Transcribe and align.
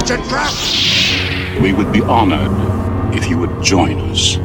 It's 0.00 0.10
a 0.10 0.16
trap! 0.28 0.52
We 1.62 1.72
would 1.72 1.92
be 1.92 2.00
honored 2.02 2.50
if 3.14 3.28
you 3.28 3.36
would 3.38 3.62
join 3.62 3.98
us. 4.10 4.38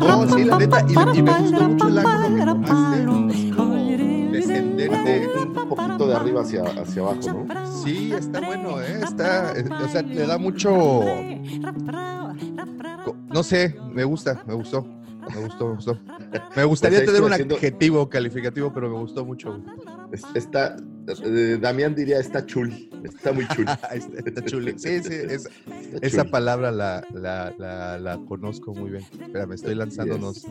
No, 0.00 0.26
sí, 0.28 0.44
la 0.44 0.58
neta, 0.58 0.86
y, 0.88 1.18
y 1.18 1.22
me 1.22 1.32
gustó 1.34 1.60
mucho 1.68 1.88
el 1.88 1.98
ángulo 1.98 2.34
que 2.36 2.44
tomaste, 2.46 2.96
es 3.32 3.54
como 3.54 3.74
descendente, 4.32 5.28
un 5.36 5.52
poquito 5.68 6.06
de 6.06 6.14
arriba 6.14 6.40
hacia, 6.42 6.62
hacia 6.62 7.02
abajo, 7.02 7.18
¿no? 7.26 7.46
Sí, 7.84 8.12
está 8.12 8.40
bueno, 8.40 8.80
¿eh? 8.82 9.00
Está, 9.02 9.52
eh, 9.58 9.64
o 9.84 9.88
sea, 9.88 10.02
le 10.02 10.26
da 10.26 10.38
mucho... 10.38 11.02
No 13.32 13.42
sé, 13.42 13.76
me 13.92 14.04
gusta, 14.04 14.42
me 14.46 14.54
gustó. 14.54 14.86
Me 15.34 15.40
gustó, 15.42 15.68
me 15.68 15.74
gustó. 15.74 15.98
Me 16.56 16.64
gustaría 16.64 16.98
Pues 17.00 17.06
tener 17.08 17.22
un 17.22 17.32
haciendo- 17.32 17.54
adjetivo 17.56 18.08
calificativo, 18.08 18.72
pero 18.72 18.88
me 18.90 18.98
gustó 18.98 19.24
mucho. 19.24 19.60
Es- 20.12 20.22
Está, 20.34 20.76
eh, 21.24 21.58
Damián 21.60 21.94
diría, 21.94 22.18
está 22.20 22.44
chul, 22.46 22.72
está 23.04 23.32
muy 23.32 23.46
chul. 23.48 23.66
está, 23.92 24.18
está 24.18 24.44
chuli. 24.44 24.74
Sí, 24.78 25.02
sí, 25.02 25.12
es- 25.28 25.48
esa 26.00 26.22
chul. 26.22 26.30
palabra 26.30 26.70
la, 26.70 27.04
la, 27.12 27.52
la, 27.58 27.98
la 27.98 28.18
conozco 28.26 28.72
muy 28.74 28.90
bien. 28.92 29.02
Espérame, 29.20 29.52
estoy 29.52 29.74
lanzándonos. 29.74 30.46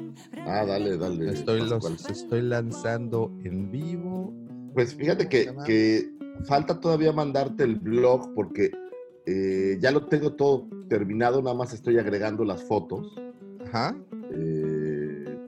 Ah, 0.45 0.65
dale, 0.65 0.97
dale. 0.97 1.31
Estoy, 1.31 1.61
los, 1.67 2.09
estoy 2.09 2.41
lanzando 2.41 3.31
en 3.43 3.71
vivo. 3.71 4.33
Pues 4.73 4.93
fíjate 4.93 5.27
que, 5.29 5.55
que 5.65 6.09
falta 6.45 6.79
todavía 6.79 7.11
mandarte 7.13 7.63
el 7.63 7.77
blog 7.77 8.33
porque 8.35 8.71
eh, 9.25 9.77
ya 9.79 9.89
lo 9.91 10.05
tengo 10.07 10.33
todo 10.33 10.67
terminado, 10.89 11.41
nada 11.41 11.55
más 11.55 11.73
estoy 11.73 11.97
agregando 11.97 12.43
las 12.45 12.61
fotos. 12.63 13.15
Ajá. 13.67 13.95
eh, 14.31 14.64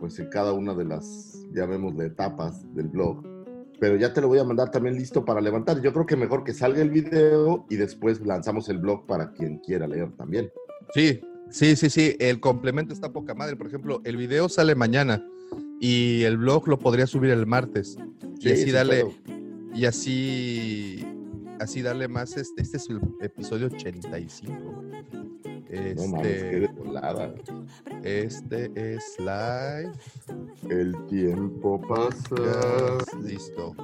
pues 0.07 0.19
en 0.19 0.29
cada 0.29 0.53
una 0.53 0.73
de 0.73 0.85
las, 0.85 1.45
llamémosle, 1.53 2.05
etapas 2.05 2.63
del 2.73 2.87
blog. 2.87 3.23
Pero 3.77 3.97
ya 3.97 4.13
te 4.13 4.21
lo 4.21 4.29
voy 4.29 4.39
a 4.39 4.45
mandar 4.45 4.71
también 4.71 4.95
listo 4.95 5.25
para 5.25 5.41
levantar. 5.41 5.81
Yo 5.81 5.91
creo 5.91 6.05
que 6.05 6.15
mejor 6.15 6.45
que 6.45 6.53
salga 6.53 6.81
el 6.81 6.89
video 6.89 7.65
y 7.69 7.75
después 7.75 8.25
lanzamos 8.25 8.69
el 8.69 8.77
blog 8.77 9.05
para 9.05 9.33
quien 9.33 9.57
quiera 9.59 9.85
leer 9.85 10.13
también. 10.13 10.49
Sí, 10.93 11.19
sí, 11.49 11.75
sí, 11.75 11.89
sí. 11.89 12.15
El 12.19 12.39
complemento 12.39 12.93
está 12.93 13.11
poca 13.11 13.35
madre. 13.35 13.57
Por 13.57 13.67
ejemplo, 13.67 14.01
el 14.05 14.15
video 14.15 14.47
sale 14.47 14.75
mañana 14.75 15.23
y 15.81 16.23
el 16.23 16.37
blog 16.37 16.69
lo 16.69 16.79
podría 16.79 17.05
subir 17.05 17.31
el 17.31 17.45
martes. 17.45 17.97
Y 18.39 18.43
Sí, 18.43 18.51
así 18.51 18.63
sin 18.63 18.73
darle, 18.73 19.05
y 19.75 19.85
así, 19.85 21.05
así 21.59 21.81
darle 21.81 22.07
más. 22.07 22.37
Este, 22.37 22.61
este 22.61 22.77
es 22.77 22.89
el 22.89 23.01
episodio 23.19 23.67
85. 23.67 24.53
No 25.69 26.07
mames, 26.07 26.43
qué 26.43 26.59
de 26.59 26.65
Este, 26.65 26.79
volada. 26.79 27.33
este 28.03 28.71
es 28.75 29.17
live. 29.19 29.91
El 30.69 31.05
tiempo 31.07 31.81
pasa. 31.81 32.97
Listo. 33.21 33.75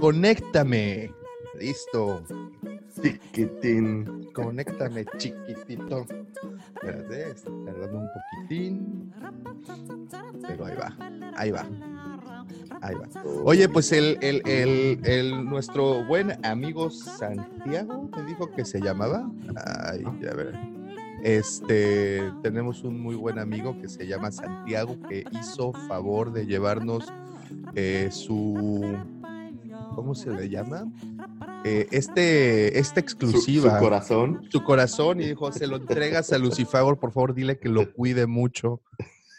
Conéctame. 0.00 1.12
Listo. 1.58 2.22
Chiquitín. 3.00 4.28
Conéctame, 4.32 5.04
chiquitito. 5.18 6.06
Espérate, 6.74 7.30
está 7.30 7.50
tardando 7.64 7.98
un 8.00 8.08
poquitín. 8.14 9.12
Pero 10.46 10.64
ahí 10.66 10.74
va, 10.76 10.96
ahí 11.36 11.50
va. 11.52 11.66
Ahí 12.80 12.94
va. 12.94 13.08
Oye, 13.44 13.68
pues 13.68 13.92
el, 13.92 14.18
el, 14.22 14.42
el, 14.46 15.00
el- 15.04 15.44
nuestro 15.44 16.04
buen 16.04 16.44
amigo 16.44 16.90
Santiago 16.90 18.08
me 18.16 18.24
dijo 18.24 18.50
que 18.50 18.64
se 18.64 18.80
llamaba. 18.80 19.30
Ay, 19.84 20.02
ya 20.20 20.34
ver. 20.34 20.54
Este, 21.22 22.32
tenemos 22.42 22.82
un 22.82 23.00
muy 23.00 23.14
buen 23.14 23.38
amigo 23.38 23.80
que 23.80 23.88
se 23.88 24.06
llama 24.06 24.32
Santiago 24.32 24.96
que 25.08 25.24
hizo 25.32 25.72
favor 25.86 26.32
de 26.32 26.46
llevarnos 26.46 27.12
eh, 27.74 28.08
su. 28.10 28.96
¿Cómo 29.94 30.14
se 30.14 30.30
le 30.30 30.48
llama? 30.48 30.90
Eh, 31.64 31.86
este, 31.92 32.78
esta 32.78 32.98
exclusiva. 32.98 33.74
su 33.74 33.84
corazón. 33.84 34.42
su 34.50 34.64
corazón 34.64 35.20
y 35.20 35.26
dijo, 35.28 35.52
se 35.52 35.66
lo 35.68 35.76
entregas 35.76 36.32
a 36.32 36.38
Lucifago, 36.38 36.96
por 36.98 37.12
favor, 37.12 37.34
dile 37.34 37.58
que 37.58 37.68
lo 37.68 37.92
cuide 37.92 38.26
mucho. 38.26 38.80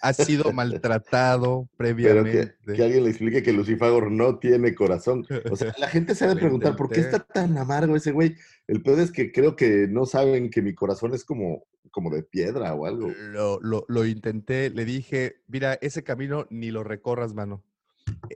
Ha 0.06 0.14
sido 0.14 0.52
maltratado 0.52 1.69
Pero 1.78 1.96
previamente. 1.96 2.56
que, 2.66 2.74
que 2.74 2.84
alguien 2.84 3.03
le 3.06 3.09
explique 3.09 3.41
que 3.41 3.53
Lucifagor 3.53 4.12
no 4.12 4.38
tiene 4.38 4.75
corazón. 4.75 5.25
O 5.50 5.56
sea, 5.56 5.74
la 5.78 5.88
gente 5.88 6.14
se 6.14 6.25
ha 6.25 6.28
de 6.28 6.36
preguntar 6.41 6.75
por 6.75 6.90
qué 6.90 7.00
está 7.00 7.19
tan 7.19 7.58
amargo 7.58 7.96
ese 7.96 8.12
güey. 8.12 8.36
El 8.68 8.81
peor 8.81 9.00
es 9.00 9.12
que 9.12 9.31
creo 9.31 9.56
que 9.56 9.88
no 9.90 10.06
saben 10.06 10.50
que 10.50 10.62
mi 10.62 10.74
corazón 10.75 11.14
es 11.14 11.24
como, 11.24 11.66
como 11.91 12.09
de 12.14 12.24
piedra 12.24 12.74
o 12.74 12.86
algo. 12.86 13.09
Lo, 13.09 13.59
lo- 13.62 13.86
lo 13.88 14.06
intenté, 14.06 14.69
le 14.69 14.84
dije, 14.86 15.38
mira, 15.47 15.75
ese 15.81 16.03
camino 16.03 16.47
ni 16.50 16.70
lo 16.72 16.84
recorras, 16.84 17.34
mano. 17.34 17.64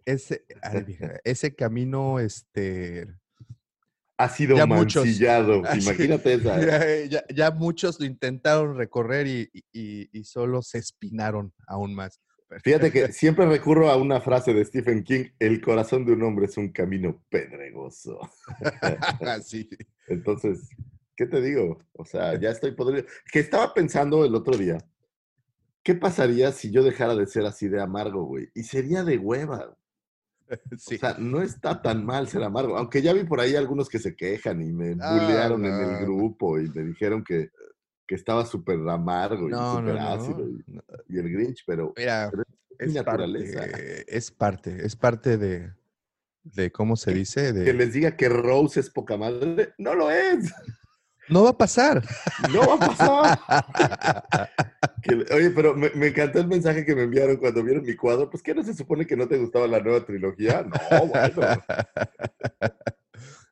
Ese, 0.05 0.45
ay, 0.61 0.83
vieja, 0.87 1.19
ese 1.25 1.53
camino, 1.53 2.19
este, 2.19 3.07
Ha 4.19 4.29
sido 4.29 4.57
Ya 4.57 4.65
muchos. 4.65 5.05
mancillado. 5.05 5.61
Sí. 5.73 5.79
Imagínate 5.81 6.33
esa. 6.33 6.59
¿eh? 6.87 7.09
ya, 7.35 7.51
muchos 7.51 7.99
lo 7.99 8.05
intentaron 8.05 8.75
recorrer 8.77 9.27
y, 9.27 9.49
y- 9.53 9.63
y- 9.73 10.09
y 10.11 10.23
solo 10.23 10.61
se 10.61 10.79
espinaron 10.79 11.53
aún 11.67 11.93
más. 11.93 12.19
Fíjate 12.63 12.91
que 12.93 13.11
siempre 13.11 13.45
recurro 13.45 13.89
a 13.89 13.97
una 13.97 14.21
frase 14.21 14.53
de 14.53 14.63
Stephen 14.63 15.03
King, 15.03 15.25
el 15.37 15.59
corazón 15.59 16.05
de 16.05 16.13
un 16.13 16.23
hombre 16.23 16.45
es 16.45 16.55
un 16.57 16.71
camino 16.71 17.21
pedregoso. 17.29 18.19
Sí. 19.43 19.69
Entonces, 20.07 20.69
¿qué 21.15 21.25
te 21.25 21.41
digo? 21.41 21.79
O 21.93 22.05
sea, 22.05 22.39
ya 22.39 22.51
estoy 22.51 22.71
podrido. 22.71 23.05
Que 23.31 23.39
estaba 23.39 23.73
pensando 23.73 24.23
el 24.23 24.33
otro 24.33 24.57
día, 24.57 24.77
¿qué 25.83 25.93
pasaría 25.95 26.51
si 26.53 26.71
yo 26.71 26.83
dejara 26.83 27.15
de 27.15 27.27
ser 27.27 27.45
así 27.45 27.67
de 27.67 27.81
amargo, 27.81 28.23
güey? 28.23 28.49
Y 28.55 28.63
sería 28.63 29.03
de 29.03 29.17
hueva. 29.17 29.77
Sí. 30.77 30.95
O 30.95 30.99
sea, 30.99 31.15
no 31.19 31.41
está 31.41 31.81
tan 31.81 32.05
mal 32.05 32.27
ser 32.27 32.43
amargo. 32.43 32.77
Aunque 32.77 33.01
ya 33.01 33.13
vi 33.13 33.23
por 33.23 33.39
ahí 33.39 33.55
algunos 33.55 33.89
que 33.89 33.99
se 33.99 34.15
quejan 34.15 34.61
y 34.61 34.71
me 34.71 34.95
Ah, 35.01 35.13
bullearon 35.13 35.65
en 35.65 35.73
el 35.73 35.97
grupo 36.05 36.59
y 36.59 36.69
me 36.69 36.83
dijeron 36.83 37.23
que, 37.23 37.49
que 38.05 38.15
estaba 38.15 38.45
súper 38.45 38.79
amargo 38.87 39.47
y 39.47 39.51
No, 39.51 39.77
súper 39.77 39.95
no, 39.95 40.07
ácido 40.07 40.47
y, 41.09 41.17
el 41.17 41.29
Grinch, 41.31 41.63
pero 41.65 41.93
Mira, 41.97 42.29
pero 42.31 42.43
es 42.79 42.93
naturaleza. 42.93 43.59
parte, 43.59 44.05
es 44.17 44.31
parte, 44.31 44.85
es 44.85 44.95
parte 44.95 45.37
de, 45.37 45.73
de 46.43 46.71
¿cómo 46.71 46.95
se 46.95 47.13
dice? 47.13 47.47
que 47.47 47.53
De, 47.53 47.73
les 47.73 47.91
diga 47.93 48.15
que 48.15 48.29
Rose 48.29 48.79
es 48.79 48.89
poca 48.89 49.17
madre, 49.17 49.73
no 49.77 49.95
lo 49.95 50.09
es. 50.11 50.53
No 51.29 51.43
va 51.43 51.49
a 51.51 51.57
pasar. 51.57 52.03
No 52.53 52.59
va 52.67 52.73
a 52.75 52.79
pasar. 52.79 54.49
Que 55.01 55.13
oye, 55.13 55.51
pero 55.51 55.73
me, 55.75 55.89
me 55.91 56.07
encantó 56.07 56.39
el 56.39 56.47
mensaje 56.47 56.83
que 56.83 56.95
me 56.95 57.03
enviaron 57.03 57.37
cuando 57.37 57.63
vieron 57.63 57.83
mi 57.83 57.95
cuadro. 57.95 58.29
Pues, 58.29 58.41
¿qué 58.43 58.53
no 58.53 58.63
se 58.63 58.73
supone 58.73 59.05
que 59.05 59.15
no 59.15 59.27
te 59.27 59.37
gustaba 59.37 59.67
la 59.67 59.79
nueva 59.79 60.03
trilogía? 60.05 60.63
No, 60.63 61.05
bueno. 61.07 61.41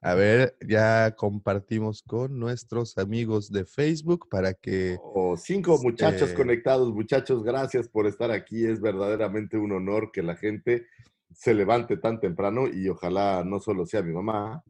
A 0.01 0.13
ver, 0.13 0.55
ya 0.67 1.15
compartimos 1.15 2.03
con 2.03 2.37
nuestros 2.37 2.97
amigos 2.97 3.51
de 3.51 3.65
Facebook 3.65 4.27
para 4.29 4.53
que 4.53 4.97
O 5.01 5.35
cinco 5.37 5.79
muchachos 5.81 6.23
Este- 6.23 6.35
conectados. 6.35 6.93
Muchachos, 6.93 7.43
gracias 7.43 7.87
por 7.87 8.05
estar 8.05 8.29
aquí. 8.31 8.65
Es 8.65 8.81
verdaderamente 8.81 9.57
un 9.57 9.71
honor 9.71 10.11
que 10.11 10.21
la 10.21 10.35
gente 10.35 10.85
se 11.33 11.53
levante 11.55 11.97
tan 11.97 12.19
temprano 12.19 12.67
y 12.67 12.87
ojalá 12.89 13.43
no 13.43 13.59
solo 13.59 13.85
sea 13.85 14.01
mi 14.03 14.13
mamá. 14.13 14.63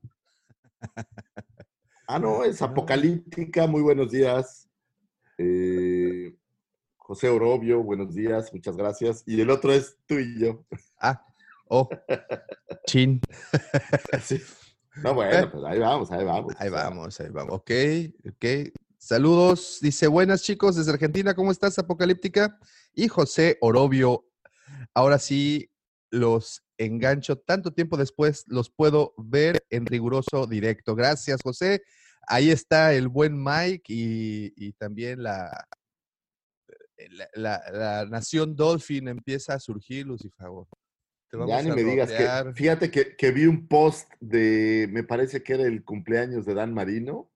Ah, 2.07 2.19
no, 2.19 2.43
es 2.43 2.61
apocalíptica. 2.61 3.65
Muy 3.65 3.81
buenos 3.81 4.11
días. 4.11 4.69
Eh, 5.37 6.35
José 6.97 7.29
Orobio, 7.29 7.83
buenos 7.83 8.13
días, 8.13 8.53
muchas 8.53 8.77
gracias. 8.77 9.23
Y 9.25 9.41
el 9.41 9.49
otro 9.49 9.71
es 9.73 9.97
tú 10.05 10.15
y 10.15 10.39
yo. 10.39 10.65
Ah, 10.99 11.25
oh, 11.67 11.89
chin. 12.85 13.21
Sí. 14.21 14.41
No, 15.03 15.13
bueno, 15.13 15.51
pues 15.51 15.63
ahí 15.65 15.79
vamos, 15.79 16.11
ahí 16.11 16.23
vamos. 16.23 16.53
Ahí 16.57 16.69
vamos, 16.69 17.19
ahí 17.19 17.29
vamos. 17.29 17.55
Ok, 17.55 17.71
ok. 18.29 18.71
Saludos. 18.97 19.79
Dice, 19.81 20.07
buenas 20.07 20.41
chicos 20.41 20.77
desde 20.77 20.91
Argentina. 20.91 21.33
¿Cómo 21.33 21.51
estás, 21.51 21.77
Apocalíptica? 21.77 22.57
Y 22.93 23.07
José 23.07 23.57
Orobio. 23.61 24.25
Ahora 24.93 25.19
sí, 25.19 25.69
los 26.11 26.64
engancho. 26.77 27.37
Tanto 27.37 27.71
tiempo 27.73 27.97
después 27.97 28.43
los 28.47 28.69
puedo 28.69 29.13
ver 29.17 29.65
en 29.69 29.85
riguroso 29.85 30.47
directo. 30.47 30.95
Gracias, 30.95 31.41
José. 31.43 31.81
Ahí 32.27 32.49
está 32.49 32.93
el 32.93 33.07
buen 33.07 33.41
Mike 33.41 33.83
y, 33.93 34.53
y 34.57 34.73
también 34.73 35.21
la, 35.23 35.65
la, 37.09 37.29
la- 37.33 37.63
la 37.71 38.05
nación 38.05 38.55
Dolphin 38.55 39.07
empieza 39.07 39.53
a 39.53 39.59
surgir, 39.59 40.05
Lucifagor. 40.07 40.67
Te 41.29 41.37
Ya 41.47 41.61
ni 41.61 41.71
a 41.71 41.75
me 41.75 41.83
digas 41.83 42.11
que, 42.11 42.53
fíjate 42.53 42.91
que, 42.91 43.15
que 43.15 43.31
vi 43.31 43.45
un 43.45 43.67
post 43.67 44.09
de, 44.19 44.87
me 44.91 45.03
parece 45.03 45.43
que 45.43 45.53
era 45.53 45.63
el 45.63 45.83
cumpleaños 45.83 46.45
de 46.45 46.53
Dan 46.53 46.73
Marino, 46.73 47.31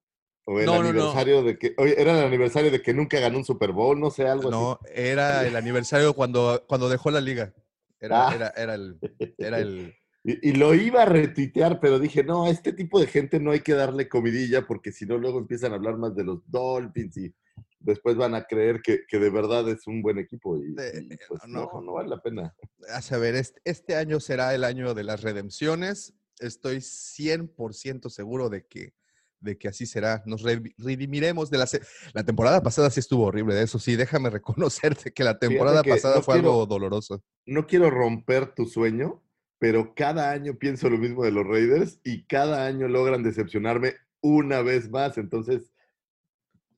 o 0.45 0.59
el 0.59 0.65
No, 0.65 0.81
no, 0.81 0.93
no. 0.93 1.01
aniversario 1.01 1.43
de 1.43 1.57
que, 1.57 1.75
era 1.77 2.17
el 2.19 2.25
aniversario 2.25 2.71
de 2.71 2.81
que 2.81 2.93
nunca 2.93 3.19
ganó 3.19 3.37
un 3.39 3.45
Super 3.45 3.71
Bowl, 3.71 3.99
no 3.99 4.09
sé, 4.09 4.27
algo 4.27 4.49
No, 4.49 4.79
era 4.93 5.45
el 5.45 5.55
aniversario 5.55 6.13
cuando, 6.13 6.65
cuando 6.67 6.89
dejó 6.89 7.11
la 7.11 7.21
liga. 7.21 7.53
Era, 7.99 8.27
Ah. 8.29 8.35
era, 8.35 8.47
era 8.55 8.75
el, 8.75 8.97
era 9.37 9.59
el. 9.59 9.95
Y, 10.23 10.49
y 10.49 10.53
lo 10.53 10.75
iba 10.75 11.03
a 11.03 11.05
retuitear, 11.05 11.79
pero 11.79 11.97
dije, 11.97 12.23
no, 12.23 12.45
a 12.45 12.49
este 12.49 12.73
tipo 12.73 12.99
de 12.99 13.07
gente 13.07 13.39
no 13.39 13.51
hay 13.51 13.61
que 13.61 13.73
darle 13.73 14.09
comidilla, 14.09 14.67
porque 14.67 14.91
si 14.91 15.05
no, 15.05 15.17
luego 15.17 15.39
empiezan 15.39 15.71
a 15.71 15.75
hablar 15.75 15.97
más 15.97 16.13
de 16.15 16.25
los 16.25 16.41
Dolphins 16.51 17.15
y 17.17 17.33
después 17.79 18.17
van 18.17 18.35
a 18.35 18.43
creer 18.43 18.81
que, 18.81 19.05
que 19.07 19.17
de 19.17 19.29
verdad 19.29 19.67
es 19.69 19.87
un 19.87 20.01
buen 20.01 20.17
equipo. 20.19 20.57
Y, 20.57 20.71
y, 20.71 21.17
pues 21.27 21.41
no. 21.47 21.69
no, 21.73 21.81
no 21.81 21.93
vale 21.93 22.09
la 22.09 22.21
pena. 22.21 22.53
a 22.93 23.01
saber, 23.01 23.35
este, 23.35 23.61
este 23.63 23.95
año 23.95 24.19
será 24.19 24.53
el 24.53 24.65
año 24.65 24.93
de 24.93 25.03
las 25.05 25.21
redenciones. 25.21 26.13
Estoy 26.39 26.77
100% 26.77 28.09
seguro 28.09 28.49
de 28.49 28.65
que, 28.65 28.93
de 29.39 29.57
que 29.57 29.67
así 29.67 29.85
será. 29.85 30.21
Nos 30.25 30.41
re- 30.43 30.73
redimiremos 30.77 31.49
de 31.49 31.57
la... 31.57 32.23
temporada 32.23 32.61
pasada 32.61 32.89
sí 32.89 32.99
estuvo 32.99 33.25
horrible, 33.25 33.55
de 33.55 33.63
eso 33.63 33.79
sí, 33.79 33.95
déjame 33.95 34.29
reconocerte 34.29 35.11
que 35.11 35.23
la 35.23 35.37
temporada 35.39 35.81
que 35.81 35.91
pasada 35.91 36.17
no 36.17 36.21
fue 36.21 36.35
algo 36.35 36.65
doloroso. 36.65 37.23
no 37.45 37.65
quiero 37.67 37.89
romper 37.89 38.53
tu 38.53 38.65
sueño, 38.65 39.23
pero 39.57 39.93
cada 39.95 40.31
año 40.31 40.57
pienso 40.57 40.89
lo 40.89 40.97
mismo 40.97 41.23
de 41.23 41.31
los 41.31 41.45
Raiders 41.45 41.99
y 42.03 42.25
cada 42.25 42.65
año 42.65 42.87
logran 42.87 43.23
decepcionarme 43.23 43.95
una 44.21 44.61
vez 44.61 44.89
más. 44.89 45.17
Entonces, 45.17 45.71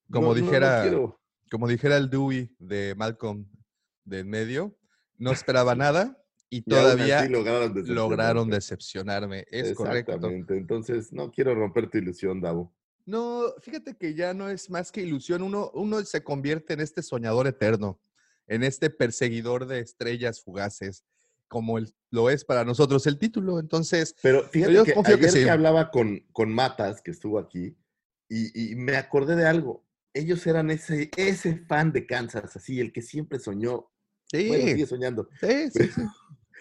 Como 0.10 0.28
no- 0.28 0.34
no- 0.36 0.40
no 0.40 0.46
dijera-. 0.46 1.16
Como 1.50 1.68
dijera 1.68 1.98
el 1.98 2.10
Dewey 2.10 2.56
de 2.60 2.96
Malcolm 2.96 3.46
de 4.06 4.19
en 4.19 4.30
medio, 4.30 4.78
no 5.18 5.31
esperaba 5.31 5.75
nada 5.75 6.18
y 6.51 6.57
Y 6.57 6.62
todavía 6.63 7.19
así 7.21 7.30
lograron 7.31 7.74
decepcionarme. 7.74 7.95
lograron 7.95 8.50
decepcionarme. 8.50 9.45
Es 9.50 9.74
correcto. 9.74 10.12
Exactamente. 10.12 10.57
Entonces, 10.57 11.12
no 11.12 11.31
quiero 11.31 11.56
romper 11.56 11.89
tu 11.89 11.98
ilusión, 11.98 12.42
Davo. 12.42 12.75
No, 13.06 13.45
fíjate 13.62 13.95
que 13.95 14.13
ya 14.13 14.33
no 14.33 14.50
es 14.50 14.69
más 14.69 14.92
que 14.92 15.01
ilusión. 15.01 15.42
Uno, 15.42 15.71
uno 15.74 16.03
se 16.03 16.24
convierte 16.24 16.74
en 16.74 16.81
este 16.81 17.01
soñador 17.01 17.48
eterno, 17.48 18.00
en 18.48 18.63
este 18.63 18.89
perseguidor 18.89 19.65
de 19.65 19.80
estrellas 19.80 20.44
fugaces, 20.44 21.03
como 21.48 21.77
el- 21.77 21.94
lo 22.12 22.30
es 22.30 22.44
para 22.45 22.63
nosotros 22.65 23.07
el 23.07 23.18
título. 23.18 23.59
Entonces, 23.59 24.15
Pero 24.21 24.44
fíjate 24.50 24.74
yo 24.74 24.83
que 24.83 24.94
que 24.94 25.00
ayer 25.06 25.19
que, 25.19 25.30
sí. 25.30 25.47
hablaba 25.50 25.89
con, 25.89 26.19
con 26.33 26.54
Matas, 26.54 27.01
que 27.01 27.12
estuvo 27.12 27.39
aquí, 27.39 27.75
y, 28.30 28.71
y 28.71 28.75
me 28.75 28.97
acordé 28.97 29.36
de 29.38 29.47
algo. 29.47 29.86
Ellos 30.13 30.45
eran 30.45 30.69
ese, 30.69 31.09
ese 31.15 31.57
fan 31.65 31.94
de 31.94 32.06
Kansas, 32.06 32.56
así, 32.57 32.80
el 32.81 32.92
que 32.92 33.01
siempre 33.01 33.39
soñó. 33.39 33.89
sí, 34.31 34.47
Bueno, 34.50 34.65
sigue 34.65 34.86
soñando. 34.86 35.27
sí, 35.39 35.71
sí, 35.71 35.88
sí. 35.88 36.01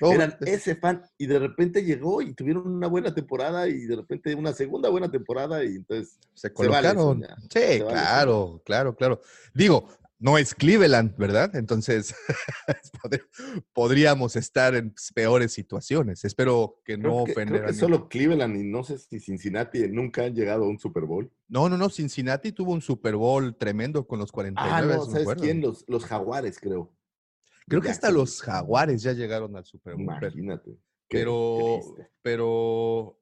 Oh, 0.02 0.12
eran 0.12 0.36
es- 0.40 0.48
ese 0.60 0.76
fan 0.76 1.02
y 1.18 1.26
de 1.26 1.38
repente 1.38 1.82
llegó 1.84 2.22
y 2.22 2.32
tuvieron 2.34 2.66
una 2.66 2.86
buena 2.86 3.12
temporada 3.14 3.68
y 3.68 3.80
de 3.86 3.96
repente 3.96 4.34
una 4.34 4.52
segunda 4.52 4.88
buena 4.88 5.10
temporada 5.10 5.62
y 5.64 5.76
entonces 5.76 6.18
se 6.34 6.52
colocaron. 6.52 7.22
sí, 7.50 7.58
se 7.60 7.82
vale 7.82 7.92
claro, 7.98 8.62
claro, 8.64 8.96
claro. 8.96 9.20
Digo, 9.54 9.88
no 10.18 10.36
es 10.36 10.54
Cleveland, 10.54 11.16
¿verdad? 11.16 11.56
Entonces, 11.56 12.14
podr- 13.02 13.24
podríamos 13.72 14.36
estar 14.36 14.74
en 14.74 14.94
peores 15.14 15.52
situaciones. 15.52 16.24
Espero 16.24 16.76
que 16.84 16.98
creo 16.98 17.10
no 17.20 17.24
que, 17.24 17.32
creo 17.32 17.34
ofender 17.34 17.60
que 17.60 17.64
a 17.64 17.66
nadie. 17.68 17.80
solo 17.80 18.08
Cleveland 18.08 18.56
y 18.56 18.64
no 18.64 18.84
sé 18.84 18.98
si 18.98 19.18
Cincinnati 19.20 19.88
nunca 19.88 20.24
han 20.24 20.34
llegado 20.34 20.64
a 20.64 20.68
un 20.68 20.78
Super 20.78 21.04
Bowl. 21.04 21.30
No, 21.48 21.68
no, 21.68 21.76
no. 21.78 21.88
Cincinnati 21.88 22.52
tuvo 22.52 22.72
un 22.72 22.82
Super 22.82 23.16
Bowl 23.16 23.56
tremendo 23.56 24.06
con 24.06 24.18
los 24.18 24.30
49. 24.30 24.74
Ah, 24.74 24.82
no, 24.82 25.04
¿sabes 25.06 25.28
quién? 25.40 25.60
Los, 25.62 25.84
los 25.88 26.04
Jaguares, 26.04 26.58
creo. 26.60 26.92
Creo 27.70 27.82
que 27.82 27.88
hasta 27.88 28.10
los 28.10 28.42
jaguares 28.42 29.00
ya 29.00 29.12
llegaron 29.12 29.56
al 29.56 29.64
Super 29.64 29.94
Bowl. 29.94 30.02
Imagínate. 30.02 30.76
Pero, 31.08 31.80
pero, 32.20 33.16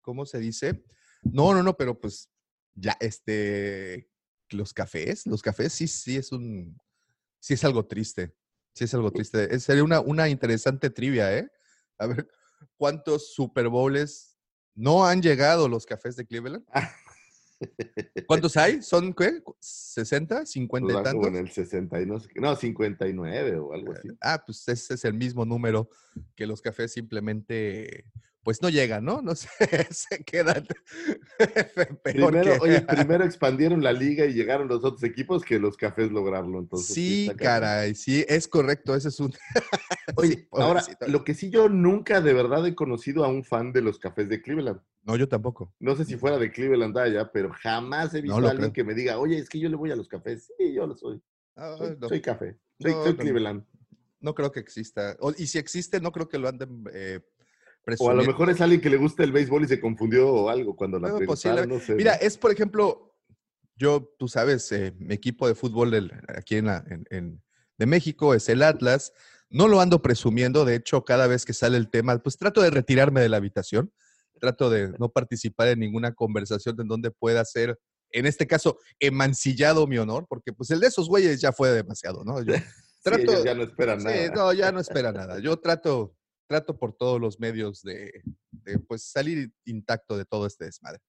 ¿cómo 0.00 0.26
se 0.26 0.40
dice? 0.40 0.84
No, 1.22 1.54
no, 1.54 1.62
no, 1.62 1.76
pero 1.76 1.96
pues 1.98 2.28
ya, 2.74 2.96
este, 2.98 4.10
los 4.50 4.74
cafés, 4.74 5.24
los 5.26 5.40
cafés 5.40 5.72
sí, 5.72 5.86
sí 5.86 6.16
es 6.16 6.32
un, 6.32 6.76
sí 7.38 7.54
es 7.54 7.64
algo 7.64 7.86
triste. 7.86 8.36
Sí 8.74 8.84
es 8.84 8.94
algo 8.94 9.12
triste. 9.12 9.54
Eh, 9.54 9.60
Sería 9.60 9.84
una, 9.84 10.00
una 10.00 10.28
interesante 10.28 10.90
trivia, 10.90 11.36
¿eh? 11.38 11.48
A 11.98 12.06
ver, 12.08 12.28
¿cuántos 12.76 13.34
Super 13.34 13.68
Bowls 13.68 14.36
no 14.74 15.06
han 15.06 15.22
llegado 15.22 15.68
los 15.68 15.86
cafés 15.86 16.16
de 16.16 16.26
Cleveland? 16.26 16.66
¿Cuántos 18.26 18.56
hay? 18.56 18.82
¿Son 18.82 19.12
qué? 19.12 19.42
¿60? 19.60 20.46
¿50 20.46 20.68
Pues 20.68 20.82
y 20.82 20.86
como 20.92 21.02
tantos? 21.02 21.26
en 21.28 21.36
el 21.36 21.50
60 21.50 22.00
y 22.02 22.06
no 22.06 22.18
no, 22.36 22.56
59 22.56 23.56
o 23.58 23.72
algo 23.72 23.92
así. 23.92 24.08
Ah, 24.20 24.42
pues 24.44 24.66
ese 24.68 24.94
es 24.94 25.04
el 25.04 25.14
mismo 25.14 25.44
número 25.44 25.88
que 26.34 26.46
los 26.46 26.60
cafés 26.60 26.92
simplemente, 26.92 28.04
pues 28.46 28.62
no 28.62 28.68
llegan, 28.68 29.04
¿no? 29.04 29.22
No 29.22 29.34
sé, 29.34 29.48
se 29.90 30.22
quedan 30.22 30.64
Primero, 32.04 32.42
que- 32.42 32.58
oye, 32.60 32.80
primero 32.88 33.24
expandieron 33.24 33.82
la 33.82 33.92
liga 33.92 34.24
y 34.24 34.34
llegaron 34.34 34.68
los 34.68 34.84
otros 34.84 35.02
equipos 35.02 35.42
que 35.42 35.58
los 35.58 35.76
cafés 35.76 36.12
lograrlo. 36.12 36.60
Entonces, 36.60 36.94
Sí, 36.94 37.28
caray, 37.36 37.96
sí, 37.96 38.24
es 38.28 38.46
correcto, 38.46 38.94
ese 38.94 39.08
es 39.08 39.18
un... 39.18 39.32
Oye, 40.14 40.36
Sí, 40.36 40.48
ahora, 40.52 40.84
lo 41.08 41.24
que 41.24 41.34
sí 41.34 41.50
yo 41.50 41.68
nunca 41.68 42.20
de 42.20 42.34
verdad 42.34 42.64
he 42.68 42.76
conocido 42.76 43.24
a 43.24 43.28
un 43.28 43.42
fan 43.42 43.72
de 43.72 43.80
los 43.82 43.98
cafés 43.98 44.28
de 44.28 44.40
Cleveland. 44.40 44.80
No, 45.02 45.16
yo 45.16 45.26
tampoco. 45.28 45.74
No 45.80 45.96
sé 45.96 46.04
si 46.04 46.16
fuera 46.16 46.38
de 46.38 46.52
Cleveland 46.52 46.96
allá, 46.96 47.32
pero 47.32 47.50
jamás 47.52 48.14
he 48.14 48.20
visto 48.20 48.36
a 48.36 48.50
alguien 48.50 48.70
creo. 48.70 48.72
que 48.72 48.84
me 48.84 48.94
diga, 48.94 49.18
oye, 49.18 49.38
es 49.38 49.48
que 49.48 49.58
yo 49.58 49.68
le 49.68 49.74
voy 49.74 49.90
a 49.90 49.96
los 49.96 50.06
cafés. 50.06 50.52
Sí, 50.56 50.72
yo 50.72 50.86
lo 50.86 50.96
soy. 50.96 51.20
Ah, 51.56 51.74
Soy, 51.76 51.96
no, 51.98 52.08
soy 52.08 52.20
café. 52.20 52.56
Soy, 52.80 52.92
No, 52.92 53.02
soy. 53.02 53.16
Cleveland. 53.16 53.64
no 54.20 54.34
creo 54.36 54.52
que 54.52 54.60
exista. 54.60 55.16
O- 55.18 55.32
y 55.36 55.48
si 55.48 55.58
existe, 55.58 56.00
no 56.00 56.12
creo 56.12 56.28
que 56.28 56.38
lo 56.38 56.48
anden 56.48 56.84
eh, 56.92 57.20
O 57.98 58.10
a 58.10 58.14
lo 58.14 58.24
mejor 58.24 58.50
es 58.50 58.60
alguien 58.60 58.80
que 58.80 58.90
le 58.90 58.96
gusta 58.96 59.22
el 59.22 59.32
béisbol 59.32 59.64
y 59.64 59.68
se 59.68 59.80
confundió 59.80 60.28
o 60.28 60.48
algo 60.48 60.74
cuando 60.74 60.98
la 60.98 61.08
No, 61.08 61.18
preguntaron, 61.18 61.68
no 61.68 61.78
sé. 61.80 61.94
Mira, 61.94 62.12
¿no? 62.20 62.26
es 62.26 62.36
por 62.36 62.50
ejemplo, 62.50 63.14
yo, 63.76 64.12
tú 64.18 64.26
sabes, 64.28 64.70
eh, 64.72 64.92
mi 64.98 65.14
equipo 65.14 65.46
de 65.46 65.54
fútbol 65.54 65.90
del- 65.92 66.12
aquí 66.28 66.56
en, 66.56 66.66
la- 66.66 66.84
en- 66.88 67.04
en- 67.10 67.42
de 67.78 67.86
México 67.86 68.34
es 68.34 68.48
el 68.48 68.62
Atlas. 68.62 69.12
No 69.50 69.68
lo 69.68 69.80
ando 69.80 70.02
presumiendo, 70.02 70.64
de 70.64 70.74
hecho, 70.74 71.04
cada 71.04 71.26
vez 71.28 71.44
que 71.44 71.52
sale 71.52 71.76
el 71.76 71.88
tema, 71.88 72.18
pues 72.18 72.36
trato 72.36 72.60
de 72.62 72.70
retirarme 72.70 73.20
de 73.20 73.28
la 73.28 73.36
habitación, 73.36 73.92
trato 74.40 74.68
de 74.70 74.92
no 74.98 75.10
participar 75.10 75.68
en 75.68 75.78
ninguna 75.78 76.12
conversación 76.12 76.74
en 76.80 76.88
donde 76.88 77.10
pueda 77.12 77.44
ser, 77.44 77.78
en 78.10 78.26
este 78.26 78.46
caso, 78.46 78.78
emancillado 78.98 79.86
mi 79.86 79.98
honor, 79.98 80.26
porque 80.28 80.52
pues 80.52 80.70
el 80.70 80.80
de 80.80 80.88
esos 80.88 81.08
güeyes 81.08 81.40
ya 81.40 81.52
fue 81.52 81.70
demasiado, 81.70 82.24
¿no? 82.24 82.42
Yo 82.42 82.52
Sí, 82.98 83.00
trato, 83.02 83.22
ellos 83.22 83.44
ya 83.44 83.54
no 83.54 83.62
esperan 83.62 84.00
Sí, 84.00 84.06
nada. 84.06 84.34
no, 84.34 84.52
ya 84.52 84.72
no 84.72 84.80
espera 84.80 85.12
nada. 85.12 85.38
Yo 85.38 85.56
trato, 85.58 86.16
trato 86.46 86.78
por 86.78 86.96
todos 86.96 87.20
los 87.20 87.38
medios 87.40 87.82
de, 87.82 88.22
de, 88.50 88.78
pues 88.78 89.02
salir 89.04 89.52
intacto 89.64 90.16
de 90.16 90.24
todo 90.24 90.46
este 90.46 90.64
desmadre. 90.64 91.00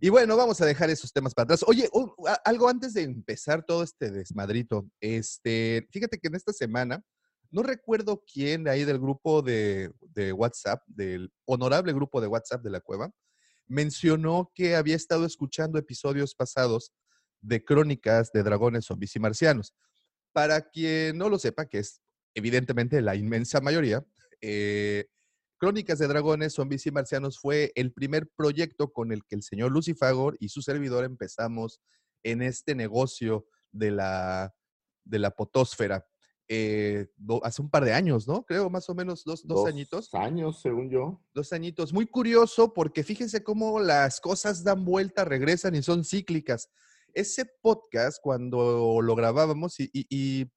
Y 0.00 0.08
bueno, 0.08 0.36
vamos 0.36 0.60
a 0.60 0.66
dejar 0.66 0.90
esos 0.90 1.12
temas 1.12 1.34
para 1.34 1.44
atrás. 1.44 1.64
Oye, 1.66 1.88
un- 1.92 2.12
a- 2.26 2.40
algo 2.44 2.68
antes 2.68 2.94
de 2.94 3.02
empezar 3.02 3.64
todo 3.64 3.82
este 3.82 4.10
desmadrito. 4.10 4.88
Este, 5.00 5.88
fíjate 5.90 6.18
que 6.18 6.28
en 6.28 6.34
esta 6.36 6.52
semana, 6.52 7.02
no 7.50 7.62
recuerdo 7.62 8.22
quién 8.32 8.68
ahí 8.68 8.84
del 8.84 8.98
grupo 9.00 9.42
de, 9.42 9.92
de 10.00 10.32
WhatsApp, 10.32 10.82
del 10.86 11.32
honorable 11.46 11.92
grupo 11.92 12.20
de 12.20 12.28
WhatsApp 12.28 12.62
de 12.62 12.70
la 12.70 12.80
cueva, 12.80 13.10
mencionó 13.66 14.50
que 14.54 14.76
había 14.76 14.96
estado 14.96 15.24
escuchando 15.26 15.78
episodios 15.78 16.34
pasados 16.34 16.92
de 17.40 17.64
crónicas 17.64 18.30
de 18.32 18.42
dragones, 18.42 18.84
zombies 18.84 19.16
y 19.16 19.20
marcianos. 19.20 19.74
Para 20.32 20.68
quien 20.68 21.18
no 21.18 21.28
lo 21.28 21.38
sepa, 21.38 21.66
que 21.66 21.78
es 21.78 22.00
evidentemente 22.34 23.00
la 23.00 23.16
inmensa 23.16 23.60
mayoría, 23.60 24.04
eh, 24.40 25.06
Crónicas 25.58 25.98
de 25.98 26.08
Dragones, 26.08 26.54
Zombies 26.54 26.86
y 26.86 26.90
Marcianos 26.90 27.38
fue 27.38 27.70
el 27.74 27.92
primer 27.92 28.28
proyecto 28.34 28.92
con 28.92 29.12
el 29.12 29.24
que 29.26 29.34
el 29.36 29.42
señor 29.42 29.70
Lucifagor 29.72 30.36
y 30.40 30.48
su 30.48 30.62
servidor 30.62 31.04
empezamos 31.04 31.80
en 32.22 32.40
este 32.42 32.74
negocio 32.74 33.46
de 33.70 33.90
la, 33.90 34.54
de 35.04 35.18
la 35.18 35.30
potósfera. 35.30 36.06
eh, 36.52 37.06
do- 37.16 37.44
hace 37.44 37.62
un 37.62 37.70
par 37.70 37.84
de 37.84 37.92
años, 37.92 38.26
¿no? 38.26 38.42
Creo, 38.44 38.68
más 38.70 38.88
o 38.88 38.94
menos 38.94 39.22
dos, 39.24 39.46
dos 39.46 39.68
añitos 39.68 40.12
años, 40.14 40.60
según 40.60 40.90
yo. 40.90 41.22
dos 41.32 41.52
añitos. 41.52 41.92
Muy 41.92 42.06
curioso 42.06 42.72
porque 42.74 43.04
fíjense 43.04 43.44
cómo 43.44 43.78
las 43.78 44.20
cosas 44.20 44.64
dan 44.64 44.84
vuelta, 44.84 45.24
regresan 45.24 45.76
y 45.76 45.82
son 45.82 46.04
cíclicas. 46.04 46.68
Ese 47.14 47.44
podcast, 47.62 48.18
cuando 48.20 49.00
lo 49.02 49.14
grabábamos, 49.14 49.78
y, 49.78 49.90
y- 49.92 50.06
y 50.10 50.50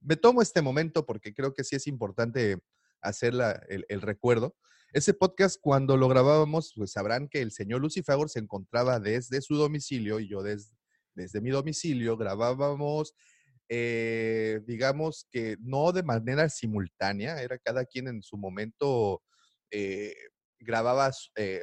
me 0.00 0.16
tomo 0.16 0.40
este 0.42 0.62
momento 0.62 1.04
porque 1.04 1.34
creo 1.34 1.52
que 1.52 1.64
sí 1.64 1.74
es 1.76 1.86
importante 1.88 2.58
hacer 3.02 3.34
la- 3.34 3.60
el, 3.68 4.00
recuerdo. 4.00 4.56
Ese 4.92 5.14
podcast, 5.14 5.58
cuando 5.60 5.96
lo 5.96 6.08
grabábamos, 6.08 6.72
pues 6.74 6.92
sabrán 6.92 7.28
que 7.28 7.40
el 7.42 7.52
señor 7.52 7.80
Lucifagor 7.80 8.28
se 8.28 8.40
encontraba 8.40 8.98
desde 8.98 9.40
su 9.40 9.54
domicilio 9.56 10.18
y 10.20 10.28
yo 10.28 10.42
des- 10.42 10.72
desde 11.14 11.40
mi 11.40 11.50
domicilio. 11.50 12.16
Grabábamos, 12.16 13.14
eh, 13.68 14.60
digamos 14.66 15.26
que 15.30 15.56
no 15.60 15.92
de 15.92 16.02
manera 16.02 16.48
simultánea, 16.48 17.40
era 17.42 17.58
cada 17.58 17.84
quien 17.84 18.08
en 18.08 18.22
su 18.22 18.36
momento 18.36 19.22
eh, 19.70 20.14
grababa 20.58 21.10
eh, 21.36 21.62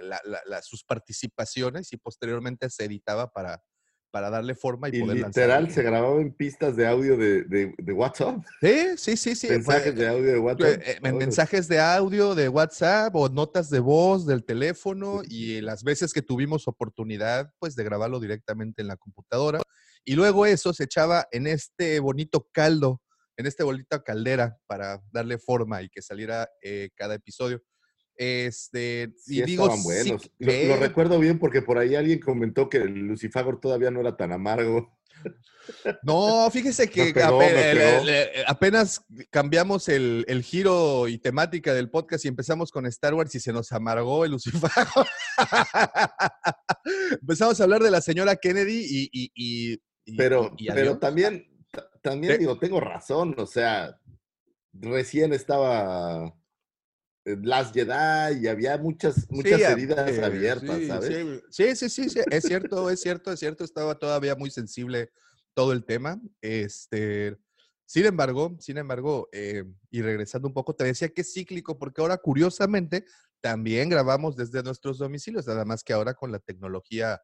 sus 0.64 0.84
participaciones 0.86 1.92
y 1.92 1.98
posteriormente 1.98 2.70
se 2.70 2.86
editaba 2.86 3.30
para, 3.32 3.62
para 4.18 4.32
darle 4.32 4.56
forma 4.56 4.90
y, 4.90 4.96
Y 4.98 5.02
poder 5.02 5.18
literal 5.18 5.70
se 5.70 5.84
grababa 5.84 6.20
en 6.20 6.34
pistas 6.34 6.76
de 6.76 6.88
audio 6.88 7.16
de, 7.18 7.44
de, 7.44 7.76
de 7.78 7.94
WhatsApp. 7.94 8.40
Sí, 8.60 8.98
sí, 8.98 9.16
sí, 9.16 9.36
sí. 9.36 9.48
mensajes 9.48 9.84
fue- 9.84 9.92
de 9.94 10.08
audio 10.08 10.24
de 10.24 10.34
eh, 10.34 10.40
WhatsApp. 10.40 10.82
eh, 10.88 10.98
Órale. 11.04 11.18
mensajes 11.20 11.68
de 11.68 11.80
audio 11.80 12.34
de 12.34 12.50
WhatsApp 12.50 13.16
o 13.16 13.30
notas 13.30 13.70
de 13.70 13.80
voz 13.80 14.26
del 14.26 14.44
teléfono 14.44 15.22
y 15.24 15.62
las 15.62 15.84
veces 15.84 16.14
que 16.14 16.24
tuvimos 16.24 16.68
oportunidad 16.68 17.52
pues 17.60 17.76
de 17.76 17.84
grabarlo 17.84 18.20
directamente 18.20 18.82
en 18.82 18.88
la 18.88 18.98
computadora 18.98 19.62
y 20.04 20.16
luego 20.16 20.48
eso 20.48 20.74
se 20.74 20.86
echaba 20.86 21.28
en 21.32 21.46
este 21.46 22.00
bonito 22.00 22.48
caldo, 22.52 23.04
en 23.38 23.46
este 23.46 23.62
bonita 23.64 24.02
caldera 24.02 24.58
para 24.66 25.00
darle 25.12 25.38
forma 25.38 25.84
y 25.84 25.90
que 25.90 26.02
saliera 26.02 26.50
eh, 26.64 26.90
cada 26.96 27.14
episodio. 27.14 27.62
Este, 28.18 29.14
Sí, 29.18 29.40
y 29.40 29.42
digo, 29.44 29.70
sí 29.76 29.82
buenos. 29.84 30.32
Lo, 30.40 30.76
recuerdo 30.78 31.20
bien 31.20 31.38
porque 31.40 31.62
por 31.62 31.78
ahí 31.78 31.96
alguien 31.96 32.20
comentó 32.20 32.68
que 32.70 32.78
el 32.78 32.94
Lucifagor 33.08 33.60
todavía 33.60 33.92
no 33.92 34.00
era 34.02 34.18
tan 34.18 34.32
amargo. 34.32 34.98
No, 36.02 36.50
fíjese 36.50 36.90
que 36.90 37.14
pegó, 37.14 37.42
el- 37.42 38.08
el- 38.08 38.30
apenas 38.48 39.02
cambiamos 39.30 39.90
el, 39.90 40.24
el 40.30 40.42
giro 40.42 41.10
y 41.10 41.18
temática 41.18 41.74
del 41.74 41.90
podcast 41.90 42.24
y 42.24 42.30
empezamos 42.30 42.72
con 42.72 42.86
Star 42.86 43.14
Wars 43.14 43.36
y 43.36 43.42
se 43.42 43.52
nos 43.52 43.74
amargó 43.74 44.24
el 44.24 44.32
Lucifago. 44.32 45.06
empezamos 47.22 47.60
a 47.60 47.64
hablar 47.64 47.82
de 47.82 47.92
la 47.92 48.00
señora 48.02 48.36
Kennedy 48.38 48.86
y... 48.90 49.10
y- 49.12 49.32
y- 49.36 49.74
y- 50.06 50.16
Pero, 50.16 50.56
pero 50.74 51.00
también, 51.00 51.46
ta- 51.72 51.90
también 52.02 52.40
digo, 52.40 52.58
tengo 52.58 52.80
razón. 52.80 53.36
O 53.38 53.46
sea, 53.46 54.00
recién 54.72 55.34
estaba 55.34 56.34
eh, 57.28 57.38
Last 57.42 57.74
Jedi 57.74 58.44
y 58.44 58.48
había 58.48 58.78
muchas, 58.78 59.30
muchas 59.30 59.60
Sí, 59.60 59.64
heridas 59.64 60.10
eh, 60.12 60.24
abiertas, 60.24 60.78
sí, 60.78 60.88
¿sabes? 60.88 61.44
Sí, 61.50 61.76
sí, 61.76 61.90
sí, 61.90 62.10
sí, 62.10 62.20
es 62.32 62.46
cierto, 62.46 62.90
es 62.90 63.02
cierto, 63.02 63.34
es 63.34 63.40
cierto, 63.40 63.66
estaba 63.66 63.96
todavía 63.96 64.36
muy 64.36 64.50
sensible 64.50 65.12
todo 65.54 65.74
el 65.74 65.84
tema. 65.84 66.22
Este, 66.40 67.38
sin 67.86 68.06
embargo, 68.06 68.56
sin 68.60 68.78
embargo, 68.78 69.28
eh, 69.34 69.66
y 69.92 70.02
regresando 70.02 70.48
un 70.48 70.54
poco, 70.54 70.74
te 70.74 70.86
decía 70.86 71.10
que 71.10 71.22
es 71.22 71.34
cíclico, 71.34 71.78
porque 71.78 72.00
ahora 72.00 72.18
curiosamente 72.18 73.06
también 73.42 73.90
grabamos 73.90 74.38
desde 74.38 74.64
nuestros 74.64 74.98
domicilios, 74.98 75.48
nada 75.48 75.66
más 75.66 75.84
que 75.84 75.92
ahora 75.92 76.14
con 76.14 76.32
la 76.32 76.40
tecnología 76.40 77.22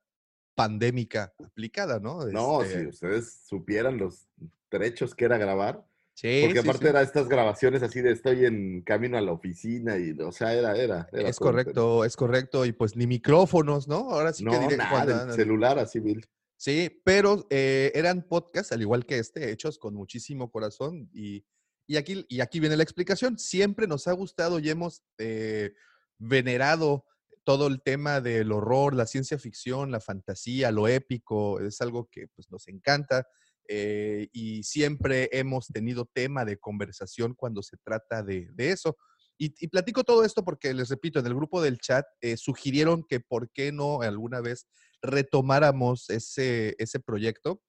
pandémica 0.53 1.33
aplicada, 1.43 1.99
¿no? 1.99 2.25
No, 2.27 2.61
Este, 2.61 2.81
si 2.81 2.87
ustedes 2.87 3.39
supieran 3.47 3.97
los 3.97 4.27
derechos 4.69 5.15
que 5.15 5.25
era 5.25 5.37
grabar, 5.37 5.85
sí, 6.13 6.41
porque 6.45 6.61
sí, 6.61 6.67
aparte 6.67 6.85
sí. 6.85 6.89
era 6.89 7.01
estas 7.01 7.27
grabaciones 7.27 7.83
así 7.83 8.01
de 8.01 8.11
estoy 8.11 8.45
en 8.45 8.81
camino 8.81 9.17
a 9.17 9.21
la 9.21 9.31
oficina 9.31 9.97
y, 9.97 10.11
o 10.19 10.31
sea, 10.31 10.53
era, 10.53 10.75
era. 10.77 11.07
era 11.11 11.29
Es 11.29 11.37
todo 11.37 11.49
correcto, 11.49 12.05
es 12.05 12.15
correcto, 12.15 12.65
y 12.65 12.71
pues 12.71 12.95
ni 12.95 13.07
micrófonos, 13.07 13.87
¿no? 13.87 14.09
Ahora 14.11 14.33
sí 14.33 14.43
que 14.43 14.51
No, 14.51 14.59
diré, 14.59 14.77
cuando 14.77 14.95
nada, 14.97 15.03
el 15.13 15.19
andan- 15.29 15.35
celular 15.35 15.79
así, 15.79 15.99
Bill. 15.99 16.25
Sí, 16.55 17.01
pero 17.03 17.45
eh, 17.49 17.91
eran 17.93 18.25
podcasts, 18.27 18.71
al 18.71 18.81
igual 18.81 19.05
que 19.05 19.19
este, 19.19 19.51
hechos 19.51 19.77
con 19.77 19.95
muchísimo 19.95 20.49
corazón. 20.49 21.09
Y, 21.13 21.43
y, 21.87 21.97
aquí, 21.97 22.25
y 22.29 22.39
aquí 22.39 22.61
viene 22.61 22.77
la 22.77 22.83
explicación. 22.83 23.37
Siempre 23.37 23.85
nos 23.85 24.07
ha 24.07 24.13
gustado 24.13 24.59
y 24.59 24.69
hemos 24.69 25.03
eh, 25.17 25.73
venerado 26.19 27.05
todo 27.43 27.67
el 27.67 27.81
tema 27.81 28.21
del 28.21 28.53
horror, 28.53 28.95
la 28.95 29.05
ciencia 29.07 29.37
ficción, 29.37 29.91
la 29.91 29.99
fantasía, 29.99 30.71
lo 30.71 30.87
épico. 30.87 31.59
Es 31.59 31.81
algo 31.81 32.07
que 32.09 32.27
pues, 32.29 32.49
nos 32.49 32.69
encanta. 32.69 33.27
Eh, 33.67 34.27
y 34.31 34.63
siempre 34.63 35.29
hemos 35.31 35.67
tenido 35.67 36.09
tema 36.13 36.45
de 36.45 36.57
conversación 36.57 37.33
cuando 37.33 37.63
se 37.63 37.77
trata 37.83 38.23
de, 38.23 38.49
de 38.53 38.71
eso. 38.71 38.97
Y, 39.37 39.49
platico 39.67 40.03
todo 40.03 40.23
esto 40.23 40.45
porque, 40.45 40.73
les 40.73 40.89
repito, 40.89 41.19
en 41.19 41.25
el 41.25 41.33
grupo 41.33 41.61
del 41.61 41.79
chat 41.79 42.05
eh, 42.21 42.37
sugirieron 42.37 43.03
que 43.03 43.19
por 43.19 43.51
qué 43.51 43.71
no 43.71 44.01
alguna 44.01 44.41
vez 44.41 44.67
retomáramos 45.01 46.09
ese, 46.09 46.75
ese 46.77 46.99
proyecto. 46.99 47.61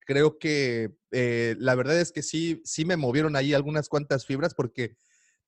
Creo 0.00 0.38
que 0.38 0.94
eh, 1.12 1.56
la 1.58 1.74
verdad 1.76 1.98
es 1.98 2.12
que 2.12 2.22
sí, 2.22 2.60
sí 2.64 2.84
me 2.84 2.96
movieron 2.96 3.36
ahí 3.36 3.54
algunas 3.54 3.88
cuantas 3.88 4.26
fibras 4.26 4.54
porque 4.54 4.96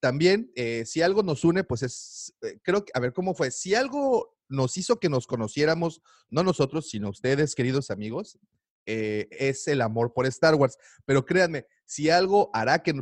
también 0.00 0.52
si 0.84 1.02
algo 1.02 1.22
nos 1.22 1.42
une, 1.42 1.64
pues 1.64 1.82
es, 1.82 2.34
creo 2.62 2.84
que, 2.84 2.92
a 2.94 3.00
ver, 3.00 3.12
¿cómo 3.12 3.34
fue? 3.34 3.50
Si 3.50 3.74
algo 3.74 4.36
nos 4.48 4.76
hizo 4.76 5.00
que 5.00 5.08
nos 5.08 5.26
conociéramos, 5.26 6.02
no 6.30 6.42
nosotros, 6.42 6.88
sino 6.88 7.10
ustedes, 7.10 7.54
queridos 7.54 7.90
amigos, 7.90 8.38
eh, 8.86 9.28
es 9.30 9.66
el 9.68 9.82
amor 9.82 10.12
por 10.12 10.26
Star 10.26 10.54
Wars. 10.54 10.78
Pero 11.04 11.24
créanme, 11.24 11.66
si 11.84 12.10
algo 12.10 12.50
hará 12.52 12.82
que 12.82 12.94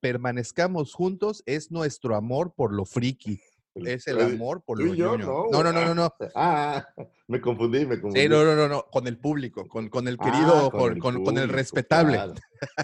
permanezcamos 0.00 0.92
juntos, 0.94 1.42
es 1.46 1.70
nuestro 1.70 2.16
amor 2.16 2.52
por 2.54 2.74
lo 2.74 2.84
friki. 2.84 3.40
Es 3.74 4.06
el 4.08 4.20
amor 4.20 4.62
por 4.64 4.82
lo 4.82 4.94
yo, 4.94 5.16
no, 5.16 5.46
No, 5.50 5.62
no, 5.62 5.72
no, 5.72 5.94
no. 5.94 6.12
Ah, 6.34 6.86
me 7.28 7.40
confundí, 7.40 7.86
me 7.86 8.00
confundí. 8.00 8.20
Sí, 8.22 8.28
no, 8.28 8.44
no, 8.44 8.56
no, 8.56 8.68
no, 8.68 8.86
con 8.90 9.06
el 9.06 9.18
público, 9.18 9.66
con, 9.68 9.88
con 9.88 10.08
el 10.08 10.16
Ah, 10.18 10.24
querido, 10.24 10.70
con 10.70 10.98
con, 10.98 11.14
el 11.16 11.24
con 11.24 11.48
respetable. 11.48 12.14
claro. 12.14 12.34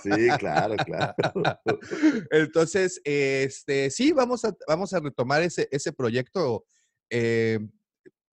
Sí, 0.03 0.29
claro, 0.39 0.77
claro. 0.85 1.15
Entonces, 2.31 3.01
este, 3.05 3.91
sí, 3.91 4.13
vamos 4.13 4.45
a, 4.45 4.57
vamos 4.69 4.93
a 4.95 5.01
retomar 5.01 5.43
ese, 5.43 5.69
ese 5.71 5.93
proyecto. 5.93 6.65
Eh, 7.11 7.59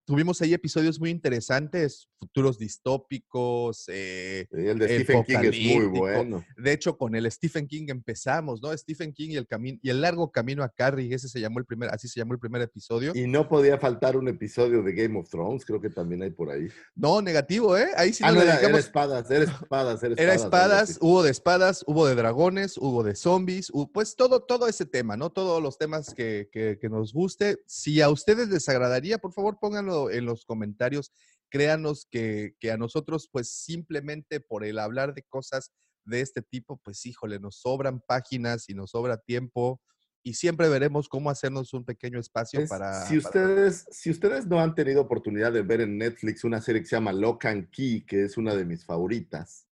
tuvimos 0.04 0.40
ahí 0.42 0.52
episodios 0.54 1.00
muy 1.00 1.10
interesantes, 1.10 2.08
futuros 2.18 2.58
distópicos. 2.58 3.84
eh, 3.88 4.46
el 4.52 4.78
de 4.78 4.86
Stephen 5.02 5.24
King 5.24 5.38
es 5.42 5.60
muy 5.76 5.86
bueno. 5.86 6.44
de 6.56 6.72
hecho, 6.72 6.96
con 6.96 7.14
el 7.14 7.30
Stephen 7.30 7.66
King 7.66 7.86
empezamos, 7.88 8.62
¿no? 8.62 8.76
Stephen 8.76 9.12
King 9.12 9.30
y 9.30 9.36
el 9.36 9.46
camino 9.46 9.78
y 9.82 9.90
el 9.90 10.00
largo 10.00 10.30
camino 10.30 10.62
a 10.62 10.68
Carrie, 10.68 11.14
ese 11.14 11.28
se 11.28 11.40
llamó 11.40 11.58
el 11.58 11.64
primer, 11.66 11.90
así 11.90 12.08
se 12.08 12.20
llamó 12.20 12.32
el 12.34 12.38
primer 12.38 12.62
episodio. 12.62 13.12
Y 13.14 13.26
no 13.26 13.48
podía 13.48 13.78
faltar 13.78 14.16
un 14.16 14.28
episodio 14.28 14.82
de 14.82 14.92
Game 14.92 15.18
of 15.18 15.28
Thrones, 15.28 15.64
creo 15.64 15.80
que 15.80 15.90
también 15.90 16.22
hay 16.22 16.30
por 16.30 16.50
ahí. 16.50 16.68
No, 16.94 17.20
negativo, 17.22 17.76
¿eh? 17.76 17.88
Ahí 17.96 18.12
sí 18.12 18.22
ah, 18.26 18.32
no, 18.32 18.42
era, 18.42 18.60
era 18.60 18.78
espadas, 18.78 19.30
era 19.30 19.44
espadas, 19.44 20.02
era 20.02 20.12
espadas. 20.12 20.18
Era 20.18 20.34
espadas, 20.34 20.98
hubo 21.00 21.22
de 21.22 21.30
espadas, 21.30 21.84
hubo 21.86 22.06
de 22.06 22.14
dragones, 22.14 22.76
hubo 22.78 23.02
de 23.02 23.14
zombies, 23.14 23.70
hu- 23.72 23.90
pues 23.92 24.16
todo, 24.16 24.40
todo 24.42 24.68
ese 24.68 24.86
tema, 24.86 25.16
¿no? 25.16 25.30
Todos 25.30 25.62
los 25.62 25.78
temas 25.78 26.14
que, 26.14 26.48
que- 26.52 26.78
que 26.80 26.88
nos 26.88 27.12
guste. 27.12 27.58
Si 27.66 28.00
a 28.00 28.08
ustedes 28.10 28.48
les 28.48 28.68
agradaría, 28.68 29.18
por 29.18 29.32
favor 29.32 29.58
pónganlo 29.60 29.93
en 30.10 30.24
los 30.26 30.44
comentarios. 30.44 31.12
Créanos 31.50 32.06
que, 32.10 32.54
que 32.60 32.70
a 32.72 32.76
nosotros, 32.76 33.28
pues 33.30 33.50
simplemente 33.50 34.40
por 34.40 34.64
el 34.64 34.78
hablar 34.78 35.14
de 35.14 35.22
cosas 35.22 35.72
de 36.04 36.20
este 36.20 36.42
tipo, 36.42 36.80
pues 36.84 37.04
híjole, 37.06 37.38
nos 37.38 37.56
sobran 37.60 38.00
páginas 38.00 38.68
y 38.68 38.74
nos 38.74 38.90
sobra 38.90 39.16
tiempo 39.16 39.80
y 40.26 40.34
siempre 40.34 40.68
veremos 40.68 41.08
cómo 41.08 41.28
hacernos 41.30 41.72
un 41.74 41.84
pequeño 41.84 42.18
espacio 42.18 42.60
Es- 42.60 42.68
para... 42.68 43.06
si, 43.06 43.20
para- 43.20 43.28
ustedes, 43.28 43.86
si 43.90 44.10
ustedes 44.10 44.46
no 44.46 44.58
han 44.60 44.74
tenido 44.74 45.00
oportunidad 45.02 45.52
de 45.52 45.62
ver 45.62 45.80
en 45.82 45.98
Netflix 45.98 46.44
una 46.44 46.60
serie 46.60 46.80
que 46.82 46.88
se 46.88 46.96
llama 46.96 47.12
Lock 47.12 47.44
and 47.46 47.70
Key, 47.70 48.04
que 48.06 48.24
es 48.24 48.36
una 48.36 48.54
de 48.54 48.64
mis 48.64 48.84
favoritas, 48.84 49.66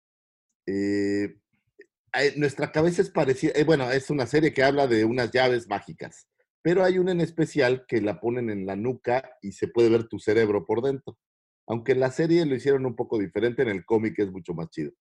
eh, 0.67 1.37
eh, 2.13 2.33
nuestra 2.37 2.71
cabeza 2.71 3.01
es 3.01 3.09
parecida, 3.09 3.53
eh, 3.55 3.63
bueno, 3.63 3.89
es 3.91 4.09
una 4.09 4.25
serie 4.27 4.53
que 4.53 4.63
habla 4.63 4.87
de 4.87 5.05
unas 5.05 5.31
llaves 5.31 5.67
mágicas, 5.67 6.27
pero 6.61 6.83
hay 6.83 6.99
una 6.99 7.11
en 7.11 7.21
especial 7.21 7.85
que 7.87 8.01
la 8.01 8.19
ponen 8.19 8.49
en 8.49 8.65
la 8.65 8.75
nuca 8.75 9.37
y 9.41 9.53
se 9.53 9.67
puede 9.67 9.89
ver 9.89 10.07
tu 10.07 10.19
cerebro 10.19 10.65
por 10.65 10.81
dentro. 10.81 11.17
Aunque 11.67 11.93
en 11.93 11.99
la 11.99 12.11
serie 12.11 12.45
lo 12.45 12.55
hicieron 12.55 12.85
un 12.85 12.95
poco 12.95 13.17
diferente, 13.17 13.61
en 13.61 13.69
el 13.69 13.85
cómic 13.85 14.19
es 14.19 14.31
mucho 14.31 14.53
más 14.53 14.69
chido. 14.69 14.91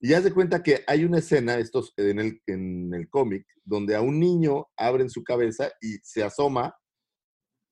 Y 0.00 0.12
haz 0.12 0.24
de 0.24 0.32
cuenta 0.32 0.62
que 0.62 0.84
hay 0.86 1.04
una 1.04 1.18
escena 1.18 1.58
estos, 1.58 1.92
en 1.96 2.20
el, 2.20 2.40
en 2.46 2.94
el 2.94 3.08
cómic 3.08 3.46
donde 3.64 3.96
a 3.96 4.00
un 4.00 4.20
niño 4.20 4.68
abren 4.76 5.10
su 5.10 5.24
cabeza 5.24 5.72
y 5.80 5.98
se 6.02 6.22
asoma 6.22 6.74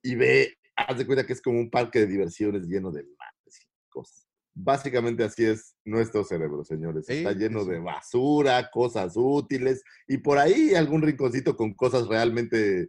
y 0.03 0.17
ve, 0.17 0.55
haz 0.77 0.99
de 0.99 1.07
cuenta 1.07 1.25
que 1.25 1.33
es 1.33 1.41
como 1.41 1.61
un 1.61 1.71
parque 1.71 2.01
de 2.01 2.07
diversiones 2.07 2.67
lleno 2.67 2.91
de 2.91 3.03
mates 3.03 3.61
y 3.63 3.89
cosas. 3.89 4.27
Básicamente 4.55 5.23
así 5.23 5.45
es 5.45 5.77
nuestro 5.85 6.25
cerebro, 6.25 6.65
señores. 6.65 7.07
Sí, 7.07 7.19
Está 7.19 7.33
lleno 7.33 7.63
sí. 7.63 7.71
de 7.71 7.79
basura, 7.79 8.71
cosas 8.73 9.13
útiles 9.17 9.85
y 10.09 10.19
por 10.19 10.39
ahí 10.39 10.75
algún 10.75 11.03
rinconcito 11.03 11.57
con 11.57 11.75
cosas 11.75 12.09
realmente 12.09 12.89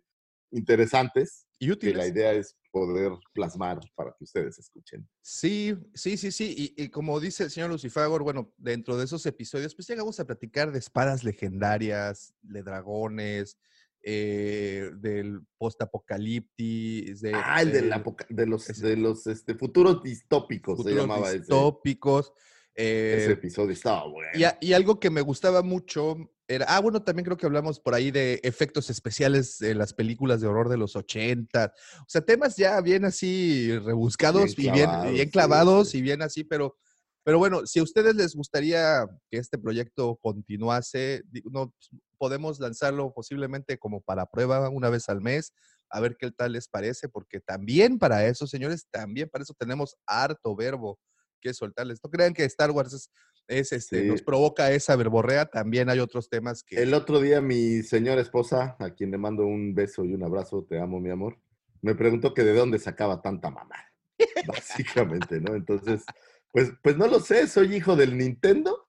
interesantes 0.52 1.48
y 1.60 1.68
que 1.68 1.72
útiles. 1.74 1.98
la 1.98 2.08
idea 2.08 2.32
es 2.34 2.56
poder 2.72 3.12
plasmar 3.34 3.80
para 3.96 4.12
que 4.18 4.24
ustedes 4.24 4.60
escuchen. 4.60 5.08
Sí, 5.22 5.76
sí, 5.94 6.16
sí, 6.18 6.32
sí. 6.32 6.74
Y, 6.78 6.84
y 6.84 6.90
como 6.90 7.20
dice 7.20 7.46
el 7.46 7.50
señor 7.52 7.70
Lucifagor, 7.72 8.24
bueno, 8.24 8.54
dentro 8.58 8.98
de 8.98 9.06
esos 9.06 9.26
episodios, 9.26 9.74
pues 9.74 9.88
llegamos 9.88 10.20
a 10.20 10.26
platicar 10.26 10.72
de 10.72 10.80
espadas 10.80 11.24
legendarias, 11.24 12.34
de 12.42 12.62
dragones, 12.64 13.58
eh, 14.04 14.92
del 14.98 15.42
post-apocalipsis, 15.58 17.22
de, 17.22 17.32
Ah, 17.34 17.62
el 17.62 17.72
de, 17.72 17.82
del 18.30 18.50
los, 18.50 18.68
de 18.68 18.96
los 18.98 19.28
este, 19.28 19.56
futuros 19.56 20.04
distópicos 20.04 20.78
se 20.78 20.84
futuros 20.84 21.02
llamaba 21.04 21.30
ese, 21.30 21.40
distópicos. 21.40 22.32
eh, 22.76 23.18
ese 23.22 23.32
episodio. 23.34 23.72
Estaba 23.72 24.08
bueno. 24.08 24.30
y, 24.36 24.44
a- 24.44 24.58
y 24.62 24.74
algo 24.74 25.00
que 25.00 25.10
me 25.10 25.22
gustaba 25.22 25.62
mucho 25.64 26.16
era, 26.48 26.66
ah, 26.70 26.80
bueno, 26.80 27.04
también 27.04 27.26
creo 27.26 27.38
que 27.38 27.46
hablamos 27.46 27.80
por 27.80 27.94
ahí 27.94 28.10
de 28.10 28.40
efectos 28.44 28.90
especiales 28.90 29.58
de 29.60 29.76
las 29.76 29.94
películas 29.94 30.40
de 30.40 30.48
horror 30.48 30.70
de 30.70 30.78
los 30.78 30.96
80. 30.96 31.74
O 32.00 32.06
sea, 32.08 32.22
temas 32.22 32.56
ya 32.56 32.80
bien 32.82 33.04
así 33.06 33.78
rebuscados 33.80 34.56
Bien 34.56 34.70
y 34.70 34.72
bien, 34.72 34.86
clavados, 34.86 35.12
bien 35.14 35.26
sí, 35.26 35.32
clavados 35.32 35.90
sí. 35.90 35.98
y 35.98 36.02
bien 36.02 36.22
así, 36.22 36.44
pero, 36.46 36.78
pero 37.24 37.38
bueno, 37.38 37.66
si 37.66 37.80
a 37.80 37.84
ustedes 37.84 38.16
les 38.16 38.34
gustaría 38.34 39.06
que 39.30 39.38
este 39.38 39.58
proyecto 39.58 40.16
continuase, 40.22 41.24
no, 41.52 41.72
pues, 41.72 42.02
podemos 42.18 42.60
lanzarlo 42.60 43.14
posiblemente 43.14 43.78
como 43.78 44.02
para 44.02 44.26
prueba 44.26 44.70
una 44.70 44.90
vez 44.90 45.10
al 45.10 45.22
mes, 45.22 45.54
a 45.90 46.00
ver 46.00 46.16
qué 46.18 46.32
tal 46.32 46.54
les 46.54 46.68
parece, 46.68 47.10
porque 47.10 47.42
también 47.42 48.00
para 48.00 48.26
eso, 48.26 48.48
señores, 48.48 48.88
también 48.90 49.30
para 49.30 49.44
eso 49.44 49.54
tenemos 49.54 49.98
harto 50.06 50.56
verbo. 50.56 50.98
Que 51.40 51.54
soltarles. 51.54 52.00
No 52.04 52.10
crean 52.10 52.34
que 52.34 52.44
Star 52.46 52.72
Wars 52.72 52.94
es, 52.94 53.12
es, 53.48 53.72
este, 53.74 54.02
Sí. 54.02 54.08
nos 54.08 54.22
provoca 54.22 54.72
esa 54.72 54.96
verborrea. 54.96 55.46
También 55.46 55.90
hay 55.90 56.00
otros 56.00 56.30
temas 56.30 56.64
que. 56.64 56.82
El 56.82 56.94
otro 56.94 57.20
día 57.20 57.42
mi 57.42 57.82
señora 57.84 58.22
esposa, 58.22 58.76
a 58.80 58.92
quien 58.94 59.12
le 59.12 59.18
mando 59.18 59.46
un 59.46 59.74
beso 59.74 60.04
y 60.06 60.14
un 60.14 60.24
abrazo, 60.24 60.66
te 60.70 60.80
amo, 60.80 61.00
mi 61.00 61.10
amor, 61.10 61.40
me 61.82 61.96
preguntó 61.96 62.34
que 62.34 62.44
de 62.44 62.54
dónde 62.54 62.80
sacaba 62.80 63.22
tanta 63.22 63.50
mamá. 63.50 63.76
Básicamente, 64.48 65.40
¿no? 65.40 65.56
Entonces, 65.56 66.04
pues, 66.52 66.72
pues 66.82 66.98
no 66.98 67.08
lo 67.08 67.20
sé, 67.20 67.48
soy 67.48 67.76
hijo 67.76 67.96
del 67.96 68.18
Nintendo, 68.18 68.88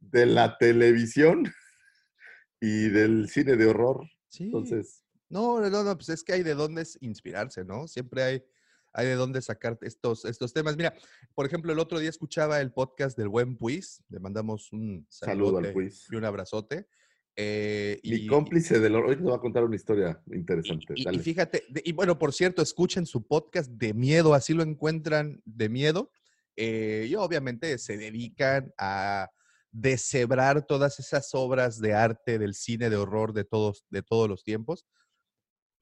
de 0.00 0.26
la 0.26 0.58
televisión 0.58 1.44
y 2.60 2.88
del 2.90 3.28
cine 3.28 3.56
de 3.56 3.66
horror. 3.66 4.06
sí. 4.28 4.44
Entonces, 4.44 5.04
No, 5.28 5.58
no, 5.60 5.82
no, 5.82 5.96
pues 5.96 6.10
es 6.10 6.22
que 6.22 6.34
hay 6.34 6.42
de 6.42 6.54
dónde 6.54 6.82
es 6.82 6.98
inspirarse, 7.00 7.64
¿no? 7.64 7.88
Siempre 7.88 8.22
hay, 8.22 8.44
hay 8.92 9.06
de 9.06 9.14
dónde 9.14 9.40
sacar 9.42 9.78
estos, 9.82 10.24
estos 10.24 10.52
temas. 10.52 10.76
Mira, 10.76 10.94
por 11.34 11.46
ejemplo, 11.46 11.72
el 11.72 11.78
otro 11.78 11.98
día 11.98 12.10
escuchaba 12.10 12.60
el 12.60 12.72
podcast 12.72 13.16
del 13.16 13.28
buen 13.28 13.56
Puis, 13.56 14.02
le 14.08 14.20
mandamos 14.20 14.72
un 14.72 15.06
Saludo 15.08 15.58
al 15.58 15.72
Puis. 15.72 16.06
y 16.10 16.16
un 16.16 16.24
abrazote. 16.24 16.86
eh, 17.34 17.98
mi 18.04 18.16
y- 18.16 18.26
cómplice 18.26 18.78
del 18.78 18.94
horror, 18.94 19.08
hoy 19.10 19.16
te 19.16 19.22
voy 19.22 19.34
a 19.34 19.38
contar 19.38 19.64
una 19.64 19.74
historia 19.76 20.20
interesante. 20.32 20.92
Y, 20.96 21.08
y 21.08 21.18
fíjate, 21.18 21.64
de- 21.70 21.80
y 21.82 21.92
bueno, 21.92 22.18
por 22.18 22.32
cierto, 22.34 22.60
escuchen 22.60 23.06
su 23.06 23.26
podcast 23.26 23.70
de 23.70 23.94
miedo, 23.94 24.34
así 24.34 24.52
lo 24.52 24.62
encuentran 24.62 25.40
de 25.46 25.68
miedo. 25.70 26.10
eh, 26.56 27.06
y 27.08 27.14
obviamente 27.14 27.78
se 27.78 27.96
dedican 27.96 28.74
a 28.76 29.30
deshebrar 29.70 30.66
todas 30.66 30.98
esas 31.00 31.30
obras 31.34 31.80
de 31.80 31.94
arte 31.94 32.38
del 32.38 32.52
cine 32.54 32.90
de 32.90 32.96
horror 32.96 33.32
de 33.32 33.44
todos, 33.44 33.86
de 33.88 34.02
todos 34.02 34.28
los 34.28 34.44
tiempos. 34.44 34.84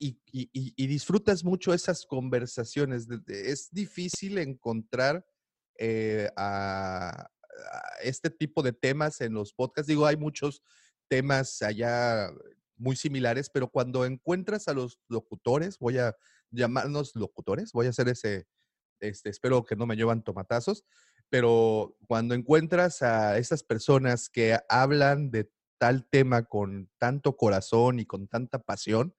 Y, 0.03 0.19
y- 0.33 0.49
y- 0.77 0.87
disfrutas 0.87 1.45
mucho 1.45 1.75
esas 1.75 2.07
conversaciones. 2.07 3.07
Es 3.29 3.69
difícil 3.71 4.39
encontrar 4.39 5.27
eh, 5.79 6.31
este 8.03 8.31
tipo 8.31 8.63
de 8.63 8.73
temas 8.73 9.21
en 9.21 9.35
los 9.35 9.53
podcasts. 9.53 9.89
Digo, 9.89 10.07
hay 10.07 10.17
muchos 10.17 10.63
temas 11.09 11.61
allá 11.61 12.31
muy 12.77 12.97
similares, 12.97 13.51
pero 13.51 13.69
cuando 13.69 14.07
encuentras 14.07 14.69
a 14.69 14.73
los 14.73 14.99
locutores, 15.09 15.79
voy 15.79 15.99
a 15.99 16.17
llamarnos 16.51 17.15
locutores, 17.15 17.73
voy 17.73 17.87
a 17.87 17.91
hacer 17.91 18.09
ese, 18.09 18.47
este, 19.01 19.29
espero 19.29 19.65
que 19.65 19.77
no 19.77 19.87
me 19.87 19.97
llevan 19.97 20.23
tomatazos, 20.25 20.85
pero 21.29 21.95
cuando 22.09 22.35
encuentras 22.35 23.03
a 23.03 23.37
esas 23.39 23.63
personas 23.63 24.31
que 24.31 24.59
hablan 24.71 25.31
de 25.31 25.51
tal 25.79 26.09
tema 26.09 26.45
con 26.45 26.91
tanto 26.99 27.37
corazón 27.37 28.01
y 28.01 28.07
con 28.07 28.29
tanta 28.29 28.61
pasión, 28.63 29.15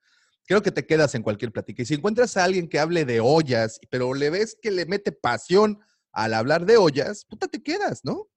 creo 0.51 0.61
que 0.61 0.71
te 0.73 0.85
quedas 0.85 1.15
en 1.15 1.23
cualquier 1.23 1.53
plática. 1.53 1.81
Y 1.81 1.85
si 1.85 1.93
encuentras 1.93 2.35
a 2.35 2.43
alguien 2.43 2.67
que 2.67 2.77
hable 2.77 3.05
de 3.05 3.21
ollas, 3.21 3.79
pero 3.89 4.13
le 4.13 4.29
ves 4.29 4.57
que 4.61 4.69
le 4.69 4.85
mete 4.85 5.13
pasión 5.13 5.79
al 6.11 6.33
hablar 6.33 6.65
de 6.65 6.75
ollas, 6.75 7.23
puta, 7.23 7.47
te 7.47 7.63
quedas, 7.63 8.03
¿no? 8.03 8.27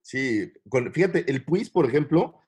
Sí, 0.00 0.52
fíjate, 0.92 1.28
el 1.28 1.44
Puis, 1.44 1.70
por 1.70 1.86
ejemplo, 1.86 2.38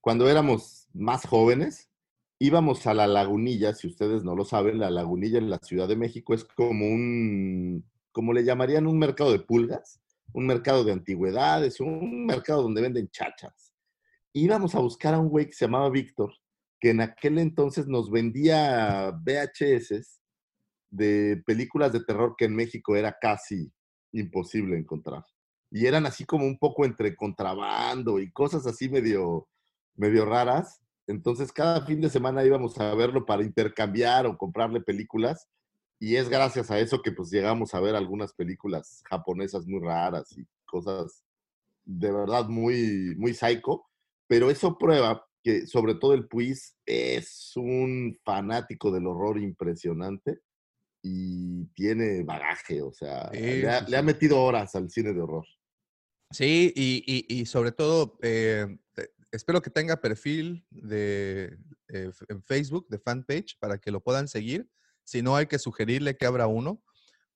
cuando 0.00 0.26
éramos 0.26 0.88
más 0.94 1.26
jóvenes, 1.26 1.90
íbamos 2.38 2.86
a 2.86 2.94
la 2.94 3.06
lagunilla, 3.06 3.74
si 3.74 3.88
ustedes 3.88 4.24
no 4.24 4.34
lo 4.34 4.46
saben, 4.46 4.78
la 4.78 4.88
lagunilla 4.88 5.36
en 5.36 5.50
la 5.50 5.58
Ciudad 5.58 5.86
de 5.86 5.96
México 5.96 6.32
es 6.32 6.44
como 6.44 6.86
un, 6.86 7.84
como 8.10 8.32
le 8.32 8.42
llamarían, 8.42 8.86
un 8.86 8.98
mercado 8.98 9.32
de 9.32 9.40
pulgas, 9.40 10.00
un 10.32 10.46
mercado 10.46 10.82
de 10.82 10.92
antigüedades, 10.92 11.78
un 11.78 12.24
mercado 12.24 12.62
donde 12.62 12.80
venden 12.80 13.10
chachas. 13.10 13.74
Íbamos 14.32 14.74
a 14.74 14.78
buscar 14.78 15.12
a 15.12 15.18
un 15.18 15.28
güey 15.28 15.44
que 15.44 15.52
se 15.52 15.66
llamaba 15.66 15.90
Víctor, 15.90 16.39
que 16.80 16.90
en 16.90 17.02
aquel 17.02 17.38
entonces 17.38 17.86
nos 17.86 18.10
vendía 18.10 19.12
VHS 19.22 20.20
de 20.90 21.42
películas 21.46 21.92
de 21.92 22.02
terror 22.02 22.34
que 22.36 22.46
en 22.46 22.56
México 22.56 22.96
era 22.96 23.16
casi 23.20 23.70
imposible 24.12 24.76
encontrar. 24.76 25.24
Y 25.70 25.86
eran 25.86 26.06
así 26.06 26.24
como 26.24 26.46
un 26.46 26.58
poco 26.58 26.84
entre 26.84 27.14
contrabando 27.14 28.18
y 28.18 28.32
cosas 28.32 28.66
así 28.66 28.88
medio, 28.88 29.46
medio 29.94 30.24
raras. 30.24 30.80
Entonces 31.06 31.52
cada 31.52 31.84
fin 31.86 32.00
de 32.00 32.10
semana 32.10 32.44
íbamos 32.44 32.78
a 32.80 32.94
verlo 32.94 33.24
para 33.24 33.44
intercambiar 33.44 34.26
o 34.26 34.36
comprarle 34.36 34.80
películas. 34.80 35.48
Y 36.00 36.16
es 36.16 36.28
gracias 36.28 36.70
a 36.70 36.78
eso 36.78 37.02
que 37.02 37.12
pues 37.12 37.30
llegamos 37.30 37.74
a 37.74 37.80
ver 37.80 37.94
algunas 37.94 38.32
películas 38.32 39.02
japonesas 39.08 39.66
muy 39.66 39.80
raras 39.80 40.36
y 40.36 40.46
cosas 40.64 41.24
de 41.84 42.10
verdad 42.10 42.48
muy, 42.48 43.14
muy 43.16 43.34
psycho, 43.34 43.84
pero 44.26 44.50
eso 44.50 44.78
prueba 44.78 45.26
que 45.42 45.66
sobre 45.66 45.94
todo 45.94 46.14
el 46.14 46.26
Puis 46.28 46.76
es 46.86 47.52
un 47.56 48.18
fanático 48.24 48.90
del 48.92 49.06
horror 49.06 49.38
impresionante 49.40 50.40
y 51.02 51.66
tiene 51.74 52.22
bagaje, 52.24 52.82
o 52.82 52.92
sea, 52.92 53.30
Sí, 53.32 53.38
le, 53.40 53.68
ha, 53.68 53.84
sí, 53.84 53.90
le 53.90 53.96
ha 53.96 54.00
sí. 54.00 54.06
metido 54.06 54.42
horas 54.42 54.74
al 54.74 54.90
cine 54.90 55.12
de 55.14 55.20
horror. 55.20 55.46
Sí, 56.30 56.72
y, 56.76 57.02
y- 57.06 57.40
y 57.40 57.46
sobre 57.46 57.72
todo, 57.72 58.18
eh, 58.22 58.66
te- 58.92 59.10
espero 59.32 59.60
que 59.62 59.70
tenga 59.70 60.00
perfil 60.00 60.64
de, 60.70 61.58
eh, 61.88 62.10
en 62.28 62.42
Facebook, 62.42 62.86
de 62.88 62.98
fanpage, 62.98 63.58
para 63.58 63.78
que 63.78 63.90
lo 63.90 64.00
puedan 64.02 64.28
seguir. 64.28 64.68
Si 65.04 65.22
no, 65.22 65.34
hay 65.36 65.46
que 65.46 65.58
sugerirle 65.58 66.16
que 66.16 66.26
abra 66.26 66.46
uno, 66.46 66.84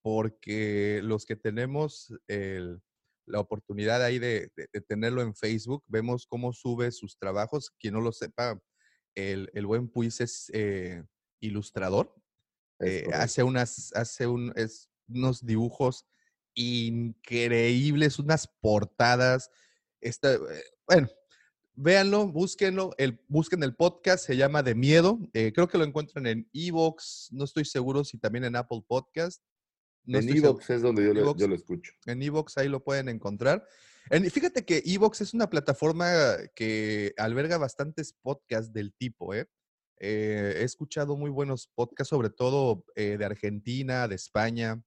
porque 0.03 1.01
los 1.03 1.25
que 1.25 1.35
tenemos 1.37 2.13
el- 2.29 2.81
la 3.27 3.41
oportunidad 3.41 4.03
ahí 4.03 4.19
de, 4.19 4.51
de- 4.57 4.69
de 4.73 4.81
tenerlo 4.81 5.23
en 5.23 5.35
Facebook, 5.35 5.83
vemos 5.87 6.27
cómo 6.27 6.53
sube 6.53 6.91
sus 6.93 7.17
trabajos. 7.19 7.71
Quien 7.79 7.95
no 7.95 8.01
lo 8.01 8.13
sepa, 8.13 8.61
el, 9.15 9.51
el 9.55 9.67
buen 9.67 9.89
Puis 9.89 10.21
es 10.21 10.51
eh, 10.53 11.03
ilustrador. 11.41 12.15
Es 12.81 13.05
Eh, 13.05 13.09
hace 13.15 13.43
unas, 13.43 13.93
hace 13.95 14.27
un, 14.27 14.53
es- 14.57 14.89
unos 15.09 15.45
dibujos 15.45 16.05
increíbles, 16.55 18.19
unas 18.19 18.47
portadas. 18.61 19.51
Está, 20.01 20.35
eh, 20.35 20.39
bueno, 20.87 21.09
véanlo, 21.75 22.27
búsquenlo, 22.29 22.91
el, 22.99 23.21
busquen 23.29 23.63
el 23.63 23.75
podcast, 23.75 24.25
se 24.27 24.37
llama 24.37 24.63
De 24.63 24.75
Miedo. 24.75 25.19
eh, 25.33 25.53
creo 25.53 25.69
que 25.69 25.79
lo 25.79 25.85
encuentran 25.85 26.27
en 26.27 26.49
Evox, 26.53 27.29
no 27.33 27.45
estoy 27.45 27.65
seguro 27.65 28.05
si 28.05 28.19
también 28.19 28.45
en 28.45 28.57
Apple 28.57 28.83
Podcast. 28.87 29.43
No 30.07 30.19
en 30.19 30.29
Evox 30.29 30.71
es 30.71 30.83
donde 30.83 31.05
yo, 31.05 31.15
lo- 31.15 31.21
Evox. 31.21 31.41
yo 31.41 31.49
lo 31.49 31.55
escucho. 31.55 31.93
en 32.07 32.23
Evox 32.23 32.59
ahí 32.59 32.69
lo 32.69 32.83
pueden 32.85 33.09
encontrar. 33.09 33.67
En- 34.11 34.31
fíjate 34.31 34.65
que 34.65 34.83
Evox 34.85 35.21
es 35.23 35.33
una 35.35 35.49
plataforma 35.49 36.37
que 36.55 37.15
alberga 37.17 37.57
bastantes 37.59 38.13
podcasts 38.13 38.73
del 38.73 38.93
tipo, 38.93 39.33
¿eh? 39.35 39.47
Eh, 39.99 40.57
he 40.59 40.63
escuchado 40.65 41.17
muy 41.17 41.31
buenos 41.31 41.69
podcasts, 41.75 42.11
sobre 42.11 42.29
todo 42.29 42.85
eh, 42.97 43.17
de 43.17 43.25
Argentina, 43.25 44.07
de 44.09 44.17
España, 44.17 44.83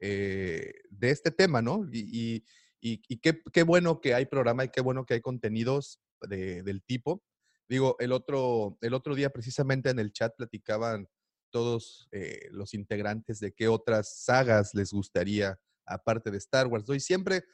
eh, 0.00 0.74
de 0.90 1.10
este 1.10 1.30
tema, 1.30 1.62
¿no? 1.62 1.88
Y, 1.92 2.00
y- 2.00 2.44
y- 2.80 3.02
y 3.08 3.16
qué, 3.18 3.40
qué 3.52 3.62
bueno 3.62 4.00
que 4.00 4.14
hay 4.14 4.26
programa 4.26 4.64
y 4.64 4.68
qué 4.68 4.80
bueno 4.80 5.04
que 5.06 5.14
hay 5.14 5.20
contenidos 5.20 6.00
de- 6.28 6.62
del 6.62 6.82
tipo. 6.82 7.22
Digo, 7.68 7.96
el 8.00 8.12
otro, 8.12 8.76
el 8.80 8.94
otro 8.94 9.14
día 9.14 9.30
precisamente 9.30 9.90
en 9.90 9.98
el 9.98 10.12
chat 10.12 10.34
platicaban 10.36 11.08
todos 11.52 12.08
eh, 12.10 12.48
los 12.50 12.74
integrantes 12.74 13.38
de 13.38 13.52
qué 13.52 13.68
otras 13.68 14.24
sagas 14.24 14.74
les 14.74 14.92
gustaría, 14.92 15.56
aparte 15.86 16.32
de 16.32 16.38
Star 16.38 16.66
Wars. 16.66 16.84
¿no? 16.88 16.94
Y 16.94 17.00
siempre 17.00 17.44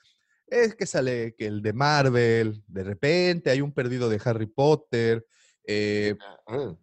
es 0.46 0.74
que 0.74 0.86
sale 0.86 1.34
que 1.36 1.46
el 1.46 1.60
de 1.60 1.74
Marvel, 1.74 2.62
de 2.66 2.84
repente 2.84 3.50
hay 3.50 3.60
un 3.60 3.72
perdido 3.72 4.08
de 4.08 4.20
Harry 4.24 4.46
Potter. 4.46 5.26
Eh, 5.70 6.16
Ah, 6.50 6.74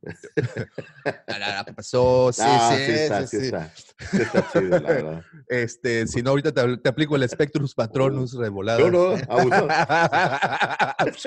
la, 1.28 1.40
la, 1.40 1.48
la, 1.58 1.64
¿qué 1.66 1.74
pasó? 1.74 2.32
Sí, 2.32 2.42
ah, 2.46 2.76
sí, 2.78 2.86
sí, 2.86 2.92
está, 2.92 3.26
sí, 3.26 3.28
sí, 3.28 3.40
sí. 3.40 3.46
está. 3.48 3.74
Sí 3.76 4.22
está 4.22 4.48
chido, 4.52 4.80
la 4.80 4.90
verdad. 4.90 5.24
Este, 5.50 6.06
si 6.06 6.22
no, 6.22 6.30
ahorita 6.32 6.52
te, 6.52 6.78
te 6.78 6.90
aplico 6.90 7.16
el 7.16 7.28
Spectrus 7.28 7.74
Patronus 7.74 8.34
revolado. 8.34 8.92
No, 8.92 9.16
no, 9.16 9.22
abuso. 9.28 9.68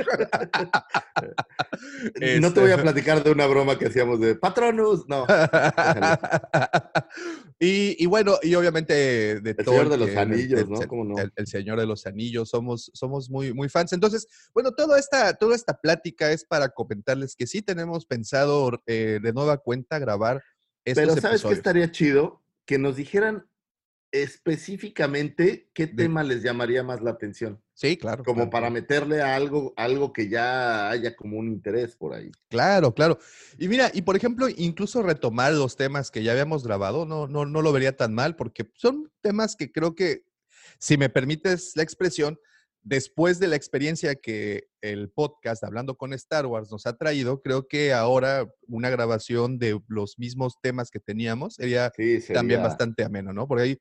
No 2.41 2.53
te 2.53 2.61
voy 2.61 2.71
a 2.71 2.75
Este, 2.75 2.83
platicar 2.83 3.23
de 3.25 3.31
una 3.31 3.47
broma 3.47 3.79
que 3.79 3.87
hacíamos 3.87 4.21
de 4.21 4.35
Patronus. 4.37 5.05
No. 5.09 5.27
y, 7.59 8.03
y 8.03 8.07
bueno, 8.07 8.37
y 8.43 8.55
obviamente 8.55 9.41
de 9.41 9.51
El 9.51 9.57
todo 9.57 9.75
Señor 9.75 9.89
de 9.89 9.97
los 9.99 10.17
Anillos, 10.17 10.61
el- 10.61 10.71
¿no? 10.71 10.87
¿Cómo 10.89 11.05
no? 11.05 11.19
El, 11.19 11.33
el 11.37 11.47
Señor 11.47 11.79
de 11.81 11.87
los 11.87 12.07
Anillos, 12.07 12.49
somos, 12.51 12.91
somos 12.95 13.31
muy, 13.31 13.53
muy 13.53 13.69
fans. 13.69 13.93
Entonces, 13.93 14.27
bueno, 14.55 14.73
toda 14.73 14.99
esta, 14.99 15.35
toda 15.35 15.55
esta 15.57 15.75
plática 15.81 16.31
es 16.31 16.45
para 16.45 16.69
comentarles 16.69 17.35
que 17.37 17.47
sí 17.49 17.63
tenemos 17.63 18.07
pensado 18.07 18.81
eh, 18.87 19.19
de 19.21 19.33
nueva 19.33 19.59
cuenta 19.59 19.99
grabar 19.99 20.43
estos 20.85 21.05
Pero 21.05 21.21
¿sabes 21.21 21.43
qué 21.43 21.53
estaría 21.53 21.91
chido? 21.91 22.43
Que 22.65 22.79
nos 22.79 22.97
dijeran 22.97 23.49
específicamente 24.11 25.71
qué 25.75 25.87
tema 25.87 26.23
les 26.23 26.43
llamaría 26.43 26.83
más 26.83 27.03
la 27.03 27.11
atención. 27.11 27.63
Sí, 27.75 27.97
claro. 27.97 28.25
Como 28.25 28.37
claro, 28.37 28.51
para 28.51 28.71
meterle 28.71 29.21
a 29.21 29.37
algo, 29.37 29.75
algo 29.77 30.13
que 30.13 30.29
ya 30.29 30.89
haya 30.89 31.15
como 31.15 31.39
un 31.39 31.49
interés 31.49 31.95
por 31.95 32.15
ahí. 32.15 32.31
Claro, 32.49 32.95
claro. 32.95 33.19
Y 33.59 33.69
mira, 33.69 33.91
y 33.93 34.03
por 34.03 34.17
ejemplo, 34.17 34.49
incluso 34.49 35.03
retomar 35.03 35.53
los 35.53 35.77
temas 35.77 36.11
que 36.11 36.23
ya 36.23 36.33
habíamos 36.33 36.65
grabado, 36.65 37.05
no, 37.05 37.27
no, 37.27 37.45
no 37.45 37.63
lo 37.63 37.73
vería 37.73 37.97
tan 37.97 38.15
mal, 38.15 38.35
porque 38.35 38.71
son 38.75 39.13
temas 39.21 39.57
que 39.57 39.71
creo 39.71 39.95
que, 39.95 40.25
si 40.79 40.97
me 40.97 41.11
permites 41.11 41.73
la 41.77 41.83
expresión, 41.83 42.39
después 42.89 43.39
de 43.39 43.49
la 43.49 43.57
experiencia 43.57 44.15
que 44.15 44.69
el 44.81 45.11
podcast 45.11 45.63
Hablando 45.63 45.97
con 45.97 46.15
Star 46.15 46.47
Wars 46.47 46.71
nos 46.71 46.87
ha 46.87 46.97
traído, 46.97 47.43
creo 47.43 47.69
que 47.69 47.93
ahora 47.93 48.49
una 48.67 48.89
grabación 48.89 49.59
de 49.59 49.79
los 49.89 50.19
mismos 50.19 50.55
temas 50.63 50.91
que 50.91 50.99
teníamos 50.99 51.57
sería 51.57 51.93
Sí, 51.95 52.21
también 52.33 52.63
bastante 52.63 53.05
ameno, 53.05 53.33
¿no? 53.33 53.47
Porque 53.47 53.63
ahí, 53.63 53.79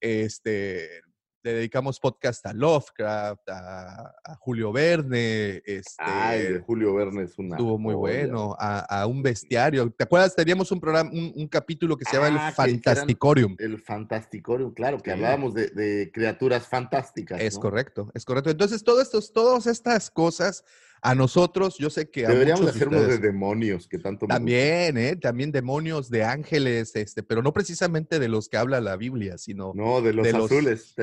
este, 0.00 1.02
le 1.48 1.54
dedicamos 1.54 1.98
podcast 1.98 2.44
a 2.44 2.52
Lovecraft, 2.52 3.48
a, 3.48 4.14
a 4.22 4.34
Julio 4.36 4.70
Verne, 4.70 5.62
este, 5.64 5.94
Ay, 6.04 6.60
Julio 6.66 6.94
Verne 6.94 7.22
es 7.22 7.38
una. 7.38 7.56
estuvo 7.56 7.78
muy 7.78 7.94
joya. 7.94 8.18
bueno, 8.26 8.54
a, 8.58 8.80
a 9.00 9.06
un 9.06 9.22
bestiario. 9.22 9.90
¿Te 9.90 10.04
acuerdas? 10.04 10.36
Teníamos 10.36 10.70
un 10.72 10.78
programa, 10.80 11.10
un, 11.10 11.32
un 11.34 11.48
capítulo 11.48 11.96
que 11.96 12.04
se 12.04 12.12
llama 12.16 12.26
Ah, 12.26 12.28
El 12.28 12.36
eran- 12.36 12.52
Fantasticorium. 12.54 13.56
El 13.58 13.78
Fantasticorium, 13.80 14.74
claro, 14.74 14.98
que 14.98 15.10
Sí. 15.10 15.14
hablábamos 15.16 15.54
de, 15.54 15.68
de 15.68 16.10
criaturas 16.12 16.66
fantásticas. 16.66 17.40
Es 17.40 17.54
¿no? 17.54 17.60
correcto, 17.62 18.10
es 18.12 18.26
correcto. 18.26 18.50
Entonces, 18.50 18.84
todo 18.84 19.00
estos, 19.00 19.32
todas 19.32 19.66
estas 19.66 20.10
cosas 20.10 20.64
a 21.00 21.14
nosotros, 21.14 21.76
yo 21.78 21.90
sé 21.90 22.10
que 22.10 22.26
a 22.26 22.30
Deberíamos 22.30 22.62
muchos 22.62 22.74
de 22.74 22.78
hacer 22.86 22.88
unos 22.88 23.08
de 23.08 23.18
demonios 23.18 23.86
que 23.88 23.98
tanto 23.98 24.26
me 24.26 24.34
También, 24.34 24.96
¿eh? 24.98 25.16
También 25.16 25.52
demonios 25.52 26.10
de 26.10 26.24
ángeles, 26.24 26.94
este, 26.96 27.22
pero 27.22 27.42
no 27.42 27.52
precisamente 27.52 28.18
de 28.18 28.28
los 28.28 28.48
que 28.48 28.56
habla 28.56 28.80
la 28.80 28.96
Biblia, 28.96 29.38
sino. 29.38 29.72
No, 29.74 30.00
de 30.00 30.12
los 30.12 30.26
de 30.26 30.32
los- 30.32 30.44
azules. 30.50 30.94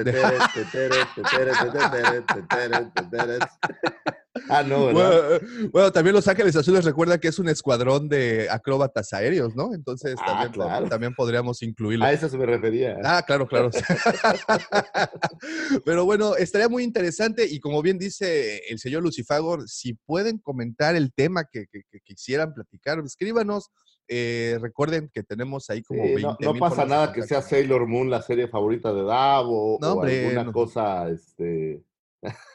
Ah, 4.50 4.64
no, 4.64 4.88
¿verdad? 4.88 5.40
Bueno, 5.42 5.70
bueno, 5.72 5.92
también 5.92 6.16
Los 6.16 6.28
Ángeles 6.28 6.56
Azules 6.56 6.84
recuerda 6.84 7.18
que 7.20 7.30
es 7.30 7.40
un 7.40 7.48
escuadrón 7.48 8.10
de 8.10 8.50
acróbatas 8.50 9.14
aéreos, 9.14 9.56
¿no? 9.56 9.74
Entonces 9.74 10.16
Ah, 10.20 10.26
también, 10.26 10.52
po- 10.52 10.64
claro. 10.66 10.90
también 10.90 11.16
podríamos 11.16 11.62
incluirlo. 11.64 12.06
A 12.06 12.12
eso 12.12 12.28
se 12.28 12.38
me 12.38 12.46
refería. 12.46 12.98
Ah, 13.04 13.24
claro, 13.26 13.48
claro. 13.48 13.70
Pero 15.86 16.06
bueno, 16.06 16.36
estaría 16.36 16.68
muy 16.70 16.84
interesante 16.84 17.46
y 17.50 17.60
como 17.60 17.82
bien 17.82 17.98
dice 17.98 18.62
el 18.70 18.80
señor 18.80 19.04
Lucifagor, 19.04 19.68
si 19.70 19.94
pueden 19.94 20.38
comentar 20.40 20.96
el 20.96 21.14
tema 21.14 21.46
que, 21.46 21.68
que- 21.68 21.84
que 21.90 22.00
quisieran 22.02 22.54
platicar, 22.54 23.00
escríbanos. 23.00 23.70
Eh, 24.08 24.60
recuerden 24.62 25.10
que 25.12 25.24
tenemos 25.24 25.68
ahí 25.72 25.82
como 25.82 26.04
Sí, 26.04 26.14
20 26.14 26.46
no, 26.46 26.54
no 26.54 26.60
pasa 26.60 26.86
nada 26.86 27.12
que 27.12 27.24
sea. 27.24 27.42
Sailor 27.42 27.88
Moon 27.88 28.08
la 28.12 28.22
serie 28.22 28.48
favorita 28.48 28.94
de 28.94 29.02
Davo 29.04 29.80
No, 29.82 29.88
o 29.88 29.94
hombre, 29.94 30.26
alguna 30.28 30.44
no. 30.44 30.52
cosa, 30.52 31.10
este... 31.10 31.82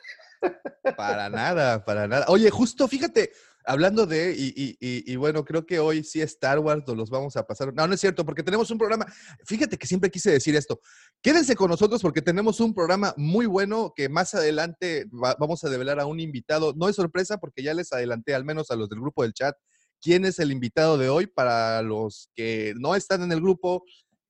Para 0.97 1.29
nada, 1.29 1.85
para 1.85 2.07
nada. 2.09 2.27
Oye, 2.29 2.51
justo 2.51 2.89
fíjate, 2.89 3.33
hablando 3.65 4.07
de, 4.07 4.35
y, 4.37 4.49
y- 4.57 5.13
y- 5.13 5.17
bueno, 5.17 5.45
creo 5.45 5.67
que 5.67 5.79
hoy 5.79 6.03
sí 6.03 6.21
Star 6.23 6.59
Wars 6.59 6.83
nos 6.87 6.97
los 6.97 7.11
vamos 7.11 7.37
a 7.37 7.47
pasar. 7.47 7.73
No, 7.75 7.87
no 7.87 7.95
es 7.95 8.01
cierto, 8.01 8.25
porque 8.25 8.43
tenemos 8.43 8.71
un 8.71 8.79
programa. 8.79 9.07
Fíjate 9.45 9.77
que 9.77 9.87
siempre 9.87 10.11
quise 10.11 10.31
decir 10.31 10.57
esto. 10.57 10.81
Quédense 11.23 11.55
con 11.55 11.71
nosotros 11.71 12.01
porque 12.03 12.23
tenemos 12.23 12.61
un 12.61 12.75
programa 12.75 13.15
muy 13.17 13.47
bueno 13.47 13.93
que 13.95 14.09
más 14.09 14.35
adelante 14.35 15.07
va- 15.13 15.37
vamos 15.39 15.63
a 15.65 15.69
develar 15.69 16.01
a 16.01 16.07
un 16.07 16.21
invitado. 16.21 16.73
No 16.77 16.89
es 16.89 16.97
sorpresa 16.97 17.39
porque 17.39 17.63
ya 17.63 17.75
les 17.75 17.93
adelanté, 17.93 18.35
al 18.35 18.45
menos 18.45 18.71
a 18.71 18.77
los 18.77 18.89
del 18.89 19.01
grupo 19.01 19.23
del 19.23 19.35
chat, 19.35 19.55
quién 20.01 20.25
es 20.25 20.39
el 20.39 20.51
invitado 20.53 20.97
de 20.99 21.09
hoy. 21.11 21.27
Para 21.27 21.83
los 21.83 22.31
que 22.35 22.75
no 22.79 22.95
están 22.95 23.23
en 23.23 23.33
el 23.33 23.41
grupo, 23.41 23.85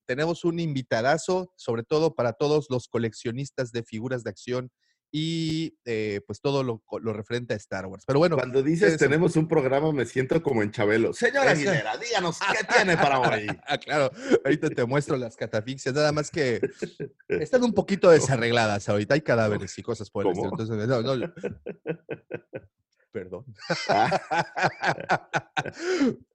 tenemos 0.07 0.45
un 0.45 0.59
invitadazo, 0.59 1.53
sobre 1.57 1.85
todo 1.85 2.17
para 2.17 2.33
todos 2.33 2.67
los 2.69 2.89
coleccionistas 2.89 3.71
de 3.71 3.85
figuras 3.85 4.25
de 4.25 4.31
acción 4.31 4.71
y 5.13 5.77
eh, 5.85 6.21
pues 6.27 6.41
todo 6.41 6.63
lo, 6.63 6.83
referente 7.13 7.53
a 7.55 7.57
Star 7.57 7.87
Wars. 7.87 8.05
Pero 8.07 8.21
bueno, 8.21 8.37
Cuando 8.37 8.63
dices 8.63 8.97
tenemos 8.97 9.35
un 9.37 9.49
programa, 9.49 9.93
me 9.93 10.07
siento 10.07 10.41
como 10.43 10.63
en 10.63 10.71
Chabelo. 10.71 11.13
Señora. 11.13 11.51
Aguilera, 11.51 11.97
díganos 11.97 12.39
qué 12.53 12.65
tiene 12.75 12.97
para 12.97 13.19
hoy. 13.21 13.47
ah, 13.67 13.79
claro, 13.79 14.11
ahorita 14.45 14.71
te 14.71 14.85
muestro 14.85 15.17
las 15.17 15.35
catafixias, 15.37 15.93
nada 15.95 16.13
más 16.13 16.31
que 16.31 16.61
están 17.29 17.65
un 17.65 17.73
poquito 17.73 18.11
desarregladas 18.11 18.89
ahorita, 18.89 19.15
hay 19.15 19.23
cadáveres 19.23 19.77
y 19.79 19.83
cosas 19.83 20.11
por 20.11 20.27
el 20.27 20.33
estilo. 20.33 20.51
Entonces, 20.51 20.89
no, 20.89 21.01
Perdón. 23.13 23.45
Ah, 23.89 24.21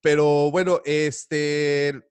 Pero 0.02 0.52
bueno, 0.52 0.82
este... 0.84 2.02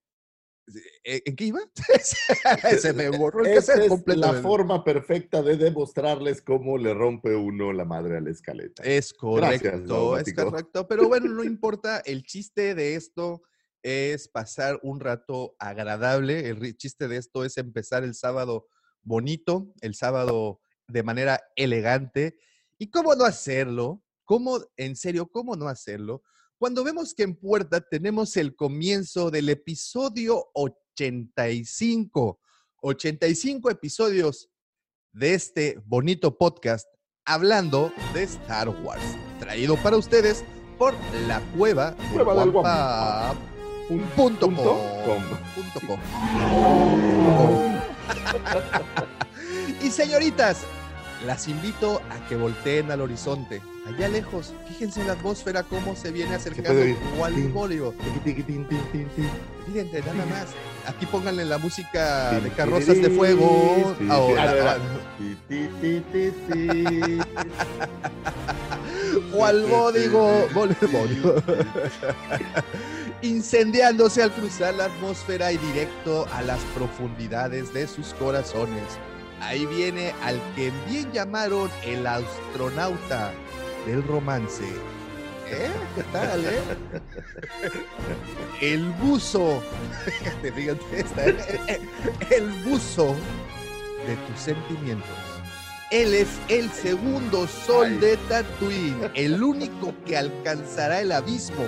¿En 1.05 1.37
qué 1.37 1.45
iba? 1.45 1.61
Se 2.79 2.93
me 2.93 3.11
borró 3.11 3.45
el 3.45 3.55
cassette 3.55 3.91
es 3.91 4.17
la 4.17 4.33
forma 4.35 4.83
perfecta 4.83 5.43
de 5.43 5.57
demostrarles 5.57 6.41
cómo 6.41 6.79
le 6.79 6.95
rompe 6.95 7.35
uno 7.35 7.73
la 7.73 7.85
madre 7.85 8.17
a 8.17 8.21
la 8.21 8.31
escaleta. 8.31 8.83
Es 8.83 9.13
Gracias, 9.13 9.83
correcto, 9.83 10.19
es 10.19 10.35
correcto. 10.35 10.89
Pero 10.89 11.09
bueno, 11.09 11.29
no 11.29 11.45
importa. 11.45 11.99
El 12.01 12.23
chiste 12.23 12.75
de 12.75 12.95
esto 12.95 13.43
es 13.83 14.29
pasar 14.29 14.81
un 14.83 15.01
rato 15.01 15.55
agradable. 15.59 16.49
El 16.49 16.77
chiste 16.77 17.09
de 17.09 17.19
esto 17.19 17.45
es 17.45 17.59
empezar 17.59 18.03
el 18.03 18.15
sábado 18.15 18.67
bonito, 19.03 19.73
el 19.83 19.95
sábado 19.95 20.61
de 20.89 21.03
manera 21.03 21.41
elegante. 21.57 22.39
¿Y 22.79 22.91
cómo 22.91 23.15
no 23.15 23.25
hacerlo? 23.25 24.03
¿Cómo, 24.25 24.59
en 24.79 24.97
serio, 24.97 25.27
cómo 25.27 25.55
no 25.57 25.69
hacerlo? 25.69 26.23
Cuando 26.65 26.83
vemos 26.83 27.13
que 27.13 27.25
en 27.25 27.35
puerta 27.37 27.83
tenemos 27.83 28.39
el 28.39 28.57
comienzo 28.57 29.31
del 29.31 29.51
episodio 29.51 30.47
85. 30.55 32.41
85 32.81 33.71
episodios 33.71 34.49
de 35.13 35.35
este 35.35 35.79
bonito 35.85 36.39
podcast 36.39 36.89
hablando 37.27 37.93
de 38.15 38.23
Star 38.23 38.71
Wars, 38.71 39.05
traído 39.39 39.77
para 39.83 39.99
ustedes 39.99 40.43
por 40.79 40.95
la 41.29 41.43
cueva 41.55 41.91
del 41.91 42.25
Cueva 42.25 42.35
del 42.35 42.51
Guampa 42.51 43.35
Un 43.91 44.01
punto 44.17 44.47
punto 44.47 44.63
com. 45.05 45.23
com. 45.23 45.23
Punto 45.55 45.87
com. 45.87 46.01
y 49.87 49.91
señoritas, 49.91 50.65
las 51.27 51.49
invito 51.49 52.03
a 52.11 52.29
que 52.29 52.37
volteen 52.37 52.91
al 52.91 53.01
horizonte. 53.01 53.63
Allá 53.87 54.09
lejos, 54.09 54.55
fíjense 54.69 55.01
en 55.03 55.09
la 55.09 55.13
atmósfera 55.13 55.63
cómo 55.63 55.95
se 55.95 56.11
viene 56.11 56.35
acercando 56.35 56.81
tin. 56.81 56.97
Fíjense, 59.67 60.01
nada 60.01 60.27
más. 60.27 60.47
Aquí 60.87 61.07
pónganle 61.07 61.45
la 61.45 61.59
música 61.59 62.33
de 62.41 62.51
carrozas 62.51 63.01
de 63.01 63.11
fuego. 63.11 63.95
Ahora, 64.11 64.79
Walmódigo. 69.33 70.47
Incendiándose 73.23 74.23
al 74.23 74.33
cruzar 74.33 74.75
la 74.75 74.87
atmósfera 74.87 75.53
y 75.53 75.59
directo 75.59 76.27
a 76.33 76.43
las 76.43 76.61
profundidades 76.75 77.73
de 77.73 77.87
sus 77.87 78.15
corazones. 78.15 78.83
Ahí 79.45 79.67
viene 79.67 80.15
al 80.23 80.41
que 80.57 80.73
bien 80.89 81.13
llamaron 81.13 81.71
el 81.85 82.07
astronauta 82.07 83.31
del 83.87 84.03
romance. 84.03 84.65
¿Eh? 85.51 85.71
¿Qué 85.95 86.03
tal, 86.05 86.45
eh? 86.47 86.61
El 88.63 88.91
buzo. 88.93 89.63
Fíjate, 90.07 90.53
fíjate 90.53 91.01
esta, 91.01 91.27
¿eh? 91.29 91.81
El 92.31 92.49
buzo 92.65 93.15
de 94.07 94.17
tus 94.17 94.41
sentimientos. 94.41 95.11
Él 95.91 96.15
es 96.15 96.29
el 96.49 96.71
segundo 96.71 97.47
sol 97.47 98.01
de 98.01 98.17
Tatooine, 98.29 99.11
el 99.15 99.43
único 99.43 99.93
que 100.07 100.17
alcanzará 100.17 101.03
el 101.03 101.13
abismo 101.13 101.67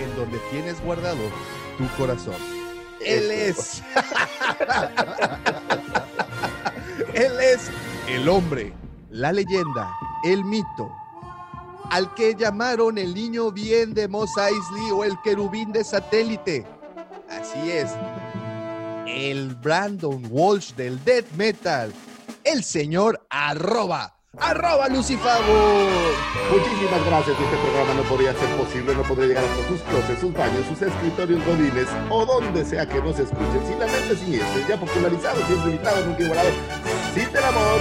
en 0.00 0.16
donde 0.16 0.38
tienes 0.50 0.80
guardado 0.80 1.20
tu 1.76 1.86
corazón. 1.98 2.61
Él 3.04 3.30
es. 3.30 3.82
Él 7.14 7.32
es 7.40 7.70
el 8.08 8.28
hombre, 8.28 8.72
la 9.10 9.32
leyenda, 9.32 9.92
el 10.24 10.44
mito, 10.44 10.90
al 11.90 12.14
que 12.14 12.34
llamaron 12.34 12.98
el 12.98 13.14
niño 13.14 13.50
bien 13.52 13.92
de 13.94 14.08
Mos 14.08 14.30
Eisley 14.36 14.90
o 14.92 15.04
el 15.04 15.20
querubín 15.22 15.72
de 15.72 15.84
satélite. 15.84 16.64
Así 17.28 17.70
es, 17.70 17.90
el 19.06 19.54
Brandon 19.56 20.22
Walsh 20.30 20.72
del 20.74 21.02
death 21.04 21.30
metal, 21.36 21.92
el 22.44 22.64
señor 22.64 23.26
arroba, 23.30 24.16
arroba 24.38 24.88
Lucifago. 24.88 25.88
Muchísimas 26.50 27.04
gracias. 27.06 27.36
Este 27.38 27.56
programa 27.58 27.94
no 27.94 28.02
podría 28.08 28.32
ser 28.32 28.48
posible, 28.56 28.94
no 28.94 29.02
podría 29.02 29.28
llegar 29.28 29.44
hasta 29.44 29.68
sus 29.68 29.80
closets, 29.82 30.20
sus 30.20 30.32
baños, 30.32 30.66
sus 30.68 30.82
escritorios 30.82 31.44
godines 31.44 31.88
o 32.08 32.24
donde 32.24 32.64
sea 32.64 32.86
que 32.86 33.00
nos 33.02 33.18
escuchen. 33.18 33.66
Sin 33.66 33.78
la 33.78 33.86
mente 33.86 34.16
siniestra, 34.16 34.68
ya 34.68 34.80
popularizado, 34.80 35.36
siempre 35.46 35.72
invitado, 35.72 36.06
nunca 36.06 36.22
igualado. 36.22 36.48
Sin 37.14 37.28
el 37.28 37.44
amor. 37.44 37.80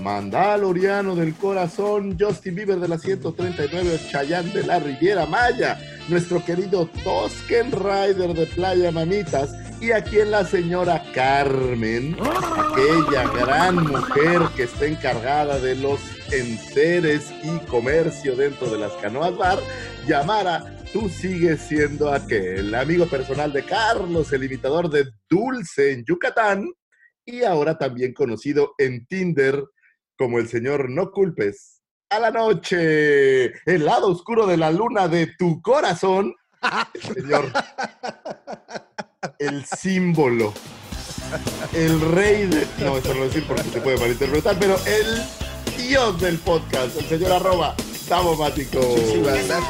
Mandaloriano 0.00 1.16
del 1.16 1.34
corazón, 1.34 2.16
Justin 2.20 2.54
Bieber 2.54 2.78
de 2.78 2.88
la 2.88 2.98
139, 2.98 4.00
Chayanne 4.10 4.52
de 4.52 4.62
la 4.62 4.78
Riviera 4.78 5.24
Maya, 5.24 5.78
nuestro 6.08 6.44
querido 6.44 6.86
Tosken 7.02 7.72
Rider 7.72 8.34
de 8.34 8.46
Playa 8.46 8.92
Mamitas 8.92 9.54
y 9.84 9.92
aquí 9.92 10.18
en 10.18 10.30
la 10.30 10.46
señora 10.46 11.02
Carmen, 11.12 12.16
aquella 12.56 13.28
gran 13.30 13.76
mujer 13.86 14.40
que 14.56 14.62
está 14.62 14.86
encargada 14.86 15.58
de 15.58 15.74
los 15.74 16.00
enseres 16.32 17.30
y 17.42 17.58
comercio 17.66 18.34
dentro 18.34 18.70
de 18.70 18.78
las 18.78 18.92
canoas 18.94 19.36
bar, 19.36 19.58
Yamara, 20.06 20.74
tú 20.90 21.10
sigues 21.10 21.60
siendo 21.60 22.10
aquel 22.10 22.74
amigo 22.74 23.04
personal 23.06 23.52
de 23.52 23.62
Carlos, 23.62 24.32
el 24.32 24.44
imitador 24.44 24.88
de 24.88 25.04
Dulce 25.28 25.92
en 25.92 26.02
Yucatán 26.06 26.66
y 27.26 27.42
ahora 27.42 27.76
también 27.76 28.14
conocido 28.14 28.74
en 28.78 29.04
Tinder 29.04 29.62
como 30.16 30.38
el 30.38 30.48
señor 30.48 30.88
No 30.88 31.10
Culpes. 31.10 31.82
A 32.08 32.20
la 32.20 32.30
noche, 32.30 33.46
el 33.70 33.84
lado 33.84 34.08
oscuro 34.08 34.46
de 34.46 34.56
la 34.56 34.70
luna 34.70 35.08
de 35.08 35.30
tu 35.38 35.60
corazón, 35.60 36.34
señor, 37.14 37.52
el 39.38 39.64
símbolo 39.64 40.52
el 41.72 42.00
rey 42.12 42.46
de. 42.46 42.66
No, 42.78 42.96
eso 42.96 43.08
no 43.08 43.20
lo 43.20 43.26
decir 43.26 43.44
porque 43.46 43.62
se 43.64 43.80
puede 43.80 43.98
malinterpretar, 43.98 44.56
pero 44.58 44.76
el 44.86 45.22
dios 45.76 46.20
del 46.20 46.38
podcast, 46.38 46.96
el 46.98 47.08
señor 47.08 47.32
arroba, 47.32 47.74
Tabomático. 48.08 48.80
Muchísimas 48.80 49.46
gracias. 49.46 49.62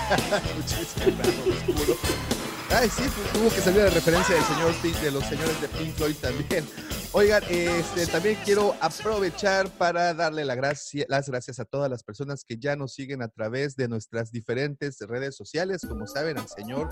Muchísimas 0.57 1.17
gracias. 1.17 2.44
Ay, 2.71 2.89
sí, 2.89 3.03
tuvo 3.33 3.49
que 3.51 3.61
salir 3.61 3.83
la 3.83 3.91
referencia 3.91 4.35
del 4.35 4.45
señor 4.45 4.75
Pink, 4.83 4.97
de 4.97 5.11
los 5.11 5.25
señores 5.25 5.61
de 5.61 5.69
Pink 5.69 5.95
Floyd 5.95 6.17
también. 6.21 6.65
Oigan, 7.17 7.45
este, 7.49 8.09
también 8.09 8.37
quiero 8.45 8.75
aprovechar 8.81 9.71
para 9.79 10.13
darle 10.15 10.45
las 10.45 10.57
gracias 10.57 11.61
a 11.61 11.65
todas 11.65 11.89
las 11.89 12.03
personas 12.03 12.45
que 12.45 12.57
ya 12.59 12.75
nos 12.75 12.93
siguen 12.93 13.23
a 13.23 13.29
través 13.29 13.77
de 13.77 13.87
nuestras 13.87 14.33
diferentes 14.33 14.99
redes 14.99 15.37
sociales. 15.37 15.87
Como 15.89 16.09
saben, 16.09 16.39
al 16.39 16.49
señor 16.49 16.89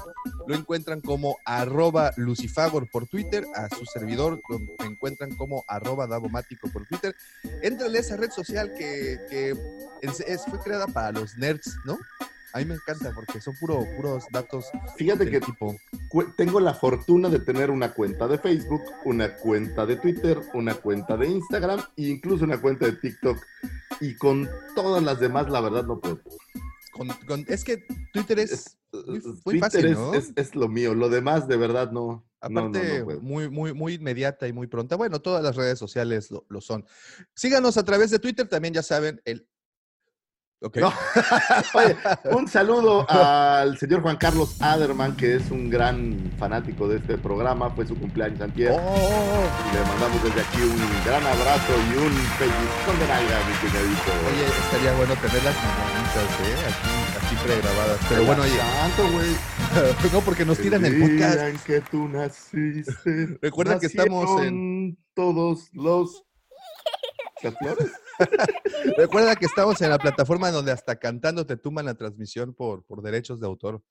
lo 0.47 0.55
encuentran 0.55 1.01
como 1.01 1.39
arroba 1.45 2.13
lucifagor 2.17 2.89
por 2.93 3.09
Twitter, 3.09 3.45
a 3.57 3.69
su 3.69 3.85
servidor 3.85 4.41
lo 4.49 4.85
encuentran 4.87 5.35
como 5.35 5.65
arroba 5.67 6.07
davomático 6.07 6.71
por 6.71 6.87
Twitter. 6.87 7.17
Entren 7.61 7.93
a 7.93 7.99
esa 7.99 8.17
red 8.17 8.31
social 8.31 8.73
que, 8.75 9.57
fue 10.49 10.61
creada 10.63 10.87
para 10.87 11.11
los 11.11 11.37
nerds, 11.37 11.77
¿no? 11.85 11.99
A 12.55 12.59
mí 12.59 12.65
me 12.67 12.75
encanta 12.75 13.13
porque 13.15 13.41
son 13.41 13.55
puro, 13.59 13.85
puros 13.97 14.25
datos 14.31 14.67
Fíjate 14.97 15.31
que 15.31 15.41
tipo. 15.41 15.75
tengo 16.37 16.61
la 16.61 16.75
fortuna 16.75 17.29
de 17.29 17.39
tener 17.41 17.71
una 17.71 17.93
cuenta 17.95 18.29
de 18.29 18.39
Facebook, 18.39 18.83
una 19.05 19.35
cuenta 19.37 19.87
de 19.87 19.97
Twitter, 19.97 20.41
una 20.55 20.75
cuenta 20.75 21.17
de 21.17 21.29
Instagram 21.29 21.81
e 21.97 22.09
incluso 22.09 22.45
una 22.45 22.61
cuenta 22.61 22.87
de 22.87 22.93
TikTok. 22.93 23.39
Y 24.01 24.15
con 24.17 24.49
todas 24.75 25.03
las 25.03 25.19
demás, 25.21 25.49
la 25.51 25.61
verdad, 25.61 25.85
no 25.85 26.01
puedo. 26.01 26.21
Con- 26.93 27.09
con- 27.27 27.45
es 27.49 27.65
que 27.65 27.85
Twitter 28.13 28.39
es, 28.41 28.53
Es- 28.53 28.77
muy- 29.07 29.19
es- 29.19 29.25
muy 29.47 29.59
fácil, 29.59 29.81
Twitter 29.81 29.93
es- 29.93 29.99
¿no? 29.99 30.15
es, 30.15 30.33
es 30.37 30.55
lo 30.55 30.69
mío. 30.69 30.95
Lo 30.95 31.09
demás, 31.09 31.49
de 31.49 31.57
verdad, 31.57 31.91
no. 31.91 32.27
aparte, 32.45 32.99
no 33.07 33.21
muy, 33.21 33.49
muy, 33.49 33.73
muy 33.73 33.95
inmediata 33.95 34.49
y 34.49 34.53
muy 34.53 34.67
pronta. 34.67 34.97
Bueno, 34.97 35.21
todas 35.23 35.43
las 35.45 35.55
redes 35.57 35.79
sociales 35.79 36.31
lo, 36.31 36.45
lo 36.49 36.61
son. 36.61 36.85
Síganos 37.35 37.77
a 37.79 37.85
través 37.85 38.11
de 38.11 38.19
Twitter, 38.19 38.49
también 38.49 38.75
ya 38.75 38.83
saben, 38.83 39.23
el... 39.25 39.47
No. 40.63 40.93
Oye, 41.75 41.97
un 42.31 42.47
saludo 42.47 43.05
al 43.11 43.77
señor 43.79 44.03
Juan 44.03 44.17
Carlos 44.17 44.61
Aderman, 44.61 45.17
que 45.17 45.35
es 45.37 45.51
un 45.51 45.69
gran 45.69 46.33
fanático 46.39 46.87
de 46.87 46.99
este 46.99 47.19
programa. 47.19 47.71
Fue 47.71 47.85
su 47.87 47.97
cumpleaños 47.97 48.41
antier. 48.41 48.71
Oh, 48.73 48.79
Y 48.79 49.75
le 49.75 49.85
mandamos 49.85 50.23
desde 50.23 50.41
aquí 50.41 50.63
un 50.63 51.05
gran 51.05 51.23
abrazo 51.27 51.73
y 51.91 51.97
un 51.99 52.13
pellizcón 52.39 52.99
de 53.01 53.09
nalga, 53.09 53.39
mi 53.49 53.55
cuñadito. 53.59 54.13
oye, 54.31 54.47
estaría 54.47 54.93
bueno 54.97 55.15
tener 55.17 55.43
las 55.43 55.57
mañanitas, 55.57 56.31
¿eh? 56.41 56.57
Aquí, 56.69 57.27
aquí 57.27 57.45
pregrabadas. 57.45 57.99
Pero 58.09 58.25
bueno, 58.25 58.43
oye, 58.43 58.59
Tanto, 58.59 59.13
güey. 59.13 60.13
no 60.13 60.21
porque 60.21 60.45
nos 60.45 60.59
tiran 60.59 60.85
el 60.85 61.01
podcast. 61.01 61.39
en 61.41 61.59
que 61.59 61.81
tú 61.81 62.09
naciste. 62.09 63.39
Recuerda 63.43 63.81
que 63.81 63.87
estamos 63.87 64.31
nacieron 64.31 64.97
todos 65.15 65.71
los. 65.73 66.23
¿Las 67.43 67.59
flores? 67.59 67.91
Recuerda 68.97 69.37
que 69.37 69.47
estamos 69.47 69.81
en 69.83 69.91
la 69.91 69.99
plataforma 69.99 70.51
donde 70.51 70.73
hasta 70.73 70.97
cantando 70.97 71.47
te 71.47 71.57
tumban 71.57 71.87
la 71.87 71.95
transmisión 71.95 72.55
por, 72.55 72.85
por 72.85 73.03
derechos 73.03 73.41
de 73.41 73.47
autor. 73.47 73.83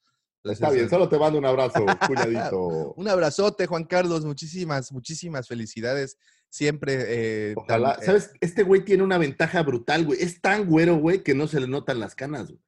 Entonces, 0.43 0.61
Está 0.63 0.73
bien, 0.73 0.89
solo 0.89 1.07
te 1.07 1.19
mando 1.19 1.37
un 1.37 1.45
abrazo, 1.45 1.85
cuñadito. 2.07 2.93
Un 2.95 3.07
abrazote, 3.07 3.67
Juan 3.67 3.83
Carlos. 3.85 4.25
Muchísimas, 4.25 4.91
muchísimas 4.91 5.47
felicidades. 5.47 6.17
Siempre. 6.49 7.05
eh, 7.51 7.53
Ojalá. 7.55 7.93
tan- 7.93 8.01
eh, 8.01 8.05
¿Sabes? 8.05 8.31
Este 8.41 8.63
güey 8.63 8.83
tiene 8.83 9.03
una 9.03 9.17
ventaja 9.19 9.61
brutal, 9.61 10.03
güey. 10.05 10.21
Es 10.21 10.41
tan 10.41 10.65
güero, 10.65 10.97
güey, 10.97 11.23
que 11.23 11.35
no 11.35 11.47
se 11.47 11.59
le 11.59 11.67
notan 11.67 11.99
las 11.99 12.15
canas, 12.15 12.47
güey. 12.47 12.59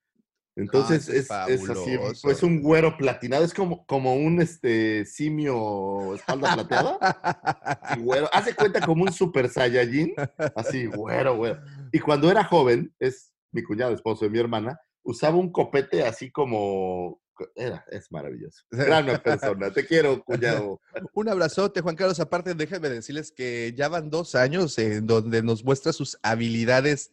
Entonces 0.56 1.10
Ah, 1.30 1.46
eso 1.50 1.64
es 1.64 1.70
es, 1.70 1.70
es 1.70 1.70
así, 1.70 1.98
pues 2.22 2.44
un 2.44 2.62
güero 2.62 2.96
platinado, 2.96 3.44
es 3.44 3.54
como, 3.54 3.86
como 3.86 4.16
un 4.16 4.40
este 4.42 5.06
simio 5.06 6.14
espalda 6.16 6.54
plateada. 6.54 7.98
Güero. 8.00 8.30
Hace 8.32 8.54
cuenta 8.56 8.82
como 8.82 9.04
un 9.04 9.12
super 9.12 9.50
saiyajin, 9.50 10.14
así, 10.56 10.86
güero, 10.86 11.38
güero. 11.38 11.62
Y 11.92 12.00
cuando 12.00 12.30
era 12.30 12.44
joven, 12.44 12.94
es 13.00 13.34
mi 13.52 13.64
cuñado, 13.64 13.94
esposo 13.94 14.26
de 14.26 14.32
mi 14.32 14.40
hermana, 14.40 14.80
usaba 15.04 15.38
un 15.38 15.52
copete 15.52 16.04
así 16.04 16.32
como. 16.32 17.22
Era, 17.56 17.84
es 17.90 18.12
maravilloso. 18.12 18.64
Gran 18.70 19.06
persona. 19.24 19.72
Te 19.72 19.86
quiero, 19.88 20.24
cuñado. 20.24 20.80
Un 21.14 21.30
abrazote, 21.30 21.82
Juan 21.82 21.96
Carlos. 21.96 22.20
Aparte, 22.20 22.54
déjenme 22.54 22.90
decirles 22.90 23.32
que 23.32 23.74
ya 23.76 23.90
van 23.90 24.12
dos 24.12 24.36
años 24.36 24.78
en 24.78 25.08
donde 25.08 25.42
nos 25.42 25.64
muestra 25.64 25.94
sus 25.94 26.18
habilidades 26.22 27.12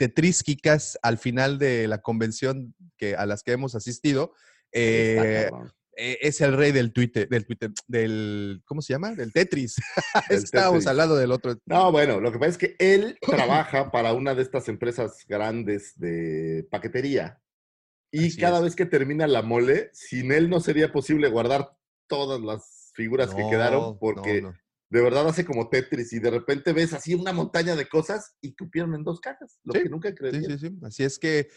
tetrísquicas 0.00 0.98
al 1.02 1.18
final 1.18 1.58
de 1.58 1.86
la 1.86 2.00
convención 2.00 2.74
que, 2.96 3.16
a 3.16 3.26
las 3.26 3.42
que 3.42 3.52
hemos 3.52 3.74
asistido. 3.74 4.32
Eh, 4.72 5.50
eh, 5.94 6.18
es 6.22 6.40
el 6.40 6.56
rey 6.56 6.72
del 6.72 6.94
Twitter, 6.94 7.28
del 7.28 7.44
Twitter, 7.44 7.70
del, 7.86 8.62
¿cómo 8.64 8.80
se 8.80 8.94
llama? 8.94 9.14
Del 9.14 9.30
Tetris. 9.30 9.76
Estábamos 10.30 10.78
Tetris. 10.78 10.86
al 10.86 10.96
lado 10.96 11.16
del 11.16 11.32
otro. 11.32 11.54
No, 11.66 11.92
bueno, 11.92 12.18
lo 12.18 12.32
que 12.32 12.38
pasa 12.38 12.52
es 12.52 12.56
que 12.56 12.76
él 12.78 13.18
trabaja 13.26 13.90
para 13.90 14.14
una 14.14 14.34
de 14.34 14.40
estas 14.40 14.70
empresas 14.70 15.26
grandes 15.28 15.92
de 15.98 16.66
paquetería. 16.70 17.38
Y 18.10 18.28
Así 18.28 18.38
cada 18.38 18.56
es. 18.56 18.64
vez 18.64 18.76
que 18.76 18.86
termina 18.86 19.26
la 19.26 19.42
mole, 19.42 19.90
sin 19.92 20.32
él 20.32 20.48
no 20.48 20.60
sería 20.60 20.92
posible 20.92 21.28
guardar 21.28 21.76
todas 22.08 22.40
las 22.40 22.90
figuras 22.94 23.34
que 23.34 23.46
quedaron, 23.50 23.98
porque 23.98 24.40
no, 24.40 24.52
no. 24.52 24.58
De 24.90 25.00
verdad 25.00 25.26
hace 25.28 25.44
como 25.44 25.68
Tetris 25.68 26.12
y 26.12 26.18
de 26.18 26.30
repente 26.30 26.72
ves 26.72 26.92
así 26.92 27.14
una 27.14 27.32
montaña 27.32 27.76
de 27.76 27.88
cosas 27.88 28.36
y 28.40 28.54
cupieron 28.54 28.94
en 28.94 29.04
dos 29.04 29.20
cajas, 29.20 29.58
lo 29.64 29.72
Sí, 29.72 29.82
que 29.84 29.88
nunca 29.88 30.14
creí. 30.14 30.32
Sí, 30.32 30.44
sí, 30.44 30.58
sí. 30.58 30.78
Así 30.82 31.04
es 31.04 31.18
que 31.18 31.48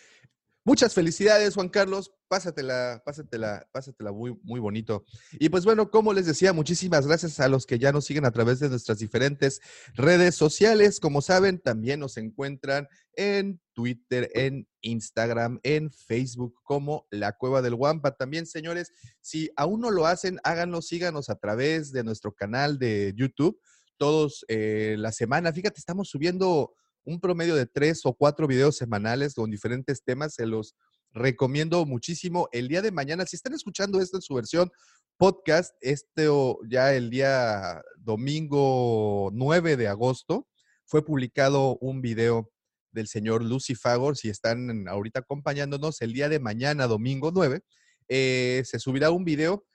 muchas 0.64 0.94
felicidades, 0.94 1.56
Juan 1.56 1.70
Carlos. 1.70 2.12
Pásatela, 2.28 3.02
pásatela, 3.06 3.68
pásatela 3.72 4.12
muy, 4.12 4.36
muy 4.44 4.60
bonito. 4.60 5.06
Y 5.34 5.50
pues 5.50 5.66
bueno, 5.66 5.92
como 5.92 6.14
les 6.14 6.26
decía, 6.26 6.52
muchísimas 6.52 7.06
gracias 7.06 7.40
a 7.40 7.48
los 7.48 7.68
que 7.68 7.78
ya 7.78 7.92
nos 7.92 8.06
siguen 8.06 8.26
a 8.26 8.32
través 8.32 8.60
de 8.60 8.70
nuestras 8.70 8.98
diferentes 8.98 9.60
redes 9.94 10.36
sociales. 10.36 11.00
Como 11.00 11.22
saben, 11.22 11.60
también 11.60 12.00
nos 12.00 12.18
encuentran 12.18 12.88
en 13.16 13.62
Twitter, 13.74 14.32
en 14.34 14.68
Instagram, 14.82 15.60
en 15.64 15.92
Facebook 15.92 16.56
como 16.64 17.06
La 17.12 17.34
Cueva 17.34 17.62
del 17.62 17.76
Guampa. 17.76 18.16
También, 18.16 18.46
señores, 18.46 18.92
si 19.22 19.52
aún 19.56 19.82
no 19.82 19.92
lo 19.92 20.08
hacen, 20.08 20.40
háganlo, 20.44 20.82
síganos 20.82 21.30
a 21.30 21.36
través 21.36 21.92
de 21.92 22.04
nuestro 22.04 22.34
canal 22.34 22.80
de 22.80 23.14
YouTube. 23.16 23.60
Todos 23.98 24.44
eh, 24.48 24.96
la 24.98 25.12
semana, 25.12 25.54
fíjate, 25.54 25.80
estamos 25.80 26.10
subiendo 26.10 26.74
un 27.06 27.20
promedio 27.20 27.56
de 27.56 27.66
tres 27.66 28.06
o 28.06 28.14
cuatro 28.14 28.48
videos 28.48 28.78
semanales 28.78 29.36
con 29.36 29.50
diferentes 29.52 30.04
temas. 30.04 30.36
Se 30.36 30.46
los 30.46 30.76
recomiendo 31.12 31.86
muchísimo. 31.86 32.50
El 32.52 32.68
día 32.68 32.82
de 32.82 32.92
mañana, 32.92 33.26
si 33.26 33.36
están 33.36 33.54
escuchando 33.54 34.00
esto 34.00 34.18
en 34.18 34.22
su 34.22 34.34
versión 34.36 34.72
podcast, 35.18 35.76
este 35.82 36.28
ya 36.70 36.94
el 36.94 37.10
día 37.10 37.82
domingo 37.98 39.30
9 39.34 39.78
de 39.78 39.88
agosto, 39.88 40.48
fue 40.86 41.06
publicado 41.06 41.78
un 41.78 42.02
video 42.02 42.52
del 42.92 43.08
señor 43.08 43.44
Lucy 43.44 43.76
Fagor. 43.76 44.18
Si 44.18 44.30
están 44.30 44.88
ahorita 44.88 45.20
acompañándonos, 45.20 46.02
el 46.02 46.14
día 46.14 46.30
de 46.30 46.40
mañana, 46.40 46.88
domingo 46.88 47.32
9, 47.34 47.62
eh, 48.10 48.64
se 48.66 48.80
subirá 48.80 49.12
un 49.12 49.24
video 49.24 49.66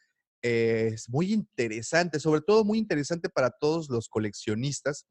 eh, 0.43 0.91
es 0.95 1.09
muy 1.09 1.33
interesante, 1.33 2.21
sobre 2.21 2.41
todo 2.41 2.65
muy 2.65 2.79
interesante 2.79 3.29
para 3.29 3.51
todos 3.51 3.89
los 3.89 4.09
coleccionistas. 4.09 5.07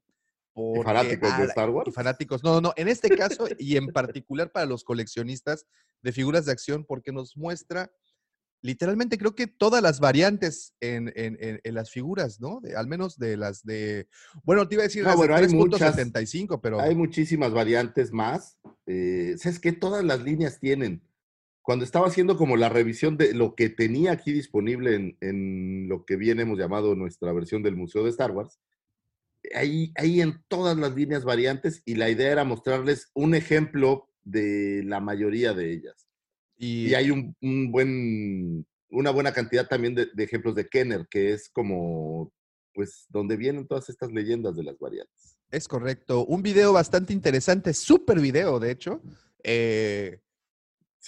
Porque 0.58 0.84
fanáticos 0.84 1.38
de 1.38 1.44
Star 1.46 1.70
Wars. 1.70 1.94
fanáticos. 1.94 2.44
No, 2.44 2.54
no, 2.56 2.62
no. 2.62 2.74
En 2.78 2.88
este 2.88 3.10
caso 3.16 3.48
y 3.60 3.78
en 3.78 3.88
particular 3.88 4.52
para 4.52 4.66
los 4.66 4.84
coleccionistas 4.84 5.68
de 6.02 6.12
figuras 6.12 6.46
de 6.46 6.52
acción, 6.52 6.84
porque 6.84 7.12
nos 7.12 7.38
muestra 7.38 7.92
literalmente 8.64 9.20
creo 9.20 9.36
que 9.36 9.46
todas 9.46 9.84
las 9.84 10.00
variantes 10.00 10.74
en, 10.82 11.14
en- 11.16 11.38
en- 11.40 11.62
en 11.64 11.74
las 11.76 11.92
figuras, 11.92 12.42
¿no? 12.42 12.60
De- 12.62 12.76
al 12.76 12.88
menos 12.88 13.18
de 13.20 13.38
las 13.38 13.64
de. 13.64 14.08
Bueno, 14.44 14.68
te 14.68 14.76
iba 14.76 14.82
a 14.84 14.88
decir 14.88 15.04
No, 15.04 15.10
las 15.10 15.18
bueno, 15.18 15.36
hay 15.36 15.46
de 15.48 15.54
muchas. 15.54 15.96
3.75, 15.96 16.60
pero. 16.62 16.80
Hay 16.82 16.96
muchísimas 16.96 17.52
variantes 17.54 18.12
más. 18.12 18.58
Eh, 18.88 19.36
¿Sabes 19.38 19.60
qué? 19.60 19.74
Todas 19.74 20.04
las 20.04 20.22
líneas 20.24 20.60
tienen. 20.60 21.04
Cuando 21.62 21.86
estaba 21.86 22.08
haciendo 22.08 22.36
como 22.38 22.58
la 22.58 22.70
revisión 22.70 23.16
de 23.18 23.34
lo 23.34 23.54
que 23.54 23.70
tenía 23.70 24.14
aquí 24.14 24.32
disponible 24.32 24.96
en, 24.96 25.18
en 25.22 25.88
lo 25.90 26.04
que 26.06 26.16
bien 26.16 26.40
hemos 26.40 26.58
llamado 26.58 26.96
nuestra 26.96 27.32
versión 27.34 27.62
del 27.62 27.76
Museo 27.76 28.04
de 28.06 28.10
Star 28.10 28.32
Wars, 28.32 28.60
ahí, 29.56 29.92
ahí 29.96 30.22
en 30.22 30.44
todas 30.48 30.78
las 30.78 30.96
líneas 30.96 31.24
variantes 31.24 31.82
y 31.86 31.96
la 31.96 32.10
idea 32.10 32.32
era 32.32 32.44
mostrarles 32.44 33.10
un 33.14 33.36
ejemplo 33.36 34.10
de 34.24 34.84
la 34.86 35.00
mayoría 35.00 35.54
de 35.54 35.72
ellas. 35.72 36.08
y, 36.58 36.88
Y 36.88 36.96
hay 36.96 37.12
un, 37.12 37.36
un 37.42 37.72
buen, 37.72 38.66
una 38.90 39.12
buena 39.12 39.32
cantidad 39.32 39.68
también 39.68 39.96
de, 39.96 40.08
de 40.14 40.24
ejemplos 40.24 40.56
de 40.56 40.68
Kenner, 40.68 41.08
que 41.10 41.34
es 41.34 41.50
como, 41.50 42.32
pues, 42.74 43.06
donde 43.10 43.38
vienen 43.38 43.68
todas 43.68 43.90
estas 43.90 44.12
leyendas 44.12 44.56
de 44.56 44.64
las 44.64 44.78
variantes. 44.80 45.38
Es 45.50 45.68
correcto. 45.68 46.26
Un 46.26 46.42
video 46.42 46.74
bastante 46.74 47.14
interesante, 47.14 47.74
súper 47.74 48.20
video, 48.20 48.60
de 48.60 48.72
hecho. 48.72 49.02
Eh, 49.44 50.20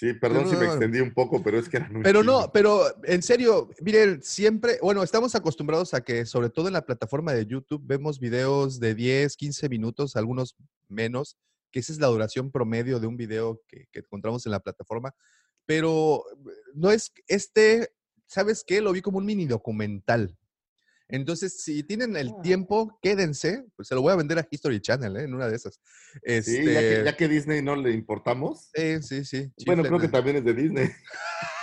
Sí, 0.00 0.14
perdón 0.14 0.48
si 0.48 0.56
me 0.56 0.64
extendí 0.64 0.98
un 0.98 1.12
poco, 1.12 1.42
pero 1.42 1.58
es 1.58 1.68
que 1.68 1.76
eran 1.76 2.00
Pero 2.02 2.22
no, 2.22 2.50
pero 2.54 2.86
en 3.04 3.22
serio, 3.22 3.68
miren, 3.82 4.22
siempre, 4.22 4.78
bueno, 4.80 5.02
estamos 5.02 5.34
acostumbrados 5.34 5.92
a 5.92 6.00
que 6.00 6.24
sobre 6.24 6.48
todo 6.48 6.68
en 6.68 6.72
la 6.72 6.86
plataforma 6.86 7.34
de 7.34 7.44
YouTube 7.44 7.82
vemos 7.84 8.18
videos 8.18 8.80
de 8.80 8.94
10, 8.94 9.36
15 9.36 9.68
minutos, 9.68 10.16
algunos 10.16 10.56
menos, 10.88 11.36
que 11.70 11.80
esa 11.80 11.92
es 11.92 12.00
la 12.00 12.06
duración 12.06 12.50
promedio 12.50 12.98
de 12.98 13.08
un 13.08 13.18
video 13.18 13.60
que, 13.68 13.88
que 13.92 13.98
encontramos 13.98 14.46
en 14.46 14.52
la 14.52 14.60
plataforma. 14.60 15.14
Pero 15.66 16.24
no 16.72 16.90
es 16.90 17.12
este, 17.26 17.92
¿sabes 18.26 18.64
qué? 18.66 18.80
Lo 18.80 18.92
vi 18.92 19.02
como 19.02 19.18
un 19.18 19.26
mini 19.26 19.44
documental. 19.44 20.34
Entonces, 21.12 21.62
si 21.62 21.82
tienen 21.82 22.16
el 22.16 22.28
Ah. 22.28 22.42
tiempo, 22.42 22.98
quédense. 23.02 23.64
Pues 23.76 23.88
se 23.88 23.94
lo 23.94 24.02
voy 24.02 24.12
a 24.12 24.16
vender 24.16 24.38
a 24.38 24.46
History 24.50 24.80
Channel, 24.80 25.16
¿eh? 25.16 25.24
En 25.24 25.34
una 25.34 25.48
de 25.48 25.56
esas. 25.56 25.74
Sí, 25.74 26.20
ya 26.24 26.32
Este, 26.34 26.62
que, 26.64 27.02
ya 27.04 27.16
que 27.16 27.28
Disney 27.28 27.62
no 27.62 27.76
le 27.76 27.92
importamos. 27.92 28.70
sí, 28.74 29.02
sí, 29.02 29.24
sí. 29.24 29.52
Bueno, 29.66 29.82
creo 29.82 29.98
que 29.98 30.08
también 30.08 30.36
es 30.36 30.44
de 30.44 30.54
Disney. 30.54 30.88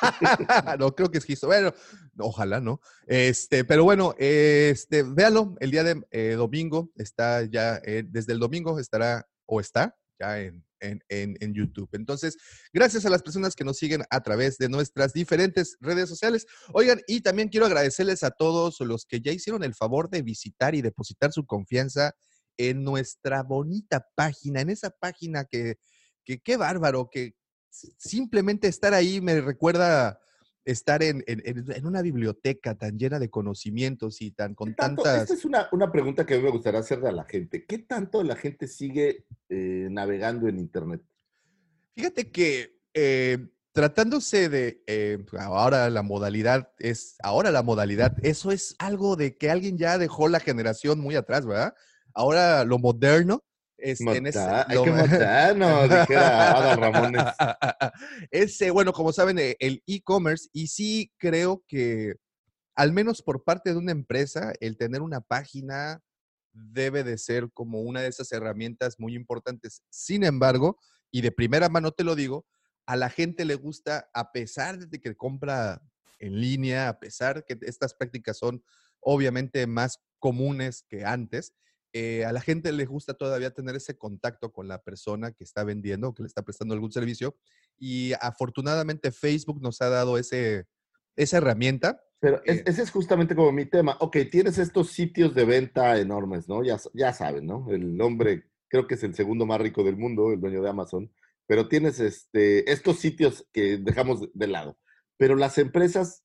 no, 0.80 0.94
creo 0.96 1.10
que 1.10 1.18
es 1.20 1.30
History. 1.30 1.48
Bueno, 1.48 1.74
ojalá, 2.20 2.60
¿no? 2.60 2.82
Este, 3.06 3.64
pero 3.64 3.84
bueno, 3.84 4.14
este, 4.18 5.04
véanlo, 5.04 5.56
el 5.60 5.72
día 5.72 5.84
de 5.84 6.02
eh, 6.12 6.34
domingo 6.38 6.92
está 6.96 7.44
ya, 7.44 7.80
eh, 7.84 8.04
desde 8.08 8.34
el 8.34 8.40
domingo 8.40 8.80
estará, 8.80 9.28
o 9.46 9.60
está, 9.60 9.96
ya 10.20 10.40
en, 10.42 10.64
en, 10.80 11.02
en, 11.10 11.54
YouTube. 11.54 11.90
Entonces, 11.94 12.38
gracias 12.74 13.06
a 13.06 13.10
las 13.10 13.24
personas 13.24 13.56
que 13.56 13.64
nos 13.64 13.78
siguen 13.78 14.04
a 14.10 14.22
través 14.22 14.58
de 14.58 14.70
nuestras 14.70 15.14
diferentes 15.14 15.78
redes 15.80 16.10
sociales. 16.10 16.46
Oigan, 16.74 17.02
y 17.08 17.22
también 17.22 17.50
quiero 17.50 17.66
agradecerles 17.66 18.24
a 18.24 18.32
todos 18.32 18.80
los 18.82 19.06
que 19.06 19.22
ya 19.22 19.32
hicieron 19.32 19.64
el 19.64 19.76
favor 19.76 20.10
de 20.10 20.22
visitar 20.22 20.76
y 20.76 20.82
depositar 20.82 21.32
su 21.32 21.46
confianza 21.46 22.14
en 22.58 22.84
nuestra 22.84 23.44
bonita 23.44 24.06
página, 24.16 24.62
en 24.62 24.70
esa 24.70 24.90
página 24.90 25.46
que, 25.46 25.76
que 26.26 26.40
qué 26.40 26.58
bárbaro, 26.58 27.10
que 27.12 27.36
simplemente 27.70 28.68
estar 28.68 28.94
ahí 28.94 29.22
me 29.22 29.40
recuerda 29.42 30.20
estar 30.68 31.02
en, 31.02 31.24
en- 31.28 31.42
en- 31.46 31.86
una 31.86 32.02
biblioteca 32.02 32.76
tan 32.76 32.98
llena 33.00 33.20
de 33.20 33.30
conocimientos 33.30 34.22
y 34.22 34.32
tan 34.32 34.54
con 34.54 34.70
¿Qué 34.70 34.76
tanto- 34.76 35.04
tantas... 35.04 35.24
Esta 35.24 35.34
es 35.34 35.46
una, 35.46 35.70
una 35.72 35.92
pregunta 35.92 36.26
que 36.26 36.36
a 36.36 36.38
mí 36.38 36.44
me 36.44 36.52
gustaría 36.52 36.82
hacerle 36.82 37.08
a 37.08 37.14
la 37.14 37.24
gente. 37.24 37.66
¿Qué 37.66 37.78
tanto 37.80 38.22
la 38.24 38.36
gente 38.36 38.68
sigue 38.68 39.26
eh, 39.50 39.88
navegando 39.90 40.48
en 40.48 40.60
Internet? 40.60 41.02
Fíjate 41.96 42.30
que 42.32 42.78
eh, 42.94 43.48
tratándose 43.72 44.50
de 44.50 44.84
eh, 44.88 45.24
ahora 45.40 45.90
la 45.90 46.02
modalidad 46.04 46.72
es 46.80 47.16
ahora 47.24 47.50
la 47.52 47.64
modalidad, 47.64 48.16
eso 48.22 48.52
es 48.52 48.76
algo 48.78 49.16
de 49.16 49.38
que 49.38 49.50
alguien 49.50 49.78
ya 49.78 49.98
dejó 49.98 50.28
la 50.28 50.40
generación 50.40 51.00
muy 51.00 51.16
atrás, 51.16 51.46
¿verdad? 51.46 51.74
Ahora 52.14 52.66
lo 52.66 52.78
moderno 52.78 53.44
es 53.78 54.00
en 54.18 54.28
ese- 54.28 54.40
hay 54.68 54.78
que 54.84 54.92
dijera 55.90 56.76
Ramones. 56.76 57.24
Ese, 58.32 58.72
bueno, 58.72 58.94
como 58.94 59.14
saben, 59.14 59.40
eh, 59.40 59.56
el 59.60 59.84
e-commerce, 59.88 60.50
y 60.54 60.68
sí 60.68 61.12
creo 61.18 61.64
que, 61.68 62.16
al 62.76 62.92
menos 62.92 63.22
por 63.22 63.44
parte 63.44 63.72
de 63.72 63.78
una 63.78 63.92
empresa, 63.92 64.54
el 64.60 64.78
tener 64.78 65.02
una 65.02 65.22
página 65.22 66.02
debe 66.54 67.04
de 67.04 67.18
ser 67.18 67.50
como 67.54 67.82
una 67.82 68.02
de 68.02 68.08
esas 68.08 68.32
herramientas 68.32 69.00
muy 69.00 69.16
importantes. 69.16 69.84
Sin 69.90 70.24
embargo, 70.24 70.80
y 71.12 71.22
de 71.22 71.32
primera 71.32 71.70
mano 71.70 71.92
te 71.92 72.04
lo 72.04 72.16
digo, 72.16 72.46
a 72.86 72.96
la 72.96 73.10
gente 73.10 73.46
le 73.46 73.56
gusta, 73.56 74.10
a 74.14 74.32
pesar 74.32 74.80
de 74.80 75.00
que 75.00 75.16
compra 75.16 75.82
en 76.20 76.40
línea, 76.40 76.90
a 76.90 77.00
pesar 77.00 77.46
que 77.46 77.58
estas 77.62 77.94
prácticas 77.94 78.38
son 78.40 78.64
obviamente 79.02 79.68
más 79.68 80.00
comunes 80.20 80.84
que 80.90 81.06
antes, 81.06 81.54
eh, 81.94 82.26
a 82.26 82.32
la 82.32 82.42
gente 82.42 82.72
le 82.72 82.86
gusta 82.86 83.14
todavía 83.14 83.52
tener 83.52 83.76
ese 83.76 83.98
contacto 83.98 84.52
con 84.52 84.68
la 84.68 84.82
persona 84.84 85.32
que 85.32 85.44
está 85.44 85.64
vendiendo, 85.64 86.14
que 86.14 86.24
le 86.24 86.28
está 86.28 86.42
prestando 86.44 86.74
algún 86.74 86.92
servicio. 86.92 87.36
Y 87.78 88.14
afortunadamente 88.22 89.12
Facebook 89.12 89.62
nos 89.62 89.82
ha 89.82 89.90
dado 89.90 90.18
ese, 90.18 90.66
esa 91.16 91.38
herramienta. 91.38 92.02
Pero 92.20 92.42
es- 92.46 92.60
Eh. 92.60 92.64
ese 92.66 92.82
es 92.84 92.92
justamente 92.92 93.36
como 93.36 93.52
mi 93.52 93.66
tema. 93.66 93.98
Ok, 94.00 94.18
tienes 94.32 94.58
estos 94.58 94.90
sitios 94.92 95.34
de 95.36 95.46
venta 95.46 96.00
enormes, 96.00 96.48
¿no? 96.48 96.64
Ya, 96.64 96.78
ya 96.94 97.14
saben, 97.14 97.46
¿no? 97.46 97.68
El 97.72 98.00
hombre, 98.02 98.50
creo 98.70 98.88
que 98.88 98.96
es 98.96 99.04
el 99.04 99.14
segundo 99.16 99.46
más 99.46 99.62
rico 99.62 99.84
del 99.84 99.98
mundo, 99.98 100.32
el 100.34 100.40
dueño 100.40 100.62
de 100.62 100.70
Amazon, 100.70 101.12
pero 101.46 101.68
tienes 101.68 102.00
este, 102.00 102.70
estos 102.72 103.00
sitios 103.00 103.48
que 103.54 103.78
dejamos 103.78 104.22
de- 104.22 104.30
de 104.34 104.48
lado. 104.48 104.78
Pero 105.18 105.36
las 105.36 105.58
empresas, 105.58 106.24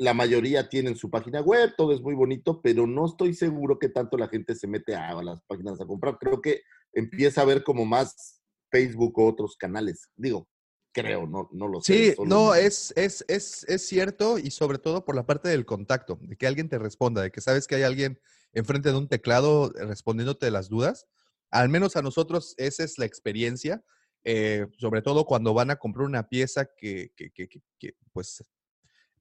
la 0.00 0.14
mayoría 0.14 0.68
tienen 0.70 0.96
su 0.96 1.10
página 1.10 1.42
web, 1.42 1.74
todo 1.76 1.92
es 1.92 2.00
muy 2.00 2.14
bonito, 2.14 2.62
pero 2.62 2.86
no 2.86 3.04
estoy 3.04 3.34
seguro 3.34 3.78
que 3.78 3.90
tanto 3.90 4.16
la 4.16 4.28
gente 4.28 4.54
se 4.54 4.66
mete 4.66 4.94
a, 4.94 5.10
a 5.10 5.22
las 5.22 5.42
páginas 5.42 5.78
a 5.78 5.86
comprar. 5.86 6.16
Creo 6.18 6.40
que 6.40 6.62
empieza 6.94 7.42
a 7.42 7.44
ver 7.44 7.62
como 7.62 7.84
más 7.84 8.40
Facebook 8.70 9.18
o 9.18 9.26
otros 9.28 9.56
canales. 9.58 10.08
Digo, 10.16 10.48
creo, 10.92 11.26
no, 11.26 11.50
no 11.52 11.68
lo 11.68 11.82
sé. 11.82 12.08
Sí, 12.08 12.14
solo 12.16 12.28
no, 12.30 12.54
es, 12.54 12.94
es, 12.96 13.26
es, 13.28 13.64
es 13.68 13.86
cierto 13.86 14.38
y 14.38 14.50
sobre 14.52 14.78
todo 14.78 15.04
por 15.04 15.14
la 15.14 15.26
parte 15.26 15.50
del 15.50 15.66
contacto, 15.66 16.18
de 16.22 16.34
que 16.36 16.46
alguien 16.46 16.70
te 16.70 16.78
responda, 16.78 17.20
de 17.20 17.30
que 17.30 17.42
sabes 17.42 17.66
que 17.66 17.74
hay 17.74 17.82
alguien 17.82 18.18
enfrente 18.54 18.90
de 18.90 18.96
un 18.96 19.06
teclado 19.08 19.70
eh, 19.76 19.84
respondiéndote 19.84 20.50
las 20.50 20.70
dudas. 20.70 21.06
Al 21.50 21.68
menos 21.68 21.96
a 21.96 22.02
nosotros 22.02 22.54
esa 22.56 22.84
es 22.84 22.96
la 22.96 23.04
experiencia, 23.04 23.84
eh, 24.24 24.66
sobre 24.78 25.02
todo 25.02 25.26
cuando 25.26 25.52
van 25.52 25.70
a 25.70 25.76
comprar 25.76 26.06
una 26.06 26.26
pieza 26.28 26.70
que, 26.74 27.12
que, 27.14 27.30
que- 27.32 27.48
que- 27.48 27.62
que, 27.78 27.94
pues, 28.14 28.42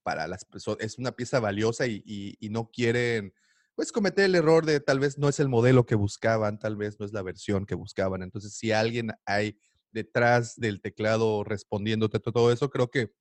para 0.04 0.28
las 0.28 0.46
personas 0.46 0.80
es 0.86 0.98
una 0.98 1.12
pieza 1.12 1.40
valiosa 1.40 1.88
y, 1.88 2.38
no 2.52 2.70
quieren, 2.72 3.34
pues, 3.76 3.92
cometer 3.92 4.26
el 4.26 4.36
error 4.36 4.66
de 4.66 4.80
tal 4.80 5.00
vez 5.00 5.18
no 5.18 5.30
es 5.30 5.40
el 5.40 5.50
modelo 5.50 5.86
que 5.86 5.96
buscaban, 5.96 6.60
tal 6.60 6.76
vez 6.78 7.00
no 7.00 7.06
es 7.06 7.14
la 7.14 7.22
versión 7.22 7.66
que 7.66 7.76
buscaban. 7.76 8.24
Entonces, 8.24 8.54
si 8.54 8.72
alguien 8.72 9.12
hay 9.26 9.60
detrás 9.92 10.56
del 10.56 10.82
teclado 10.82 11.44
respondiéndote 11.44 12.20
to- 12.20 12.32
todo 12.32 12.52
eso, 12.52 12.70
creo 12.70 12.90
que 12.90 13.14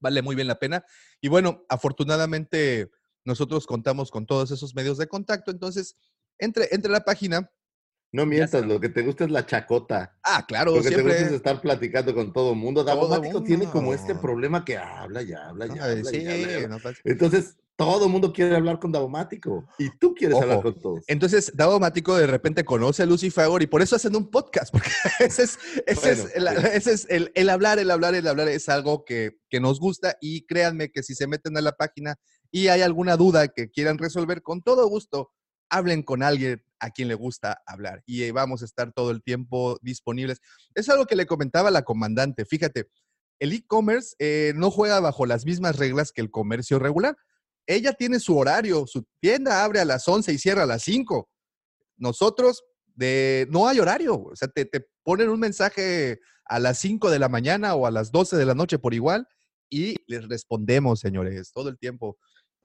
vale 0.00 0.22
muy 0.22 0.36
bien 0.36 0.48
la 0.48 0.58
pena. 0.58 0.84
Y 1.20 1.28
bueno, 1.28 1.64
afortunadamente 1.68 2.90
nosotros 3.24 3.66
contamos 3.66 4.10
con 4.10 4.26
todos 4.26 4.50
esos 4.50 4.74
medios 4.74 4.98
de 4.98 5.08
contacto, 5.08 5.50
entonces 5.50 5.96
entre, 6.38 6.68
entre 6.74 6.90
la 6.90 7.04
página. 7.04 7.50
No 8.12 8.24
mientas, 8.24 8.64
lo 8.64 8.80
que 8.80 8.88
te 8.88 9.02
gusta 9.02 9.24
es 9.24 9.30
la 9.30 9.44
chacota. 9.44 10.18
Ah, 10.24 10.44
claro, 10.46 10.74
Lo 10.74 10.82
que 10.82 10.90
te 10.90 11.02
gusta 11.02 11.18
es 11.18 11.32
estar 11.32 11.60
platicando 11.60 12.14
con 12.14 12.32
todo 12.32 12.52
el 12.52 12.56
mundo. 12.58 12.82
Davomático 12.82 13.42
tiene 13.42 13.68
como 13.70 13.92
este 13.92 14.14
problema 14.14 14.64
que 14.64 14.78
habla 14.78 15.22
y 15.22 15.32
habla 15.32 15.66
y 15.66 15.70
Ay, 15.72 15.78
habla. 15.78 16.10
sí, 16.10 16.16
habla 16.26 16.36
y 16.38 16.54
habla. 16.54 16.68
no 16.68 16.80
pasa- 16.80 17.00
Entonces, 17.04 17.56
todo 17.76 18.06
el 18.06 18.10
mundo 18.10 18.32
quiere 18.32 18.56
hablar 18.56 18.80
con 18.80 18.90
Davomático. 18.90 19.68
Y 19.78 19.90
tú 19.98 20.14
quieres 20.14 20.40
hablar 20.40 20.62
con 20.62 20.80
todos. 20.80 21.04
Entonces, 21.06 21.52
Davomático 21.54 22.16
de 22.16 22.26
repente 22.26 22.64
conoce 22.64 23.02
a 23.02 23.06
Lucy 23.06 23.30
Fagor 23.30 23.62
y 23.62 23.66
por 23.66 23.82
eso 23.82 23.94
hacen 23.94 24.16
un 24.16 24.30
podcast, 24.30 24.72
porque 24.72 24.90
ese 25.20 25.42
es, 25.44 25.58
ese 25.86 26.10
es, 26.12 26.22
Bueno, 26.32 26.50
el, 26.50 26.56
sí. 26.62 26.66
ese 26.72 26.92
es 26.92 27.06
el, 27.10 27.30
el 27.34 27.50
hablar, 27.50 27.78
el 27.78 27.90
hablar, 27.90 28.14
el 28.14 28.26
hablar 28.26 28.48
es 28.48 28.68
algo 28.70 29.04
que, 29.04 29.32
que 29.50 29.60
nos 29.60 29.78
gusta 29.80 30.16
y 30.20 30.46
créanme 30.46 30.90
que 30.90 31.02
si 31.02 31.14
se 31.14 31.26
meten 31.28 31.56
a 31.56 31.60
la 31.60 31.72
página 31.72 32.16
y 32.50 32.68
hay 32.68 32.80
alguna 32.80 33.16
duda 33.18 33.46
que 33.48 33.70
quieran 33.70 33.98
resolver, 33.98 34.42
con 34.42 34.62
todo 34.62 34.88
gusto, 34.88 35.30
hablen 35.70 36.02
con 36.02 36.22
alguien 36.22 36.62
a 36.80 36.90
quien 36.90 37.08
le 37.08 37.14
gusta 37.14 37.62
hablar 37.66 38.02
y 38.06 38.30
vamos 38.30 38.62
a 38.62 38.64
estar 38.64 38.92
todo 38.92 39.10
el 39.10 39.22
tiempo 39.22 39.78
disponibles. 39.82 40.40
Es 40.74 40.88
algo 40.88 41.06
que 41.06 41.16
le 41.16 41.26
comentaba 41.26 41.70
la 41.70 41.82
comandante, 41.82 42.44
fíjate, 42.44 42.88
el 43.38 43.52
e-commerce 43.52 44.16
eh, 44.18 44.52
no 44.56 44.70
juega 44.70 45.00
bajo 45.00 45.26
las 45.26 45.44
mismas 45.44 45.76
reglas 45.76 46.12
que 46.12 46.20
el 46.20 46.30
comercio 46.30 46.78
regular. 46.78 47.16
Ella 47.66 47.92
tiene 47.92 48.18
su 48.18 48.36
horario, 48.36 48.86
su 48.86 49.06
tienda 49.20 49.62
abre 49.62 49.80
a 49.80 49.84
las 49.84 50.08
11 50.08 50.32
y 50.32 50.38
cierra 50.38 50.64
a 50.64 50.66
las 50.66 50.82
5. 50.82 51.28
Nosotros, 51.96 52.64
de, 52.94 53.46
no 53.50 53.68
hay 53.68 53.78
horario, 53.78 54.16
o 54.16 54.34
sea, 54.34 54.48
te, 54.48 54.64
te 54.64 54.86
ponen 55.04 55.28
un 55.28 55.38
mensaje 55.38 56.18
a 56.46 56.58
las 56.58 56.78
5 56.78 57.10
de 57.10 57.18
la 57.18 57.28
mañana 57.28 57.74
o 57.74 57.86
a 57.86 57.90
las 57.90 58.10
12 58.10 58.36
de 58.36 58.46
la 58.46 58.54
noche 58.54 58.78
por 58.78 58.94
igual 58.94 59.28
y 59.70 59.96
les 60.06 60.26
respondemos, 60.28 61.00
señores, 61.00 61.52
todo 61.52 61.68
el 61.68 61.78
tiempo. 61.78 62.18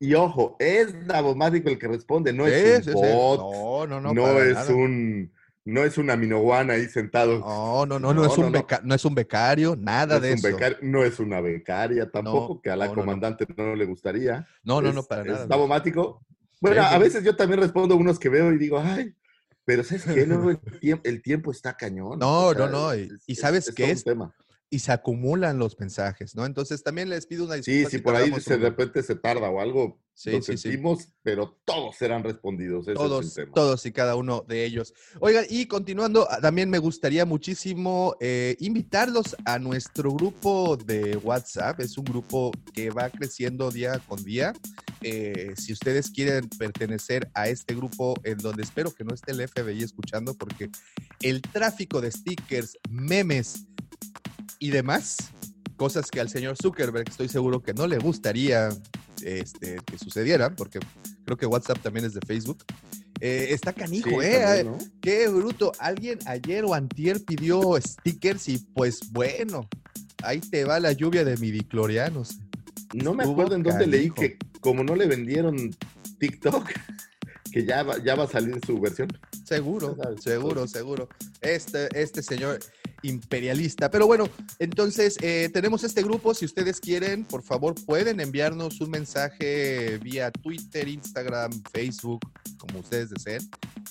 Y 0.04 0.16
ojo, 0.16 0.58
es 0.60 1.08
Davomático 1.08 1.70
el 1.70 1.80
que 1.80 1.88
responde, 1.88 2.34
no 2.34 2.46
es 2.46 2.86
un 2.88 2.94
bot. 2.94 3.39
No, 3.39 3.88
no, 3.88 4.02
no. 4.02 4.13
No, 4.13 4.39
es 4.42 4.54
nada. 4.54 4.76
un. 4.76 5.32
No 5.63 5.86
es 5.86 5.98
una 5.98 6.18
minoguana 6.18 6.74
ahí 6.74 6.88
sentado. 6.89 7.39
No, 7.39 7.86
no, 7.86 7.98
no, 8.00 8.13
no, 8.13 8.26
es 8.26 8.38
No, 8.38 8.46
un 8.48 8.52
no, 8.52 8.60
no. 8.60 8.68
beca- 8.68 8.82
no 8.84 8.94
es 8.94 9.06
un 9.06 9.16
becario, 9.16 9.78
nada 9.78 10.16
No 10.16 10.20
de 10.20 10.34
es, 10.34 10.44
un 10.44 10.50
eso. 10.50 10.76
no 10.82 11.04
es 11.06 11.20
una 11.22 11.39
becaria 11.39 12.12
tampoco, 12.12 12.56
No, 12.56 12.62
que 12.62 12.70
a 12.70 12.76
la 12.76 12.88
no, 12.88 12.92
no, 12.92 12.96
no. 12.98 13.02
comandante 13.04 13.48
no, 13.56 13.74
le 13.78 13.86
gustaría. 13.86 14.46
No, 14.66 14.82
no, 14.82 14.89
es, 14.89 14.96
no, 14.96 15.04
para 15.04 15.24
nada. 15.24 15.48
Davomático. 15.48 16.22
Bueno, 16.60 16.82
Sí, 16.86 16.94
a 16.96 16.98
veces 16.98 17.24
yo 17.24 17.38
también 17.38 17.62
respondo 17.62 17.96
unos 17.96 18.20
que 18.20 18.28
veo 18.28 18.52
y 18.52 18.58
digo, 18.58 18.78
ay, 18.84 19.16
pero 19.63 19.86
¿sabes 19.86 20.04
qué? 20.04 20.26
Luego 20.26 20.50
el, 20.50 20.60
tiemp- 20.82 21.02
el 21.06 21.22
tiempo 21.22 21.50
está 21.54 21.78
cañón. 21.78 22.20
No, 22.20 22.48
o 22.48 22.54
sea, 22.54 22.66
no, 22.66 22.72
no, 22.89 22.96
y- 22.96 23.04
es- 23.04 23.24
y 23.26 23.32
es- 23.32 23.39
¿sabes 23.39 23.70
es 23.70 23.74
qué 23.74 23.86
un 23.86 23.89
es? 23.92 24.04
tema. 24.04 24.36
Y 24.73 24.79
se 24.79 24.91
acumulan 24.91 25.59
los 25.59 25.79
mensajes, 25.79 26.36
¿no? 26.36 26.47
Entonces 26.47 26.81
también 26.81 27.07
les 27.07 27.27
pido 27.27 27.45
una 27.45 27.55
disculpa. 27.55 27.89
Sí, 27.91 27.97
si 27.97 28.01
por 28.01 28.15
ahí 28.15 28.31
se- 28.41 28.55
un- 28.55 28.62
de 28.62 28.69
repente 28.69 29.03
se 29.03 29.13
tarda 29.13 29.49
o 29.51 29.59
algo, 29.62 29.99
Sí, 30.15 30.31
lo 30.31 30.41
sí, 30.41 30.53
sí. 30.53 30.57
sentimos, 30.63 31.09
pero 31.21 31.59
todos 31.63 31.95
serán 31.95 32.23
respondidos. 32.23 32.88
Ese 32.88 32.95
Todos, 32.95 33.25
es 33.27 33.38
el 33.38 33.43
tema. 33.45 33.55
todos 33.55 33.86
y 33.86 33.91
cada 33.91 34.15
uno 34.15 34.43
de 34.47 34.65
ellos. 34.65 34.93
Oigan, 35.19 35.45
y 35.49 35.67
continuando, 35.67 36.27
ah, 36.29 36.39
también 36.41 36.71
me 36.71 36.79
gustaría 36.79 37.23
muchísimo 37.25 38.15
eh, 38.19 38.55
invitarlos 38.59 39.36
a 39.45 39.59
nuestro 39.59 40.11
grupo 40.11 40.76
de 40.76 41.17
WhatsApp. 41.17 41.80
Es 41.80 41.95
un 41.99 42.05
grupo 42.05 42.49
que 42.74 42.89
va 42.89 43.09
creciendo 43.11 43.69
día 43.69 43.99
con 44.07 44.24
día. 44.24 44.53
Eh, 45.01 45.53
si 45.55 45.74
ustedes 45.74 46.09
quieren 46.09 46.49
pertenecer 46.49 47.30
a 47.36 47.47
este 47.47 47.76
grupo, 47.76 48.15
en 48.24 48.38
donde 48.39 48.63
espero 48.63 48.91
que 48.91 49.03
no 49.03 49.13
esté 49.13 49.34
el 49.34 49.41
FBI 49.47 49.84
escuchando, 49.84 50.34
porque 50.34 50.69
el 51.21 51.41
tráfico 51.43 52.01
de 52.01 52.11
stickers, 52.11 52.76
memes 52.89 53.67
y 54.60 54.72
demás, 54.72 55.18
cosas 55.76 56.10
que 56.10 56.20
al 56.20 56.30
señor 56.30 56.56
Zuckerberg 56.62 57.10
estoy 57.10 57.28
seguro 57.28 57.62
que 57.62 57.74
no 57.74 57.88
le 57.88 57.97
gustaría 57.97 58.70
este, 59.24 59.78
que 59.86 59.97
sucedieran, 59.97 60.56
porque 60.56 60.80
creo 61.26 61.38
que 61.38 61.45
WhatsApp 61.45 61.80
también 61.80 62.06
es 62.06 62.14
de 62.14 62.22
Facebook. 62.26 62.64
Eh, 63.20 63.47
está 63.51 63.72
canijo, 63.74 64.10
Sí, 64.10 64.16
¿eh? 64.22 64.39
también, 64.43 64.66
¿no? 64.68 64.78
Qué 65.01 65.28
bruto. 65.30 65.72
Alguien 65.80 66.20
ayer 66.26 66.66
o 66.66 66.74
antier 66.74 67.24
pidió 67.24 67.80
stickers 67.80 68.49
y 68.49 68.58
pues 68.58 69.12
bueno, 69.12 69.70
ahí 70.24 70.39
te 70.41 70.66
va 70.66 70.80
la 70.80 70.91
lluvia 70.91 71.24
de 71.24 71.38
midiclorianos. 71.38 72.39
No 72.93 73.14
me 73.14 73.24
acuerdo 73.24 73.56
en 73.56 73.64
dónde 73.64 73.88
leí 73.88 74.10
que 74.12 74.38
como 74.60 74.84
no 74.84 74.95
le 74.95 75.08
vendieron 75.08 75.76
TikTok, 76.20 76.70
que 77.51 77.66
ya 77.66 77.84
va, 77.84 78.04
ya 78.04 78.16
va 78.16 78.26
a 78.26 78.28
salir 78.28 78.60
su 78.66 78.80
versión. 78.80 79.08
Seguro, 79.44 79.96
seguro, 80.22 80.68
seguro. 80.68 81.10
Este, 81.41 81.89
este 82.02 82.24
señor 82.24 82.60
imperialista. 83.04 83.91
Pero 83.91 84.08
bueno, 84.08 84.30
entonces 84.60 85.18
eh, 85.22 85.50
tenemos 85.54 85.84
este 85.84 86.02
grupo. 86.02 86.34
Si 86.34 86.46
ustedes 86.46 86.80
quieren, 86.80 87.26
por 87.26 87.44
favor, 87.44 87.76
pueden 87.86 88.20
enviarnos 88.20 88.80
un 88.82 88.89
mensaje 88.89 89.98
vía 90.00 90.32
Twitter, 90.32 90.88
Instagram, 90.88 91.52
Facebook, 91.72 92.22
como 92.58 92.80
ustedes 92.80 93.10
deseen. 93.10 93.41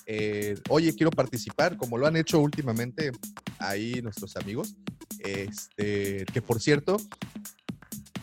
Eh, 0.07 0.57
Oye, 0.71 0.95
quiero 0.95 1.11
participar, 1.11 1.77
como 1.77 1.99
lo 1.99 2.07
han 2.07 2.17
hecho 2.17 2.41
últimamente 2.41 3.13
ahí 3.59 4.01
nuestros 4.03 4.37
amigos. 4.37 4.75
Este, 5.19 6.25
que 6.33 6.43
por 6.43 6.61
cierto, 6.61 6.97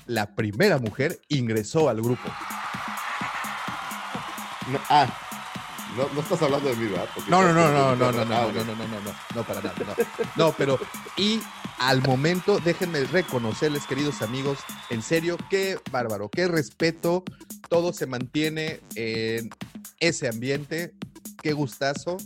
la 0.08 0.36
primera 0.36 0.80
mujer 0.80 1.22
ingresó 1.30 1.88
al 1.88 2.02
grupo. 2.02 2.28
No, 4.72 4.80
ah, 4.90 5.29
no, 5.96 6.10
no 6.14 6.22
estás 6.22 6.42
hablando 6.42 6.70
de 6.70 6.76
mí, 6.76 6.88
¿verdad? 6.88 7.10
No, 7.28 7.42
no, 7.42 7.54
no, 7.54 7.72
no, 7.72 7.96
no, 7.96 8.12
no, 8.12 8.12
no, 8.12 8.26
no, 8.26 8.52
no, 8.52 8.52
no, 8.52 8.64
no, 8.64 8.76
no, 8.76 9.02
no, 9.02 9.16
no, 9.36 9.44
para 9.44 9.62
nada, 9.62 9.76
no. 9.80 9.96
No, 10.36 10.54
pero 10.58 10.80
y 11.18 11.40
al 11.80 12.02
momento, 12.04 12.60
déjenme 12.60 13.04
reconocerles, 13.06 13.86
queridos 13.86 14.22
amigos, 14.22 14.60
en 14.90 15.02
serio, 15.02 15.38
qué 15.50 15.80
bárbaro, 15.92 16.30
qué 16.30 16.48
respeto, 16.48 17.24
todo 17.70 17.94
se 17.94 18.06
mantiene 18.06 18.82
en 18.96 19.50
ese 20.00 20.28
ambiente, 20.28 20.94
qué 21.42 21.54
gustazo. 21.54 22.18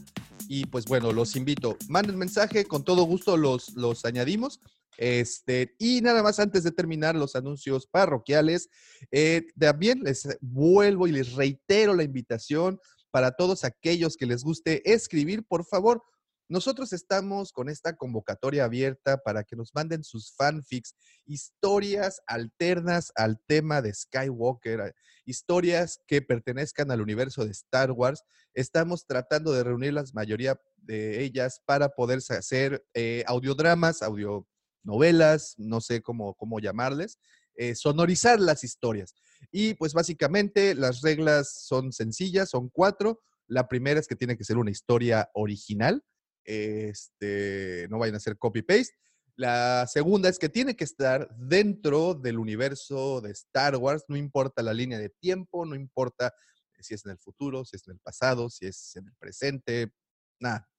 Y 0.50 0.66
pues 0.66 0.86
bueno, 0.86 1.12
los 1.12 1.36
invito, 1.36 1.78
manden 1.88 2.18
mensaje, 2.18 2.66
con 2.66 2.84
todo 2.84 3.04
gusto 3.04 3.38
los, 3.38 3.74
los 3.76 4.06
añadimos. 4.06 4.60
Este, 4.98 5.76
y 5.80 6.02
nada 6.02 6.22
más 6.22 6.40
antes 6.40 6.64
de 6.64 6.72
terminar 6.72 7.16
los 7.16 7.36
anuncios 7.36 7.88
parroquiales, 7.88 8.70
eh, 9.12 9.46
también 9.58 10.02
les 10.04 10.28
vuelvo 10.42 11.08
y 11.08 11.12
les 11.12 11.34
reitero 11.34 11.96
la 11.96 12.04
invitación 12.04 12.80
para 13.14 13.32
todos 13.34 13.64
aquellos 13.64 14.18
que 14.18 14.26
les 14.26 14.44
guste 14.44 14.92
escribir, 14.92 15.46
por 15.46 15.66
favor, 15.66 16.02
nosotros 16.50 16.94
estamos 16.94 17.52
con 17.52 17.70
esta 17.70 17.96
convocatoria 17.96 18.66
abierta 18.66 19.20
para 19.20 19.44
que 19.44 19.56
nos 19.56 19.70
manden 19.76 20.04
sus 20.04 20.34
fanfics, 20.36 20.96
historias 21.28 22.22
alternas 22.26 23.12
al 23.16 23.40
tema 23.46 23.84
de 23.84 23.94
Skywalker, 23.94 24.96
historias 25.26 26.00
que 26.08 26.24
pertenezcan 26.24 26.90
al 26.90 27.02
universo 27.02 27.46
de 27.46 27.52
Star 27.52 27.92
Wars. 27.92 28.24
Estamos 28.56 29.06
tratando 29.06 29.54
de 29.54 29.64
reunir 29.64 29.94
la 29.94 30.04
mayoría 30.14 30.60
de 30.78 31.24
ellas 31.24 31.62
para 31.68 31.90
poder 31.90 32.18
hacer 32.18 32.84
eh, 32.96 33.24
audiodramas, 33.28 34.02
audionovelas, 34.02 35.54
no 35.60 35.82
sé 35.82 36.02
cómo, 36.02 36.34
cómo 36.34 36.60
llamarles, 36.60 37.20
eh, 37.56 37.76
sonorizar 37.76 38.40
las 38.40 38.64
historias. 38.64 39.14
Y 39.52 39.74
pues 39.76 39.94
básicamente 39.94 40.76
las 40.76 41.02
reglas 41.02 41.66
son 41.66 41.92
sencillas, 41.92 42.50
son 42.50 42.70
cuatro. 42.70 43.22
La 43.48 43.68
primera 43.68 44.00
es 44.00 44.08
que 44.08 44.16
tiene 44.16 44.38
que 44.38 44.44
ser 44.44 44.58
una 44.58 44.72
historia 44.72 45.30
original, 45.34 46.04
este, 46.46 47.88
no 47.90 48.00
vayan 48.00 48.16
a 48.16 48.18
hacer 48.18 48.38
copy-paste. 48.38 48.94
La 49.36 49.88
segunda 49.88 50.30
es 50.30 50.38
que 50.38 50.50
tiene 50.50 50.76
que 50.76 50.84
estar 50.84 51.28
dentro 51.36 52.14
del 52.14 52.38
universo 52.38 53.20
de 53.22 53.32
Star 53.32 53.76
Wars, 53.78 54.04
no 54.08 54.16
importa 54.16 54.62
la 54.62 54.74
línea 54.74 55.00
de 55.00 55.10
tiempo, 55.10 55.66
no 55.66 55.76
importa 55.76 56.34
si 56.80 56.94
es 56.94 57.06
en 57.06 57.12
el 57.12 57.18
futuro, 57.18 57.66
si 57.66 57.78
es 57.78 57.88
en 57.88 57.94
el 57.94 58.00
pasado, 58.00 58.50
si 58.50 58.68
es 58.68 58.96
en 58.96 59.08
el 59.08 59.16
presente, 59.16 59.92
nada, 60.40 60.70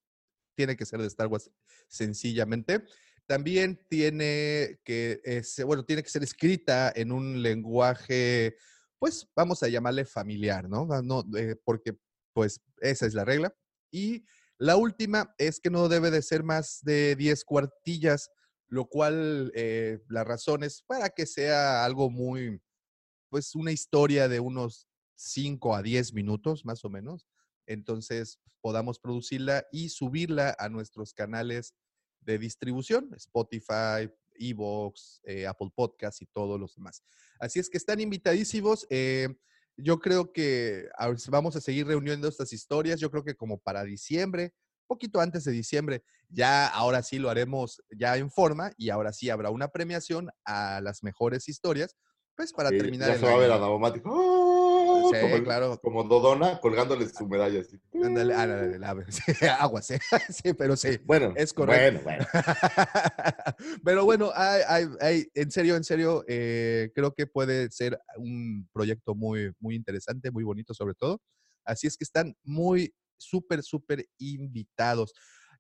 tiene 0.54 0.76
que 0.76 0.86
ser 0.86 1.00
de 1.00 1.06
Star 1.06 1.26
Wars 1.26 1.50
sencillamente. 1.88 2.84
También 3.26 3.80
tiene 3.88 4.80
que, 4.84 5.20
es- 5.24 5.62
bueno, 5.64 5.84
tiene 5.84 6.02
que 6.02 6.10
ser 6.10 6.22
escrita 6.22 6.92
en 6.94 7.10
un 7.12 7.42
lenguaje, 7.42 8.56
pues 8.98 9.26
vamos 9.34 9.62
a 9.62 9.68
llamarle 9.68 10.04
familiar, 10.04 10.68
¿no? 10.68 10.86
Ah, 10.92 11.00
no 11.02 11.24
eh, 11.36 11.56
porque, 11.64 11.94
pues, 12.34 12.60
esa 12.80 13.06
es 13.06 13.14
la 13.14 13.24
regla. 13.24 13.54
Y 13.90 14.24
la 14.58 14.76
última 14.76 15.34
es 15.38 15.60
que 15.60 15.70
no 15.70 15.88
debe 15.88 16.10
de 16.10 16.22
ser 16.22 16.42
más 16.44 16.80
de 16.82 17.16
10 17.16 17.44
cuartillas, 17.44 18.30
lo 18.68 18.86
cual 18.88 19.52
eh, 19.54 20.00
la 20.08 20.24
razón 20.24 20.62
es 20.64 20.82
para 20.82 21.08
que 21.10 21.26
sea 21.26 21.84
algo 21.84 22.10
muy, 22.10 22.60
pues, 23.30 23.54
una 23.54 23.72
historia 23.72 24.28
de 24.28 24.40
unos 24.40 24.88
5 25.16 25.74
a 25.76 25.82
10 25.82 26.12
minutos, 26.12 26.64
más 26.64 26.84
o 26.84 26.90
menos. 26.90 27.26
Entonces, 27.66 28.38
podamos 28.60 28.98
producirla 28.98 29.66
y 29.72 29.88
subirla 29.90 30.54
a 30.58 30.68
nuestros 30.68 31.14
canales 31.14 31.74
de 32.24 32.38
distribución, 32.38 33.10
Spotify, 33.16 34.10
Evox, 34.34 35.20
eh, 35.24 35.46
Apple 35.46 35.70
Podcasts 35.74 36.22
y 36.22 36.26
todos 36.26 36.58
los 36.58 36.74
demás. 36.74 37.02
Así 37.38 37.58
es 37.58 37.68
que 37.70 37.78
están 37.78 38.00
invitadísimos. 38.00 38.86
eh, 38.90 39.28
yo 39.76 39.98
creo 39.98 40.32
que 40.32 40.88
vamos 41.30 41.56
a 41.56 41.60
seguir 41.60 41.86
reuniendo 41.86 42.28
estas 42.28 42.52
historias. 42.52 43.00
Yo 43.00 43.10
creo 43.10 43.24
que 43.24 43.34
como 43.34 43.58
para 43.58 43.82
diciembre, 43.82 44.54
poquito 44.86 45.20
antes 45.20 45.42
de 45.44 45.52
diciembre, 45.52 46.04
ya 46.28 46.68
ahora 46.68 47.02
sí 47.02 47.18
lo 47.18 47.28
haremos 47.28 47.82
ya 47.90 48.16
en 48.16 48.30
forma 48.30 48.70
y 48.76 48.90
ahora 48.90 49.12
sí 49.12 49.30
habrá 49.30 49.50
una 49.50 49.68
premiación 49.68 50.30
a 50.44 50.80
las 50.80 51.02
mejores 51.02 51.48
historias, 51.48 51.96
pues 52.36 52.52
para 52.52 52.70
Sí, 52.70 52.78
terminar 52.78 53.08
ya 53.08 53.14
el 53.14 53.20
se 53.20 53.26
va 53.26 53.34
a 53.34 53.38
ver 53.38 53.50
a 53.50 53.58
como, 55.10 55.42
claro. 55.44 55.80
como 55.82 56.04
Dodona 56.04 56.60
colgándole 56.60 57.08
su 57.08 57.26
medalla 57.28 57.60
así. 57.60 57.78
Ándale, 58.02 58.34
ándale, 58.34 58.74
ándale, 58.74 59.06
sí, 59.12 59.32
aguas, 59.58 59.90
¿eh? 59.92 60.00
sí, 60.28 60.52
pero 60.54 60.76
sí. 60.76 60.98
Bueno, 61.04 61.32
Es 61.36 61.52
correcto. 61.52 62.00
Bueno, 62.04 62.24
bueno. 62.24 62.26
Pero 63.84 64.04
bueno, 64.04 64.30
hay, 64.34 64.62
hay- 64.68 64.88
hay- 65.00 65.26
en 65.34 65.50
serio, 65.50 65.76
en 65.76 65.84
serio, 65.84 66.24
eh, 66.28 66.90
creo 66.94 67.12
que 67.14 67.26
puede 67.26 67.70
ser 67.70 67.98
un 68.16 68.68
proyecto 68.72 69.14
muy, 69.14 69.52
muy 69.60 69.74
interesante, 69.74 70.30
muy 70.30 70.44
bonito 70.44 70.74
sobre 70.74 70.94
todo. 70.94 71.20
Así 71.64 71.86
es 71.86 71.96
que 71.96 72.04
están 72.04 72.36
muy, 72.42 72.94
súper, 73.16 73.62
súper 73.62 74.06
invitados. 74.18 75.12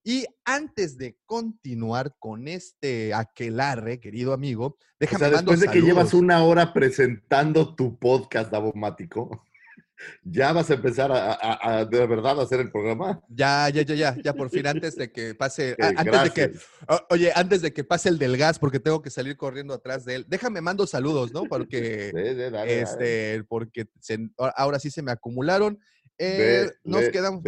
Y 0.06 0.26
antes 0.44 0.98
de 0.98 1.16
continuar 1.24 2.14
con 2.18 2.46
este 2.46 3.14
aquelarre, 3.14 4.00
querido 4.00 4.34
amigo, 4.34 4.66
O 4.66 4.78
déjame 5.00 5.18
sea, 5.18 5.28
mando 5.36 5.52
después 5.52 5.60
de 5.60 5.80
que 5.80 5.86
llevas 5.86 6.12
una 6.12 6.44
hora 6.44 6.74
presentando 6.74 7.74
tu 7.74 7.98
podcast, 7.98 8.50
Davomático, 8.52 9.42
¿ya 10.22 10.52
vas 10.52 10.70
a 10.70 10.74
empezar 10.74 11.10
a, 11.10 11.32
a- 11.32 11.78
a- 11.78 11.84
de 11.86 12.06
verdad 12.06 12.38
a 12.38 12.42
hacer 12.42 12.60
el 12.60 12.70
programa? 12.70 13.22
Ya, 13.28 13.70
ya, 13.70 13.80
ya, 13.80 13.94
ya, 13.94 14.16
ya 14.22 14.34
por 14.34 14.50
fin, 14.50 14.66
antes 14.66 14.94
de 14.96 15.10
que 15.10 15.34
pase, 15.34 15.74
antes 15.96 16.22
de 16.24 16.30
que, 16.30 16.52
o- 16.86 17.06
oye, 17.08 17.32
antes 17.34 17.62
de 17.62 17.72
que 17.72 17.82
pase 17.82 18.10
el 18.10 18.18
del 18.18 18.36
gas, 18.36 18.58
porque 18.58 18.80
tengo 18.80 19.00
que 19.00 19.08
salir 19.08 19.38
corriendo 19.38 19.72
atrás 19.72 20.04
de 20.04 20.16
él, 20.16 20.26
déjame 20.28 20.60
mando 20.60 20.86
saludos, 20.86 21.32
¿no? 21.32 21.44
Porque, 21.44 22.10
Sí, 22.14 22.18
sí, 22.18 22.34
dale, 22.34 22.50
dale. 22.50 22.80
este, 22.82 23.44
porque 23.48 23.86
se- 24.00 24.28
ahora 24.36 24.78
sí 24.78 24.90
se 24.90 25.00
me 25.00 25.12
acumularon. 25.12 25.78
Eh, 26.18 26.70
nos 26.84 27.00
ve- 27.00 27.10
quedamos, 27.10 27.42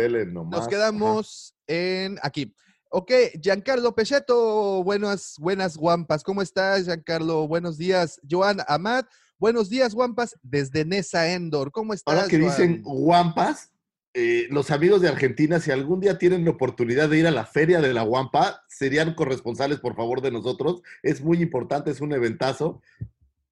nos 0.50 0.66
quedamos 0.68 1.52
en 1.66 2.18
aquí. 2.22 2.54
Ok, 2.88 3.10
Giancarlo 3.40 3.94
Pecheto, 3.94 4.82
buenas, 4.84 5.36
buenas 5.38 5.76
guampas. 5.76 6.22
¿Cómo 6.22 6.40
estás, 6.42 6.84
Giancarlo? 6.84 7.46
Buenos 7.48 7.76
días. 7.78 8.20
Joan 8.30 8.58
Amat, 8.68 9.06
buenos 9.38 9.68
días, 9.68 9.94
guampas, 9.94 10.36
desde 10.42 10.84
Nesa 10.84 11.32
Endor. 11.32 11.72
¿Cómo 11.72 11.92
estás? 11.94 12.14
Ahora 12.14 12.28
que 12.28 12.38
dicen 12.38 12.82
guampas, 12.82 13.72
eh, 14.14 14.46
los 14.50 14.70
amigos 14.70 15.02
de 15.02 15.08
Argentina, 15.08 15.60
si 15.60 15.72
algún 15.72 16.00
día 16.00 16.16
tienen 16.16 16.44
la 16.44 16.52
oportunidad 16.52 17.08
de 17.10 17.18
ir 17.18 17.26
a 17.26 17.30
la 17.32 17.44
feria 17.44 17.80
de 17.80 17.92
la 17.92 18.02
guampa, 18.02 18.62
serían 18.68 19.14
corresponsales, 19.14 19.78
por 19.80 19.94
favor, 19.96 20.22
de 20.22 20.30
nosotros. 20.30 20.80
Es 21.02 21.20
muy 21.20 21.42
importante, 21.42 21.90
es 21.90 22.00
un 22.00 22.12
eventazo. 22.12 22.80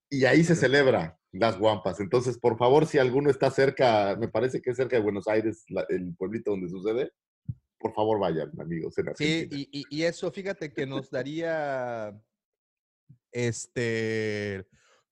Y 0.08 0.24
ahí 0.26 0.44
se 0.44 0.54
celebra 0.54 1.18
las 1.32 1.58
guampas. 1.58 1.98
Entonces, 1.98 2.38
por 2.38 2.56
favor, 2.56 2.86
si 2.86 2.98
alguno 2.98 3.28
está 3.30 3.50
cerca, 3.50 4.16
me 4.18 4.28
parece 4.28 4.62
que 4.62 4.70
es 4.70 4.76
cerca 4.76 4.96
de 4.96 5.02
Buenos 5.02 5.26
Aires, 5.26 5.64
la- 5.68 5.84
el 5.88 6.14
pueblito 6.16 6.52
donde 6.52 6.68
sucede, 6.68 7.10
por 7.84 7.92
favor 7.92 8.18
vayan, 8.18 8.50
amigos, 8.58 8.96
en 8.96 9.14
Sí, 9.14 9.46
y, 9.50 9.68
y- 9.70 9.84
y 9.90 10.02
eso, 10.04 10.32
fíjate 10.32 10.72
que 10.72 10.86
nos 10.86 11.10
daría 11.10 12.18
este 13.30 14.66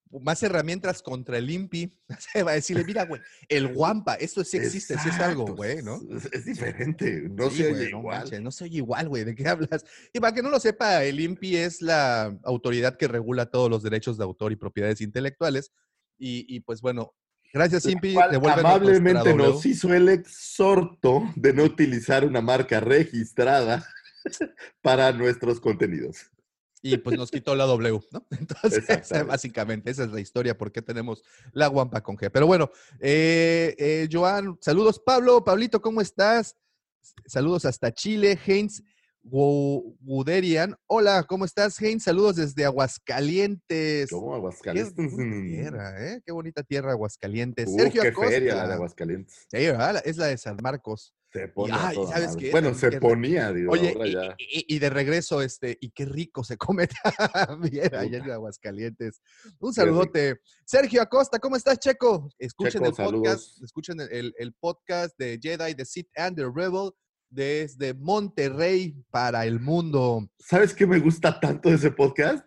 más 0.09 0.41
herramientas 0.41 1.03
contra 1.03 1.37
el 1.37 1.49
INPI. 1.51 1.91
Se 2.33 2.41
va 2.41 2.51
a 2.51 2.55
decirle, 2.55 2.83
mira, 2.83 3.03
güey, 3.05 3.21
el 3.47 3.67
guampa, 3.75 4.15
esto 4.15 4.43
sí 4.43 4.57
existe, 4.57 4.97
sí 4.97 5.09
es 5.09 5.19
algo, 5.19 5.53
güey, 5.55 5.83
¿no? 5.83 6.01
Es, 6.15 6.25
es 6.33 6.45
diferente, 6.45 7.27
no 7.29 7.47
Sí, 7.51 7.57
se 7.57 7.69
güey, 7.69 7.81
oye 7.81 7.91
no 7.91 7.99
igual. 7.99 8.19
manches, 8.21 8.41
no 8.41 8.49
se 8.51 8.63
oye 8.63 8.77
igual, 8.77 9.07
güey, 9.09 9.23
¿de 9.23 9.35
qué 9.35 9.47
hablas? 9.47 9.85
Y 10.11 10.19
para 10.19 10.33
que 10.33 10.41
no 10.41 10.49
lo 10.49 10.59
sepa, 10.59 11.03
el 11.03 11.19
INPI 11.19 11.57
es 11.57 11.81
la 11.83 12.35
autoridad 12.43 12.97
que 12.97 13.07
regula 13.07 13.51
todos 13.51 13.69
los 13.69 13.83
derechos 13.83 14.17
de 14.17 14.23
autor 14.23 14.51
y 14.51 14.55
propiedades 14.55 14.99
intelectuales. 15.01 15.71
Y, 16.17 16.45
y, 16.47 16.59
pues 16.61 16.81
bueno, 16.81 17.13
gracias, 17.53 17.83
devuélvenos 17.83 18.57
amablemente 18.57 19.33
nos 19.33 19.65
hizo 19.65 19.93
el 19.93 20.09
exhorto 20.09 21.23
de 21.35 21.53
no 21.53 21.63
utilizar 21.63 22.25
una 22.25 22.41
marca 22.41 22.79
registrada 22.79 23.87
para 24.81 25.11
nuestros 25.11 25.59
contenidos. 25.59 26.31
y 26.81 26.97
pues 26.97 27.17
nos 27.17 27.31
quitó 27.31 27.55
la 27.55 27.65
W, 27.65 27.99
¿no? 28.11 28.25
Entonces, 28.31 29.09
básicamente, 29.25 29.91
esa 29.91 30.03
es 30.03 30.11
la 30.11 30.19
historia, 30.19 30.57
por 30.57 30.71
qué 30.71 30.81
tenemos 30.81 31.23
la 31.53 31.67
guampa 31.67 32.01
con 32.01 32.17
G. 32.17 32.29
Pero 32.31 32.45
bueno, 32.47 32.69
eh, 32.99 33.75
eh, 33.77 34.09
Joan, 34.11 34.57
saludos, 34.59 34.99
Pablo, 34.99 35.43
Pablito, 35.43 35.81
¿cómo 35.81 36.01
estás? 36.01 36.57
Saludos 37.25 37.65
hasta 37.65 37.93
Chile, 37.93 38.37
Heinz. 38.45 38.81
Gu- 39.23 39.97
Guderian. 40.01 40.75
Hola, 40.87 41.23
¿cómo 41.23 41.45
estás, 41.45 41.81
Hein? 41.81 41.99
Saludos 41.99 42.35
desde 42.35 42.65
Aguascalientes. 42.65 44.09
¿Cómo 44.09 44.31
Qué 44.31 44.35
Aguascalientes? 44.37 44.95
bonita 44.95 45.41
tierra, 45.47 46.05
¿eh? 46.13 46.21
Qué 46.25 46.31
bonita 46.31 46.63
tierra 46.63 46.91
Aguascalientes. 46.91 47.69
Uh, 47.69 47.77
Sergio 47.77 48.01
qué 48.01 48.07
Acosta. 48.09 48.31
feria 48.31 48.55
la 48.55 48.67
de 48.67 48.73
Aguascalientes. 48.73 49.35
Sí, 49.49 49.57
¿verdad? 49.57 50.01
Es 50.05 50.17
la 50.17 50.27
de 50.27 50.37
San 50.37 50.57
Marcos. 50.61 51.15
Se 51.31 51.47
pone 51.47 51.73
ay, 51.75 51.79
a 51.79 51.93
toda 51.93 52.11
¿sabes 52.13 52.35
qué? 52.35 52.51
Bueno, 52.51 52.75
se 52.75 52.91
qué 52.91 52.99
ponía, 52.99 53.51
digo, 53.51 53.71
Oye, 53.71 53.93
ahora 53.93 54.07
y, 54.07 54.11
ya. 54.13 54.35
y- 54.37 54.75
y 54.75 54.77
de 54.79 54.89
regreso, 54.91 55.41
este, 55.41 55.75
y 55.81 55.89
qué 55.89 56.05
rico 56.05 56.43
se 56.43 56.57
come 56.57 56.87
también 57.47 57.95
allá 57.95 58.17
en 58.19 58.29
Aguascalientes. 58.29 59.19
Un 59.59 59.73
saludote. 59.73 60.41
Sergio 60.63 61.01
Acosta, 61.01 61.39
¿cómo 61.39 61.55
estás, 61.55 61.79
Checo? 61.79 62.29
Escuchen 62.37 62.73
Checo, 62.83 62.85
el 62.85 62.91
podcast, 62.91 63.07
saludos. 63.41 63.61
escuchen 63.63 63.99
el, 64.01 64.11
el- 64.11 64.35
el 64.37 64.53
podcast 64.53 65.17
de 65.17 65.39
Jedi, 65.41 65.73
The 65.73 65.85
Sith 65.85 66.09
and 66.15 66.35
the 66.37 66.43
Rebel, 66.53 66.91
desde 67.33 67.93
Monterrey 67.93 68.95
para 69.09 69.45
el 69.45 69.59
mundo. 69.59 70.29
¿Sabes 70.39 70.73
qué 70.73 70.85
me 70.85 70.99
gusta 70.99 71.39
tanto 71.39 71.69
ese 71.69 71.91
podcast? 71.91 72.45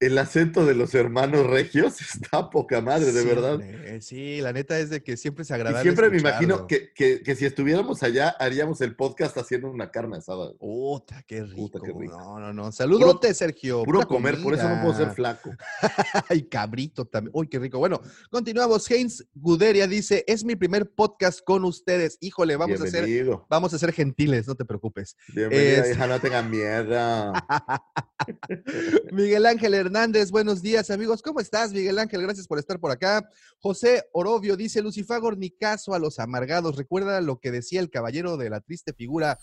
El 0.00 0.16
acento 0.16 0.64
de 0.64 0.74
los 0.74 0.94
hermanos 0.94 1.46
regios 1.46 2.00
está 2.00 2.48
poca 2.48 2.80
madre, 2.80 3.12
de 3.12 3.20
Sí, 3.22 3.26
verdad. 3.28 3.60
Sí, 4.00 4.40
la 4.40 4.52
neta 4.54 4.78
es 4.78 4.88
de 4.88 5.02
que 5.02 5.16
siempre 5.18 5.44
Y 5.48 5.52
agradable. 5.52 5.82
siempre 5.82 6.08
me 6.08 6.18
imagino 6.18 6.66
que, 6.66 6.90
que- 6.94 7.22
que 7.22 7.36
si 7.36 7.44
estuviéramos 7.44 8.02
allá, 8.02 8.30
haríamos 8.38 8.80
el 8.80 8.96
podcast 8.96 9.36
haciendo 9.36 9.70
una 9.70 9.90
carne 9.90 10.16
asada. 10.16 10.52
Puta, 10.58 11.22
qué 11.26 11.42
rico. 11.42 11.56
Puta, 11.56 11.80
qué 11.84 11.92
rico. 11.92 12.16
No, 12.18 12.40
no, 12.40 12.52
no. 12.54 12.72
Saludote, 12.72 13.34
Sergio. 13.34 13.84
Puro 13.84 13.98
Pura 14.00 14.06
comer, 14.08 14.42
por 14.42 14.54
eso 14.54 14.66
no 14.68 14.80
puedo 14.80 14.96
ser 14.96 15.10
flaco. 15.10 15.50
Ay, 16.30 16.44
cabrito 16.44 17.04
también. 17.04 17.32
Uy, 17.34 17.46
qué 17.48 17.58
rico. 17.58 17.78
Bueno, 17.78 18.00
continuamos. 18.30 18.90
Heinz 18.90 19.22
Guderia 19.34 19.86
dice, 19.86 20.24
es 20.26 20.44
mi 20.44 20.56
primer 20.56 20.90
podcast 20.90 21.40
con 21.44 21.62
ustedes. 21.64 22.16
Híjole, 22.20 22.56
vamos 22.56 22.80
a 22.80 22.86
ser, 22.86 23.04
Bienvenido. 23.04 23.46
vamos 23.50 23.74
a 23.74 23.78
ser 23.78 23.92
gentiles, 23.92 24.48
no 24.48 24.54
te 24.54 24.64
preocupes. 24.64 25.14
Bienvenida, 25.34 25.84
Es- 25.84 25.90
hija, 25.94 26.06
no 26.06 26.18
tengan 26.20 26.50
miedo. 26.50 27.32
Miguel 29.12 29.44
Ángel 29.46 29.73
Hernández, 29.74 30.30
buenos 30.30 30.62
días, 30.62 30.90
amigos. 30.90 31.20
¿Cómo 31.22 31.40
estás, 31.40 31.72
Miguel 31.72 31.98
Ángel? 31.98 32.22
Gracias 32.22 32.46
por 32.46 32.58
estar 32.58 32.78
por 32.78 32.90
acá. 32.90 33.28
José 33.58 34.04
Orobio 34.12 34.56
dice, 34.56 34.80
Lucifagor, 34.82 35.36
ni 35.36 35.50
caso 35.50 35.94
a 35.94 35.98
los 35.98 36.18
amargados. 36.18 36.76
Recuerda 36.76 37.20
lo 37.20 37.38
que 37.40 37.50
decía 37.50 37.80
el 37.80 37.90
caballero 37.90 38.36
de 38.36 38.50
la 38.50 38.60
triste 38.60 38.92
figura. 38.92 39.38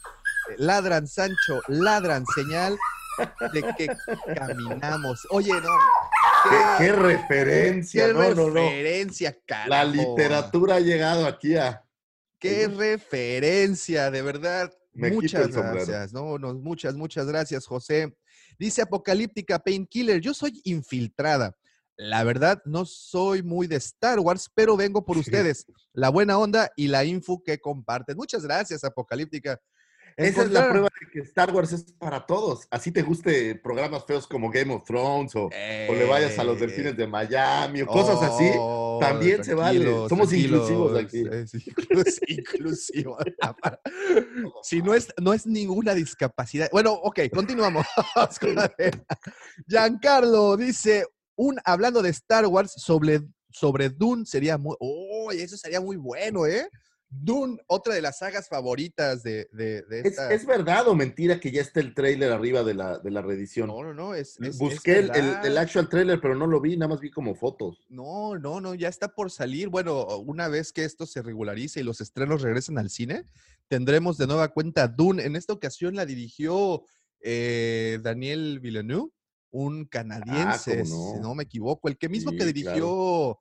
eh, 0.49 0.55
Ladran, 0.57 1.07
Sancho, 1.07 1.61
ladran, 1.67 2.25
señal 2.35 2.77
de 3.53 3.61
que 3.77 3.87
caminamos. 4.35 5.27
Oye, 5.29 5.51
no. 5.51 5.69
¿Qué, 6.49 6.85
qué 6.85 6.91
referencia, 6.93 8.07
qué 8.07 8.13
no, 8.13 8.33
no, 8.33 8.49
no. 8.49 8.53
referencia, 8.53 9.37
carajo. 9.45 9.69
La 9.69 9.83
literatura 9.83 10.75
ha 10.75 10.79
llegado 10.79 11.27
aquí 11.27 11.55
a... 11.55 11.85
Qué 12.39 12.67
referencia, 12.67 14.09
de 14.09 14.21
verdad. 14.23 14.73
Me 14.93 15.11
muchas 15.11 15.49
gracias. 15.51 16.11
No, 16.11 16.39
no, 16.39 16.53
muchas, 16.55 16.95
muchas 16.95 17.27
gracias, 17.27 17.67
José. 17.67 18.15
Dice 18.61 18.83
Apocalíptica 18.83 19.57
Painkiller, 19.57 20.21
yo 20.21 20.35
soy 20.35 20.61
infiltrada. 20.65 21.57
La 21.97 22.23
verdad, 22.23 22.61
no 22.63 22.85
soy 22.85 23.41
muy 23.41 23.65
de 23.65 23.77
Star 23.77 24.19
Wars, 24.19 24.51
pero 24.53 24.77
vengo 24.77 25.03
por 25.03 25.17
ustedes. 25.17 25.65
La 25.93 26.09
buena 26.09 26.37
onda 26.37 26.71
y 26.75 26.87
la 26.87 27.03
info 27.03 27.41
que 27.43 27.57
comparten. 27.57 28.15
Muchas 28.15 28.43
gracias, 28.43 28.83
Apocalíptica. 28.83 29.59
Esa 30.15 30.43
es 30.43 30.51
la 30.51 30.69
prueba 30.69 30.89
de 30.99 31.11
que 31.11 31.19
Star 31.21 31.51
Wars 31.51 31.71
es 31.73 31.91
para 31.93 32.23
todos. 32.23 32.67
Así 32.69 32.91
te 32.91 33.01
guste 33.01 33.55
programas 33.55 34.05
feos 34.05 34.27
como 34.27 34.51
Game 34.51 34.71
of 34.71 34.83
Thrones 34.83 35.35
o, 35.35 35.45
o 35.45 35.95
le 35.95 36.05
vayas 36.05 36.37
a 36.37 36.43
los 36.43 36.59
delfines 36.59 36.95
de 36.95 37.07
Miami 37.07 37.81
o 37.81 37.87
cosas 37.87 38.21
así. 38.21 38.47
También 39.01 39.43
se 39.43 39.53
vale. 39.53 39.85
Somos 40.07 40.31
inclusivos 40.33 40.97
aquí. 40.97 41.23
Es 41.31 41.53
inclus- 41.53 42.19
inclusivo. 42.27 43.17
si 44.63 44.81
no 44.81 44.93
es, 44.93 45.07
no 45.21 45.33
es 45.33 45.45
ninguna 45.45 45.93
discapacidad. 45.93 46.69
Bueno, 46.71 46.93
ok, 46.93 47.19
continuamos. 47.33 47.85
Giancarlo 49.67 50.57
dice, 50.57 51.05
un, 51.35 51.59
hablando 51.65 52.01
de 52.01 52.09
Star 52.09 52.45
Wars, 52.47 52.73
sobre, 52.77 53.21
sobre 53.49 53.89
Dune 53.89 54.25
sería 54.25 54.57
muy... 54.57 54.75
Oh, 54.79 55.31
eso 55.31 55.57
sería 55.57 55.81
muy 55.81 55.97
bueno, 55.97 56.45
¿eh? 56.45 56.67
Dune, 57.13 57.57
otra 57.67 57.93
de 57.93 58.01
las 58.01 58.19
sagas 58.19 58.47
favoritas 58.47 59.21
de, 59.21 59.49
de, 59.51 59.81
de 59.81 59.99
¿Es, 59.99 60.05
esta... 60.05 60.33
es 60.33 60.45
verdad 60.45 60.87
o 60.87 60.95
mentira 60.95 61.41
que 61.41 61.51
ya 61.51 61.59
está 61.61 61.81
el 61.81 61.93
trailer 61.93 62.31
arriba 62.31 62.63
de 62.63 62.73
la, 62.73 62.99
de 62.99 63.11
la 63.11 63.21
reedición? 63.21 63.67
no, 63.67 63.83
no, 63.83 63.93
no, 63.93 64.15
es... 64.15 64.39
es- 64.39 64.57
Busqué 64.57 64.99
es 64.99 65.09
el, 65.43 65.57
actual 65.57 65.89
trailer, 65.89 66.21
pero 66.21 66.35
no 66.35 66.47
lo 66.47 66.61
vi, 66.61 66.77
nada 66.77 66.87
más 66.87 67.01
vi 67.01 67.11
como 67.11 67.35
fotos. 67.35 67.85
No, 67.89 68.37
no, 68.37 68.61
no, 68.61 68.75
ya 68.75 68.87
está 68.87 69.09
por 69.09 69.29
salir. 69.29 69.67
Bueno, 69.67 70.05
una 70.19 70.47
vez 70.47 70.71
que 70.71 70.85
esto 70.85 71.05
se 71.05 71.21
regularice 71.21 71.81
y 71.81 71.83
los 71.83 71.99
estrenos 71.99 72.41
regresen 72.41 72.77
al 72.77 72.89
cine, 72.89 73.25
tendremos 73.67 74.17
de 74.17 74.27
nueva 74.27 74.47
cuenta 74.53 74.87
Dune. 74.87 75.25
En 75.25 75.35
esta 75.35 75.51
ocasión 75.51 75.95
la 75.95 76.05
dirigió 76.05 76.85
eh, 77.19 77.99
Daniel 78.01 78.61
Villeneuve, 78.61 79.11
un 79.51 79.83
canadiense, 79.85 80.85
si 80.85 80.93
Ah, 80.93 81.15
no? 81.17 81.21
no 81.21 81.35
me 81.35 81.43
equivoco, 81.43 81.89
el 81.89 81.97
que 81.97 82.07
mismo 82.07 82.31
que 82.31 82.45
dirigió 82.45 83.37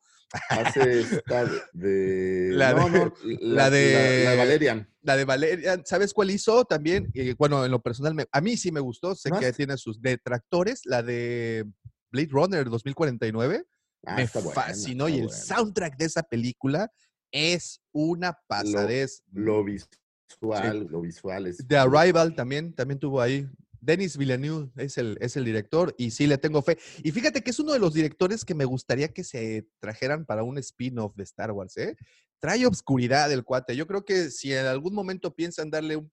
Hace 0.48 1.00
esta 1.00 1.44
de... 1.72 2.50
La 2.52 2.72
no, 2.72 2.88
de- 2.88 2.98
no, 2.98 3.12
la 3.40 3.70
de- 3.70 3.92
La, 4.24 4.30
de 4.30 4.36
Valerian. 4.36 4.88
la 5.02 5.16
de 5.16 5.24
Valeria. 5.24 5.82
¿Sabes 5.84 6.12
cuál 6.14 6.30
hizo 6.30 6.64
también? 6.64 7.12
Bueno, 7.38 7.64
en 7.64 7.70
lo 7.70 7.80
personal, 7.82 8.14
me- 8.14 8.26
a 8.30 8.40
mí 8.40 8.56
sí 8.56 8.70
me 8.70 8.80
gustó, 8.80 9.14
sé 9.14 9.30
¿No 9.30 9.38
que 9.40 9.52
tiene 9.52 9.76
sus 9.76 10.00
detractores, 10.00 10.82
la 10.84 11.02
de 11.02 11.66
Blade 12.12 12.28
Runner 12.30 12.68
2049. 12.68 13.64
Ah, 14.06 14.16
me 14.16 14.26
buena, 14.32 14.50
fascinó 14.52 15.08
y 15.08 15.14
el 15.18 15.26
buena. 15.26 15.36
soundtrack 15.42 15.96
de 15.96 16.04
esa 16.06 16.22
película 16.22 16.90
es 17.32 17.80
una 17.92 18.38
pasadez. 18.46 19.22
Lo 19.32 19.62
visual, 19.64 20.86
lo 20.90 21.00
visual 21.02 21.46
es... 21.48 21.66
The 21.66 21.76
Arrival 21.76 22.34
también, 22.34 22.72
también 22.74 22.98
tuvo 22.98 23.20
ahí. 23.20 23.46
Denis 23.80 24.16
Villeneuve 24.16 24.70
es 24.76 24.98
el, 24.98 25.16
es 25.20 25.36
el 25.36 25.44
director 25.44 25.94
y 25.98 26.10
sí 26.10 26.26
le 26.26 26.38
tengo 26.38 26.62
fe. 26.62 26.78
Y 27.02 27.10
fíjate 27.12 27.42
que 27.42 27.50
es 27.50 27.58
uno 27.58 27.72
de 27.72 27.78
los 27.78 27.94
directores 27.94 28.44
que 28.44 28.54
me 28.54 28.64
gustaría 28.64 29.08
que 29.08 29.24
se 29.24 29.66
trajeran 29.80 30.24
para 30.26 30.42
un 30.42 30.58
spin-off 30.58 31.14
de 31.16 31.22
Star 31.24 31.52
Wars, 31.52 31.76
¿eh? 31.76 31.96
Trae 32.40 32.64
obscuridad 32.66 33.30
el 33.32 33.44
cuate. 33.44 33.76
Yo 33.76 33.86
creo 33.86 34.04
que 34.04 34.30
si 34.30 34.52
en 34.54 34.66
algún 34.66 34.94
momento 34.94 35.34
piensan 35.34 35.70
darle 35.70 35.96
un 35.96 36.10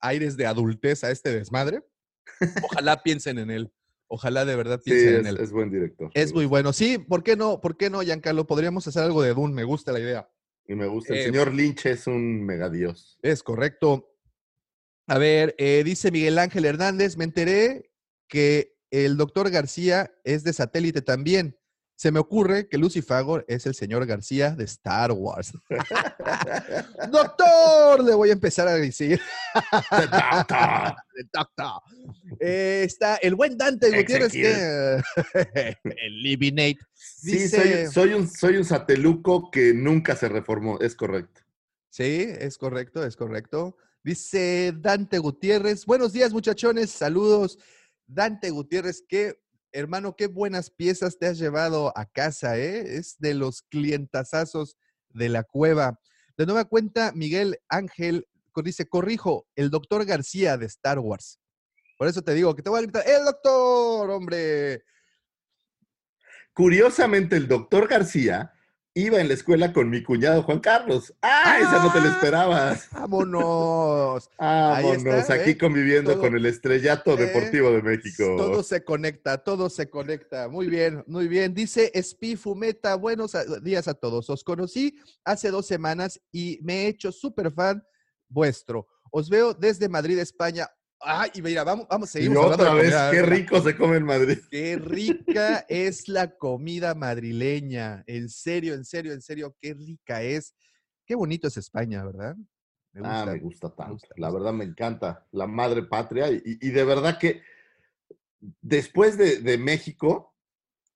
aires 0.00 0.36
de 0.36 0.46
adultez 0.46 1.04
a 1.04 1.10
este 1.10 1.32
desmadre, 1.32 1.82
ojalá 2.62 3.02
piensen 3.02 3.38
en 3.38 3.50
él. 3.50 3.72
Ojalá 4.08 4.44
de 4.44 4.54
verdad 4.56 4.80
Sí, 4.84 4.90
piensen 4.90 5.14
en 5.20 5.26
él. 5.26 5.38
es 5.40 5.50
buen 5.52 5.70
director. 5.70 6.10
Es 6.14 6.32
muy 6.32 6.46
bueno. 6.46 6.72
Sí, 6.72 6.98
¿por 6.98 7.22
qué 7.24 7.36
no? 7.36 7.60
¿Por 7.60 7.76
qué 7.76 7.90
no, 7.90 8.02
Giancarlo? 8.02 8.46
Podríamos 8.46 8.86
hacer 8.86 9.02
algo 9.02 9.22
de 9.22 9.34
Dune. 9.34 9.52
Me 9.54 9.64
gusta 9.64 9.92
la 9.92 10.00
idea. 10.00 10.28
Y 10.68 10.74
me 10.74 10.86
gusta. 10.86 11.12
El 11.14 11.20
Eh, 11.20 11.24
señor 11.24 11.52
Lynch 11.54 11.86
es 11.86 12.06
un 12.06 12.44
megadios. 12.44 13.18
Es 13.22 13.42
correcto. 13.42 14.15
A 15.06 15.18
ver, 15.18 15.54
eh, 15.58 15.82
dice 15.84 16.10
Miguel 16.10 16.38
Ángel 16.38 16.64
Hernández, 16.64 17.16
me 17.16 17.24
enteré 17.24 17.90
que 18.28 18.74
el 18.90 19.16
doctor 19.16 19.50
García 19.50 20.10
es 20.24 20.42
de 20.42 20.52
satélite 20.52 21.00
también. 21.02 21.56
Se 21.98 22.10
me 22.10 22.18
ocurre 22.18 22.68
que 22.68 22.76
Lucifagor 22.76 23.44
es 23.48 23.64
el 23.64 23.74
señor 23.74 24.04
García 24.04 24.50
de 24.50 24.64
Star 24.64 25.12
Wars. 25.12 25.52
¡Doctor! 27.10 28.04
Le 28.04 28.14
voy 28.14 28.30
a 28.30 28.32
empezar 28.34 28.68
a 28.68 28.74
decir. 28.74 29.18
Doctor. 29.90 30.94
Doctor. 31.32 31.82
Eh, 32.40 32.82
está 32.84 33.16
el 33.16 33.34
buen 33.34 33.56
Dante 33.56 33.96
Gutiérrez, 33.96 34.32
que, 34.32 35.00
Eliminate. 36.04 36.78
Sí, 36.92 37.32
Dice- 37.32 37.86
soy, 37.86 38.08
soy 38.08 38.14
un, 38.14 38.28
soy 38.28 38.56
un 38.58 38.64
sateluco 38.64 39.50
que 39.50 39.72
nunca 39.72 40.16
se 40.16 40.28
reformó, 40.28 40.78
es 40.80 40.94
correcto. 40.96 41.40
Sí, 41.88 42.26
es 42.28 42.58
correcto, 42.58 43.06
es 43.06 43.16
correcto. 43.16 43.78
Dice 44.06 44.72
Dante 44.78 45.18
Gutiérrez, 45.18 45.84
buenos 45.84 46.12
días 46.12 46.32
muchachones, 46.32 46.92
saludos. 46.92 47.58
Dante 48.06 48.50
Gutiérrez, 48.50 49.02
qué 49.08 49.42
hermano, 49.72 50.14
qué 50.14 50.28
buenas 50.28 50.70
piezas 50.70 51.18
te 51.18 51.26
has 51.26 51.40
llevado 51.40 51.92
a 51.98 52.06
casa, 52.06 52.56
¿eh? 52.56 52.98
Es 52.98 53.18
de 53.18 53.34
los 53.34 53.62
clientazazos 53.62 54.76
de 55.08 55.28
la 55.28 55.42
cueva. 55.42 55.98
De 56.36 56.46
nueva 56.46 56.66
cuenta, 56.66 57.10
Miguel 57.16 57.58
Ángel 57.68 58.28
dice, 58.62 58.88
corrijo, 58.88 59.48
el 59.56 59.70
doctor 59.70 60.04
García 60.04 60.56
de 60.56 60.66
Star 60.66 61.00
Wars. 61.00 61.40
Por 61.98 62.06
eso 62.06 62.22
te 62.22 62.34
digo 62.34 62.54
que 62.54 62.62
te 62.62 62.70
voy 62.70 62.78
a 62.78 62.82
gritar, 62.82 63.02
¡el 63.08 63.24
doctor, 63.24 64.08
hombre! 64.08 64.84
Curiosamente, 66.54 67.34
el 67.34 67.48
doctor 67.48 67.88
García 67.88 68.52
iba 68.96 69.20
en 69.20 69.28
la 69.28 69.34
escuela 69.34 69.74
con 69.74 69.90
mi 69.90 70.02
cuñado 70.02 70.42
Juan 70.42 70.58
Carlos. 70.58 71.12
¡Ah! 71.20 71.58
Esa 71.60 71.84
no 71.84 71.92
te 71.92 72.00
la 72.00 72.06
¡Ah! 72.06 72.12
esperabas. 72.12 72.88
¡Vámonos! 72.92 74.30
Vámonos, 74.38 75.04
está, 75.04 75.34
aquí 75.34 75.50
¿eh? 75.50 75.58
conviviendo 75.58 76.12
Todo- 76.12 76.22
con 76.22 76.34
el 76.34 76.46
estrellato 76.46 77.12
¿eh? 77.12 77.26
deportivo 77.26 77.70
de 77.72 77.82
México. 77.82 78.24
Todo 78.38 78.62
se 78.62 78.82
conecta, 78.84 79.36
todo 79.38 79.68
se 79.68 79.90
conecta. 79.90 80.48
Muy 80.48 80.68
bien, 80.68 81.04
muy 81.06 81.28
bien. 81.28 81.52
Dice 81.52 81.92
Spi 81.94 82.36
Fumeta, 82.36 82.94
buenos 82.94 83.32
días 83.62 83.86
a 83.86 83.92
todos. 83.92 84.30
Os 84.30 84.42
conocí 84.42 84.98
hace 85.24 85.50
dos 85.50 85.66
semanas 85.66 86.18
y 86.32 86.58
me 86.62 86.84
he 86.84 86.88
hecho 86.88 87.12
súper 87.12 87.52
fan 87.52 87.84
vuestro. 88.28 88.88
Os 89.10 89.28
veo 89.28 89.52
desde 89.52 89.90
Madrid, 89.90 90.18
España. 90.18 90.68
Ay, 91.00 91.30
y 91.34 91.42
mira, 91.42 91.62
vamos, 91.62 91.86
vamos, 91.88 92.08
y 92.08 92.12
seguimos 92.12 92.38
hablando 92.38 92.62
otra 92.64 92.74
vez, 92.74 92.84
comida. 92.94 93.10
qué 93.10 93.22
rico 93.22 93.60
se 93.60 93.76
come 93.76 93.96
en 93.96 94.04
Madrid. 94.04 94.38
Qué 94.50 94.76
rica 94.76 95.66
es 95.68 96.08
la 96.08 96.36
comida 96.36 96.94
madrileña. 96.94 98.02
En 98.06 98.28
serio, 98.28 98.74
en 98.74 98.84
serio, 98.84 99.12
en 99.12 99.20
serio, 99.20 99.54
qué 99.60 99.74
rica 99.74 100.22
es. 100.22 100.54
Qué 101.04 101.14
bonito 101.14 101.48
es 101.48 101.56
España, 101.56 102.04
¿verdad? 102.04 102.34
Me 102.92 103.00
Ah, 103.04 103.10
gusta. 103.26 103.32
me 103.32 103.38
gusta 103.40 103.74
tanto. 103.74 103.92
gusta, 103.92 104.14
la 104.16 104.30
verdad 104.30 104.52
me 104.52 104.64
encanta 104.64 105.26
la 105.32 105.46
madre 105.46 105.82
patria 105.82 106.30
y, 106.30 106.40
y 106.44 106.70
de 106.70 106.84
verdad 106.84 107.18
que 107.18 107.42
después 108.60 109.18
de, 109.18 109.40
de 109.40 109.58
México 109.58 110.34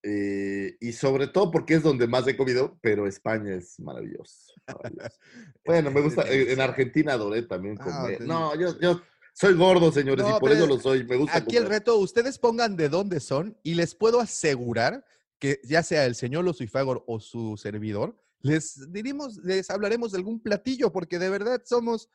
eh, 0.03 0.76
y 0.80 0.92
sobre 0.92 1.26
todo 1.28 1.51
porque 1.51 1.74
es 1.74 1.82
donde 1.82 2.07
más 2.07 2.26
he 2.26 2.36
comido, 2.36 2.78
pero 2.80 3.07
España 3.07 3.55
es 3.55 3.78
maravilloso. 3.80 4.55
maravilloso. 4.66 5.18
Bueno, 5.64 5.90
me 5.90 6.01
gusta. 6.01 6.22
eh, 6.22 6.53
En 6.53 6.61
Argentina 6.61 7.12
adoré 7.12 7.42
también 7.42 7.76
Ah, 7.78 8.03
comer. 8.05 8.22
No, 8.22 8.55
yo, 8.59 8.80
yo 8.80 9.03
soy 9.41 9.55
gordo, 9.55 9.91
señores, 9.91 10.26
No, 10.26 10.36
y 10.36 10.41
por 10.41 10.53
eso 10.53 10.66
lo 10.66 10.78
soy. 10.78 11.05
Me 11.05 11.16
gusta 11.16 11.38
Aquí 11.38 11.57
el 11.57 11.66
reto, 11.66 11.97
ustedes 11.97 12.38
pongan 12.38 12.76
de 12.76 12.88
dónde 12.88 13.20
son 13.20 13.57
y 13.62 13.74
les 13.74 13.95
puedo 13.95 14.20
asegurar 14.20 15.05
que 15.38 15.61
ya 15.64 15.82
sea 15.82 16.05
el 16.05 16.14
señor 16.14 16.45
Lucifagor 16.45 17.03
o 17.07 17.18
su 17.20 17.57
servidor, 17.57 18.14
les 18.43 18.93
diremos, 18.93 19.38
les 19.38 19.70
hablaremos 19.70 20.12
de 20.12 20.18
algún 20.18 20.41
platillo, 20.41 20.93
porque 20.93 21.18
de 21.18 21.30
verdad 21.30 21.62
somos, 21.64 22.09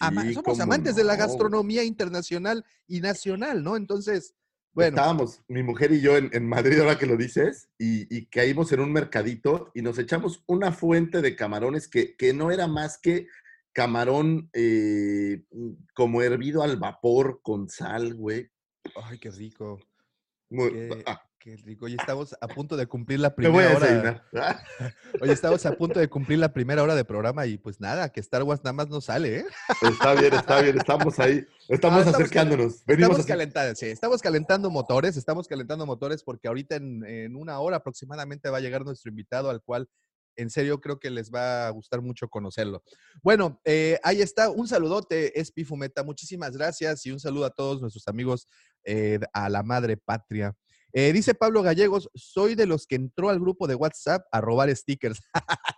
ama- 0.00 0.30
somos 0.32 0.60
amantes 0.60 0.96
de 0.96 1.04
la 1.04 1.14
no. 1.16 1.20
gastronomía 1.20 1.84
internacional 1.84 2.64
y 2.86 3.00
nacional, 3.00 3.62
¿no? 3.62 3.76
Entonces, 3.76 4.34
bueno, 4.72 4.96
Estábamos, 4.98 5.40
mi 5.48 5.62
mujer 5.62 5.92
y 5.92 6.02
yo, 6.02 6.18
en, 6.18 6.28
en 6.34 6.46
Madrid, 6.46 6.78
ahora 6.80 6.98
que 6.98 7.06
lo 7.06 7.16
dices, 7.16 7.68
y, 7.78 8.14
y 8.14 8.26
caímos 8.26 8.70
en 8.72 8.80
un 8.80 8.92
mercadito 8.92 9.70
y 9.74 9.80
nos 9.80 9.98
echamos 9.98 10.42
una 10.46 10.70
fuente 10.72 11.22
de 11.22 11.34
camarones 11.34 11.88
que, 11.88 12.14
que 12.14 12.34
no 12.34 12.50
era 12.50 12.66
más 12.66 12.98
que 12.98 13.26
camarón 13.76 14.48
eh, 14.54 15.42
como 15.94 16.22
hervido 16.22 16.62
al 16.62 16.78
vapor 16.78 17.40
con 17.42 17.68
sal, 17.68 18.14
güey. 18.14 18.48
ay, 19.04 19.18
qué 19.18 19.30
rico, 19.30 19.78
Muy- 20.48 20.70
qué, 20.72 21.02
ah, 21.06 21.20
qué 21.38 21.56
rico. 21.58 21.86
Y 21.86 21.92
estamos 21.94 22.34
a 22.40 22.48
punto 22.48 22.74
de 22.78 22.86
cumplir 22.86 23.20
la 23.20 23.34
me 23.36 23.48
voy 23.48 23.62
primera 23.64 23.72
a 23.72 23.76
hora. 23.76 23.86
desayunar. 23.86 24.24
Ah, 24.34 24.62
estamos 25.24 25.66
a 25.66 25.72
punto 25.72 26.00
de 26.00 26.08
cumplir 26.08 26.38
la 26.38 26.54
primera 26.54 26.82
hora 26.82 26.94
de 26.94 27.04
programa 27.04 27.44
y 27.44 27.58
pues 27.58 27.78
nada, 27.78 28.08
que 28.10 28.20
Star 28.20 28.44
Wars 28.44 28.62
nada 28.64 28.72
más 28.72 28.88
no 28.88 29.02
sale, 29.02 29.40
¿eh? 29.40 29.46
Está 29.82 30.14
bien, 30.14 30.32
está 30.32 30.62
bien, 30.62 30.78
estamos 30.78 31.18
ahí, 31.20 31.44
estamos 31.68 31.98
Ah, 31.98 32.00
estamos 32.00 32.06
acercándonos. 32.06 32.82
Venimos 32.86 33.10
Estamos 33.10 33.26
calentando, 33.26 33.74
sí, 33.74 33.86
estamos 33.88 34.22
calentando 34.22 34.70
motores, 34.70 35.18
estamos 35.18 35.46
calentando 35.46 35.84
motores 35.84 36.22
porque 36.22 36.48
ahorita 36.48 36.76
en, 36.76 37.04
en 37.04 37.36
una 37.36 37.58
hora 37.60 37.76
aproximadamente 37.76 38.48
va 38.48 38.56
a 38.56 38.60
llegar 38.62 38.86
nuestro 38.86 39.10
invitado 39.10 39.50
al 39.50 39.60
cual 39.62 39.86
en 40.36 40.50
serio 40.50 40.80
creo 40.80 40.98
que 40.98 41.10
les 41.10 41.30
va 41.30 41.66
a 41.66 41.70
gustar 41.70 42.00
mucho 42.00 42.28
conocerlo. 42.28 42.82
Bueno, 43.22 43.60
eh, 43.64 43.98
ahí 44.02 44.20
está, 44.20 44.50
un 44.50 44.68
saludote, 44.68 45.38
Espi 45.40 45.64
Fumeta, 45.64 46.04
muchísimas 46.04 46.56
gracias 46.56 47.04
y 47.06 47.12
un 47.12 47.20
saludo 47.20 47.46
a 47.46 47.50
todos 47.50 47.80
nuestros 47.80 48.06
amigos 48.08 48.46
eh, 48.84 49.18
a 49.32 49.48
la 49.48 49.62
madre 49.62 49.96
patria. 49.96 50.54
Eh, 50.92 51.12
dice 51.12 51.34
Pablo 51.34 51.62
Gallegos, 51.62 52.08
soy 52.14 52.54
de 52.54 52.64
los 52.64 52.86
que 52.86 52.94
entró 52.94 53.28
al 53.28 53.38
grupo 53.38 53.66
de 53.66 53.74
WhatsApp 53.74 54.26
a 54.32 54.40
robar 54.40 54.74
stickers. 54.74 55.20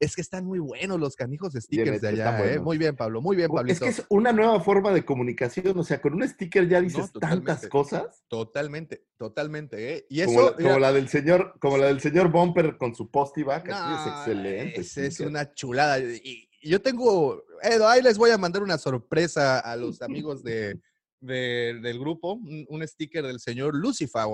es 0.00 0.14
que 0.14 0.20
están 0.20 0.44
muy 0.44 0.58
buenos 0.58 0.98
los 0.98 1.14
canijos 1.16 1.52
stickers 1.54 2.00
de 2.00 2.08
allá, 2.08 2.52
¿eh? 2.54 2.58
Muy 2.58 2.78
bien, 2.78 2.96
Pablo, 2.96 3.20
muy 3.20 3.36
bien, 3.36 3.50
Es 3.50 3.54
Pablito. 3.54 3.84
que 3.84 3.90
es 3.90 4.04
una 4.08 4.32
nueva 4.32 4.60
forma 4.60 4.92
de 4.92 5.04
comunicación, 5.04 5.78
o 5.78 5.84
sea, 5.84 6.00
con 6.00 6.14
un 6.14 6.26
sticker 6.28 6.68
ya 6.68 6.80
dices 6.80 7.10
tantas 7.12 7.12
totalmente. 7.12 7.68
cosas. 7.68 8.24
Totalmente, 8.28 9.04
totalmente, 9.16 9.94
¿eh? 9.94 10.06
Y 10.08 10.20
eso, 10.20 10.32
Como, 10.32 10.42
la, 10.50 10.56
mira, 10.56 10.68
como 10.70 10.80
la 10.80 10.92
del 10.92 11.08
señor, 11.08 11.54
como 11.60 11.78
la 11.78 11.86
del 11.86 12.00
señor 12.00 12.30
Bumper 12.30 12.76
con 12.78 12.94
su 12.94 13.10
post 13.10 13.36
back, 13.44 13.68
es 13.68 13.74
no, 13.74 14.08
excelente. 14.18 14.80
es 14.80 15.20
una 15.20 15.52
chulada. 15.54 15.98
Y 16.00 16.48
y 16.60 16.70
yo 16.70 16.82
tengo, 16.82 17.44
Edo, 17.62 17.86
ahí 17.86 18.02
les 18.02 18.18
voy 18.18 18.30
a 18.32 18.36
mandar 18.36 18.64
una 18.64 18.78
sorpresa 18.78 19.60
a 19.60 19.76
los 19.76 20.02
amigos 20.02 20.42
de, 20.42 20.76
de- 21.20 21.78
del 21.80 22.00
grupo, 22.00 22.32
un, 22.32 22.66
un 22.68 22.88
sticker 22.88 23.24
del 23.24 23.38
señor 23.38 23.76
Lucifer. 23.76 24.24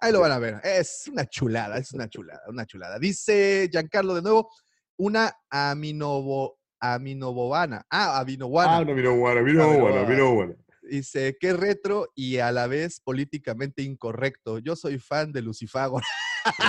Ahí 0.00 0.12
lo 0.12 0.20
van 0.20 0.32
a 0.32 0.38
ver. 0.38 0.60
Es 0.62 1.08
una 1.12 1.26
chulada, 1.26 1.78
es 1.78 1.92
una 1.92 2.08
chulada, 2.08 2.42
una 2.48 2.64
chulada. 2.66 2.98
Dice 2.98 3.68
Giancarlo 3.70 4.14
de 4.14 4.22
nuevo, 4.22 4.50
una 4.96 5.32
aminobo, 5.50 6.58
aminobobana. 6.80 7.84
Ah, 7.90 8.20
aminobuana. 8.20 8.72
Ah, 8.72 8.80
Ah, 8.80 8.84
bueno. 8.84 10.06
mira, 10.06 10.24
bueno. 10.24 10.54
Dice, 10.82 11.36
qué 11.38 11.52
retro 11.52 12.10
y 12.14 12.38
a 12.38 12.50
la 12.52 12.66
vez 12.66 13.00
políticamente 13.00 13.82
incorrecto. 13.82 14.58
Yo 14.58 14.74
soy 14.76 14.98
fan 14.98 15.32
de 15.32 15.42
Lucifago. 15.42 16.00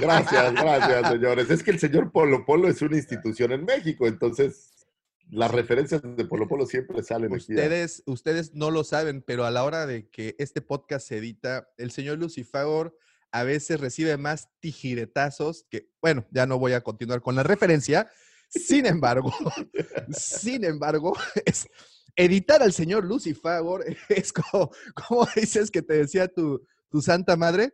Gracias, 0.02 0.54
gracias, 0.54 1.10
señores. 1.12 1.50
Es 1.50 1.64
que 1.64 1.72
el 1.72 1.80
señor 1.80 2.12
Polo 2.12 2.46
Polo 2.46 2.68
es 2.68 2.82
una 2.82 2.98
institución 2.98 3.52
en 3.54 3.64
México, 3.64 4.08
entonces 4.08 4.88
las 5.30 5.52
referencias 5.52 6.02
de 6.04 6.26
Polo 6.26 6.48
Polo 6.48 6.66
siempre 6.66 7.02
salen 7.04 7.34
aquí. 7.34 7.54
Ustedes, 7.54 8.04
ustedes 8.08 8.54
no 8.56 8.72
lo 8.72 8.84
saben, 8.84 9.22
pero 9.22 9.46
a 9.46 9.52
la 9.52 9.64
hora 9.64 9.86
de 9.86 10.10
que 10.10 10.36
este 10.40 10.62
podcast 10.62 11.08
se 11.08 11.18
edita, 11.18 11.70
el 11.78 11.92
señor 11.92 12.18
Lucifagor 12.18 12.98
a 13.32 13.44
veces 13.44 13.80
recibe 13.80 14.18
más 14.18 14.50
tijiretazos 14.60 15.66
que, 15.70 15.90
bueno, 16.02 16.26
ya 16.32 16.46
no 16.46 16.60
voy 16.60 16.74
a 16.74 16.82
continuar 16.82 17.22
con 17.22 17.36
la 17.36 17.44
referencia. 17.44 18.10
Sin 18.50 18.86
embargo, 18.86 19.32
sin 20.12 20.66
embargo, 20.66 21.14
es, 21.46 21.68
editar 22.16 22.62
al 22.62 22.74
señor 22.74 23.06
Lucifagor 23.06 23.86
es 24.10 24.34
como, 24.34 24.72
como 24.94 25.28
dices 25.36 25.72
que 25.72 25.82
te 25.82 25.94
decía 25.94 26.28
tu, 26.28 26.66
tu 26.90 27.02
santa 27.02 27.36
madre, 27.36 27.74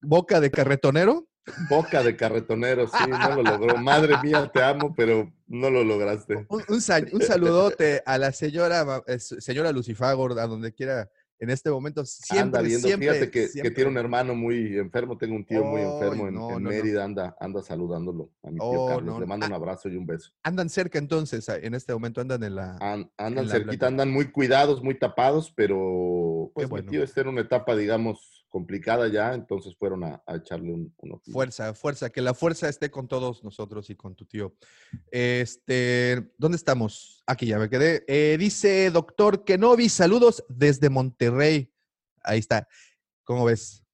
boca 0.00 0.40
de 0.40 0.50
carretonero. 0.50 1.28
Boca 1.70 2.02
de 2.02 2.16
carretonero, 2.16 2.88
sí, 2.88 3.08
no 3.08 3.36
lo 3.36 3.42
logró. 3.42 3.76
Madre 3.76 4.16
mía, 4.20 4.50
te 4.52 4.64
amo, 4.64 4.94
pero 4.96 5.32
no 5.46 5.70
lo 5.70 5.84
lograste. 5.84 6.44
Un, 6.48 6.64
un 6.68 6.80
un 7.12 7.22
saludote 7.22 8.02
a 8.04 8.18
la 8.18 8.32
señora, 8.32 9.04
eh, 9.06 9.20
señora 9.20 9.70
Lucifagor, 9.70 10.36
a 10.40 10.46
donde 10.48 10.72
quiera 10.72 11.08
en 11.38 11.50
este 11.50 11.70
momento. 11.70 12.04
Siempre, 12.04 12.40
anda 12.42 12.62
viendo, 12.62 12.88
siempre, 12.88 13.08
fíjate 13.08 13.30
que, 13.30 13.40
que 13.42 13.48
siempre. 13.48 13.70
tiene 13.72 13.90
un 13.90 13.98
hermano 13.98 14.34
muy 14.34 14.78
enfermo, 14.78 15.16
tengo 15.18 15.34
un 15.36 15.44
tío 15.44 15.64
muy 15.64 15.80
Ay, 15.82 15.86
enfermo 15.92 16.28
en, 16.28 16.34
no, 16.34 16.48
en 16.48 16.54
no, 16.54 16.60
no. 16.60 16.68
Mérida, 16.70 17.04
anda, 17.04 17.36
anda 17.40 17.62
saludándolo 17.62 18.30
a 18.42 18.50
mi 18.50 18.58
tío 18.58 18.68
Oh, 18.68 18.86
Carlos. 18.86 19.04
no, 19.14 19.14
Le 19.20 19.20
no. 19.20 19.26
mando 19.26 19.46
un 19.46 19.52
abrazo 19.52 19.88
y 19.88 19.96
un 19.96 20.06
beso. 20.06 20.30
Andan 20.42 20.68
cerca 20.68 20.98
entonces, 20.98 21.48
en 21.48 21.74
este 21.74 21.92
momento 21.92 22.20
andan 22.20 22.42
en 22.42 22.54
la... 22.54 22.76
An- 22.80 23.10
andan 23.16 23.44
en 23.44 23.48
la 23.48 23.52
cerquita, 23.52 23.64
plática. 23.64 23.86
andan 23.88 24.10
muy 24.10 24.30
cuidados, 24.30 24.82
muy 24.82 24.98
tapados, 24.98 25.52
pero 25.54 26.50
pues 26.54 26.68
bueno. 26.68 26.84
mi 26.86 26.90
tío 26.90 27.02
está 27.04 27.20
en 27.20 27.28
una 27.28 27.40
etapa, 27.42 27.76
digamos, 27.76 28.35
complicada 28.56 29.06
ya, 29.08 29.34
entonces 29.34 29.76
fueron 29.78 30.02
a, 30.02 30.22
a 30.26 30.36
echarle 30.36 30.72
un, 30.72 30.94
un. 30.96 31.20
Fuerza, 31.30 31.74
fuerza, 31.74 32.08
que 32.08 32.22
la 32.22 32.32
fuerza 32.32 32.70
esté 32.70 32.90
con 32.90 33.06
todos 33.06 33.44
nosotros 33.44 33.90
y 33.90 33.96
con 33.96 34.14
tu 34.14 34.24
tío. 34.24 34.56
Este, 35.10 36.32
¿dónde 36.38 36.56
estamos? 36.56 37.22
Aquí 37.26 37.44
ya 37.44 37.58
me 37.58 37.68
quedé. 37.68 38.02
Eh, 38.08 38.38
dice 38.38 38.90
doctor 38.90 39.44
Kenobi, 39.44 39.90
saludos 39.90 40.42
desde 40.48 40.88
Monterrey. 40.88 41.70
Ahí 42.22 42.38
está. 42.38 42.66
¿Cómo 43.24 43.44
ves? 43.44 43.84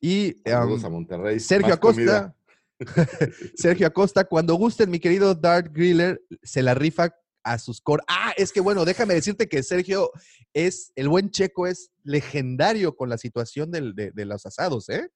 Y 0.00 0.32
Saludos 0.46 0.84
am, 0.84 0.86
a 0.86 0.94
Monterrey. 0.94 1.38
Sergio 1.38 1.68
Más. 1.68 1.76
Acosta. 1.76 2.36
Sergio 3.54 3.86
Acosta, 3.86 4.24
cuando 4.24 4.54
gusten, 4.54 4.90
mi 4.90 4.98
querido 4.98 5.34
Dart 5.34 5.70
Griller, 5.70 6.22
se 6.42 6.62
la 6.62 6.72
rifa 6.72 7.14
a 7.46 7.58
sus 7.58 7.80
core. 7.80 8.02
Ah, 8.08 8.32
es 8.36 8.52
que 8.52 8.60
bueno, 8.60 8.84
déjame 8.84 9.14
decirte 9.14 9.48
que 9.48 9.62
Sergio 9.62 10.10
es, 10.52 10.92
el 10.96 11.08
buen 11.08 11.30
checo 11.30 11.66
es 11.66 11.90
legendario 12.02 12.96
con 12.96 13.08
la 13.08 13.18
situación 13.18 13.70
del- 13.70 13.94
de, 13.94 14.10
de 14.10 14.24
los 14.24 14.44
asados, 14.46 14.88
¿eh? 14.88 15.08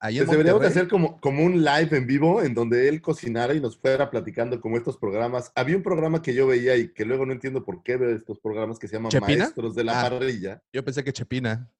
Pues 0.00 0.28
deberíamos 0.28 0.64
hacer 0.64 0.88
como, 0.88 1.20
como 1.20 1.44
un 1.44 1.62
live 1.62 1.96
en 1.96 2.06
vivo 2.08 2.42
en 2.42 2.54
donde 2.54 2.88
él 2.88 3.00
cocinara 3.00 3.54
y 3.54 3.60
nos 3.60 3.78
fuera 3.78 4.10
platicando 4.10 4.60
como 4.60 4.76
estos 4.76 4.96
programas. 4.98 5.52
Había 5.54 5.76
un 5.76 5.82
programa 5.84 6.20
que 6.22 6.34
yo 6.34 6.48
veía 6.48 6.76
y 6.76 6.92
que 6.92 7.04
luego 7.04 7.24
no 7.24 7.32
entiendo 7.32 7.64
por 7.64 7.84
qué 7.84 7.96
veo 7.96 8.10
estos 8.10 8.40
programas 8.40 8.80
que 8.80 8.88
se 8.88 8.96
llaman 8.96 9.10
¿Chepina? 9.12 9.44
Maestros 9.44 9.76
de 9.76 9.84
la 9.84 10.00
Ah. 10.00 10.10
Parrilla. 10.10 10.60
Yo 10.72 10.84
pensé 10.84 11.04
que 11.04 11.12
Chepina. 11.12 11.70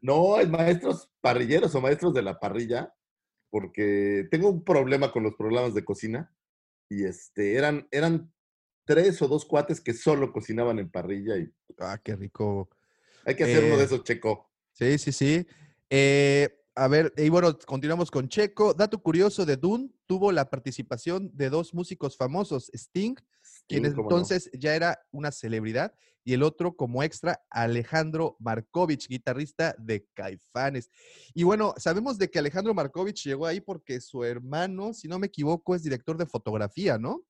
No, 0.00 0.38
es 0.38 0.48
maestros 0.48 1.10
parrilleros 1.20 1.74
o 1.74 1.80
maestros 1.80 2.14
de 2.14 2.22
la 2.22 2.38
parrilla, 2.38 2.94
porque 3.50 4.28
tengo 4.30 4.48
un 4.50 4.62
problema 4.62 5.10
con 5.10 5.24
los 5.24 5.34
programas 5.34 5.74
de 5.74 5.84
cocina 5.84 6.32
y 6.88 7.02
este, 7.04 7.56
eran, 7.56 7.88
eran 7.90 8.32
tres 8.94 9.22
o 9.22 9.28
dos 9.28 9.44
cuates 9.44 9.80
que 9.80 9.94
solo 9.94 10.32
cocinaban 10.32 10.78
en 10.78 10.90
parrilla 10.90 11.36
y 11.38 11.50
Ah, 11.78 11.98
qué 12.02 12.14
rico. 12.16 12.68
hay 13.24 13.34
que 13.34 13.44
hacer 13.44 13.64
uno 13.64 13.76
de 13.76 13.82
Eh, 13.82 13.86
esos, 13.86 14.04
Checo. 14.04 14.50
Sí, 14.72 14.98
sí, 14.98 15.12
sí. 15.12 15.46
Eh, 15.88 16.48
a 16.74 16.88
ver, 16.88 17.12
y 17.16 17.28
bueno, 17.28 17.58
continuamos 17.66 18.10
con 18.10 18.28
Checo. 18.28 18.74
Dato 18.74 19.02
curioso 19.02 19.44
de 19.46 19.56
Dune, 19.56 19.90
tuvo 20.06 20.32
la 20.32 20.48
participación 20.50 21.30
de 21.34 21.50
dos 21.50 21.74
músicos 21.74 22.16
famosos, 22.16 22.70
Sting, 22.74 23.14
quien 23.68 23.82
cómo 23.84 23.96
no. 23.96 24.02
entonces 24.02 24.50
ya 24.52 24.74
era 24.74 24.98
una 25.10 25.30
celebridad, 25.32 25.94
y 26.24 26.34
el 26.34 26.42
otro 26.42 26.76
como 26.76 27.02
extra, 27.02 27.42
Alejandro 27.50 28.36
Markovich, 28.38 29.08
guitarrista 29.08 29.74
de 29.78 30.06
Caifanes. 30.14 30.88
Y 31.34 31.42
bueno, 31.42 31.74
sabemos 31.78 32.16
de 32.16 32.30
que 32.30 32.38
Alejandro 32.38 32.72
Markovich 32.74 33.24
llegó 33.24 33.46
ahí 33.46 33.60
porque 33.60 34.00
su 34.00 34.22
hermano, 34.24 34.94
si 34.94 35.08
no 35.08 35.18
me 35.18 35.26
equivoco, 35.26 35.74
es 35.74 35.82
director 35.82 36.16
de 36.16 36.26
fotografía, 36.26 36.96
¿no? 36.96 37.22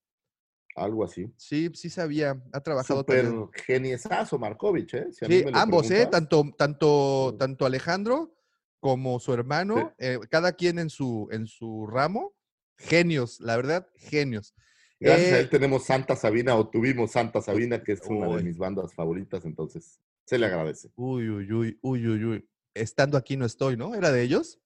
Algo 0.75 1.05
así. 1.05 1.33
Sí, 1.37 1.71
sí 1.75 1.91
sabía, 1.91 2.43
ha 2.53 2.61
trabajado 2.61 3.01
Súper 3.01 3.25
también. 3.25 3.49
geniesazo 3.67 4.39
Markovich, 4.39 4.95
¿eh? 4.95 5.07
Si 5.13 5.25
Sí, 5.27 5.45
ambos, 5.53 5.91
¿eh? 5.91 6.07
Tanto, 6.11 6.45
tanto, 6.57 7.31
Sí. 7.33 7.39
tanto 7.39 7.67
Alejandro 7.67 8.35
como 8.81 9.21
su 9.21 9.33
hermano, 9.33 9.95
eh, 9.99 10.19
cada 10.31 10.53
quien 10.53 10.79
en 10.79 10.91
su, 10.91 11.29
en 11.31 11.47
su 11.47 11.87
ramo, 11.87 12.35
genios, 12.77 13.39
la 13.41 13.57
verdad, 13.57 13.87
genios. 13.97 14.55
Gracias 14.99 15.33
a 15.33 15.37
Eh, 15.37 15.41
él 15.41 15.51
tenemos 15.51 15.85
Santa 15.85 16.17
Sabina 16.17 16.57
o 16.57 16.69
tuvimos 16.69 17.13
Santa 17.13 17.41
Sabina, 17.43 17.83
que 17.83 17.93
es 17.93 18.01
una 18.03 18.29
Uy. 18.29 18.39
de 18.39 18.43
mis 18.45 18.57
bandas 18.59 18.95
favoritas, 18.95 19.45
entonces 19.45 20.01
se 20.25 20.39
le 20.39 20.47
agradece. 20.47 20.91
Uy, 20.97 21.29
uy, 21.29 21.53
uy, 21.53 21.79
uy, 21.83 22.09
uy, 22.09 22.25
uy. 22.25 22.49
Estando 22.75 23.19
aquí 23.19 23.37
no 23.37 23.45
estoy, 23.45 23.77
¿no? 23.77 23.95
¿Era 23.95 24.11
de 24.11 24.23
ellos? 24.23 24.59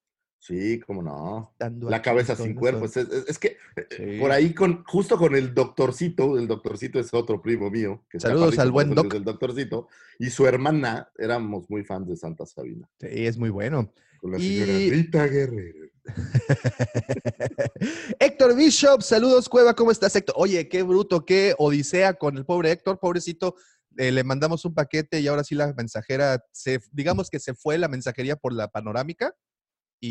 Sí, 0.46 0.78
cómo 0.86 1.02
no. 1.02 1.52
Dando 1.58 1.90
La 1.90 2.00
cabeza 2.02 2.36
sin 2.36 2.54
cuerpo. 2.54 2.84
Es, 2.84 2.96
es- 2.96 3.08
es 3.28 3.38
que 3.38 3.56
eh, 3.76 3.86
Sí. 3.96 4.20
por 4.20 4.30
ahí, 4.30 4.54
con, 4.54 4.84
justo 4.84 5.16
con 5.18 5.34
el 5.34 5.52
doctorcito, 5.54 6.38
el 6.38 6.46
doctorcito 6.46 7.00
es 7.00 7.12
otro 7.12 7.42
primo 7.42 7.68
mío. 7.70 8.04
Que 8.08 8.20
Saludos 8.20 8.56
al 8.60 8.70
buen 8.70 8.94
doc. 8.94 9.12
El 9.14 9.24
doctorcito. 9.24 9.88
Y 10.20 10.30
su 10.30 10.46
hermana, 10.46 11.10
éramos 11.18 11.68
muy 11.68 11.82
fans 11.84 12.06
de 12.08 12.16
Santa 12.16 12.46
Sabina. 12.46 12.88
Sí, 13.00 13.26
es 13.26 13.36
muy 13.38 13.50
bueno. 13.50 13.92
Con 14.20 14.32
la 14.32 14.38
Y- 14.38 14.60
señora 14.60 14.78
Rita 14.96 15.26
Guerrero. 15.26 15.88
Héctor 18.20 18.54
Bishop, 18.56 19.02
saludos, 19.02 19.48
Cueva, 19.48 19.74
¿cómo 19.74 19.90
estás, 19.90 20.14
Héctor? 20.14 20.34
Oye, 20.38 20.68
qué 20.68 20.82
bruto, 20.82 21.24
qué 21.24 21.54
odisea 21.58 22.14
con 22.14 22.36
el 22.36 22.44
pobre 22.44 22.70
Héctor, 22.70 22.98
pobrecito. 23.00 23.56
eh, 23.98 24.12
le 24.12 24.24
mandamos 24.24 24.64
un 24.64 24.74
paquete 24.74 25.20
y 25.20 25.26
ahora 25.26 25.42
sí 25.42 25.54
la 25.54 25.72
mensajera, 25.72 26.44
se, 26.52 26.80
digamos 26.92 27.30
que 27.30 27.40
se 27.40 27.54
fue 27.54 27.78
la 27.78 27.88
mensajería 27.88 28.36
por 28.36 28.52
la 28.52 28.68
panorámica 28.68 29.34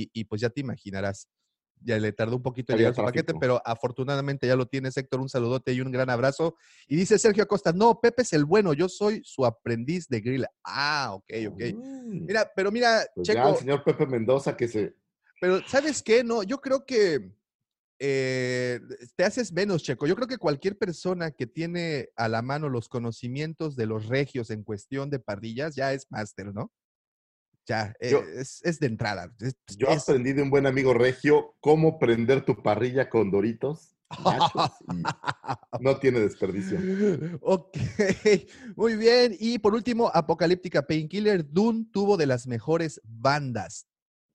y, 0.02 0.10
y 0.14 0.24
pues 0.26 0.41
ya 0.41 0.50
te 0.50 0.62
imaginarás. 0.62 1.30
Ya 1.82 2.00
le 2.00 2.14
tardó 2.14 2.38
un 2.38 2.41
poquito 2.41 2.72
en 2.72 2.80
llegar 2.80 2.96
su 2.96 3.04
paquete, 3.04 3.34
pero 3.39 3.62
afortunadamente 3.64 4.48
ya 4.48 4.56
lo 4.56 4.66
tienes, 4.66 4.96
Héctor. 4.98 5.20
Un 5.20 5.30
saludote 5.30 5.74
y 5.74 5.82
un 5.82 5.91
gran 5.91 6.10
abrazo. 6.10 6.56
Y 6.88 6.96
dice 6.96 7.20
Sergio 7.20 7.43
Acosta, 7.43 7.74
no, 7.74 8.00
Pepe 8.00 8.24
es 8.24 8.34
el 8.34 8.46
bueno, 8.46 8.74
yo 8.74 8.89
soy 8.89 9.22
su 9.24 9.46
aprendiz 9.46 10.08
de 10.08 10.22
grill. 10.22 10.46
Ah, 10.64 11.12
ok, 11.14 11.34
ok. 11.50 11.62
Mm. 11.76 12.26
Mira, 12.26 12.50
pero 12.56 12.72
mira, 12.72 13.06
Pues 13.14 13.28
ya 13.28 13.36
Checo, 13.36 13.50
el 13.50 13.58
señor 13.58 13.84
Pepe 13.84 14.08
Mendoza 14.08 14.56
que 14.56 14.68
se... 14.68 14.96
pero 15.39 15.62
¿sabes 15.68 16.02
qué? 16.02 16.24
No, 16.24 16.43
yo 16.43 16.60
creo 16.60 16.86
que 16.86 17.32
eh, 18.00 18.80
te 19.16 19.24
haces 19.24 19.52
menos, 19.52 19.84
Checo. 19.84 20.08
Yo 20.08 20.16
creo 20.16 20.28
que 20.28 20.38
cualquier 20.38 20.78
persona 20.78 21.32
que 21.32 21.46
tiene 21.46 22.10
a 22.16 22.30
la 22.30 22.41
mano 22.41 22.70
los 22.70 22.89
conocimientos 22.89 23.76
de 23.76 23.86
los 23.86 24.08
regios 24.08 24.50
en 24.50 24.64
cuestión 24.64 25.10
de 25.10 25.20
parrillas 25.20 25.76
ya 25.76 25.93
es 25.93 26.08
máster, 26.10 26.54
¿no? 26.54 26.72
Ya, 27.68 27.95
eh, 27.99 28.11
Yo- 28.11 28.22
es, 28.24 28.61
es 28.63 28.80
de 28.80 28.88
entrada. 28.88 29.34
es- 29.39 29.55
Yo 29.78 29.88
es- 29.88 30.03
aprendí 30.03 30.34
de 30.34 30.41
un 30.43 30.49
buen 30.49 30.66
amigo 30.68 30.93
regio 30.93 31.55
cómo 31.59 31.97
prender 31.99 32.45
tu 32.45 32.61
parrilla 32.61 33.09
con 33.09 33.32
doritos. 33.32 33.91
nachos, 34.24 34.72
y 34.93 35.03
no 35.84 35.97
tiene 35.97 36.20
desperdicio. 36.20 36.80
Ok, 37.41 37.76
muy 38.76 38.95
bien. 38.95 39.36
Y 39.39 39.57
por 39.59 39.74
último, 39.74 40.11
Apocalíptica 40.13 40.86
Painkiller, 40.86 41.43
Dune 41.51 41.88
tuvo 41.91 42.16
de 42.16 42.28
las 42.28 42.45
mejores 42.47 43.01
bandas. 43.03 43.88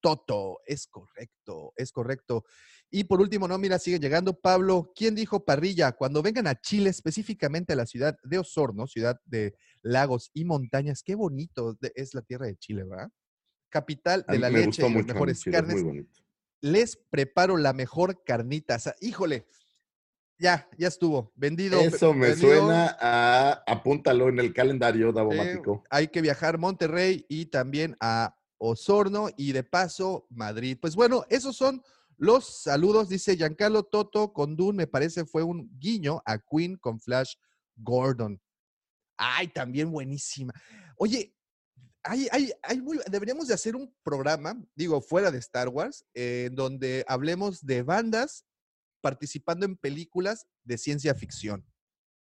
Toto, 0.03 0.59
es 0.67 0.87
correcto, 0.87 1.73
es 1.77 1.93
correcto. 1.93 2.45
Y 2.91 3.05
por 3.05 3.21
último, 3.21 3.47
no, 3.47 3.59
mira, 3.59 3.79
sigue 3.79 4.01
llegando 4.01 4.33
Pablo. 4.33 4.93
¿Quién 4.97 5.15
dijo 5.15 5.45
parrilla? 5.45 5.93
Cuando 5.93 6.23
vengan 6.23 6.47
a 6.47 6.59
Chile, 6.61 6.91
específicamente 6.91 7.75
a 7.75 7.77
la 7.77 7.87
ciudad 7.87 8.17
de 8.25 8.39
Osorno, 8.39 8.87
ciudad 8.87 9.21
de 9.27 9.55
lagos 9.83 10.31
y 10.35 10.45
montañas, 10.45 11.03
qué 11.03 11.15
bonito 11.15 11.79
es 11.95 12.15
la 12.15 12.23
tierra 12.23 12.47
de 12.47 12.57
Chile, 12.57 12.83
¿verdad? 12.85 13.11
Capital 13.71 14.25
de 14.29 14.39
la 14.39 14.51
leche 14.51 14.83
las 14.83 14.91
mucho. 14.91 15.07
mejores 15.07 15.43
carnes 15.45 15.83
Muy 15.83 16.07
les 16.63 16.97
preparo 16.97 17.57
la 17.57 17.73
mejor 17.73 18.23
carnita. 18.23 18.77
O 18.77 18.79
sea, 18.79 18.95
híjole, 19.01 19.47
ya, 20.39 20.69
ya 20.77 20.89
estuvo. 20.89 21.33
Vendido. 21.35 21.81
Eso 21.81 22.13
me 22.13 22.29
vendido. 22.29 22.51
suena 22.59 22.97
a... 23.01 23.63
Apúntalo 23.67 24.29
en 24.29 24.39
el 24.41 24.53
calendario, 24.53 25.09
Eh, 25.09 25.13
Davomático. 25.13 25.85
hay 25.91 26.09
que 26.09 26.21
viajar 26.21 26.57
a 26.57 26.59
Monterrey 26.59 27.25
y 27.29 27.47
también 27.47 27.97
a 28.01 28.37
Osorno 28.59 29.29
y 29.37 29.53
de 29.53 29.65
paso 29.65 30.27
Madrid. 30.29 30.77
Pues 30.81 30.95
bueno, 30.97 31.25
esos 31.31 31.57
son 31.57 31.83
los 32.19 32.63
saludos, 32.63 33.09
dice 33.09 33.37
Giancarlo 33.37 33.85
Toto 33.85 34.35
con 34.35 34.55
Dune, 34.55 34.77
me 34.77 34.87
parece 34.87 35.25
fue 35.25 35.43
un 35.43 35.71
guiño 35.79 36.21
a 36.27 36.39
Queen 36.39 36.77
con 36.77 37.01
Flash 37.01 37.37
Gordon. 37.77 38.39
Ay, 39.17 39.49
también 39.49 39.91
buenísima. 39.91 40.53
Oye, 40.97 41.35
hay, 42.03 42.29
hay, 42.33 42.53
hay 42.63 42.81
muy- 42.81 43.01
deberíamos 43.11 43.49
de 43.49 43.55
hacer 43.55 43.77
un 43.77 43.95
programa, 44.03 44.61
digo, 44.75 45.01
fuera 45.01 45.31
de 45.31 45.39
Star 45.39 45.69
Wars, 45.69 46.05
eh, 46.15 46.47
en 46.49 46.55
donde 46.55 47.05
hablemos 47.09 47.65
de 47.65 47.83
bandas 47.83 48.45
participando 49.03 49.67
en 49.67 49.77
películas 49.77 50.47
de 50.65 50.79
ciencia 50.79 51.15
ficción. 51.15 51.65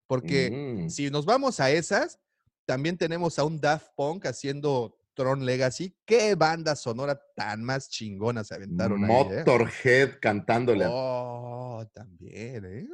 Porque 0.07 0.49
Mm. 0.85 0.89
si 0.89 1.09
nos 1.09 1.25
vamos 1.25 1.59
a 1.59 1.69
esas, 1.71 2.19
también 2.65 2.97
tenemos 2.97 3.39
a 3.39 3.43
un 3.43 3.59
Daft 3.59 3.89
Punk 3.95 4.25
haciendo 4.25 4.97
Tron 5.13 5.45
Legacy. 5.45 5.95
¿Qué 6.05 6.35
banda 6.35 6.75
sonora 6.75 7.19
tan 7.35 7.63
más 7.63 7.89
chingona 7.89 8.43
se 8.43 8.53
aventaron 8.55 9.03
ahí? 9.05 9.11
eh? 9.11 9.37
Motorhead 9.39 10.19
cantándole 10.21 10.85
a- 10.85 10.89
Oh, 10.91 11.85
también, 11.93 12.65
¿eh? 12.65 12.87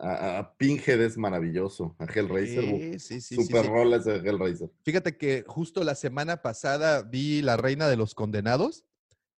A, 0.00 0.38
a 0.38 0.56
Pinhead 0.56 1.00
es 1.00 1.16
maravilloso. 1.16 1.94
A 1.98 2.04
Hellraiser. 2.04 2.64
Sí, 2.64 2.98
sí, 2.98 3.20
sí, 3.20 3.34
super 3.36 3.64
sí. 3.64 3.68
rolas 3.68 4.04
de 4.04 4.16
Hellraiser. 4.16 4.70
Fíjate 4.82 5.16
que 5.16 5.44
justo 5.46 5.84
la 5.84 5.94
semana 5.94 6.42
pasada 6.42 7.02
vi 7.02 7.42
La 7.42 7.56
Reina 7.56 7.88
de 7.88 7.96
los 7.96 8.14
Condenados 8.14 8.84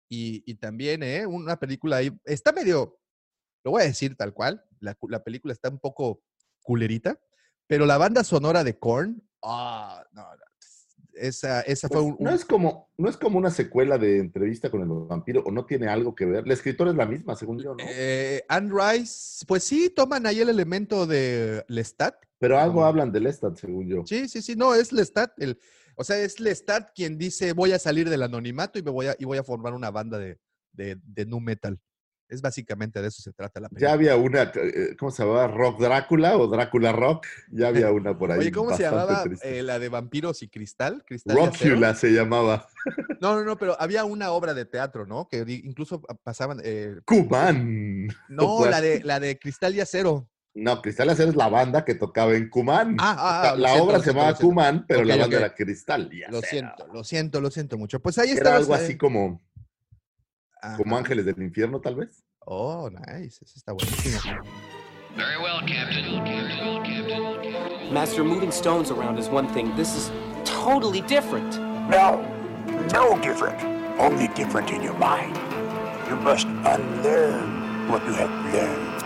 y, 0.10 0.44
y 0.46 0.56
también, 0.56 1.04
¿eh? 1.04 1.26
Una 1.26 1.58
película 1.58 1.98
ahí, 1.98 2.12
está 2.26 2.52
medio, 2.52 3.00
lo 3.64 3.72
voy 3.72 3.84
a 3.84 3.86
decir 3.86 4.16
tal 4.16 4.34
cual, 4.34 4.64
la, 4.80 4.98
la 5.10 5.24
película 5.24 5.54
está 5.54 5.70
un 5.70 5.80
poco 5.80 6.22
culerita, 6.62 7.20
pero 7.68 7.86
la 7.86 7.98
banda 7.98 8.24
sonora 8.24 8.64
de 8.64 8.78
Korn, 8.78 9.24
ah, 9.44 10.04
no, 10.12 10.22
no, 10.22 10.41
esa, 11.14 11.62
esa 11.62 11.88
fue 11.88 12.02
Pues, 12.02 12.16
un... 12.18 12.18
no, 12.20 12.32
es 12.32 12.46
como, 12.46 12.90
no 12.98 13.10
es 13.10 13.18
como 13.18 13.38
una 13.38 13.50
secuela 13.50 13.98
de 13.98 14.20
entrevista 14.20 14.70
con 14.70 14.82
el 14.82 14.88
vampiro, 14.88 15.42
o 15.46 15.52
no 15.52 15.66
tiene 15.66 15.88
algo 15.88 16.16
que 16.16 16.26
ver. 16.26 16.48
La 16.48 16.54
escritora 16.54 16.92
es 16.92 16.98
la 16.98 17.06
misma, 17.06 17.36
según 17.36 17.60
yo, 17.60 17.72
¿no? 17.76 17.84
eh, 17.88 18.44
Anne 18.48 18.72
Rice, 18.74 19.46
pues 19.48 19.64
sí, 19.64 19.90
toman 19.90 20.26
ahí 20.26 20.40
el 20.40 20.50
elemento 20.50 21.06
de 21.06 21.64
Lestat. 21.68 22.16
Pero 22.40 22.58
algo 22.60 22.84
hablan 22.86 23.12
del 23.12 23.24
Lestat, 23.24 23.58
según 23.58 23.88
yo. 23.88 24.04
Sí, 24.06 24.28
sí, 24.28 24.42
sí, 24.42 24.56
no, 24.56 24.74
es 24.74 24.92
Lestat, 24.92 25.32
el, 25.42 25.60
o 25.96 26.04
sea, 26.04 26.18
es 26.20 26.40
Lestat 26.40 26.92
quien 26.96 27.18
dice 27.18 27.54
voy 27.54 27.72
a 27.74 27.80
salir 27.80 28.10
del 28.10 28.24
anonimato 28.24 28.80
y 28.80 28.84
me 28.84 28.92
voy 28.92 29.08
a, 29.08 29.16
y 29.20 29.26
voy 29.26 29.38
a 29.38 29.44
formar 29.44 29.74
una 29.74 29.92
banda 29.92 30.18
de, 30.18 30.40
de, 30.72 30.98
de 31.04 31.26
nu 31.26 31.40
metal. 31.40 31.80
Es 32.32 32.42
básicamente 32.42 33.02
de 33.02 33.10
eso 33.10 33.22
se 33.22 33.34
trata 33.34 33.60
la 33.60 33.68
película. 33.68 33.90
Ya 33.90 33.94
había 33.94 34.16
una, 34.16 34.44
eh, 34.56 34.96
¿cómo 34.98 35.12
se 35.12 35.22
llamaba? 35.22 35.48
¿Rock 35.48 35.82
Drácula 35.82 36.38
o 36.38 36.48
Drácula 36.48 36.94
Rock? 36.94 37.28
Ya 37.52 37.68
había 37.68 37.92
una 37.92 38.18
por 38.18 38.32
ahí. 38.32 38.40
Oye, 38.40 38.52
¿cómo 38.54 38.74
se 38.76 38.84
llamaba 38.84 39.26
eh, 39.44 39.62
la 39.62 39.80
de 39.80 39.90
vampiros 39.90 40.42
y 40.42 40.48
cristal? 40.48 41.04
¿Cristal? 41.06 41.36
Rockula 41.36 41.94
se 41.94 42.12
llamaba. 42.12 42.70
No, 43.20 43.36
no, 43.36 43.44
no, 43.44 43.58
pero 43.58 43.76
había 43.82 44.06
una 44.06 44.32
obra 44.32 44.54
de 44.54 44.64
teatro, 44.64 45.06
¿no? 45.06 45.28
Que 45.30 45.44
incluso 45.66 46.02
pa- 46.02 46.16
pasaban. 46.24 46.62
eh, 46.64 46.96
Cumán. 47.06 48.08
no, 48.30 48.66
la 48.70 48.80
de, 48.80 49.04
la 49.04 49.20
de 49.20 49.38
cristal 49.38 49.76
y 49.76 49.82
acero. 49.82 50.30
No, 50.54 50.82
Cristal 50.82 51.08
y 51.08 51.12
Acero 51.12 51.30
es 51.30 51.36
la 51.38 51.48
banda 51.48 51.86
que 51.86 51.96
tocaba 51.96 52.34
en 52.34 52.50
Cumán. 52.50 52.96
Ah, 53.00 53.16
ah, 53.18 53.56
la 53.56 53.58
lo 53.58 53.68
siento, 53.68 53.84
obra 53.86 53.98
lo 53.98 54.04
se 54.04 54.10
llamaba 54.12 54.32
lo. 54.32 54.38
Cumán, 54.38 54.86
pero 54.88 55.04
la 55.04 55.16
banda 55.18 55.38
era 55.38 55.54
Cristal 55.56 56.10
y 56.14 56.20
Lo 56.30 56.40
Acero. 56.40 56.42
siento, 56.50 56.88
lo 56.94 57.04
siento, 57.06 57.42
lo 57.42 57.52
siento 57.52 57.78
mucho. 57.78 58.02
Pues 58.02 58.18
ahí 58.18 58.32
Era 58.32 58.38
está. 58.38 58.56
algo 58.58 58.74
así 58.74 58.98
como, 58.98 59.42
como. 60.78 60.98
Ángeles 60.98 61.26
del 61.26 61.42
Infierno, 61.42 61.80
tal 61.80 61.96
vez. 61.96 62.24
Oh, 62.46 62.90
nice. 62.90 63.40
Eso 63.44 63.54
está 63.56 63.72
buenísimo. 63.74 64.42
Very 65.16 65.38
well, 65.38 65.60
Captain. 65.68 66.24
Master, 67.94 68.24
moving 68.24 68.52
stones 68.52 68.90
around 68.90 69.20
is 69.20 69.28
one 69.28 69.48
thing. 69.54 69.76
This 69.76 69.96
is 69.96 70.12
totally 70.46 71.02
different. 71.02 71.60
No, 71.90 72.22
no 72.94 73.18
different. 73.22 73.62
Only 74.00 74.30
different 74.30 74.72
in 74.72 74.82
your 74.82 74.98
mind. 74.98 75.38
You 76.10 76.16
must 76.16 76.48
unlearn 76.48 77.90
what 77.90 78.02
you 78.06 78.14
have 78.14 78.32
learned. 78.54 79.02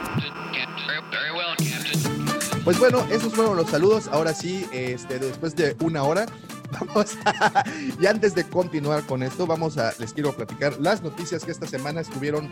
Captain. 0.53 1.09
Very 1.09 1.31
well, 1.33 1.55
Captain. 1.57 2.63
Pues 2.63 2.79
bueno, 2.79 3.05
esos 3.11 3.33
fueron 3.33 3.57
los 3.57 3.69
saludos. 3.69 4.07
Ahora 4.07 4.33
sí, 4.33 4.67
este, 4.71 5.17
después 5.19 5.55
de 5.55 5.75
una 5.81 6.03
hora, 6.03 6.25
vamos 6.71 7.17
a, 7.25 7.63
y 7.99 8.05
antes 8.05 8.35
de 8.35 8.43
continuar 8.43 9.05
con 9.05 9.23
esto, 9.23 9.47
vamos 9.47 9.77
a, 9.77 9.93
les 9.99 10.13
quiero 10.13 10.35
platicar 10.35 10.79
las 10.79 11.01
noticias 11.01 11.43
que 11.43 11.51
esta 11.51 11.67
semana 11.67 12.01
estuvieron 12.01 12.49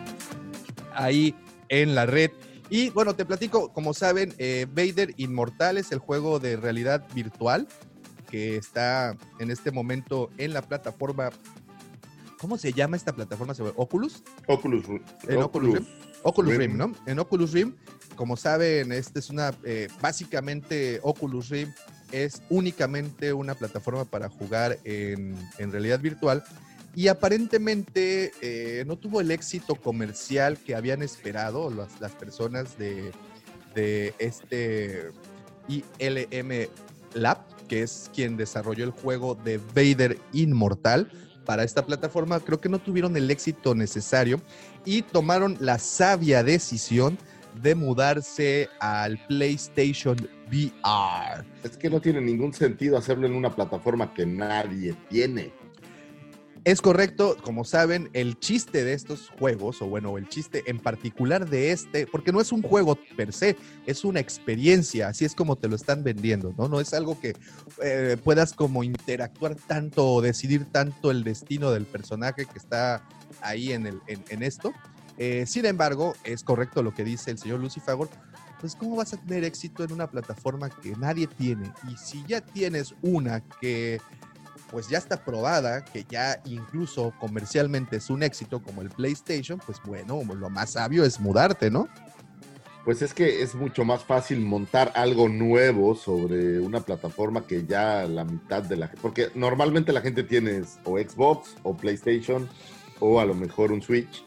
ahí 0.93 1.35
en 1.69 1.95
la 1.95 2.05
red. 2.05 2.31
Y 2.69 2.89
bueno, 2.91 3.15
te 3.15 3.25
platico, 3.25 3.71
como 3.73 3.93
saben, 3.93 4.33
eh, 4.37 4.65
Vader 4.69 5.13
Inmortal 5.17 5.77
es 5.77 5.91
el 5.91 5.99
juego 5.99 6.39
de 6.39 6.55
realidad 6.55 7.05
virtual 7.13 7.67
que 8.29 8.55
está 8.55 9.15
en 9.39 9.51
este 9.51 9.71
momento 9.71 10.29
en 10.37 10.53
la 10.53 10.63
plataforma. 10.63 11.29
¿Cómo 12.39 12.57
se 12.57 12.73
llama 12.73 12.97
esta 12.97 13.13
plataforma? 13.13 13.53
¿Se 13.53 13.63
llama 13.63 13.75
¿Oculus? 13.77 14.23
Oculus. 14.47 14.85
En 15.27 15.41
Oculus. 15.41 15.81
Oculus 16.23 16.51
Rim. 16.51 16.71
Rim, 16.71 16.77
¿no? 16.77 16.93
En 17.05 17.19
Oculus 17.19 17.51
Rim, 17.51 17.75
como 18.15 18.37
saben, 18.37 18.91
este 18.91 19.19
es 19.19 19.29
una, 19.29 19.53
eh, 19.63 19.87
básicamente 20.01 20.99
Oculus 21.03 21.49
Rim 21.49 21.71
es 22.13 22.43
únicamente 22.49 23.33
una 23.33 23.55
plataforma 23.55 24.05
para 24.05 24.29
jugar 24.29 24.77
en, 24.85 25.35
en 25.57 25.71
realidad 25.71 25.99
virtual 25.99 26.43
y 26.95 27.07
aparentemente 27.07 28.31
eh, 28.41 28.83
no 28.85 28.97
tuvo 28.97 29.19
el 29.19 29.31
éxito 29.31 29.75
comercial 29.75 30.59
que 30.59 30.75
habían 30.75 31.01
esperado 31.01 31.71
las, 31.71 31.99
las 31.99 32.11
personas 32.11 32.77
de, 32.77 33.11
de 33.73 34.13
este 34.19 35.09
ILM 35.67 36.69
Lab, 37.15 37.39
que 37.67 37.81
es 37.81 38.11
quien 38.13 38.37
desarrolló 38.37 38.83
el 38.83 38.91
juego 38.91 39.33
de 39.33 39.59
Vader 39.73 40.19
Inmortal 40.33 41.09
para 41.45 41.63
esta 41.63 41.83
plataforma. 41.83 42.39
Creo 42.39 42.61
que 42.61 42.69
no 42.69 42.79
tuvieron 42.79 43.17
el 43.17 43.31
éxito 43.31 43.73
necesario 43.73 44.39
y 44.85 45.01
tomaron 45.01 45.57
la 45.59 45.79
sabia 45.79 46.43
decisión 46.43 47.17
de 47.61 47.73
mudarse 47.73 48.69
al 48.79 49.17
PlayStation 49.27 50.29
VR. 50.53 51.45
Es 51.63 51.77
que 51.77 51.89
no 51.89 51.99
tiene 51.99 52.21
ningún 52.21 52.53
sentido 52.53 52.97
hacerlo 52.97 53.27
en 53.27 53.33
una 53.33 53.55
plataforma 53.55 54.13
que 54.13 54.25
nadie 54.25 54.95
tiene. 55.09 55.51
Es 56.65 56.81
correcto, 56.81 57.35
como 57.43 57.65
saben, 57.65 58.09
el 58.13 58.39
chiste 58.39 58.85
de 58.85 58.93
estos 58.93 59.29
juegos, 59.37 59.81
o 59.81 59.87
bueno, 59.87 60.17
el 60.17 60.29
chiste 60.29 60.63
en 60.67 60.79
particular 60.79 61.49
de 61.49 61.73
este, 61.73 62.07
porque 62.07 62.31
no 62.31 62.39
es 62.39 62.53
un 62.53 62.61
juego 62.61 62.97
per 63.17 63.33
se, 63.33 63.57
es 63.85 64.05
una 64.05 64.21
experiencia, 64.21 65.09
así 65.09 65.25
es 65.25 65.35
como 65.35 65.57
te 65.57 65.67
lo 65.67 65.75
están 65.75 66.05
vendiendo, 66.05 66.53
¿no? 66.57 66.69
No 66.69 66.79
es 66.79 66.93
algo 66.93 67.19
que 67.19 67.35
eh, 67.83 68.15
puedas 68.23 68.53
como 68.53 68.85
interactuar 68.85 69.55
tanto 69.55 70.09
o 70.09 70.21
decidir 70.21 70.63
tanto 70.63 71.11
el 71.11 71.25
destino 71.25 71.69
del 71.71 71.85
personaje 71.85 72.45
que 72.45 72.57
está 72.57 73.05
ahí 73.41 73.73
en, 73.73 73.85
el, 73.85 73.99
en, 74.07 74.23
en 74.29 74.41
esto. 74.41 74.73
Eh, 75.17 75.45
sin 75.45 75.65
embargo, 75.65 76.15
es 76.23 76.43
correcto 76.43 76.81
lo 76.81 76.93
que 76.93 77.03
dice 77.03 77.31
el 77.31 77.37
señor 77.37 77.59
Lucifer, 77.59 77.95
pues 78.63 78.77
¿cómo 78.77 78.95
vas 78.95 79.13
a 79.13 79.17
tener 79.17 79.43
éxito 79.43 79.83
en 79.83 79.91
una 79.91 80.09
plataforma 80.09 80.69
que 80.69 80.95
nadie 80.95 81.27
tiene? 81.27 81.69
Y 81.91 81.97
si 81.97 82.23
ya 82.25 82.39
tienes 82.39 82.95
una 83.01 83.41
que 83.59 83.99
pues 84.71 84.87
ya 84.87 84.99
está 84.99 85.25
probada, 85.25 85.83
que 85.83 86.05
ya 86.09 86.41
incluso 86.45 87.13
comercialmente 87.19 87.97
es 87.97 88.09
un 88.09 88.23
éxito 88.23 88.63
como 88.63 88.81
el 88.81 88.89
PlayStation, 88.89 89.59
pues 89.65 89.81
bueno, 89.83 90.21
lo 90.33 90.49
más 90.49 90.71
sabio 90.71 91.03
es 91.03 91.19
mudarte, 91.19 91.69
¿no? 91.69 91.89
Pues 92.85 93.01
es 93.01 93.13
que 93.13 93.41
es 93.41 93.53
mucho 93.53 93.83
más 93.83 94.05
fácil 94.05 94.39
montar 94.39 94.93
algo 94.95 95.27
nuevo 95.27 95.93
sobre 95.93 96.61
una 96.61 96.79
plataforma 96.79 97.45
que 97.45 97.65
ya 97.65 98.05
la 98.05 98.23
mitad 98.23 98.63
de 98.63 98.77
la 98.77 98.87
gente, 98.87 99.01
porque 99.01 99.29
normalmente 99.35 99.91
la 99.91 99.99
gente 99.99 100.23
tiene 100.23 100.61
o 100.85 100.97
Xbox 100.97 101.57
o 101.63 101.75
PlayStation 101.75 102.47
o 103.01 103.19
a 103.19 103.25
lo 103.25 103.33
mejor 103.33 103.73
un 103.73 103.81
Switch, 103.81 104.23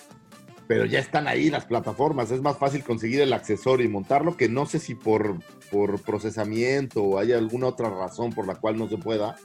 pero 0.69 0.85
ya 0.85 0.99
están 0.99 1.29
ahí 1.29 1.49
las 1.51 1.65
plataformas, 1.67 2.31
es 2.31 2.43
más 2.43 2.59
fácil 2.59 2.83
conseguir 2.83 3.21
el 3.21 3.33
accesorio 3.33 3.87
y 3.87 3.89
montarlo 3.89 4.37
que 4.37 4.49
no 4.49 4.67
sé 4.67 4.79
si 4.79 4.95
por, 4.95 5.37
por 5.71 6.01
procesamiento 6.01 7.03
o 7.03 7.19
hay 7.19 7.33
alguna 7.33 7.69
otra 7.69 7.89
razón 7.89 8.33
por 8.33 8.47
la 8.47 8.57
cual 8.57 8.77
no 8.77 8.89
se 8.89 8.99
pueda, 8.99 9.37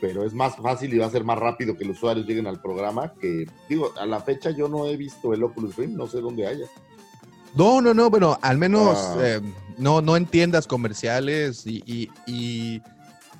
pero 0.00 0.24
es 0.26 0.34
más 0.34 0.56
fácil 0.56 0.92
y 0.92 0.98
va 0.98 1.06
a 1.06 1.10
ser 1.10 1.24
más 1.24 1.38
rápido 1.38 1.76
que 1.78 1.84
los 1.86 1.96
usuarios 1.96 2.26
lleguen 2.26 2.46
al 2.46 2.60
programa 2.60 3.14
que, 3.20 3.46
digo, 3.68 3.92
a 3.98 4.04
la 4.04 4.20
fecha 4.20 4.50
yo 4.50 4.68
no 4.68 4.86
he 4.86 4.96
visto 4.96 5.32
el 5.32 5.42
Oculus 5.42 5.76
Rift, 5.76 5.92
no 5.92 6.06
sé 6.06 6.20
dónde 6.20 6.46
haya. 6.46 6.66
No, 7.54 7.80
no, 7.80 7.94
no, 7.94 8.10
bueno, 8.10 8.36
al 8.42 8.58
menos 8.58 8.98
Ah. 8.98 9.16
eh, 9.22 9.40
no, 9.78 10.02
no 10.02 10.16
en 10.16 10.26
tiendas 10.26 10.66
comerciales 10.66 11.66
y, 11.66 11.82
y- 11.86 12.10
y- 12.26 12.82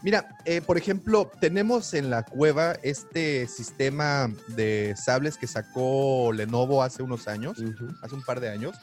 mira, 0.05 0.37
eh, 0.45 0.61
por 0.61 0.77
ejemplo, 0.77 1.33
tenemos 1.41 1.95
en 1.95 2.11
la 2.11 2.25
cueva 2.25 2.75
este 2.83 3.49
sistema 3.49 4.31
de 4.49 4.95
sables 5.03 5.39
que 5.39 5.47
sacó 5.47 6.31
Lenovo 6.33 6.83
hace 6.83 7.03
unos 7.03 7.27
años, 7.27 7.57
hace 8.03 8.15
un 8.15 8.23
par 8.23 8.39
de 8.39 8.51
años, 8.51 8.77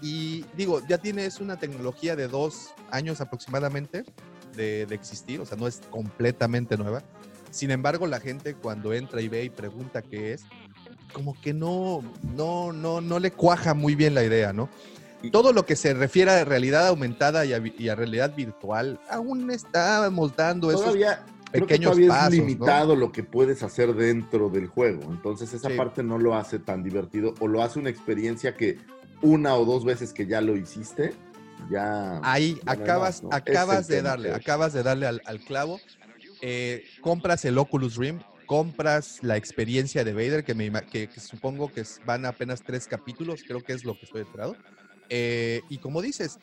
y 0.00 0.46
digo, 0.56 0.80
ya 0.86 0.98
tienes 0.98 1.40
una 1.40 1.58
tecnología 1.58 2.14
de 2.14 2.28
dos 2.28 2.72
años 2.90 3.20
aproximadamente 3.20 4.04
de, 4.56 4.86
de 4.86 4.94
existir, 4.94 5.40
o 5.40 5.44
sea, 5.44 5.58
no 5.58 5.66
es 5.66 5.82
completamente 5.90 6.76
nueva. 6.76 7.02
Sin 7.50 7.72
embargo, 7.72 8.06
la 8.06 8.20
gente 8.20 8.54
cuando 8.54 8.94
entra 8.94 9.20
y 9.20 9.28
ve 9.28 9.42
y 9.42 9.50
pregunta 9.50 10.02
qué 10.02 10.32
es, 10.32 10.44
como 11.12 11.38
que 11.40 11.52
no, 11.52 12.04
no, 12.36 12.72
no, 12.72 13.00
no 13.00 13.18
le 13.18 13.32
cuaja 13.32 13.74
muy 13.74 13.96
bien 13.96 14.14
la 14.14 14.22
idea, 14.22 14.52
¿no? 14.52 14.68
Todo 15.30 15.52
lo 15.52 15.66
que 15.66 15.76
se 15.76 15.92
refiere 15.92 16.30
a 16.30 16.44
realidad 16.44 16.86
aumentada 16.88 17.44
y 17.44 17.52
a, 17.52 17.58
vi- 17.58 17.74
y 17.78 17.88
a 17.88 17.94
realidad 17.94 18.34
virtual, 18.34 18.98
aún 19.10 19.50
estamos 19.50 20.34
dando 20.34 20.70
esos 20.70 20.84
Todavía, 20.84 21.24
creo 21.52 21.66
que 21.66 21.74
pequeños 21.74 21.90
todavía 21.90 22.08
pasos, 22.08 22.32
es 22.32 22.38
¿no? 22.40 22.44
limitado 22.46 22.96
lo 22.96 23.12
que 23.12 23.22
puedes 23.22 23.62
hacer 23.62 23.94
dentro 23.94 24.48
del 24.48 24.66
juego. 24.66 25.02
Entonces 25.10 25.52
esa 25.52 25.68
Sí. 25.68 25.76
parte 25.76 26.02
no 26.02 26.18
lo 26.18 26.34
hace 26.36 26.58
tan 26.58 26.82
divertido 26.82 27.34
o 27.40 27.48
lo 27.48 27.62
hace 27.62 27.78
una 27.78 27.90
experiencia 27.90 28.56
que 28.56 28.78
una 29.20 29.54
o 29.56 29.64
dos 29.66 29.84
veces 29.84 30.12
que 30.14 30.26
ya 30.26 30.40
lo 30.40 30.56
hiciste, 30.56 31.12
ya... 31.70 32.18
Ahí 32.22 32.54
ya 32.54 32.64
no 32.64 32.70
hay 32.72 32.78
acabas, 32.80 33.22
más, 33.22 33.22
¿no? 33.24 33.28
acabas 33.36 33.88
de 33.88 34.00
darle, 34.02 34.28
creo. 34.28 34.36
acabas 34.36 34.72
de 34.72 34.82
darle 34.82 35.06
al, 35.06 35.20
al 35.26 35.40
clavo. 35.40 35.80
Eh, 36.40 36.84
compras 37.02 37.44
el 37.44 37.58
Oculus 37.58 37.96
Rim, 37.96 38.20
compras 38.46 39.18
la 39.22 39.36
experiencia 39.36 40.02
de 40.02 40.14
Vader, 40.14 40.42
que, 40.44 40.54
me, 40.54 40.64
ima- 40.72 40.80
que, 40.88 41.08
que 41.08 41.20
supongo 41.20 41.70
que 41.70 41.84
van 42.06 42.24
apenas 42.24 42.62
tres 42.62 42.86
capítulos, 42.88 43.44
creo 43.46 43.62
que 43.62 43.74
es 43.74 43.84
lo 43.84 43.98
que 43.98 44.06
estoy 44.06 44.22
enterado. 44.22 44.56
Eh, 45.10 45.62
y 45.68 45.78
como 45.78 46.00
dices, 46.00 46.38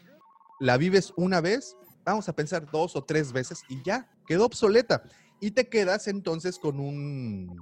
la 0.60 0.78
vives 0.78 1.14
una 1.16 1.42
vez, 1.42 1.76
vamos 2.06 2.30
a 2.30 2.36
pensar 2.36 2.70
dos 2.70 2.96
o 2.96 3.04
tres 3.04 3.32
veces 3.32 3.64
y 3.70 3.82
ya, 3.84 4.12
quedó 4.28 4.46
obsoleta. 4.46 5.04
Y 5.40 5.52
te 5.52 5.70
quedas 5.70 6.08
entonces 6.08 6.60
con 6.60 6.80
un, 6.80 7.60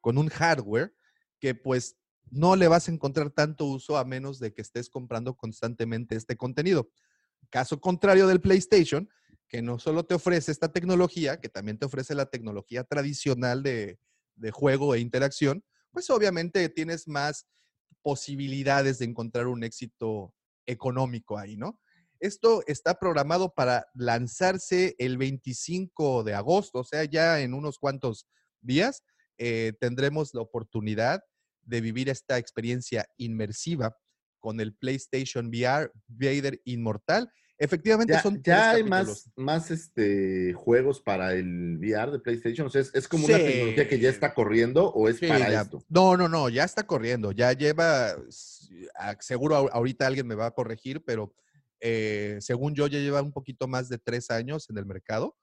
con 0.00 0.16
un 0.16 0.28
hardware 0.28 0.94
que 1.40 1.54
pues 1.54 1.96
no 2.30 2.56
le 2.56 2.68
vas 2.68 2.88
a 2.88 2.92
encontrar 2.92 3.30
tanto 3.30 3.64
uso 3.64 3.96
a 3.96 4.04
menos 4.04 4.38
de 4.38 4.52
que 4.52 4.62
estés 4.62 4.88
comprando 4.90 5.34
constantemente 5.34 6.16
este 6.16 6.36
contenido. 6.36 6.90
Caso 7.50 7.80
contrario 7.80 8.26
del 8.26 8.40
PlayStation, 8.40 9.08
que 9.48 9.62
no 9.62 9.78
solo 9.78 10.04
te 10.04 10.14
ofrece 10.14 10.52
esta 10.52 10.70
tecnología, 10.72 11.40
que 11.40 11.48
también 11.48 11.78
te 11.78 11.86
ofrece 11.86 12.14
la 12.14 12.26
tecnología 12.26 12.84
tradicional 12.84 13.62
de, 13.62 13.98
de 14.36 14.50
juego 14.50 14.94
e 14.94 15.00
interacción, 15.00 15.64
pues 15.90 16.10
obviamente 16.10 16.68
tienes 16.68 17.08
más 17.08 17.46
posibilidades 18.02 18.98
de 18.98 19.06
encontrar 19.06 19.46
un 19.46 19.64
éxito 19.64 20.34
económico 20.66 21.38
ahí, 21.38 21.56
¿no? 21.56 21.80
Esto 22.20 22.62
está 22.66 22.98
programado 22.98 23.54
para 23.54 23.86
lanzarse 23.94 24.96
el 24.98 25.18
25 25.18 26.24
de 26.24 26.34
agosto, 26.34 26.80
o 26.80 26.84
sea, 26.84 27.04
ya 27.04 27.40
en 27.40 27.54
unos 27.54 27.78
cuantos 27.78 28.26
días 28.60 29.04
eh, 29.38 29.72
tendremos 29.80 30.34
la 30.34 30.40
oportunidad 30.40 31.22
de 31.62 31.80
vivir 31.80 32.08
esta 32.08 32.38
experiencia 32.38 33.06
inmersiva 33.18 33.96
con 34.40 34.60
el 34.60 34.74
PlayStation 34.74 35.46
VR 35.46 35.92
Vader 36.08 36.60
Inmortal. 36.64 37.30
Efectivamente 37.60 38.12
Ya, 38.12 38.22
son 38.22 38.40
ya 38.42 38.70
hay 38.70 38.84
capítulos. 38.84 39.06
más, 39.08 39.32
más 39.36 39.70
este, 39.72 40.52
juegos 40.54 41.00
para 41.00 41.34
el 41.34 41.76
VR 41.78 42.12
de 42.12 42.20
PlayStation. 42.20 42.68
O 42.68 42.70
sea, 42.70 42.80
es, 42.82 42.94
es 42.94 43.08
como 43.08 43.26
una 43.26 43.36
tecnología 43.38 43.88
que 43.88 43.98
ya 43.98 44.10
está 44.10 44.32
corriendo 44.32 44.88
o 44.90 45.08
es 45.08 45.18
Sí, 45.18 45.26
para 45.26 45.50
ya. 45.50 45.60
esto. 45.62 45.82
No, 45.88 46.16
no, 46.16 46.28
no, 46.28 46.48
ya 46.48 46.62
está 46.64 46.86
corriendo, 46.86 47.32
ya 47.32 47.52
lleva, 47.52 48.14
seguro 49.20 49.56
ahor- 49.56 49.70
ahorita 49.72 50.06
alguien 50.06 50.26
me 50.26 50.34
va 50.36 50.46
a 50.46 50.50
corregir, 50.52 51.02
pero 51.04 51.34
eh, 51.80 52.38
según 52.40 52.74
yo 52.74 52.86
ya 52.86 52.98
lleva 52.98 53.22
un 53.22 53.32
poquito 53.32 53.66
más 53.68 53.88
de 53.88 53.98
tres 53.98 54.30
años 54.30 54.68
en 54.70 54.78
el 54.78 54.86
mercado 54.86 55.36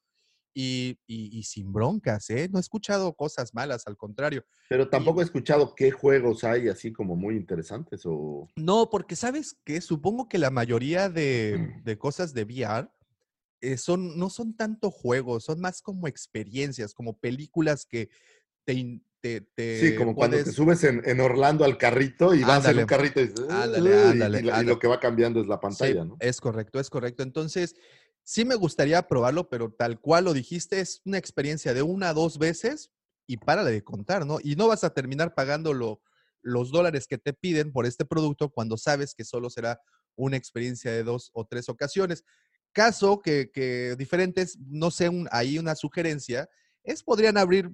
y, 0.55 0.97
y- 1.05 1.37
y 1.37 1.43
sin 1.43 1.71
broncas, 1.73 2.29
¿eh? 2.31 2.47
No 2.51 2.57
he 2.57 2.61
escuchado 2.61 3.13
cosas 3.13 3.53
malas, 3.53 3.85
al 3.85 3.97
contrario. 3.97 4.43
Pero 4.69 4.89
tampoco 4.89 5.19
he 5.21 5.25
escuchado 5.25 5.75
qué 5.75 5.91
juegos 5.91 6.43
hay 6.45 6.69
así 6.69 6.91
como 6.93 7.15
muy 7.15 7.35
interesantes 7.35 8.01
o... 8.05 8.47
No, 8.55 8.89
porque 8.89 9.15
sabes 9.17 9.57
que 9.65 9.81
supongo 9.81 10.27
que 10.29 10.37
la 10.39 10.49
mayoría 10.49 11.09
de, 11.09 11.57
Mm. 11.59 11.83
de 11.83 11.97
cosas 11.97 12.33
de 12.33 12.43
VR 12.43 12.87
eh, 13.61 13.77
son, 13.77 14.17
no 14.17 14.29
son 14.29 14.55
tanto 14.55 14.89
juegos, 14.91 15.43
son 15.43 15.59
más 15.59 15.81
como 15.81 16.07
experiencias, 16.07 16.93
como 16.93 17.17
películas 17.19 17.85
que 17.85 18.09
te, 18.63 19.01
te, 19.21 19.41
te 19.41 19.79
Sí, 19.79 19.95
como 19.95 20.15
cuando 20.15 20.37
te 20.37 20.51
subes 20.51 20.83
en, 20.85 21.01
en 21.05 21.19
Orlando 21.19 21.65
al 21.65 21.77
carrito 21.77 22.33
y 22.33 22.41
vas 22.41 22.59
en 22.59 22.59
Ándale. 22.59 22.81
un 22.83 22.87
carrito 22.87 23.19
y, 23.19 23.27
dices, 23.27 23.45
Ándale, 23.49 23.93
ándale, 23.93 24.39
y, 24.39 24.41
lo- 24.43 24.53
ándale. 24.53 24.79
que 24.79 24.87
va 24.87 24.99
cambiando 25.01 25.41
es 25.41 25.47
la 25.47 25.55
Sí, 25.55 25.61
pantalla, 25.61 26.05
¿no? 26.05 26.17
Es 26.19 26.39
correcto, 26.39 26.79
es 26.79 26.89
correcto. 26.89 27.23
Entonces, 27.23 27.75
sí 28.25 28.43
me 28.43 28.55
gustaría 28.55 29.07
probarlo, 29.07 29.47
pero 29.49 29.71
tal 29.71 30.01
cual 30.01 30.25
lo 30.25 30.33
dijiste, 30.33 30.81
es 30.81 31.01
una 31.05 31.17
experiencia 31.17 31.73
de 31.73 31.83
una 31.83 32.09
a 32.09 32.13
dos 32.13 32.37
veces 32.37 32.91
y 33.27 33.37
párale 33.37 33.71
de 33.71 33.83
contar, 33.83 34.25
¿no? 34.25 34.39
Y 34.43 34.55
no 34.55 34.67
vas 34.67 34.83
a 34.83 34.93
terminar 34.93 35.33
pagando 35.35 35.73
lo- 35.73 36.01
los 36.41 36.71
dólares 36.71 37.07
que 37.07 37.17
te 37.17 37.33
piden 37.33 37.71
por 37.71 37.85
este 37.85 38.03
producto 38.05 38.49
cuando 38.49 38.77
sabes 38.77 39.15
que 39.15 39.23
solo 39.23 39.49
será 39.49 39.79
una 40.15 40.37
experiencia 40.37 40.91
de 40.91 41.03
dos 41.03 41.29
o 41.33 41.45
tres 41.45 41.69
ocasiones. 41.69 42.23
Caso 42.73 43.19
que, 43.21 43.51
que 43.51 43.95
diferentes, 43.97 44.57
no 44.59 44.91
sé, 44.91 45.07
un- 45.09 45.29
ahí 45.31 45.57
una 45.57 45.75
sugerencia, 45.75 46.49
es 46.83 47.03
podrían 47.03 47.37
abrir 47.37 47.71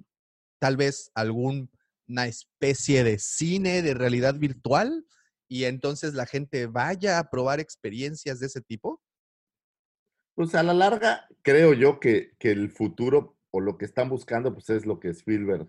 tal 0.59 0.77
vez 0.77 1.11
alguna 1.15 1.67
especie 2.27 3.03
de 3.03 3.19
cine 3.19 3.81
de 3.81 3.93
realidad 3.93 4.35
virtual 4.35 5.05
y 5.47 5.65
entonces 5.65 6.13
la 6.13 6.25
gente 6.25 6.67
vaya 6.67 7.19
a 7.19 7.29
probar 7.29 7.59
experiencias 7.59 8.39
de 8.39 8.47
ese 8.47 8.61
tipo. 8.61 9.01
Pues 10.41 10.55
a 10.55 10.63
la 10.63 10.73
larga, 10.73 11.27
creo 11.43 11.75
yo 11.75 11.99
que, 11.99 12.31
que 12.39 12.49
el 12.49 12.71
futuro 12.71 13.37
o 13.51 13.59
lo 13.61 13.77
que 13.77 13.85
están 13.85 14.09
buscando, 14.09 14.51
pues 14.55 14.71
es 14.71 14.87
lo 14.87 14.99
que 14.99 15.09
Spielberg 15.09 15.67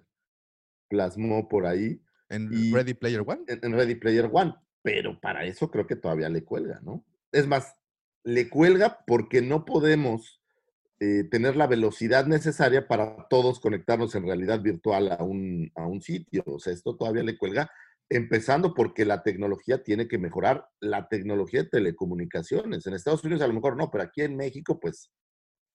plasmó 0.89 1.47
por 1.47 1.66
ahí 1.66 2.01
En 2.31 2.49
Y- 2.51 2.73
Ready 2.73 2.95
Player 2.95 3.23
One. 3.27 3.43
en, 3.49 3.61
en 3.62 3.73
Ready 3.75 3.97
Player 3.97 4.31
One. 4.33 4.55
Pero 4.81 5.20
para 5.20 5.45
eso 5.45 5.70
creo 5.70 5.87
que 5.87 5.95
todavía 5.97 6.31
le 6.31 6.43
cuelga, 6.43 6.81
¿no? 6.83 7.05
Es 7.33 7.47
más, 7.47 7.77
le 8.25 8.49
cuelga 8.49 9.05
porque 9.07 9.43
no 9.43 9.66
podemos 9.66 10.41
eh, 11.01 11.25
tener 11.31 11.55
la 11.55 11.66
velocidad 11.66 12.25
necesaria 12.27 12.89
para 12.89 13.27
todos 13.29 13.61
conectarnos 13.61 14.14
en 14.14 14.25
realidad 14.25 14.62
virtual 14.62 15.12
a 15.12 15.23
un, 15.23 15.70
a 15.75 15.87
un 15.87 16.01
sitio. 16.01 16.45
O 16.47 16.59
sea, 16.59 16.73
esto 16.73 16.97
todavía 16.97 17.23
le 17.25 17.37
cuelga, 17.37 17.70
empezando 18.13 18.75
porque 18.75 19.05
la 19.05 19.23
tecnología 19.23 19.83
tiene 19.83 20.07
que 20.07 20.19
mejorar, 20.19 20.67
la 20.81 21.09
tecnología 21.09 21.63
de 21.63 21.71
telecomunicaciones. 21.71 22.87
En 22.87 22.95
Estados 22.95 23.25
Unidos 23.25 23.43
a 23.43 23.47
lo 23.47 23.55
mejor 23.55 23.77
no, 23.77 23.91
pero 23.91 24.05
aquí 24.05 24.23
en 24.23 24.37
México, 24.37 24.79
pues 24.79 25.11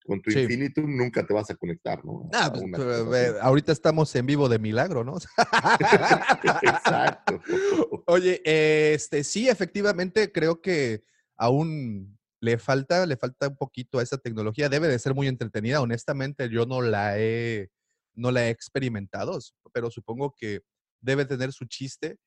con 0.05 0.21
tu 0.21 0.31
Sí. 0.31 0.39
Infinitum 0.39 0.95
nunca 0.95 1.25
te 1.25 1.33
vas 1.33 1.49
a 1.49 1.55
conectar, 1.55 2.03
¿no? 2.05 2.29
Ah, 2.33 2.45
A 2.45 2.53
pues, 2.53 2.63
pero, 2.71 3.15
eh, 3.15 3.33
ahorita 3.41 3.71
estamos 3.73 4.15
en 4.15 4.25
vivo 4.25 4.47
de 4.47 4.57
milagro, 4.57 5.03
¿no? 5.03 5.17
Exacto. 6.63 7.41
Oye, 8.07 8.41
este, 8.45 9.23
sí, 9.23 9.49
efectivamente, 9.49 10.31
creo 10.31 10.61
que 10.61 11.03
aún 11.35 12.17
le 12.39 12.57
falta, 12.57 13.05
le 13.05 13.17
falta 13.17 13.49
un 13.49 13.57
poquito 13.57 13.99
a 13.99 14.03
esa 14.03 14.17
tecnología. 14.17 14.69
Debe 14.69 14.87
de 14.87 14.99
ser 14.99 15.13
muy 15.13 15.27
entretenida. 15.27 15.81
Honestamente, 15.81 16.49
yo 16.49 16.65
no 16.65 16.81
la 16.81 17.19
he, 17.19 17.69
no 18.15 18.31
la 18.31 18.47
he 18.47 18.49
experimentado, 18.49 19.37
pero 19.73 19.91
supongo 19.91 20.33
que 20.37 20.61
debe 21.01 21.25
tener 21.25 21.51
su 21.51 21.65
chiste. 21.65 22.17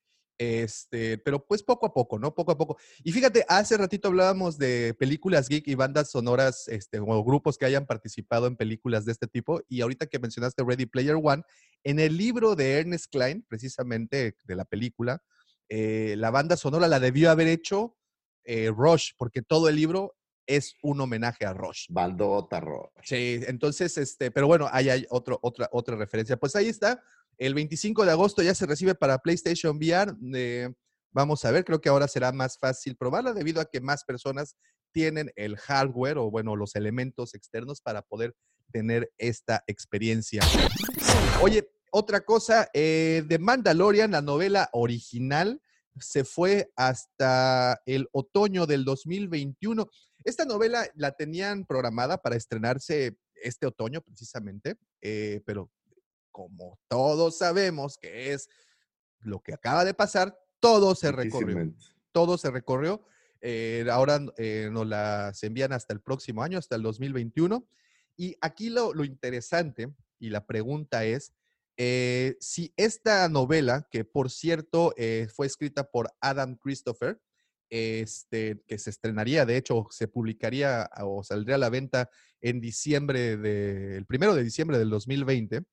Este, 0.41 1.19
pero 1.19 1.45
pues 1.45 1.61
poco 1.61 1.85
a 1.85 1.93
poco, 1.93 2.17
¿no? 2.17 2.33
Poco 2.33 2.51
a 2.53 2.57
poco. 2.57 2.75
Y 3.03 3.11
fíjate, 3.11 3.45
hace 3.47 3.77
ratito 3.77 4.07
hablábamos 4.07 4.57
de 4.57 4.95
películas 4.97 5.47
geek 5.47 5.67
y 5.67 5.75
bandas 5.75 6.09
sonoras, 6.09 6.67
este, 6.67 6.97
o 6.99 7.23
grupos 7.23 7.59
que 7.59 7.65
hayan 7.65 7.85
participado 7.85 8.47
en 8.47 8.55
películas 8.55 9.05
de 9.05 9.11
este 9.11 9.27
tipo. 9.27 9.61
Y 9.69 9.81
ahorita 9.81 10.07
que 10.07 10.17
mencionaste 10.17 10.63
Ready 10.63 10.87
Player 10.87 11.15
One, 11.21 11.43
en 11.83 11.99
el 11.99 12.17
libro 12.17 12.55
de 12.55 12.79
Ernest 12.79 13.11
Klein, 13.11 13.45
precisamente 13.47 14.35
de 14.43 14.55
la 14.55 14.65
película, 14.65 15.21
eh, 15.69 16.15
la 16.17 16.31
banda 16.31 16.57
sonora 16.57 16.87
la 16.87 16.99
debió 16.99 17.29
haber 17.29 17.47
hecho 17.47 17.95
eh, 18.43 18.71
Rush, 18.75 19.11
porque 19.19 19.43
todo 19.43 19.69
el 19.69 19.75
libro 19.75 20.15
es 20.47 20.73
un 20.81 20.99
homenaje 21.01 21.45
a 21.45 21.53
Rush. 21.53 21.85
Bandota 21.89 22.59
Rush. 22.59 22.89
Sí, 23.03 23.41
entonces, 23.45 23.95
este, 23.99 24.31
pero 24.31 24.47
bueno, 24.47 24.67
ahí 24.71 24.89
hay 24.89 25.05
otro, 25.11 25.37
otra, 25.43 25.69
otra 25.71 25.95
referencia. 25.95 26.35
Pues 26.35 26.55
ahí 26.55 26.67
está. 26.67 27.03
El 27.41 27.55
25 27.55 28.05
de 28.05 28.11
agosto 28.11 28.43
ya 28.43 28.53
se 28.53 28.67
recibe 28.67 28.93
para 28.93 29.17
PlayStation 29.17 29.77
VR. 29.77 30.13
eh, 30.35 30.71
vamos 31.11 31.43
a 31.43 31.49
ver, 31.49 31.65
creo 31.65 31.81
que 31.81 31.89
ahora 31.89 32.07
será 32.07 32.31
más 32.31 32.59
fácil 32.59 32.95
probarla 32.95 33.33
debido 33.33 33.59
a 33.59 33.65
que 33.65 33.81
más 33.81 34.03
personas 34.03 34.55
tienen 34.91 35.31
el 35.35 35.57
hardware 35.57 36.19
o 36.19 36.29
bueno, 36.29 36.55
los 36.55 36.75
elementos 36.75 37.33
externos 37.33 37.81
para 37.81 38.03
poder 38.03 38.35
tener 38.71 39.11
esta 39.17 39.63
experiencia. 39.65 40.43
Oye, 41.41 41.67
otra 41.91 42.21
cosa, 42.21 42.69
eh, 42.75 43.23
de 43.27 43.39
Mandalorian, 43.39 44.11
la 44.11 44.21
novela 44.21 44.69
original, 44.71 45.59
se 45.99 46.23
fue 46.23 46.71
hasta 46.75 47.81
el 47.87 48.07
otoño 48.11 48.67
del 48.67 48.85
2021. 48.85 49.89
Esta 50.23 50.45
novela 50.45 50.87
la 50.93 51.13
tenían 51.13 51.65
programada 51.65 52.21
para 52.21 52.35
estrenarse 52.35 53.17
este 53.33 53.65
otoño 53.65 54.01
precisamente, 54.01 54.75
eh, 55.01 55.41
pero 55.43 55.71
como 56.31 56.79
todos 56.87 57.37
sabemos 57.37 57.97
que 57.97 58.33
es 58.33 58.49
lo 59.19 59.41
que 59.41 59.53
acaba 59.53 59.85
de 59.85 59.93
pasar, 59.93 60.37
todo 60.59 60.95
se 60.95 61.11
recorrió. 61.11 61.73
Todo 62.11 62.37
se 62.37 62.51
recorrió. 62.51 63.05
Eh, 63.41 63.85
ahora 63.91 64.19
eh, 64.37 64.69
nos 64.71 64.87
las 64.87 65.41
envían 65.43 65.73
hasta 65.73 65.93
el 65.93 66.01
próximo 66.01 66.43
año, 66.43 66.57
hasta 66.57 66.75
el 66.75 66.83
2021. 66.83 67.67
Y 68.17 68.35
aquí 68.41 68.69
lo, 68.69 68.93
lo 68.93 69.03
interesante 69.03 69.91
y 70.19 70.29
la 70.29 70.45
pregunta 70.45 71.05
es, 71.05 71.33
eh, 71.77 72.35
si 72.39 72.73
esta 72.77 73.27
novela, 73.29 73.87
que 73.89 74.05
por 74.05 74.29
cierto 74.29 74.93
fue 75.33 75.47
escrita 75.47 75.89
por 75.89 76.11
Adam 76.19 76.55
Christopher, 76.55 77.19
este, 77.71 78.61
que 78.67 78.77
se 78.77 78.89
estrenaría, 78.89 79.45
de 79.45 79.55
hecho, 79.55 79.87
se 79.89 80.09
publicaría 80.09 80.89
o 81.01 81.23
saldría 81.23 81.55
a 81.55 81.59
la 81.59 81.69
venta 81.69 82.09
en 82.41 82.59
diciembre, 82.59 83.37
de, 83.37 83.95
el 83.95 84.05
primero 84.05 84.35
de 84.35 84.43
diciembre 84.43 84.77
del 84.77 84.89
2020, 84.89 85.63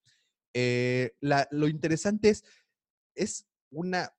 eh, 0.53 1.11
la- 1.19 1.47
lo 1.51 1.67
interesante 1.67 2.29
es, 2.29 2.43
es 3.15 3.47
una 3.71 4.13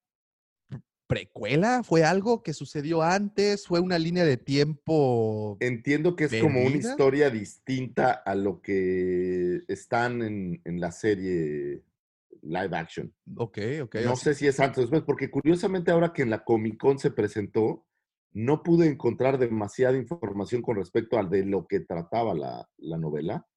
precuela, 1.06 1.82
fue 1.82 2.04
algo 2.04 2.42
que 2.42 2.52
sucedió 2.54 3.02
antes, 3.02 3.66
fue 3.66 3.80
una 3.80 3.98
línea 3.98 4.24
de 4.24 4.36
tiempo. 4.36 5.56
Entiendo 5.60 6.14
que 6.14 6.24
es 6.24 6.30
¿De 6.30 6.40
como 6.40 6.60
una 6.64 6.76
historia 6.76 7.30
distinta 7.30 8.12
a 8.12 8.34
lo 8.36 8.60
que 8.62 9.62
están 9.66 10.22
en, 10.22 10.60
en 10.64 10.80
la 10.80 10.92
serie 10.92 11.82
live 12.42 12.76
action. 12.76 13.12
Ok, 13.36 13.58
ok. 13.82 13.96
No 14.04 14.12
así- 14.12 14.24
sé 14.24 14.34
si 14.34 14.46
es 14.46 14.60
antes 14.60 14.78
o 14.78 14.80
después, 14.82 15.02
porque 15.02 15.30
curiosamente 15.30 15.90
ahora 15.90 16.12
que 16.12 16.22
en 16.22 16.30
la 16.30 16.44
Comic 16.44 16.78
Con 16.78 16.98
se 17.00 17.10
presentó, 17.10 17.86
no 18.32 18.62
pude 18.62 18.86
encontrar 18.86 19.36
demasiada 19.38 19.96
información 19.98 20.62
con 20.62 20.76
respecto 20.76 21.18
al 21.18 21.28
de 21.28 21.44
lo 21.44 21.66
que 21.66 21.80
trataba 21.80 22.32
la, 22.34 22.70
la 22.78 22.96
novela. 22.98 23.48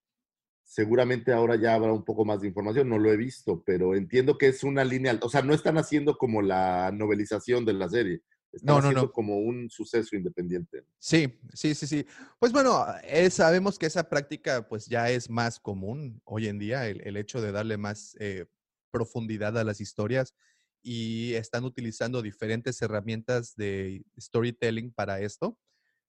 Seguramente 0.63 1.31
ahora 1.33 1.55
ya 1.55 1.75
habrá 1.75 1.93
un 1.93 2.03
poco 2.05 2.25
más 2.25 2.41
de 2.41 2.47
información, 2.47 2.89
no 2.89 2.97
lo 2.97 3.11
he 3.11 3.17
visto, 3.17 3.61
pero 3.65 3.95
entiendo 3.95 4.37
que 4.37 4.47
es 4.47 4.63
una 4.63 4.83
línea, 4.83 5.17
o 5.21 5.29
sea, 5.29 5.41
no 5.41 5.53
están 5.53 5.77
haciendo 5.77 6.17
como 6.17 6.41
la 6.41 6.91
novelización 6.91 7.65
de 7.65 7.73
la 7.73 7.89
serie, 7.89 8.21
están 8.51 8.75
No, 8.75 8.81
no, 8.81 8.87
haciendo 8.87 9.07
no. 9.07 9.11
como 9.11 9.37
un 9.39 9.69
suceso 9.69 10.15
independiente. 10.15 10.83
Sí, 10.99 11.39
sí, 11.53 11.75
sí, 11.75 11.85
sí. 11.85 12.05
Pues 12.39 12.51
bueno, 12.53 12.85
eh, 13.03 13.29
sabemos 13.29 13.77
que 13.77 13.85
esa 13.87 14.09
práctica 14.09 14.67
pues 14.67 14.85
ya 14.87 15.09
es 15.09 15.29
más 15.29 15.59
común 15.59 16.21
hoy 16.23 16.47
en 16.47 16.59
día, 16.59 16.87
el, 16.87 17.01
el 17.05 17.17
hecho 17.17 17.41
de 17.41 17.51
darle 17.51 17.77
más 17.77 18.15
eh, 18.19 18.45
profundidad 18.91 19.57
a 19.57 19.63
las 19.63 19.81
historias 19.81 20.33
y 20.81 21.33
están 21.33 21.63
utilizando 21.65 22.21
diferentes 22.21 22.81
herramientas 22.81 23.55
de 23.55 24.05
storytelling 24.19 24.91
para 24.93 25.19
esto. 25.21 25.57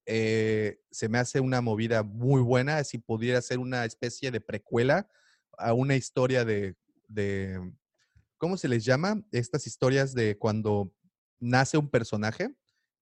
Eh, 0.05 0.79
se 0.91 1.09
me 1.09 1.17
hace 1.17 1.39
una 1.39 1.61
movida 1.61 2.03
muy 2.03 2.41
buena 2.41 2.83
si 2.83 2.97
pudiera 2.99 3.41
ser 3.41 3.59
una 3.59 3.85
especie 3.85 4.29
de 4.31 4.39
precuela 4.41 5.09
a 5.57 5.73
una 5.73 5.95
historia 5.95 6.45
de, 6.45 6.75
de 7.07 7.59
¿cómo 8.37 8.57
se 8.57 8.67
les 8.67 8.85
llama? 8.85 9.23
Estas 9.31 9.65
historias 9.67 10.13
de 10.13 10.37
cuando 10.37 10.93
nace 11.39 11.77
un 11.77 11.89
personaje, 11.89 12.49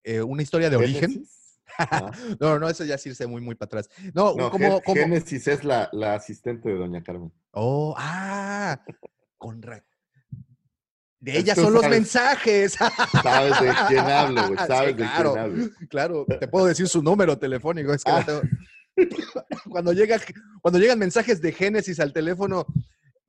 eh, 0.04 0.22
una 0.22 0.42
historia 0.44 0.70
de 0.70 0.78
origen. 0.78 1.26
Ah. 1.80 2.12
No, 2.40 2.60
no, 2.60 2.70
eso 2.70 2.84
ya 2.84 2.96
es 2.96 3.06
irse 3.08 3.26
muy, 3.26 3.42
muy 3.42 3.56
para 3.56 3.66
atrás. 3.68 3.90
No, 4.14 4.36
No, 4.36 4.52
como, 4.52 4.80
Gé- 4.80 4.84
como. 4.84 5.02
Génesis 5.02 5.48
es 5.48 5.64
la, 5.64 5.90
la 5.94 6.14
asistente 6.14 6.70
de 6.70 6.76
Doña 6.76 7.02
Carmen. 7.02 7.32
Oh, 7.52 7.96
ah, 7.98 8.80
con 9.40 9.60
ra- 9.62 9.84
De 11.24 11.38
ella 11.38 11.56
son 11.56 11.72
los 11.74 11.84
sabes. 11.84 12.00
mensajes. 12.00 12.74
Sabes 13.24 13.60
de 13.62 13.72
quién 13.88 14.00
hablo, 14.02 14.46
güey, 14.48 14.60
Sí, 14.60 14.66
sabes 14.68 14.98
de 14.98 15.04
claro, 15.04 15.32
quién 15.34 15.44
hablo. 15.46 15.70
Claro, 15.90 16.26
te 16.40 16.48
puedo 16.50 16.66
decir 16.66 16.88
su 16.90 17.02
número 17.02 17.38
telefónico. 17.40 17.94
Es 17.94 18.04
que 18.04 18.12
Ah. 18.12 18.26
tengo- 18.26 18.42
cuando, 19.70 19.94
llega, 19.94 20.20
cuando 20.62 20.80
llegan 20.80 21.00
mensajes 21.00 21.42
de 21.42 21.54
Génesis 21.54 22.02
al 22.02 22.12
teléfono, 22.12 22.66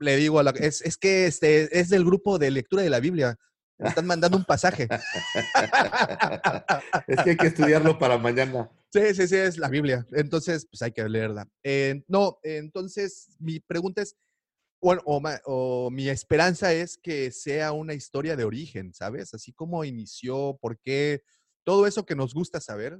le 0.00 0.16
digo 0.16 0.40
a 0.40 0.42
la, 0.42 0.50
es, 0.50 0.82
es 0.82 0.96
que 0.96 1.26
este 1.26 1.78
es 1.78 1.88
del 1.88 2.04
grupo 2.04 2.36
de 2.38 2.50
lectura 2.50 2.82
de 2.82 2.90
la 2.90 2.98
Biblia. 2.98 3.36
Me 3.78 3.88
están 3.88 4.06
mandando 4.06 4.36
un 4.36 4.44
pasaje. 4.44 4.88
Es 7.06 7.22
que 7.22 7.30
hay 7.30 7.36
que 7.36 7.46
estudiarlo 7.48 7.98
para 7.98 8.18
mañana. 8.18 8.70
Sí, 8.92 9.14
sí, 9.14 9.26
sí, 9.28 9.36
es 9.36 9.58
la 9.58 9.68
Biblia. 9.68 10.06
Entonces, 10.12 10.66
pues 10.70 10.82
hay 10.82 10.92
que 10.92 11.08
leerla. 11.08 11.48
Eh, 11.62 12.02
no, 12.08 12.38
entonces 12.42 13.34
mi 13.38 13.60
pregunta 13.60 14.02
es, 14.02 14.16
bueno, 14.84 15.02
o, 15.06 15.20
ma- 15.20 15.40
o 15.46 15.90
mi 15.90 16.08
esperanza 16.08 16.72
es 16.72 16.98
que 16.98 17.30
sea 17.30 17.72
una 17.72 17.94
historia 17.94 18.36
de 18.36 18.44
origen, 18.44 18.92
¿sabes? 18.92 19.32
Así 19.34 19.52
como 19.52 19.84
inició, 19.84 20.58
por 20.60 20.78
qué, 20.78 21.22
todo 21.64 21.86
eso 21.86 22.04
que 22.04 22.14
nos 22.14 22.34
gusta 22.34 22.60
saber, 22.60 22.98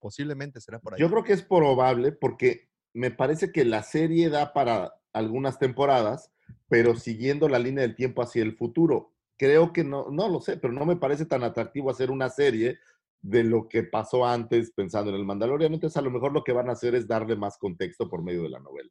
posiblemente 0.00 0.60
será 0.60 0.78
por 0.80 0.94
ahí. 0.94 1.00
Yo 1.00 1.10
creo 1.10 1.22
que 1.24 1.34
es 1.34 1.42
probable 1.42 2.12
porque 2.12 2.70
me 2.94 3.10
parece 3.10 3.52
que 3.52 3.64
la 3.64 3.82
serie 3.82 4.30
da 4.30 4.52
para 4.52 4.94
algunas 5.12 5.58
temporadas, 5.58 6.30
pero 6.68 6.96
siguiendo 6.96 7.48
la 7.48 7.58
línea 7.58 7.82
del 7.82 7.96
tiempo 7.96 8.22
hacia 8.22 8.42
el 8.42 8.56
futuro. 8.56 9.14
Creo 9.36 9.72
que 9.72 9.84
no, 9.84 10.10
no 10.10 10.28
lo 10.28 10.40
sé, 10.40 10.56
pero 10.56 10.72
no 10.72 10.86
me 10.86 10.96
parece 10.96 11.26
tan 11.26 11.44
atractivo 11.44 11.90
hacer 11.90 12.10
una 12.10 12.30
serie 12.30 12.78
de 13.22 13.44
lo 13.44 13.68
que 13.68 13.82
pasó 13.82 14.24
antes 14.24 14.70
pensando 14.70 15.10
en 15.10 15.16
el 15.16 15.24
Mandalorian. 15.26 15.74
Entonces, 15.74 15.96
a 15.96 16.02
lo 16.02 16.10
mejor 16.10 16.32
lo 16.32 16.44
que 16.44 16.52
van 16.52 16.70
a 16.70 16.72
hacer 16.72 16.94
es 16.94 17.06
darle 17.06 17.36
más 17.36 17.58
contexto 17.58 18.08
por 18.08 18.22
medio 18.22 18.42
de 18.42 18.48
la 18.48 18.58
novela. 18.60 18.90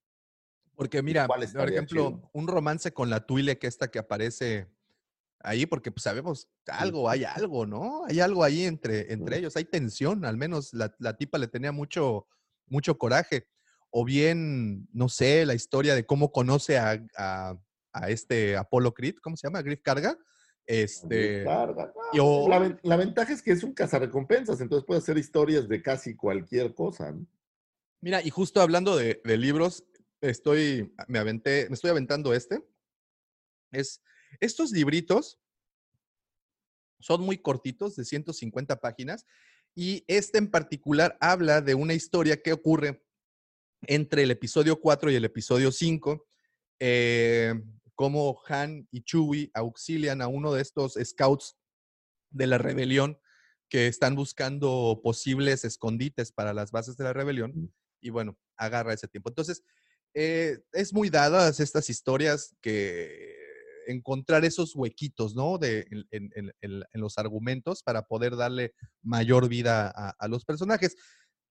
Porque 0.79 1.03
mira, 1.03 1.27
por 1.27 1.43
ejemplo, 1.43 2.07
chido? 2.07 2.29
un 2.31 2.47
romance 2.47 2.93
con 2.93 3.09
la 3.09 3.25
Tuile, 3.25 3.59
que 3.59 3.67
esta 3.67 3.91
que 3.91 3.99
aparece 3.99 4.69
ahí, 5.41 5.65
porque 5.65 5.91
pues 5.91 6.03
sabemos 6.03 6.47
algo, 6.67 7.09
hay 7.09 7.25
algo, 7.25 7.65
¿no? 7.65 8.05
Hay 8.05 8.21
algo 8.21 8.45
ahí 8.45 8.63
entre, 8.63 9.11
entre 9.11 9.39
ellos, 9.39 9.57
hay 9.57 9.65
tensión, 9.65 10.23
al 10.23 10.37
menos 10.37 10.73
la, 10.73 10.95
la 10.99 11.17
tipa 11.17 11.37
le 11.37 11.49
tenía 11.49 11.73
mucho, 11.73 12.27
mucho 12.65 12.97
coraje. 12.97 13.49
O 13.89 14.05
bien, 14.05 14.87
no 14.93 15.09
sé, 15.09 15.45
la 15.45 15.53
historia 15.53 15.95
de 15.95 16.05
cómo 16.05 16.31
conoce 16.31 16.77
a, 16.77 17.05
a- 17.17 17.57
a 17.91 18.09
este 18.09 18.55
Apolo 18.55 18.93
Creed, 18.93 19.15
¿cómo 19.21 19.35
se 19.35 19.47
llama? 19.47 19.61
Griff 19.61 19.81
Carga. 19.81 20.17
Este, 20.65 21.43
Carga. 21.43 21.91
y 22.13 22.19
o- 22.21 22.47
La, 22.47 22.57
ven- 22.59 22.79
la 22.83 22.95
ventaja 22.95 23.33
es 23.33 23.41
que 23.41 23.51
es 23.51 23.63
un 23.65 23.73
cazarrecompensas, 23.73 24.61
entonces 24.61 24.85
puede 24.87 24.99
hacer 24.99 25.17
historias 25.17 25.67
de 25.67 25.81
casi 25.81 26.15
cualquier 26.15 26.73
cosa. 26.73 27.11
¿no? 27.11 27.25
Mira, 27.99 28.21
y 28.23 28.29
justo 28.29 28.61
hablando 28.61 28.95
de, 28.95 29.21
de 29.25 29.37
libros, 29.37 29.83
estoy, 30.21 30.93
me 31.07 31.19
aventé, 31.19 31.67
me 31.69 31.75
estoy 31.75 31.91
aventando 31.91 32.33
este. 32.33 32.63
Es, 33.71 34.01
estos 34.39 34.71
libritos 34.71 35.39
son 36.99 37.21
muy 37.21 37.37
cortitos, 37.37 37.95
de 37.95 38.05
150 38.05 38.79
páginas, 38.81 39.25
y 39.75 40.03
este 40.07 40.37
en 40.37 40.51
particular 40.51 41.17
habla 41.21 41.61
de 41.61 41.75
una 41.75 41.93
historia 41.93 42.41
que 42.41 42.51
ocurre 42.51 43.03
entre 43.83 44.23
el 44.23 44.31
episodio 44.31 44.79
4 44.81 45.11
y 45.11 45.15
el 45.15 45.25
episodio 45.25 45.71
5, 45.71 46.27
eh, 46.79 47.53
cómo 47.95 48.41
Han 48.47 48.87
y 48.91 49.03
Chewie 49.03 49.51
auxilian 49.53 50.21
a 50.21 50.27
uno 50.27 50.53
de 50.53 50.61
estos 50.61 50.97
scouts 51.01 51.57
de 52.29 52.47
la 52.47 52.57
rebelión 52.57 53.19
que 53.69 53.87
están 53.87 54.15
buscando 54.15 54.99
posibles 55.03 55.63
escondites 55.63 56.31
para 56.31 56.53
las 56.53 56.71
bases 56.71 56.97
de 56.97 57.03
la 57.03 57.13
rebelión 57.13 57.73
y 58.01 58.09
bueno, 58.09 58.37
agarra 58.57 58.93
ese 58.93 59.07
tiempo. 59.07 59.29
Entonces, 59.29 59.63
eh, 60.13 60.59
es 60.73 60.93
muy 60.93 61.09
dadas 61.09 61.59
estas 61.59 61.89
historias 61.89 62.55
que 62.61 63.35
encontrar 63.87 64.45
esos 64.45 64.75
huequitos, 64.75 65.35
¿no? 65.35 65.57
De, 65.57 65.87
en, 65.89 66.05
en- 66.11 66.31
en- 66.35 66.53
en- 66.61 66.83
en 66.93 67.01
los 67.01 67.17
argumentos 67.17 67.81
para 67.83 68.03
poder 68.03 68.35
darle 68.35 68.73
mayor 69.01 69.47
vida 69.49 69.91
a, 69.95 70.15
a 70.19 70.27
los 70.27 70.45
personajes. 70.45 70.95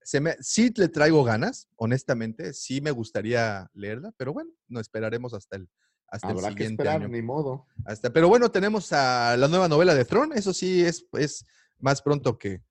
Se 0.03 0.21
me, 0.21 0.37
sí 0.41 0.73
le 0.77 0.89
traigo 0.89 1.25
ganas, 1.25 1.69
honestamente, 1.77 2.53
sí 2.55 2.81
me 2.81 2.93
gustaría 2.93 3.69
leerla, 3.75 4.13
pero 4.17 4.33
bueno, 4.33 4.51
no 4.69 4.79
esperaremos 4.81 5.35
hasta 5.35 5.57
el, 5.57 5.69
hasta 6.07 6.29
Habrá 6.29 6.49
el 6.49 6.55
que 6.55 6.63
siguiente 6.65 6.83
esperar, 6.85 7.03
año. 7.03 7.09
ni 7.09 7.23
modo. 7.23 7.67
Hasta, 7.85 8.11
pero 8.13 8.29
bueno, 8.29 8.51
tenemos 8.51 8.93
a 8.93 9.37
la 9.37 9.49
nueva 9.49 9.69
novela 9.69 9.95
de 9.95 10.05
Tron, 10.05 10.33
eso 10.35 10.55
sí 10.55 10.85
es, 10.85 11.05
es 11.15 11.45
más 11.81 12.01
pronto 12.03 12.39
que, 12.39 12.63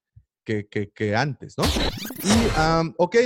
que, 0.44 0.66
que- 0.68 0.90
que 0.90 1.14
antes, 1.14 1.56
¿no? 1.58 1.64
Y, 2.24 2.48
am, 2.56 2.94
ok, 2.96 3.16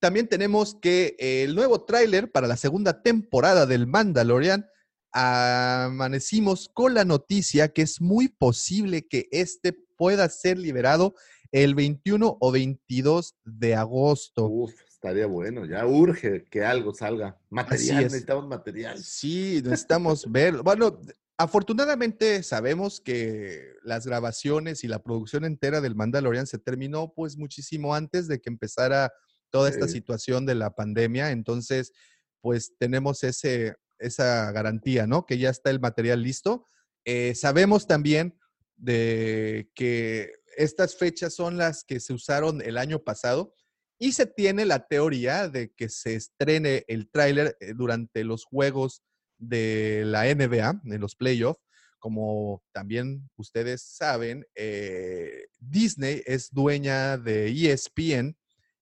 también 0.00 0.28
tenemos 0.28 0.76
que 0.80 1.16
el 1.18 1.54
nuevo 1.54 1.84
tráiler 1.84 2.30
para 2.30 2.46
la 2.46 2.56
segunda 2.56 3.02
temporada 3.02 3.66
del 3.66 3.86
Mandalorian, 3.86 4.66
amanecimos 5.12 6.70
con 6.72 6.94
la 6.94 7.04
noticia 7.04 7.68
que 7.68 7.82
es 7.82 8.00
muy 8.00 8.28
posible 8.28 9.06
que 9.06 9.28
este 9.32 9.72
pueda 9.96 10.28
ser 10.28 10.58
liberado 10.58 11.14
el 11.50 11.74
21 11.74 12.36
o 12.40 12.52
22 12.52 13.36
de 13.44 13.74
agosto. 13.74 14.46
Uf, 14.46 14.72
estaría 14.88 15.26
bueno. 15.26 15.64
Ya 15.64 15.86
urge 15.86 16.44
que 16.44 16.64
algo 16.64 16.94
salga. 16.94 17.38
Material, 17.50 17.98
es. 17.98 18.04
necesitamos 18.04 18.46
material. 18.46 18.98
Sí, 18.98 19.60
necesitamos 19.64 20.24
ver. 20.30 20.62
Bueno, 20.62 21.00
afortunadamente 21.36 22.42
sabemos 22.42 23.00
que 23.00 23.72
las 23.82 24.06
grabaciones 24.06 24.84
y 24.84 24.88
la 24.88 25.02
producción 25.02 25.44
entera 25.44 25.80
del 25.80 25.94
Mandalorian 25.94 26.46
se 26.46 26.58
terminó 26.58 27.12
pues 27.14 27.36
muchísimo 27.36 27.94
antes 27.94 28.28
de 28.28 28.40
que 28.40 28.50
empezara 28.50 29.12
toda 29.50 29.68
esta 29.70 29.86
Sí. 29.86 29.94
situación 29.94 30.46
de 30.46 30.54
la 30.54 30.70
pandemia. 30.74 31.30
Entonces, 31.30 31.92
pues 32.40 32.72
tenemos 32.78 33.22
ese, 33.24 33.74
esa 33.98 34.50
garantía, 34.52 35.06
¿no? 35.06 35.26
Que 35.26 35.38
ya 35.38 35.50
está 35.50 35.70
el 35.70 35.80
material 35.80 36.22
listo. 36.22 36.66
Eh, 37.04 37.34
sabemos 37.34 37.86
también 37.86 38.38
de 38.76 39.70
que 39.74 40.32
estas 40.56 40.96
fechas 40.96 41.34
son 41.34 41.56
las 41.56 41.84
que 41.84 42.00
se 42.00 42.12
usaron 42.12 42.60
el 42.62 42.78
año 42.78 43.00
pasado 43.02 43.54
y 43.98 44.12
se 44.12 44.26
tiene 44.26 44.64
la 44.64 44.86
teoría 44.86 45.48
de 45.48 45.72
que 45.72 45.88
se 45.88 46.14
estrene 46.14 46.84
el 46.86 47.10
tráiler 47.10 47.56
eh, 47.60 47.72
durante 47.74 48.22
los 48.24 48.44
juegos 48.44 49.02
de 49.38 50.02
la 50.04 50.26
NBA, 50.26 50.82
en 50.84 51.00
los 51.00 51.16
playoffs. 51.16 51.60
Como 51.98 52.62
también 52.72 53.28
ustedes 53.36 53.82
saben, 53.82 54.46
eh, 54.54 55.46
Disney 55.58 56.22
es 56.26 56.50
dueña 56.52 57.16
de 57.18 57.48
ESPN 57.48 58.36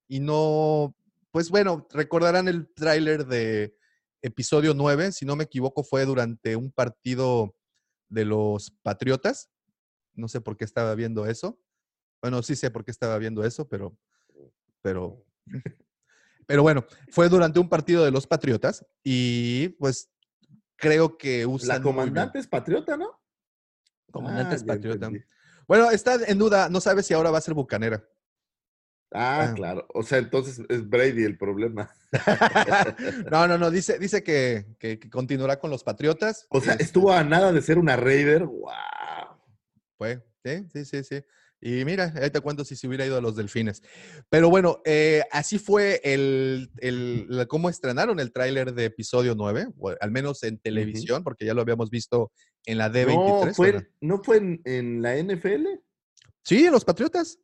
y 0.08 0.20
no, 0.20 0.94
pues 1.30 1.50
bueno, 1.50 1.86
recordarán 1.92 2.48
el 2.48 2.72
tráiler 2.72 3.26
de 3.26 3.76
episodio 4.22 4.74
9, 4.74 5.12
si 5.12 5.24
no 5.24 5.36
me 5.36 5.44
equivoco, 5.44 5.82
fue 5.84 6.04
durante 6.04 6.56
un 6.56 6.70
partido 6.72 7.54
de 8.08 8.24
los 8.24 8.70
Patriotas. 8.82 9.50
No 10.14 10.28
sé 10.28 10.40
por 10.40 10.56
qué 10.56 10.64
estaba 10.64 10.94
viendo 10.94 11.26
eso. 11.26 11.60
Bueno, 12.22 12.42
sí 12.42 12.56
sé 12.56 12.70
por 12.70 12.84
qué 12.84 12.90
estaba 12.90 13.18
viendo 13.18 13.44
eso, 13.44 13.68
pero, 13.68 13.96
pero, 14.82 15.24
pero 16.46 16.62
bueno, 16.62 16.84
fue 17.10 17.28
durante 17.28 17.58
un 17.60 17.68
partido 17.68 18.04
de 18.04 18.10
los 18.10 18.26
Patriotas 18.26 18.84
y 19.04 19.68
pues 19.78 20.10
creo 20.76 21.18
que 21.18 21.46
usan 21.46 21.78
La 21.78 21.82
comandante 21.82 22.38
es 22.38 22.46
patriota, 22.46 22.96
¿no? 22.96 23.20
Comandante 24.10 24.54
Ah, 24.54 24.56
es 24.56 24.64
patriota. 24.64 25.06
entendí. 25.06 25.24
Bueno, 25.68 25.90
está 25.90 26.14
en 26.26 26.38
duda, 26.38 26.68
no 26.68 26.80
sabe 26.80 27.02
si 27.02 27.12
ahora 27.12 27.30
va 27.30 27.38
a 27.38 27.42
ser 27.42 27.54
bucanera. 27.54 28.08
Ah, 29.12 29.48
Ah. 29.50 29.54
claro. 29.54 29.86
O 29.94 30.02
sea, 30.02 30.18
entonces 30.18 30.60
es 30.68 30.88
Brady 30.88 31.24
el 31.24 31.38
problema. 31.38 31.90
no, 33.30 33.46
no, 33.48 33.58
no, 33.58 33.70
dice, 33.70 33.98
dice 33.98 34.22
que, 34.22 34.66
que- 34.78 34.98
que 34.98 35.10
continuará 35.10 35.58
con 35.58 35.70
los 35.70 35.84
Patriotas. 35.84 36.46
O 36.50 36.60
sea, 36.60 36.72
Este, 36.72 36.84
estuvo 36.84 37.12
a 37.12 37.22
nada 37.24 37.52
de 37.52 37.62
ser 37.62 37.78
una 37.78 37.96
Raider. 37.96 38.44
¡Wow! 38.44 38.70
Fue, 39.96 40.22
sí, 40.44 40.66
sí, 40.72 40.84
sí, 40.84 41.04
sí. 41.04 41.22
Y 41.58 41.84
mira, 41.86 42.12
ahí 42.20 42.30
te 42.30 42.40
cuento 42.40 42.64
si 42.66 42.76
se 42.76 42.86
hubiera 42.86 43.06
ido 43.06 43.16
a 43.16 43.20
los 43.22 43.34
delfines. 43.34 43.82
Pero 44.28 44.50
bueno, 44.50 44.82
eh, 44.84 45.22
así 45.32 45.58
fue 45.58 46.00
el, 46.04 46.70
el- 46.78 47.46
cómo 47.48 47.70
estrenaron 47.70 48.20
el 48.20 48.30
tráiler 48.32 48.74
de 48.74 48.84
episodio 48.84 49.34
9, 49.34 49.68
o 49.78 49.94
al 49.98 50.10
menos 50.10 50.42
en 50.42 50.58
televisión, 50.58 51.24
porque 51.24 51.46
ya 51.46 51.54
lo 51.54 51.62
habíamos 51.62 51.88
visto 51.90 52.30
en 52.66 52.76
la 52.78 52.90
D23. 52.92 53.46
No, 53.48 53.54
fue, 53.54 53.88
¿no 54.02 54.22
fue 54.22 54.36
en, 54.36 54.60
en 54.64 55.00
la 55.02 55.16
NFL? 55.16 55.66
Sí, 56.42 56.66
en 56.66 56.72
los 56.72 56.84
Patriotas. 56.84 57.38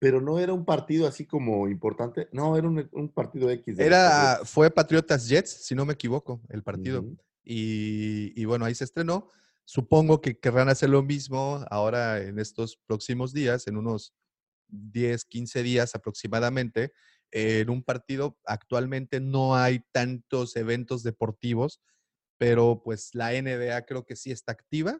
Pero 0.00 0.20
no 0.20 0.38
era 0.38 0.54
un 0.54 0.64
partido 0.64 1.06
así 1.06 1.26
como 1.26 1.68
importante. 1.68 2.28
No, 2.32 2.56
era 2.56 2.66
un, 2.66 2.88
un 2.92 3.08
partido 3.10 3.50
X. 3.50 3.78
Era, 3.78 4.40
fue 4.44 4.70
Patriotas 4.70 5.28
Jets, 5.28 5.50
si 5.50 5.74
no 5.74 5.84
me 5.84 5.92
equivoco, 5.92 6.40
el 6.48 6.62
partido. 6.62 7.04
Y, 7.44 8.32
y 8.34 8.44
bueno, 8.46 8.64
ahí 8.64 8.74
se 8.74 8.84
estrenó. 8.84 9.28
Supongo 9.66 10.22
que 10.22 10.38
querrán 10.38 10.70
hacer 10.70 10.88
lo 10.88 11.02
mismo 11.02 11.64
ahora 11.70 12.18
en 12.22 12.38
estos 12.38 12.78
próximos 12.86 13.34
días, 13.34 13.66
en 13.66 13.76
unos 13.76 14.14
10, 14.68 15.26
15 15.26 15.62
días 15.62 15.94
aproximadamente. 15.94 16.92
En 17.30 17.68
un 17.68 17.82
partido 17.82 18.38
actualmente 18.46 19.20
no 19.20 19.54
hay 19.54 19.84
tantos 19.92 20.56
eventos 20.56 21.02
deportivos, 21.02 21.82
pero 22.38 22.82
pues 22.82 23.14
la 23.14 23.32
NBA 23.32 23.82
creo 23.82 24.06
que 24.06 24.16
sí 24.16 24.30
está 24.30 24.52
activa 24.52 24.98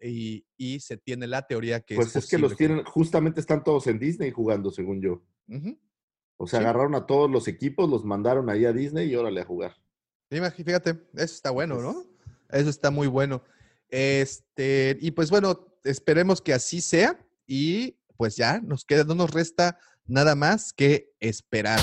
y, 0.00 0.44
y 0.56 0.80
se 0.80 0.96
tiene 0.96 1.26
la 1.26 1.46
teoría 1.46 1.80
que 1.80 1.94
Pues 1.96 2.08
es, 2.08 2.24
es 2.24 2.30
que 2.30 2.38
los 2.38 2.56
tienen, 2.56 2.84
justamente 2.84 3.40
están 3.40 3.64
todos 3.64 3.86
en 3.86 3.98
Disney 3.98 4.30
jugando, 4.30 4.70
según 4.70 5.00
yo. 5.00 5.22
O 6.36 6.46
sea, 6.46 6.58
Sí. 6.60 6.64
agarraron 6.64 6.94
a 6.94 7.06
todos 7.06 7.30
los 7.30 7.46
equipos, 7.48 7.88
los 7.88 8.04
mandaron 8.04 8.50
ahí 8.50 8.64
a 8.64 8.72
Disney 8.72 9.08
y 9.10 9.14
órale 9.16 9.40
a 9.40 9.44
jugar. 9.44 9.74
Fíjate, 10.28 10.90
eso 11.14 11.34
está 11.34 11.50
bueno, 11.50 11.80
¿no? 11.80 12.04
Eso 12.50 12.68
está 12.70 12.90
muy 12.90 13.06
bueno. 13.06 13.42
Este, 13.88 14.98
y 15.00 15.12
pues 15.12 15.30
bueno, 15.30 15.78
esperemos 15.84 16.40
que 16.40 16.52
así 16.52 16.80
sea. 16.80 17.18
Y 17.46 17.96
pues 18.16 18.36
ya 18.36 18.60
nos 18.60 18.84
queda, 18.84 19.04
no 19.04 19.14
nos 19.14 19.30
resta 19.30 19.78
nada 20.06 20.34
más 20.34 20.72
que 20.72 21.12
esperar. 21.20 21.80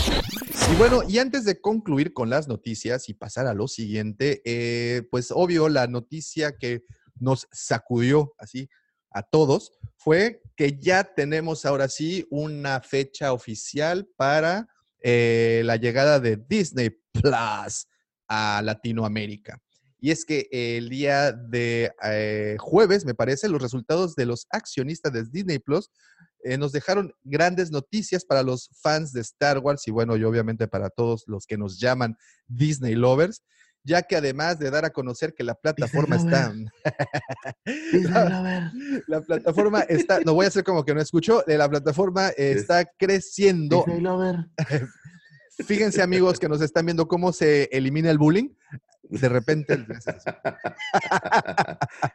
Y 0.71 0.75
bueno, 0.75 1.01
y 1.07 1.19
antes 1.19 1.45
de 1.45 1.59
concluir 1.61 2.13
con 2.13 2.29
las 2.29 2.47
noticias 2.47 3.09
y 3.09 3.13
pasar 3.13 3.47
a 3.47 3.53
lo 3.53 3.67
siguiente, 3.67 4.41
eh, 4.45 5.03
pues 5.11 5.31
obvio, 5.31 5.69
la 5.69 5.87
noticia 5.87 6.57
que 6.57 6.83
nos 7.21 7.47
sacudió 7.51 8.33
así 8.37 8.67
a 9.11 9.23
todos 9.23 9.73
fue 9.97 10.41
que 10.55 10.77
ya 10.79 11.03
tenemos 11.03 11.65
ahora 11.65 11.87
sí 11.87 12.25
una 12.29 12.81
fecha 12.81 13.33
oficial 13.33 14.07
para 14.15 14.67
eh, 15.01 15.61
la 15.65 15.75
llegada 15.75 16.19
de 16.19 16.37
Disney 16.37 16.91
Plus 17.11 17.87
a 18.27 18.61
Latinoamérica. 18.63 19.61
Y 19.99 20.09
es 20.09 20.25
que 20.25 20.47
el 20.51 20.89
día 20.89 21.31
de 21.31 21.91
eh, 22.03 22.55
jueves, 22.59 23.05
me 23.05 23.13
parece, 23.13 23.49
los 23.49 23.61
resultados 23.61 24.15
de 24.15 24.25
los 24.25 24.47
accionistas 24.49 25.13
de 25.13 25.25
Disney 25.25 25.59
Plus 25.59 25.91
eh, 26.43 26.57
nos 26.57 26.71
dejaron 26.71 27.13
grandes 27.23 27.69
noticias 27.69 28.25
para 28.25 28.41
los 28.41 28.69
fans 28.81 29.13
de 29.13 29.21
Star 29.21 29.59
Wars 29.59 29.87
y 29.87 29.91
bueno, 29.91 30.17
y 30.17 30.23
obviamente 30.23 30.67
para 30.67 30.89
todos 30.89 31.23
los 31.27 31.45
que 31.45 31.57
nos 31.57 31.79
llaman 31.79 32.17
Disney 32.47 32.95
lovers, 32.95 33.43
ya 33.83 34.01
que 34.01 34.15
además 34.15 34.59
de 34.59 34.69
dar 34.69 34.85
a 34.85 34.91
conocer 34.91 35.33
que 35.33 35.43
la 35.43 35.55
plataforma 35.61 36.15
está... 36.15 36.53
la, 37.93 38.71
la 39.07 39.21
plataforma 39.21 39.81
está, 39.81 40.19
no 40.21 40.33
voy 40.33 40.45
a 40.45 40.47
hacer 40.49 40.63
como 40.63 40.83
que 40.83 40.93
no 40.93 41.01
escucho, 41.01 41.43
la 41.47 41.69
plataforma 41.69 42.29
está 42.29 42.85
creciendo. 42.85 43.85
Fíjense 45.65 46.01
amigos 46.01 46.39
que 46.39 46.49
nos 46.49 46.61
están 46.61 46.85
viendo 46.85 47.07
cómo 47.07 47.33
se 47.33 47.65
elimina 47.71 48.09
el 48.09 48.17
bullying. 48.17 48.49
De 49.03 49.27
repente... 49.29 49.85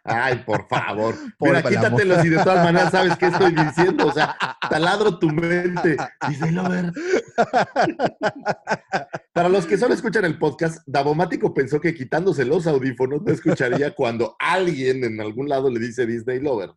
Ay, 0.04 0.42
por 0.46 0.66
favor. 0.68 1.14
Por 1.38 1.48
Mira, 1.48 1.60
el 1.60 1.66
quítatelos 1.68 2.24
y 2.24 2.28
de 2.30 2.36
todas 2.42 2.64
maneras 2.64 2.90
sabes 2.90 3.16
qué 3.16 3.26
estoy 3.26 3.52
diciendo. 3.54 4.06
O 4.06 4.12
sea, 4.12 4.36
taladro 4.70 5.18
tu 5.18 5.28
mente. 5.30 5.96
Disney 6.28 6.52
Lover. 6.52 6.92
Para 9.32 9.48
los 9.48 9.66
que 9.66 9.76
solo 9.76 9.94
escuchan 9.94 10.24
el 10.24 10.38
podcast, 10.38 10.78
Davomático 10.86 11.52
pensó 11.52 11.80
que 11.80 11.94
quitándose 11.94 12.44
los 12.44 12.66
audífonos 12.66 13.22
no 13.22 13.32
escucharía 13.32 13.94
cuando 13.94 14.36
alguien 14.38 15.04
en 15.04 15.20
algún 15.20 15.48
lado 15.48 15.70
le 15.70 15.80
dice 15.80 16.06
Disney 16.06 16.40
Lover. 16.40 16.70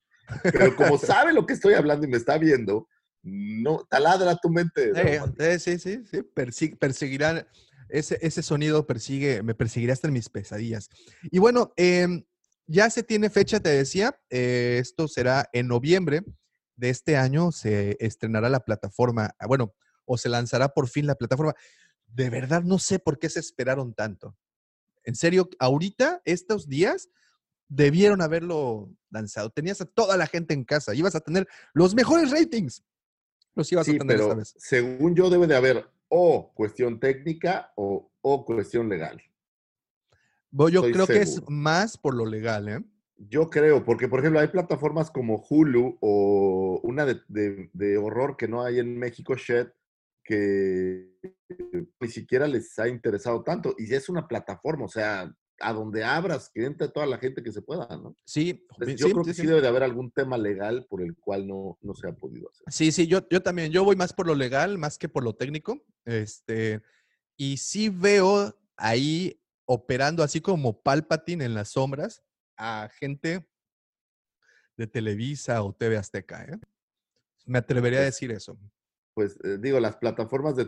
Pero 0.44 0.76
como 0.76 0.98
sabe 0.98 1.34
lo 1.34 1.46
que 1.46 1.54
estoy 1.54 1.74
hablando 1.76 2.06
y 2.06 2.10
me 2.10 2.18
está 2.18 2.38
viendo, 2.38 2.88
no, 3.24 3.86
taladra 3.90 4.36
tu 4.38 4.50
mente. 4.50 4.92
Eh, 4.96 5.22
eh, 5.40 5.60
sí, 5.60 5.78
sí, 5.80 6.04
sí. 6.10 6.22
persi- 6.36 6.78
perseguirán. 6.78 7.48
Ese, 7.90 8.18
ese 8.22 8.44
sonido 8.44 8.86
persigue, 8.88 9.44
me 9.44 9.56
perseguirá 9.56 9.94
hasta 9.94 10.08
en 10.08 10.14
mis 10.14 10.30
pesadillas. 10.30 10.90
Y 11.24 11.40
bueno, 11.40 11.74
em, 11.76 12.24
ya 12.68 12.90
se 12.90 13.04
tiene 13.04 13.30
fecha, 13.30 13.60
te 13.60 13.70
decía. 13.70 14.20
eh, 14.30 14.78
esto 14.80 15.08
será 15.08 15.50
en 15.54 15.68
noviembre 15.68 16.24
de 16.76 16.90
este 16.90 17.18
año. 17.18 17.52
Se 17.52 17.98
estrenará 18.00 18.50
la 18.50 18.60
plataforma. 18.62 19.36
ah, 19.40 19.48
Bueno, 19.48 19.74
o 20.06 20.18
se 20.18 20.30
lanzará 20.30 20.70
por 20.70 20.88
fin 20.88 21.06
la 21.08 21.16
plataforma. 21.16 21.54
De 22.08 22.30
verdad, 22.30 22.64
no 22.64 22.80
sé 22.80 23.00
por 23.00 23.20
qué 23.20 23.30
se 23.30 23.40
esperaron 23.40 23.94
tanto. 23.94 24.36
En 25.04 25.16
serio, 25.16 25.50
ahorita, 25.60 26.22
estos 26.26 26.68
días, 26.68 27.10
debieron 27.68 28.22
haberlo 28.22 28.92
lanzado. 29.12 29.50
Tenías 29.52 29.80
a 29.82 29.86
toda 29.86 30.18
la 30.18 30.26
gente 30.28 30.54
en 30.54 30.64
casa. 30.64 30.94
Ibas 30.96 31.16
a 31.16 31.20
tener 31.22 31.48
los 31.74 31.94
mejores 31.96 32.32
ratings. 32.32 32.84
Los 33.56 33.72
ibas 33.72 33.86
Sí, 33.86 33.96
a 33.96 34.00
tener 34.00 34.20
esta 34.20 34.34
vez. 34.36 34.54
según 34.58 35.16
yo 35.16 35.30
debe 35.30 35.46
de 35.48 35.56
haber 35.56 35.90
o 36.10 36.52
cuestión 36.54 37.00
técnica 37.00 37.72
o, 37.76 38.12
o 38.22 38.46
cuestión 38.46 38.90
legal. 38.90 39.22
Yo 40.52 40.68
Estoy 40.80 40.94
creo 40.94 41.08
que 41.08 41.22
es 41.22 41.42
más 41.48 41.98
por 41.98 42.16
lo 42.16 42.26
legal, 42.26 42.68
¿eh? 42.70 42.84
Yo 43.18 43.50
creo, 43.50 43.84
porque 43.84 44.08
por 44.08 44.20
ejemplo 44.20 44.40
hay 44.40 44.48
plataformas 44.48 45.12
como 45.12 45.44
Hulu 45.50 45.98
o 46.02 46.80
una 46.84 47.06
de, 47.06 47.20
de- 47.28 47.70
de 47.74 47.98
horror 47.98 48.38
que 48.38 48.48
no 48.48 48.64
hay 48.64 48.80
en 48.80 48.98
México, 48.98 49.36
Shed, 49.36 49.68
que 50.24 51.12
ni 52.00 52.08
siquiera 52.08 52.48
les 52.48 52.78
ha 52.80 52.88
interesado 52.88 53.44
tanto. 53.44 53.76
Y 53.78 53.94
es 53.94 54.08
una 54.10 54.28
plataforma, 54.28 54.86
o 54.86 54.90
sea, 54.90 55.36
a 55.62 55.74
donde 55.74 56.04
abras, 56.04 56.50
que 56.54 56.66
entre 56.66 56.88
toda 56.90 57.06
la 57.06 57.18
gente 57.18 57.44
que 57.44 57.52
se 57.52 57.62
pueda, 57.62 57.88
¿no? 57.98 58.16
Sí, 58.26 58.66
Entonces, 58.72 59.00
sí, 59.00 59.08
yo 59.08 59.12
creo 59.14 59.24
que 59.26 59.34
sí. 59.34 59.42
sí 59.42 59.48
debe 59.48 59.62
de 59.62 59.68
haber 59.68 59.84
algún 59.84 60.12
tema 60.12 60.38
legal 60.38 60.86
por 60.90 61.02
el 61.02 61.16
cual 61.18 61.48
no, 61.48 61.78
no 61.82 61.94
se 61.94 62.08
ha 62.08 62.14
podido 62.14 62.50
hacer. 62.50 62.64
Sí, 62.72 62.92
sí, 62.92 63.08
yo, 63.08 63.28
yo 63.30 63.42
también, 63.42 63.72
yo 63.72 63.84
voy 63.84 63.96
más 63.96 64.14
por 64.14 64.28
lo 64.28 64.36
legal, 64.36 64.78
más 64.78 64.98
que 64.98 65.10
por 65.10 65.24
lo 65.24 65.34
técnico. 65.36 65.82
Este, 66.06 66.82
y 67.38 67.58
sí 67.58 67.90
veo 67.90 68.58
ahí 68.78 69.42
operando 69.66 70.24
así 70.24 70.42
como 70.42 70.82
Palpatine 70.82 71.46
en 71.46 71.54
las 71.54 71.70
sombras 71.70 72.24
a 72.58 72.90
gente 73.00 73.48
de 74.78 74.88
Televisa 74.88 75.62
o 75.64 75.74
TV 75.74 75.98
Azteca, 75.98 76.44
¿eh? 76.46 76.58
Me 77.46 77.58
atrevería 77.60 78.00
a 78.00 78.02
Pues, 78.04 78.14
decir 78.14 78.32
eso. 78.32 78.58
Pues 79.14 79.38
eh, 79.44 79.58
digo, 79.60 79.80
las 79.80 79.98
plataformas 79.98 80.56
de 80.56 80.66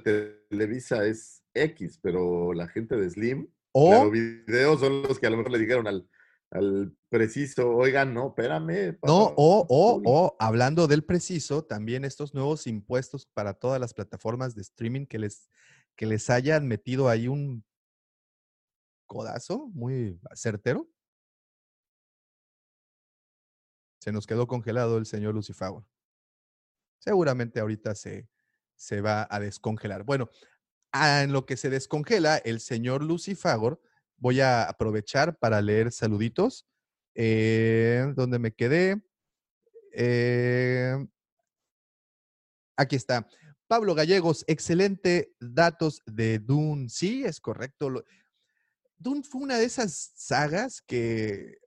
Televisa 0.49 1.05
es 1.05 1.43
X, 1.53 1.99
pero 2.01 2.53
la 2.53 2.67
gente 2.67 2.95
de 2.97 3.09
Slim, 3.09 3.47
O, 3.73 3.89
Claro 3.89 4.11
Video, 4.11 4.77
son 4.77 5.03
los 5.03 5.19
que 5.19 5.27
a 5.27 5.29
lo 5.29 5.37
mejor 5.37 5.51
le 5.51 5.59
dijeron 5.59 5.87
al, 5.87 6.09
al 6.51 6.95
preciso, 7.09 7.69
oigan, 7.69 8.13
no, 8.13 8.29
espérame. 8.29 8.97
no, 9.03 9.33
o, 9.37 9.65
o, 9.67 9.95
uy". 9.95 10.03
o, 10.05 10.35
hablando 10.39 10.87
del 10.87 11.03
preciso, 11.05 11.63
también 11.63 12.03
estos 12.03 12.33
nuevos 12.33 12.67
impuestos 12.67 13.25
para 13.33 13.53
todas 13.53 13.79
las 13.79 13.93
plataformas 13.93 14.55
de 14.55 14.61
streaming 14.61 15.05
que 15.05 15.19
les, 15.19 15.49
que 15.95 16.05
les 16.05 16.29
hayan 16.29 16.67
metido 16.67 17.07
ahí 17.07 17.27
un 17.27 17.63
codazo 19.07 19.69
muy 19.73 20.19
certero. 20.35 20.89
Se 24.01 24.11
nos 24.11 24.25
quedó 24.25 24.47
congelado 24.47 24.97
el 24.97 25.05
señor 25.05 25.35
Lucifer. 25.35 25.71
Seguramente 26.99 27.59
ahorita 27.59 27.93
se, 27.95 28.27
se 28.75 29.01
va 29.01 29.27
a 29.29 29.39
descongelar. 29.39 30.03
Bueno, 30.03 30.29
en 30.93 31.31
lo 31.31 31.45
que 31.45 31.57
se 31.57 31.69
descongela 31.69 32.37
el 32.37 32.59
señor 32.59 33.03
Lucifagor, 33.03 33.81
voy 34.17 34.41
a 34.41 34.63
aprovechar 34.63 35.37
para 35.37 35.61
leer 35.61 35.91
saluditos. 35.91 36.67
Eh, 37.15 38.13
¿Dónde 38.15 38.39
me 38.39 38.53
quedé? 38.53 39.01
Eh, 39.93 40.95
aquí 42.75 42.95
está. 42.95 43.27
Pablo 43.67 43.95
Gallegos, 43.95 44.43
excelente 44.47 45.33
datos 45.39 46.01
de 46.05 46.39
Dune. 46.39 46.89
Sí, 46.89 47.23
es 47.23 47.39
correcto. 47.39 48.03
Dune 48.97 49.23
fue 49.23 49.41
una 49.41 49.57
de 49.57 49.65
esas 49.65 50.11
sagas 50.15 50.81
que, 50.81 51.57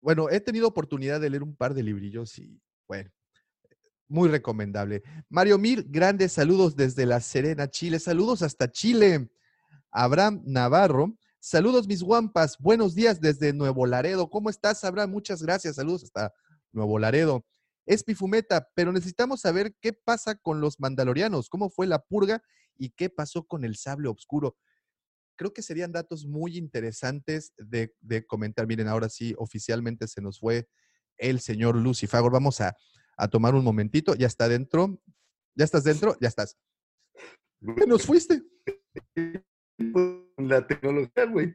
bueno, 0.00 0.28
he 0.30 0.40
tenido 0.40 0.66
oportunidad 0.66 1.20
de 1.20 1.30
leer 1.30 1.42
un 1.42 1.56
par 1.56 1.74
de 1.74 1.84
librillos 1.84 2.38
y, 2.38 2.60
bueno, 2.88 3.10
muy 4.12 4.28
recomendable. 4.28 5.02
Mario 5.30 5.58
Mir, 5.58 5.86
grandes 5.88 6.32
saludos 6.32 6.76
desde 6.76 7.06
La 7.06 7.20
Serena, 7.20 7.68
Chile. 7.70 7.98
Saludos 7.98 8.42
hasta 8.42 8.70
Chile. 8.70 9.30
Abraham 9.90 10.42
Navarro, 10.44 11.16
saludos 11.40 11.88
mis 11.88 12.02
guampas. 12.02 12.58
Buenos 12.58 12.94
días 12.94 13.20
desde 13.20 13.54
Nuevo 13.54 13.86
Laredo. 13.86 14.28
¿Cómo 14.28 14.50
estás, 14.50 14.84
Abraham? 14.84 15.10
Muchas 15.10 15.42
gracias. 15.42 15.76
Saludos 15.76 16.04
hasta 16.04 16.32
Nuevo 16.72 16.98
Laredo. 16.98 17.44
Espi 17.86 18.14
Fumeta, 18.14 18.68
pero 18.74 18.92
necesitamos 18.92 19.40
saber 19.40 19.74
qué 19.80 19.94
pasa 19.94 20.34
con 20.34 20.60
los 20.60 20.78
mandalorianos, 20.78 21.48
cómo 21.48 21.70
fue 21.70 21.86
la 21.86 21.98
purga 21.98 22.42
y 22.76 22.90
qué 22.90 23.08
pasó 23.08 23.44
con 23.44 23.64
el 23.64 23.76
sable 23.76 24.08
oscuro. 24.08 24.56
Creo 25.36 25.54
que 25.54 25.62
serían 25.62 25.90
datos 25.90 26.26
muy 26.26 26.58
interesantes 26.58 27.54
de, 27.56 27.94
de 28.00 28.26
comentar. 28.26 28.66
Miren, 28.66 28.88
ahora 28.88 29.08
sí, 29.08 29.34
oficialmente 29.38 30.06
se 30.06 30.20
nos 30.20 30.38
fue 30.38 30.68
el 31.16 31.40
señor 31.40 31.76
Lucifagor. 31.76 32.30
Vamos 32.30 32.60
a, 32.60 32.76
a 33.22 33.28
tomar 33.28 33.54
un 33.54 33.62
momentito. 33.62 34.14
Ya 34.14 34.26
está 34.26 34.48
dentro. 34.48 35.00
¿Ya 35.54 35.64
estás 35.64 35.84
dentro? 35.84 36.16
Ya 36.20 36.28
estás. 36.28 36.56
¿Qué 37.76 37.86
nos 37.86 38.04
fuiste? 38.04 38.42
La 40.38 40.66
tecnología, 40.66 41.26
güey. 41.26 41.54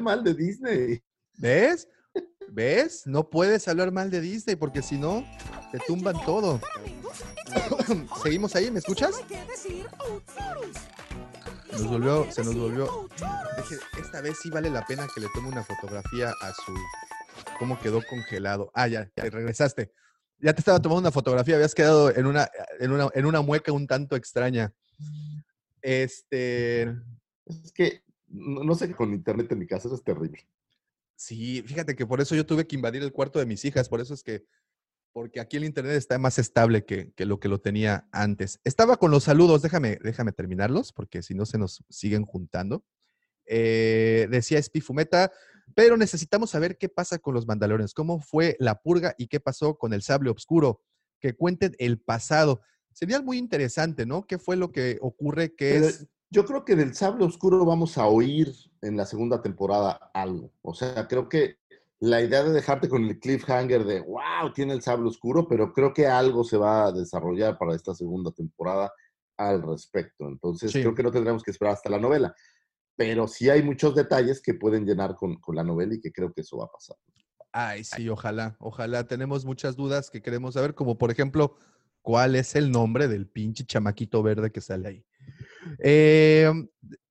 Mal 0.00 0.22
de 0.22 0.34
Disney. 0.34 1.02
¿Ves? 1.38 1.88
¿Ves? 2.48 3.06
No 3.06 3.30
puedes 3.30 3.66
hablar 3.68 3.90
mal 3.90 4.10
de 4.10 4.20
Disney 4.20 4.56
porque 4.56 4.82
si 4.82 4.98
no, 4.98 5.24
te 5.72 5.78
tumban 5.86 6.16
todo. 6.24 6.60
Seguimos 8.22 8.54
ahí, 8.54 8.70
¿me 8.70 8.80
escuchas? 8.80 9.14
Nos 11.72 11.86
volvió, 11.86 12.30
se 12.30 12.44
nos 12.44 12.54
volvió. 12.54 13.08
Dije, 13.56 13.76
esta 13.98 14.20
vez 14.20 14.38
sí 14.42 14.50
vale 14.50 14.70
la 14.70 14.84
pena 14.84 15.06
que 15.14 15.20
le 15.20 15.28
tome 15.34 15.48
una 15.48 15.64
fotografía 15.64 16.30
a 16.40 16.52
su. 16.52 16.74
¿Cómo 17.58 17.78
quedó 17.80 18.02
congelado? 18.06 18.70
Ah, 18.74 18.88
ya, 18.88 19.10
ya 19.16 19.24
regresaste. 19.24 19.92
Ya 20.38 20.52
te 20.52 20.60
estaba 20.60 20.80
tomando 20.80 21.00
una 21.00 21.12
fotografía, 21.12 21.54
habías 21.54 21.74
quedado 21.74 22.14
en 22.14 22.26
una, 22.26 22.48
en 22.78 22.92
una, 22.92 23.08
en 23.14 23.24
una 23.24 23.40
mueca 23.40 23.72
un 23.72 23.86
tanto 23.86 24.16
extraña. 24.16 24.74
Este. 25.80 26.82
Es 27.46 27.72
que 27.72 28.02
no, 28.28 28.74
sé, 28.74 28.92
con 28.94 29.12
internet 29.12 29.50
en 29.52 29.58
mi 29.58 29.66
casa 29.66 29.88
eso 29.88 29.94
es 29.94 30.04
terrible. 30.04 30.48
Sí, 31.14 31.62
fíjate 31.62 31.96
que 31.96 32.06
por 32.06 32.20
eso 32.20 32.34
yo 32.34 32.44
tuve 32.44 32.66
que 32.66 32.76
invadir 32.76 33.02
el 33.02 33.12
cuarto 33.12 33.38
de 33.38 33.46
mis 33.46 33.64
hijas, 33.64 33.88
por 33.88 34.00
eso 34.00 34.12
es 34.12 34.22
que, 34.22 34.44
porque 35.12 35.40
aquí 35.40 35.56
el 35.56 35.64
internet 35.64 35.94
está 35.94 36.18
más 36.18 36.38
estable 36.38 36.84
que, 36.84 37.12
que 37.12 37.24
lo 37.24 37.40
que 37.40 37.48
lo 37.48 37.60
tenía 37.60 38.06
antes. 38.12 38.60
Estaba 38.64 38.96
con 38.96 39.10
los 39.10 39.24
saludos, 39.24 39.62
déjame, 39.62 39.98
déjame 40.02 40.32
terminarlos, 40.32 40.92
porque 40.92 41.22
si 41.22 41.34
no 41.34 41.46
se 41.46 41.56
nos 41.56 41.82
siguen 41.88 42.24
juntando. 42.24 42.84
Eh, 43.46 44.28
decía 44.30 44.62
Spifumeta, 44.62 45.32
pero 45.74 45.96
necesitamos 45.96 46.50
saber 46.50 46.78
qué 46.78 46.88
pasa 46.88 47.18
con 47.18 47.34
los 47.34 47.46
mandalorianos, 47.46 47.94
cómo 47.94 48.20
fue 48.20 48.56
la 48.58 48.80
purga 48.80 49.14
y 49.18 49.28
qué 49.28 49.40
pasó 49.40 49.76
con 49.76 49.92
el 49.92 50.02
sable 50.02 50.30
oscuro, 50.30 50.82
que 51.20 51.34
cuenten 51.34 51.74
el 51.78 51.98
pasado. 51.98 52.60
Sería 52.92 53.20
muy 53.20 53.38
interesante, 53.38 54.06
¿no? 54.06 54.26
¿Qué 54.26 54.38
fue 54.38 54.56
lo 54.56 54.72
que 54.72 54.98
ocurre 55.00 55.54
que 55.54 55.76
es... 55.76 56.06
Yo 56.30 56.44
creo 56.44 56.64
que 56.64 56.74
del 56.74 56.94
Sable 56.94 57.24
Oscuro 57.24 57.64
vamos 57.64 57.98
a 57.98 58.06
oír 58.06 58.52
en 58.82 58.96
la 58.96 59.06
segunda 59.06 59.42
temporada 59.42 60.10
algo. 60.12 60.52
O 60.62 60.74
sea, 60.74 61.06
creo 61.06 61.28
que 61.28 61.58
la 62.00 62.20
idea 62.20 62.42
de 62.42 62.52
dejarte 62.52 62.88
con 62.88 63.04
el 63.04 63.20
cliffhanger 63.20 63.84
de 63.84 64.00
wow, 64.00 64.52
tiene 64.52 64.72
el 64.74 64.82
Sable 64.82 65.08
Oscuro, 65.08 65.46
pero 65.46 65.72
creo 65.72 65.94
que 65.94 66.06
algo 66.06 66.42
se 66.42 66.56
va 66.56 66.86
a 66.86 66.92
desarrollar 66.92 67.56
para 67.58 67.76
esta 67.76 67.94
segunda 67.94 68.32
temporada 68.32 68.92
al 69.36 69.62
respecto. 69.62 70.26
Entonces, 70.26 70.72
Sí. 70.72 70.80
creo 70.80 70.94
que 70.94 71.02
no 71.04 71.12
tendremos 71.12 71.42
que 71.42 71.52
esperar 71.52 71.74
hasta 71.74 71.90
la 71.90 72.00
novela. 72.00 72.34
Pero 72.96 73.28
sí 73.28 73.50
hay 73.50 73.62
muchos 73.62 73.94
detalles 73.94 74.40
que 74.40 74.54
pueden 74.54 74.84
llenar 74.86 75.14
con, 75.14 75.36
con 75.36 75.54
la 75.54 75.62
novela 75.62 75.94
y 75.94 76.00
que 76.00 76.10
creo 76.12 76.32
que 76.32 76.40
eso 76.40 76.56
va 76.58 76.64
a 76.64 76.70
pasar. 76.72 76.96
Ay, 77.52 77.84
sí, 77.84 78.08
ojalá, 78.08 78.56
ojalá. 78.58 79.06
Tenemos 79.06 79.44
muchas 79.44 79.76
dudas 79.76 80.10
que 80.10 80.22
queremos 80.22 80.54
saber, 80.54 80.74
como 80.74 80.98
por 80.98 81.10
ejemplo, 81.10 81.56
¿cuál 82.02 82.34
es 82.36 82.54
el 82.54 82.70
nombre 82.70 83.08
del 83.08 83.26
pinche 83.26 83.64
chamaquito 83.64 84.22
verde 84.22 84.50
que 84.50 84.60
sale 84.60 84.88
ahí? 84.88 85.06
Eh, 85.82 86.50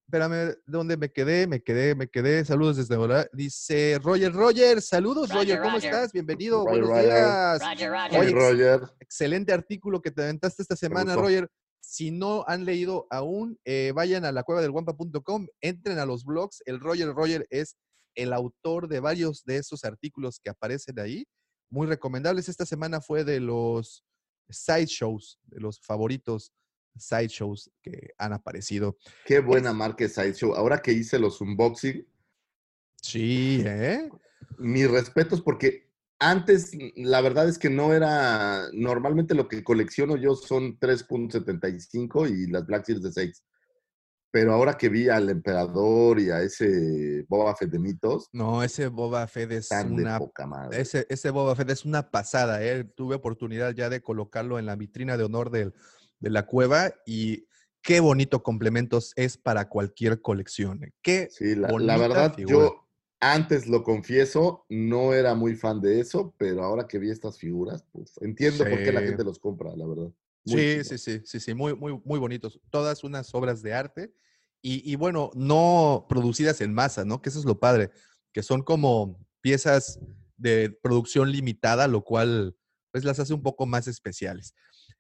espérame, 0.08 0.56
¿dónde 0.66 0.98
me 0.98 1.12
quedé? 1.12 1.48
Me 1.48 1.62
quedé, 1.62 1.94
me 1.96 2.08
quedé. 2.08 2.46
Saludos 2.46 2.78
desde 2.78 2.96
ahora. 2.96 3.28
Dice 3.34 4.00
Roger, 4.04 4.34
Roger, 4.34 4.82
saludos, 4.82 5.30
Roger, 5.30 5.58
Roger, 5.58 5.62
¿cómo 5.62 5.76
Roger. 5.76 5.94
estás? 5.94 6.12
Bienvenido, 6.12 6.64
Roger, 6.66 6.70
buenos 6.84 6.90
Roger. 6.90 7.06
días. 7.06 7.60
Roger, 7.62 7.90
Roger. 7.92 8.10
Oye, 8.12 8.20
Oye, 8.20 8.30
ex- 8.30 8.34
Roger, 8.34 8.82
Excelente 9.00 9.54
artículo 9.54 10.02
que 10.02 10.12
te 10.12 10.24
aventaste 10.24 10.62
esta 10.62 10.76
semana. 10.76 11.16
Roger. 11.16 11.50
Si 11.96 12.12
no 12.12 12.44
han 12.46 12.66
leído 12.66 13.08
aún, 13.10 13.58
eh, 13.64 13.94
vayan 13.96 14.26
a 14.26 14.34
la 14.34 14.44
cueva 14.44 14.62
del 14.62 14.72
guampa.com, 14.72 15.48
entren 15.62 15.98
a 15.98 16.06
los 16.06 16.26
blogs. 16.26 16.62
El 16.66 16.82
Roger 16.82 17.14
Roger 17.14 17.48
es 17.50 17.78
el 18.16 18.34
autor 18.34 18.90
de 18.90 19.00
varios 19.00 19.46
de 19.46 19.56
esos 19.56 19.86
artículos 19.86 20.42
que 20.44 20.50
aparecen 20.50 21.00
ahí. 21.00 21.26
Muy 21.70 21.88
recomendables. 21.88 22.50
Esta 22.50 22.66
semana 22.66 23.00
fue 23.00 23.24
de 23.24 23.40
los 23.40 24.04
sideshows, 24.50 25.40
de 25.44 25.62
los 25.62 25.80
favoritos 25.80 26.52
sideshows 26.98 27.72
que 27.82 28.10
han 28.18 28.34
aparecido. 28.34 28.98
qué 29.26 29.40
buena 29.40 29.72
marca 29.72 30.04
es 30.04 30.16
Sideshow. 30.16 30.54
Ahora 30.54 30.82
que 30.82 30.92
hice 30.92 31.18
los 31.18 31.40
unboxing, 31.40 32.06
Sí, 33.02 33.64
¿eh? 33.66 34.10
mis 34.58 34.92
respetos 34.92 35.42
porque 35.42 35.85
antes 36.20 36.72
la 36.96 37.22
verdad 37.22 37.48
es 37.50 37.58
que 37.60 37.70
no 37.70 37.94
era, 37.94 38.68
normalmente 38.74 39.36
lo 39.36 39.48
que 39.48 39.64
colecciono 39.64 40.16
yo 40.18 40.36
son 40.36 40.78
3.75 40.80 42.28
y 42.30 42.48
las 42.48 42.66
Black 42.66 42.86
Series 42.86 43.04
de 43.04 43.12
6. 43.12 43.44
Pero 44.32 44.54
ahora 44.54 44.76
que 44.78 44.90
vi 44.90 45.08
al 45.08 45.30
emperador 45.30 46.20
y 46.20 46.30
a 46.30 46.42
ese 46.42 47.24
Boba 47.30 47.56
Fett 47.56 47.70
de 47.70 47.80
mitos, 47.80 48.28
No, 48.34 48.64
ese 48.64 48.88
Boba 48.88 49.26
Fett 49.28 49.52
es 49.54 49.70
una 49.86 50.20
poca 50.20 50.46
madre. 50.46 50.82
Ese, 50.82 51.06
ese 51.10 51.30
Boba 51.30 51.56
Fett 51.56 51.70
es 51.70 51.86
una 51.86 52.12
pasada, 52.12 52.62
¿eh? 52.64 52.84
Tuve 52.84 53.16
oportunidad 53.16 53.74
ya 53.74 53.90
de 53.90 54.02
colocarlo 54.02 54.60
en 54.60 54.66
la 54.66 54.76
vitrina 54.76 55.16
de 55.16 55.24
honor 55.24 55.52
del- 55.52 55.74
de 56.20 56.30
la 56.30 56.46
cueva 56.46 56.94
y 57.06 57.46
qué 57.82 58.00
bonito 58.02 58.42
complementos 58.44 59.14
es 59.16 59.38
para 59.38 59.70
cualquier 59.70 60.22
colección. 60.22 60.84
¿eh? 60.84 60.92
Qué 61.02 61.28
Sí, 61.32 61.56
la, 61.56 61.70
verdad, 61.98 62.34
figura. 62.36 62.58
yo 62.58 62.85
antes 63.20 63.68
lo 63.68 63.84
confieso, 63.84 64.66
no 64.70 65.14
era 65.14 65.36
muy 65.36 65.56
fan 65.56 65.82
de 65.82 66.00
eso, 66.00 66.34
pero 66.38 66.64
ahora 66.64 66.88
que 66.88 67.00
vi 67.00 67.10
estas 67.10 67.38
figuras, 67.40 67.84
pues 67.92 68.14
entiendo 68.22 68.64
por 68.70 68.84
qué 68.84 68.92
la 68.92 69.02
Sí. 69.02 69.08
gente 69.08 69.24
los 69.24 69.40
compra, 69.40 69.76
la 69.76 69.86
verdad. 69.88 70.12
Muy 70.46 70.62
Sí, 70.62 70.84
sí, 70.84 70.98
sí, 70.98 71.22
sí, 71.26 71.40
sí, 71.40 71.54
muy, 71.54 71.76
muy, 71.76 72.00
muy 72.04 72.20
bonitos. 72.20 72.60
Todas 72.70 73.04
unas 73.04 73.34
obras 73.34 73.62
de 73.62 73.74
arte 73.74 74.14
y, 74.62 74.90
y 74.92 74.96
bueno, 74.96 75.32
no 75.34 76.06
producidas 76.08 76.62
en 76.62 76.74
masa, 76.74 77.04
¿no? 77.06 77.22
Que 77.22 77.30
eso 77.30 77.40
es 77.40 77.46
lo 77.46 77.60
padre, 77.60 77.90
que 78.32 78.44
son 78.44 78.62
como 78.62 79.18
piezas 79.42 80.00
de 80.38 80.70
producción 80.70 81.32
limitada, 81.32 81.88
lo 81.88 82.04
cual 82.04 82.56
pues 82.92 83.04
las 83.04 83.20
hace 83.20 83.34
un 83.34 83.42
poco 83.42 83.66
más 83.66 83.88
especiales. 83.88 84.54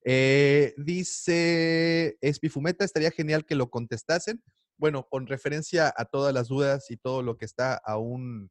Eh, 0.03 0.73
dice 0.77 2.17
Espifumeta, 2.21 2.85
estaría 2.85 3.11
genial 3.11 3.45
que 3.45 3.55
lo 3.55 3.69
contestasen. 3.69 4.43
Bueno, 4.77 5.07
con 5.09 5.27
referencia 5.27 5.93
a 5.95 6.05
todas 6.05 6.33
las 6.33 6.47
dudas 6.47 6.89
y 6.91 6.97
todo 6.97 7.21
lo 7.21 7.37
que 7.37 7.45
está 7.45 7.75
aún 7.75 8.49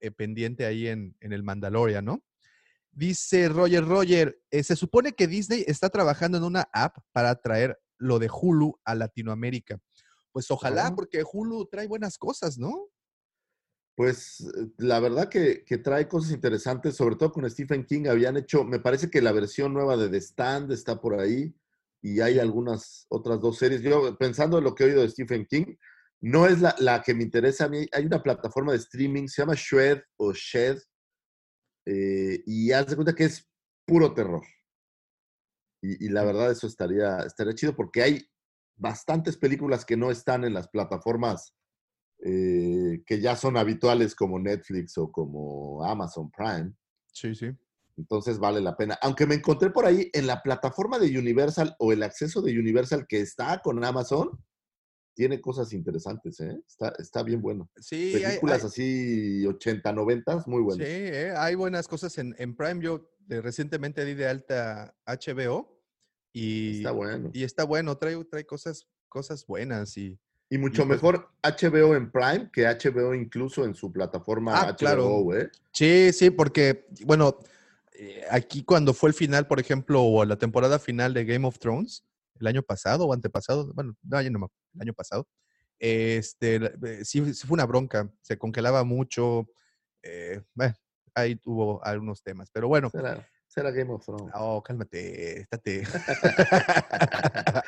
eh, 0.00 0.10
pendiente 0.10 0.66
ahí 0.66 0.88
en, 0.88 1.16
en 1.20 1.32
el 1.32 1.42
Mandalorian, 1.42 2.04
¿no? 2.04 2.22
Dice 2.92 3.48
Roger 3.48 3.84
Roger, 3.84 4.40
eh, 4.50 4.62
se 4.62 4.74
supone 4.76 5.12
que 5.12 5.26
Disney 5.26 5.64
está 5.66 5.90
trabajando 5.90 6.38
en 6.38 6.44
una 6.44 6.68
app 6.72 6.96
para 7.12 7.34
traer 7.34 7.78
lo 7.98 8.18
de 8.18 8.30
Hulu 8.30 8.78
a 8.84 8.94
Latinoamérica. 8.94 9.78
Pues 10.32 10.50
ojalá, 10.50 10.86
Ah. 10.86 10.94
porque 10.94 11.22
Hulu 11.30 11.66
trae 11.66 11.86
buenas 11.86 12.16
cosas, 12.18 12.58
¿no? 12.58 12.88
Pues 13.96 14.40
eh, 14.40 14.68
la 14.78 15.00
verdad 15.00 15.28
que, 15.28 15.64
que 15.64 15.78
trae 15.78 16.06
cosas 16.08 16.30
interesantes, 16.32 16.94
sobre 16.96 17.16
todo 17.16 17.32
con 17.32 17.48
Stephen 17.50 17.84
King. 17.84 18.06
Habían 18.06 18.36
hecho, 18.36 18.64
me 18.64 18.78
parece 18.78 19.10
que 19.10 19.22
la 19.22 19.32
versión 19.32 19.72
nueva 19.72 19.96
de 19.96 20.08
The 20.08 20.18
Stand 20.18 20.72
está 20.72 21.00
por 21.00 21.18
ahí 21.18 21.54
y 22.02 22.20
hay 22.20 22.38
algunas 22.38 23.06
otras 23.08 23.40
dos 23.40 23.58
series. 23.58 23.82
Yo 23.82 24.16
pensando 24.16 24.58
en 24.58 24.64
lo 24.64 24.74
que 24.74 24.84
he 24.84 24.86
oído 24.88 25.02
de 25.02 25.10
Stephen 25.10 25.46
King, 25.46 25.76
no 26.20 26.46
es 26.46 26.60
la, 26.60 26.74
la 26.78 27.02
que 27.02 27.14
me 27.14 27.22
interesa 27.22 27.66
a 27.66 27.68
mí. 27.68 27.86
Hay 27.92 28.06
una 28.06 28.22
plataforma 28.22 28.72
de 28.72 28.78
streaming, 28.78 29.28
se 29.28 29.42
llama 29.42 29.54
Shred 29.56 30.00
o 30.16 30.32
Shed, 30.32 30.78
eh, 31.86 32.42
y 32.46 32.72
haz 32.72 32.88
de 32.88 32.96
cuenta 32.96 33.14
que 33.14 33.24
es 33.24 33.48
puro 33.86 34.12
terror. 34.12 34.42
Y, 35.82 36.06
y 36.06 36.08
la 36.08 36.24
verdad 36.24 36.50
eso 36.50 36.66
estaría, 36.66 37.18
estaría 37.20 37.54
chido 37.54 37.76
porque 37.76 38.02
hay 38.02 38.28
bastantes 38.76 39.36
películas 39.36 39.84
que 39.84 39.96
no 39.96 40.10
están 40.10 40.44
en 40.44 40.54
las 40.54 40.68
plataformas 40.68 41.54
eh, 42.24 43.02
que 43.06 43.20
ya 43.20 43.36
son 43.36 43.56
habituales 43.56 44.14
como 44.14 44.38
Netflix 44.38 44.96
o 44.96 45.10
como 45.12 45.84
Amazon 45.84 46.30
Prime. 46.30 46.72
Sí, 47.12 47.34
sí. 47.34 47.50
Entonces 47.96 48.38
vale 48.38 48.60
la 48.60 48.76
pena. 48.76 48.98
Aunque 49.02 49.26
me 49.26 49.34
encontré 49.36 49.70
por 49.70 49.86
ahí 49.86 50.10
en 50.12 50.26
la 50.26 50.42
plataforma 50.42 50.98
de 50.98 51.18
Universal 51.18 51.74
o 51.78 51.92
el 51.92 52.02
acceso 52.02 52.42
de 52.42 52.58
Universal 52.58 53.06
que 53.08 53.20
está 53.20 53.60
con 53.62 53.82
Amazon, 53.84 54.38
tiene 55.14 55.40
cosas 55.40 55.72
interesantes, 55.72 56.38
¿eh? 56.40 56.60
Está, 56.68 56.92
está 56.98 57.22
bien 57.22 57.40
bueno. 57.40 57.70
Sí, 57.80 58.12
Películas 58.12 58.60
hay- 58.62 58.66
así 58.66 59.46
80, 59.46 59.92
90, 59.94 60.44
muy 60.46 60.58
Sí, 60.60 60.64
buenas. 60.64 60.86
eh, 60.86 61.32
hay 61.34 61.54
buenas 61.54 61.88
cosas 61.88 62.18
en, 62.18 62.34
en 62.38 62.54
Prime. 62.54 62.82
Yo 62.84 63.08
eh, 63.30 63.40
recientemente 63.40 64.04
di 64.04 64.12
de 64.12 64.26
alta 64.28 64.94
HBO 65.06 65.80
y 66.34 66.78
Está 66.78 66.90
bueno. 66.90 67.30
y 67.32 67.44
está 67.44 67.64
bueno, 67.64 67.96
trae, 67.96 68.22
trae 68.26 68.44
cosas, 68.44 68.86
cosas 69.08 69.46
buenas 69.46 69.96
y 69.96 70.18
Y 70.50 70.58
mucho 70.58 70.86
pues- 70.86 70.96
mejor 71.02 71.30
HBO 71.42 71.96
en 71.96 72.12
Prime 72.12 72.50
que 72.52 72.66
HBO 72.66 73.14
incluso 73.14 73.64
en 73.64 73.74
su 73.74 73.90
plataforma 73.90 74.52
Ah, 74.54 74.66
HBO, 74.72 74.76
claro. 74.76 75.34
¿eh? 75.34 75.50
Sí, 75.72 76.12
sí, 76.12 76.28
porque, 76.28 76.86
bueno, 77.06 77.38
aquí 78.30 78.62
cuando 78.64 78.92
fue 78.94 79.10
el 79.10 79.14
final, 79.14 79.46
por 79.46 79.60
ejemplo, 79.60 80.02
o 80.02 80.24
la 80.24 80.36
temporada 80.36 80.78
final 80.78 81.14
de 81.14 81.24
Game 81.24 81.46
of 81.46 81.58
Thrones, 81.58 82.04
el 82.40 82.46
año 82.46 82.62
pasado 82.62 83.06
o 83.06 83.12
antepasado, 83.12 83.72
bueno, 83.74 83.94
no, 84.02 84.20
ya 84.20 84.30
no 84.30 84.38
me- 84.40 84.46
el 84.74 84.82
año 84.82 84.92
pasado, 84.92 85.26
este, 85.78 86.56
eh, 86.56 87.04
sí, 87.04 87.34
sí 87.34 87.46
fue 87.46 87.54
una 87.54 87.66
bronca, 87.66 88.10
se 88.22 88.38
congelaba 88.38 88.84
mucho, 88.84 89.46
eh, 90.02 90.42
bueno, 90.54 90.74
ahí 91.14 91.36
tuvo 91.36 91.82
algunos 91.84 92.22
temas, 92.22 92.50
pero 92.52 92.68
bueno, 92.68 92.90
Será, 92.90 93.26
será 93.46 93.70
Game 93.70 93.90
of 93.92 94.04
Thrones. 94.04 94.32
oh, 94.34 94.62
cálmate, 94.62 95.40
estate. 95.40 95.82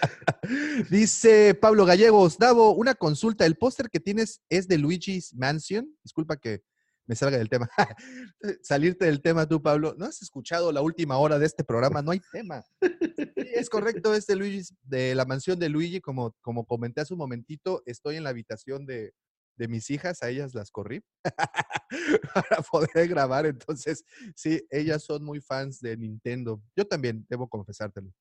Dice 0.91 1.55
Pablo 1.55 1.85
Gallegos, 1.85 2.39
Davo, 2.39 2.73
una 2.73 2.95
consulta, 2.95 3.47
el 3.47 3.57
póster 3.57 3.89
que 3.91 4.01
tienes 4.01 4.43
es 4.49 4.69
de 4.69 4.79
Luigi's 4.79 5.35
Mansion, 5.35 5.89
disculpa 6.03 6.37
que 6.37 6.63
me 7.09 7.17
salga 7.17 7.39
del 7.39 7.49
tema. 7.49 7.69
Salirte 8.63 9.07
del 9.07 9.23
tema 9.23 9.49
tú, 9.49 9.61
Pablo. 9.63 9.95
¿No 9.99 10.05
has 10.05 10.21
escuchado 10.23 10.71
la 10.71 10.83
última 10.83 11.17
hora 11.17 11.39
de 11.39 11.47
este 11.47 11.65
programa? 11.65 12.03
No 12.03 12.11
hay 12.13 12.21
tema. 12.31 12.63
Sí, 12.83 13.49
es 13.55 13.71
correcto, 13.71 14.15
es 14.15 14.27
de 14.27 14.37
Luigi, 14.37 14.63
de 14.83 15.15
la 15.15 15.25
mansión 15.25 15.59
de 15.59 15.71
Luigi, 15.71 16.01
como, 16.01 16.37
como 16.43 16.67
comenté 16.67 17.01
hace 17.01 17.15
un 17.15 17.19
momentito, 17.19 17.83
estoy 17.87 18.17
en 18.17 18.25
la 18.25 18.31
habitación 18.31 18.85
de, 18.85 19.13
de 19.57 19.69
mis 19.69 19.89
hijas, 19.91 20.23
a 20.23 20.29
ellas 20.29 20.55
las 20.55 20.71
corrí 20.71 21.03
para 22.35 22.63
poder 22.71 23.09
grabar, 23.09 23.47
entonces, 23.47 24.05
sí, 24.37 24.63
ellas 24.71 25.03
son 25.03 25.25
muy 25.25 25.41
fans 25.41 25.81
de 25.81 25.97
Nintendo. 25.97 26.63
Yo 26.77 26.87
también, 26.87 27.27
debo 27.29 27.49
confesártelo. 27.49 28.13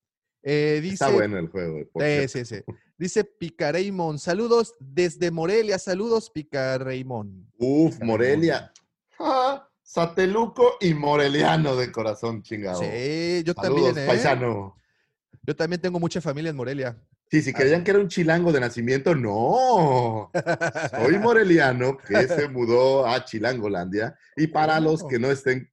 Eh, 0.42 0.80
dice, 0.82 0.94
Está 0.94 1.10
bueno 1.10 1.38
el 1.38 1.48
juego. 1.48 1.80
por 1.92 2.02
Sí, 2.02 2.28
sí, 2.28 2.44
sí. 2.44 2.56
Dice 2.98 3.22
Picareimon, 3.22 4.18
saludos 4.18 4.74
desde 4.80 5.30
Morelia, 5.30 5.78
saludos 5.78 6.30
Picareimon. 6.30 7.48
Uf, 7.56 8.00
Morelia. 8.00 8.72
Ah, 9.20 9.68
Sateluco 9.82 10.76
y 10.80 10.94
Moreliano 10.94 11.76
de 11.76 11.92
corazón 11.92 12.42
chingado. 12.42 12.80
Sí, 12.80 13.42
yo 13.44 13.54
Saludos, 13.54 13.94
también, 13.94 13.98
¿eh? 13.98 14.06
paisano. 14.06 14.76
Yo 15.42 15.56
también 15.56 15.80
tengo 15.80 15.98
mucha 15.98 16.20
familia 16.20 16.50
en 16.50 16.56
Morelia. 16.56 16.96
Sí, 17.30 17.40
si 17.42 17.52
creían 17.52 17.84
que 17.84 17.92
era 17.92 18.00
un 18.00 18.08
chilango 18.08 18.52
de 18.52 18.60
nacimiento, 18.60 19.14
no. 19.14 20.30
Soy 20.90 21.18
moreliano 21.20 21.98
que 21.98 22.26
se 22.26 22.48
mudó 22.48 23.06
a 23.06 23.24
Chilangolandia. 23.24 24.18
Y 24.36 24.48
para 24.48 24.80
los 24.80 25.04
que 25.04 25.18
no 25.18 25.30
estén 25.30 25.70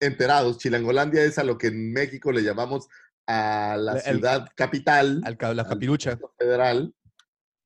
enterados, 0.00 0.58
Chilangolandia 0.58 1.24
es 1.24 1.38
a 1.38 1.44
lo 1.44 1.58
que 1.58 1.68
en 1.68 1.92
México 1.92 2.30
le 2.30 2.42
llamamos 2.42 2.88
a 3.28 3.76
la 3.78 3.92
El- 3.98 4.16
ciudad 4.16 4.48
capital 4.56 5.20
Al, 5.22 5.56
la 5.56 5.68
capirucha. 5.68 6.18
federal. 6.38 6.94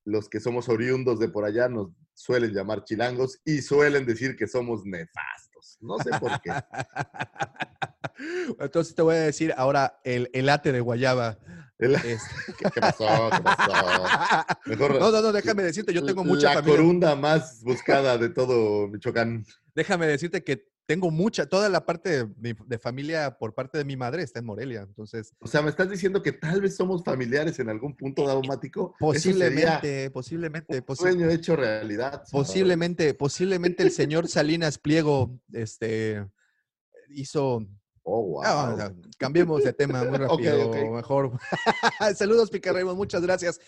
Los 0.04 0.28
que 0.28 0.40
somos 0.40 0.68
oriundos 0.68 1.20
de 1.20 1.28
por 1.28 1.44
allá 1.44 1.68
nos 1.68 1.90
suelen 2.14 2.52
llamar 2.52 2.84
chilangos 2.84 3.38
y 3.44 3.62
suelen 3.62 4.04
decir 4.04 4.34
que 4.36 4.48
somos 4.48 4.84
nefastos. 4.84 5.78
No 5.80 5.96
sé 5.98 6.10
por 6.18 6.40
qué. 6.40 6.50
Entonces 8.58 8.94
te 8.94 9.02
voy 9.02 9.14
a 9.16 9.20
decir 9.20 9.54
ahora 9.56 10.00
el 10.04 10.28
elate 10.32 10.72
de 10.72 10.80
guayaba. 10.80 11.38
El- 11.78 11.94
Es- 11.94 12.22
¿Qué, 12.58 12.64
qué 12.74 12.80
pasó? 12.80 13.30
¿Qué 13.30 13.42
pasó? 13.42 13.72
Mejor 14.66 14.98
No, 15.00 15.10
no, 15.12 15.22
no, 15.22 15.32
déjame 15.32 15.62
decirte, 15.62 15.92
yo 15.92 16.04
tengo 16.04 16.24
mucha 16.24 16.48
la 16.48 16.54
familia. 16.56 16.76
corunda 16.76 17.16
más 17.16 17.62
buscada 17.62 18.18
de 18.18 18.28
todo 18.30 18.88
Michoacán. 18.88 19.44
Déjame 19.74 20.06
decirte 20.06 20.42
que 20.44 20.68
tengo 20.86 21.10
mucha, 21.10 21.46
toda 21.46 21.68
la 21.68 21.86
parte 21.86 22.10
de, 22.26 22.26
mi- 22.36 22.54
de 22.66 22.78
familia 22.78 23.36
por 23.38 23.54
parte 23.54 23.78
de 23.78 23.84
mi 23.84 23.96
madre 23.96 24.22
está 24.22 24.40
en 24.40 24.46
Morelia. 24.46 24.82
Entonces, 24.82 25.32
O 25.40 25.46
sea, 25.46 25.62
me 25.62 25.70
estás 25.70 25.88
diciendo 25.88 26.22
que 26.22 26.32
tal 26.32 26.60
vez 26.60 26.74
somos 26.76 27.02
familiares 27.04 27.58
en 27.60 27.68
algún 27.68 27.96
punto 27.96 28.26
daumático. 28.26 28.94
Sería 28.98 29.06
posiblemente, 29.12 30.10
posiblemente, 30.10 30.78
un 30.78 30.84
posi- 30.84 30.96
sueño 30.96 31.30
hecho 31.30 31.56
realidad. 31.56 32.22
posiblemente, 32.30 33.14
posiblemente 33.14 33.82
el 33.82 33.92
señor 33.92 34.26
Salinas 34.28 34.78
Pliego, 34.78 35.38
este, 35.52 36.26
hizo 37.08 37.64
Oh, 38.04 38.20
wow. 38.20 38.42
Ah, 38.44 38.74
no, 38.76 38.88
no, 38.88 39.00
cambiemos 39.16 39.62
de 39.62 39.72
tema 39.72 40.02
muy 40.02 40.18
rápido, 40.18 40.92
mejor. 40.92 41.38
Saludos, 42.16 42.50
Picarremos, 42.50 42.96
muchas 42.96 43.22
gracias. 43.22 43.60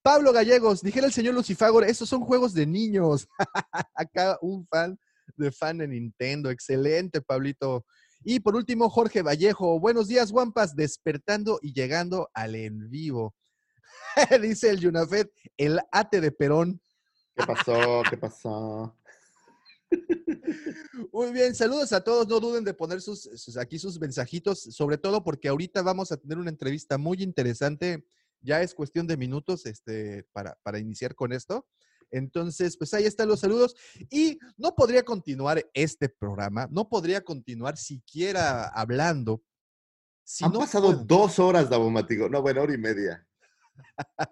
Pablo 0.00 0.32
Gallegos, 0.32 0.80
dijera 0.80 1.06
el 1.06 1.12
señor 1.12 1.34
Lucifagor, 1.34 1.84
esos 1.84 2.08
son 2.08 2.22
juegos 2.22 2.54
de 2.54 2.64
niños. 2.64 3.28
Acá 3.94 4.38
un 4.40 4.66
fan 4.66 4.98
de 5.36 5.52
fan 5.52 5.78
de 5.78 5.88
Nintendo. 5.88 6.50
Excelente, 6.50 7.20
Pablito. 7.20 7.84
Y 8.24 8.40
por 8.40 8.54
último, 8.56 8.88
Jorge 8.88 9.22
Vallejo. 9.22 9.80
Buenos 9.80 10.08
días, 10.08 10.30
Guampas, 10.30 10.76
despertando 10.76 11.58
y 11.62 11.72
llegando 11.72 12.30
al 12.34 12.54
en 12.54 12.88
vivo. 12.90 13.34
Dice 14.42 14.70
el 14.70 14.80
Yunafet, 14.80 15.30
el 15.56 15.80
ate 15.90 16.20
de 16.20 16.30
Perón. 16.32 16.80
¿Qué 17.34 17.44
pasó? 17.46 18.02
¿Qué 18.08 18.16
pasó? 18.16 18.96
Muy 21.12 21.32
bien, 21.32 21.54
saludos 21.54 21.92
a 21.92 22.02
todos. 22.02 22.26
No 22.28 22.40
duden 22.40 22.64
de 22.64 22.74
poner 22.74 23.00
sus, 23.00 23.22
sus- 23.22 23.56
aquí 23.56 23.78
sus 23.78 23.98
mensajitos, 24.00 24.60
sobre 24.62 24.98
todo 24.98 25.24
porque 25.24 25.48
ahorita 25.48 25.82
vamos 25.82 26.12
a 26.12 26.16
tener 26.16 26.38
una 26.38 26.50
entrevista 26.50 26.98
muy 26.98 27.22
interesante. 27.22 28.04
Ya 28.40 28.60
es 28.62 28.74
cuestión 28.74 29.06
de 29.06 29.16
minutos 29.16 29.66
este, 29.66 30.24
para, 30.32 30.58
para 30.62 30.78
iniciar 30.78 31.14
con 31.14 31.32
esto. 31.32 31.66
Entonces, 32.12 32.76
pues 32.76 32.94
ahí 32.94 33.04
están 33.04 33.28
los 33.28 33.40
saludos. 33.40 33.74
Y 34.10 34.38
no 34.56 34.74
podría 34.76 35.02
continuar 35.02 35.68
este 35.74 36.08
programa, 36.08 36.68
no 36.70 36.88
podría 36.88 37.22
continuar 37.22 37.76
siquiera 37.76 38.68
hablando. 38.68 39.42
Si 40.24 40.44
Han 40.44 40.52
no 40.52 40.60
pasado 40.60 40.92
dos 40.92 41.38
horas, 41.40 41.68
Davomático. 41.68 42.28
No, 42.28 42.40
bueno, 42.42 42.62
hora 42.62 42.74
y 42.74 42.78
media. 42.78 43.26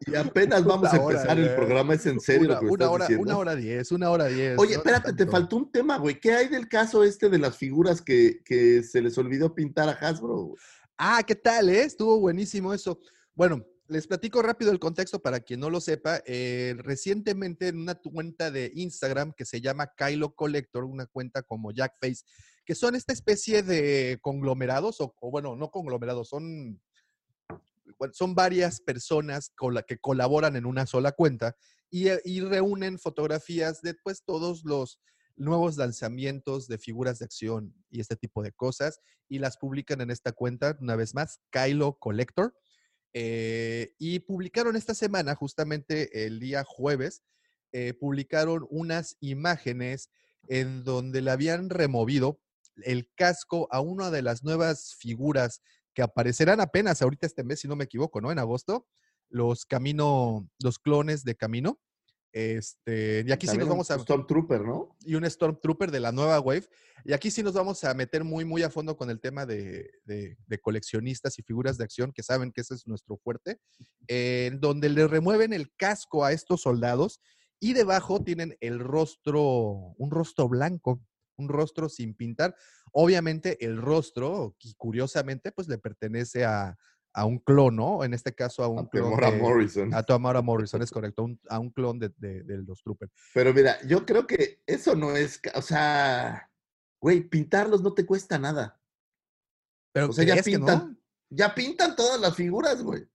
Y 0.06 0.14
apenas 0.14 0.64
vamos 0.64 0.92
a 0.92 1.00
hora, 1.00 1.16
empezar 1.16 1.38
el 1.38 1.44
güey. 1.46 1.56
programa. 1.56 1.94
¿Es 1.94 2.06
en 2.06 2.20
serio 2.20 2.46
una, 2.46 2.54
lo 2.54 2.60
que 2.60 2.66
me 2.66 2.72
una 2.72 2.84
estás 2.84 2.94
hora, 2.94 3.04
diciendo? 3.06 3.22
una 3.24 3.38
hora 3.38 3.56
diez, 3.56 3.92
una 3.92 4.10
hora 4.10 4.24
diez. 4.26 4.58
Oye, 4.58 4.74
no 4.74 4.78
espérate, 4.78 5.12
te 5.14 5.26
faltó 5.26 5.56
un 5.56 5.72
tema, 5.72 5.98
güey. 5.98 6.20
¿Qué 6.20 6.32
hay 6.32 6.48
del 6.48 6.68
caso 6.68 7.02
este 7.02 7.28
de 7.28 7.38
las 7.38 7.56
figuras 7.56 8.00
que, 8.02 8.40
que 8.44 8.82
se 8.82 9.00
les 9.02 9.16
olvidó 9.18 9.54
pintar 9.54 9.88
a 9.88 9.92
Hasbro? 9.92 10.36
güey? 10.42 10.56
Ah, 10.98 11.22
¿qué 11.26 11.34
tal? 11.34 11.68
eh? 11.70 11.82
Estuvo 11.84 12.20
buenísimo 12.20 12.72
eso. 12.74 13.00
Bueno, 13.34 13.64
les 13.90 14.06
platico 14.06 14.40
rápido 14.40 14.70
el 14.70 14.78
contexto 14.78 15.20
para 15.20 15.40
quien 15.40 15.58
no 15.58 15.68
lo 15.68 15.80
sepa. 15.80 16.22
Eh, 16.24 16.76
recientemente 16.78 17.68
en 17.68 17.78
una 17.78 17.96
cuenta 17.96 18.50
de 18.52 18.70
Instagram 18.74 19.32
que 19.32 19.44
se 19.44 19.60
llama 19.60 19.92
Kylo 19.96 20.34
Collector, 20.36 20.84
una 20.84 21.06
cuenta 21.06 21.42
como 21.42 21.72
Jackface, 21.72 22.24
que 22.64 22.76
son 22.76 22.94
esta 22.94 23.12
especie 23.12 23.64
de 23.64 24.18
conglomerados, 24.22 25.00
o, 25.00 25.12
o 25.20 25.30
bueno, 25.32 25.56
no 25.56 25.72
conglomerados, 25.72 26.28
son, 26.28 26.80
son 28.12 28.34
varias 28.36 28.80
personas 28.80 29.50
con 29.56 29.74
la 29.74 29.82
que 29.82 29.98
colaboran 29.98 30.54
en 30.54 30.66
una 30.66 30.86
sola 30.86 31.10
cuenta 31.10 31.56
y, 31.90 32.08
eh, 32.08 32.20
y 32.24 32.40
reúnen 32.42 33.00
fotografías 33.00 33.82
de 33.82 33.94
pues, 33.94 34.22
todos 34.24 34.64
los 34.64 35.00
nuevos 35.34 35.76
lanzamientos 35.78 36.68
de 36.68 36.78
figuras 36.78 37.18
de 37.18 37.24
acción 37.24 37.74
y 37.90 38.00
este 38.00 38.14
tipo 38.14 38.42
de 38.42 38.52
cosas 38.52 39.00
y 39.28 39.40
las 39.40 39.56
publican 39.56 40.00
en 40.00 40.12
esta 40.12 40.30
cuenta, 40.30 40.76
una 40.80 40.94
vez 40.94 41.14
más, 41.14 41.40
Kylo 41.50 41.98
Collector. 41.98 42.54
Eh, 43.12 43.94
y 43.98 44.20
publicaron 44.20 44.76
esta 44.76 44.94
semana, 44.94 45.34
justamente 45.34 46.26
el 46.26 46.38
día 46.40 46.64
jueves, 46.64 47.22
eh, 47.72 47.94
publicaron 47.94 48.66
unas 48.70 49.16
imágenes 49.20 50.10
en 50.48 50.84
donde 50.84 51.20
le 51.20 51.30
habían 51.30 51.70
removido 51.70 52.40
el 52.76 53.08
casco 53.14 53.68
a 53.70 53.80
una 53.80 54.10
de 54.10 54.22
las 54.22 54.42
nuevas 54.42 54.94
figuras 54.98 55.62
que 55.94 56.02
aparecerán 56.02 56.60
apenas 56.60 57.02
ahorita 57.02 57.26
este 57.26 57.44
mes, 57.44 57.60
si 57.60 57.68
no 57.68 57.76
me 57.76 57.84
equivoco, 57.84 58.20
¿no? 58.20 58.32
En 58.32 58.38
agosto, 58.38 58.86
los 59.28 59.66
Camino, 59.66 60.48
los 60.60 60.78
clones 60.78 61.24
de 61.24 61.36
Camino. 61.36 61.80
Este, 62.32 63.24
y 63.26 63.32
aquí 63.32 63.46
sí 63.48 63.58
nos 63.58 63.68
vamos 63.68 63.90
un 63.90 63.96
a 63.96 63.98
Stormtrooper, 63.98 64.60
¿no? 64.62 64.96
y 65.04 65.14
un 65.14 65.28
Stormtrooper 65.28 65.90
de 65.90 66.00
la 66.00 66.12
nueva 66.12 66.38
Wave. 66.40 66.68
Y 67.04 67.12
aquí 67.12 67.30
sí 67.30 67.42
nos 67.42 67.54
vamos 67.54 67.82
a 67.84 67.94
meter 67.94 68.22
muy, 68.24 68.44
muy 68.44 68.62
a 68.62 68.70
fondo 68.70 68.96
con 68.96 69.10
el 69.10 69.20
tema 69.20 69.46
de, 69.46 69.90
de- 70.04 70.36
de 70.46 70.58
coleccionistas 70.58 71.38
y 71.38 71.42
figuras 71.42 71.78
de 71.78 71.84
acción, 71.84 72.12
que 72.12 72.22
saben 72.22 72.52
que 72.52 72.60
ese 72.60 72.74
es 72.74 72.86
nuestro 72.86 73.16
fuerte, 73.16 73.58
en 74.06 74.60
donde 74.60 74.88
le 74.90 75.06
remueven 75.08 75.52
el 75.52 75.74
casco 75.76 76.24
a 76.24 76.32
estos 76.32 76.62
soldados 76.62 77.20
y 77.58 77.72
debajo 77.72 78.22
tienen 78.22 78.56
el 78.60 78.78
rostro, 78.78 79.42
un 79.98 80.10
rostro 80.10 80.48
blanco, 80.48 81.02
un 81.36 81.48
rostro 81.48 81.88
sin 81.88 82.14
pintar. 82.14 82.54
Obviamente 82.92 83.64
el 83.64 83.78
rostro, 83.78 84.56
curiosamente, 84.76 85.52
pues 85.52 85.68
le 85.68 85.78
pertenece 85.78 86.44
a, 86.44 86.76
a 87.12 87.24
un 87.24 87.38
clon, 87.38 87.74
¿no? 87.76 88.04
En 88.04 88.14
este 88.14 88.32
caso 88.34 88.62
a 88.62 88.68
un 88.68 88.86
clon 88.86 89.04
Temuera 89.10 89.30
de- 89.32 89.38
Morrison. 89.38 89.92
a 89.94 90.02
Tamara 90.02 90.42
Morrison, 90.42 90.80
es 90.82 90.90
correcto, 90.90 91.24
un- 91.24 91.40
a 91.48 91.58
un 91.58 91.70
clon 91.70 91.98
de, 91.98 92.10
de- 92.18 92.42
de 92.44 92.58
los 92.58 92.82
Troopers. 92.82 93.10
Pero 93.34 93.52
mira, 93.52 93.76
yo 93.86 94.06
creo 94.06 94.26
que 94.26 94.62
eso 94.66 94.94
no 94.94 95.16
es, 95.16 95.40
o 95.54 95.62
sea, 95.62 96.50
güey, 97.00 97.20
pintarlos 97.22 97.82
no 97.82 97.92
te 97.94 98.06
cuesta 98.06 98.38
nada. 98.38 98.80
Pero 99.92 100.10
O 100.10 100.12
sea, 100.12 100.24
ya 100.24 100.42
pintan, 100.42 101.00
ya 101.30 101.54
pintan 101.54 101.96
todas 101.96 102.20
las 102.20 102.36
figuras, 102.36 102.82
güey. 102.82 103.08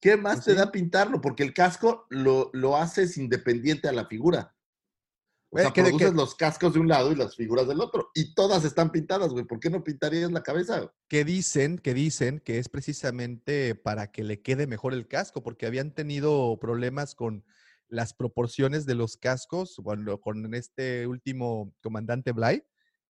¿Qué 0.00 0.16
más 0.16 0.36
Pues 0.36 0.44
te 0.44 0.54
da 0.54 0.70
pintarlo? 0.70 1.20
Porque 1.20 1.42
el 1.42 1.52
casco 1.52 2.06
lo, 2.10 2.50
lo 2.52 2.76
haces 2.76 3.18
independiente 3.18 3.88
a 3.88 3.92
la 3.92 4.06
figura. 4.06 4.54
O 5.50 5.58
sea, 5.58 5.70
que 5.72 5.82
de- 5.82 5.88
produces 5.90 6.10
que- 6.10 6.16
los 6.16 6.34
cascos 6.34 6.74
de 6.74 6.80
un 6.80 6.88
lado 6.88 7.10
y 7.10 7.14
las 7.16 7.34
figuras 7.34 7.66
del 7.66 7.80
otro. 7.80 8.10
Y 8.14 8.34
todas 8.34 8.64
están 8.64 8.90
pintadas, 8.92 9.30
güey. 9.30 9.44
¿Por 9.44 9.60
qué 9.60 9.70
no 9.70 9.82
pintarías 9.82 10.30
la 10.30 10.42
cabeza? 10.42 10.92
que 11.08 11.24
dicen, 11.24 11.78
que 11.78 11.94
dicen 11.94 12.40
que 12.40 12.58
es 12.58 12.68
precisamente 12.68 13.74
para 13.74 14.10
que 14.12 14.24
le 14.24 14.42
quede 14.42 14.66
mejor 14.66 14.92
el 14.92 15.08
casco, 15.08 15.42
porque 15.42 15.64
habían 15.66 15.94
tenido 15.94 16.58
problemas 16.60 17.14
con 17.14 17.44
las 17.88 18.12
proporciones 18.12 18.84
de 18.84 18.94
los 18.94 19.16
cascos, 19.16 19.76
bueno, 19.82 20.20
con 20.20 20.52
este 20.54 21.06
último 21.06 21.74
comandante 21.82 22.32
Bly, 22.32 22.62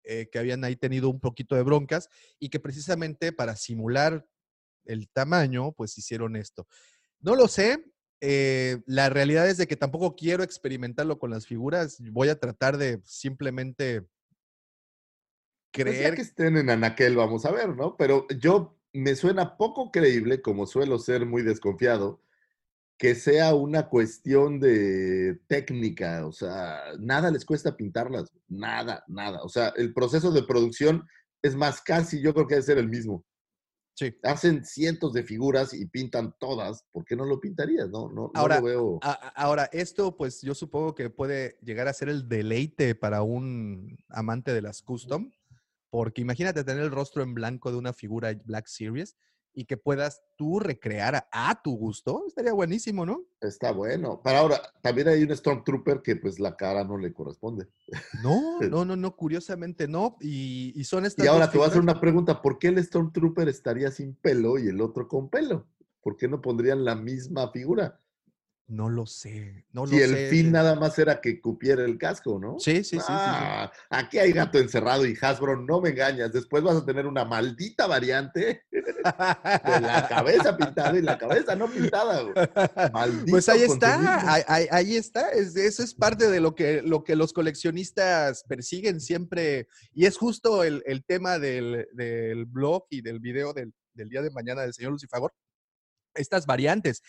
eh, 0.03 0.29
que 0.33 0.39
habían 0.41 0.65
ahí 0.65 0.75
tenido 0.75 1.09
un 1.09 1.21
poquito 1.21 1.55
de 1.55 1.63
broncas 1.63 2.09
y 2.41 2.49
que 2.51 2.59
precisamente 2.59 3.33
para 3.33 3.55
simular 3.55 4.27
el 4.85 5.09
tamaño, 5.09 5.71
pues 5.73 5.97
hicieron 5.97 6.35
esto. 6.35 6.67
No 7.21 7.37
lo 7.37 7.47
sé. 7.47 7.94
Eh, 8.21 8.83
la 8.87 9.09
realidad 9.09 9.49
es 9.49 9.57
de 9.57 9.67
que 9.67 9.77
tampoco 9.77 10.17
quiero 10.17 10.43
experimentarlo 10.43 11.19
con 11.19 11.31
las 11.31 11.47
figuras. 11.47 11.99
Voy 12.11 12.29
a 12.29 12.39
tratar 12.39 12.79
de 12.79 13.01
simplemente 13.05 14.01
Pues 14.01 14.09
ya 15.73 15.85
creer 15.85 16.15
que 16.15 16.23
estén 16.23 16.57
en 16.57 16.71
Anaquel, 16.71 17.17
vamos 17.17 17.45
a 17.45 17.53
ver, 17.53 17.77
¿no? 17.77 17.97
Pero 17.97 18.27
yo 18.39 18.79
me 18.93 19.17
suena 19.17 19.57
poco 19.57 19.91
creíble, 19.91 20.41
como 20.41 20.67
suelo 20.67 20.99
ser 20.99 21.27
muy 21.27 21.43
desconfiado, 21.43 22.23
que 22.97 23.15
sea 23.15 23.55
una 23.55 23.89
cuestión 23.89 24.61
de 24.61 25.41
técnica. 25.49 26.27
O 26.27 26.33
sea, 26.33 26.81
nada 27.01 27.31
les 27.31 27.45
cuesta 27.45 27.77
pintarlas. 27.77 28.33
Nada, 28.49 29.05
nada. 29.09 29.43
O 29.43 29.49
sea, 29.49 29.73
el 29.77 29.93
proceso 29.93 30.31
de 30.31 30.45
producción 30.45 31.07
es 31.43 31.57
más 31.57 31.83
casi, 31.83 32.23
yo 32.23 32.33
creo 32.33 32.47
que 32.47 32.55
debe 32.55 32.67
ser 32.67 32.79
el 32.79 32.89
mismo. 32.89 33.25
Sí. 33.97 34.13
Hacen 34.25 34.65
cientos 34.65 35.13
de 35.13 35.23
figuras 35.23 35.73
y 35.73 35.87
pintan 35.87 36.35
todas. 36.41 36.85
¿Por 36.91 37.05
qué 37.05 37.15
no 37.15 37.25
lo 37.25 37.39
pintarías? 37.39 37.89
No, 37.91 38.09
no, 38.09 38.23
no 38.23 38.31
Ahora, 38.35 38.59
lo 38.59 38.65
veo. 38.67 38.99
a- 39.03 39.13
ahora, 39.37 39.69
esto 39.73 40.17
pues 40.17 40.41
yo 40.43 40.55
supongo 40.55 40.95
que 40.97 41.11
puede 41.11 41.59
llegar 41.63 41.87
a 41.87 41.93
ser 41.93 42.09
el 42.09 42.29
deleite 42.29 42.95
para 42.97 43.23
un 43.23 43.97
amante 44.09 44.53
de 44.53 44.63
las 44.63 44.83
custom, 44.83 45.31
porque 45.91 46.23
imagínate 46.23 46.65
tener 46.65 46.83
el 46.83 46.91
rostro 46.91 47.23
en 47.23 47.35
blanco 47.35 47.71
de 47.71 47.79
una 47.79 47.93
figura 47.93 48.35
Black 48.45 48.67
Series 48.67 49.17
y 49.55 49.65
que 49.65 49.77
puedas 49.77 50.23
tú 50.37 50.59
recrear 50.59 51.15
a, 51.15 51.29
a 51.33 51.63
tu 51.63 51.77
gusto, 51.77 52.25
estaría 52.27 52.53
buenísimo, 52.53 53.07
¿no? 53.07 53.25
Está 53.41 53.73
bueno. 53.73 54.21
Para 54.23 54.41
ahora, 54.41 54.61
también 54.83 55.09
hay 55.09 55.23
un 55.23 55.35
Stormtrooper 55.35 56.03
que 56.03 56.17
pues 56.17 56.39
la 56.41 56.57
cara 56.57 56.85
no 56.85 56.97
le 56.97 57.13
corresponde. 57.13 57.69
No, 58.23 58.61
no, 58.71 58.85
no, 58.85 58.97
no, 58.97 59.17
curiosamente 59.17 59.89
no, 59.89 60.17
y, 60.21 60.73
y 60.79 60.85
son 60.85 61.05
estas 61.05 61.25
Y 61.25 61.29
ahora 61.29 61.51
te 61.51 61.59
voy 61.59 61.67
a 61.67 61.69
hacer 61.69 61.81
una 61.81 62.01
pregunta. 62.01 62.43
¿Por 62.43 62.59
qué 62.59 62.69
el 62.69 62.83
Stormtrooper 62.83 63.49
estaría 63.49 63.91
sin 63.91 64.15
pelo 64.15 64.59
y 64.59 64.69
el 64.69 64.81
otro 64.81 65.09
con 65.09 65.29
pelo? 65.29 65.67
¿Por 66.03 66.17
qué 66.17 66.29
no 66.29 66.43
pondrían 66.43 66.85
la 66.85 66.95
misma 66.95 67.51
figura? 67.51 68.01
No 68.67 68.89
lo 68.89 69.05
sé, 69.05 69.67
no 69.73 69.85
lo 69.85 69.93
el 69.95 70.09
sé. 70.15 70.29
fin 70.31 70.51
nada 70.51 70.75
más 70.75 70.99
era 70.99 71.21
que 71.21 71.39
cupiera 71.39 71.85
el 71.85 71.99
casco, 71.99 72.39
¿no? 72.39 72.59
Sí, 72.59 72.77
sí, 72.77 72.83
sí, 72.83 72.97
sí, 72.97 73.03
sí. 73.05 73.05
Ah, 73.09 73.71
Aquí 73.91 74.19
hay 74.19 74.33
gato 74.33 74.59
encerrado 74.59 75.05
y 75.05 75.15
Hasbro, 75.21 75.61
no 75.61 75.83
me 75.83 75.91
engañas. 75.91 76.33
Después 76.33 76.63
vas 76.63 76.77
a 76.77 76.87
tener 76.87 77.07
una 77.07 77.27
maldita 77.27 77.87
variante 77.87 78.65
de 78.73 79.81
la 79.83 80.07
cabeza 80.09 80.57
pintada 80.57 80.99
y 80.99 81.03
la 81.03 81.19
cabeza 81.19 81.55
no 81.55 81.69
pintada. 81.71 82.23
güey. 82.23 82.35
Maldito 82.91 83.31
Pues 83.33 83.49
ahí 83.51 83.63
está, 83.65 84.33
ahí, 84.33 84.43
ahí- 84.49 84.67
ahí 84.71 84.97
está. 84.97 85.29
Es- 85.33 85.55
eso 85.57 85.83
es 85.83 85.95
parte 85.95 86.31
de 86.31 86.41
lo 86.41 86.55
que, 86.55 86.81
lo 86.81 87.05
que 87.05 87.17
los 87.17 87.35
coleccionistas 87.35 88.45
persiguen 88.49 88.99
siempre. 88.99 89.69
Y 89.93 90.07
es 90.07 90.17
justo 90.17 90.65
el, 90.65 90.83
el 90.87 91.05
tema 91.05 91.39
del, 91.39 91.87
del 91.93 92.47
blog 92.47 92.87
y 92.89 93.03
del 93.03 93.21
video 93.21 93.53
del, 93.53 93.75
del 93.93 94.09
día 94.09 94.23
de 94.23 94.31
mañana 94.31 94.63
del 94.63 94.73
señor 94.73 94.93
Lucifagor. 94.93 95.35
Estas 96.15 96.47
variantes. 96.47 97.03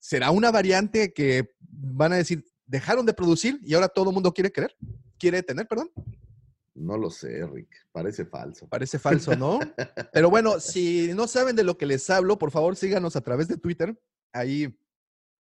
¿Será 0.00 0.30
una 0.30 0.50
variante 0.50 1.12
que 1.12 1.50
van 1.60 2.14
a 2.14 2.16
decir, 2.16 2.44
dejaron 2.66 3.06
de 3.06 3.12
producir 3.12 3.60
y 3.62 3.74
ahora 3.74 3.88
todo 3.88 4.10
el 4.10 4.14
mundo 4.14 4.32
quiere 4.32 4.50
querer? 4.50 4.74
¿Quiere 5.18 5.42
tener, 5.42 5.68
perdón? 5.68 5.90
No 6.74 6.96
lo 6.96 7.10
sé, 7.10 7.46
Rick. 7.46 7.68
Parece 7.92 8.24
falso. 8.24 8.66
Parece 8.66 8.98
falso, 8.98 9.36
¿no? 9.36 9.60
Pero 10.12 10.30
bueno, 10.30 10.58
si 10.58 11.12
no 11.14 11.28
saben 11.28 11.54
de 11.54 11.64
lo 11.64 11.76
que 11.76 11.84
les 11.84 12.08
hablo, 12.08 12.38
por 12.38 12.50
favor 12.50 12.74
síganos 12.76 13.14
a 13.16 13.20
través 13.20 13.48
de 13.48 13.58
Twitter. 13.58 14.00
Ahí 14.32 14.74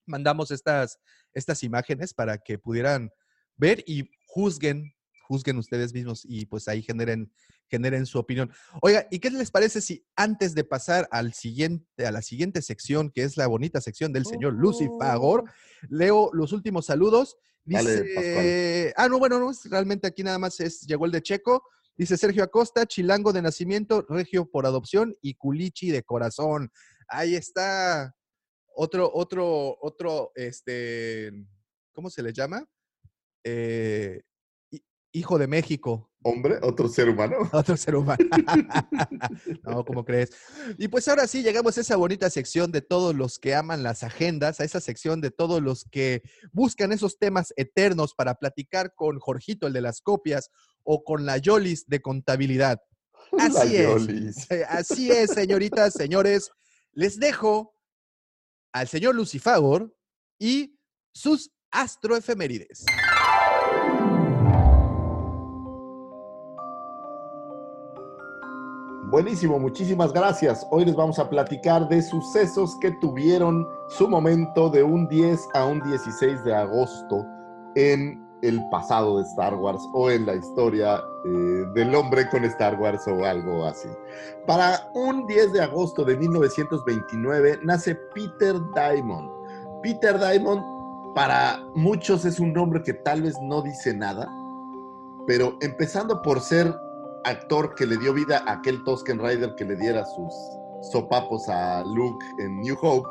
mandamos 0.05 0.51
estas, 0.51 0.99
estas 1.33 1.63
imágenes 1.63 2.13
para 2.13 2.37
que 2.37 2.59
pudieran 2.59 3.09
ver 3.57 3.83
y 3.87 4.11
juzguen, 4.27 4.94
juzguen 5.27 5.57
ustedes 5.57 5.93
mismos 5.93 6.23
y 6.23 6.45
pues 6.45 6.67
ahí 6.67 6.81
generen, 6.81 7.31
generen 7.67 8.05
su 8.05 8.19
opinión. 8.19 8.51
Oiga, 8.81 9.07
¿y 9.11 9.19
qué 9.19 9.29
les 9.29 9.51
parece 9.51 9.81
si 9.81 10.05
antes 10.15 10.55
de 10.55 10.63
pasar 10.63 11.07
al 11.11 11.33
siguiente, 11.33 12.05
a 12.05 12.11
la 12.11 12.21
siguiente 12.21 12.61
sección, 12.61 13.09
que 13.09 13.23
es 13.23 13.37
la 13.37 13.47
bonita 13.47 13.81
sección 13.81 14.13
del 14.13 14.25
señor 14.25 14.53
Lucy 14.53 14.87
Fagor, 14.99 15.43
leo 15.89 16.29
los 16.33 16.51
últimos 16.53 16.85
saludos? 16.85 17.37
Dale, 17.63 18.03
Dice, 18.03 18.93
ah, 18.95 19.07
no, 19.09 19.17
bueno, 19.19 19.39
no, 19.39 19.49
es- 19.51 19.67
realmente 19.69 20.07
aquí 20.07 20.21
nada 20.23 20.37
más 20.37 20.59
es, 20.59 20.81
llegó 20.81 21.05
el 21.05 21.11
de 21.11 21.21
Checo. 21.21 21.63
Dice 21.97 22.17
Sergio 22.17 22.43
Acosta, 22.43 22.85
chilango 22.85 23.31
de 23.33 23.41
nacimiento, 23.41 24.05
regio 24.09 24.49
por 24.51 24.65
adopción 24.65 25.15
y 25.21 25.33
culichi 25.35 25.89
de 25.91 26.03
corazón. 26.03 26.69
Ahí 27.07 27.35
está 27.35 28.13
otro, 28.75 29.09
otro, 29.13 29.77
otro, 29.81 30.31
este, 30.35 31.31
¿cómo 31.93 32.09
se 32.09 32.21
le 32.21 32.33
llama? 32.33 32.67
Eh, 33.43 34.21
hijo 35.15 35.37
de 35.39 35.47
México. 35.47 36.11
Hombre, 36.23 36.57
otro 36.61 36.89
ser 36.89 37.07
humano. 37.07 37.37
Otro 37.53 37.77
ser 37.77 37.95
humano. 37.95 38.25
no, 39.63 39.85
¿cómo 39.85 40.03
crees? 40.03 40.31
Y 40.77 40.87
pues 40.87 41.07
ahora 41.07 41.27
sí, 41.27 41.43
llegamos 41.43 41.77
a 41.77 41.81
esa 41.81 41.95
bonita 41.95 42.29
sección 42.29 42.71
de 42.71 42.81
todos 42.81 43.15
los 43.15 43.37
que 43.37 43.53
aman 43.53 43.83
las 43.83 44.03
agendas, 44.03 44.59
a 44.59 44.63
esa 44.63 44.81
sección 44.81 45.21
de 45.21 45.29
todos 45.29 45.61
los 45.61 45.85
que 45.85 46.23
buscan 46.51 46.91
esos 46.91 47.19
temas 47.19 47.53
eternos 47.57 48.15
para 48.15 48.35
platicar 48.35 48.93
con 48.95 49.19
Jorgito, 49.19 49.67
el 49.67 49.73
de 49.73 49.81
las 49.81 50.01
copias, 50.01 50.49
o 50.83 51.03
con 51.03 51.25
la 51.25 51.37
Yolis 51.37 51.87
de 51.87 52.01
contabilidad. 52.01 52.81
La 53.31 53.45
Así 53.45 53.75
es. 53.75 53.87
Yolis. 53.87 54.51
Eh, 54.51 54.65
Así 54.67 55.11
es, 55.11 55.31
señoritas, 55.31 55.93
señores. 55.93 56.51
Les 56.91 57.19
dejo 57.19 57.75
al 58.73 58.87
señor 58.87 59.15
Lucifagor 59.15 59.95
y 60.39 60.79
sus 61.13 61.51
astroefemérides. 61.71 62.85
Buenísimo, 69.15 69.57
muchísimas 69.57 70.11
gracias. 70.11 70.67
Hoy 70.71 70.83
les 70.83 70.93
vamos 70.93 71.19
a 71.19 71.29
platicar 71.29 71.87
de 71.87 72.01
sucesos 72.01 72.75
que 72.81 72.91
tuvieron 72.99 73.65
su 73.87 74.09
momento 74.09 74.69
de 74.69 74.83
un 74.83 75.07
10 75.07 75.39
a 75.53 75.63
un 75.63 75.81
16 75.83 76.43
de 76.43 76.53
agosto 76.53 77.25
en 77.75 78.21
el 78.41 78.61
pasado 78.69 79.17
de 79.17 79.23
Star 79.23 79.55
Wars 79.55 79.81
o 79.93 80.11
en 80.11 80.25
la 80.25 80.35
historia 80.35 81.01
eh, 81.23 81.29
del 81.75 81.95
hombre 81.95 82.29
con 82.29 82.43
Star 82.43 82.77
Wars 82.77 83.07
o 83.07 83.23
algo 83.23 83.63
así. 83.63 83.87
Para 84.45 84.85
un 84.95 85.25
10 85.27 85.53
de 85.53 85.61
agosto 85.61 86.03
de 86.03 86.17
1929 86.17 87.59
nace 87.63 87.95
Peter 88.13 88.55
Diamond. 88.73 89.31
Peter 89.81 90.19
Diamond 90.19 90.61
para 91.15 91.65
muchos 91.73 92.25
es 92.25 92.37
un 92.37 92.51
nombre 92.51 92.83
que 92.83 92.93
tal 92.93 93.21
vez 93.21 93.35
no 93.41 93.61
dice 93.61 93.93
nada, 93.93 94.27
pero 95.25 95.55
empezando 95.61 96.21
por 96.21 96.41
ser 96.41 96.75
actor 97.25 97.75
que 97.75 97.85
le 97.85 97.97
dio 97.97 98.13
vida 98.13 98.43
a 98.47 98.53
aquel 98.53 98.83
Tosken 98.83 99.19
Rider 99.19 99.55
que 99.55 99.65
le 99.65 99.75
diera 99.75 100.05
sus, 100.05 100.33
sopapos 100.91 101.47
a 101.49 101.83
Luke 101.83 102.25
en 102.39 102.61
New 102.61 102.77
Hope, 102.81 103.07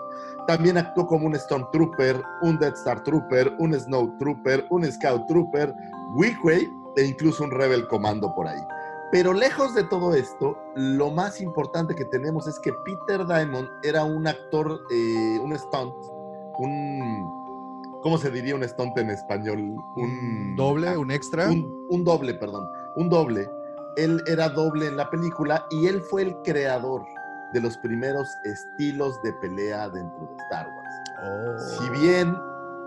también 0.46 0.76
actuó 0.76 1.06
como 1.06 1.26
un 1.26 1.34
Stormtrooper, 1.34 2.22
un 2.42 2.58
Death 2.58 2.76
Star 2.76 3.02
Trooper, 3.02 3.54
un 3.58 3.74
Snow 3.74 4.16
Trooper, 4.18 4.66
un 4.70 4.90
Scout 4.90 5.26
Trooper, 5.26 5.74
Wickway 6.16 6.68
e 6.96 7.04
incluso 7.04 7.44
un 7.44 7.50
Rebel 7.50 7.86
Commando 7.88 8.34
por 8.34 8.46
ahí. 8.46 8.60
Pero 9.10 9.32
lejos 9.32 9.74
de 9.74 9.84
todo 9.84 10.14
esto, 10.14 10.58
lo 10.74 11.10
más 11.10 11.40
importante 11.40 11.94
que 11.94 12.04
tenemos 12.06 12.46
es 12.46 12.58
que 12.58 12.72
Peter 12.84 13.26
Diamond 13.26 13.68
era 13.82 14.04
un 14.04 14.26
actor, 14.26 14.80
eh, 14.90 15.38
un 15.40 15.56
stunt, 15.56 15.94
un, 16.58 18.00
¿cómo 18.02 18.18
se 18.18 18.30
diría 18.30 18.54
un 18.54 18.64
stunt 18.64 18.98
en 18.98 19.10
español? 19.10 19.76
Un 19.96 20.56
¿Doble? 20.56 20.96
¿Un 20.96 21.10
extra? 21.10 21.48
Un, 21.48 21.86
un 21.90 22.04
doble, 22.04 22.34
perdón, 22.34 22.68
un 22.96 23.08
doble. 23.08 23.48
Él 23.96 24.22
era 24.26 24.48
doble 24.48 24.86
en 24.86 24.96
la 24.96 25.08
película 25.10 25.66
y 25.70 25.86
él 25.86 26.02
fue 26.02 26.22
el 26.22 26.36
creador 26.44 27.02
de 27.52 27.60
los 27.60 27.76
primeros 27.78 28.28
estilos 28.44 29.20
de 29.22 29.32
pelea 29.34 29.88
dentro 29.88 30.26
de 30.26 30.36
Star 30.44 30.66
Wars. 30.68 30.94
Oh. 31.22 31.58
Si 31.78 31.90
bien 31.90 32.36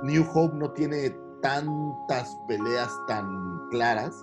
New 0.03 0.25
Hope 0.33 0.55
no 0.55 0.71
tiene 0.71 1.17
tantas 1.41 2.37
peleas 2.47 2.91
tan 3.07 3.27
claras, 3.69 4.13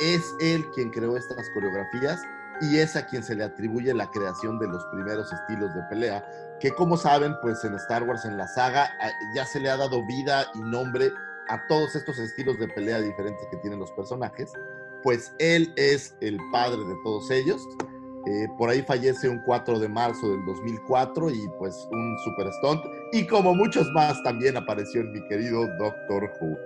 es 0.00 0.22
él 0.40 0.64
quien 0.74 0.90
creó 0.90 1.16
estas 1.16 1.46
coreografías 1.54 2.20
y 2.60 2.78
es 2.78 2.96
a 2.96 3.06
quien 3.06 3.22
se 3.22 3.34
le 3.34 3.44
atribuye 3.44 3.92
la 3.94 4.10
creación 4.10 4.58
de 4.58 4.68
los 4.68 4.84
primeros 4.86 5.32
estilos 5.32 5.74
de 5.74 5.82
pelea, 5.88 6.24
que 6.60 6.72
como 6.72 6.96
saben, 6.96 7.34
pues 7.40 7.64
en 7.64 7.74
Star 7.74 8.02
Wars, 8.02 8.24
en 8.24 8.36
la 8.36 8.46
saga, 8.46 8.90
ya 9.34 9.44
se 9.46 9.60
le 9.60 9.70
ha 9.70 9.76
dado 9.76 10.04
vida 10.06 10.46
y 10.54 10.60
nombre 10.60 11.10
a 11.48 11.66
todos 11.66 11.96
estos 11.96 12.18
estilos 12.18 12.58
de 12.58 12.68
pelea 12.68 13.00
diferentes 13.00 13.46
que 13.50 13.56
tienen 13.58 13.80
los 13.80 13.90
personajes, 13.92 14.52
pues 15.02 15.32
él 15.38 15.72
es 15.76 16.14
el 16.20 16.38
padre 16.52 16.78
de 16.84 16.94
todos 17.04 17.30
ellos. 17.30 17.66
Eh, 18.26 18.46
por 18.58 18.68
ahí 18.68 18.82
fallece 18.82 19.28
un 19.28 19.40
4 19.46 19.78
de 19.78 19.88
marzo 19.88 20.30
del 20.30 20.44
2004 20.44 21.30
y 21.30 21.48
pues 21.58 21.88
un 21.90 22.18
super 22.18 22.52
stunt. 22.52 22.82
Y 23.12 23.26
como 23.26 23.54
muchos 23.54 23.90
más 23.92 24.22
también 24.22 24.56
apareció 24.56 25.00
en 25.00 25.12
mi 25.12 25.26
querido 25.28 25.66
Doctor 25.78 26.30
Who. 26.40 26.58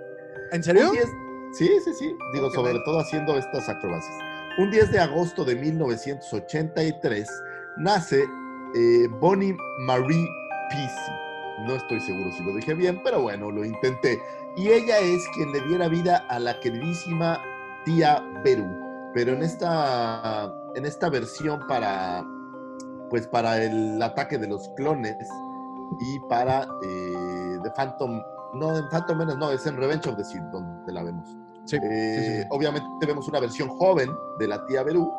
¿En 0.51 0.63
serio? 0.63 0.91
10 0.91 1.05
sí, 1.53 1.69
sí, 1.83 1.93
sí. 1.93 2.15
Digo, 2.33 2.47
Ok, 2.47 2.55
sobre 2.55 2.79
todo 2.79 2.99
haciendo 2.99 3.37
estas 3.37 3.69
acrobacias. 3.69 4.17
Un 4.57 4.69
10 4.69 4.91
de 4.91 4.99
agosto 4.99 5.43
de 5.45 5.55
1983 5.55 7.29
nace 7.77 8.23
eh, 8.75 9.07
Bonnie 9.19 9.55
Marie 9.79 10.27
Peasy. 10.69 11.11
No 11.65 11.75
estoy 11.75 12.01
seguro 12.01 12.31
si 12.33 12.43
lo 12.43 12.53
dije 12.53 12.73
bien, 12.73 13.01
pero 13.03 13.21
bueno, 13.21 13.49
lo 13.49 13.63
intenté. 13.63 14.19
Y 14.57 14.69
ella 14.69 14.99
es 14.99 15.25
quien 15.35 15.51
le 15.53 15.61
diera 15.61 15.87
vida 15.87 16.25
a 16.29 16.39
la 16.39 16.59
queridísima 16.59 17.41
tía 17.85 18.23
Beru. 18.43 18.67
Pero 19.13 19.31
en 19.31 19.43
esta, 19.43 20.53
en 20.75 20.85
esta 20.85 21.09
versión 21.09 21.65
para, 21.67 22.25
pues 23.09 23.27
para 23.27 23.63
el 23.63 24.01
ataque 24.01 24.37
de 24.37 24.47
los 24.47 24.67
clones 24.75 25.15
y 26.01 26.19
para 26.27 26.63
eh, 26.63 27.57
The 27.63 27.71
Phantom, 27.71 28.21
no, 28.55 28.77
en 28.77 28.89
Phantom 28.89 29.17
Menace, 29.17 29.37
no, 29.37 29.51
es 29.51 29.65
en 29.65 29.77
Revenge 29.77 30.09
of 30.09 30.17
the 30.17 30.25
Sith 30.25 30.43
donde 30.51 30.91
la 30.91 31.03
vemos. 31.03 31.29
Sí, 31.65 31.77
Eh, 31.77 32.15
sí, 32.19 32.25
sí, 32.25 32.41
sí. 32.41 32.47
Obviamente 32.51 33.05
vemos 33.05 33.27
una 33.27 33.39
versión 33.39 33.69
joven 33.69 34.09
de 34.39 34.47
la 34.47 34.65
tía 34.65 34.83
Berú 34.83 35.09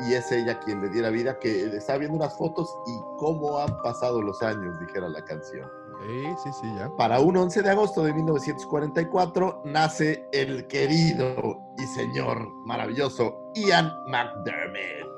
y 0.00 0.14
es 0.14 0.30
ella 0.30 0.58
quien 0.60 0.80
le 0.80 0.88
diera 0.90 1.10
vida, 1.10 1.38
que 1.38 1.76
está 1.76 1.96
viendo 1.96 2.16
unas 2.16 2.36
fotos 2.36 2.72
y 2.86 3.00
cómo 3.16 3.58
han 3.58 3.80
pasado 3.82 4.22
los 4.22 4.40
años, 4.42 4.78
dijera 4.78 5.08
la 5.08 5.24
canción. 5.24 5.68
Sí, 6.06 6.24
sí, 6.44 6.50
sí, 6.60 6.74
ya. 6.78 6.88
Para 6.96 7.18
un 7.20 7.36
11 7.36 7.62
de 7.62 7.70
agosto 7.70 8.02
de 8.04 8.12
1944 8.14 9.62
nace 9.64 10.26
el 10.32 10.66
querido 10.66 11.58
y 11.76 11.82
señor 11.86 12.48
maravilloso 12.66 13.50
Ian 13.54 13.92
McDermott. 14.06 15.08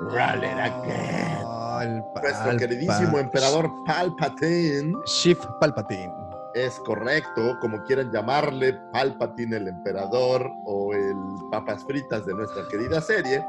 Roll 0.00 0.44
it 0.44 0.58
again. 0.60 1.46
El 1.82 2.02
Nuestro 2.22 2.56
queridísimo 2.58 3.18
emperador 3.18 3.70
Palpatine. 3.86 4.92
Shift 5.06 5.44
Palpatine. 5.60 6.12
Es 6.54 6.78
correcto, 6.80 7.58
como 7.60 7.82
quieran 7.84 8.10
llamarle, 8.12 8.78
Palpatine 8.92 9.56
el 9.56 9.68
emperador 9.68 10.50
o 10.66 10.92
el 10.94 11.14
papas 11.50 11.84
fritas 11.84 12.24
de 12.26 12.34
nuestra 12.34 12.62
querida 12.68 13.00
serie. 13.00 13.44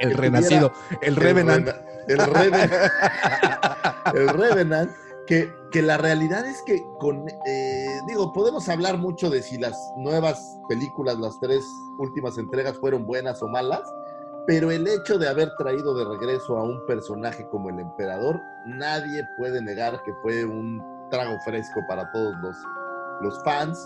El 0.00 0.10
Que 0.10 0.16
renacido. 0.16 0.72
El 1.02 1.16
Revenant. 1.16 1.66
rena- 1.68 1.80
El 2.08 2.18
Revenant. 2.18 2.72
el 4.14 4.28
Revenant. 4.38 4.90
Que, 5.70 5.80
la 5.80 5.96
realidad 5.96 6.44
es 6.44 6.60
que 6.60 6.84
con, 6.98 7.26
eh, 7.46 8.00
digo, 8.06 8.34
podemos 8.34 8.68
hablar 8.68 8.98
mucho 8.98 9.30
de 9.30 9.40
si 9.40 9.56
las 9.56 9.74
nuevas 9.96 10.58
películas, 10.68 11.18
las 11.18 11.40
tres 11.40 11.64
últimas 11.98 12.36
entregas 12.36 12.76
fueron 12.76 13.06
buenas 13.06 13.42
o 13.42 13.48
malas, 13.48 13.80
pero 14.46 14.70
el 14.70 14.86
hecho 14.86 15.16
de 15.16 15.30
haber 15.30 15.50
traído 15.56 15.94
de 15.94 16.04
regreso 16.04 16.58
a 16.58 16.64
un 16.64 16.84
personaje 16.84 17.48
como 17.48 17.70
el 17.70 17.80
emperador, 17.80 18.42
nadie 18.66 19.26
puede 19.38 19.62
negar 19.62 20.02
que 20.02 20.12
fue 20.20 20.44
un 20.44 20.82
trago 21.10 21.40
fresco 21.46 21.80
para 21.88 22.12
todos 22.12 22.34
los, 22.42 22.56
los 23.22 23.42
fans 23.42 23.78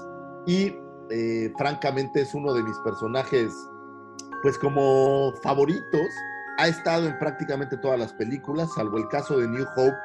y 0.47 0.77
eh, 1.11 1.53
francamente 1.57 2.23
es 2.23 2.35
uno 2.35 2.55
de 2.55 2.65
mis 2.65 2.79
personajes 2.81 3.55
pues 4.43 4.59
como 4.59 5.33
favoritos. 5.45 6.09
Ha 6.59 6.67
estado 6.67 7.07
en 7.07 7.17
prácticamente 7.21 7.77
todas 7.77 8.01
las 8.01 8.13
películas, 8.15 8.69
salvo 8.75 8.99
el 8.99 9.07
caso 9.07 9.39
de 9.39 9.47
New 9.47 9.67
Hope 9.77 9.97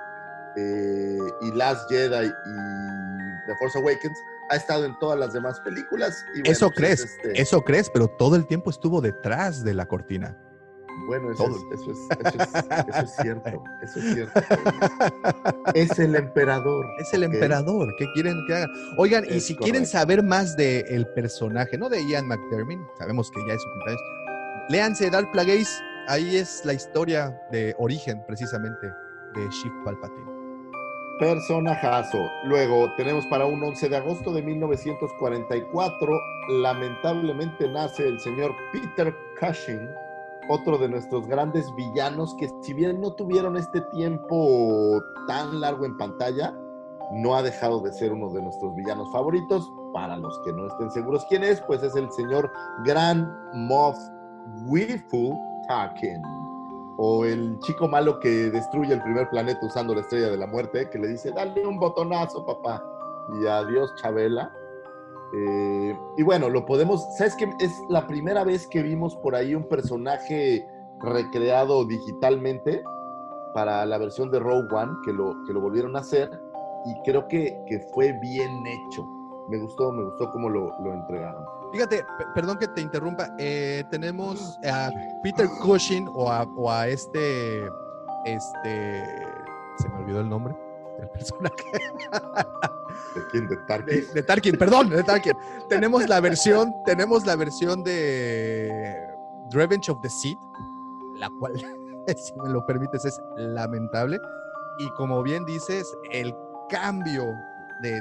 eh, 0.57 1.17
y 1.41 1.51
Last 1.53 1.89
Jedi 1.89 2.27
y 2.27 3.47
The 3.47 3.55
Force 3.59 3.77
Awakens. 3.79 4.17
Ha 4.49 4.55
estado 4.57 4.85
en 4.85 4.97
todas 4.99 5.17
las 5.17 5.33
demás 5.33 5.59
películas. 5.61 6.25
Y 6.35 6.39
bueno, 6.39 6.51
Eso 6.51 6.67
pues, 6.67 6.77
crees, 6.77 6.99
es 7.01 7.11
este- 7.15 7.41
eso 7.41 7.61
crees, 7.61 7.89
pero 7.89 8.07
todo 8.07 8.35
el 8.35 8.45
tiempo 8.47 8.69
estuvo 8.69 8.99
detrás 9.01 9.63
de 9.63 9.73
la 9.73 9.85
cortina. 9.85 10.37
Bueno, 11.07 11.31
eso 11.31 11.45
es, 11.47 11.79
eso, 11.79 11.91
es, 11.91 11.97
eso, 12.33 12.43
es, 12.43 12.87
eso 12.89 12.99
es 13.05 13.11
cierto. 13.21 13.63
Eso 13.81 13.99
es 13.99 14.13
cierto. 14.13 14.41
es 15.73 15.99
el 15.99 16.15
emperador. 16.15 16.85
Es 16.99 17.13
el 17.13 17.23
emperador. 17.23 17.87
¿Qué 17.97 18.05
quieren 18.13 18.37
que 18.47 18.55
haga? 18.55 18.67
Oigan, 18.97 19.25
y 19.29 19.39
si 19.39 19.55
quieren 19.55 19.85
saber 19.85 20.21
más 20.23 20.55
del 20.57 21.07
personaje, 21.15 21.77
no 21.77 21.89
de 21.89 22.05
Ian 22.07 22.27
McDermott, 22.27 22.97
sabemos 22.97 23.31
que 23.31 23.39
ya 23.47 23.53
es 23.53 23.61
su 23.61 23.69
cumpleaños, 23.69 24.01
léanse 24.69 25.09
Dark 25.09 25.31
Plagueis. 25.31 25.81
Ahí 26.07 26.35
es 26.35 26.61
la 26.65 26.73
historia 26.73 27.39
de 27.51 27.75
origen, 27.77 28.23
precisamente, 28.27 28.87
de 29.35 29.49
Shift 29.49 29.75
Palpatine. 29.85 30.30
Personajazo. 31.21 32.31
Luego 32.45 32.91
tenemos 32.97 33.27
para 33.27 33.45
un 33.45 33.61
11 33.63 33.89
de 33.89 33.95
agosto 33.95 34.33
de 34.33 34.41
1944, 34.41 36.19
lamentablemente 36.49 37.69
nace 37.69 38.07
el 38.07 38.19
señor 38.19 38.51
Peter 38.73 39.15
Cushing, 39.39 39.87
otro 40.49 40.79
de 40.79 40.89
nuestros 40.89 41.27
grandes 41.27 41.71
villanos 41.75 42.33
que 42.39 42.49
si 42.63 42.73
bien 42.73 42.99
no 42.99 43.13
tuvieron 43.13 43.55
este 43.55 43.81
tiempo 43.91 44.99
tan 45.27 45.61
largo 45.61 45.85
en 45.85 45.95
pantalla, 45.95 46.55
no 47.11 47.35
ha 47.35 47.43
dejado 47.43 47.81
de 47.81 47.93
ser 47.93 48.11
uno 48.13 48.31
de 48.31 48.41
nuestros 48.41 48.73
villanos 48.73 49.07
favoritos. 49.11 49.71
Para 49.93 50.17
los 50.17 50.35
que 50.43 50.53
no 50.53 50.65
estén 50.65 50.89
seguros 50.89 51.23
quién 51.29 51.43
es, 51.43 51.61
pues 51.61 51.83
es 51.83 51.95
el 51.95 52.11
señor 52.11 52.51
Gran 52.83 53.31
Moff 53.53 53.95
Wifu 54.65 55.37
Tarkin 55.67 56.50
o 57.03 57.25
el 57.25 57.57
chico 57.61 57.87
malo 57.87 58.19
que 58.19 58.29
destruye 58.51 58.93
el 58.93 59.01
primer 59.01 59.27
planeta 59.31 59.59
usando 59.65 59.95
la 59.95 60.01
estrella 60.01 60.29
de 60.29 60.37
la 60.37 60.45
muerte, 60.45 60.87
que 60.91 60.99
le 60.99 61.07
dice, 61.07 61.31
dale 61.31 61.65
un 61.65 61.79
botonazo, 61.79 62.45
papá. 62.45 62.85
Y 63.41 63.47
adiós, 63.47 63.91
Chabela. 63.95 64.53
Eh, 65.33 65.97
y 66.17 66.21
bueno, 66.21 66.47
lo 66.47 66.63
podemos, 66.63 67.03
¿sabes 67.17 67.35
qué? 67.35 67.49
Es 67.59 67.71
la 67.89 68.05
primera 68.05 68.43
vez 68.43 68.67
que 68.67 68.83
vimos 68.83 69.15
por 69.15 69.33
ahí 69.33 69.55
un 69.55 69.67
personaje 69.67 70.63
recreado 70.99 71.85
digitalmente 71.85 72.83
para 73.55 73.83
la 73.87 73.97
versión 73.97 74.29
de 74.29 74.37
Rogue 74.37 74.67
One, 74.71 74.91
que 75.03 75.11
lo, 75.11 75.33
que 75.47 75.53
lo 75.53 75.61
volvieron 75.61 75.95
a 75.95 76.01
hacer, 76.01 76.29
y 76.85 77.01
creo 77.03 77.27
que, 77.27 77.63
que 77.65 77.79
fue 77.95 78.11
bien 78.11 78.63
hecho. 78.67 79.03
Me 79.49 79.57
gustó, 79.57 79.91
me 79.91 80.03
gustó 80.03 80.29
cómo 80.29 80.49
lo, 80.49 80.71
lo 80.83 80.93
entregaron. 80.93 81.60
Fíjate, 81.71 82.03
pe- 82.17 82.25
perdón 82.35 82.57
que 82.57 82.67
te 82.67 82.81
interrumpa, 82.81 83.27
eh, 83.37 83.83
tenemos 83.89 84.59
a 84.69 84.89
Peter 85.23 85.47
Cushing 85.61 86.07
o 86.13 86.29
a, 86.31 86.43
o 86.43 86.69
a 86.71 86.87
este, 86.87 87.65
este, 88.25 89.03
se 89.77 89.89
me 89.89 89.95
olvidó 89.99 90.19
el 90.21 90.29
nombre 90.29 90.55
del 90.99 91.09
personaje. 91.09 91.55
¿De 93.15 93.21
quién? 93.31 93.47
¿De 93.47 93.55
de, 93.55 93.61
Tarkin? 93.67 94.03
de 94.13 94.23
Tarkin, 94.23 94.57
perdón, 94.57 94.89
de 94.89 95.03
Tarkin. 95.03 95.33
tenemos 95.69 96.07
la 96.07 96.19
versión, 96.19 96.73
tenemos 96.85 97.25
la 97.25 97.35
versión 97.35 97.83
de 97.83 98.93
Revenge 99.51 99.89
of 99.91 99.99
the 100.01 100.09
Sith, 100.09 100.37
la 101.15 101.29
cual, 101.39 101.53
si 102.15 102.33
me 102.41 102.49
lo 102.49 102.65
permites, 102.65 103.05
es 103.05 103.21
lamentable. 103.37 104.19
Y 104.79 104.89
como 104.91 105.21
bien 105.23 105.45
dices, 105.45 105.85
el 106.11 106.35
cambio 106.69 107.25
de 107.81 107.99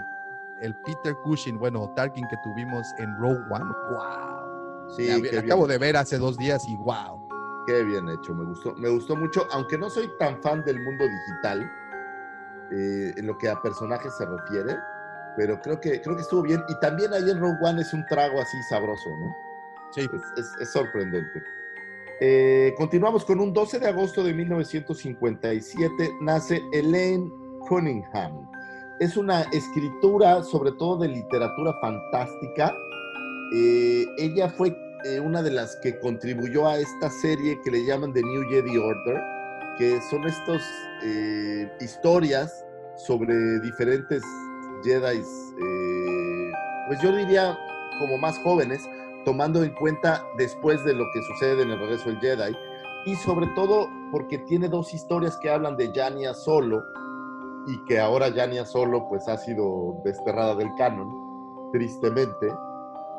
el 0.60 0.74
Peter 0.84 1.14
Cushing, 1.24 1.58
bueno, 1.58 1.90
Tarkin 1.96 2.26
que 2.28 2.36
tuvimos 2.44 2.86
en 2.98 3.14
Rogue 3.18 3.40
One, 3.50 3.64
wow. 3.90 4.90
Sí, 4.96 5.06
La- 5.32 5.40
acabo 5.40 5.66
de 5.66 5.78
ver 5.78 5.96
hace 5.96 6.18
dos 6.18 6.36
días 6.36 6.66
y 6.68 6.76
wow. 6.76 7.20
Qué 7.66 7.82
bien 7.84 8.08
hecho, 8.08 8.34
me 8.34 8.44
gustó, 8.44 8.74
me 8.74 8.88
gustó 8.88 9.14
mucho, 9.16 9.46
aunque 9.52 9.78
no 9.78 9.88
soy 9.90 10.10
tan 10.18 10.40
fan 10.42 10.64
del 10.64 10.80
mundo 10.80 11.04
digital 11.06 11.70
eh, 12.72 13.12
en 13.16 13.26
lo 13.26 13.36
que 13.38 13.48
a 13.48 13.60
personajes 13.62 14.12
se 14.16 14.24
refiere, 14.26 14.76
pero 15.36 15.60
creo 15.60 15.80
que 15.80 16.00
creo 16.00 16.16
que 16.16 16.22
estuvo 16.22 16.42
bien 16.42 16.62
y 16.68 16.78
también 16.80 17.12
ahí 17.12 17.28
en 17.30 17.38
Rogue 17.40 17.58
One 17.62 17.80
es 17.82 17.92
un 17.92 18.04
trago 18.06 18.40
así 18.40 18.56
sabroso, 18.68 19.10
¿no? 19.20 19.34
Sí. 19.92 20.00
Es, 20.02 20.44
es- 20.44 20.52
es 20.60 20.70
sorprendente. 20.72 21.42
Eh, 22.22 22.74
continuamos 22.76 23.24
con 23.24 23.40
un 23.40 23.52
12 23.52 23.78
de 23.78 23.88
agosto 23.88 24.22
de 24.22 24.34
1957, 24.34 26.10
nace 26.20 26.60
Elaine 26.72 27.30
Cunningham. 27.68 28.49
Es 29.00 29.16
una 29.16 29.44
escritura, 29.52 30.42
sobre 30.42 30.72
todo 30.72 30.98
de 30.98 31.08
literatura 31.08 31.72
fantástica. 31.80 32.76
Eh, 33.54 34.04
ella 34.18 34.50
fue 34.50 34.76
eh, 35.06 35.18
una 35.18 35.40
de 35.40 35.50
las 35.50 35.74
que 35.76 35.98
contribuyó 36.00 36.68
a 36.68 36.76
esta 36.76 37.08
serie 37.08 37.58
que 37.64 37.70
le 37.70 37.86
llaman 37.86 38.12
The 38.12 38.22
New 38.22 38.42
Jedi 38.50 38.76
Order, 38.76 39.18
que 39.78 39.98
son 40.10 40.26
estas 40.26 40.62
eh, 41.02 41.66
historias 41.80 42.62
sobre 42.98 43.34
diferentes 43.60 44.22
Jedi, 44.84 45.22
pues 46.86 47.00
yo 47.02 47.16
diría 47.16 47.58
como 47.98 48.18
más 48.18 48.36
jóvenes, 48.40 48.86
tomando 49.24 49.64
en 49.64 49.72
cuenta 49.76 50.22
después 50.36 50.84
de 50.84 50.92
lo 50.92 51.04
que 51.14 51.22
sucede 51.22 51.62
en 51.62 51.70
el 51.70 51.78
regreso 51.78 52.10
del 52.10 52.20
Jedi, 52.20 52.54
y 53.06 53.14
sobre 53.16 53.46
todo 53.56 53.88
porque 54.12 54.36
tiene 54.40 54.68
dos 54.68 54.92
historias 54.92 55.38
que 55.38 55.48
hablan 55.48 55.78
de 55.78 55.90
Yania 55.90 56.34
Solo, 56.34 56.84
y 57.66 57.84
que 57.84 57.98
ahora 57.98 58.28
Yania 58.28 58.64
Solo 58.64 59.08
pues 59.08 59.28
ha 59.28 59.36
sido 59.36 60.00
desterrada 60.04 60.54
del 60.54 60.72
canon, 60.76 61.08
tristemente, 61.72 62.48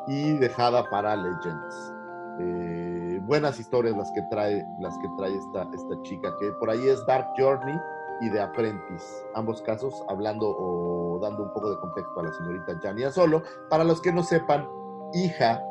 y 0.08 0.32
dejada 0.38 0.88
para 0.90 1.16
Legends. 1.16 1.94
Eh, 2.40 3.20
buenas 3.22 3.60
historias 3.60 3.96
las 3.96 4.10
que 4.12 4.22
trae, 4.30 4.64
las 4.80 4.96
que 4.98 5.08
trae 5.16 5.34
esta, 5.36 5.68
esta 5.72 6.02
chica, 6.02 6.34
que 6.40 6.50
por 6.52 6.70
ahí 6.70 6.88
es 6.88 7.04
Dark 7.06 7.28
Journey 7.38 7.78
y 8.20 8.30
The 8.30 8.40
Apprentice, 8.40 9.06
ambos 9.34 9.62
casos 9.62 9.94
hablando 10.08 10.48
o 10.58 11.18
dando 11.20 11.44
un 11.44 11.52
poco 11.52 11.70
de 11.70 11.80
contexto 11.80 12.20
a 12.20 12.22
la 12.24 12.32
señorita 12.32 12.80
Yania 12.82 13.10
Solo, 13.10 13.42
para 13.68 13.84
los 13.84 14.00
que 14.00 14.12
no 14.12 14.22
sepan, 14.22 14.66
hija 15.12 15.62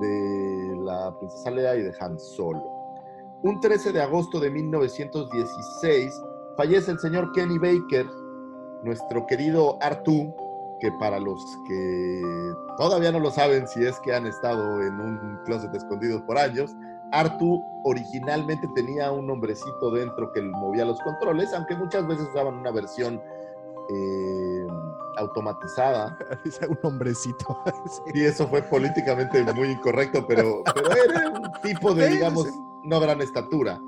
de 0.00 0.76
la 0.82 1.16
princesa 1.18 1.50
Leia 1.50 1.76
y 1.76 1.82
de 1.82 1.94
Han 2.00 2.18
Solo. 2.18 2.64
Un 3.42 3.60
13 3.60 3.92
de 3.92 4.02
agosto 4.02 4.40
de 4.40 4.50
1916 4.50 6.22
fallece 6.56 6.90
el 6.90 6.98
señor 6.98 7.32
Kenny 7.32 7.58
Baker, 7.58 8.06
nuestro 8.82 9.26
querido 9.26 9.78
Artu, 9.80 10.34
que 10.80 10.90
para 10.98 11.18
los 11.18 11.40
que 11.68 12.22
todavía 12.76 13.12
no 13.12 13.20
lo 13.20 13.30
saben 13.30 13.66
si 13.66 13.84
es 13.84 13.98
que 14.00 14.14
han 14.14 14.26
estado 14.26 14.82
en 14.82 15.00
un 15.00 15.38
closet 15.44 15.74
escondido 15.74 16.24
por 16.26 16.38
años, 16.38 16.74
Artu 17.12 17.62
originalmente 17.84 18.68
tenía 18.74 19.10
un 19.12 19.30
hombrecito 19.30 19.90
dentro 19.90 20.32
que 20.32 20.42
movía 20.42 20.84
los 20.84 21.00
controles, 21.00 21.52
aunque 21.54 21.76
muchas 21.76 22.06
veces 22.06 22.28
usaban 22.30 22.54
una 22.54 22.70
versión 22.72 23.22
eh, 23.88 24.66
automatizada. 25.16 26.18
un 26.68 26.78
hombrecito. 26.82 27.62
Sí, 28.12 28.24
eso 28.24 28.48
fue 28.48 28.62
políticamente 28.62 29.42
muy 29.54 29.68
incorrecto, 29.68 30.26
pero, 30.26 30.62
pero 30.74 30.90
era 30.92 31.28
un 31.30 31.50
tipo 31.62 31.94
de, 31.94 32.08
digamos, 32.08 32.48
no 32.82 33.00
gran 33.00 33.20
estatura. 33.20 33.80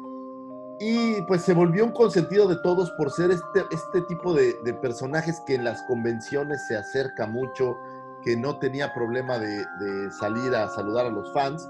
Y 0.81 1.23
pues 1.23 1.43
se 1.43 1.55
volvió 1.55 1.85
un 1.85 1.93
consentido 1.93 2.47
de 2.47 2.57
todos 2.63 2.91
por 2.93 3.11
ser 3.11 3.31
este, 3.33 3.65
este 3.71 4.03
tipo 4.03 4.33
de, 4.33 4.55
de 4.65 4.75
personajes 4.75 5.43
que 5.47 5.57
en 5.57 5.65
las 5.65 5.83
convenciones 5.83 6.67
se 6.69 6.77
acerca 6.77 7.27
mucho, 7.27 7.77
que 8.23 8.37
no 8.37 8.59
tenía 8.59 8.93
problema 8.95 9.39
de, 9.39 9.59
de 9.59 10.11
salir 10.21 10.55
a 10.55 10.69
saludar 10.69 11.07
a 11.07 11.11
los 11.11 11.33
fans. 11.33 11.69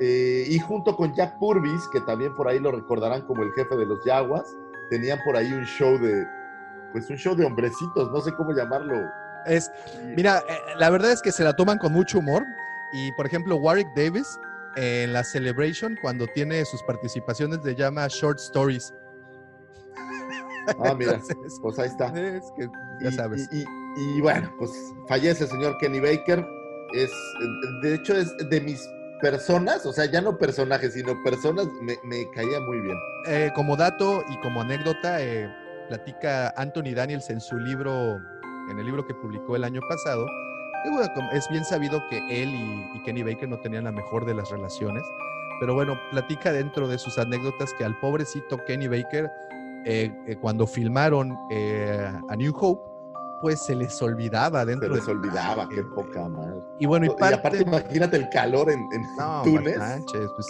Eh, 0.00 0.46
y 0.48 0.58
junto 0.58 0.96
con 0.96 1.12
Jack 1.14 1.38
Purvis, 1.38 1.86
que 1.92 2.00
también 2.00 2.34
por 2.34 2.48
ahí 2.48 2.58
lo 2.58 2.72
recordarán 2.72 3.20
como 3.26 3.42
el 3.42 3.52
jefe 3.52 3.76
de 3.76 3.84
los 3.84 4.02
Yaguas, 4.06 4.56
tenían 4.88 5.18
por 5.24 5.36
ahí 5.36 5.52
un 5.52 5.64
show 5.64 5.98
de, 5.98 6.26
pues 6.92 7.10
un 7.10 7.16
show 7.16 7.34
de 7.34 7.44
hombrecitos, 7.44 8.10
no 8.10 8.20
sé 8.22 8.32
cómo 8.32 8.52
llamarlo. 8.52 8.94
Es, 9.44 9.70
mira, 10.16 10.42
eh, 10.48 10.58
la 10.78 10.88
verdad 10.88 11.12
es 11.12 11.20
que 11.20 11.32
se 11.32 11.44
la 11.44 11.54
toman 11.54 11.76
con 11.76 11.92
mucho 11.92 12.18
humor. 12.18 12.44
Y 12.92 13.12
por 13.12 13.26
ejemplo, 13.26 13.56
Warwick 13.56 13.88
Davis 13.94 14.26
en 14.76 15.12
la 15.12 15.24
Celebration, 15.24 15.96
cuando 16.02 16.26
tiene 16.28 16.64
sus 16.64 16.82
participaciones, 16.84 17.64
le 17.64 17.74
llama 17.74 18.06
Short 18.08 18.38
Stories. 18.38 18.92
Ah, 20.84 20.94
mira, 20.96 21.12
Entonces, 21.14 21.58
pues 21.62 21.78
ahí 21.78 21.88
está. 21.88 22.06
es 22.08 22.44
que 22.56 22.68
ya 23.02 23.08
y, 23.08 23.12
sabes. 23.12 23.48
Y, 23.52 23.60
y- 23.62 23.64
y 23.96 24.20
bueno, 24.20 24.52
pues 24.58 24.70
fallece 25.08 25.44
el 25.44 25.50
señor 25.50 25.76
Kenny 25.78 25.98
Baker. 26.00 26.46
Es, 26.94 27.10
de 27.82 27.94
hecho, 27.94 28.14
es 28.14 28.32
de 28.48 28.60
mis 28.60 28.80
personas, 29.20 29.84
o 29.84 29.92
sea, 29.92 30.04
ya 30.06 30.20
no 30.20 30.38
personajes, 30.38 30.94
sino 30.94 31.20
personas, 31.24 31.66
me, 31.82 31.96
me 32.04 32.28
caía 32.30 32.60
muy 32.60 32.80
bien. 32.80 32.96
Eh, 33.26 33.50
como 33.54 33.76
dato 33.76 34.22
y 34.30 34.38
como 34.40 34.60
anécdota, 34.60 35.20
eh, 35.22 35.48
platica 35.88 36.54
Anthony 36.56 36.94
Daniels 36.94 37.28
en 37.30 37.40
su 37.40 37.58
libro, 37.58 38.16
en 38.70 38.78
el 38.78 38.86
libro 38.86 39.04
que 39.06 39.14
publicó 39.14 39.56
el 39.56 39.64
año 39.64 39.80
pasado. 39.88 40.24
Es 41.32 41.48
bien 41.50 41.64
sabido 41.64 42.02
que 42.08 42.18
él 42.28 42.48
y, 42.54 42.96
y 42.96 43.02
Kenny 43.04 43.22
Baker 43.22 43.48
no 43.48 43.58
tenían 43.58 43.84
la 43.84 43.92
mejor 43.92 44.24
de 44.24 44.34
las 44.34 44.50
relaciones, 44.50 45.02
pero 45.60 45.74
bueno, 45.74 45.98
platica 46.10 46.52
dentro 46.52 46.88
de 46.88 46.98
sus 46.98 47.18
anécdotas 47.18 47.72
que 47.74 47.84
al 47.84 47.98
pobrecito 48.00 48.56
Kenny 48.66 48.88
Baker, 48.88 49.30
eh, 49.84 50.10
eh, 50.26 50.36
cuando 50.40 50.66
filmaron 50.66 51.36
eh, 51.50 52.10
A 52.28 52.36
New 52.36 52.52
Hope, 52.58 52.82
pues 53.42 53.58
se 53.62 53.74
les 53.74 54.00
olvidaba 54.02 54.60
Se 54.60 54.66
dentro 54.66 54.94
les 54.94 55.06
de- 55.06 55.12
olvidaba, 55.12 55.66
qué 55.68 55.82
poca 55.82 56.28
madre. 56.28 56.60
Y 56.78 56.84
bueno, 56.86 57.06
y 57.06 57.08
Y 57.08 57.12
aparte, 57.12 57.38
parte, 57.38 57.62
imagínate 57.62 58.16
el 58.18 58.28
calor 58.28 58.70
en, 58.70 58.80
en 58.92 59.02
no, 59.16 59.42
Túnez. 59.42 59.78
manches, 59.78 60.28
pues, 60.36 60.46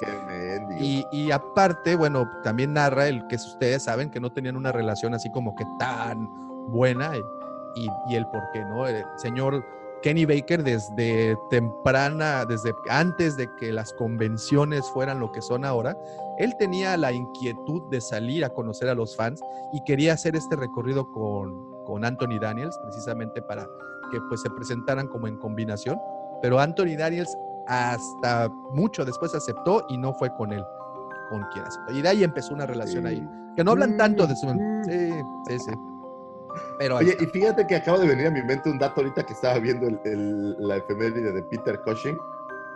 y, 0.81 1.05
y 1.13 1.31
aparte, 1.31 1.95
bueno, 1.95 2.29
también 2.43 2.73
narra 2.73 3.07
el 3.07 3.25
que 3.29 3.37
ustedes 3.37 3.85
saben 3.85 4.11
que 4.11 4.19
no 4.19 4.31
tenían 4.33 4.57
una 4.57 4.73
relación 4.73 5.15
así 5.15 5.31
como 5.31 5.55
que 5.55 5.65
tan 5.79 6.29
buena 6.69 7.13
y, 7.17 7.21
y- 7.85 7.91
y 8.09 8.17
el 8.17 8.27
por 8.27 8.43
qué, 8.53 8.65
¿no? 8.65 8.85
El 8.89 9.05
señor 9.17 9.65
Kenny 10.03 10.25
Baker 10.25 10.63
desde 10.63 11.37
temprana, 11.51 12.45
desde 12.47 12.73
antes 12.89 13.37
de 13.37 13.49
que 13.57 13.73
las 13.73 13.93
convenciones 13.93 14.89
fueran 14.91 15.21
lo 15.21 15.31
que 15.31 15.43
son 15.43 15.65
ahora, 15.65 15.97
él 16.39 16.55
tenía 16.59 16.97
la 16.97 17.13
inquietud 17.13 17.83
de 17.91 18.01
salir 18.01 18.45
a 18.45 18.51
conocer 18.51 18.89
a 18.89 18.95
los 18.95 19.15
fans 19.17 19.43
y 19.73 19.83
quería 19.85 20.15
hacer 20.15 20.37
este 20.37 20.57
recorrido 20.57 21.11
con, 21.13 21.85
con 21.85 22.05
Anthony 22.05 22.39
Daniels, 22.41 22.79
precisamente 22.83 23.43
para 23.43 23.67
que 24.11 24.21
pues 24.29 24.41
se 24.41 24.51
presentaran 24.51 25.07
como 25.07 25.29
en 25.29 25.37
combinación, 25.37 25.99
pero 26.41 26.59
Anthony 26.59 26.97
Daniels 26.97 27.37
hasta 27.67 28.49
mucho 28.73 29.05
después 29.05 29.35
aceptó 29.35 29.85
y 29.89 29.99
no 29.99 30.15
fue 30.15 30.35
con 30.35 30.53
él, 30.53 30.65
con 31.29 31.43
quien 31.53 31.65
aceptó. 31.65 31.93
Y 31.93 32.03
de 32.03 32.09
ahí 32.09 32.25
empezó 32.25 32.55
una 32.55 32.67
relación 32.67 33.07
ahí, 33.07 33.27
que 33.55 33.63
no 33.63 33.73
hablan 33.73 33.97
tanto 33.97 34.27
de 34.27 34.35
su... 34.35 34.49
Sí, 34.85 35.11
sí, 35.47 35.59
sí. 35.59 35.73
Pero 36.79 36.97
ahí 36.99 37.05
Oye, 37.07 37.13
está. 37.13 37.25
y 37.25 37.27
fíjate 37.29 37.67
que 37.67 37.77
acaba 37.77 37.99
de 37.99 38.07
venir 38.09 38.27
a 38.27 38.31
mi 38.31 38.43
mente 38.43 38.71
un 38.71 38.79
dato 38.79 39.01
ahorita 39.01 39.25
que 39.25 39.33
estaba 39.33 39.59
viendo 39.59 39.87
el- 39.89 40.01
el- 40.05 40.57
la 40.69 40.77
efeméride 40.77 41.33
de 41.33 41.43
Peter 41.45 41.81
Cushing. 41.85 42.17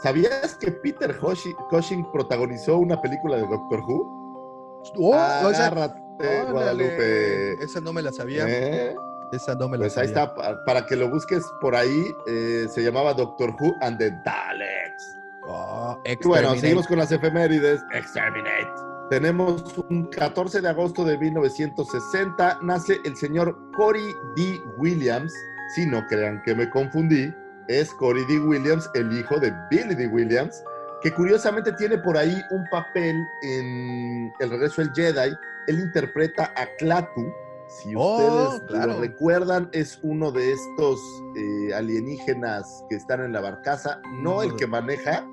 ¿Sabías 0.02 0.56
que 0.56 0.70
Peter 0.72 1.16
Cushing, 1.18 1.54
Cushing 1.70 2.10
protagonizó 2.12 2.78
una 2.78 3.00
película 3.00 3.36
de 3.36 3.42
Doctor 3.46 3.80
Who? 3.80 4.82
Oh, 4.96 5.10
o 5.10 5.50
sea, 5.50 5.66
Agárrate, 5.68 6.50
Guadalupe. 6.50 7.52
Esa 7.64 7.80
no 7.80 7.92
me 7.92 8.02
la 8.02 8.12
sabía. 8.12 8.44
¿Eh? 8.48 8.94
Esa 9.32 9.54
no 9.54 9.68
me 9.68 9.78
la 9.78 9.84
Pues 9.84 9.96
ahí 9.98 10.08
sabía. 10.08 10.24
está, 10.24 10.34
pa- 10.34 10.64
para 10.64 10.86
que 10.86 10.96
lo 10.96 11.08
busques 11.10 11.42
por 11.60 11.74
ahí, 11.74 12.04
eh, 12.26 12.66
se 12.68 12.82
llamaba 12.82 13.14
Doctor 13.14 13.50
Who 13.60 13.72
and 13.80 13.98
the 13.98 14.10
Daleks. 14.24 15.16
Oh, 15.46 15.96
Y 16.04 16.16
bueno, 16.26 16.54
seguimos 16.56 16.86
con 16.86 16.98
las 16.98 17.10
efemérides. 17.12 17.80
Exterminate. 17.92 18.68
Tenemos 19.10 19.62
un 19.90 20.06
14 20.06 20.60
de 20.60 20.68
agosto 20.68 21.04
de 21.04 21.18
1960, 21.18 22.58
nace 22.62 22.98
el 23.04 23.16
señor 23.16 23.56
Cory 23.76 24.14
D. 24.34 24.60
Williams. 24.78 25.32
Si 25.74 25.86
no 25.86 26.04
crean 26.08 26.42
que 26.44 26.54
me 26.54 26.68
confundí, 26.70 27.32
es 27.68 27.92
Cory 27.94 28.24
D. 28.26 28.38
Williams, 28.40 28.88
el 28.94 29.12
hijo 29.18 29.38
de 29.38 29.52
Billy 29.70 29.94
D. 29.94 30.06
Williams, 30.08 30.62
que 31.02 31.12
curiosamente 31.12 31.72
tiene 31.72 31.98
por 31.98 32.16
ahí 32.16 32.34
un 32.50 32.64
papel 32.70 33.14
en 33.42 34.32
El 34.40 34.50
regreso 34.50 34.80
del 34.82 34.90
Jedi. 34.94 35.34
Él 35.66 35.80
interpreta 35.80 36.52
a 36.56 36.66
Klaatu. 36.78 37.22
Si 37.68 37.94
Oh, 37.96 38.16
ustedes 38.50 38.62
claro. 38.68 38.92
lo 38.94 39.00
recuerdan, 39.00 39.68
es 39.72 39.98
uno 40.02 40.30
de 40.30 40.52
estos 40.52 41.00
eh, 41.36 41.74
alienígenas 41.74 42.84
que 42.88 42.96
están 42.96 43.22
en 43.22 43.32
la 43.32 43.40
barcaza, 43.40 44.00
no 44.22 44.42
el 44.42 44.50
de- 44.50 44.56
que 44.56 44.66
maneja, 44.66 45.26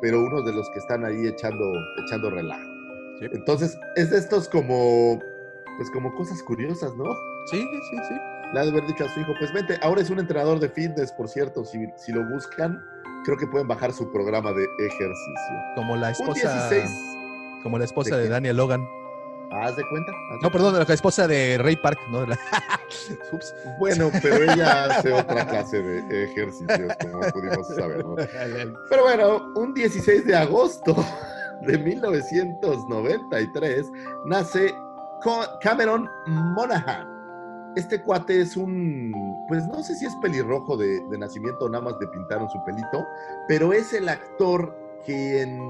pero 0.00 0.20
uno 0.22 0.42
de 0.42 0.52
los 0.52 0.68
que 0.72 0.78
están 0.80 1.04
ahí 1.04 1.26
echando, 1.26 1.64
echando 2.06 2.30
relajo. 2.30 2.77
Sí. 3.20 3.26
Entonces, 3.32 3.76
es 3.96 4.10
de 4.10 4.18
estos 4.18 4.48
como, 4.48 5.18
pues 5.76 5.90
como 5.92 6.14
cosas 6.14 6.42
curiosas, 6.42 6.94
¿no? 6.96 7.04
Sí, 7.50 7.60
sí, 7.60 7.96
sí. 8.08 8.14
Le 8.54 8.60
ha 8.60 8.64
de 8.64 8.70
haber 8.70 8.86
dicho 8.86 9.04
a 9.04 9.08
su 9.12 9.20
hijo, 9.20 9.32
pues 9.38 9.52
vente, 9.52 9.78
ahora 9.82 10.00
es 10.00 10.10
un 10.10 10.18
entrenador 10.20 10.58
de 10.60 10.68
fitness, 10.68 11.12
por 11.12 11.28
cierto, 11.28 11.64
si, 11.64 11.78
si 11.96 12.12
lo 12.12 12.24
buscan, 12.30 12.82
creo 13.24 13.36
que 13.36 13.46
pueden 13.46 13.68
bajar 13.68 13.92
su 13.92 14.10
programa 14.12 14.52
de 14.52 14.64
ejercicio. 14.78 15.54
Como 15.74 15.96
la 15.96 16.10
esposa. 16.10 16.68
16, 16.70 16.90
Como 17.62 17.78
la 17.78 17.84
esposa 17.84 18.16
¿De 18.16 18.22
de? 18.22 18.28
Daniel 18.30 18.56
Logan. 18.56 18.88
haz 19.50 19.76
de 19.76 19.82
cuenta. 19.90 20.12
haz 20.30 20.40
de 20.40 20.46
No, 20.46 20.50
perdón, 20.50 20.84
la 20.86 20.94
esposa 20.94 21.26
de 21.26 21.58
Ray 21.58 21.76
Park, 21.76 21.98
¿no? 22.10 22.24
La- 22.24 22.38
Ups. 23.32 23.54
Bueno, 23.78 24.10
pero 24.22 24.50
ella 24.50 24.84
hace 24.84 25.12
otra 25.12 25.46
clase 25.46 25.82
de 25.82 26.24
ejercicios, 26.24 26.92
como 27.02 27.20
pudimos 27.32 27.66
saber, 27.68 28.02
¿no? 28.04 28.14
Pero 28.88 29.02
bueno, 29.02 29.52
un 29.56 29.74
16 29.74 30.24
de 30.26 30.34
agosto 30.36 30.96
de 31.62 31.78
1993 31.78 33.90
nace 34.26 34.74
Cameron 35.60 36.08
Monaghan. 36.26 37.06
Este 37.76 38.02
cuate 38.02 38.40
es 38.40 38.56
un, 38.56 39.12
pues 39.48 39.66
no 39.68 39.82
sé 39.82 39.94
si 39.94 40.06
es 40.06 40.16
pelirrojo 40.16 40.76
de, 40.76 41.00
de 41.08 41.18
nacimiento 41.18 41.66
o 41.66 41.68
nada 41.68 41.84
más 41.84 41.94
le 42.00 42.08
pintaron 42.08 42.48
su 42.48 42.58
pelito, 42.64 43.06
pero 43.46 43.72
es 43.72 43.92
el 43.92 44.08
actor 44.08 44.74
quien 45.04 45.60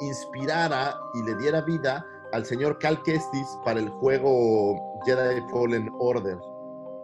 inspirara 0.00 0.94
y 1.14 1.22
le 1.22 1.34
diera 1.36 1.62
vida 1.62 2.04
al 2.32 2.44
señor 2.44 2.78
Cal 2.78 3.02
Kestis 3.02 3.58
para 3.64 3.80
el 3.80 3.88
juego 3.88 5.00
Jedi 5.04 5.40
Fallen 5.50 5.90
Order. 5.98 6.38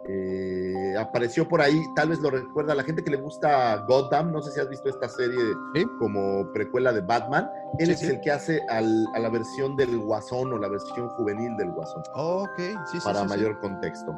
Eh, 0.05 0.95
apareció 0.99 1.47
por 1.47 1.61
ahí, 1.61 1.81
tal 1.95 2.09
vez 2.09 2.19
lo 2.19 2.29
recuerda 2.29 2.75
la 2.75 2.83
gente 2.83 3.03
que 3.03 3.11
le 3.11 3.17
gusta 3.17 3.77
Gotham, 3.87 4.31
no 4.33 4.41
sé 4.41 4.51
si 4.51 4.59
has 4.59 4.67
visto 4.69 4.89
esta 4.89 5.07
serie 5.07 5.39
Sí. 5.73 5.85
como 5.97 6.51
precuela 6.51 6.91
de 6.91 7.01
Batman. 7.01 7.49
Él 7.79 7.87
Sí, 7.87 7.91
es 7.93 7.99
sí. 7.99 8.05
el 8.07 8.19
que 8.21 8.31
hace 8.31 8.61
al- 8.69 9.07
a 9.15 9.19
la 9.19 9.29
versión 9.29 9.75
del 9.77 9.97
Guasón 9.99 10.51
o 10.51 10.57
la 10.57 10.67
versión 10.67 11.07
juvenil 11.09 11.55
del 11.57 11.71
Guasón 11.71 12.03
Ok, 12.15 12.57
sí, 12.57 12.73
sí. 12.91 12.99
para 13.03 13.23
mayor 13.23 13.59
contexto. 13.59 14.13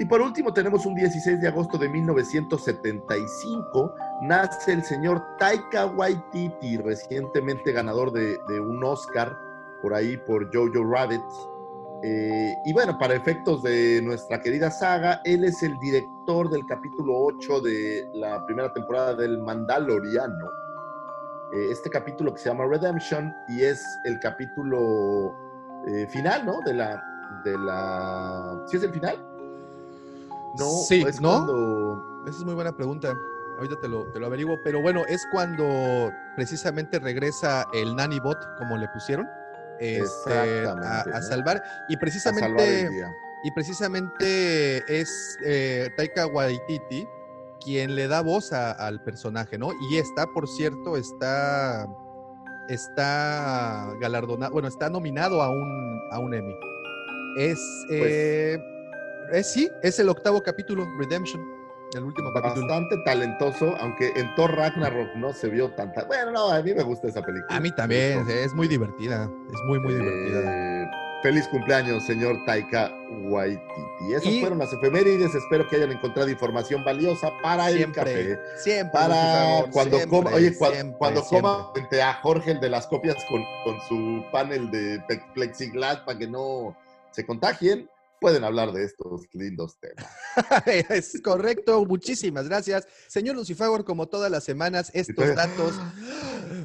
Y 0.00 0.04
por 0.04 0.20
último 0.22 0.52
tenemos 0.52 0.86
un 0.86 0.94
16 0.94 1.40
de 1.40 1.48
agosto 1.48 1.76
de 1.76 1.88
1975, 1.88 3.94
nace 4.22 4.72
el 4.72 4.84
señor 4.84 5.20
Taika 5.38 5.86
Waititi, 5.86 6.76
recientemente 6.78 7.72
ganador 7.72 8.12
de, 8.12 8.38
de 8.48 8.60
un 8.60 8.82
Oscar 8.84 9.36
por 9.82 9.94
ahí 9.94 10.16
por 10.18 10.54
Jojo 10.54 10.84
Rabbit. 10.84 11.20
Eh, 12.02 12.54
y 12.64 12.72
bueno, 12.72 12.96
para 12.96 13.14
efectos 13.14 13.62
de 13.62 14.00
nuestra 14.02 14.40
querida 14.40 14.70
saga, 14.70 15.20
él 15.24 15.44
es 15.44 15.62
el 15.62 15.76
director 15.78 16.48
del 16.48 16.64
capítulo 16.66 17.12
8 17.16 17.60
de 17.60 18.08
la 18.14 18.44
primera 18.46 18.72
temporada 18.72 19.14
del 19.14 19.38
Mandaloriano. 19.38 20.46
Eh, 21.52 21.68
este 21.70 21.90
capítulo 21.90 22.32
que 22.34 22.40
se 22.40 22.50
llama 22.50 22.66
Redemption 22.66 23.34
y 23.48 23.62
es 23.62 23.82
el 24.04 24.20
capítulo 24.20 25.34
eh, 25.88 26.06
final, 26.08 26.46
¿no? 26.46 26.60
De 26.64 26.74
la, 26.74 27.02
de 27.44 27.58
la... 27.58 28.62
¿Sí 28.66 28.76
es 28.76 28.82
el 28.84 28.92
final? 28.92 29.16
No, 30.58 30.66
Sí, 30.86 31.02
es 31.06 31.20
¿no? 31.20 31.30
cuando... 31.30 32.22
Esa 32.26 32.38
es 32.38 32.44
muy 32.44 32.54
buena 32.54 32.76
pregunta. 32.76 33.12
Ahorita 33.56 33.80
te 33.80 33.88
lo, 33.88 34.04
te 34.12 34.20
lo 34.20 34.26
averiguo. 34.26 34.56
Pero 34.62 34.80
bueno, 34.80 35.04
es 35.08 35.26
cuando 35.32 36.12
precisamente 36.36 37.00
regresa 37.00 37.66
el 37.72 37.96
Nanny 37.96 38.20
Bot, 38.20 38.38
como 38.58 38.76
le 38.76 38.86
pusieron, 38.88 39.26
este, 39.80 40.32
a, 40.66 41.22
salvar. 41.22 41.62
Y 41.88 41.94
salvar 41.94 42.00
precisamente, 42.00 42.90
y 43.44 43.50
precisamente 43.52 45.00
es 45.00 45.38
eh, 45.44 45.88
Taika 45.96 46.26
Waititi 46.26 47.06
quien 47.64 47.94
le 47.96 48.06
da 48.08 48.20
voz 48.20 48.52
a- 48.52 48.72
al 48.72 49.02
personaje, 49.02 49.58
¿no? 49.58 49.70
Y 49.90 49.98
está, 49.98 50.26
por 50.28 50.48
cierto, 50.48 50.96
está, 50.96 51.86
está 52.68 53.92
galardonado, 54.00 54.52
bueno, 54.52 54.68
está 54.68 54.88
nominado 54.88 55.42
a 55.42 55.50
un, 55.50 56.00
a 56.12 56.18
un 56.18 56.34
Emmy. 56.34 56.54
Es, 57.36 57.58
Pues 57.88 58.00
eh, 58.10 58.58
es, 59.32 59.46
sí, 59.52 59.68
es 59.82 59.98
el 59.98 60.08
octavo 60.08 60.42
capítulo, 60.42 60.86
Redemption, 60.98 61.40
el 61.94 62.04
último 62.04 62.32
capítulo. 62.32 62.66
Bastante 62.66 62.96
talentoso, 63.04 63.74
aunque 63.80 64.12
en 64.16 64.34
Thor 64.34 64.54
Ragnarok 64.54 65.14
no 65.16 65.32
se 65.32 65.48
vio 65.48 65.70
tanta... 65.72 66.04
Bueno, 66.04 66.30
no, 66.32 66.50
a 66.50 66.62
mí 66.62 66.74
me 66.74 66.82
gusta 66.82 67.08
esa 67.08 67.22
película. 67.22 67.56
A 67.56 67.60
mí 67.60 67.70
también, 67.74 68.26
es 68.28 68.52
muy 68.54 68.68
divertida, 68.68 69.30
es 69.52 69.60
muy, 69.64 69.78
muy 69.80 69.94
divertida. 69.94 70.82
Eh, 70.84 70.86
feliz 71.22 71.48
cumpleaños, 71.48 72.04
señor 72.04 72.36
Taika 72.46 72.90
Waititi. 73.30 74.12
Esas 74.14 74.26
Y- 74.32 74.40
fueron 74.40 74.58
las 74.58 74.72
efemérides. 74.72 75.34
Espero 75.34 75.66
que 75.66 75.76
hayan 75.76 75.90
encontrado 75.92 76.28
información 76.28 76.84
valiosa 76.84 77.30
para 77.42 77.68
el 77.70 77.76
Siempre, 77.78 78.02
café. 78.02 78.38
siempre. 78.58 78.92
Para 78.92 79.64
cuando 79.72 79.96
siempre, 79.96 80.18
coma, 80.18 80.30
oye, 80.34 80.52
cua- 80.58 80.72
siempre, 80.72 80.98
cuando 80.98 81.22
coma 81.24 81.70
frente 81.72 82.02
a 82.02 82.14
Jorge, 82.14 82.50
el 82.52 82.60
de 82.60 82.68
las 82.68 82.86
copias, 82.86 83.16
con, 83.30 83.42
con 83.64 83.80
su 83.88 84.24
panel 84.30 84.70
de 84.70 85.02
plexiglas 85.34 86.00
para 86.00 86.18
que 86.18 86.26
no 86.28 86.76
se 87.10 87.24
contagien, 87.24 87.88
pueden 88.20 88.44
hablar 88.44 88.72
de 88.72 88.84
estos 88.84 89.22
lindos 89.32 89.78
temas. 89.78 90.06
es 90.90 91.20
correcto, 91.22 91.84
muchísimas 91.84 92.48
gracias. 92.48 92.86
Señor 93.08 93.36
Lucifagor, 93.36 93.84
como 93.84 94.08
todas 94.08 94.30
las 94.30 94.44
semanas, 94.44 94.90
estos 94.94 95.34
datos, 95.34 95.74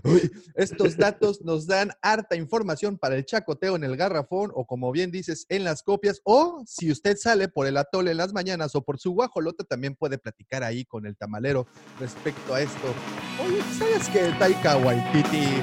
Uy, 0.04 0.32
estos 0.56 0.98
datos 0.98 1.42
nos 1.42 1.68
dan 1.68 1.92
harta 2.02 2.36
información 2.36 2.98
para 2.98 3.16
el 3.16 3.26
chacoteo 3.26 3.76
en 3.76 3.84
el 3.84 3.98
garrafón 3.98 4.52
o 4.54 4.66
como 4.66 4.92
bien 4.92 5.12
dices, 5.12 5.46
en 5.50 5.64
las 5.64 5.84
copias 5.84 6.22
o 6.24 6.64
si 6.68 6.92
usted 6.92 7.18
sale 7.18 7.48
por 7.48 7.68
el 7.68 7.78
atole 7.78 8.12
en 8.12 8.18
las 8.18 8.34
mañanas 8.34 8.76
o 8.76 8.82
por 8.82 9.00
su 9.00 9.12
guajolote, 9.12 9.64
también 9.64 9.96
puede 9.96 10.18
platicar 10.18 10.64
ahí 10.64 10.86
con 10.86 11.06
el 11.06 11.16
tamalero 11.16 11.68
respecto 12.00 12.54
a 12.54 12.62
esto. 12.62 12.94
Oye, 13.46 13.62
¿sabes 13.78 14.10
que 14.10 14.38
Taika 14.40 14.78
Waititi? 14.78 15.62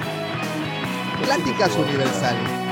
Pláticas 1.23 1.77
universales. 1.77 2.70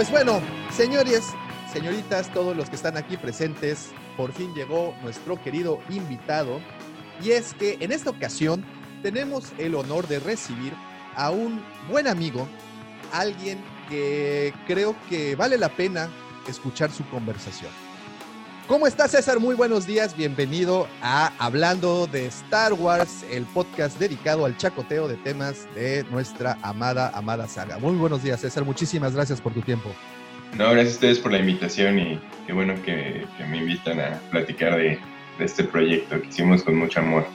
Pues 0.00 0.10
bueno, 0.10 0.40
señores, 0.74 1.26
señoritas, 1.70 2.32
todos 2.32 2.56
los 2.56 2.70
que 2.70 2.76
están 2.76 2.96
aquí 2.96 3.18
presentes, 3.18 3.90
por 4.16 4.32
fin 4.32 4.54
llegó 4.54 4.94
nuestro 5.02 5.38
querido 5.42 5.78
invitado. 5.90 6.58
Y 7.22 7.32
es 7.32 7.52
que 7.52 7.76
en 7.80 7.92
esta 7.92 8.08
ocasión 8.08 8.64
tenemos 9.02 9.52
el 9.58 9.74
honor 9.74 10.08
de 10.08 10.18
recibir 10.18 10.72
a 11.16 11.30
un 11.30 11.62
buen 11.90 12.06
amigo, 12.06 12.48
alguien 13.12 13.62
que 13.90 14.54
creo 14.66 14.96
que 15.10 15.36
vale 15.36 15.58
la 15.58 15.68
pena 15.68 16.08
escuchar 16.48 16.90
su 16.90 17.06
conversación. 17.10 17.89
¿Cómo 18.70 18.86
estás, 18.86 19.10
César? 19.10 19.40
Muy 19.40 19.56
buenos 19.56 19.84
días. 19.84 20.16
Bienvenido 20.16 20.86
a 21.02 21.32
Hablando 21.44 22.06
de 22.06 22.26
Star 22.26 22.72
Wars, 22.72 23.24
el 23.28 23.42
podcast 23.46 23.98
dedicado 23.98 24.44
al 24.44 24.56
chacoteo 24.56 25.08
de 25.08 25.16
temas 25.16 25.66
de 25.74 26.04
nuestra 26.12 26.56
amada, 26.62 27.10
amada 27.12 27.48
saga. 27.48 27.78
Muy 27.78 27.96
buenos 27.96 28.22
días, 28.22 28.40
César. 28.40 28.64
Muchísimas 28.64 29.12
gracias 29.12 29.40
por 29.40 29.52
tu 29.54 29.60
tiempo. 29.62 29.90
No, 30.56 30.70
gracias 30.70 30.92
a 30.92 30.94
ustedes 30.94 31.18
por 31.18 31.32
la 31.32 31.38
invitación 31.38 31.98
y 31.98 32.20
qué 32.46 32.52
bueno 32.52 32.80
que, 32.84 33.26
que 33.36 33.44
me 33.44 33.56
invitan 33.56 33.98
a 33.98 34.20
platicar 34.30 34.76
de, 34.76 35.00
de 35.40 35.44
este 35.44 35.64
proyecto 35.64 36.22
que 36.22 36.28
hicimos 36.28 36.62
con 36.62 36.76
mucho 36.76 37.00
amor. 37.00 37.26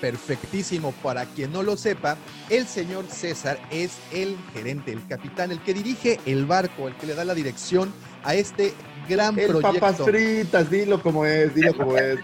Perfectísimo. 0.00 0.92
Para 1.02 1.24
quien 1.24 1.50
no 1.50 1.64
lo 1.64 1.76
sepa, 1.76 2.16
el 2.50 2.68
señor 2.68 3.06
César 3.08 3.58
es 3.72 3.98
el 4.12 4.36
gerente, 4.52 4.92
el 4.92 5.04
capitán, 5.08 5.50
el 5.50 5.58
que 5.58 5.74
dirige 5.74 6.20
el 6.24 6.46
barco, 6.46 6.86
el 6.86 6.94
que 6.94 7.08
le 7.08 7.16
da 7.16 7.24
la 7.24 7.34
dirección 7.34 7.92
a 8.24 8.34
este 8.34 8.74
gran 9.08 9.38
El 9.38 9.48
proyecto. 9.48 9.80
papas 9.80 10.02
fritas, 10.04 10.70
dilo 10.70 11.02
como 11.02 11.26
es, 11.26 11.54
dilo 11.54 11.74
como 11.74 11.96
es, 11.96 12.18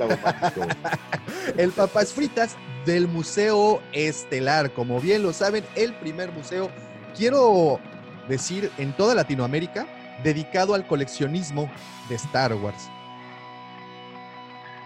el 1.56 1.70
Papas 1.70 2.12
Fritas 2.12 2.56
del 2.86 3.06
Museo 3.06 3.82
Estelar. 3.93 4.72
Como 4.72 5.01
bien 5.01 5.22
lo 5.22 5.32
saben, 5.32 5.64
el 5.77 5.93
primer 5.94 6.32
museo, 6.32 6.70
quiero 7.16 7.81
decir, 8.28 8.70
en 8.78 8.93
toda 8.97 9.14
Latinoamérica, 9.14 9.86
dedicado 10.24 10.74
al 10.74 10.86
coleccionismo 10.86 11.70
de 12.09 12.14
Star 12.16 12.55
Wars. 12.55 12.89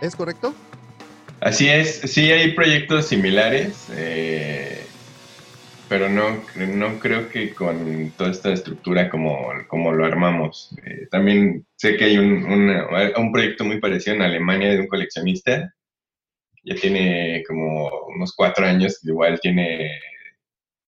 ¿Es 0.01 0.17
correcto? 0.17 0.55
Así 1.41 1.69
es, 1.69 2.01
sí 2.11 2.33
hay 2.33 2.53
proyectos 2.53 3.07
similares, 3.07 3.75
eh, 3.93 4.84
pero 5.89 6.09
no, 6.09 6.45
no 6.57 6.99
creo 6.99 7.29
que 7.29 7.55
con 7.55 8.15
toda 8.17 8.31
esta 8.31 8.53
estructura 8.53 9.11
como, 9.11 9.47
como 9.69 9.93
lo 9.93 10.05
armamos. 10.05 10.75
Eh, 10.85 11.07
también 11.11 11.67
sé 11.77 11.97
que 11.97 12.05
hay 12.05 12.19
un, 12.19 12.45
una- 12.45 12.89
un 13.19 13.33
proyecto 13.33 13.65
muy 13.65 13.81
parecido 13.81 14.17
en 14.17 14.23
Alemania 14.23 14.71
de 14.71 14.81
un 14.81 14.87
coleccionista, 14.89 15.75
ya 16.63 16.75
tiene 16.75 17.43
como 17.47 17.91
unos 18.17 18.35
cuatro 18.35 18.65
años, 18.67 18.99
igual 19.05 19.39
tiene 19.41 19.91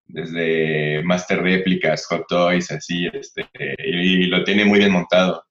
desde 0.07 1.03
Master 1.03 1.41
Réplicas, 1.41 2.05
Hot 2.07 2.25
Toys, 2.27 2.71
así, 2.71 3.07
este, 3.11 3.45
y, 3.79 4.23
y 4.23 4.27
lo 4.27 4.43
tiene 4.43 4.63
muy 4.65 4.79
bien 4.79 4.91
montado. 4.91 5.43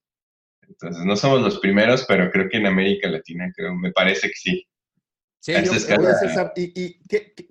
Entonces, 0.66 1.04
no 1.04 1.16
somos 1.16 1.42
los 1.42 1.58
primeros, 1.58 2.04
pero 2.08 2.30
creo 2.30 2.48
que 2.48 2.56
en 2.56 2.66
América 2.66 3.08
Latina, 3.08 3.52
creo, 3.54 3.74
me 3.74 3.92
parece 3.92 4.28
que 4.28 4.34
sí. 4.34 4.66
Sí, 5.40 5.52
yo- 5.62 5.74
escala. 5.74 6.00
Oye, 6.08 6.14
César, 6.28 6.52
y, 6.56 6.62
y 6.82 6.98
¿qué- 7.08 7.32
qué- 7.36 7.48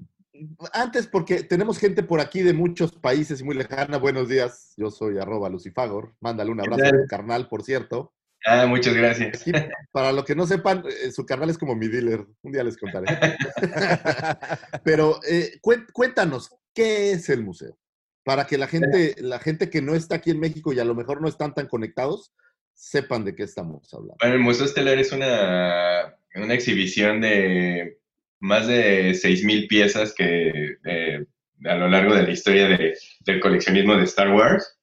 antes, 0.73 1.07
porque 1.07 1.43
tenemos 1.43 1.77
gente 1.77 2.03
por 2.03 2.19
aquí 2.19 2.41
de 2.41 2.53
muchos 2.53 2.93
países 2.93 3.41
y 3.41 3.43
muy 3.43 3.55
lejana, 3.55 3.97
buenos 3.97 4.29
días, 4.29 4.73
yo 4.77 4.89
soy 4.89 5.17
arroba 5.17 5.49
Lucifagor, 5.49 6.15
mándale 6.19 6.51
un 6.51 6.59
abrazo 6.59 6.83
a 6.85 7.07
carnal, 7.07 7.47
por 7.47 7.63
cierto. 7.63 8.13
Ah, 8.45 8.65
muchas 8.65 8.93
gracias. 8.93 9.41
Aquí, 9.41 9.51
para 9.91 10.11
los 10.11 10.25
que 10.25 10.35
no 10.35 10.45
sepan, 10.45 10.83
eh, 10.85 11.11
su 11.11 11.25
carnal 11.25 11.49
es 11.49 11.57
como 11.57 11.75
mi 11.75 11.87
dealer, 11.87 12.25
un 12.41 12.51
día 12.51 12.63
les 12.63 12.77
contaré. 12.77 13.07
Pero 14.83 15.19
eh, 15.27 15.59
cuéntanos, 15.93 16.53
¿qué 16.73 17.11
es 17.11 17.29
el 17.29 17.43
museo? 17.43 17.77
Para 18.25 18.45
que 18.45 18.57
la 18.57 18.67
gente, 18.67 19.15
la 19.19 19.39
gente 19.39 19.69
que 19.69 19.81
no 19.81 19.95
está 19.95 20.15
aquí 20.15 20.31
en 20.31 20.39
México 20.39 20.73
y 20.73 20.79
a 20.79 20.85
lo 20.85 20.95
mejor 20.95 21.21
no 21.21 21.29
están 21.29 21.53
tan 21.53 21.67
conectados, 21.67 22.33
sepan 22.73 23.23
de 23.23 23.35
qué 23.35 23.43
estamos 23.43 23.93
hablando. 23.93 24.17
Bueno, 24.19 24.35
el 24.35 24.41
Museo 24.41 24.65
Estelar 24.65 24.97
es 24.97 25.11
una, 25.11 26.15
una 26.35 26.53
exhibición 26.53 27.21
de 27.21 27.99
más 28.43 28.67
de 28.67 29.13
6.000 29.15 29.67
piezas 29.67 30.13
que 30.13 30.75
eh, 30.85 31.25
a 31.65 31.75
lo 31.75 31.87
largo 31.87 32.13
de 32.15 32.23
la 32.23 32.31
historia 32.31 32.67
de- 32.67 32.93
del 33.21 33.39
coleccionismo 33.39 33.95
de 33.95 34.03
Star 34.03 34.29
Wars. 34.31 34.77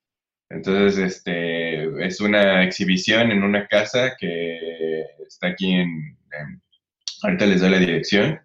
Entonces, 0.49 0.99
este, 0.99 2.07
es 2.07 2.20
una 2.20 2.65
exhibición 2.65 3.31
en 3.31 3.43
una 3.45 3.66
casa 3.69 4.16
que 4.19 5.05
está 5.27 5.49
aquí 5.49 5.73
en... 5.73 5.89
en- 6.32 6.62
ahorita 7.23 7.47
les 7.47 7.61
doy 7.61 7.70
la 7.70 7.78
dirección. 7.78 8.41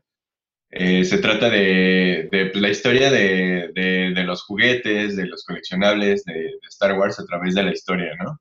Eh, 0.71 1.05
se 1.05 1.19
trata 1.19 1.49
de, 1.49 2.27
de, 2.31 2.51
la 2.55 2.69
historia 2.69 3.09
de, 3.09 3.69
de- 3.73 4.11
de 4.13 4.23
los 4.25 4.43
juguetes, 4.43 5.15
de 5.15 5.25
los 5.27 5.45
coleccionables 5.45 6.25
de, 6.25 6.33
de 6.33 6.67
Star 6.69 6.97
Wars 6.99 7.19
a 7.19 7.25
través 7.25 7.55
de 7.55 7.63
la 7.63 7.71
historia, 7.71 8.11
¿no? 8.21 8.39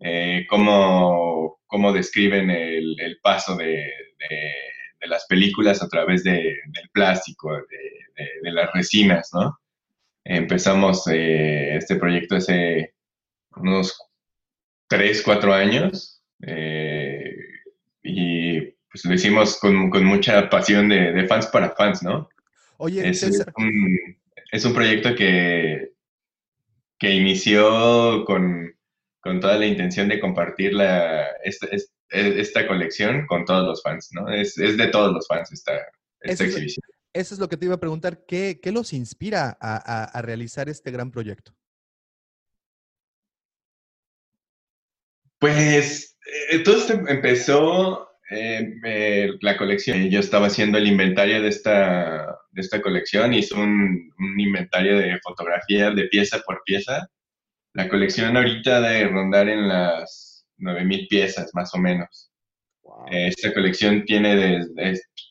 eh, 0.00 0.46
cómo, 0.48 1.58
cómo 1.66 1.92
describen 1.92 2.50
el, 2.50 2.94
el 3.00 3.18
paso 3.20 3.56
de, 3.56 3.90
de- 5.06 5.08
las 5.08 5.26
películas 5.26 5.82
a 5.82 5.88
través 5.88 6.24
de- 6.24 6.58
del 6.66 6.88
plástico, 6.92 7.52
de, 7.56 7.62
de- 8.16 8.30
de 8.42 8.52
las 8.52 8.72
resinas, 8.72 9.30
¿no? 9.32 9.58
Empezamos 10.24 11.06
eh, 11.08 11.76
este 11.76 11.96
proyecto 11.96 12.36
hace 12.36 12.94
unos 13.56 13.96
tres, 14.88 15.22
cuatro 15.22 15.54
años 15.54 16.22
eh, 16.46 17.34
y 18.02 18.60
pues 18.90 19.04
lo 19.04 19.14
hicimos 19.14 19.58
con, 19.58 19.90
con 19.90 20.04
mucha 20.04 20.48
pasión 20.48 20.88
de, 20.88 21.26
fans 21.26 21.46
para 21.46 21.70
fans, 21.74 22.02
¿no? 22.02 22.28
Oye, 22.78 23.08
Es, 23.08 23.22
un, 23.56 24.16
es 24.52 24.64
un 24.64 24.74
proyecto 24.74 25.14
que, 25.14 25.92
que 26.98 27.14
inició 27.14 28.24
con, 28.24 28.74
con 29.20 29.40
toda 29.40 29.56
la 29.58 29.66
intención 29.66 30.08
de 30.08 30.20
compartir 30.20 30.74
la, 30.74 31.26
esta, 31.44 31.66
es- 31.68 31.92
esta 32.10 32.66
colección 32.66 33.26
con 33.26 33.44
todos 33.44 33.66
los 33.66 33.82
fans, 33.82 34.10
¿no? 34.12 34.28
Es, 34.32 34.56
es 34.58 34.76
de 34.76 34.88
todos 34.88 35.12
los 35.12 35.26
fans 35.26 35.50
esta, 35.52 35.72
esta 36.20 36.32
Eso 36.32 36.44
es- 36.44 36.50
exhibición. 36.50 36.82
eso 37.12 37.34
es 37.34 37.40
lo 37.40 37.48
que 37.48 37.56
te 37.56 37.64
iba 37.66 37.74
a 37.74 37.80
preguntar. 37.80 38.24
¿Qué, 38.26 38.60
qué 38.62 38.72
los 38.72 38.92
inspira 38.92 39.56
a, 39.60 39.76
a- 39.76 40.04
a 40.04 40.22
realizar 40.22 40.68
este 40.68 40.90
gran 40.90 41.10
proyecto? 41.10 41.52
Pues 45.38 46.16
eh, 46.50 46.60
todo 46.60 46.76
esto 46.78 46.94
empezó 47.08 48.08
eh, 48.30 48.74
eh, 48.84 49.30
la 49.40 49.56
colección. 49.56 50.08
Yo 50.10 50.20
estaba 50.20 50.46
haciendo 50.46 50.78
el 50.78 50.86
inventario 50.86 51.42
de 51.42 51.48
esta, 51.48 52.38
de 52.50 52.60
esta 52.60 52.80
colección, 52.80 53.34
hice 53.34 53.54
un, 53.54 54.12
un 54.18 54.40
inventario 54.40 54.98
de 54.98 55.18
fotografías 55.22 55.94
de 55.94 56.04
pieza 56.04 56.40
por 56.40 56.62
pieza. 56.64 57.08
La 57.74 57.88
colección 57.88 58.36
ahorita 58.36 58.80
de 58.80 59.06
rondar 59.08 59.48
en 59.48 59.68
las 59.68 60.25
9000 60.58 61.08
piezas, 61.08 61.50
más 61.54 61.74
o 61.74 61.78
menos. 61.78 62.30
Eh, 63.10 63.28
Esta 63.28 63.52
colección 63.52 64.04
tiene 64.04 64.64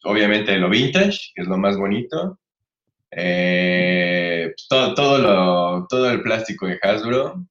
obviamente 0.04 0.58
lo 0.58 0.70
vintage, 0.70 1.32
que 1.34 1.42
es 1.42 1.48
lo 1.48 1.58
más 1.58 1.78
bonito. 1.78 2.40
Eh, 3.12 4.54
todo, 4.70 4.94
todo, 4.94 5.18
lo, 5.18 5.88
todo 5.88 6.10
el 6.10 6.22
plástico 6.22 6.68
de 6.68 6.80
Hasbro. 6.82 7.46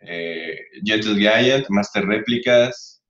Eh, 0.00 0.58
Gentle 0.84 1.14
Giant, 1.14 1.66
Master 1.68 2.06
Réplicas, 2.06 3.02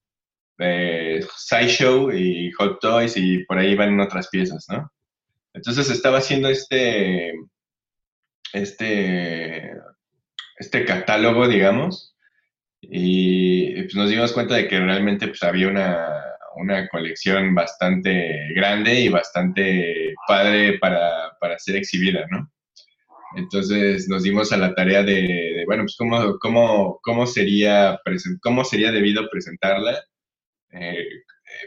eh, 0.59 1.25
Sideshow 1.37 2.13
y 2.13 2.51
Hot 2.53 2.81
Toys 2.81 3.17
y 3.17 3.45
por 3.45 3.59
ahí 3.59 3.75
van 3.75 3.99
otras 4.01 4.29
piezas, 4.29 4.67
¿no? 4.69 4.91
Entonces 5.55 5.89
estaba 5.91 6.19
haciendo 6.19 6.49
este, 6.49 7.33
este, 8.53 9.73
este 10.59 10.85
catálogo, 10.85 11.49
digamos, 11.49 12.10
y 12.83 13.83
pues, 13.83 13.95
nos 13.95 14.11
dimos 14.11 14.33
cuenta 14.33 14.57
de 14.57 14.69
que 14.69 14.79
realmente 14.81 15.29
pues, 15.29 15.43
había 15.43 15.69
una, 15.69 16.09
una 16.57 16.89
colección 16.89 17.55
bastante 17.55 18.53
grande 18.55 19.01
y 19.01 19.09
bastante 19.09 20.15
padre 20.27 20.79
para, 20.79 21.37
para 21.41 21.59
ser 21.59 21.77
exhibida, 21.77 22.25
¿no? 22.31 22.51
Entonces 23.37 24.09
nos 24.09 24.25
dimos 24.25 24.53
a 24.53 24.57
la 24.57 24.75
tarea 24.75 25.03
de, 25.05 25.15
de, 25.23 25.65
bueno, 25.67 25.85
pues 25.85 25.97
cómo, 25.97 26.39
cómo, 26.41 26.99
cómo, 27.03 27.27
sería, 27.27 28.01
cómo 28.43 28.65
sería 28.65 28.91
debido 28.93 29.29
presentarla, 29.31 29.99
eh, 30.73 31.07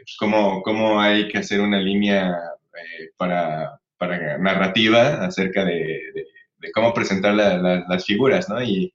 pues 0.04 0.16
cómo, 0.20 0.62
cómo 0.64 1.02
hay 1.02 1.28
que 1.30 1.40
hacer 1.40 1.62
una 1.62 1.80
línea 1.80 2.30
eh, 2.30 3.10
para, 3.18 3.80
para 3.98 4.38
narrativa 4.38 5.26
acerca 5.26 5.66
de, 5.66 5.74
de- 6.14 6.28
de 6.60 6.72
cómo 6.72 6.94
presentar 6.94 7.34
la- 7.36 7.58
la- 7.58 7.86
las 7.90 8.06
figuras, 8.06 8.50
¿no? 8.50 8.62
Y, 8.64 8.94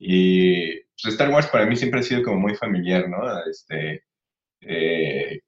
y 0.00 0.80
pues 1.02 1.14
Star 1.14 1.30
Wars 1.30 1.46
para 1.48 1.66
mí 1.66 1.76
siempre 1.76 2.00
ha 2.00 2.02
sido 2.02 2.22
como 2.22 2.40
muy 2.40 2.54
familiar, 2.54 3.08
¿no? 3.08 3.18
Este, 3.50 4.02
eh, 4.62 5.40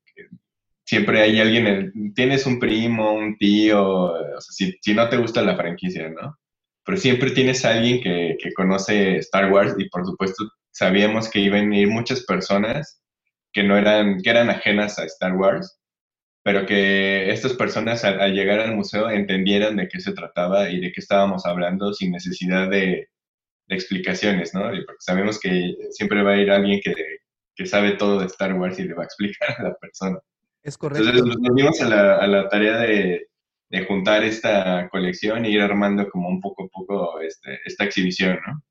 siempre 0.84 1.20
hay 1.22 1.40
alguien, 1.40 1.66
en- 1.66 2.14
tienes 2.14 2.46
un 2.46 2.58
primo, 2.58 3.12
un 3.14 3.36
tío, 3.38 3.82
o 4.12 4.40
sea, 4.40 4.68
si, 4.82 4.94
no 4.94 5.08
te 5.08 5.16
gusta 5.18 5.42
la 5.42 5.56
franquicia, 5.56 6.08
¿no? 6.10 6.36
Pero 6.84 6.98
siempre 6.98 7.30
tienes 7.32 7.64
alguien 7.64 8.02
que, 8.02 8.36
que 8.42 8.52
conoce 8.54 9.16
Star 9.18 9.52
Wars 9.52 9.74
y 9.78 9.88
por 9.90 10.06
supuesto 10.06 10.44
sabíamos 10.70 11.30
que 11.30 11.40
iban 11.40 11.72
a 11.72 11.78
ir 11.78 11.88
muchas 11.88 12.24
personas 12.24 13.02
que 13.52 13.62
no 13.62 13.76
eran, 13.76 14.20
que 14.22 14.30
eran 14.30 14.50
ajenas 14.50 14.98
a 14.98 15.04
Star 15.04 15.34
Wars, 15.36 15.78
pero 16.42 16.66
que 16.66 17.30
estas 17.30 17.54
personas 17.54 18.04
al, 18.04 18.20
al 18.20 18.34
llegar 18.34 18.60
al 18.60 18.74
museo 18.76 19.10
entendieran 19.10 19.76
de 19.76 19.88
qué 19.88 20.00
se 20.00 20.12
trataba 20.12 20.70
y 20.70 20.80
de 20.80 20.92
qué 20.92 21.00
estábamos 21.00 21.46
hablando 21.46 21.92
sin 21.92 22.12
necesidad 22.12 22.70
de, 22.70 23.08
de 23.68 23.74
explicaciones, 23.74 24.54
¿no? 24.54 24.62
Porque 24.62 25.00
sabemos 25.00 25.38
que 25.38 25.74
siempre 25.90 26.22
va 26.22 26.32
a 26.32 26.36
ir 26.38 26.50
alguien 26.50 26.80
que, 26.82 26.94
que 27.54 27.66
sabe 27.66 27.92
todo 27.92 28.20
de 28.20 28.26
Star 28.26 28.54
Wars 28.54 28.78
y 28.78 28.84
le 28.84 28.94
va 28.94 29.02
a 29.02 29.06
explicar 29.06 29.54
a 29.58 29.62
la 29.62 29.74
persona. 29.74 30.18
Es 30.62 30.76
correcto. 30.76 31.08
Entonces 31.08 31.38
nos 31.38 31.54
dimos 31.54 31.80
a 31.80 31.88
la, 31.88 32.16
a 32.16 32.26
la 32.26 32.48
tarea 32.48 32.78
de, 32.78 33.28
de 33.70 33.84
juntar 33.84 34.24
esta 34.24 34.88
colección 34.90 35.44
e 35.44 35.50
ir 35.50 35.60
armando 35.60 36.08
como 36.10 36.28
un 36.28 36.40
poco 36.40 36.64
a 36.64 36.68
poco 36.68 37.20
este, 37.20 37.60
esta 37.64 37.84
exhibición, 37.84 38.38
¿no? 38.46 38.62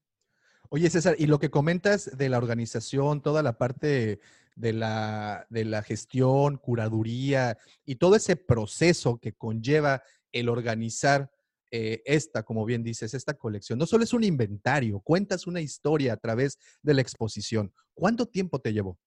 Oye, 0.69 0.89
César, 0.89 1.15
y 1.17 1.27
lo 1.27 1.39
que 1.39 1.49
comentas 1.49 2.17
de 2.17 2.27
la 2.27 2.37
organización, 2.37 3.21
toda 3.21 3.41
la 3.41 3.57
parte 3.57 4.19
de 4.55 4.73
la, 4.73 5.45
de 5.49 5.63
la 5.63 5.81
gestión, 5.81 6.57
curaduría 6.57 7.57
y 7.85 7.95
todo 7.95 8.15
ese 8.15 8.35
proceso 8.35 9.17
que 9.19 9.33
conlleva 9.33 10.03
el 10.33 10.49
organizar 10.49 11.31
eh, 11.72 12.02
esta, 12.06 12.44
como 12.44 12.65
bien 12.65 12.84
dices, 12.84 13.14
esta 13.14 13.34
colección. 13.34 13.77
No 13.80 13.85
solo 13.85 14.03
es 14.03 14.14
un 14.14 14.23
inventario, 14.23 14.99
cuentas 14.99 15.48
una 15.48 15.61
historia 15.61 16.14
a 16.14 16.18
través 16.18 16.57
de 16.81 16.94
la 16.94 17.02
exposición. 17.02 17.72
¿Cuánto 17.94 18.26
tiempo 18.26 18.60
te 18.60 18.73
llevó? 18.73 18.98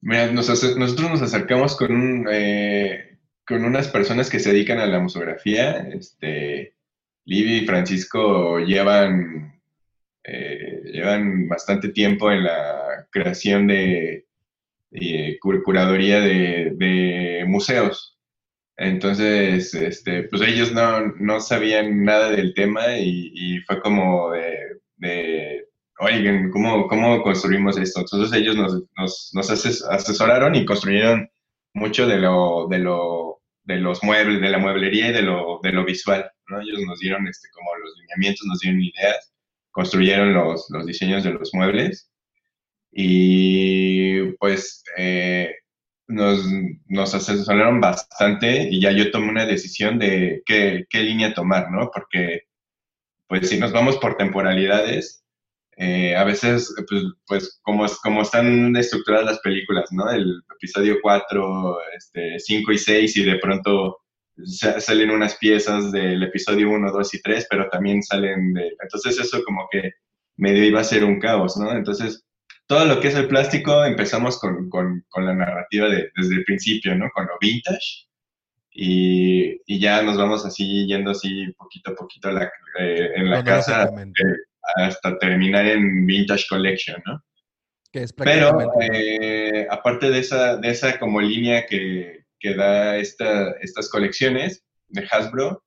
Mira, 0.00 0.30
nosotros 0.32 0.76
nos 0.76 1.22
acercamos 1.22 1.76
con, 1.76 1.92
un, 1.92 2.28
eh, 2.30 3.18
con 3.46 3.64
unas 3.64 3.88
personas 3.88 4.28
que 4.28 4.38
se 4.38 4.52
dedican 4.52 4.78
a 4.78 4.86
la 4.86 5.00
museografía. 5.00 5.78
Este, 5.88 6.76
Livy 7.24 7.62
y 7.62 7.66
Francisco 7.66 8.58
llevan, 8.58 9.62
eh, 10.24 10.82
llevan 10.84 11.48
bastante 11.48 11.88
tiempo 11.88 12.30
en 12.30 12.44
la 12.44 13.08
creación 13.10 13.66
de, 13.66 14.26
de 14.90 15.38
cur- 15.40 15.62
curaduría 15.62 16.20
de 16.20 17.44
museos. 17.46 18.13
Entonces, 18.76 19.72
este, 19.74 20.24
pues 20.24 20.42
ellos 20.42 20.72
no, 20.72 21.06
no 21.18 21.40
sabían 21.40 22.04
nada 22.04 22.30
del 22.30 22.54
tema 22.54 22.96
y, 22.98 23.30
y 23.34 23.60
fue 23.60 23.80
como 23.80 24.32
de, 24.32 24.56
de, 24.96 25.66
oigan, 26.00 26.50
¿cómo, 26.50 26.88
¿cómo 26.88 27.22
construimos 27.22 27.78
esto? 27.78 28.00
Entonces 28.00 28.36
ellos 28.40 28.56
nos, 28.56 28.82
nos, 28.96 29.30
nos 29.34 29.50
ases- 29.50 29.84
asesoraron 29.88 30.54
y 30.56 30.64
construyeron 30.64 31.30
mucho 31.74 32.06
de 32.08 32.18
lo, 32.18 32.66
de 32.68 32.78
lo, 32.80 33.42
de 33.64 33.76
los 33.78 34.02
muebles, 34.02 34.40
de 34.40 34.50
la 34.50 34.58
mueblería 34.58 35.08
y 35.10 35.12
de 35.12 35.22
lo, 35.22 35.60
de 35.62 35.72
lo 35.72 35.84
visual, 35.84 36.28
¿no? 36.48 36.60
Ellos 36.60 36.80
nos 36.86 36.98
dieron 36.98 37.26
este, 37.28 37.48
como 37.52 37.70
los 37.76 37.92
lineamientos, 38.00 38.44
nos 38.46 38.58
dieron 38.60 38.80
ideas, 38.82 39.32
construyeron 39.70 40.34
los, 40.34 40.66
los 40.70 40.84
diseños 40.86 41.22
de 41.24 41.32
los 41.32 41.54
muebles 41.54 42.10
y 42.92 44.32
pues 44.34 44.82
eh, 44.96 45.54
nos, 46.08 46.46
nos 46.86 47.14
asesoraron 47.14 47.80
bastante 47.80 48.68
y 48.70 48.80
ya 48.80 48.92
yo 48.92 49.10
tomé 49.10 49.30
una 49.30 49.46
decisión 49.46 49.98
de 49.98 50.42
qué, 50.46 50.84
qué 50.90 51.00
línea 51.00 51.34
tomar, 51.34 51.70
¿no? 51.70 51.90
Porque 51.92 52.42
pues 53.28 53.48
si 53.48 53.58
nos 53.58 53.72
vamos 53.72 53.96
por 53.98 54.16
temporalidades, 54.16 55.24
eh, 55.76 56.14
a 56.16 56.24
veces, 56.24 56.74
pues, 56.88 57.02
pues 57.26 57.60
como, 57.62 57.86
como 58.02 58.22
están 58.22 58.76
estructuradas 58.76 59.26
las 59.26 59.40
películas, 59.40 59.90
¿no? 59.92 60.10
El 60.10 60.42
episodio 60.56 60.98
4, 61.02 61.78
este, 61.96 62.38
5 62.38 62.72
y 62.72 62.78
6 62.78 63.16
y 63.16 63.24
de 63.24 63.38
pronto 63.38 63.98
sa- 64.44 64.80
salen 64.80 65.10
unas 65.10 65.36
piezas 65.36 65.90
del 65.92 66.22
episodio 66.22 66.70
1, 66.70 66.92
2 66.92 67.14
y 67.14 67.22
3, 67.22 67.46
pero 67.50 67.68
también 67.70 68.02
salen 68.02 68.52
de... 68.54 68.72
Entonces 68.82 69.18
eso 69.18 69.42
como 69.44 69.68
que 69.70 69.92
medio 70.36 70.64
iba 70.64 70.80
a 70.80 70.84
ser 70.84 71.04
un 71.04 71.18
caos, 71.20 71.56
¿no? 71.56 71.72
Entonces 71.72 72.24
todo 72.66 72.84
lo 72.86 73.00
que 73.00 73.08
es 73.08 73.14
el 73.14 73.28
plástico 73.28 73.84
empezamos 73.84 74.38
con, 74.38 74.68
con, 74.70 75.04
con 75.08 75.26
la 75.26 75.34
narrativa 75.34 75.88
de, 75.88 76.10
desde 76.16 76.34
el 76.36 76.44
principio, 76.44 76.94
¿no? 76.94 77.10
Con 77.14 77.26
lo 77.26 77.32
vintage. 77.40 78.06
Y, 78.76 79.60
y 79.66 79.78
ya 79.80 80.02
nos 80.02 80.16
vamos 80.16 80.44
así 80.44 80.86
yendo 80.86 81.12
así 81.12 81.46
poquito 81.56 81.92
a 81.92 81.94
poquito 81.94 82.30
la- 82.32 82.50
eh, 82.80 83.10
en 83.16 83.30
la 83.30 83.44
casa 83.44 83.86
Cronológicamente. 83.86 84.22
eh, 84.22 84.36
hasta 84.76 85.18
terminar 85.18 85.66
en 85.66 86.06
Vintage 86.06 86.46
Collection, 86.48 87.00
¿no? 87.06 87.22
Que 87.92 88.02
es 88.02 88.12
Pero 88.12 88.58
eh, 88.80 89.66
aparte 89.70 90.10
de 90.10 90.18
esa, 90.18 90.56
de 90.56 90.70
esa 90.70 90.98
como 90.98 91.20
línea 91.20 91.66
que, 91.66 92.24
que 92.40 92.54
da 92.54 92.96
esta, 92.96 93.52
estas 93.60 93.88
colecciones 93.88 94.64
de 94.88 95.06
Hasbro, 95.08 95.62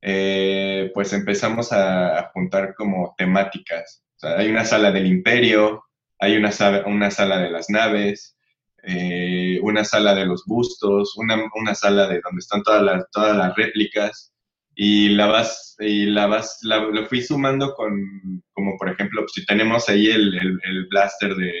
eh, 0.00 0.90
pues 0.94 1.12
empezamos 1.12 1.72
a, 1.72 2.18
a 2.20 2.30
juntar 2.32 2.74
como 2.76 3.14
temáticas. 3.18 4.04
O 4.16 4.18
sea, 4.20 4.38
hay 4.38 4.48
una 4.50 4.64
sala 4.64 4.92
del 4.92 5.06
imperio, 5.06 5.82
hay 6.24 6.36
una 6.36 6.50
una 6.86 7.10
sala 7.10 7.38
de 7.38 7.50
las 7.50 7.70
naves, 7.70 8.36
eh, 8.82 9.58
una 9.62 9.84
sala 9.84 10.14
de 10.14 10.26
los 10.26 10.44
bustos, 10.46 11.16
una, 11.16 11.42
una 11.54 11.74
sala 11.74 12.06
de 12.08 12.20
donde 12.20 12.40
están 12.40 12.62
todas 12.62 12.82
las, 12.82 13.10
todas 13.10 13.36
las 13.36 13.54
réplicas. 13.56 14.32
y 14.76 15.10
la 15.10 15.26
vas, 15.26 15.76
y 15.80 16.06
la 16.06 16.26
vas, 16.26 16.58
la, 16.62 16.78
lo 16.78 17.06
fui 17.06 17.22
sumando 17.22 17.74
con, 17.74 18.42
como 18.52 18.76
por 18.78 18.88
ejemplo, 18.90 19.22
pues, 19.22 19.32
si 19.34 19.46
tenemos 19.46 19.88
ahí 19.88 20.08
el, 20.08 20.34
el, 20.34 20.58
el 20.64 20.86
blaster 20.88 21.34
de, 21.36 21.52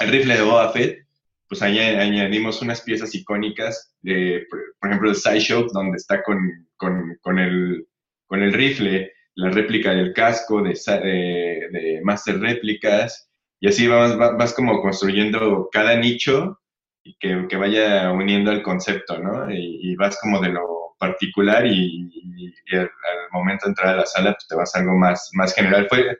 el 0.00 0.08
rifle 0.10 0.36
de 0.36 0.42
Boba 0.42 0.72
Fett, 0.72 1.06
pues 1.48 1.62
ahí 1.62 1.78
añadimos 1.78 2.62
unas 2.62 2.82
piezas 2.82 3.14
icónicas, 3.14 3.94
de, 4.02 4.46
por, 4.50 4.60
ejemplo, 4.88 5.10
el 5.10 5.16
Sideshow, 5.16 5.66
donde 5.72 5.96
está 5.96 6.22
con, 6.22 6.38
con, 6.76 7.18
con, 7.22 7.38
el, 7.38 7.86
con 8.26 8.42
el 8.42 8.52
rifle, 8.52 9.12
la 9.34 9.50
réplica 9.50 9.92
del 9.92 10.12
casco 10.12 10.62
de, 10.62 10.78
de, 10.86 11.68
de 11.72 12.00
Master 12.04 12.38
Réplicas, 12.38 13.29
y 13.60 13.68
así 13.68 13.86
vas, 13.88 14.16
vas, 14.18 14.54
como 14.54 14.80
construyendo 14.82 15.68
cada 15.72 15.96
nicho 15.96 16.60
y 17.04 17.16
que, 17.18 17.46
que 17.48 17.56
vaya 17.56 18.12
uniendo 18.12 18.50
el 18.52 18.62
concepto, 18.62 19.18
¿no? 19.18 19.50
Y, 19.50 19.80
y 19.82 19.96
vas 19.96 20.18
como 20.20 20.40
de 20.40 20.50
lo 20.50 20.94
particular 20.98 21.66
y, 21.66 21.72
y- 22.12 22.54
y 22.66 22.76
al, 22.76 22.82
al 22.84 23.30
momento 23.32 23.66
de 23.66 23.70
entrar 23.70 23.94
a 23.94 23.96
la 23.98 24.06
sala 24.06 24.32
pues 24.32 24.46
te 24.48 24.54
vas 24.56 24.74
a 24.74 24.80
algo 24.80 24.96
más, 24.98 25.30
más 25.34 25.54
general. 25.54 25.86
Fue, 25.88 26.18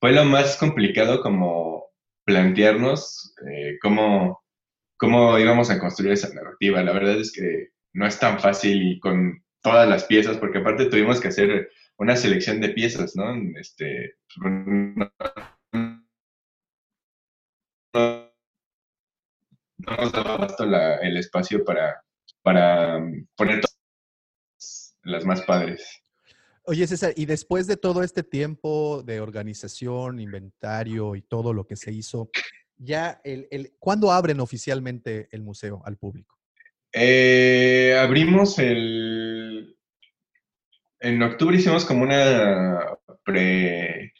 fue 0.00 0.12
lo 0.12 0.24
más 0.24 0.56
complicado 0.56 1.22
como 1.22 1.84
plantearnos 2.24 3.34
eh, 3.50 3.78
cómo, 3.82 4.42
cómo 4.98 5.38
íbamos 5.38 5.70
a 5.70 5.78
construir 5.80 6.12
esa 6.14 6.32
narrativa. 6.34 6.82
La 6.82 6.92
verdad 6.92 7.16
es 7.20 7.32
que 7.32 7.68
no 7.94 8.06
es 8.06 8.18
tan 8.18 8.40
fácil 8.40 8.82
y 8.82 9.00
con 9.00 9.42
todas 9.62 9.88
las 9.88 10.04
piezas, 10.04 10.38
porque 10.38 10.58
aparte 10.58 10.86
tuvimos 10.86 11.20
que 11.20 11.28
hacer 11.28 11.70
una 11.98 12.16
selección 12.16 12.60
de 12.60 12.70
piezas, 12.70 13.16
¿no? 13.16 13.34
Este, 13.60 14.14
no- 14.38 15.10
no 19.86 19.96
nos 19.96 20.12
daba 20.12 20.34
abasto 20.34 20.66
la- 20.66 20.96
el 20.96 21.16
espacio 21.16 21.64
para, 21.64 22.02
para 22.42 22.98
um, 22.98 23.26
poner 23.36 23.60
todas 23.60 24.96
las 25.02 25.24
más 25.24 25.42
padres. 25.42 26.02
Oye, 26.64 26.86
César, 26.86 27.12
y 27.16 27.26
después 27.26 27.68
de 27.68 27.76
todo 27.76 28.02
este 28.02 28.24
tiempo 28.24 29.02
de 29.04 29.20
organización, 29.20 30.18
inventario 30.18 31.14
y 31.14 31.22
todo 31.22 31.52
lo 31.52 31.64
que 31.64 31.76
se 31.76 31.92
hizo, 31.92 32.28
ya 32.76 33.20
el, 33.22 33.46
el, 33.52 33.74
¿cuándo 33.78 34.10
abren 34.10 34.40
oficialmente 34.40 35.28
el 35.30 35.42
museo 35.42 35.80
al 35.84 35.96
público? 35.96 36.36
Eh, 36.92 37.96
abrimos 37.98 38.58
el... 38.58 39.76
En 40.98 41.22
octubre 41.22 41.56
hicimos 41.56 41.84
como 41.84 42.02
una 42.02 42.98
pre 43.22 44.12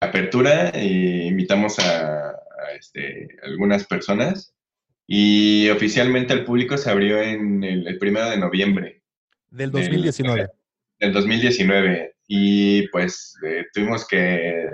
apertura 0.00 0.68
e 0.68 1.26
invitamos 1.26 1.78
a, 1.78 2.30
a, 2.30 2.72
este, 2.78 3.36
algunas 3.42 3.86
personas 3.86 4.51
y 5.14 5.68
oficialmente 5.68 6.32
el 6.32 6.44
público 6.44 6.78
se 6.78 6.90
abrió 6.90 7.20
en 7.20 7.62
el, 7.62 7.86
el 7.86 7.98
primero 7.98 8.30
de 8.30 8.38
noviembre 8.38 9.02
Del 9.50 9.70
2019. 9.70 10.48
del 10.98 11.12
2019 11.12 12.14
y 12.28 12.88
pues 12.88 13.34
eh, 13.46 13.66
tuvimos 13.74 14.06
que 14.08 14.64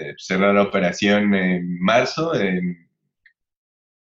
eh, 0.00 0.14
cerrar 0.16 0.56
la 0.56 0.62
operación 0.62 1.32
en 1.32 1.78
marzo 1.78 2.34
en, 2.34 2.88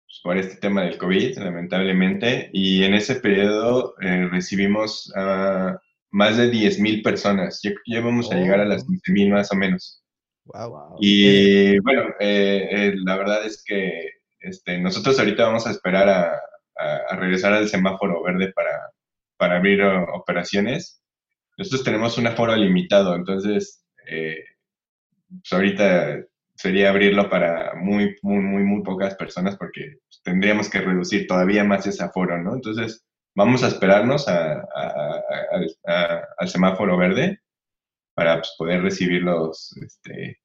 pues, 0.05 0.21
por 0.23 0.37
este 0.37 0.57
tema 0.57 0.83
del 0.83 0.99
COVID, 0.99 1.39
lamentablemente, 1.39 2.51
y 2.53 2.85
en 2.85 2.93
ese 2.93 3.15
periodo 3.15 3.95
eh, 4.03 4.29
recibimos 4.31 5.11
a 5.17 5.81
más 6.11 6.37
de 6.37 6.51
10.000 6.51 7.03
personas. 7.03 7.61
Ya, 7.63 7.71
ya 7.87 8.03
vamos 8.03 8.31
a 8.31 8.35
llegar 8.35 8.61
a 8.61 8.67
las 8.67 8.87
15.000 8.87 9.31
más 9.31 9.51
o 9.51 9.57
menos. 9.57 10.05
Wow. 10.45 10.97
Y 11.01 11.79
bueno, 11.81 12.11
eh, 12.21 12.69
eh, 12.71 12.95
la 13.05 13.17
verdad 13.17 13.47
es 13.47 13.63
que 13.65 14.22
este, 14.43 14.79
nosotros 14.79 15.19
ahorita 15.19 15.47
vamos 15.47 15.67
a 15.67 15.71
esperar 15.71 16.09
a, 16.09 16.41
a, 16.77 16.97
a 17.11 17.17
regresar 17.17 17.53
al 17.53 17.69
semáforo 17.69 18.23
verde 18.23 18.53
para, 18.53 18.91
para 19.37 19.57
abrir 19.57 19.83
o, 19.83 20.05
operaciones. 20.15 21.03
Nosotros 21.59 21.85
tenemos 21.85 22.19
un 22.19 22.27
aforo 22.27 22.55
limitado, 22.57 23.15
entonces 23.15 23.85
eh, 24.07 24.45
pues 25.29 25.53
ahorita 25.53 26.25
sería 26.55 26.91
abrirlo 26.91 27.29
para 27.31 27.75
muy, 27.75 28.17
muy, 28.23 28.41
muy, 28.41 28.63
muy 28.63 28.83
pocas 28.83 29.15
personas 29.17 29.57
porque 29.57 29.99
tendríamos 30.23 30.69
que 30.69 30.81
reducir 30.81 31.27
todavía 31.27 31.65
más 31.65 31.87
ese 31.87 32.05
aforo, 32.05 32.41
¿no? 32.43 32.55
Entonces 32.55 33.05
vamos 33.35 33.65
a 33.65 33.69
esperarnos 33.69 34.29
a, 34.29 34.61
a, 34.61 36.27
al 36.39 36.49
semáforo 36.49 36.97
verde 36.97 37.41
para 38.15 38.37
pues, 38.37 38.55
poder 38.59 38.83
recibirlos 38.83 39.75
este, 39.83 40.39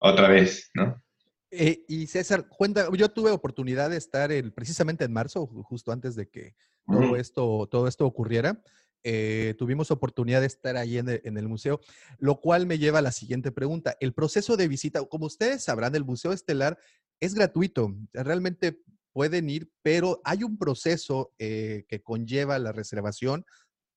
otra 0.00 0.28
vez, 0.28 0.70
¿no? 0.74 1.00
Eh, 1.50 1.84
y 1.88 2.06
César, 2.06 2.48
cuenta, 2.48 2.88
yo 2.96 3.08
tuve 3.08 3.30
oportunidad 3.30 3.90
de 3.90 3.96
estar 3.96 4.30
el, 4.30 4.52
precisamente 4.52 5.04
en 5.04 5.12
marzo, 5.12 5.46
justo 5.46 5.90
antes 5.90 6.14
de 6.14 6.28
que 6.28 6.54
todo, 6.86 7.16
esto, 7.16 7.68
todo 7.70 7.88
esto 7.88 8.06
ocurriera. 8.06 8.62
Eh, 9.02 9.54
tuvimos 9.58 9.90
oportunidad 9.90 10.40
de 10.40 10.46
estar 10.46 10.76
ahí 10.76 10.98
en 10.98 11.08
el, 11.08 11.20
en 11.24 11.38
el, 11.38 11.48
museo, 11.48 11.80
lo 12.18 12.38
cual 12.40 12.66
me 12.66 12.78
lleva 12.78 12.98
a 12.98 13.02
la 13.02 13.12
siguiente 13.12 13.50
pregunta. 13.50 13.96
El 13.98 14.12
proceso 14.12 14.56
de 14.56 14.68
visita, 14.68 15.02
como 15.04 15.26
ustedes 15.26 15.64
sabrán, 15.64 15.94
el 15.94 16.04
Museo 16.04 16.32
Estelar 16.32 16.78
es 17.18 17.34
gratuito, 17.34 17.94
realmente 18.12 18.78
pueden 19.12 19.50
ir, 19.50 19.70
pero 19.82 20.20
hay 20.24 20.44
un 20.44 20.58
proceso 20.58 21.32
eh, 21.38 21.84
que 21.88 22.02
conlleva 22.02 22.58
la 22.58 22.72
reservación 22.72 23.44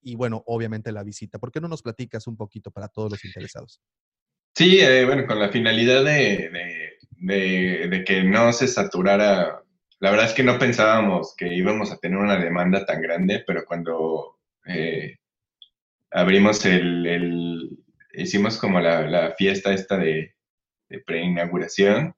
y, 0.02 0.16
bueno, 0.16 0.44
obviamente 0.48 0.92
la 0.92 1.04
visita. 1.04 1.40
¿Por 1.40 1.52
qué 1.52 1.62
no 1.62 1.68
nos 1.68 1.82
platicas 1.82 2.28
un 2.28 2.36
poquito 2.36 2.72
para 2.72 2.88
todos 2.88 3.12
los 3.12 3.24
interesados? 3.24 3.82
Sí, 4.56 4.80
eh, 4.80 5.06
bueno, 5.06 5.26
con 5.26 5.40
la 5.40 5.50
finalidad 5.50 6.04
de, 6.04 6.50
de, 6.50 6.83
de, 7.24 8.04
que 8.06 8.24
no 8.24 8.52
se 8.52 8.68
saturara, 8.68 9.62
la 10.00 10.12
verdad 10.12 10.28
es 10.28 10.34
que 10.34 10.44
no 10.44 10.60
pensábamos 10.60 11.34
que 11.38 11.54
íbamos 11.54 11.92
a 11.92 11.98
tener 11.98 12.18
una 12.18 12.38
demanda 12.38 12.86
tan 12.86 13.02
grande, 13.02 13.44
pero 13.48 13.64
cuando 13.66 14.38
eh, 14.66 15.16
abrimos 16.12 16.66
el, 16.66 17.06
el, 17.06 17.80
hicimos 18.14 18.58
como 18.58 18.80
la, 18.80 19.08
la 19.08 19.32
fiesta 19.32 19.74
esta 19.74 19.98
de, 19.98 20.36
de 20.90 21.00
preinauguración, 21.00 22.14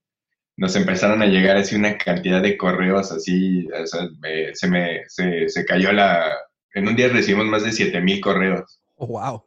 nos 0.57 0.75
empezaron 0.75 1.21
a 1.21 1.27
llegar 1.27 1.57
así 1.57 1.75
una 1.75 1.97
cantidad 1.97 2.41
de 2.41 2.57
correos 2.57 3.11
así, 3.11 3.67
o 3.67 3.85
sea, 3.85 4.07
me, 4.19 4.55
se 4.55 4.69
me, 4.69 5.03
se, 5.07 5.49
se, 5.49 5.65
cayó 5.65 5.91
la, 5.91 6.33
en 6.73 6.87
un 6.87 6.95
día 6.95 7.09
recibimos 7.09 7.45
más 7.47 7.63
de 7.63 7.71
7000 7.71 8.21
correos. 8.21 8.81
Oh, 8.95 9.07
wow. 9.07 9.43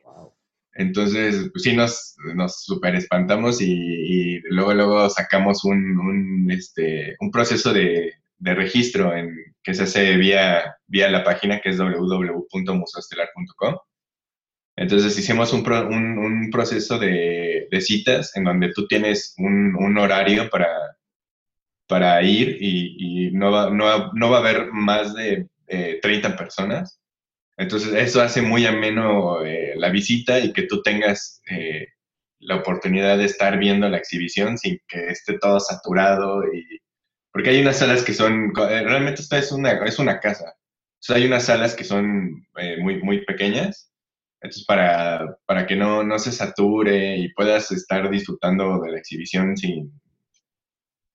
Entonces, 0.79 1.51
pues 1.53 1.65
sí, 1.65 1.75
nos, 1.75 2.15
nos 2.37 2.67
espantamos 2.95 3.61
y, 3.61 4.41
luego, 4.45 4.73
luego 4.75 5.11
sacamos 5.11 5.65
un, 5.65 5.99
un, 5.99 6.49
este, 6.53 7.17
un 7.19 7.33
proceso 7.33 7.73
de, 7.73 8.13
de 8.39 8.55
registro 8.55 9.13
en, 9.15 9.35
que 9.65 9.75
se 9.75 9.83
hace 9.83 10.17
vía, 10.17 10.77
vía 10.87 11.11
la 11.11 11.25
página 11.25 11.61
que 11.61 11.71
es 11.71 11.79
www.museoestelar.com. 11.79 13.77
Entonces 14.77 15.19
hicimos 15.19 15.53
un, 15.53 15.65
pro, 15.65 15.89
un, 15.89 16.17
un 16.17 16.49
proceso 16.53 16.97
de, 16.97 17.67
de, 17.69 17.81
citas 17.81 18.37
en 18.37 18.45
donde 18.45 18.73
tú 18.73 18.87
tienes 18.87 19.35
un, 19.39 19.99
horario 19.99 20.49
para, 20.49 20.69
para 21.89 22.23
ir 22.23 22.57
y, 22.61 23.27
y 23.27 23.33
no, 23.33 23.51
va, 23.51 23.71
no, 23.71 24.13
no, 24.13 24.31
va, 24.31 24.37
a 24.37 24.41
haber 24.41 24.71
más 24.71 25.13
de 25.17 25.49
eh, 25.67 25.99
30 26.01 26.37
personas. 26.37 27.01
Entonces 27.59 27.93
eso 27.93 28.23
hace 28.23 28.41
muy 28.41 28.67
ameno 28.67 29.45
eh, 29.45 29.75
la 29.77 29.91
visita 29.91 30.39
y 30.39 30.53
que 30.53 30.63
tú 30.63 30.81
tengas 30.83 31.43
eh, 31.51 31.89
la 32.39 32.57
oportunidad 32.57 33.19
de 33.19 33.25
estar 33.25 33.59
viendo 33.59 33.89
la 33.89 33.99
exhibición 33.99 34.57
sin 34.57 34.81
que 34.87 35.09
esté 35.09 35.39
todo 35.39 35.59
saturado 35.59 36.43
y, 36.53 36.81
porque 37.33 37.51
hay 37.51 37.61
unas 37.61 37.79
salas 37.79 38.03
que 38.05 38.15
son, 38.15 38.53
eh, 38.71 38.83
realmente 38.85 39.23
esta 39.23 39.39
es 39.39 39.53
una, 39.53 39.73
es 39.85 39.99
una 39.99 40.21
casa. 40.21 40.55
Hay 41.11 41.25
unas 41.27 41.45
salas 41.45 41.75
que 41.75 41.85
son 41.85 42.47
eh, 42.57 42.79
muy, 42.81 43.03
muy 43.03 43.25
pequeñas. 43.25 43.93
Entonces, 44.41 44.65
para, 44.67 45.37
para 45.47 45.67
que 45.67 45.77
no, 45.77 46.03
no 46.05 46.19
se 46.19 46.33
sature 46.33 47.17
y 47.17 47.33
puedas 47.35 47.71
estar 47.73 48.09
disfrutando 48.11 48.81
de 48.81 48.93
la 48.93 48.99
exhibición 48.99 49.57
sin, 49.57 49.93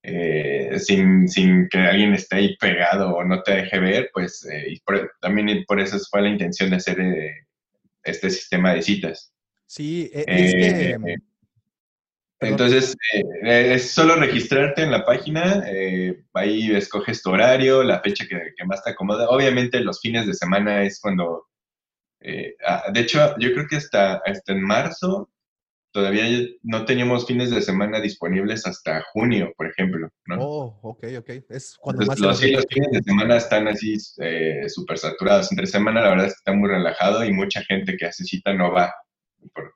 eh, 0.04 0.78
sin, 0.80 1.28
sin 1.28 1.70
que 1.70 1.80
alguien 1.80 2.14
esté 2.14 2.36
ahí 2.36 2.58
pegado 2.58 3.16
o 3.16 3.24
no 3.24 3.42
te 3.42 3.56
deje 3.56 3.80
ver, 3.80 4.10
pues 4.14 4.46
eh, 4.46 4.66
y 4.68 4.80
por, 4.82 5.14
también 5.22 5.64
por 5.66 5.80
eso 5.80 5.98
fue 6.12 6.22
la 6.22 6.30
intención 6.30 6.70
de 6.70 6.76
hacer 6.76 7.00
eh, 7.00 7.48
este 8.04 8.30
sistema 8.30 8.74
de 8.74 8.82
citas. 8.82 9.34
Sí, 9.66 10.12
es 10.14 10.26
que... 10.26 10.98
Entonces, 12.42 12.96
eh, 13.14 13.74
es 13.74 13.92
solo 13.92 14.16
registrarte 14.16 14.84
en 14.84 14.92
la 14.92 15.06
página, 15.06 15.64
eh, 15.68 16.24
ahí 16.34 16.72
escoges 16.76 17.22
tu 17.22 17.32
horario, 17.32 17.84
la 17.84 18.02
fecha 18.02 18.26
que, 18.28 18.54
que, 18.58 18.66
más 18.66 18.84
te 18.84 18.92
acomoda. 18.92 19.30
Obviamente 19.30 19.80
los 19.80 20.02
fines 20.02 20.28
de 20.28 20.34
semana 20.34 20.84
es 20.84 21.00
cuando, 21.00 21.48
eh, 22.20 22.56
ah, 22.68 22.84
de 22.92 23.00
hecho, 23.00 23.36
yo 23.40 23.54
creo 23.54 23.68
que 23.68 23.78
hasta, 23.78 24.16
hasta 24.26 24.52
en 24.52 24.62
marzo 24.62 25.30
todavía 25.94 26.26
no 26.64 26.86
teníamos 26.86 27.26
fines 27.26 27.52
de 27.52 27.62
semana 27.62 28.02
disponibles 28.02 28.66
hasta 28.68 29.04
junio, 29.14 29.54
por 29.56 29.68
ejemplo. 29.68 30.10
¿no? 30.26 30.36
Oh, 30.40 30.80
ok, 30.82 31.06
ok. 31.20 31.30
Es 31.50 31.78
cuando 31.80 32.02
Entonces, 32.02 32.22
más 32.22 32.42
los, 32.42 32.52
los 32.52 32.66
fines 32.70 32.92
de 32.92 33.04
semana 33.04 33.38
están 33.38 33.68
así 33.68 33.96
súper 34.68 34.98
saturados. 34.98 35.52
Entre 35.52 35.68
semana 35.68 36.02
la 36.02 36.10
verdad 36.10 36.26
es 36.26 36.34
que 36.34 36.40
está 36.40 36.54
muy 36.54 36.70
relajado 36.70 37.24
y 37.24 37.32
mucha 37.32 37.62
gente 37.62 37.96
que 37.96 38.08
hace 38.08 38.26
cita 38.26 38.54
no 38.54 38.72
va 38.72 38.94
por, 39.54 39.76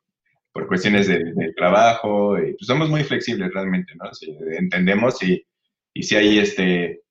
por 0.52 0.68
cuestiones 0.68 1.08
de, 1.08 1.20
de, 1.20 1.54
trabajo, 1.56 2.38
y 2.40 2.54
pues 2.54 2.66
somos 2.66 2.90
muy 2.90 3.04
flexibles 3.04 3.54
realmente, 3.54 3.94
¿no? 3.96 4.10
Entendemos 4.58 5.22
y, 5.22 5.46
y 5.94 6.04
si 6.04 6.16
hay 6.16 6.40
este, 6.40 7.02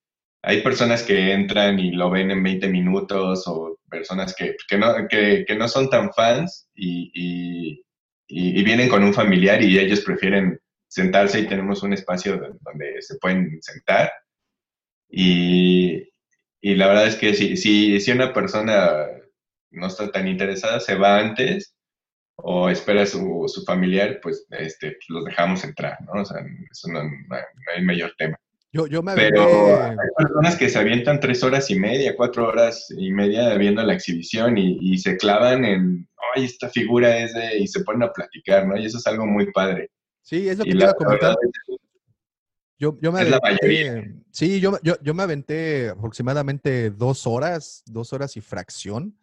hay 0.42 0.62
personas 0.62 1.02
que 1.02 1.32
entran 1.32 1.78
y 1.78 1.90
lo 1.90 2.08
ven 2.10 2.30
en 2.30 2.42
20 2.42 2.68
minutos 2.68 3.48
o 3.48 3.78
personas 3.90 4.34
que, 4.34 4.54
que, 4.68 4.78
no, 4.78 4.94
que, 5.08 5.44
que 5.46 5.56
no 5.56 5.66
son 5.66 5.90
tan 5.90 6.12
fans 6.12 6.68
y, 6.74 7.10
y, 7.14 7.85
y- 8.28 8.62
vienen 8.64 8.88
con 8.88 9.04
un 9.04 9.14
familiar 9.14 9.62
y 9.62 9.78
ellos 9.78 10.00
prefieren 10.02 10.60
sentarse 10.88 11.40
y 11.40 11.46
tenemos 11.48 11.82
un 11.82 11.92
espacio 11.92 12.36
do- 12.38 12.58
donde 12.62 13.02
se 13.02 13.16
pueden 13.18 13.58
sentar. 13.62 14.10
Y, 15.08 16.08
y 16.60 16.74
la 16.74 16.88
verdad 16.88 17.06
es 17.08 17.16
que 17.16 17.34
si, 17.34 17.56
si, 17.56 18.00
si 18.00 18.10
una 18.12 18.32
persona 18.32 19.06
no 19.70 19.86
está 19.86 20.10
tan 20.10 20.28
interesada, 20.28 20.80
se 20.80 20.94
va 20.96 21.18
antes 21.18 21.74
o 22.36 22.68
espera 22.70 23.02
a 23.02 23.06
su, 23.06 23.44
su 23.48 23.64
familiar, 23.64 24.20
pues 24.22 24.46
este, 24.50 24.98
los 25.08 25.24
dejamos 25.24 25.64
entrar, 25.64 25.98
¿no? 26.02 26.22
O 26.22 26.24
sea, 26.24 26.38
eso 26.70 26.88
no, 26.92 27.02
no 27.04 27.36
hay 27.76 27.84
mayor 27.84 28.14
tema. 28.18 28.38
Yo, 28.72 28.86
yo 28.86 29.02
me 29.02 29.12
Pero 29.14 29.42
aventé- 29.42 29.90
hay 29.90 30.08
personas 30.16 30.56
que 30.56 30.68
se 30.68 30.78
avientan 30.78 31.20
tres 31.20 31.42
horas 31.42 31.70
y 31.70 31.78
media, 31.78 32.14
cuatro 32.16 32.46
horas 32.48 32.86
y 32.96 33.10
media 33.12 33.54
viendo 33.54 33.82
la 33.82 33.94
exhibición 33.94 34.58
y, 34.58 34.78
y 34.80 34.98
se 34.98 35.16
clavan 35.16 35.64
en, 35.64 36.08
ay, 36.34 36.44
esta 36.44 36.68
figura 36.68 37.16
es 37.18 37.32
de, 37.32 37.58
y 37.58 37.66
se 37.68 37.80
ponen 37.84 38.02
a 38.02 38.12
platicar, 38.12 38.66
¿no? 38.66 38.76
Y 38.76 38.84
eso 38.84 38.98
es 38.98 39.06
algo 39.06 39.26
muy 39.26 39.50
padre. 39.52 39.90
Sí, 40.22 40.48
es 40.48 40.58
lo 40.58 40.64
Y 40.64 40.68
que 40.68 40.74
te 40.74 40.82
iba 40.82 40.90
a 40.90 40.94
comentar. 40.94 41.30
verdad 41.30 41.36
Yo, 42.78 42.98
yo 43.00 43.10
me 43.10 43.20
aventé, 43.20 44.14
sí, 44.32 44.60
yo, 44.60 44.78
yo, 44.82 44.96
yo 45.02 45.14
me 45.14 45.22
aventé 45.22 45.88
aproximadamente 45.88 46.90
dos 46.90 47.26
horas, 47.26 47.82
dos 47.86 48.12
horas 48.12 48.36
y 48.36 48.42
fracción. 48.42 49.16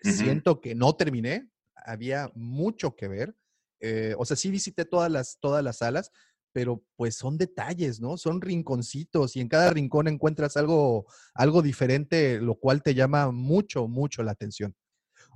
Siento 0.00 0.60
que 0.60 0.74
no 0.74 0.94
terminé, 0.94 1.48
había 1.74 2.30
mucho 2.34 2.94
que 2.96 3.08
ver. 3.08 3.34
eh, 3.80 4.14
o 4.16 4.24
sea, 4.24 4.36
sí 4.36 4.50
visité 4.50 4.84
todas 4.84 5.10
las, 5.10 5.38
todas 5.38 5.62
las 5.62 5.78
salas, 5.78 6.10
pero 6.58 6.82
pues 6.96 7.14
son 7.14 7.38
detalles, 7.38 8.00
¿no? 8.00 8.16
Son 8.16 8.40
rinconcitos 8.40 9.36
y 9.36 9.40
en 9.40 9.46
cada 9.48 9.70
rincón 9.70 10.08
encuentras 10.08 10.56
algo, 10.56 11.06
algo 11.32 11.62
diferente, 11.62 12.40
lo 12.40 12.56
cual 12.56 12.82
te 12.82 12.96
llama 12.96 13.30
mucho, 13.30 13.86
mucho 13.86 14.24
la 14.24 14.32
atención. 14.32 14.74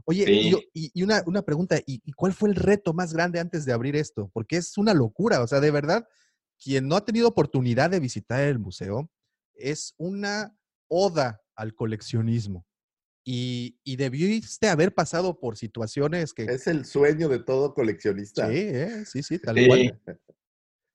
Oye, 0.05 0.25
y, 0.29 0.43
Sí. 0.43 0.51
yo- 0.51 0.59
y- 0.75 0.91
y 0.93 1.03
una, 1.05 1.23
una 1.27 1.43
pregunta, 1.43 1.79
¿y, 1.87 2.03
y 2.05 2.11
cuál 2.11 2.33
fue 2.33 2.49
el 2.49 2.57
reto 2.57 2.93
más 2.93 3.13
grande 3.15 3.39
antes 3.39 3.65
de 3.65 3.73
abrir 3.73 3.95
esto? 3.95 4.33
Porque 4.35 4.57
es 4.57 4.77
una 4.77 4.95
locura, 4.95 5.43
o 5.43 5.47
sea, 5.47 5.61
de 5.61 5.71
verdad, 5.71 6.09
quien 6.61 6.89
no 6.89 6.97
ha 6.97 7.05
tenido 7.05 7.29
oportunidad 7.29 7.89
de 7.89 8.01
visitar 8.01 8.41
el 8.43 8.59
museo, 8.59 9.09
es 9.55 9.95
una 9.99 10.59
oda 10.89 11.41
al 11.55 11.73
coleccionismo. 11.73 12.67
Y, 13.25 13.79
y 13.85 13.95
debiste 13.95 14.69
haber 14.69 14.93
pasado 14.93 15.39
por 15.39 15.57
situaciones 15.57 16.33
que... 16.35 16.47
Es 16.47 16.67
el 16.67 16.85
sueño 16.85 17.29
de 17.29 17.39
todo 17.39 17.75
coleccionista. 17.75 18.49
Sí, 18.49 18.57
eh, 18.57 19.05
sí, 19.07 19.23
sí, 19.23 19.39
tal 19.39 19.55
Sí. 19.57 19.67
cual. 19.69 20.01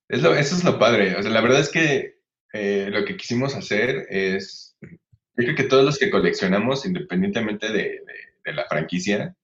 Es 0.10 0.22
lo- 0.22 0.34
eso 0.36 0.56
es 0.56 0.64
lo 0.64 0.80
padre. 0.80 1.16
O 1.16 1.22
sea, 1.22 1.32
la 1.32 1.42
verdad 1.42 1.60
es 1.62 1.70
que 1.70 2.18
eh, 2.54 2.88
lo 2.92 3.04
que 3.06 3.18
quisimos 3.18 3.56
hacer 3.56 4.06
es, 4.10 4.78
yo 4.82 4.90
creo 5.36 5.56
que 5.56 5.64
todos 5.66 5.84
los 5.86 5.98
que 6.00 6.10
coleccionamos, 6.10 6.86
independientemente 6.86 7.68
de, 7.72 8.02
de- 8.46 8.54
la 8.54 8.66
franquicia, 8.66 9.36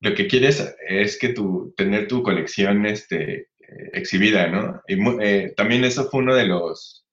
lo 0.00 0.14
que 0.14 0.26
quieres 0.28 0.74
es 0.88 1.18
que 1.18 1.30
tu, 1.30 1.74
tener 1.76 2.08
tu 2.08 2.22
colección 2.24 2.86
este, 2.86 3.34
eh, 3.60 3.90
exhibida, 3.94 4.48
¿no? 4.48 4.82
Y 4.88 4.96
eh, 5.22 5.54
también 5.56 5.84
eso 5.84 6.10
fue 6.10 6.20
uno 6.22 6.34
de 6.34 6.46
los 6.46 7.04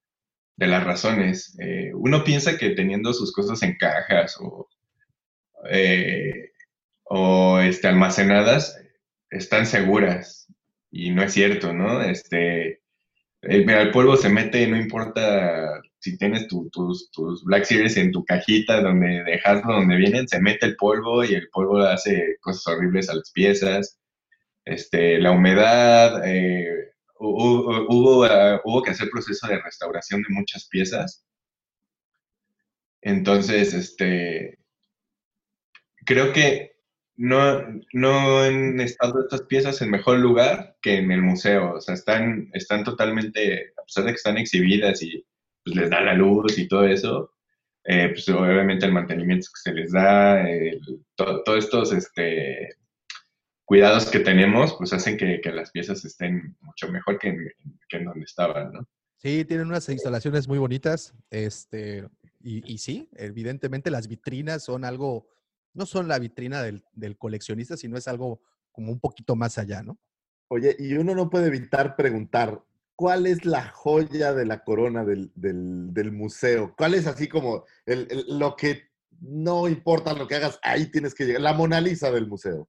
de 0.58 0.68
las 0.68 0.84
razones. 0.86 1.58
Uno 1.96 2.24
piensa 2.24 2.58
que 2.58 2.72
teniendo 2.72 3.14
sus 3.14 3.34
cosas 3.34 3.64
en 3.64 3.78
cajas 3.78 4.38
o, 4.42 4.70
o 7.06 7.60
este, 7.60 7.88
almacenadas 7.88 8.80
están 9.30 9.66
seguras 9.66 10.48
y 10.92 11.12
no 11.12 11.24
es 11.24 11.34
cierto, 11.34 11.74
¿no? 11.74 12.02
Este, 12.02 12.79
eh, 13.42 13.66
el 13.68 13.92
polvo 13.92 14.16
se 14.18 14.30
mete, 14.30 14.68
no 14.68 14.78
importa 14.78 15.82
si 16.00 16.18
tienes 16.18 16.48
tu- 16.48 16.70
tus, 16.72 17.12
tus 17.12 17.44
Black 17.44 17.66
Series 17.66 17.98
en 17.98 18.12
tu 18.12 18.24
cajita 18.26 18.82
donde 18.82 19.24
dejarlo 19.24 19.74
donde 19.76 19.98
vienen, 19.98 20.28
se 20.28 20.40
mete 20.42 20.66
el 20.68 20.76
polvo 20.76 21.24
y 21.24 21.34
el 21.36 21.50
polvo 21.50 21.80
hace 21.80 22.38
cosas 22.42 22.68
horribles 22.68 23.10
a 23.10 23.16
las 23.16 23.32
piezas. 23.32 24.00
Este, 24.66 25.20
la 25.20 25.32
humedad, 25.32 26.22
eh, 26.28 26.92
hu- 27.20 27.66
hu- 27.66 27.88
hubo, 27.90 28.26
ah, 28.26 28.62
hubo 28.66 28.84
que 28.84 28.92
hacer 28.92 29.10
proceso 29.12 29.48
de 29.48 29.62
restauración 29.62 30.22
de 30.24 30.30
muchas 30.36 30.68
piezas. 30.70 31.26
Entonces, 33.02 33.74
este, 33.74 34.58
creo 36.06 36.34
que 36.34 36.72
no, 37.20 37.62
no 37.92 38.40
han 38.44 38.80
estado 38.80 39.20
estas 39.20 39.42
piezas 39.42 39.82
en 39.82 39.92
mejor 39.92 40.20
lugar 40.20 40.78
que 40.82 40.96
en 41.00 41.12
el 41.12 41.22
museo. 41.22 41.74
O 41.74 41.82
sea, 41.82 41.94
están, 41.94 42.50
están 42.54 42.86
totalmente, 42.86 43.74
a 43.78 43.84
pesar 43.84 44.06
de 44.06 44.12
que 44.12 44.16
están 44.16 44.38
exhibidas 44.38 45.04
y 45.04 45.26
pues, 45.66 45.76
les 45.76 45.90
da 45.90 46.00
la 46.00 46.14
luz 46.14 46.58
y 46.58 46.66
todo 46.70 46.86
eso, 46.86 47.34
eh, 47.84 48.08
pues 48.14 48.30
obviamente 48.30 48.86
el 48.86 48.94
mantenimiento 48.94 49.48
que 49.54 49.70
se 49.70 49.74
les 49.74 49.92
da, 49.92 50.46
todos 51.18 51.58
estos 51.58 51.92
este, 51.92 52.70
cuidados 53.66 54.10
que 54.10 54.22
tenemos, 54.22 54.76
pues 54.78 54.94
hacen 54.94 55.18
que, 55.18 55.42
que 55.42 55.52
las 55.52 55.72
piezas 55.72 56.06
estén 56.06 56.56
mucho 56.62 56.90
mejor 56.90 57.20
que 57.20 57.28
en, 57.28 57.52
que 57.90 57.98
en 57.98 58.06
donde 58.06 58.24
estaban, 58.24 58.72
¿no? 58.72 58.88
Sí, 59.18 59.44
tienen 59.44 59.68
unas 59.68 59.90
instalaciones 59.90 60.48
muy 60.48 60.58
bonitas. 60.58 61.14
Este, 61.30 62.08
y, 62.40 62.64
y 62.74 62.78
sí, 62.78 63.10
evidentemente 63.18 63.92
las 63.92 64.08
vitrinas 64.08 64.64
son 64.64 64.86
algo, 64.86 65.28
no 65.74 65.86
son 65.86 66.08
la 66.08 66.20
vitrina 66.20 66.62
del, 66.62 66.84
del 66.94 67.18
coleccionista, 67.18 67.78
sino 67.78 67.98
es 67.98 68.08
algo 68.08 68.42
como 68.72 68.92
un 68.92 69.00
poquito 69.00 69.36
más 69.36 69.58
allá, 69.58 69.82
¿no? 69.84 69.98
Oye, 70.50 70.76
y 70.80 70.94
uno 70.94 71.14
no 71.16 71.30
puede 71.30 71.48
evitar 71.48 71.96
preguntar, 71.96 72.62
¿cuál 72.96 73.28
es 73.28 73.46
la 73.46 73.70
joya 73.70 74.34
de 74.34 74.46
la 74.46 74.64
corona 74.64 75.06
del, 75.06 75.32
del- 75.36 75.94
del 75.94 76.12
museo? 76.12 76.74
¿Cuál 76.78 76.96
es 76.96 77.06
así 77.08 77.28
como 77.28 77.66
el- 77.86 78.08
el- 78.10 78.40
lo 78.40 78.56
que 78.56 78.90
no 79.22 79.68
importa 79.68 80.14
lo 80.14 80.28
que 80.28 80.36
hagas, 80.36 80.60
ahí 80.64 80.90
tienes 80.92 81.14
que 81.14 81.26
llegar? 81.26 81.42
La 81.42 81.54
Mona 81.54 81.80
Lisa 81.82 82.12
del 82.12 82.28
museo. 82.28 82.68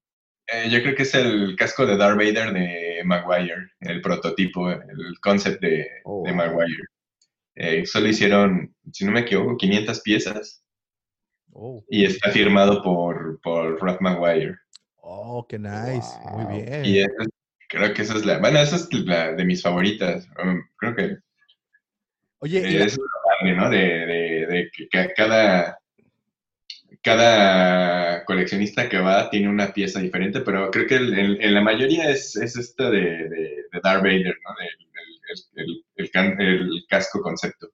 Eh, 0.52 0.68
yo 0.68 0.82
creo 0.82 0.94
que 0.96 1.04
es 1.04 1.14
el 1.14 1.54
casco 1.56 1.86
de 1.86 1.96
Darth 1.96 2.16
Vader 2.18 2.52
de 2.52 3.02
Maguire, 3.04 3.70
el 3.80 4.00
prototipo, 4.02 4.68
el 4.70 5.18
concept 5.22 5.60
de, 5.62 5.86
Oh, 6.04 6.24
de. 6.26 6.32
Maguire. 6.32 6.82
Eh, 7.54 7.86
solo 7.86 8.08
hicieron, 8.08 8.74
si 8.92 9.04
no 9.04 9.12
me 9.12 9.20
equivoco, 9.20 9.56
500 9.56 10.00
piezas 10.00 10.59
Oh, 11.52 11.84
y 11.88 12.04
está 12.04 12.30
firmado 12.30 12.82
por, 12.82 13.40
por 13.42 13.82
Ralph 13.82 14.00
Maguire. 14.00 14.56
oh, 14.96 15.46
qué 15.48 15.58
nice. 15.58 16.08
Muy 16.32 16.62
bien. 16.62 16.84
Y 16.84 16.98
esa 17.00 17.12
es- 17.22 17.28
creo 17.68 17.92
que 17.94 18.02
esa 18.02 18.16
es 18.16 18.24
la, 18.24 18.38
bueno, 18.38 18.58
esa 18.60 18.76
es 18.76 18.88
la 18.92 19.32
de 19.32 19.44
mis 19.44 19.62
favoritas. 19.62 20.26
Um, 20.42 20.60
creo 20.76 20.94
que 20.96 21.16
Oye, 22.40 22.60
y 22.60 22.76
eh, 22.76 22.78
la- 22.80 22.84
eso 22.86 22.94
es 22.94 22.98
lo 22.98 23.30
padre, 23.38 23.56
¿no? 23.56 23.70
De, 23.70 23.78
de- 24.06 24.46
de 24.46 24.70
que 24.72 24.88
ca- 24.88 25.12
cada, 25.14 25.78
cada 27.02 28.24
coleccionista 28.24 28.88
que 28.88 28.98
va 28.98 29.30
tiene 29.30 29.48
una 29.48 29.72
pieza 29.72 30.00
diferente, 30.00 30.40
pero 30.40 30.70
creo 30.70 30.86
que 30.86 30.96
el- 30.96 31.18
el- 31.18 31.42
en 31.42 31.54
la 31.54 31.60
mayoría 31.60 32.10
es, 32.10 32.36
es 32.36 32.56
esta 32.56 32.90
de, 32.90 33.00
de, 33.00 33.64
de 33.72 33.80
Darth 33.82 34.02
Vader, 34.02 34.36
¿no? 34.44 34.54
El, 35.54 35.84
el 36.38 36.84
casco 36.88 37.20
concepto. 37.20 37.68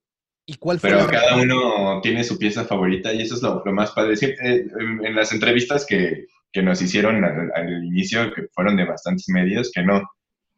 ¿Y 0.47 0.57
cuál 0.57 0.79
fue 0.81 0.91
Pero 0.91 1.03
la- 1.05 1.11
cada 1.11 1.37
uno 1.37 2.01
tiene 2.03 2.25
su 2.25 2.39
pieza 2.39 2.65
favorita 2.65 3.13
y 3.13 3.23
eso 3.23 3.35
es 3.35 3.43
lo, 3.43 3.63
lo 3.65 3.73
más 3.73 3.91
padre. 3.93 4.15
Eh, 4.23 4.67
en, 5.05 5.15
las 5.15 5.33
entrevistas 5.33 5.85
que, 5.85 6.27
que 6.53 6.63
nos 6.63 6.81
hicieron 6.81 7.25
al, 7.25 7.51
al 7.55 7.85
inicio, 7.85 8.33
que 8.33 8.47
fueron 8.55 8.77
de 8.77 8.85
bastantes 8.85 9.29
medios, 9.29 9.71
que 9.73 9.83
no, 9.83 10.03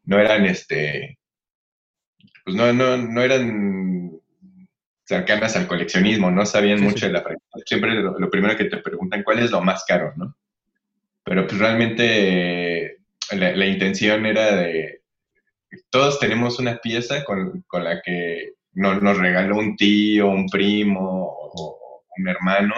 no 0.05 0.19
eran 0.19 0.45
este, 0.47 1.19
pues 2.45 2.57
no, 2.57 2.73
no, 2.73 2.97
no 2.97 3.23
eran 3.23 4.13
cercanas 5.05 5.57
al 5.57 5.67
coleccionismo, 5.67 6.31
no 6.31 6.45
sabían 6.45 6.79
Sí, 6.79 6.85
mucho 6.85 6.99
sí. 6.99 7.07
de 7.07 7.13
la 7.13 7.23
franquicia. 7.23 7.63
Siempre 7.65 7.95
lo, 7.95 8.19
lo 8.19 8.31
primero 8.31 8.57
que 8.57 8.65
te 8.67 8.77
preguntan, 8.79 9.23
¿cuál 9.23 9.39
es 9.39 9.51
lo 9.51 9.63
más 9.63 9.85
caro, 9.87 10.13
no? 10.17 10.37
Pero 11.25 11.47
pues 11.47 11.59
realmente 11.59 12.99
la, 13.33 13.57
la 13.57 13.67
intención 13.67 14.27
era 14.27 14.55
de, 14.57 15.03
todos 15.91 16.19
tenemos 16.21 16.59
una 16.59 16.79
pieza 16.79 17.25
con, 17.25 17.63
con 17.67 17.85
la 17.85 18.01
que 18.03 18.53
nos, 18.79 19.03
nos 19.03 19.19
regaló 19.19 19.57
un 19.59 19.77
tío, 19.77 20.29
un 20.29 20.49
primo 20.49 21.01
o 21.53 22.05
un 22.17 22.29
hermano 22.29 22.75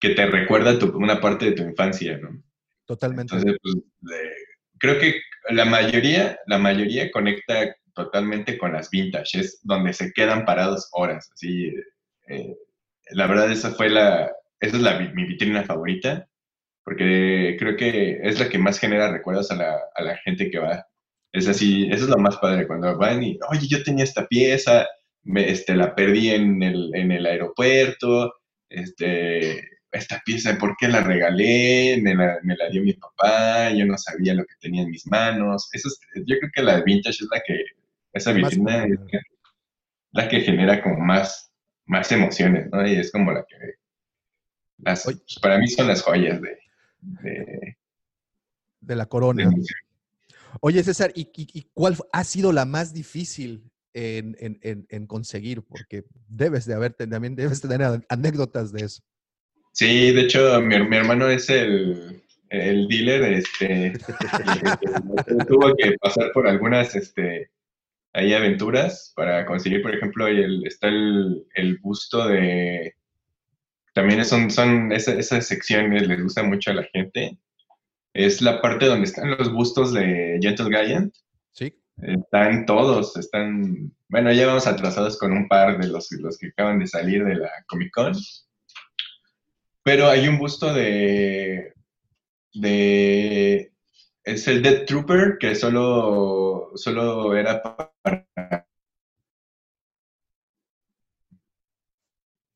que 0.00 0.10
te 0.10 0.26
recuerda 0.26 0.78
tu- 0.78 0.96
una 0.98 1.20
parte 1.20 1.46
de 1.46 1.52
tu 1.52 1.62
infancia, 1.62 2.18
¿no? 2.18 2.42
Totalmente. 2.86 3.34
Entonces, 3.34 3.58
pues, 3.62 3.74
de- 4.00 4.32
creo 4.78 4.98
que 4.98 5.20
la 5.50 5.64
mayoría, 5.64 6.38
la 6.46 6.58
mayoría 6.58 7.10
conecta 7.10 7.74
totalmente 7.94 8.58
con 8.58 8.72
las 8.72 8.90
vintage, 8.90 9.38
es 9.40 9.60
donde 9.62 9.92
se 9.92 10.12
quedan 10.12 10.44
parados 10.44 10.88
horas, 10.92 11.30
así. 11.32 11.72
eh, 12.28 12.56
la 13.10 13.26
verdad, 13.26 13.50
esa 13.52 13.70
fue 13.72 13.88
la, 13.90 14.32
esa 14.60 14.76
es 14.76 14.82
la, 14.82 14.98
mi 14.98 15.24
vitrina 15.26 15.62
favorita, 15.62 16.26
porque 16.84 17.56
creo 17.58 17.76
que 17.76 18.18
es 18.22 18.40
la 18.40 18.48
que 18.48 18.58
más 18.58 18.78
genera 18.78 19.12
recuerdos 19.12 19.50
a 19.50 19.56
la, 19.56 19.78
a 19.94 20.02
la 20.02 20.16
gente 20.18 20.50
que 20.50 20.58
va. 20.58 20.86
Es 21.32 21.48
así, 21.48 21.86
eso 21.90 22.04
es 22.04 22.10
lo 22.10 22.18
más 22.18 22.36
padre, 22.38 22.66
cuando 22.66 22.96
van 22.98 23.22
y, 23.22 23.38
oye, 23.50 23.66
yo 23.68 23.82
tenía 23.82 24.04
esta 24.04 24.26
pieza, 24.26 24.86
me, 25.24 25.50
este, 25.50 25.74
la 25.74 25.94
perdí 25.94 26.30
en 26.30 26.62
el, 26.62 26.90
en 26.94 27.12
el 27.12 27.26
aeropuerto, 27.26 28.34
este, 28.68 29.60
esta 29.90 30.20
pieza, 30.24 30.56
¿por 30.58 30.76
qué 30.78 30.88
la 30.88 31.00
regalé? 31.02 31.98
Me 32.02 32.14
la, 32.14 32.38
me 32.42 32.56
la 32.56 32.68
dio 32.68 32.82
mi 32.82 32.92
papá, 32.94 33.70
yo 33.70 33.86
no 33.86 33.96
sabía 33.96 34.34
lo 34.34 34.44
que 34.44 34.54
tenía 34.60 34.82
en 34.82 34.90
mis 34.90 35.06
manos. 35.06 35.68
Eso 35.72 35.88
es- 35.88 35.98
yo 36.26 36.36
creo 36.38 36.50
que 36.54 36.62
la 36.62 36.82
vintage 36.82 37.18
es 37.24 37.28
la 37.30 37.40
que, 37.46 37.64
esa 38.12 38.32
vitrina 38.32 38.84
es 38.84 38.98
la 40.12 40.28
que 40.28 40.40
genera 40.40 40.82
como 40.82 40.98
más, 40.98 41.52
más 41.86 42.10
emociones, 42.12 42.68
¿no? 42.70 42.86
Y 42.86 42.94
es 42.96 43.10
como 43.12 43.32
la 43.32 43.44
que, 43.48 43.56
las, 44.78 45.04
pues, 45.04 45.22
para 45.40 45.58
mí 45.58 45.68
son 45.68 45.88
las 45.88 46.02
joyas 46.02 46.40
de, 46.40 46.58
de, 47.00 47.76
De 48.80 48.96
la 48.96 49.06
corona. 49.06 49.50
Oye, 50.60 50.82
César, 50.84 51.10
¿y, 51.14 51.28
y- 51.36 51.66
cuál 51.72 51.96
ha 52.12 52.24
sido 52.24 52.52
la 52.52 52.64
más 52.64 52.92
difícil 52.92 53.70
en, 53.94 54.36
en- 54.40 54.58
en- 54.62 54.86
en 54.90 55.06
conseguir? 55.06 55.62
Porque 55.62 56.04
debes 56.28 56.66
de 56.66 56.74
haber, 56.74 56.92
también 56.94 57.34
debes 57.36 57.60
tener 57.60 57.80
anécdotas 58.08 58.72
de 58.72 58.84
eso. 58.84 59.02
Sí, 59.72 60.12
de 60.12 60.20
hecho, 60.22 60.60
mi, 60.60 60.78
mi 60.86 60.96
hermano 60.96 61.28
es 61.28 61.48
el, 61.50 62.22
el 62.50 62.86
dealer, 62.88 63.22
este, 63.32 63.92
tuvo 65.48 65.74
que 65.76 65.96
pasar 66.00 66.30
por 66.32 66.46
algunas, 66.46 66.94
este, 66.94 67.50
ahí 68.12 68.32
aventuras 68.34 69.12
para 69.16 69.44
conseguir, 69.46 69.82
por 69.82 69.94
ejemplo, 69.94 70.26
el, 70.28 70.66
está 70.66 70.88
el, 70.88 71.46
el 71.54 71.78
busto 71.78 72.28
de, 72.28 72.94
también 73.94 74.24
son, 74.24 74.50
son 74.50 74.92
esa- 74.92 75.14
esas 75.18 75.46
secciones 75.46 76.06
les 76.06 76.22
gusta 76.22 76.42
mucho 76.42 76.70
a 76.70 76.74
la 76.74 76.84
gente, 76.92 77.38
es 78.12 78.40
la 78.42 78.60
parte 78.62 78.86
donde 78.86 79.06
están 79.06 79.30
los 79.30 79.52
bustos 79.52 79.92
de 79.92 80.38
Gentle 80.40 80.66
Giant. 80.68 81.14
Están 81.98 82.66
todos, 82.66 83.16
están, 83.16 83.92
bueno, 84.08 84.32
ya 84.32 84.46
vamos 84.46 84.66
atrasados 84.66 85.18
con 85.18 85.32
un 85.32 85.48
par 85.48 85.78
de 85.78 85.88
los, 85.88 86.10
los 86.12 86.38
que 86.38 86.48
acaban 86.48 86.78
de 86.78 86.86
salir 86.86 87.24
de 87.24 87.36
la 87.36 87.50
Comic 87.66 87.92
Con. 87.92 88.12
Pero 89.82 90.08
hay 90.08 90.28
un 90.28 90.38
busto 90.38 90.72
de, 90.72 91.74
de, 92.54 93.72
es 94.24 94.48
el 94.48 94.62
Dead 94.62 94.84
Trooper, 94.86 95.38
que 95.38 95.54
solo, 95.54 96.72
solo 96.74 97.36
era 97.36 97.62
para, 97.62 98.66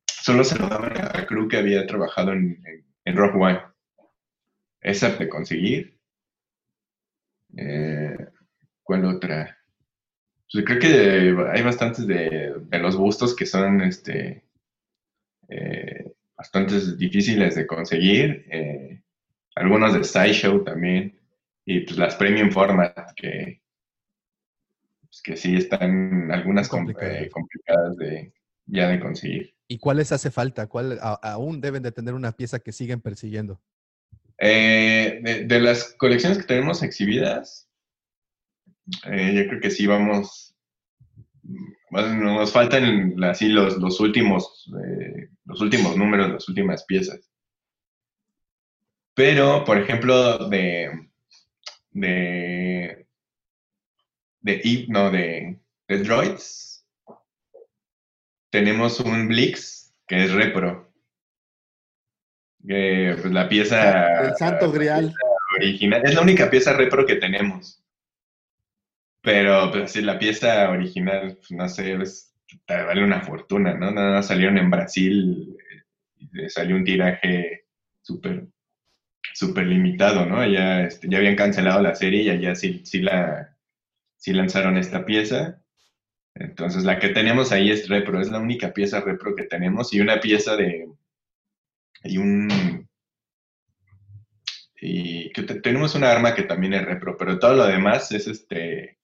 solo 0.06 0.44
se 0.44 0.58
lo 0.58 0.68
daban 0.68 0.92
a 0.96 1.26
crew 1.26 1.48
que 1.48 1.56
había 1.56 1.86
trabajado 1.86 2.32
en, 2.32 2.62
en, 2.66 2.86
en 3.04 3.16
Rogue 3.16 3.38
One. 3.38 3.62
Esa 4.80 5.10
de 5.10 5.28
conseguir. 5.28 5.98
Eh, 7.56 8.28
¿Cuál 8.88 9.04
otra? 9.04 9.58
Pues 10.50 10.64
creo 10.64 10.78
que 10.78 11.50
hay 11.52 11.62
bastantes 11.62 12.06
de, 12.06 12.54
de 12.58 12.78
los 12.78 12.96
bustos 12.96 13.36
que 13.36 13.44
son 13.44 13.82
este, 13.82 14.44
eh, 15.50 16.10
bastante 16.34 16.74
difíciles 16.96 17.54
de 17.54 17.66
conseguir. 17.66 18.46
eh, 18.50 19.02
algunos 19.56 19.92
de 19.92 20.04
Sideshow 20.04 20.64
también. 20.64 21.20
Y 21.66 21.80
pues 21.80 21.98
las 21.98 22.14
Premium 22.16 22.50
Format 22.50 23.12
que, 23.14 23.60
pues, 25.02 25.20
que 25.22 25.36
sí 25.36 25.54
están 25.56 26.32
algunas 26.32 26.66
Complicadas. 26.70 27.24
eh, 27.24 27.28
complicadas 27.30 27.94
de, 27.98 28.32
ya 28.64 28.88
de 28.88 29.00
conseguir. 29.00 29.54
¿Y 29.68 29.76
cuáles 29.76 30.12
hace 30.12 30.30
falta? 30.30 30.66
¿Cuál 30.66 30.98
a- 31.02 31.20
aún 31.34 31.60
deben 31.60 31.82
de 31.82 31.92
tener 31.92 32.14
una 32.14 32.32
pieza 32.32 32.58
que 32.58 32.72
siguen 32.72 33.02
persiguiendo? 33.02 33.60
Eh, 34.38 35.20
de, 35.22 35.44
de 35.44 35.60
las 35.60 35.92
colecciones 35.98 36.38
que 36.38 36.44
tenemos 36.44 36.82
exhibidas, 36.82 37.67
eh, 39.06 39.34
yo 39.34 39.48
creo 39.48 39.60
que 39.60 39.70
sí 39.70 39.86
vamos. 39.86 40.54
nos 41.90 42.52
faltan 42.52 43.22
así 43.24 43.48
los, 43.48 43.76
los 43.78 44.00
últimos 44.00 44.70
eh, 44.84 45.28
los 45.44 45.60
últimos 45.60 45.96
números, 45.96 46.30
las 46.30 46.48
últimas 46.48 46.84
piezas. 46.84 47.30
Pero, 49.14 49.64
por 49.64 49.78
ejemplo, 49.78 50.48
de 50.48 51.08
de 51.90 53.06
de 54.40 54.86
no, 54.88 55.10
de, 55.10 55.58
de 55.88 55.98
Droids, 55.98 56.86
tenemos 58.50 59.00
un 59.00 59.28
Blix 59.28 59.94
que 60.06 60.24
es 60.24 60.32
repro. 60.32 60.92
Que, 62.66 63.16
pues, 63.20 63.32
la 63.32 63.48
pieza 63.48 64.22
El 64.28 64.36
santo 64.36 64.70
grial. 64.70 65.14
original. 65.58 66.02
Es 66.04 66.14
la 66.14 66.20
única 66.22 66.50
pieza 66.50 66.72
repro 66.72 67.06
que 67.06 67.16
tenemos. 67.16 67.82
Pero, 69.22 69.70
pues 69.72 69.92
sí, 69.92 70.02
la 70.02 70.18
pieza 70.18 70.70
original, 70.70 71.36
pues, 71.36 71.50
no 71.50 71.68
sé, 71.68 71.96
te 72.66 72.82
vale 72.82 73.04
una 73.04 73.20
fortuna, 73.20 73.74
¿no? 73.74 73.90
Nada 73.90 74.14
más 74.14 74.26
salieron 74.28 74.58
en 74.58 74.70
Brasil 74.70 75.56
eh, 76.34 76.48
salió 76.48 76.76
un 76.76 76.84
tiraje 76.84 77.66
súper 78.02 78.46
súper 79.34 79.66
limitado, 79.66 80.26
¿no? 80.26 80.44
Ya, 80.46 80.82
este, 80.84 81.08
ya 81.08 81.18
habían 81.18 81.36
cancelado 81.36 81.80
la 81.82 81.94
serie 81.94 82.22
y 82.22 82.30
allá 82.30 82.54
sí, 82.54 82.82
sí, 82.84 83.00
la, 83.00 83.56
sí 84.16 84.32
lanzaron 84.32 84.76
esta 84.76 85.04
pieza. 85.04 85.62
Entonces, 86.34 86.84
la 86.84 86.98
que 86.98 87.10
tenemos 87.10 87.52
ahí 87.52 87.70
es 87.70 87.88
repro, 87.88 88.20
es 88.20 88.30
la 88.30 88.40
única 88.40 88.72
pieza 88.72 89.00
repro 89.00 89.34
que 89.36 89.44
tenemos 89.44 89.92
y 89.94 90.00
una 90.00 90.20
pieza 90.20 90.56
de... 90.56 90.88
y 92.04 92.18
un... 92.18 92.88
Y 94.80 95.32
tenemos 95.32 95.94
una 95.96 96.10
arma 96.12 96.34
que 96.34 96.44
también 96.44 96.74
es 96.74 96.84
repro, 96.84 97.16
pero 97.16 97.38
todo 97.38 97.54
lo 97.54 97.66
demás 97.66 98.12
es 98.12 98.28
este 98.28 98.97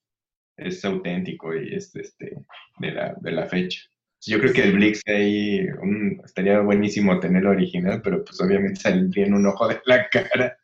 es 0.57 0.85
auténtico 0.85 1.55
y 1.55 1.75
es 1.75 1.95
este 1.97 2.37
de 2.79 2.93
la, 2.93 3.15
de 3.21 3.33
la 3.33 3.47
fecha. 3.47 3.81
Yo 4.27 4.39
creo 4.41 4.53
que 4.53 4.63
el 4.63 4.73
Blix 4.73 5.03
ahí 5.07 5.61
un- 5.83 6.21
estaría 6.25 6.61
buenísimo 6.61 7.21
tenerlo 7.21 7.51
original, 7.51 8.01
pero 8.03 8.25
pues 8.25 8.41
obviamente 8.41 8.81
saldría 8.81 9.27
en 9.27 9.35
un 9.35 9.47
ojo 9.47 9.69
de 9.69 9.81
la 9.85 10.09
cara. 10.09 10.57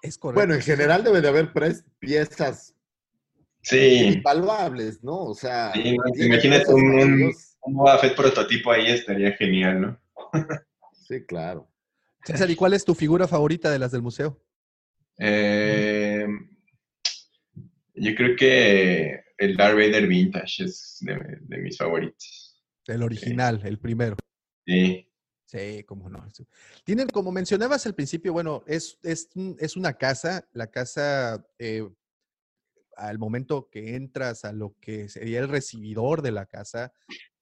Es 0.00 0.16
correcto. 0.16 0.40
Bueno, 0.40 0.54
en 0.54 0.62
general 0.62 1.04
debe 1.04 1.20
de 1.20 1.28
haber 1.28 1.52
piezas 1.98 2.74
Sí, 3.62 4.12
invaluables, 4.14 5.02
¿no? 5.02 5.24
O 5.24 5.34
sea, 5.34 5.72
sí, 5.74 5.96
un, 6.68 6.90
un, 6.94 7.32
un 7.62 7.84
prototipo 8.16 8.70
ahí, 8.70 8.86
estaría 8.86 9.32
genial, 9.32 9.80
¿no? 9.80 10.00
Sí, 10.92 11.24
claro. 11.26 11.68
César, 12.24 12.48
¿y 12.48 12.54
cuál 12.54 12.74
es 12.74 12.84
tu 12.84 12.94
figura 12.94 13.26
favorita 13.26 13.70
de 13.70 13.80
las 13.80 13.90
del 13.90 14.02
museo? 14.02 14.40
Eh, 15.18 16.26
yo 17.96 18.14
creo 18.14 18.36
que 18.36 19.20
el 19.38 19.56
Darth 19.56 19.74
Vader 19.74 20.06
Vintage 20.06 20.64
es 20.64 20.98
de, 21.00 21.38
de 21.40 21.58
mis 21.58 21.76
favoritos. 21.76 22.62
El 22.86 23.02
original, 23.02 23.60
el 23.64 23.78
primero. 23.78 24.16
Sí, 24.66 25.06
Sí, 25.46 25.84
cómo 25.84 26.10
no. 26.10 26.26
Tienen, 26.84 27.06
como 27.08 27.30
mencionabas 27.30 27.86
al 27.86 27.94
principio, 27.94 28.32
bueno, 28.32 28.64
es, 28.66 28.98
es, 29.04 29.28
es 29.60 29.76
una 29.76 29.92
casa, 29.92 30.48
la 30.52 30.72
casa, 30.72 31.46
eh, 31.60 31.88
al 32.96 33.18
momento 33.20 33.68
que 33.70 33.94
entras 33.94 34.44
a 34.44 34.52
lo 34.52 34.74
que 34.80 35.08
sería 35.08 35.38
el 35.38 35.48
recibidor 35.48 36.20
de 36.20 36.32
la 36.32 36.46
casa, 36.46 36.92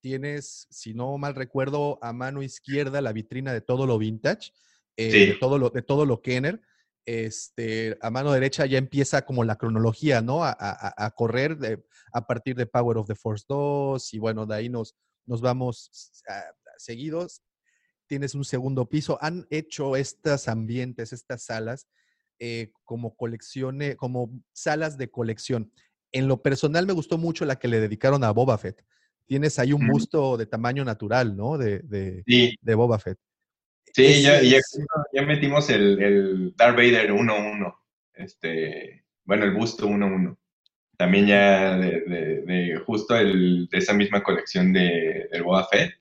tienes, 0.00 0.66
si 0.70 0.92
no 0.92 1.16
mal 1.16 1.34
recuerdo, 1.34 1.98
a 2.02 2.12
mano 2.12 2.42
izquierda 2.42 3.00
la 3.00 3.14
vitrina 3.14 3.54
de 3.54 3.62
todo 3.62 3.86
lo 3.86 3.96
vintage, 3.96 4.52
eh, 4.98 5.10
Sí. 5.10 5.26
de, 5.26 5.34
todo 5.40 5.58
lo, 5.58 5.70
de 5.70 5.80
todo 5.80 6.04
lo 6.04 6.20
Kenner. 6.20 6.60
Este, 7.06 7.98
a 8.00 8.10
mano 8.10 8.32
derecha 8.32 8.66
ya 8.66 8.78
empieza 8.78 9.22
como 9.26 9.44
la 9.44 9.56
cronología, 9.56 10.22
¿no? 10.22 10.42
A, 10.44 10.50
a- 10.50 10.88
a- 10.88 11.06
a 11.06 11.10
correr 11.10 11.58
de- 11.58 11.84
a 12.12 12.26
partir 12.26 12.56
de 12.56 12.66
Power 12.66 12.96
of 12.98 13.06
the 13.08 13.14
Force 13.14 13.44
2 13.48 14.14
y 14.14 14.18
bueno, 14.18 14.46
de 14.46 14.54
ahí 14.54 14.68
nos, 14.68 14.94
nos 15.26 15.40
vamos 15.40 15.90
seguidos 16.78 17.42
tienes 18.06 18.34
un 18.34 18.44
segundo 18.44 18.86
piso. 18.88 19.18
Han 19.22 19.46
hecho 19.50 19.96
estos 19.96 20.46
ambientes, 20.48 21.12
estas 21.14 21.44
salas, 21.44 21.88
eh, 22.38 22.70
como 22.84 23.16
colecciones, 23.16 23.96
como 23.96 24.30
salas 24.52 24.98
de 24.98 25.10
colección. 25.10 25.72
En 26.12 26.28
lo 26.28 26.42
personal 26.42 26.86
me 26.86 26.92
gustó 26.92 27.16
mucho 27.16 27.46
la 27.46 27.56
que 27.58 27.66
le 27.66 27.80
dedicaron 27.80 28.22
a 28.22 28.30
Boba 28.30 28.58
Fett. 28.58 28.84
Tienes 29.26 29.58
ahí 29.58 29.72
un 29.72 29.80
busto 29.92 30.36
de 30.36 30.44
tamaño 30.46 30.84
natural, 30.84 31.34
¿no? 31.34 31.56
De, 31.56 31.78
de, 31.80 32.22
sí, 32.26 32.56
de 32.60 32.74
Boba 32.74 32.98
Fett. 32.98 33.18
Sí, 33.94 34.22
ya, 34.22 34.36
Ese 34.38 34.48
ya, 34.50 34.56
es- 34.58 34.78
ya 35.12 35.22
metimos 35.22 35.70
el, 35.70 36.02
el 36.02 36.56
Darth 36.56 36.76
Vader 36.76 37.10
1-1. 37.12 37.74
Este, 38.14 39.04
bueno, 39.24 39.44
el 39.44 39.52
busto 39.54 39.86
1-1. 39.88 40.36
También 40.96 41.26
ya 41.26 41.76
de, 41.76 42.00
de- 42.02 42.42
de 42.42 42.76
justo 42.86 43.16
el, 43.16 43.68
de 43.70 43.78
esa 43.78 43.92
misma 43.94 44.22
colección 44.22 44.72
de, 44.72 45.28
del 45.32 45.42
Boba 45.42 45.66
Fett. 45.70 45.92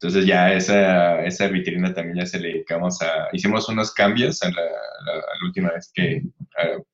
Entonces 0.00 0.24
ya 0.26 0.52
esa, 0.54 1.22
esa 1.24 1.46
vitrina 1.48 1.92
también 1.92 2.16
ya 2.20 2.26
se 2.26 2.40
le 2.40 2.48
dedicamos 2.48 3.02
a... 3.02 3.28
Hicimos 3.32 3.68
unos 3.68 3.92
cambios 3.92 4.42
a 4.42 4.48
la, 4.50 4.62
a 4.62 5.04
la- 5.04 5.12
a 5.20 5.34
la 5.40 5.46
última 5.46 5.70
vez 5.72 5.90
que... 5.94 6.22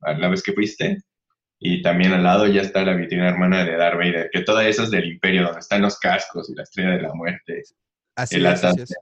A, 0.03 0.13
la 0.15 0.29
vez 0.29 0.43
que 0.43 0.53
fuiste. 0.53 0.99
Y 1.59 1.81
también 1.83 2.13
al 2.13 2.23
lado 2.25 2.47
ya 2.49 2.61
está 2.63 2.85
la 2.85 2.95
vitrina 2.95 3.29
hermana 3.29 3.65
de 3.65 3.77
Darth 3.77 3.97
Vader, 3.97 4.29
que 4.33 4.43
toda 4.43 4.69
esa 4.69 4.83
es 4.83 4.91
del 4.91 5.07
Imperio, 5.09 5.45
donde 5.45 5.61
están 5.61 5.81
los 5.83 5.99
cascos 5.99 6.51
y 6.51 6.55
la 6.55 6.65
Estrella 6.65 6.91
de 6.91 7.03
la 7.03 7.15
Muerte, 7.15 7.63
Así 8.17 8.37
el 8.37 8.47
es, 8.47 8.63
es. 8.63 8.95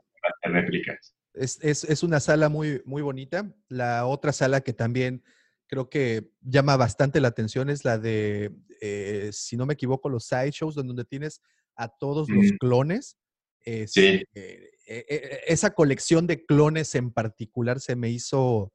De 0.44 0.50
réplicas. 0.50 1.14
Es, 1.34 1.58
es- 1.62 1.84
es 1.84 2.02
una 2.02 2.20
sala 2.20 2.48
muy, 2.48 2.82
muy 2.84 3.02
bonita. 3.02 3.52
La 3.68 4.06
otra 4.06 4.32
sala 4.32 4.60
que 4.60 4.72
también 4.72 5.22
creo 5.66 5.88
que 5.88 6.30
llama 6.42 6.76
bastante 6.76 7.20
la 7.20 7.28
atención 7.28 7.70
es 7.70 7.84
la 7.84 7.98
de, 7.98 8.54
eh, 8.80 9.30
si 9.32 9.56
no 9.56 9.66
me 9.66 9.74
equivoco, 9.74 10.08
los 10.08 10.26
sideshows, 10.26 10.74
donde 10.74 11.04
tienes 11.04 11.40
a 11.76 11.88
todos 11.88 12.28
los 12.30 12.44
Mm. 12.52 12.56
clones. 12.58 13.16
Es, 13.62 13.92
Sí. 13.92 14.00
eh, 14.34 14.70
eh, 14.86 15.06
eh, 15.08 15.40
esa 15.46 15.70
colección 15.74 16.26
de 16.26 16.44
clones 16.44 16.94
en 16.94 17.10
particular 17.10 17.80
se 17.80 17.96
me 17.96 18.10
hizo 18.10 18.72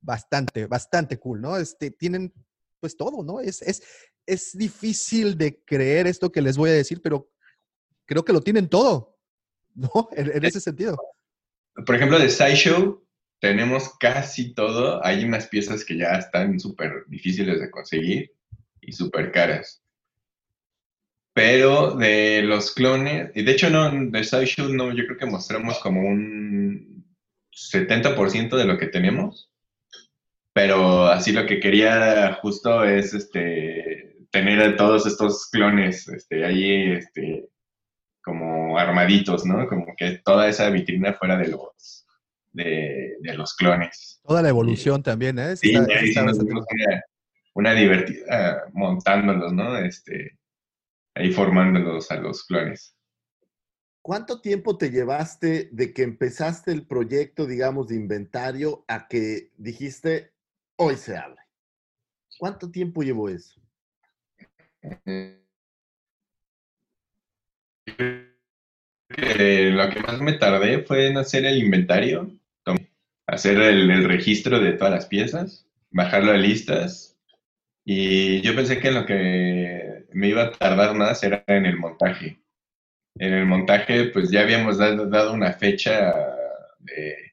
bastante, 0.00 0.66
bastante 0.66 1.18
cool, 1.18 1.40
¿no? 1.40 1.56
Este, 1.56 1.90
tienen 1.90 2.32
pues 2.80 2.96
todo, 2.96 3.22
¿no? 3.24 3.40
Es, 3.40 3.60
es, 3.62 3.82
es 4.24 4.56
difícil 4.56 5.36
de 5.36 5.62
creer 5.64 6.06
esto 6.06 6.30
que 6.30 6.40
les 6.40 6.56
voy 6.56 6.70
a 6.70 6.74
decir, 6.74 7.00
pero 7.02 7.30
creo 8.06 8.24
que 8.24 8.32
lo 8.32 8.40
tienen 8.40 8.68
todo, 8.68 9.17
¿no? 9.74 10.08
En, 10.12 10.30
en 10.34 10.44
ese 10.44 10.60
sentido. 10.60 10.96
Por 11.86 11.94
ejemplo, 11.94 12.18
de 12.18 12.28
Sideshow 12.28 13.02
tenemos 13.40 13.96
casi 13.98 14.54
todo. 14.54 15.04
Hay 15.04 15.24
unas 15.24 15.46
piezas 15.48 15.84
que 15.84 15.96
ya 15.96 16.12
están 16.12 16.58
súper 16.58 17.04
difíciles 17.06 17.60
de 17.60 17.70
conseguir 17.70 18.32
y 18.80 18.92
súper 18.92 19.32
caras. 19.32 19.82
Pero 21.32 21.94
de 21.94 22.42
los 22.42 22.74
clones, 22.74 23.30
y 23.34 23.42
de 23.42 23.52
hecho 23.52 23.70
no, 23.70 23.90
de 24.10 24.24
Sideshow 24.24 24.68
no, 24.70 24.92
yo 24.92 25.04
creo 25.06 25.18
que 25.18 25.26
mostramos 25.26 25.78
como 25.78 26.00
un 26.00 27.04
70% 27.52 28.56
de 28.56 28.64
lo 28.64 28.76
que 28.76 28.86
tenemos. 28.86 29.52
Pero 30.52 31.06
así 31.06 31.30
lo 31.32 31.46
que 31.46 31.60
quería 31.60 32.38
justo 32.42 32.82
es 32.82 33.14
este 33.14 34.26
tener 34.30 34.60
a 34.60 34.76
todos 34.76 35.06
estos 35.06 35.48
clones 35.50 36.08
este, 36.08 36.44
ahí 36.44 36.92
este, 36.92 37.48
como 38.28 38.78
armaditos, 38.78 39.44
¿no? 39.46 39.66
Como 39.66 39.86
que 39.96 40.20
toda 40.24 40.48
esa 40.48 40.68
vitrina 40.70 41.14
fuera 41.14 41.36
de 41.36 41.48
los 41.48 42.06
de, 42.52 43.16
de 43.20 43.34
los 43.34 43.54
clones. 43.54 44.20
Toda 44.22 44.42
la 44.42 44.50
evolución 44.50 45.02
también, 45.02 45.38
¿eh? 45.38 45.56
Sí, 45.56 45.74
Está- 45.74 45.92
ahí 45.94 46.12
sí 46.12 46.18
está 46.18 46.20
dimos 46.32 46.64
una, 46.70 47.02
una 47.54 47.72
divertida 47.72 48.64
montándolos, 48.72 49.52
¿no? 49.52 49.78
Este, 49.78 50.38
ahí 51.14 51.32
formándolos 51.32 52.10
a 52.10 52.16
los 52.16 52.44
clones. 52.44 52.94
¿Cuánto 54.02 54.40
tiempo 54.40 54.78
te 54.78 54.90
llevaste 54.90 55.68
de 55.72 55.92
que 55.92 56.02
empezaste 56.02 56.72
el 56.72 56.86
proyecto, 56.86 57.46
digamos, 57.46 57.88
de 57.88 57.96
inventario 57.96 58.84
a 58.88 59.06
que 59.08 59.52
dijiste, 59.56 60.32
hoy 60.76 60.96
se 60.96 61.16
abre? 61.16 61.42
¿Cuánto 62.38 62.70
tiempo 62.70 63.02
llevó 63.02 63.28
eso? 63.28 63.60
Lo 69.16 69.90
que 69.90 70.00
más 70.00 70.20
me 70.20 70.34
tardé 70.34 70.82
fue 70.82 71.08
en 71.08 71.16
hacer 71.16 71.44
el 71.46 71.58
inventario, 71.58 72.30
hacer 73.26 73.60
el, 73.60 74.04
registro 74.04 74.58
de 74.60 74.72
todas 74.72 74.92
las 74.92 75.06
piezas, 75.06 75.66
bajarlo 75.90 76.32
a 76.32 76.36
listas. 76.36 77.16
Y 77.84 78.40
yo 78.42 78.54
pensé 78.54 78.80
que 78.80 78.90
lo 78.90 79.06
que 79.06 80.06
me 80.12 80.28
iba 80.28 80.42
a 80.44 80.52
tardar 80.52 80.94
más 80.94 81.22
era 81.22 81.44
en 81.46 81.66
el 81.66 81.76
montaje. 81.76 82.40
En 83.18 83.32
el 83.34 83.46
montaje, 83.46 84.06
pues 84.06 84.30
ya 84.30 84.42
habíamos 84.42 84.78
dado, 84.78 85.06
dado 85.06 85.32
una 85.32 85.52
fecha 85.52 86.14
de- 86.80 87.32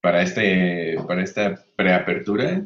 para, 0.00 0.22
este, 0.22 0.96
para 1.06 1.22
esta 1.22 1.64
preapertura 1.76 2.62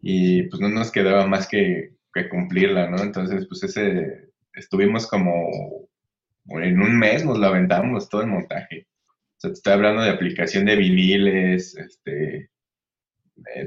y 0.00 0.44
pues 0.44 0.60
no 0.60 0.68
nos 0.68 0.90
quedaba 0.90 1.26
más 1.26 1.48
que, 1.48 1.94
que 2.12 2.28
cumplirla, 2.28 2.88
¿no? 2.88 3.02
Entonces, 3.02 3.46
pues 3.46 3.62
ese, 3.64 4.31
estuvimos 4.54 5.06
como 5.06 5.48
en 6.48 6.80
un 6.82 6.98
mes 6.98 7.24
nos 7.24 7.38
lo 7.38 7.46
aventamos 7.46 8.08
todo 8.08 8.22
el 8.22 8.28
montaje. 8.28 8.86
O 9.08 9.40
sea, 9.40 9.50
te 9.50 9.54
estoy 9.54 9.72
hablando 9.74 10.02
de 10.02 10.10
aplicación 10.10 10.64
de 10.66 10.76
viniles, 10.76 11.76
este, 11.76 12.50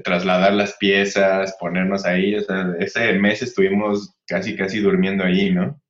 trasladar 0.03 0.53
las 0.53 0.75
piezas, 0.77 1.55
ponernos 1.59 2.05
ahí. 2.05 2.35
O 2.35 2.41
sea, 2.41 2.73
ese 2.79 3.13
mes 3.13 3.41
estuvimos 3.41 4.15
casi, 4.27 4.55
casi 4.55 4.79
durmiendo 4.79 5.23
ahí, 5.23 5.51
¿no? 5.51 5.81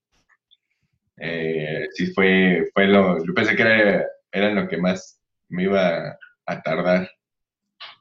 Eh, 1.18 1.88
sí, 1.94 2.08
fue, 2.08 2.70
fue 2.74 2.88
lo. 2.88 3.24
Yo 3.26 3.34
pensé 3.34 3.56
que 3.56 3.64
era, 4.32 4.52
lo 4.52 4.68
que 4.68 4.78
más 4.78 5.22
me 5.50 5.64
iba 5.64 6.18
a 6.46 6.62
tardar. 6.62 7.10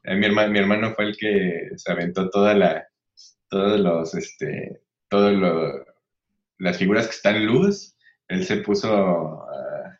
Eh, 0.04 0.16
mi, 0.16 0.26
hermano, 0.58 0.94
fue 0.94 1.06
el 1.06 1.16
que 1.16 1.70
se 1.76 1.92
aventó 1.92 2.28
toda 2.30 2.54
la, 2.54 2.86
todos 3.48 3.78
los, 3.80 4.14
este, 4.14 4.80
todos 5.08 5.32
lo- 5.32 5.93
las 6.58 6.78
figuras 6.78 7.06
que 7.06 7.12
están 7.16 7.36
en 7.36 7.46
luz, 7.46 7.96
él 8.28 8.44
se 8.44 8.58
puso 8.58 8.92
a, 8.94 9.98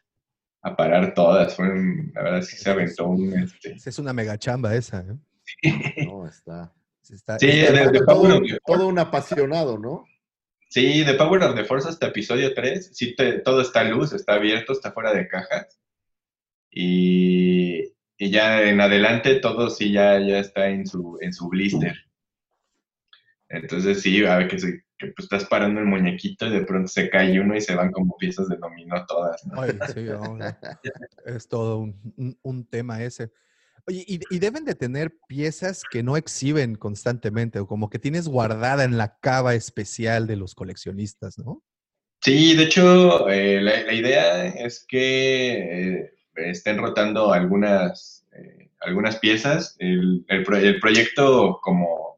a 0.63 0.77
parar 0.77 1.15
todas. 1.15 1.55
Fue 1.57 1.69
un- 1.71 2.11
la 2.15 2.23
verdad 2.23 2.39
es 2.41 2.51
que 2.51 2.57
se 2.57 2.71
aventó 2.71 3.07
un, 3.09 3.33
este, 3.39 3.73
Es 3.75 3.99
una 3.99 4.13
mega 4.13 4.39
chamba 4.39 4.75
esa, 4.75 5.01
¿eh? 5.01 5.17
No, 6.09 6.27
está. 6.27 6.73
Está- 7.09 7.39
Sí, 7.39 7.49
está- 7.51 7.73
de- 7.87 7.91
de 7.93 7.99
todo, 8.01 8.07
Power 8.23 8.33
of 8.33 8.43
the 8.49 8.59
todo 8.65 8.87
un 8.89 8.99
apasionado, 8.99 9.79
¿no? 9.79 10.07
Sí, 10.71 11.05
de 11.05 11.15
Power 11.15 11.43
of 11.45 11.55
the 11.55 11.65
Force 11.65 11.89
hasta 11.89 12.07
episodio 12.09 12.53
3, 12.55 12.91
sí 12.97 13.15
te- 13.15 13.41
todo 13.41 13.61
está 13.61 13.81
a 13.81 13.85
luz, 13.85 14.13
está 14.13 14.35
abierto, 14.35 14.73
está 14.73 14.91
fuera 14.93 15.13
de 15.13 15.29
cajas. 15.29 15.79
Y, 16.71 17.93
y 18.19 18.31
ya 18.31 18.63
en 18.63 18.81
adelante 18.81 19.37
todo 19.37 19.71
sí 19.71 19.93
ya, 19.93 20.19
ya 20.19 20.39
está 20.41 20.69
en 20.71 20.87
su, 20.87 21.19
en 21.21 21.33
su 21.33 21.49
blister. 21.49 21.95
Entonces 23.49 24.03
sí, 24.03 24.25
a 24.25 24.39
ver 24.39 24.49
que, 24.49 24.59
se- 24.59 24.85
que 25.05 25.13
pues, 25.13 25.25
estás 25.25 25.45
parando 25.47 25.81
el 25.81 25.87
muñequito 25.87 26.47
y 26.47 26.51
de 26.51 26.63
pronto 26.65 26.89
se 26.89 27.09
cae 27.11 27.39
uno 27.41 27.57
y 27.57 27.61
se 27.61 27.75
van 27.75 27.93
como 27.93 28.17
piezas 28.17 28.49
de 28.49 28.57
dominó 28.57 29.05
todas. 29.07 29.45
¿no? 29.47 29.61
Ay, 29.61 29.79
sí. 29.93 30.07
Es 31.27 31.49
todo 31.49 31.79
un, 31.79 32.15
un- 32.17 32.39
un 32.43 32.67
tema 32.67 33.03
ese. 33.03 33.31
Oye, 33.87 34.05
y, 34.07 34.21
y 34.35 34.39
deben 34.39 34.65
de 34.65 34.75
tener 34.75 35.15
piezas 35.29 35.83
que 35.91 36.03
no 36.03 36.17
exhiben 36.17 36.75
constantemente, 36.75 37.59
o 37.59 37.67
como 37.67 37.91
que 37.91 37.99
tienes 37.99 38.29
guardada 38.29 38.85
en 38.85 38.97
la 38.97 39.19
cava 39.19 39.55
especial 39.55 40.27
de 40.27 40.37
los 40.37 40.55
coleccionistas, 40.55 41.39
¿no? 41.39 41.63
Sí, 42.23 42.57
de 42.57 42.63
hecho, 42.65 43.29
eh, 43.29 43.61
la, 43.61 43.83
la 43.83 43.93
idea 43.93 44.47
es 44.47 44.87
que 44.89 45.99
eh, 46.07 46.15
estén 46.37 46.79
rotando 46.79 47.33
algunas, 47.35 48.27
eh, 48.33 48.71
algunas 48.81 49.19
piezas. 49.19 49.77
El, 49.79 50.25
el 50.29 50.43
pro- 50.45 50.57
el 50.57 50.81
proyecto, 50.81 51.61
como, 51.63 52.14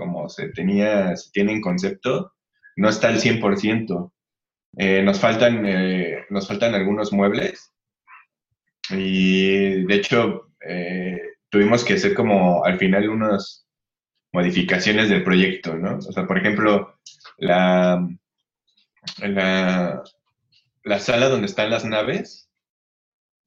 como 0.00 0.28
se 0.28 0.48
tenía, 0.48 1.14
se 1.16 1.30
tiene 1.30 1.52
en 1.52 1.60
concepto, 1.60 2.32
no 2.76 2.88
está 2.88 3.08
al 3.08 3.20
100%. 3.20 4.12
Eh, 4.78 5.02
nos, 5.02 5.20
faltan, 5.20 5.66
eh, 5.66 6.24
nos 6.30 6.48
faltan 6.48 6.74
algunos 6.74 7.12
muebles 7.12 7.72
y, 8.90 9.84
de 9.84 9.94
hecho, 9.94 10.52
eh, 10.66 11.20
tuvimos 11.50 11.84
que 11.84 11.94
hacer 11.94 12.14
como 12.14 12.64
al 12.64 12.78
final 12.78 13.10
unas 13.10 13.66
modificaciones 14.32 15.10
del 15.10 15.24
proyecto, 15.24 15.76
¿no? 15.76 15.98
O 15.98 16.12
sea, 16.12 16.26
por 16.26 16.38
ejemplo, 16.38 16.98
la 17.36 18.08
la, 19.18 20.02
la 20.84 20.98
sala 20.98 21.28
donde 21.28 21.46
están 21.46 21.70
las 21.70 21.84
naves, 21.84 22.49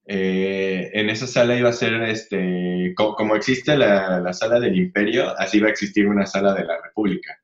eh, 0.05 0.91
en 0.93 1.09
esa 1.09 1.27
sala 1.27 1.57
iba 1.57 1.69
a 1.69 1.73
ser, 1.73 1.93
este, 2.03 2.93
co- 2.95 3.15
como 3.15 3.35
existe 3.35 3.77
la, 3.77 4.19
la 4.19 4.33
sala 4.33 4.59
del 4.59 4.77
imperio, 4.77 5.37
así 5.39 5.59
va 5.59 5.67
a 5.67 5.71
existir 5.71 6.07
una 6.07 6.25
sala 6.25 6.53
de 6.53 6.65
la 6.65 6.81
república. 6.81 7.39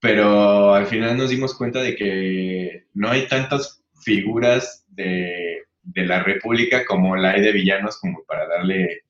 Pero 0.00 0.74
al 0.74 0.86
final 0.86 1.16
nos 1.16 1.30
dimos 1.30 1.54
cuenta 1.56 1.80
de 1.82 1.96
que 1.96 2.84
no 2.94 3.08
hay 3.10 3.26
tantas 3.28 3.82
figuras 4.02 4.84
de, 4.88 5.62
de 5.82 6.04
la 6.06 6.22
república 6.22 6.84
como 6.84 7.16
la 7.16 7.30
hay 7.32 7.40
de 7.42 7.52
villanos 7.52 7.98
como 7.98 8.22
para 8.24 8.46
darle, 8.46 9.02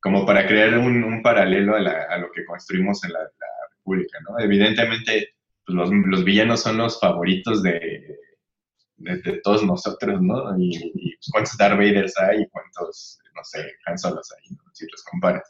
como 0.00 0.26
para 0.26 0.46
crear 0.46 0.78
un, 0.78 1.04
un 1.04 1.22
paralelo 1.22 1.76
a, 1.76 1.80
la- 1.80 2.04
a 2.10 2.18
lo 2.18 2.30
que 2.32 2.44
construimos 2.46 3.04
en 3.04 3.12
la, 3.14 3.20
la 3.20 3.68
república, 3.76 4.18
¿no? 4.28 4.38
Evidentemente, 4.40 5.30
pues, 5.66 5.76
los, 5.76 5.90
los 5.92 6.24
villanos 6.24 6.62
son 6.62 6.78
los 6.78 7.00
favoritos 7.00 7.62
de, 7.62 8.18
de, 9.00 9.16
de 9.22 9.40
todos 9.42 9.64
nosotros, 9.64 10.20
¿no? 10.22 10.56
Y, 10.58 10.76
y, 10.94 11.16
pues, 11.16 11.28
cuántos 11.32 11.56
Darth 11.56 11.76
Vaders 11.76 12.18
hay 12.18 12.42
y 12.42 12.48
cuántos, 12.48 13.18
no 13.34 13.42
sé, 13.44 13.66
Han 13.86 13.98
Solos 13.98 14.28
hay, 14.36 14.50
¿no? 14.50 14.62
si 14.72 14.86
los 14.86 15.02
comparas. 15.04 15.42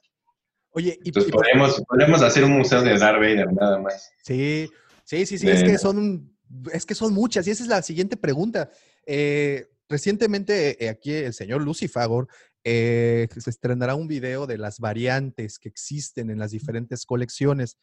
Oye, 0.71 0.99
y, 1.03 1.09
Entonces 1.09 1.31
y 1.31 1.33
podemos, 1.33 1.83
podemos 1.89 2.23
hacer 2.23 2.45
un 2.45 2.53
museo 2.53 2.83
de 2.83 2.97
Darth 2.97 3.19
Vader 3.19 3.53
nada 3.53 3.79
más. 3.79 4.13
Sí, 4.23 4.71
sí, 5.05 5.27
sí, 5.27 5.39
sí, 5.39 5.49
es 5.49 5.63
que 5.63 5.79
son, 5.79 6.33
es 6.73 6.87
que 6.87 6.95
son 6.95 7.13
muchas, 7.13 7.47
y 7.47 7.51
esa 7.51 7.63
es 7.65 7.69
la 7.69 7.83
siguiente 7.83 8.17
pregunta. 8.17 8.71
Eh, 9.05 9.69
recientemente 9.89 10.85
eh, 10.85 10.89
aquí 10.89 11.13
el 11.13 11.35
señor 11.35 11.63
Lucifagor 11.63 12.29
eh, 12.63 13.27
se 13.37 13.51
estrenará 13.51 13.95
un 13.97 14.07
video 14.07 14.47
de 14.47 14.59
las 14.59 14.79
variantes 14.79 15.59
que 15.59 15.69
existen 15.69 16.31
en 16.31 16.39
las 16.39 16.53
diferentes 16.53 17.05
colecciones. 17.05 17.77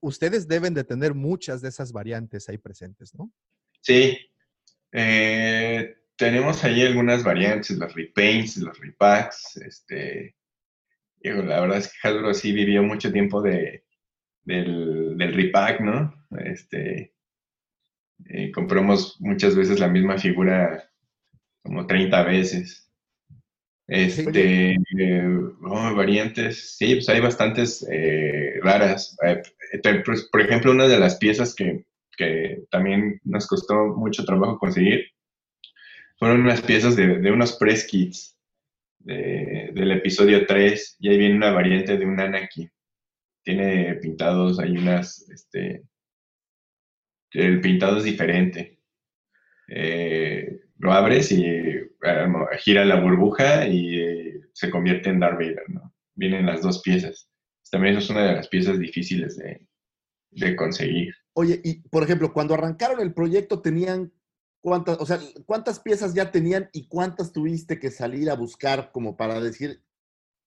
Ustedes 0.00 0.48
deben 0.48 0.74
de 0.74 0.82
tener 0.82 1.14
muchas 1.14 1.62
de 1.62 1.68
esas 1.68 1.92
variantes 1.92 2.48
ahí 2.48 2.58
presentes, 2.58 3.14
¿no? 3.14 3.30
Sí. 3.80 4.18
Eh, 4.92 5.96
tenemos 6.16 6.62
ahí 6.64 6.82
algunas 6.82 7.24
variantes, 7.24 7.76
los 7.78 7.94
repaints, 7.94 8.58
los 8.58 8.78
repacks, 8.78 9.56
este, 9.56 10.36
digo, 11.16 11.42
la 11.42 11.60
verdad 11.60 11.78
es 11.78 11.88
que 11.88 12.08
Hasbro 12.08 12.34
sí 12.34 12.52
vivió 12.52 12.82
mucho 12.82 13.10
tiempo 13.12 13.42
de, 13.42 13.84
del, 14.44 15.16
del 15.16 15.34
repack, 15.34 15.80
¿no? 15.80 16.14
Este, 16.44 17.14
eh, 18.28 18.52
compramos 18.52 19.16
muchas 19.20 19.56
veces 19.56 19.80
la 19.80 19.88
misma 19.88 20.18
figura 20.18 20.88
como 21.62 21.86
30 21.86 22.22
veces. 22.24 22.90
Este, 23.86 24.76
eh, 24.98 25.38
oh, 25.64 25.94
variantes, 25.94 26.76
sí, 26.76 26.94
pues 26.94 27.08
hay 27.08 27.20
bastantes 27.20 27.86
eh, 27.90 28.58
raras. 28.62 29.16
Pues, 30.04 30.28
por 30.30 30.40
ejemplo, 30.40 30.70
una 30.70 30.88
de 30.88 30.98
las 30.98 31.16
piezas 31.16 31.54
que, 31.54 31.84
que 32.16 32.64
también 32.70 33.20
nos 33.24 33.46
costó 33.46 33.74
mucho 33.96 34.24
trabajo 34.24 34.58
conseguir 34.58 35.06
fueron 36.18 36.42
unas 36.42 36.60
piezas 36.62 36.94
de, 36.94 37.08
unos 37.32 37.54
press 37.56 37.86
kits 37.86 38.38
de- 39.00 39.70
del 39.74 39.90
episodio 39.92 40.46
3 40.46 40.96
y 41.00 41.08
ahí 41.08 41.18
viene 41.18 41.34
una 41.36 41.50
variante 41.50 41.96
de 41.98 42.06
un 42.06 42.20
Anakin. 42.20 42.70
Tiene 43.42 43.94
pintados, 43.96 44.60
hay 44.60 44.76
unas, 44.76 45.28
este, 45.30 45.82
el 47.32 47.60
pintado 47.60 47.98
es 47.98 48.04
diferente. 48.04 48.78
eh, 49.68 50.60
lo 50.78 50.92
abres 50.92 51.30
y 51.32 51.44
gira 52.58 52.84
la 52.84 53.00
burbuja 53.00 53.66
y 53.68 53.98
eh, 54.00 54.40
se 54.52 54.70
convierte 54.70 55.10
en 55.10 55.20
Darth 55.20 55.38
Vader. 55.38 55.64
Vienen 56.14 56.46
las 56.46 56.62
dos 56.62 56.82
piezas. 56.82 57.30
También 57.70 57.96
es 57.96 58.10
una 58.10 58.24
de 58.26 58.34
las 58.34 58.48
piezas 58.48 58.78
difíciles 58.78 59.36
de, 59.38 59.66
de 60.30 60.56
conseguir. 60.56 61.14
Oye, 61.34 61.60
y 61.64 61.80
por 61.88 62.02
ejemplo, 62.02 62.32
cuando 62.32 62.54
arrancaron 62.54 63.00
el 63.00 63.14
proyecto 63.14 63.60
tenían 63.60 64.12
cuántas, 64.60 64.98
o 65.00 65.06
sea, 65.06 65.18
cuántas 65.46 65.80
piezas 65.80 66.14
ya 66.14 66.30
tenían 66.30 66.68
y 66.72 66.86
cuántas 66.88 67.32
tuviste 67.32 67.78
que 67.78 67.90
salir 67.90 68.30
a 68.30 68.34
buscar 68.34 68.90
como 68.92 69.16
para 69.16 69.40
decir, 69.40 69.82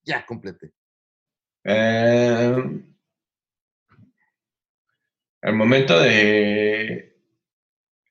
ya 0.04 0.24
complete. 0.24 0.72
Eh, 1.64 2.82
al 5.42 5.54
momento 5.54 5.98
de... 5.98 7.14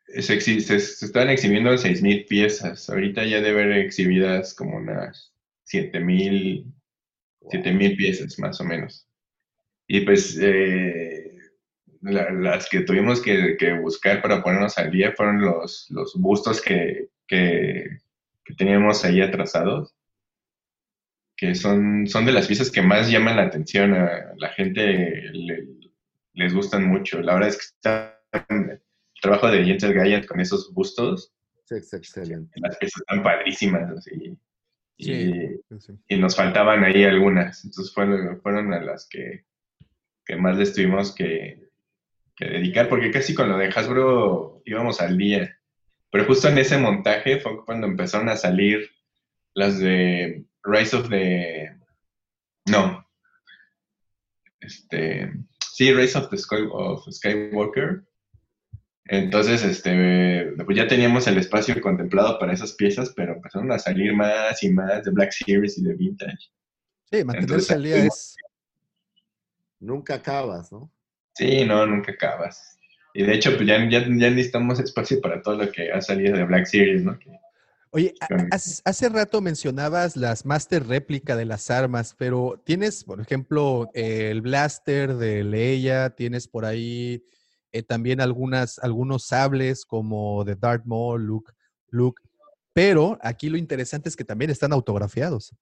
Se, 0.08 0.40
se, 0.40 0.62
se 0.62 1.06
estaban 1.06 1.30
exhibiendo 1.30 1.72
6.000 1.72 2.28
piezas. 2.28 2.90
Ahorita 2.90 3.26
ya 3.26 3.42
debe 3.42 3.64
haber 3.64 3.78
exhibidas 3.80 4.54
como 4.54 4.78
unas 4.78 5.34
7.000 5.66 6.74
7.000 7.50 7.98
piezas 7.98 8.40
más 8.40 8.60
o 8.62 8.64
menos. 8.64 9.08
Y 9.88 10.02
pues 10.02 10.38
eh, 10.42 11.25
la- 12.06 12.32
las 12.32 12.70
que 12.70 12.82
tuvimos 12.82 13.22
que, 13.22 13.56
que 13.58 13.74
buscar 13.80 14.22
para 14.22 14.42
ponernos 14.44 14.78
al 14.78 14.92
día 14.92 15.14
fueron 15.16 15.42
los, 15.42 15.88
los 15.90 16.14
bustos 16.16 16.62
que, 16.62 17.10
que, 17.28 17.98
que 18.44 18.54
teníamos 18.56 19.04
ahí 19.06 19.22
atrasados, 19.22 19.94
que 21.38 21.54
son, 21.56 22.08
son 22.08 22.26
de 22.26 22.32
las 22.32 22.48
piezas 22.48 22.72
que 22.72 22.82
más 22.82 23.10
llaman 23.12 23.36
la 23.38 23.44
atención 23.44 23.94
a 23.94 24.34
la 24.38 24.50
gente, 24.50 24.82
le- 25.34 25.68
les 26.34 26.54
gustan 26.54 26.86
mucho. 26.86 27.22
La 27.22 27.34
verdad 27.34 27.50
es 27.50 27.58
que 27.58 27.64
está 27.64 28.22
el 28.50 28.82
trabajo 29.22 29.50
de 29.50 29.64
Jens 29.66 29.84
Gallant 29.84 30.26
con 30.26 30.40
esos 30.40 30.74
bustos, 30.74 31.34
es 31.70 31.94
excelente. 31.94 32.52
las 32.62 32.78
piezas 32.78 33.02
están 33.02 33.24
padrísimas, 33.24 33.90
así. 33.98 34.38
Y, 34.98 35.06
Sí, 35.06 35.60
sí. 35.80 35.94
y 36.08 36.18
nos 36.18 36.36
faltaban 36.38 36.84
ahí 36.86 37.04
algunas. 37.04 37.66
Entonces 37.66 37.94
fueron, 37.94 38.40
fueron 38.42 38.72
a 38.74 38.82
las 38.82 39.08
que, 39.10 39.44
que 40.26 40.36
más 40.38 40.58
les 40.58 40.74
tuvimos 40.74 41.14
que, 41.14 41.65
que 42.36 42.46
dedicar, 42.46 42.90
porque 42.90 43.12
casi 43.12 43.34
con 43.34 43.50
lo 43.50 43.58
de 43.58 43.68
Hasbro 43.68 44.62
íbamos 44.66 45.02
al 45.02 45.18
día. 45.18 45.58
Pero 46.12 46.26
justo 46.26 46.48
en 46.48 46.58
ese 46.58 46.78
montaje 46.78 47.40
fue 47.40 47.64
cuando 47.66 47.88
empezaron 47.88 48.30
a 48.30 48.38
salir 48.38 48.90
las 49.54 49.80
de 49.80 50.46
Rise 50.64 50.96
of 50.96 51.10
the... 51.10 51.78
No. 52.66 53.06
Este... 54.60 55.34
Sí, 55.74 55.94
Rise 55.94 56.18
of 56.18 56.30
the 56.30 56.38
Sky, 56.38 56.68
of 56.72 57.06
Skywalker. 57.12 58.06
Entonces, 59.08 59.64
este, 59.64 60.54
pues 60.66 60.78
ya 60.78 60.88
teníamos 60.88 61.28
el 61.28 61.38
espacio 61.38 61.80
contemplado 61.82 62.40
para 62.40 62.54
esas 62.54 62.74
piezas, 62.74 63.14
pero 63.16 63.34
empezaron 63.34 63.72
a 63.72 63.78
salir 63.78 64.14
más 64.14 64.64
y 64.64 64.70
más 64.70 65.04
de 65.04 65.12
Black 65.12 65.32
Series 65.32 65.78
y 65.78 65.84
de 65.84 65.94
Vintage. 65.94 66.50
Sí, 67.12 67.24
mantenerse 67.24 67.40
Entonces, 67.40 67.72
al 67.72 67.84
día 67.84 67.98
es. 68.06 68.36
Nunca 69.80 70.16
acabas, 70.16 70.72
¿no? 70.72 70.92
Sí, 71.36 71.66
no, 71.66 71.86
nunca 71.86 72.14
acabas. 72.14 72.80
Y 73.14 73.24
de 73.24 73.34
hecho, 73.36 73.56
pues 73.56 73.68
ya, 73.68 73.78
ya, 73.90 74.00
ya 74.02 74.30
necesitamos 74.30 74.80
espacio 74.80 75.22
para 75.22 75.42
todo 75.42 75.56
lo 75.58 75.72
que 75.72 75.92
ha 75.92 76.02
salido 76.02 76.36
de 76.38 76.44
Black 76.46 76.66
Series, 76.66 77.04
¿no? 77.04 77.18
Que- 77.20 77.40
Oye, 77.92 78.14
Con- 78.28 78.50
hace 78.52 79.08
rato 79.08 79.40
mencionabas 79.40 80.18
las 80.18 80.46
Master 80.46 80.86
réplica 80.86 81.38
de 81.38 81.46
las 81.46 81.72
armas, 81.72 82.14
pero 82.18 82.62
tienes, 82.66 83.06
por 83.06 83.22
ejemplo, 83.22 83.90
el 83.94 84.42
blaster 84.42 85.16
de 85.16 85.46
Leia, 85.46 86.10
tienes 86.10 86.50
por 86.50 86.66
ahí 86.66 87.24
eh, 87.72 87.84
también 87.84 88.20
algunas, 88.20 88.80
algunos 88.80 89.28
sables 89.28 89.86
como 89.86 90.44
de 90.44 90.56
Darth 90.56 90.84
Maul, 90.86 91.24
Luke, 91.24 91.54
Luke, 91.90 92.22
pero 92.74 93.18
aquí 93.22 93.48
lo 93.48 93.58
interesante 93.58 94.10
es 94.10 94.18
que 94.18 94.26
también 94.26 94.52
están 94.52 94.74
autografiados. 94.74 95.54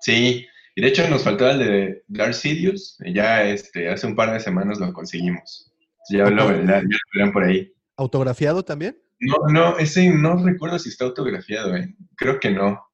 Sí, 0.00 0.46
y 0.74 0.82
de 0.82 0.88
hecho 0.88 1.08
nos 1.08 1.24
faltaba 1.24 1.52
el 1.52 1.58
de 1.58 2.04
Darth 2.08 2.34
Sidious, 2.34 2.98
ya 3.04 3.44
este, 3.44 3.88
hace 3.88 4.06
un 4.06 4.14
par 4.16 4.32
de 4.32 4.40
semanas 4.40 4.78
lo 4.80 4.92
conseguimos. 4.92 5.72
Ya 6.10 6.24
lo, 6.30 6.50
ya- 6.64 6.82
lo 6.82 6.88
verán 7.14 7.32
por 7.32 7.44
ahí. 7.44 7.72
¿Autografiado 7.96 8.64
también? 8.64 8.98
No, 9.20 9.36
no, 9.52 9.78
ese 9.78 10.08
no 10.10 10.44
recuerdo 10.44 10.78
si 10.78 10.88
está 10.88 11.04
autografiado, 11.04 11.76
¿eh? 11.76 11.94
Creo 12.16 12.40
que 12.40 12.50
no. 12.50 12.84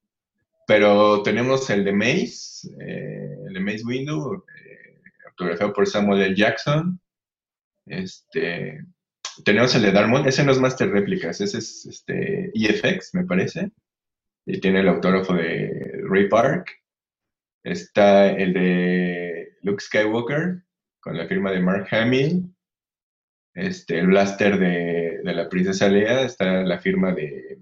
Pero 0.67 1.23
tenemos 1.23 1.71
el 1.71 1.85
de 1.85 1.93
Mace, 1.95 2.69
eh, 2.81 3.37
el 3.47 3.55
de 3.55 3.61
Mace 3.61 3.85
Windu, 3.87 4.35
eh, 4.35 5.01
autografiado 5.31 5.73
por 5.73 5.87
Samuel 5.87 6.21
L. 6.23 6.35
Jackson. 6.37 7.01
Este, 7.87 8.85
tenemos 9.45 9.75
el 9.75 9.83
de 9.83 9.93
Maul, 9.93 10.27
ese 10.29 10.45
no 10.45 10.53
es 10.53 10.61
Master 10.61 10.91
Réplicas, 10.91 11.41
ese 11.41 11.59
es 11.59 11.87
este, 11.87 12.51
EFX, 12.55 13.15
me 13.15 13.25
parece. 13.25 13.71
Y 14.45 14.61
tiene 14.61 14.81
el 14.81 14.89
autógrafo 14.89 15.35
de 15.35 16.03
Ray 16.09 16.29
Park. 16.29 16.78
Está 17.65 18.31
el 18.31 18.53
de 18.55 19.57
Luke 19.63 19.83
Skywalker, 19.83 20.63
con 21.01 21.17
la 21.17 21.27
firma 21.27 21.51
de 21.51 21.61
Mark 21.61 21.89
Hamill. 21.91 22.55
Este, 23.55 23.99
el 23.99 24.07
blaster 24.07 24.59
de, 24.59 25.21
de 25.25 25.35
la 25.35 25.49
princesa 25.49 25.89
Leia, 25.89 26.23
está 26.23 26.63
la 26.63 26.79
firma 26.79 27.13
de, 27.13 27.59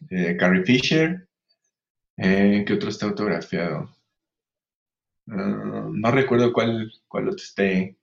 de 0.00 0.36
Carrie 0.36 0.64
Fisher. 0.64 1.28
Eh, 2.16 2.64
¿Qué 2.66 2.72
otro 2.72 2.88
está 2.88 3.06
autografiado? 3.06 3.94
Ah, 5.28 5.88
no 5.92 6.10
recuerdo 6.10 6.52
cuál, 6.52 6.90
cuál 7.08 7.28
otro 7.28 7.42
esté. 7.44 7.96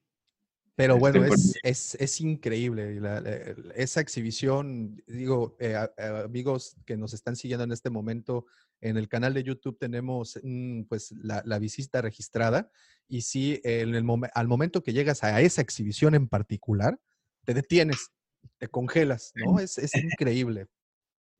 Pero 0.74 0.96
bueno, 0.98 1.24
es, 1.26 1.58
es, 1.62 1.94
es 1.96 2.20
increíble. 2.20 2.94
y 2.94 3.00
la- 3.00 3.20
la- 3.20 3.30
esa 3.74 4.00
exhibición, 4.00 5.02
digo, 5.06 5.56
eh, 5.60 5.76
amigos 6.24 6.76
que 6.86 6.96
nos 6.96 7.12
están 7.12 7.36
siguiendo 7.36 7.64
en 7.64 7.72
este 7.72 7.90
momento, 7.90 8.46
en 8.82 8.96
el 8.98 9.08
canal 9.08 9.32
de 9.32 9.42
YouTube 9.44 9.78
tenemos 9.78 10.38
mm, 10.42 10.82
pues 10.82 11.12
la, 11.12 11.42
la 11.46 11.58
visita 11.58 12.02
registrada 12.02 12.70
y 13.08 13.22
sí, 13.22 13.60
en 13.64 13.94
el 13.94 14.04
momen- 14.04 14.30
al 14.34 14.48
momento 14.48 14.82
que 14.82 14.92
llegas 14.92 15.24
a 15.24 15.40
esa 15.40 15.62
exhibición 15.62 16.14
en 16.14 16.28
particular, 16.28 17.00
te 17.44 17.54
detienes, 17.54 18.10
te 18.58 18.68
congelas, 18.68 19.32
¿no? 19.34 19.58
Es, 19.60 19.78
es 19.78 19.94
increíble. 19.94 20.66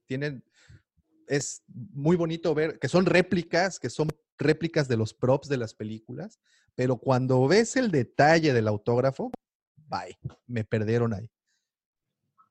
Tienen, 0.07 0.45
es 1.27 1.63
muy 1.67 2.17
bonito 2.17 2.55
ver 2.55 2.79
que 2.79 2.89
son 2.89 3.07
réplicas, 3.07 3.79
que 3.79 3.91
son 3.91 4.09
réplicas 4.39 4.89
de 4.89 4.97
los 4.97 5.15
props 5.15 5.49
de 5.49 5.57
las 5.57 5.75
películas, 5.75 6.41
pero 6.75 6.97
cuando 6.97 7.47
ves 7.49 7.77
el 7.77 7.91
detalle 7.91 8.53
del 8.53 8.69
autógrafo, 8.69 9.31
bye, 9.89 10.17
me 10.47 10.65
perdieron 10.65 11.13
ahí. 11.15 11.29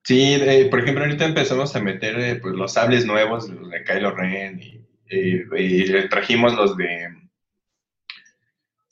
Sí, 0.03 0.33
eh, 0.33 0.67
por 0.69 0.79
ejemplo, 0.79 1.03
ahorita 1.03 1.25
empezamos 1.25 1.75
a 1.75 1.79
meter 1.79 2.19
eh, 2.19 2.35
pues, 2.35 2.55
los 2.55 2.73
sables 2.73 3.05
nuevos, 3.05 3.49
los 3.49 3.69
de 3.69 3.83
Kylo 3.83 4.11
Ren, 4.15 4.59
y, 4.59 4.81
trajimos 6.09 6.55
los 6.55 6.77
de 6.77 7.09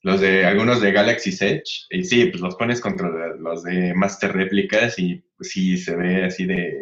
los 0.02 0.22
de 0.22 0.46
algunos 0.46 0.82
de 0.82 0.92
Galaxy's 0.92 1.42
Edge, 1.42 1.88
y 1.90 2.04
sí, 2.04 2.26
pues 2.26 2.42
los 2.42 2.56
pones 2.56 2.80
contra 2.80 3.36
los 3.36 3.64
de 3.64 3.94
Master 3.94 4.34
Réplicas 4.34 4.98
y 4.98 5.24
pues, 5.36 5.50
sí 5.52 5.78
se 5.78 5.96
ve 5.96 6.26
así 6.26 6.46
de, 6.46 6.78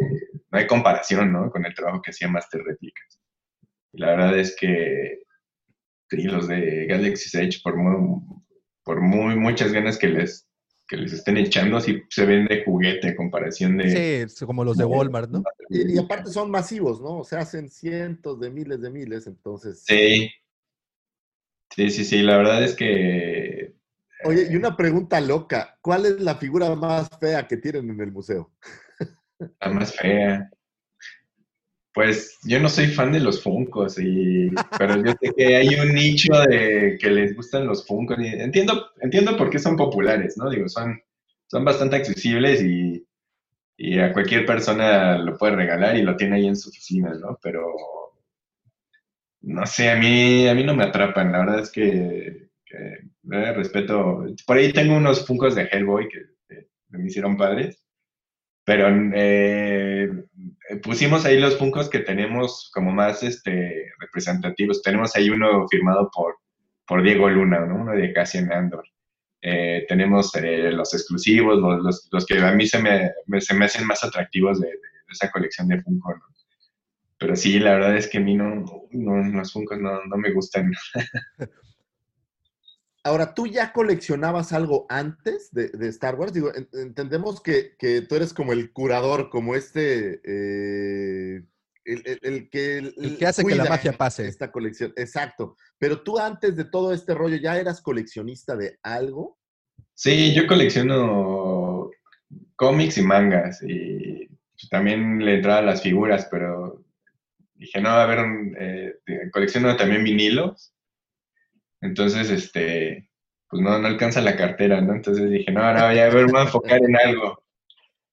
no 0.52 0.58
hay 0.58 0.68
comparación, 0.68 1.32
¿no? 1.32 1.50
Con 1.50 1.66
el 1.66 1.74
trabajo 1.74 2.02
que 2.02 2.12
hacía 2.12 2.28
Master 2.28 2.62
Réplicas. 2.64 3.20
Y 3.94 4.00
la 4.00 4.10
verdad 4.10 4.38
es 4.38 4.56
que 4.56 5.22
sí, 6.10 6.24
los 6.24 6.48
de 6.48 6.86
Galaxy's 6.88 7.36
Edge, 7.36 7.62
por 7.64 7.76
muy, 7.78 8.22
por 8.84 9.02
muy 9.02 9.36
muchas 9.36 9.72
ganas 9.72 9.98
que 9.98 10.10
les 10.10 10.47
que 10.88 10.98
les 10.98 11.14
estén 11.14 11.38
echando, 11.38 11.82
sí 11.82 12.02
se 12.10 12.26
ven 12.26 12.46
de 12.46 12.64
juguete 12.64 13.10
en 13.10 13.16
comparación 13.16 13.78
de... 13.78 14.28
Sí, 14.30 14.46
como 14.46 14.64
los 14.64 14.78
de 14.78 14.86
Walmart, 14.86 15.30
¿no? 15.30 15.44
Y, 15.70 15.96
y 15.96 15.98
aparte 15.98 16.32
son 16.32 16.50
masivos, 16.50 17.02
¿no? 17.02 17.20
O 17.20 17.24
sea, 17.24 17.40
hacen 17.40 17.70
cientos 17.70 18.40
de 18.40 18.50
miles 18.50 18.82
de 18.82 18.90
miles, 18.90 19.28
entonces. 19.28 19.84
Sí. 19.86 20.30
Sí, 21.76 21.90
sí, 21.92 22.06
sí, 22.06 22.22
la 22.22 22.38
verdad 22.38 22.64
es 22.64 22.76
que 22.76 23.78
Oye, 24.24 24.48
y 24.50 24.56
una 24.56 24.76
pregunta 24.76 25.22
loca. 25.22 25.78
¿Cuál 25.82 26.06
es 26.06 26.20
la 26.20 26.36
figura 26.36 26.74
más 26.76 27.08
fea 27.20 27.48
que 27.48 27.58
tienen 27.58 27.90
en 27.90 28.02
el 28.02 28.12
museo? 28.12 28.52
la 29.60 29.70
más 29.70 29.94
fea. 29.96 30.50
Pues 31.98 32.38
yo 32.44 32.60
no 32.60 32.70
soy 32.70 32.90
fan 32.90 33.12
de 33.12 33.20
los 33.20 33.42
Funkos, 33.42 33.98
y, 33.98 34.52
pero 34.78 35.04
yo 35.04 35.14
sé 35.20 35.34
que 35.36 35.56
hay 35.56 35.70
un 35.80 35.96
nicho 35.96 36.32
de 36.42 36.96
que 37.02 37.10
les 37.10 37.36
gustan 37.36 37.66
los 37.66 37.88
Funkos. 37.88 38.20
y 38.20 38.28
entiendo, 38.28 38.92
entiendo 39.02 39.36
por 39.36 39.50
qué 39.50 39.58
son 39.58 39.76
populares, 39.76 40.38
¿no? 40.38 40.48
Digo, 40.48 40.70
son, 40.70 41.02
son 41.48 41.66
bastante 41.66 41.96
accesibles 41.96 42.62
y, 42.62 43.04
y 43.78 43.98
a 43.98 44.14
cualquier 44.14 44.46
persona 44.46 45.18
lo 45.18 45.40
puede 45.40 45.56
regalar 45.56 45.98
y 45.98 46.04
lo 46.04 46.16
tiene 46.16 46.36
ahí 46.36 46.46
en 46.46 46.56
su 46.56 46.70
oficina, 46.70 47.16
¿no? 47.16 47.40
Pero 47.42 47.66
no 49.42 49.66
sé, 49.66 49.90
a 49.90 49.96
mí, 49.96 50.48
a 50.48 50.54
mí 50.54 50.64
no 50.64 50.76
me 50.76 50.84
atrapan. 50.84 51.32
La 51.32 51.40
verdad 51.40 51.62
es 51.62 51.72
que, 51.72 52.52
eh, 52.74 53.54
respeto. 53.56 54.24
Por 54.46 54.58
ahí 54.58 54.72
tengo 54.72 54.96
unos 54.96 55.26
Funkos 55.26 55.56
de 55.56 55.64
Hellboy 55.64 56.08
que 56.10 56.68
me 56.90 57.08
hicieron 57.08 57.38
padres. 57.38 57.87
Pero 58.68 58.90
eh, 59.16 60.10
pusimos 60.84 61.24
ahí 61.24 61.40
los 61.40 61.58
Funkos 61.58 61.90
que 61.90 62.00
tenemos 62.00 62.70
como 62.74 62.92
más 62.92 63.24
este, 63.24 63.94
representativos. 63.98 64.82
Tenemos 64.82 65.16
ahí 65.16 65.30
uno 65.30 65.66
firmado 65.70 66.12
por, 66.14 66.36
por 66.86 67.02
Diego 67.02 67.30
Luna, 67.30 67.62
¿no? 67.62 67.76
uno 67.76 67.94
de 67.94 68.12
Cassian 68.12 68.52
Andor. 68.52 68.84
Eh, 69.42 69.86
tenemos 69.88 70.36
eh, 70.36 70.70
los 70.74 70.94
exclusivos, 70.94 71.58
los, 71.58 71.82
los, 71.82 72.10
los, 72.12 72.26
que 72.26 72.40
a 72.40 72.52
mí 72.52 72.68
se 72.68 72.82
me, 72.82 73.14
me, 73.28 73.40
se 73.40 73.54
me 73.54 73.64
hacen 73.64 73.88
más 73.88 74.04
atractivos 74.04 74.60
de, 74.60 74.68
de, 74.68 74.78
esa 75.14 75.32
colección 75.32 75.70
de 75.70 75.82
Funko. 75.82 76.16
¿no? 76.16 76.26
Pero 77.18 77.38
sí, 77.38 77.60
la 77.60 77.76
verdad 77.76 77.96
es 77.96 78.10
que 78.10 78.18
a 78.18 78.22
mí 78.22 78.36
no, 78.36 78.66
no 78.92 79.24
los 79.30 79.54
Funkos 79.54 79.80
no, 79.80 80.04
no 80.04 80.18
me 80.18 80.34
gustan. 80.34 80.74
Ahora, 83.08 83.34
¿tú 83.34 83.48
ya 83.48 83.72
coleccionabas 83.72 84.52
algo 84.52 84.86
antes 84.90 85.50
de, 85.54 85.70
de 85.70 85.88
Star 85.88 86.16
Wars? 86.16 86.34
Digo, 86.34 86.52
en- 86.54 86.68
entendemos 86.74 87.40
que, 87.42 87.76
que 87.80 88.02
tú 88.02 88.16
eres 88.16 88.34
como 88.34 88.52
el 88.52 88.74
curador, 88.74 89.30
como 89.30 89.56
este, 89.56 90.20
eh, 90.26 91.42
el, 91.86 92.02
el- 92.06 92.20
el 92.22 92.50
que... 92.50 92.78
El 92.80 93.18
que 93.18 93.26
hace 93.26 93.46
que 93.46 93.56
la 93.56 93.64
magia 93.64 93.94
pase. 93.94 94.28
Esta 94.28 94.52
colección, 94.52 94.92
exacto. 94.98 95.56
Pero 95.78 96.02
tú 96.04 96.20
antes 96.20 96.58
de 96.58 96.66
todo 96.66 96.94
este 96.94 97.14
rollo, 97.14 97.38
¿ya 97.38 97.58
eras 97.58 97.80
coleccionista 97.82 98.58
de 98.58 98.78
algo? 98.84 99.38
Sí, 99.94 100.34
yo 100.36 100.46
colecciono 100.46 101.90
cómics 102.58 102.98
y 102.98 103.04
mangas 103.04 103.64
y 103.64 104.28
también 104.70 105.24
le 105.24 105.36
entraba 105.36 105.60
a 105.60 105.62
las 105.64 105.82
figuras, 105.82 106.28
pero 106.30 106.84
dije, 107.56 107.80
no, 107.80 107.90
a 107.90 108.06
ver, 108.06 108.20
eh, 108.60 108.96
de- 109.06 109.32
colecciono 109.32 109.78
también 109.78 110.04
vinilos. 110.04 110.74
Entonces, 111.82 112.30
este, 112.30 113.10
pues 113.50 113.62
no, 113.62 113.78
no 113.80 113.88
alcanza 113.88 114.22
la 114.22 114.36
cartera, 114.36 114.82
¿no? 114.82 114.94
Entonces 114.94 115.30
dije, 115.30 115.52
no, 115.52 115.62
no, 115.74 115.94
ya 115.94 116.06
a 116.06 116.10
ver, 116.10 116.26
voy 116.28 116.40
a 116.40 116.44
enfocar 116.44 116.82
en 116.84 116.96
algo. 116.98 117.44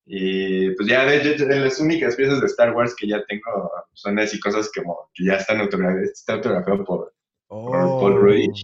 Y 0.06 0.70
pues 0.72 0.88
ya, 0.88 1.06
de 1.06 1.16
hecho, 1.16 1.46
de 1.46 1.60
las 1.60 1.80
únicas 1.80 2.14
piezas 2.14 2.40
de 2.40 2.46
Star 2.46 2.74
Wars 2.74 2.94
que 2.94 3.08
ya 3.08 3.24
tengo 3.24 3.70
son 3.94 4.18
así 4.18 4.38
cosas 4.38 4.70
como 4.74 5.10
que 5.14 5.24
ya 5.24 5.34
están 5.36 5.60
autografiadas, 5.60 6.10
está 6.10 6.34
autografiado 6.34 6.84
por, 6.84 7.14
por 7.46 7.72
Paul 7.72 8.20
Rudd. 8.20 8.54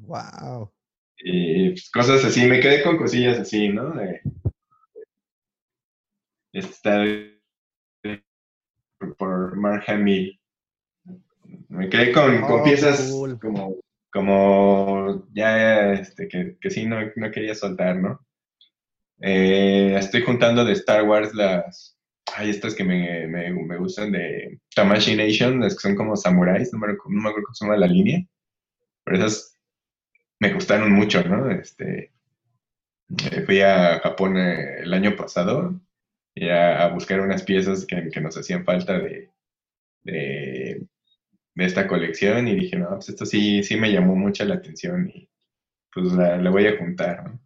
Wow. 0.00 0.72
Y 1.18 1.70
pues, 1.70 1.90
cosas 1.90 2.24
así, 2.24 2.44
me 2.46 2.60
quedé 2.60 2.82
con 2.82 2.96
cosillas 2.96 3.38
así, 3.38 3.68
¿no? 3.68 3.90
De, 3.90 4.20
está 6.52 7.04
por 9.16 9.56
Mark 9.56 9.84
Hamill. 9.86 10.40
Me 11.68 11.88
quedé 11.88 12.12
con, 12.12 12.40
con 12.42 12.60
Oh, 12.60 12.64
piezas 12.64 13.10
cool. 13.10 13.38
como, 13.38 13.76
como 14.12 15.28
ya 15.32 15.92
este, 15.92 16.28
que, 16.28 16.56
que 16.60 16.70
sí 16.70 16.86
no, 16.86 16.98
no 17.16 17.30
quería 17.30 17.54
soltar, 17.54 17.96
¿no? 17.96 18.20
Eh, 19.20 19.96
estoy 19.98 20.22
juntando 20.22 20.64
de 20.64 20.72
Star 20.72 21.04
Wars 21.04 21.34
las. 21.34 21.96
Hay 22.36 22.50
estas 22.50 22.74
que 22.74 22.84
me, 22.84 23.26
me, 23.26 23.50
me 23.52 23.76
gustan 23.76 24.12
de 24.12 24.60
Tamashi 24.74 25.16
Nation, 25.16 25.60
las 25.60 25.74
que 25.74 25.80
son 25.80 25.96
como 25.96 26.16
samuráis, 26.16 26.72
no 26.72 26.78
me, 26.78 26.88
no 26.88 26.98
me 27.06 27.28
acuerdo 27.28 27.46
cómo 27.46 27.54
se 27.54 27.64
llama 27.64 27.76
la 27.76 27.86
línea. 27.88 28.24
Pero 29.04 29.18
esas 29.18 29.56
me 30.38 30.52
gustaron 30.54 30.92
mucho, 30.92 31.22
¿no? 31.24 31.50
Este, 31.50 32.12
eh, 33.32 33.42
fui 33.44 33.60
a 33.60 33.98
Japón 34.00 34.36
eh, 34.38 34.80
el 34.82 34.94
año 34.94 35.16
pasado 35.16 35.80
y 36.34 36.48
a, 36.48 36.84
a 36.84 36.88
buscar 36.88 37.20
unas 37.20 37.42
piezas 37.42 37.84
que, 37.86 38.08
que 38.10 38.20
nos 38.20 38.36
hacían 38.36 38.64
falta 38.64 38.98
de, 38.98 39.30
de, 40.04 40.86
de 41.54 41.64
esta 41.64 41.86
colección 41.86 42.48
y 42.48 42.54
dije, 42.54 42.76
no, 42.76 42.88
pues 42.90 43.08
esto 43.08 43.26
sí, 43.26 43.62
sí 43.62 43.76
me 43.76 43.92
llamó 43.92 44.14
mucho 44.14 44.44
la 44.44 44.56
atención 44.56 45.10
y 45.12 45.28
pues 45.92 46.12
la, 46.12 46.50
voy 46.50 46.66
a 46.66 46.78
juntar, 46.78 47.24
¿no? 47.24 47.40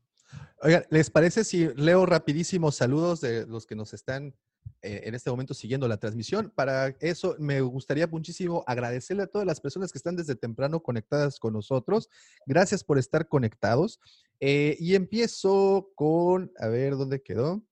Oigan, 0.61 0.85
¿les 0.91 1.11
parece 1.11 1.45
si 1.45 1.69
leo 1.77 2.07
rapidísimos 2.07 2.77
saludos 2.77 3.21
de 3.21 3.47
los 3.47 3.67
que 3.67 3.75
nos 3.75 3.93
están 3.93 4.35
eh, 4.81 5.03
en 5.05 5.15
este 5.15 5.31
momento 5.31 5.53
siguiendo 5.53 5.89
la 5.89 5.99
transmisión? 5.99 6.53
Para 6.55 6.89
eso 7.01 7.37
me 7.39 7.61
gustaría 7.61 8.07
muchísimo 8.07 8.65
agradecerle 8.67 9.25
a 9.25 9.27
todas 9.27 9.47
las 9.47 9.61
personas 9.61 9.93
que 9.93 9.99
están 9.99 10.17
desde 10.17 10.37
temprano 10.37 10.83
conectadas 10.83 11.39
con 11.39 11.53
nosotros. 11.53 12.09
Gracias 12.47 12.83
por 12.83 12.99
estar 12.99 13.29
conectados. 13.29 14.01
Eh, 14.41 14.77
y 14.81 14.95
empiezo 14.95 15.91
con, 15.95 16.51
a 16.59 16.69
ver, 16.69 16.97
¿dónde 16.97 17.23
quedó? 17.23 17.63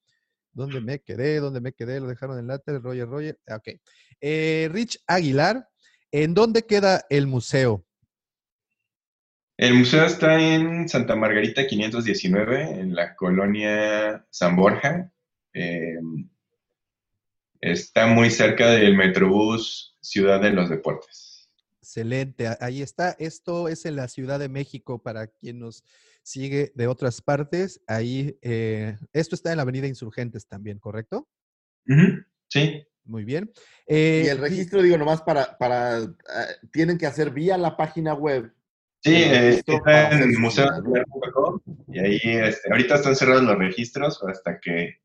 ¿Dónde 0.53 0.81
me 0.83 1.01
quedé? 1.01 1.41
¿Dónde 1.41 1.61
me 1.61 1.73
quedé? 1.73 1.99
Lo 1.99 2.09
dejaron 2.09 2.39
en 2.39 2.47
lata, 2.47 2.73
el 2.73 2.83
Roger 2.83 3.09
Roger. 3.09 3.41
Ah, 3.47 3.57
Ok. 3.57 3.81
Eh, 4.21 4.69
Rich 4.71 5.03
Aguilar, 5.07 5.69
¿en 6.13 6.35
dónde 6.35 6.65
queda 6.67 7.05
el 7.11 7.27
museo? 7.27 7.85
El 9.57 9.75
museo 9.75 10.05
está 10.05 10.41
en 10.41 10.89
Santa 10.89 11.17
Margarita 11.17 11.67
519, 11.67 12.81
en 12.81 12.95
la 12.95 13.15
colonia 13.17 14.27
San 14.31 14.57
Borja. 14.57 15.13
Eh, 15.55 15.99
está 17.61 18.07
muy 18.07 18.31
cerca 18.31 18.71
del 18.71 18.97
Metrobús 18.97 19.97
Ciudad 20.01 20.41
de 20.41 20.51
los 20.51 20.69
Deportes. 20.69 21.51
Excelente, 21.79 22.49
ahí 22.61 22.83
está. 22.83 23.15
Esto 23.19 23.69
es 23.69 23.85
en 23.87 23.97
la 23.97 24.09
Ciudad 24.09 24.39
de 24.39 24.49
México 24.49 25.03
para 25.03 25.27
quien 25.27 25.59
nos 25.59 25.85
sigue 26.23 26.73
de 26.75 26.87
otras 26.87 27.21
partes. 27.21 27.83
Ahí, 27.87 28.39
eh, 28.43 28.97
esto 29.13 29.35
está 29.35 29.51
en 29.51 29.57
la 29.59 29.63
Avenida 29.63 29.87
Insurgentes 29.87 30.47
también, 30.47 30.79
¿correcto? 30.79 31.29
Sí. 32.49 32.87
Muy 33.05 33.25
bien. 33.25 33.51
Y 33.87 33.95
Eh, 33.95 34.31
el 34.31 34.39
registro, 34.39 34.83
digo, 34.83 34.97
nomás 34.97 35.23
para, 35.23 35.57
para 35.59 35.99
eh, 35.99 36.09
tienen 36.73 36.99
que 36.99 37.07
hacer 37.07 37.31
vía 37.31 37.59
la 37.59 37.77
página 37.77 38.15
web. 38.15 38.53
Sí, 39.05 39.15
eh, 39.15 39.61
está 39.67 40.13
en 40.13 40.23
el 40.23 40.39
museo 40.39 40.67
y 41.89 41.99
ahí 41.99 42.21
este, 42.23 42.71
ahorita 42.71 42.95
están 42.95 43.17
cerrados 43.17 43.43
los 43.43 43.59
registros 43.59 44.23
hasta 44.23 44.61
que, 44.61 45.01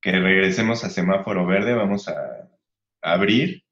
que 0.00 0.12
regresemos 0.12 0.84
a 0.84 0.88
semáforo 0.88 1.44
verde 1.44 1.74
vamos 1.74 2.06
a, 2.06 2.48
a 3.02 3.12
abrir 3.12 3.64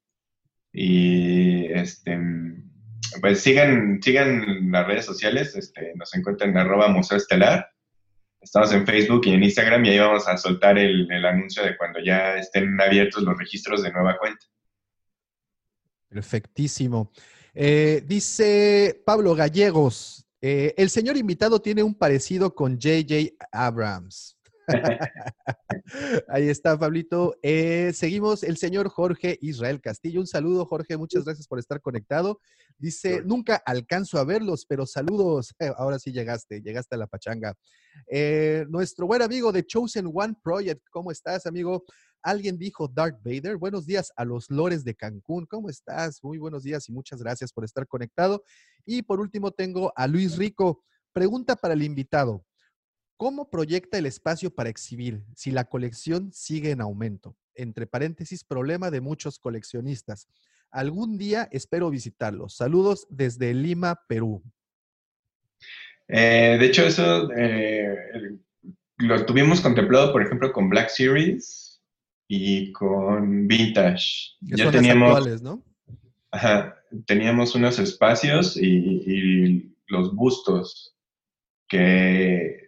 y 0.73 1.67
este 1.67 2.19
pues 3.21 3.41
sigan 3.41 4.01
sigan 4.03 4.73
las 4.73 4.85
redes 4.85 5.05
sociales 5.05 5.55
este, 5.55 5.93
nos 5.95 6.13
encuentran 6.17 6.51
en 6.51 6.59
arroba 6.59 6.89
museo 6.89 7.17
estelar 7.17 7.72
estamos 8.43 8.73
en 8.73 8.87
Facebook 8.87 9.23
y 9.27 9.31
en 9.31 9.43
Instagram 9.43 9.85
y 9.85 9.91
ahí 9.91 9.99
vamos 9.99 10.27
a 10.27 10.37
soltar 10.37 10.79
el, 10.79 11.09
anuncio 11.25 11.63
de 11.63 11.77
cuando 11.77 12.01
ya 12.01 12.37
estén 12.37 12.79
abiertos 12.81 13.23
los 13.23 13.39
registros 13.39 13.83
de 13.83 13.93
nueva 13.93 14.19
cuenta 14.19 14.45
Perfectísimo. 16.09 17.11
Eh, 17.55 18.03
dice 18.05 19.03
Pablo 19.07 19.35
Gallegos, 19.35 20.27
eh, 20.43 20.75
el 20.77 20.91
señor 20.91 21.17
invitado 21.17 21.63
tiene 21.63 21.83
un 21.83 21.95
parecido 21.95 22.55
con 22.55 22.79
JJ 22.79 23.35
Abrams. 23.51 24.37
Ahí 26.29 26.49
está, 26.49 26.79
Pablito. 26.79 27.37
Eh, 27.43 27.93
seguimos 27.95 28.43
el 28.43 28.57
señor 28.57 28.89
Jorge 28.89 29.39
Israel 29.41 29.81
Castillo. 29.81 30.21
Un 30.21 30.27
saludo, 30.27 30.65
Jorge. 30.67 30.97
Muchas 30.97 31.25
gracias 31.25 31.47
por 31.47 31.59
estar 31.59 31.81
conectado. 31.81 32.41
Dice, 32.79 33.23
nunca 33.25 33.63
alcanzo 33.65 34.19
a 34.19 34.25
verlos, 34.25 34.67
pero 34.67 34.87
saludos. 34.87 35.55
Ahora 35.77 35.99
sí 35.99 36.13
llegaste, 36.13 36.61
llegaste 36.61 36.95
a 36.95 36.99
la 36.99 37.07
pachanga. 37.07 37.55
Eh, 38.11 38.65
nuestro 38.69 39.07
buen 39.07 39.23
amigo 39.23 39.53
de 39.53 39.67
Chosen 39.67 40.11
One 40.13 40.35
Project, 40.43 40.83
¿cómo 40.91 41.11
estás, 41.11 41.47
amigo? 41.47 41.85
Alguien 42.23 42.57
dijo 42.57 42.87
Darth 42.89 43.21
Vader. 43.25 43.57
Buenos 43.57 43.85
días 43.85 44.13
a 44.17 44.25
los 44.25 44.49
lores 44.49 44.85
de 44.85 44.95
Cancún. 44.95 45.45
¿Cómo 45.47 45.69
estás? 45.69 46.23
Muy 46.23 46.39
buenos 46.39 46.63
días 46.63 46.89
y 46.89 46.93
muchas 46.93 47.21
gracias 47.21 47.53
por 47.53 47.65
estar 47.65 47.87
conectado. 47.87 48.45
Y 48.87 49.03
por 49.03 49.21
último 49.21 49.51
tengo 49.51 49.93
a 49.97 50.07
Luis 50.07 50.37
Rico. 50.37 50.85
Pregunta 51.13 51.57
para 51.57 51.75
el 51.75 51.83
invitado. 51.83 52.45
¿Cómo 53.17 53.51
proyecta 53.51 53.99
el 53.99 54.07
espacio 54.07 54.55
para 54.55 54.71
exhibir 54.71 55.23
si 55.35 55.51
la 55.51 55.65
colección 55.65 56.33
sigue 56.33 56.71
en 56.71 56.81
aumento? 56.81 57.37
Entre 57.55 57.87
paréntesis, 57.87 58.45
problema 58.45 58.91
de 58.91 59.01
muchos 59.01 59.39
coleccionistas. 59.39 60.29
Algún 60.71 61.19
día 61.19 61.49
espero 61.53 61.91
visitarlos. 61.91 62.57
Saludos 62.57 63.07
desde 63.11 63.53
Lima, 63.55 64.01
Perú. 64.09 64.43
Eh, 66.09 66.57
de 66.59 66.67
hecho, 66.67 66.85
eso 66.85 67.31
eh, 67.37 68.39
lo 68.99 69.27
tuvimos 69.27 69.61
contemplado, 69.61 70.13
por 70.13 70.23
ejemplo, 70.23 70.53
con 70.53 70.69
Black 70.69 70.89
Series 70.89 71.81
y 72.27 72.73
con 72.73 73.47
Vintage. 73.47 74.37
Que 74.49 74.57
ya 74.57 74.65
son 74.65 74.73
teníamos, 74.73 75.09
las 75.09 75.19
actuales, 75.19 75.43
¿no? 75.43 75.63
ajá, 76.31 76.83
teníamos 77.07 77.55
unos 77.55 77.79
espacios 77.79 78.57
y, 78.57 78.67
y 78.67 79.77
los 79.87 80.15
bustos 80.15 80.97
que 81.69 82.62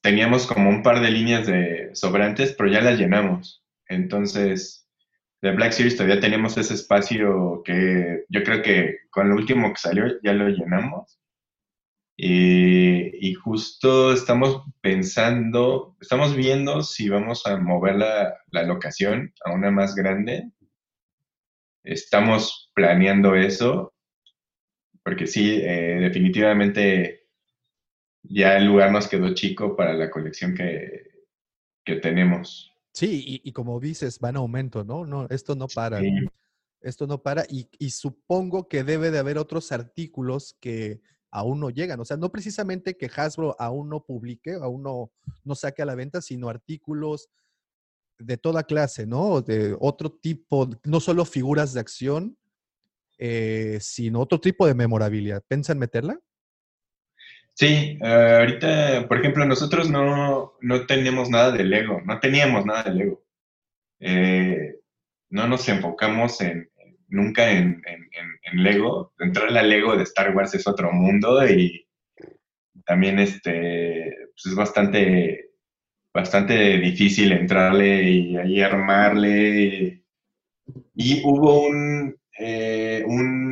teníamos 0.00 0.46
como 0.46 0.70
un 0.70 0.82
par 0.82 1.00
de 1.00 1.10
líneas 1.10 1.46
de 1.46 1.90
sobrantes, 1.94 2.52
pero 2.52 2.70
ya 2.70 2.80
las 2.80 2.98
llenamos. 2.98 3.64
Entonces, 3.88 4.88
de 5.42 5.52
Black 5.52 5.72
Series 5.72 5.96
todavía 5.96 6.20
teníamos 6.20 6.56
ese 6.56 6.74
espacio 6.74 7.62
que 7.64 8.24
yo 8.28 8.42
creo 8.42 8.62
que 8.62 8.98
con 9.10 9.28
lo 9.28 9.36
último 9.36 9.72
que 9.72 9.78
salió 9.78 10.20
ya 10.22 10.32
lo 10.32 10.48
llenamos. 10.48 11.18
Y, 12.16 13.28
y 13.28 13.34
justo 13.34 14.12
estamos 14.12 14.64
pensando, 14.80 15.96
estamos 16.00 16.34
viendo 16.34 16.82
si 16.82 17.08
vamos 17.08 17.46
a 17.46 17.56
mover 17.58 17.94
la, 17.94 18.34
la 18.50 18.64
locación 18.64 19.32
a 19.44 19.52
una 19.52 19.70
más 19.70 19.94
grande. 19.94 20.50
Estamos 21.84 22.72
planeando 22.74 23.36
eso, 23.36 23.94
porque 25.04 25.28
sí, 25.28 25.60
eh, 25.62 25.98
definitivamente 26.00 27.27
ya 28.22 28.56
el 28.56 28.66
lugar 28.66 28.92
nos 28.92 29.08
quedó 29.08 29.32
chico 29.34 29.76
para 29.76 29.94
la 29.94 30.10
colección 30.10 30.54
que, 30.54 31.26
que 31.84 31.96
tenemos. 31.96 32.72
Sí, 32.92 33.24
y, 33.26 33.48
y 33.48 33.52
como 33.52 33.78
dices, 33.80 34.18
va 34.22 34.30
en 34.30 34.36
aumento, 34.36 34.84
¿no? 34.84 35.04
No, 35.04 35.26
esto 35.30 35.54
no 35.54 35.66
para. 35.68 36.00
Sí. 36.00 36.10
Esto 36.80 37.08
no 37.08 37.20
para 37.20 37.44
y, 37.48 37.68
y 37.78 37.90
supongo 37.90 38.68
que 38.68 38.84
debe 38.84 39.10
de 39.10 39.18
haber 39.18 39.36
otros 39.36 39.72
artículos 39.72 40.56
que 40.60 41.00
aún 41.30 41.60
no 41.60 41.70
llegan. 41.70 42.00
O 42.00 42.04
sea, 42.04 42.16
no 42.16 42.30
precisamente 42.30 42.96
que 42.96 43.10
Hasbro 43.14 43.56
aún 43.58 43.88
no 43.88 44.04
publique, 44.04 44.54
aún 44.54 44.82
no, 44.82 45.10
no 45.44 45.54
saque 45.54 45.82
a 45.82 45.86
la 45.86 45.94
venta, 45.94 46.22
sino 46.22 46.48
artículos 46.48 47.28
de 48.18 48.36
toda 48.36 48.64
clase, 48.64 49.06
¿no? 49.06 49.42
De 49.42 49.76
otro 49.80 50.10
tipo, 50.10 50.68
no 50.84 51.00
solo 51.00 51.24
figuras 51.24 51.72
de 51.72 51.80
acción, 51.80 52.36
eh, 53.18 53.78
sino 53.80 54.20
otro 54.20 54.40
tipo 54.40 54.66
de 54.66 54.74
memorabilidad. 54.74 55.42
¿Piensan 55.46 55.78
meterla? 55.78 56.20
Sí, 57.60 57.98
eh, 58.00 58.36
ahorita, 58.40 59.08
por 59.08 59.18
ejemplo, 59.18 59.44
nosotros 59.44 59.90
no, 59.90 60.52
no 60.60 60.86
tenemos 60.86 61.28
nada 61.28 61.50
de 61.50 61.64
Lego, 61.64 62.00
no 62.04 62.20
teníamos 62.20 62.64
nada 62.64 62.84
de 62.84 62.94
Lego. 62.94 63.24
Eh, 64.00 64.76
no 65.30 65.48
nos 65.48 65.68
enfocamos 65.68 66.40
en, 66.42 66.70
nunca 67.08 67.50
en, 67.52 67.82
en- 67.86 68.10
en- 68.12 68.40
en 68.52 68.64
Lego. 68.64 69.12
Entrar 69.20 69.56
a 69.56 69.62
Lego 69.62 69.96
de 69.96 70.04
Star 70.04 70.34
Wars 70.36 70.54
es 70.54 70.66
otro 70.68 70.92
mundo 70.92 71.46
y 71.48 71.86
también 72.86 73.18
este, 73.18 74.14
pues 74.34 74.46
es 74.46 74.54
bastante, 74.54 75.50
bastante 76.14 76.78
difícil 76.78 77.32
entrarle 77.32 78.02
y 78.04 78.36
ahí 78.36 78.60
armarle. 78.62 80.04
Y 80.94 81.22
hubo 81.24 81.66
un, 81.66 82.16
eh, 82.38 83.04
un 83.06 83.47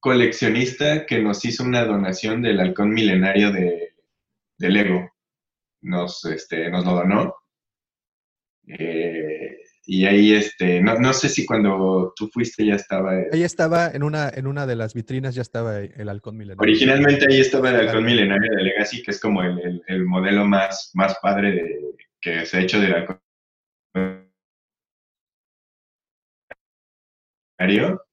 coleccionista 0.00 1.06
que 1.06 1.20
nos 1.20 1.44
hizo 1.44 1.64
una 1.64 1.84
donación 1.84 2.42
del 2.42 2.60
halcón 2.60 2.90
milenario 2.90 3.50
de, 3.52 3.94
de 4.58 4.68
Lego. 4.68 5.10
Nos, 5.82 6.24
este, 6.24 6.70
nos 6.70 6.84
lo 6.84 6.92
donó. 6.94 7.34
Eh, 8.68 9.58
y 9.88 10.04
ahí, 10.04 10.32
este, 10.34 10.80
no, 10.80 10.98
no 10.98 11.12
sé 11.12 11.28
si 11.28 11.46
cuando 11.46 12.12
tú 12.16 12.28
fuiste 12.32 12.66
ya 12.66 12.74
estaba. 12.74 13.12
Ahí 13.32 13.44
estaba, 13.44 13.88
en 13.92 14.02
una, 14.02 14.28
en 14.28 14.46
una 14.48 14.66
de 14.66 14.74
las 14.74 14.94
vitrinas 14.94 15.34
ya 15.36 15.42
estaba 15.42 15.78
el 15.78 16.08
halcón 16.08 16.36
milenario. 16.36 16.60
Originalmente 16.60 17.26
ahí 17.30 17.40
estaba 17.40 17.70
el 17.70 17.76
halcón 17.76 18.04
milenario 18.04 18.50
de 18.56 18.62
Legacy, 18.64 19.02
que 19.02 19.12
es 19.12 19.20
como 19.20 19.42
el, 19.42 19.58
el- 19.60 19.82
el 19.86 20.04
modelo 20.04 20.44
más, 20.44 20.90
más 20.94 21.16
padre 21.22 21.52
de- 21.52 21.96
que 22.20 22.44
se 22.46 22.56
ha 22.56 22.60
hecho 22.62 22.80
del 22.80 22.94
halcón 22.94 23.20
milenario. 27.58 28.05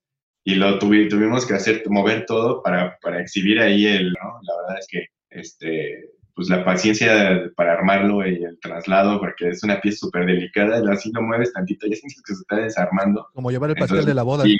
Y 0.45 0.55
lo 0.55 0.77
tuvi- 0.79 1.09
tuvimos 1.09 1.45
que 1.45 1.53
hacer, 1.53 1.83
mover 1.89 2.25
todo 2.25 2.61
para, 2.61 2.97
para 3.01 3.21
exhibir 3.21 3.59
ahí 3.61 3.85
el, 3.87 4.11
¿no? 4.11 4.39
La 4.41 4.55
verdad 4.61 4.79
es 4.79 4.87
que, 4.89 5.05
este, 5.29 6.09
pues 6.35 6.49
la 6.49 6.65
paciencia 6.65 7.49
para 7.55 7.73
armarlo 7.73 8.27
y 8.27 8.43
el 8.43 8.59
traslado, 8.59 9.19
porque 9.19 9.49
es 9.49 9.63
una 9.63 9.79
pieza 9.79 9.99
súper 9.99 10.25
delicada, 10.25 10.81
así 10.91 11.11
lo 11.13 11.21
mueves 11.21 11.53
tantito, 11.53 11.87
ya 11.87 11.95
sientes 11.95 12.21
que 12.25 12.33
se 12.35 12.41
está 12.41 12.57
desarmando. 12.57 13.27
Como 13.33 13.51
llevar 13.51 13.69
el 13.69 13.75
pastel 13.75 13.99
Entonces, 13.99 14.05
de 14.07 14.13
la 14.15 14.23
boda. 14.23 14.43
sí. 14.43 14.57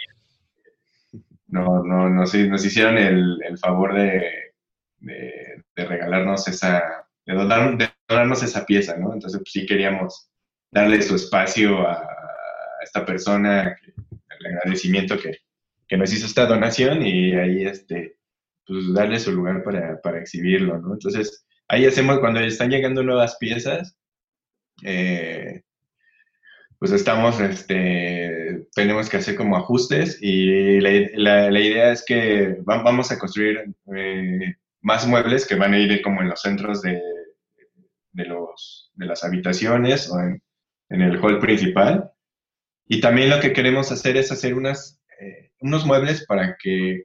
No, 1.47 1.83
no, 1.83 2.09
no, 2.09 2.25
sí, 2.25 2.47
nos 2.47 2.65
hicieron 2.65 2.97
el, 2.97 3.37
el 3.47 3.57
favor 3.59 3.93
de, 3.93 4.23
de, 4.99 5.63
de 5.75 5.85
regalarnos 5.85 6.47
esa, 6.47 7.05
de, 7.25 7.33
donar- 7.35 7.77
de 7.77 7.89
donarnos 8.07 8.41
esa 8.41 8.65
pieza, 8.65 8.97
¿no? 8.97 9.13
Entonces, 9.13 9.39
pues 9.39 9.51
sí 9.51 9.65
queríamos 9.65 10.29
darle 10.71 11.01
su 11.03 11.15
espacio 11.15 11.87
a, 11.87 12.07
esta 12.81 13.05
persona, 13.05 13.77
el 14.39 14.45
agradecimiento 14.57 15.17
que, 15.17 15.37
que 15.87 15.97
nos 15.97 16.13
hizo 16.13 16.25
esta 16.25 16.45
donación 16.45 17.05
y 17.05 17.33
ahí, 17.35 17.65
este, 17.65 18.17
pues 18.65 18.93
darle 18.93 19.19
su 19.19 19.31
lugar 19.31 19.63
para, 19.63 19.99
para 20.01 20.19
exhibirlo, 20.19 20.79
¿no? 20.79 20.93
Entonces, 20.93 21.45
ahí 21.67 21.85
hacemos, 21.85 22.19
cuando 22.19 22.39
están 22.41 22.69
llegando 22.71 23.03
nuevas 23.03 23.37
piezas, 23.39 23.97
eh, 24.83 25.63
pues 26.79 26.91
estamos, 26.91 27.39
este, 27.39 28.65
tenemos 28.75 29.09
que 29.09 29.17
hacer 29.17 29.35
como 29.35 29.55
ajustes 29.55 30.17
y 30.21 30.81
la, 30.81 30.89
la- 31.15 31.51
la 31.51 31.59
idea 31.61 31.91
es 31.91 32.03
que 32.05 32.57
va- 32.69 32.83
vamos 32.83 33.11
a 33.11 33.17
construir 33.19 33.63
eh, 33.95 34.55
más 34.81 35.07
muebles 35.07 35.47
que 35.47 35.55
van 35.55 35.73
a 35.73 35.79
ir 35.79 36.01
como 36.01 36.21
en 36.21 36.29
los 36.29 36.41
centros 36.41 36.81
de, 36.81 37.01
de, 38.11 38.25
los, 38.25 38.91
de 38.95 39.05
las 39.05 39.23
habitaciones 39.23 40.09
o 40.11 40.19
en, 40.19 40.41
en 40.89 41.01
el 41.01 41.17
hall 41.23 41.39
principal. 41.39 42.11
Y 42.87 42.99
también 42.99 43.29
lo 43.29 43.39
que 43.39 43.53
queremos 43.53 43.91
hacer 43.91 44.17
es 44.17 44.31
hacer 44.31 44.53
unas, 44.55 45.01
eh, 45.23 45.51
unos 45.59 45.85
muebles 45.85 46.25
para 46.25 46.57
que 46.61 47.03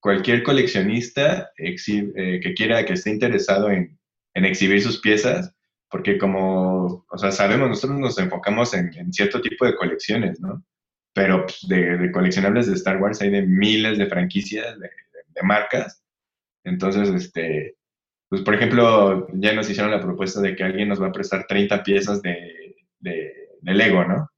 cualquier 0.00 0.42
coleccionista 0.42 1.50
eh, 1.56 2.40
que 2.42 2.54
quiera, 2.54 2.84
que 2.84 2.94
esté 2.94 3.10
interesado 3.10 3.70
en, 3.70 3.98
en 4.34 4.44
exhibir 4.44 4.82
sus 4.82 5.00
piezas, 5.00 5.54
porque 5.90 6.18
como, 6.18 7.06
o 7.08 7.18
sea, 7.18 7.30
sabemos, 7.30 7.68
nosotros 7.68 7.98
nos 7.98 8.18
enfocamos 8.18 8.74
en, 8.74 9.12
cierto 9.12 9.40
tipo 9.40 9.64
de 9.66 9.76
colecciones, 9.76 10.40
¿no? 10.40 10.64
Pero 11.12 11.46
pues, 11.46 11.60
de, 11.68 12.10
coleccionables 12.12 12.66
de 12.66 12.74
Star 12.74 13.00
Wars 13.00 13.20
hay 13.22 13.30
de 13.30 13.42
miles 13.42 13.98
de 13.98 14.06
franquicias, 14.06 14.78
de, 14.78 14.88
de- 14.88 15.42
marcas. 15.42 16.02
Entonces, 16.64 17.10
este, 17.10 17.76
pues 18.28 18.42
por 18.42 18.54
ejemplo, 18.54 19.26
ya 19.34 19.52
nos 19.52 19.68
hicieron 19.68 19.90
la 19.90 20.00
propuesta 20.00 20.40
de 20.40 20.56
que 20.56 20.64
alguien 20.64 20.88
nos 20.88 21.00
va 21.00 21.08
a 21.08 21.12
prestar 21.12 21.46
30 21.46 21.82
piezas 21.82 22.22
de, 22.22 22.76
de 23.00 23.74
Lego, 23.74 24.04
¿no? 24.04 24.28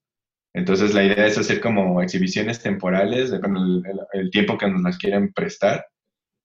Entonces 0.56 0.94
la 0.94 1.04
idea 1.04 1.26
es 1.26 1.36
hacer 1.36 1.60
como 1.60 2.00
exhibiciones 2.02 2.62
temporales 2.62 3.30
con 3.42 3.56
el, 3.58 3.82
el- 3.86 4.20
el 4.22 4.30
tiempo 4.30 4.56
que 4.56 4.66
nos 4.66 4.80
las 4.82 4.96
quieran 4.96 5.30
prestar 5.34 5.84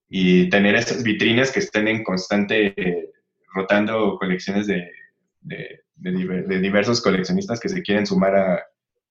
y 0.10 0.50
tener 0.50 0.76
esas 0.76 1.02
vitrinas 1.02 1.50
que 1.50 1.60
estén 1.60 1.88
en 1.88 2.04
constante 2.04 2.74
eh, 2.76 3.10
rotando 3.56 4.18
colecciones 4.20 4.68
de, 4.68 4.92
de, 5.40 5.84
de 5.96 6.12
diver- 6.12 6.46
de 6.46 6.60
diversos 6.60 7.02
coleccionistas 7.02 7.62
que 7.62 7.70
se 7.70 7.82
quieren 7.82 8.06
sumar 8.06 8.36
a, 8.36 8.56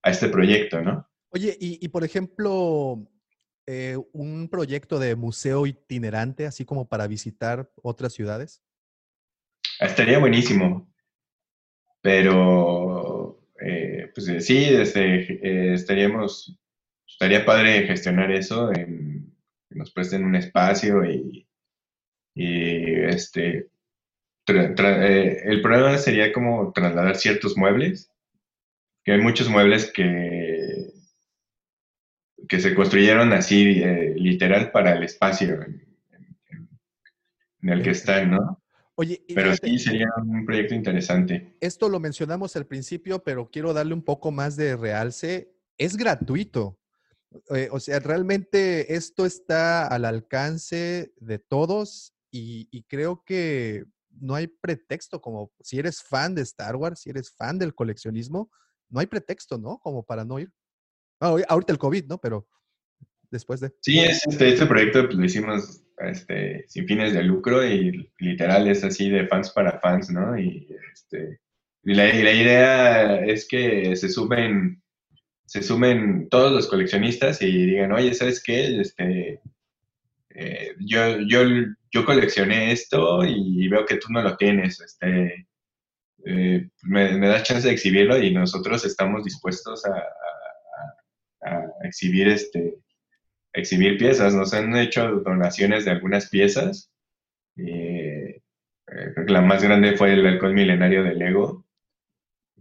a 0.02 0.10
este 0.10 0.28
proyecto, 0.28 0.82
¿no? 0.82 1.08
Oye, 1.30 1.56
y, 1.58 1.82
y, 1.82 1.88
por 1.88 2.04
ejemplo, 2.04 3.08
eh, 3.66 3.96
un 4.12 4.48
proyecto 4.50 4.98
de 4.98 5.16
museo 5.16 5.64
itinerante, 5.64 6.44
así 6.44 6.66
como 6.66 6.88
para 6.90 7.06
visitar 7.06 7.70
otras 7.82 8.12
ciudades. 8.12 8.62
Estaría 9.78 10.18
buenísimo, 10.18 10.92
pero 12.02 13.09
eh, 13.60 14.10
pues 14.14 14.28
eh, 14.28 14.40
sí, 14.40 14.64
este, 14.64 15.70
eh, 15.70 15.74
estaríamos, 15.74 16.58
estaría 17.08 17.44
padre 17.44 17.86
gestionar 17.86 18.30
eso, 18.32 18.72
en, 18.74 19.34
que 19.68 19.76
nos 19.76 19.92
presten 19.92 20.24
un 20.24 20.36
espacio 20.36 21.04
y, 21.04 21.46
y 22.34 22.94
este, 23.04 23.70
tra- 24.46 24.74
tra- 24.76 25.02
eh, 25.08 25.42
el 25.46 25.62
problema 25.62 25.98
sería 25.98 26.32
como 26.32 26.72
trasladar 26.72 27.16
ciertos 27.16 27.56
muebles, 27.56 28.10
que 29.04 29.12
hay 29.12 29.20
muchos 29.20 29.48
muebles 29.50 29.92
que, 29.92 30.92
que 32.48 32.60
se 32.60 32.74
construyeron 32.74 33.32
así, 33.32 33.76
literal, 34.16 34.70
para 34.72 34.92
el 34.92 35.04
espacio 35.04 35.54
en, 35.62 35.82
en- 36.50 36.68
en 37.62 37.68
el 37.70 37.82
que 37.82 37.90
están, 37.90 38.30
¿no? 38.32 38.59
Oye, 39.00 39.24
Pero 39.28 39.52
fíjate, 39.52 39.68
sí 39.70 39.78
sería 39.78 40.08
un 40.18 40.44
proyecto 40.44 40.74
interesante. 40.74 41.56
esto 41.58 41.88
lo 41.88 42.00
mencionamos 42.00 42.54
al 42.54 42.66
principio, 42.66 43.24
pero 43.24 43.50
quiero 43.50 43.72
darle 43.72 43.94
un 43.94 44.02
poco 44.02 44.30
más 44.30 44.56
de 44.56 44.76
realce. 44.76 45.54
Es 45.78 45.96
gratuito. 45.96 46.78
Eh, 47.48 47.70
o 47.72 47.80
sea, 47.80 47.98
realmente 48.00 48.94
esto 48.94 49.24
está 49.24 49.86
al 49.86 50.04
alcance 50.04 51.14
de 51.16 51.38
todos 51.38 52.12
y, 52.30 52.68
y 52.70 52.82
creo 52.82 53.24
que 53.24 53.86
no 54.10 54.34
hay 54.34 54.48
pretexto 54.48 55.22
como 55.22 55.50
si 55.60 55.78
eres 55.78 56.02
fan 56.02 56.34
de 56.34 56.42
Star 56.42 56.76
Wars, 56.76 57.00
si 57.00 57.08
eres 57.08 57.30
fan 57.30 57.58
del 57.58 57.74
coleccionismo, 57.74 58.50
no 58.90 59.00
hay 59.00 59.06
pretexto, 59.06 59.56
¿no? 59.56 59.78
Como 59.78 60.02
para 60.04 60.26
no 60.26 60.38
ir. 60.38 60.52
Ah, 61.20 61.34
ahorita 61.48 61.72
el 61.72 61.78
COVID, 61.78 62.04
¿no? 62.04 62.18
Pero 62.18 62.46
después 63.30 63.60
de... 63.60 63.72
Sí, 63.80 63.98
es, 63.98 64.26
este, 64.26 64.50
este 64.50 64.66
proyecto 64.66 65.06
pues, 65.06 65.16
lo 65.16 65.24
hicimos 65.24 65.82
este, 65.98 66.64
sin 66.68 66.86
fines 66.86 67.12
de 67.12 67.22
lucro 67.22 67.64
y 67.64 68.10
literal 68.18 68.68
es 68.68 68.84
así 68.84 69.10
de 69.10 69.26
fans 69.26 69.50
para 69.50 69.80
fans, 69.80 70.10
¿no? 70.10 70.38
Y, 70.38 70.66
este, 70.92 71.40
y 71.84 71.94
la, 71.94 72.08
idea 72.08 73.24
es 73.24 73.46
que 73.46 73.94
se 73.96 74.08
sumen, 74.08 74.82
se 75.46 75.62
sumen 75.62 76.28
todos 76.28 76.52
los 76.52 76.66
coleccionistas 76.68 77.40
y 77.42 77.66
digan, 77.66 77.92
oye, 77.92 78.14
¿sabes 78.14 78.42
qué? 78.42 78.80
Este, 78.80 79.40
eh, 80.30 80.74
yo, 80.80 81.20
yo, 81.26 81.42
yo 81.90 82.04
coleccioné 82.04 82.72
esto 82.72 83.24
y 83.24 83.68
veo 83.68 83.86
que 83.86 83.96
tú 83.96 84.08
no 84.10 84.22
lo 84.22 84.36
tienes, 84.36 84.80
este, 84.80 85.46
eh, 86.24 86.68
me, 86.82 87.16
me 87.18 87.28
das 87.28 87.44
chance 87.44 87.66
de 87.66 87.74
exhibirlo 87.74 88.22
y 88.22 88.32
nosotros 88.32 88.84
estamos 88.84 89.24
dispuestos 89.24 89.84
a 89.86 90.04
exhibir 91.82 92.28
este 92.28 92.74
exhibir 93.52 93.98
piezas. 93.98 94.34
Nos 94.34 94.54
han 94.54 94.74
hecho 94.76 95.08
donaciones 95.20 95.84
de 95.84 95.92
algunas 95.92 96.28
piezas. 96.28 96.90
Eh, 97.56 98.40
creo 98.86 99.26
que 99.26 99.32
la 99.32 99.40
más 99.42 99.62
grande 99.62 99.96
fue 99.96 100.12
el 100.12 100.26
halcón 100.26 100.54
milenario 100.54 101.02
de 101.04 101.14
Lego. 101.14 101.66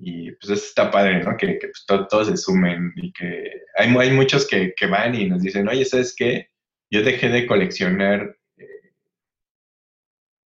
Y 0.02 0.32
pues 0.32 0.52
está 0.52 0.90
padre, 0.92 1.22
¿no? 1.24 1.36
Que, 1.36 1.60
que, 1.60 1.68
pues, 1.68 1.84
to- 1.86 2.08
todos 2.08 2.28
se 2.28 2.38
sumen 2.38 2.94
y 2.96 3.12
que 3.12 3.52
hay, 3.76 3.94
hay 3.98 4.12
muchos 4.12 4.48
que, 4.48 4.74
que 4.76 4.88
van 4.88 5.14
y 5.14 5.28
nos 5.28 5.42
dicen, 5.42 5.68
oye, 5.68 5.84
¿sabes 5.84 6.16
qué? 6.18 6.48
Yo 6.90 7.04
dejé 7.04 7.28
de 7.30 7.46
coleccionar 7.46 8.38
eh, 8.58 8.94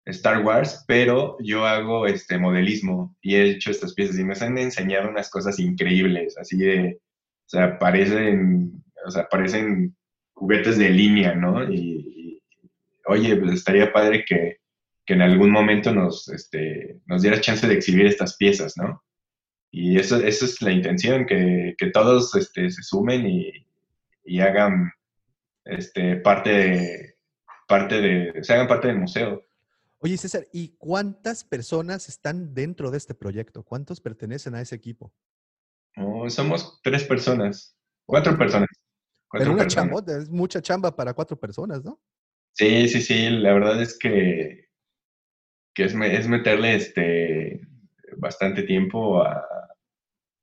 Star 0.06 0.44
Wars, 0.44 0.84
pero 0.88 1.38
yo 1.42 1.66
hago 1.66 2.08
este 2.08 2.38
modelismo 2.38 3.16
y 3.22 3.36
he 3.36 3.44
hecho 3.52 3.72
estas 3.72 3.94
piezas 3.94 4.18
y 4.18 4.24
me 4.24 4.34
han 4.40 4.58
enseñado 4.58 5.10
unas 5.10 5.30
cosas 5.30 5.60
increíbles, 5.60 6.38
así 6.38 6.58
de, 6.58 7.02
o 7.46 7.50
sea, 7.50 7.78
parecen, 7.78 8.84
o 9.06 9.12
sea, 9.12 9.28
parecen 9.28 9.96
juguetes 10.42 10.80
de 10.80 10.90
línea, 10.90 11.36
¿no? 11.36 11.72
Y, 11.72 11.78
y, 11.78 12.44
oye, 13.06 13.36
pues 13.36 13.54
estaría 13.54 13.94
padre 13.94 14.26
que, 14.28 14.58
que 15.06 15.14
en 15.14 15.22
algún 15.22 15.52
momento 15.52 15.94
nos, 15.94 16.28
este, 16.30 17.00
nos 17.06 17.22
diera 17.22 17.40
chance 17.40 17.68
de 17.68 17.76
exhibir 17.76 18.08
estas 18.08 18.38
piezas, 18.38 18.76
¿no? 18.76 19.04
y 19.72 19.98
eso, 19.98 20.18
eso 20.18 20.46
es 20.46 20.62
la 20.62 20.72
intención, 20.72 21.26
que, 21.26 21.76
que 21.78 21.92
todos 21.92 22.36
este, 22.36 22.70
se 22.70 22.84
sumen 22.84 23.26
y, 23.26 23.52
y 24.26 24.42
hagan 24.42 24.92
este, 25.64 26.18
parte 26.18 26.50
de, 26.50 27.16
parte 27.68 28.02
de, 28.02 28.44
se 28.44 28.54
hagan 28.54 28.68
parte 28.68 28.90
del 28.90 29.00
museo. 29.00 29.46
Oye, 30.00 30.18
César, 30.18 30.46
¿y 30.52 30.76
cuántas 30.78 31.46
personas 31.46 32.10
están 32.10 32.54
dentro 32.54 32.92
de 32.92 32.98
este 32.98 33.14
proyecto? 33.14 33.64
¿Cuántos 33.64 34.02
pertenecen 34.02 34.56
a 34.56 34.62
ese 34.62 34.76
equipo? 34.76 35.14
Oh, 35.96 36.30
somos 36.30 36.82
tres 36.84 37.06
personas, 37.06 37.78
cuatro 38.06 38.38
personas. 38.38 38.70
Pero 39.40 39.52
una 39.54 39.64
chambota, 39.68 40.18
es 40.18 40.30
mucha 40.30 40.62
chamba 40.62 40.96
para 40.96 41.14
cuatro 41.14 41.38
personas, 41.40 41.84
¿no? 41.84 42.00
Sí, 42.54 42.88
sí, 42.90 43.02
sí, 43.02 43.30
la 43.30 43.54
verdad 43.54 43.82
es 43.82 43.98
que, 43.98 44.70
que 45.74 45.86
es, 45.86 45.96
es 45.96 46.28
meterle 46.28 46.76
este 46.76 47.62
bastante 48.18 48.64
tiempo 48.64 49.24
a, 49.24 49.46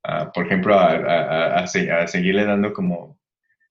a, 0.05 0.33
por 0.33 0.47
ejemplo, 0.47 0.75
a, 0.75 0.93
a- 0.93 1.23
a- 1.23 1.59
a 1.61 1.67
se- 1.67 1.93
a 1.93 2.07
seguirle 2.07 2.45
dando 2.47 2.73
como, 2.73 3.19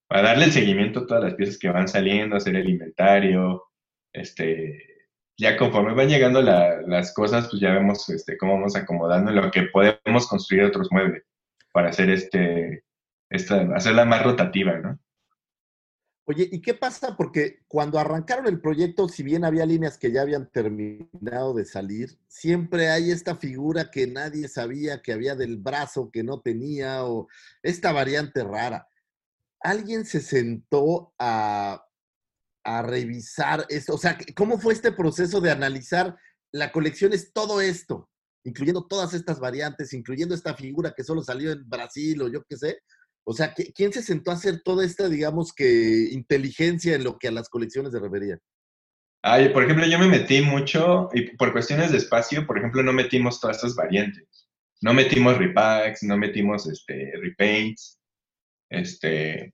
a 0.09 0.21
darle 0.21 0.45
el 0.45 0.51
seguimiento 0.51 1.01
a 1.01 1.07
todas 1.07 1.23
las 1.23 1.33
piezas 1.35 1.57
que 1.57 1.69
van 1.69 1.87
saliendo, 1.87 2.35
hacer 2.35 2.55
el 2.55 2.69
inventario, 2.69 3.63
este, 4.13 4.83
ya 5.39 5.57
conforme 5.57 5.93
van 5.93 6.09
llegando 6.09 6.41
la- 6.41 6.81
las 6.83 7.13
cosas, 7.13 7.47
pues 7.49 7.59
ya 7.61 7.73
vemos 7.73 8.07
este, 8.09 8.37
cómo 8.37 8.53
vamos 8.53 8.75
acomodando 8.75 9.31
lo 9.31 9.49
que 9.51 9.63
podemos 9.63 10.27
construir 10.27 10.63
otros 10.65 10.89
muebles 10.91 11.23
para 11.73 11.89
hacer 11.89 12.09
este, 12.11 12.83
esta, 13.29 13.61
hacerla 13.75 14.05
más 14.05 14.23
rotativa, 14.23 14.77
¿no? 14.77 14.99
Oye, 16.29 16.49
¿y 16.51 16.59
qué 16.61 16.73
pasa? 16.73 17.15
Porque 17.15 17.63
cuando 17.69 17.97
arrancaron 17.97 18.47
el 18.47 18.59
proyecto, 18.59 19.07
si 19.07 19.23
bien 19.23 19.45
había 19.45 19.65
líneas 19.65 19.97
que 19.97 20.11
ya 20.11 20.23
habían 20.23 20.51
terminado 20.51 21.53
de 21.53 21.63
salir, 21.63 22.19
siempre 22.27 22.89
hay 22.89 23.11
esta 23.11 23.37
figura 23.37 23.89
que 23.89 24.07
nadie 24.07 24.49
sabía 24.49 25.01
que 25.01 25.13
había 25.13 25.35
del 25.35 25.55
brazo 25.55 26.11
que 26.11 26.23
no 26.23 26.41
tenía 26.41 27.05
o 27.05 27.29
esta 27.63 27.93
variante 27.93 28.43
rara. 28.43 28.89
¿Alguien 29.61 30.03
se 30.03 30.19
sentó 30.19 31.13
a, 31.17 31.85
a 32.65 32.81
revisar 32.81 33.65
esto? 33.69 33.93
O 33.93 33.97
sea, 33.97 34.17
¿cómo 34.35 34.59
fue 34.59 34.73
este 34.73 34.91
proceso 34.91 35.39
de 35.39 35.51
analizar 35.51 36.17
la 36.51 36.73
colección? 36.73 37.13
Es 37.13 37.31
todo 37.31 37.61
esto, 37.61 38.09
incluyendo 38.43 38.85
todas 38.85 39.13
estas 39.13 39.39
variantes, 39.39 39.93
incluyendo 39.93 40.35
esta 40.35 40.53
figura 40.55 40.93
que 40.93 41.05
solo 41.05 41.23
salió 41.23 41.53
en 41.53 41.69
Brasil 41.69 42.21
o 42.21 42.27
yo 42.27 42.43
qué 42.43 42.57
sé. 42.57 42.79
O 43.29 43.33
sea, 43.33 43.53
¿qui- 43.53 43.73
¿quién 43.75 43.91
se 43.91 44.01
sentó 44.01 44.31
a 44.31 44.35
hacer 44.35 44.61
toda 44.63 44.85
esta, 44.85 45.09
digamos 45.09 45.51
que, 45.53 46.07
inteligencia 46.11 46.95
en 46.95 47.03
lo 47.03 47.17
que 47.17 47.27
a 47.27 47.31
las 47.31 47.49
colecciones 47.49 47.91
se 47.91 47.99
refería? 47.99 48.39
Ay, 49.21 49.49
por 49.49 49.63
ejemplo, 49.65 49.85
yo 49.85 49.99
me 49.99 50.07
metí 50.07 50.41
mucho 50.41 51.09
y 51.13 51.35
por 51.35 51.51
cuestiones 51.51 51.91
de 51.91 51.97
espacio, 51.97 52.47
por 52.47 52.57
ejemplo, 52.57 52.81
no 52.83 52.93
metimos 52.93 53.41
todas 53.41 53.57
estas 53.57 53.75
variantes. 53.75 54.47
No 54.81 54.93
metimos 54.93 55.37
repacks, 55.37 56.03
no 56.03 56.17
metimos 56.17 56.67
este, 56.69 57.11
repaints. 57.21 57.99
Este, 58.69 59.53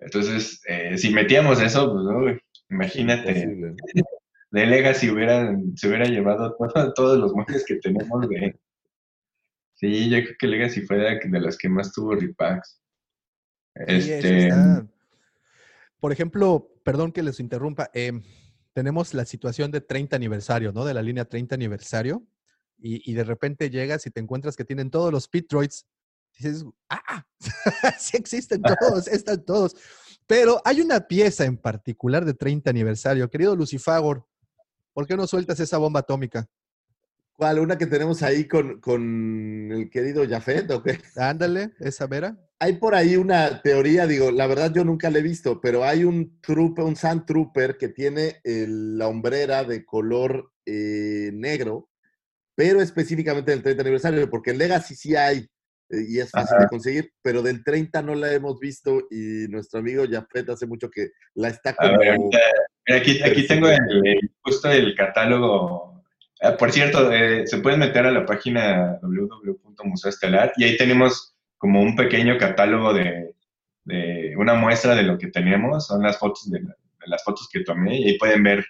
entonces, 0.00 0.60
eh, 0.68 0.98
si 0.98 1.08
metíamos 1.10 1.62
eso, 1.62 1.90
pues, 1.90 2.04
uy, 2.34 2.40
imagínate, 2.68 3.30
Imposible, 3.30 3.74
de 4.50 4.66
Legacy 4.66 5.08
hubieran, 5.10 5.74
se 5.78 5.88
hubiera 5.88 6.04
llevado 6.04 6.54
todo- 6.58 6.92
todos 6.92 7.18
los 7.18 7.32
muebles 7.32 7.64
que 7.64 7.76
tenemos 7.76 8.28
de... 8.28 8.54
Sí, 9.76 10.10
yo 10.10 10.18
creo 10.24 10.36
que 10.38 10.46
Legacy 10.46 10.82
fue 10.82 10.98
de, 10.98 11.20
de 11.24 11.40
las 11.40 11.56
que 11.56 11.68
más 11.70 11.92
tuvo 11.92 12.14
repacks. 12.14 12.80
Este, 13.86 14.48
está- 14.48 14.86
Por 16.00 16.12
ejemplo, 16.12 16.70
perdón 16.84 17.12
que 17.12 17.22
les 17.22 17.40
interrumpa, 17.40 17.90
em, 17.92 18.22
tenemos 18.72 19.14
la 19.14 19.24
situación 19.24 19.70
de 19.70 19.80
30 19.80 20.16
aniversario, 20.16 20.72
¿no? 20.72 20.84
De 20.84 20.94
la 20.94 21.02
línea 21.02 21.24
30 21.24 21.54
aniversario, 21.54 22.24
y, 22.78 23.10
y 23.10 23.14
de 23.14 23.24
repente 23.24 23.70
llegas 23.70 24.06
y 24.06 24.10
te 24.10 24.20
encuentras 24.20 24.54
que 24.56 24.64
tienen 24.64 24.90
todos 24.90 25.12
los 25.12 25.26
pit 25.28 25.48
droids. 25.50 25.86
Dices, 26.36 26.64
¡ah! 26.88 27.26
sí 27.98 28.16
existen 28.16 28.62
todos, 28.62 29.08
están 29.08 29.44
todos. 29.44 29.74
Pero 30.28 30.60
hay 30.64 30.80
una 30.80 31.00
pieza 31.00 31.44
en 31.44 31.56
particular 31.56 32.24
de 32.24 32.34
30 32.34 32.70
aniversario. 32.70 33.28
Querido 33.28 33.56
Lucifagor, 33.56 34.24
¿por 34.92 35.06
qué 35.06 35.16
no 35.16 35.26
sueltas 35.26 35.58
esa 35.58 35.78
bomba 35.78 36.00
atómica? 36.00 36.48
¿Cuál? 37.38 37.60
¿Una 37.60 37.78
que 37.78 37.86
tenemos 37.86 38.20
ahí 38.24 38.48
con, 38.48 38.80
con 38.80 39.70
el 39.70 39.88
querido 39.90 40.28
Jafet 40.28 40.68
o 40.72 40.82
qué? 40.82 40.98
Ándale, 41.14 41.70
esa 41.78 42.08
vera. 42.08 42.36
Hay 42.58 42.78
por 42.78 42.96
ahí 42.96 43.14
una 43.14 43.62
teoría, 43.62 44.08
digo, 44.08 44.32
la 44.32 44.48
verdad 44.48 44.72
yo 44.74 44.82
nunca 44.84 45.08
la 45.08 45.20
he 45.20 45.22
visto, 45.22 45.60
pero 45.60 45.84
hay 45.84 46.02
un 46.02 46.40
trooper, 46.40 46.84
un 46.84 46.96
Sand 46.96 47.26
Trooper 47.26 47.76
que 47.76 47.90
tiene 47.90 48.40
el- 48.42 48.98
la 48.98 49.06
hombrera 49.06 49.62
de 49.62 49.84
color 49.84 50.50
eh, 50.66 51.30
negro, 51.32 51.90
pero 52.56 52.82
específicamente 52.82 53.52
del 53.52 53.62
30 53.62 53.82
aniversario, 53.82 54.28
porque 54.28 54.50
en 54.50 54.58
Legacy 54.58 54.96
sí 54.96 55.14
hay 55.14 55.38
eh, 55.90 56.04
y 56.08 56.18
es 56.18 56.32
fácil 56.32 56.56
Ajá. 56.56 56.64
de 56.64 56.68
conseguir, 56.68 57.12
pero 57.22 57.40
del 57.40 57.62
30 57.62 58.02
no 58.02 58.16
la 58.16 58.32
hemos 58.32 58.58
visto 58.58 59.06
y 59.12 59.46
nuestro 59.48 59.78
amigo 59.78 60.02
Jafet 60.10 60.50
hace 60.50 60.66
mucho 60.66 60.90
que 60.90 61.10
la 61.34 61.50
está 61.50 61.70
A 61.70 61.76
como... 61.76 61.98
ver, 62.00 62.18
mira, 62.18 63.00
aquí, 63.00 63.22
aquí 63.22 63.46
tengo 63.46 63.68
el- 63.68 64.18
justo 64.42 64.68
el 64.72 64.96
catálogo. 64.96 65.97
Ah, 66.40 66.56
por 66.56 66.70
cierto, 66.72 67.12
eh, 67.12 67.46
se 67.46 67.58
pueden 67.58 67.80
meter 67.80 68.06
a 68.06 68.12
la 68.12 68.24
página 68.24 68.98
www.museo 69.02 70.08
estelar 70.08 70.52
y 70.56 70.64
ahí 70.64 70.76
tenemos 70.76 71.34
como 71.56 71.82
un 71.82 71.96
pequeño 71.96 72.38
catálogo 72.38 72.94
de, 72.94 73.34
de 73.84 74.34
una 74.36 74.54
muestra 74.54 74.94
de 74.94 75.02
lo 75.02 75.18
que 75.18 75.28
tenemos. 75.28 75.86
Son 75.86 76.02
las 76.02 76.18
fotos 76.18 76.48
de, 76.50 76.60
la- 76.60 76.76
de 77.00 77.06
las 77.06 77.24
fotos 77.24 77.48
que 77.52 77.60
tomé 77.64 77.98
y 78.00 78.04
ahí 78.08 78.18
pueden 78.18 78.42
ver 78.42 78.64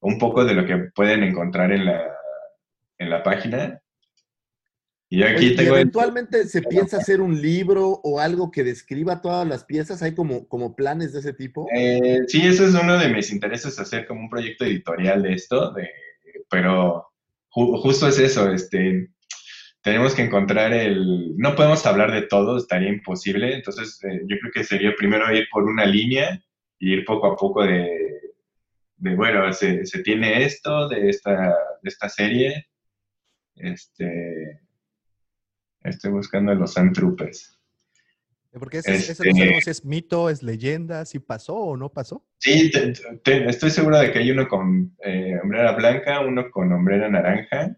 un 0.00 0.18
poco 0.18 0.44
de 0.44 0.54
lo 0.54 0.66
que 0.66 0.76
pueden 0.94 1.22
encontrar 1.22 1.70
en 1.72 1.84
la, 1.84 2.02
en 2.98 3.08
la 3.10 3.22
página. 3.22 3.80
Y 5.08 5.18
yo 5.18 5.26
aquí 5.26 5.36
Oye, 5.36 5.46
¿y 5.46 5.56
tengo 5.56 5.74
el- 5.74 5.80
eventualmente 5.82 6.46
se 6.48 6.62
piensa 6.62 6.96
hacer 6.96 7.20
un 7.20 7.40
libro 7.40 8.00
o 8.02 8.18
algo 8.18 8.50
que 8.50 8.64
describa 8.64 9.20
todas 9.20 9.46
las 9.46 9.62
piezas? 9.64 10.02
¿Hay 10.02 10.14
como, 10.14 10.48
como 10.48 10.74
planes 10.74 11.12
de 11.12 11.20
ese 11.20 11.34
tipo? 11.34 11.68
Eh, 11.72 12.20
sí, 12.26 12.44
eso 12.44 12.66
es 12.66 12.74
uno 12.74 12.98
de 12.98 13.08
mis 13.10 13.30
intereses, 13.30 13.78
hacer 13.78 14.06
como 14.06 14.22
un 14.22 14.30
proyecto 14.30 14.64
editorial 14.64 15.22
de 15.22 15.34
esto, 15.34 15.72
de, 15.74 15.88
pero 16.50 17.11
ju- 17.52 17.80
justo 17.82 18.08
es 18.08 18.18
eso, 18.18 18.50
este, 18.52 19.08
tenemos 19.82 20.14
que 20.14 20.22
encontrar 20.22 20.72
el, 20.72 21.36
no 21.36 21.54
podemos 21.54 21.84
hablar 21.86 22.12
de 22.12 22.22
todo, 22.22 22.56
estaría 22.56 22.88
imposible, 22.88 23.54
entonces 23.54 24.02
eh, 24.04 24.20
yo 24.26 24.36
creo 24.40 24.52
que 24.52 24.64
sería 24.64 24.94
primero 24.96 25.32
ir 25.34 25.46
por 25.50 25.64
una 25.64 25.84
línea 25.84 26.42
y 26.78 26.92
ir 26.92 27.04
poco 27.04 27.26
a 27.28 27.36
poco 27.36 27.64
de, 27.64 28.20
de 28.96 29.14
bueno, 29.16 29.52
se, 29.52 29.84
se 29.86 30.02
tiene 30.02 30.44
esto 30.44 30.88
de 30.88 31.08
esta, 31.08 31.34
de 31.82 31.88
esta 31.88 32.08
serie, 32.08 32.68
este, 33.56 34.60
estoy 35.82 36.10
buscando 36.12 36.54
los 36.54 36.72
Sand. 36.72 36.96
Porque 38.58 38.78
ese, 38.78 38.94
ese 38.94 39.12
Este- 39.12 39.30
no 39.30 39.36
sabemos 39.36 39.64
si 39.64 39.70
es 39.70 39.84
mito, 39.84 40.28
es 40.28 40.42
leyenda, 40.42 41.06
si 41.06 41.18
pasó 41.18 41.56
o 41.56 41.76
no 41.76 41.88
pasó. 41.90 42.22
Sí, 42.38 42.70
te- 42.70 42.92
te- 43.24 43.48
estoy 43.48 43.70
seguro 43.70 43.98
de 43.98 44.12
que 44.12 44.18
hay 44.18 44.30
uno 44.30 44.46
con 44.46 44.94
eh, 45.04 45.38
hombrera 45.42 45.72
blanca, 45.72 46.20
uno 46.20 46.50
con 46.50 46.70
hombrera 46.70 47.08
naranja. 47.08 47.76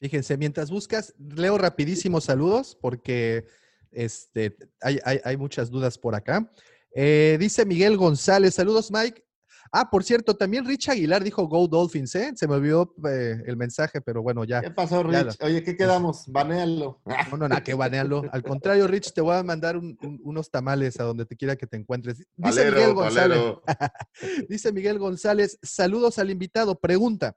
Fíjense, 0.00 0.36
mientras 0.36 0.70
buscas, 0.70 1.14
leo 1.18 1.56
rapidísimos 1.56 2.24
saludos 2.24 2.76
porque 2.78 3.46
este, 3.90 4.56
hay, 4.82 4.98
hay- 5.04 5.20
hay 5.24 5.36
muchas 5.38 5.70
dudas 5.70 5.96
por 5.96 6.14
acá. 6.14 6.50
Eh, 6.94 7.38
dice 7.40 7.64
Miguel 7.64 7.96
González, 7.96 8.54
saludos 8.54 8.90
Mike. 8.92 9.24
Ah, 9.72 9.90
por 9.90 10.04
cierto, 10.04 10.36
también 10.36 10.64
Rich 10.64 10.88
Aguilar 10.90 11.22
dijo 11.24 11.46
Go 11.48 11.66
Dolphins, 11.66 12.14
¿eh? 12.14 12.32
Se 12.36 12.46
me 12.46 12.54
olvidó 12.54 12.94
eh, 13.08 13.42
el 13.46 13.56
mensaje, 13.56 14.00
pero 14.00 14.22
bueno, 14.22 14.44
ya. 14.44 14.60
¿Qué 14.60 14.70
pasó, 14.70 15.08
ya 15.10 15.24
Rich? 15.24 15.38
Oye, 15.42 15.62
¿qué 15.62 15.76
quedamos? 15.76 16.24
Banéalo. 16.28 17.00
No, 17.04 17.36
no, 17.36 17.48
nada, 17.48 17.62
que 17.62 17.74
banearlo. 17.74 18.22
Al 18.32 18.42
contrario, 18.42 18.86
Rich, 18.86 19.12
te 19.12 19.20
voy 19.20 19.34
a 19.36 19.42
mandar 19.42 19.76
un- 19.76 19.98
un- 20.02 20.20
unos 20.22 20.50
tamales 20.50 20.98
a 21.00 21.04
donde 21.04 21.26
te 21.26 21.36
quiera 21.36 21.56
que 21.56 21.66
te 21.66 21.76
encuentres. 21.76 22.18
Dice 22.18 22.26
Valero, 22.36 22.76
Miguel 22.76 22.94
González. 22.94 23.40
Dice 24.48 24.72
Miguel 24.72 24.98
González, 24.98 25.58
saludos 25.62 26.18
al 26.18 26.30
invitado. 26.30 26.78
Pregunta, 26.78 27.36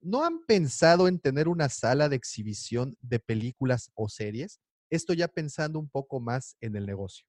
¿no 0.00 0.24
han 0.24 0.44
pensado 0.46 1.08
en 1.08 1.18
tener 1.18 1.48
una 1.48 1.68
sala 1.68 2.08
de 2.08 2.16
exhibición 2.16 2.96
de 3.00 3.18
películas 3.18 3.90
o 3.94 4.08
series? 4.08 4.60
Esto 4.90 5.12
ya 5.14 5.28
pensando 5.28 5.78
un 5.78 5.88
poco 5.88 6.20
más 6.20 6.56
en 6.60 6.76
el 6.76 6.86
negocio. 6.86 7.26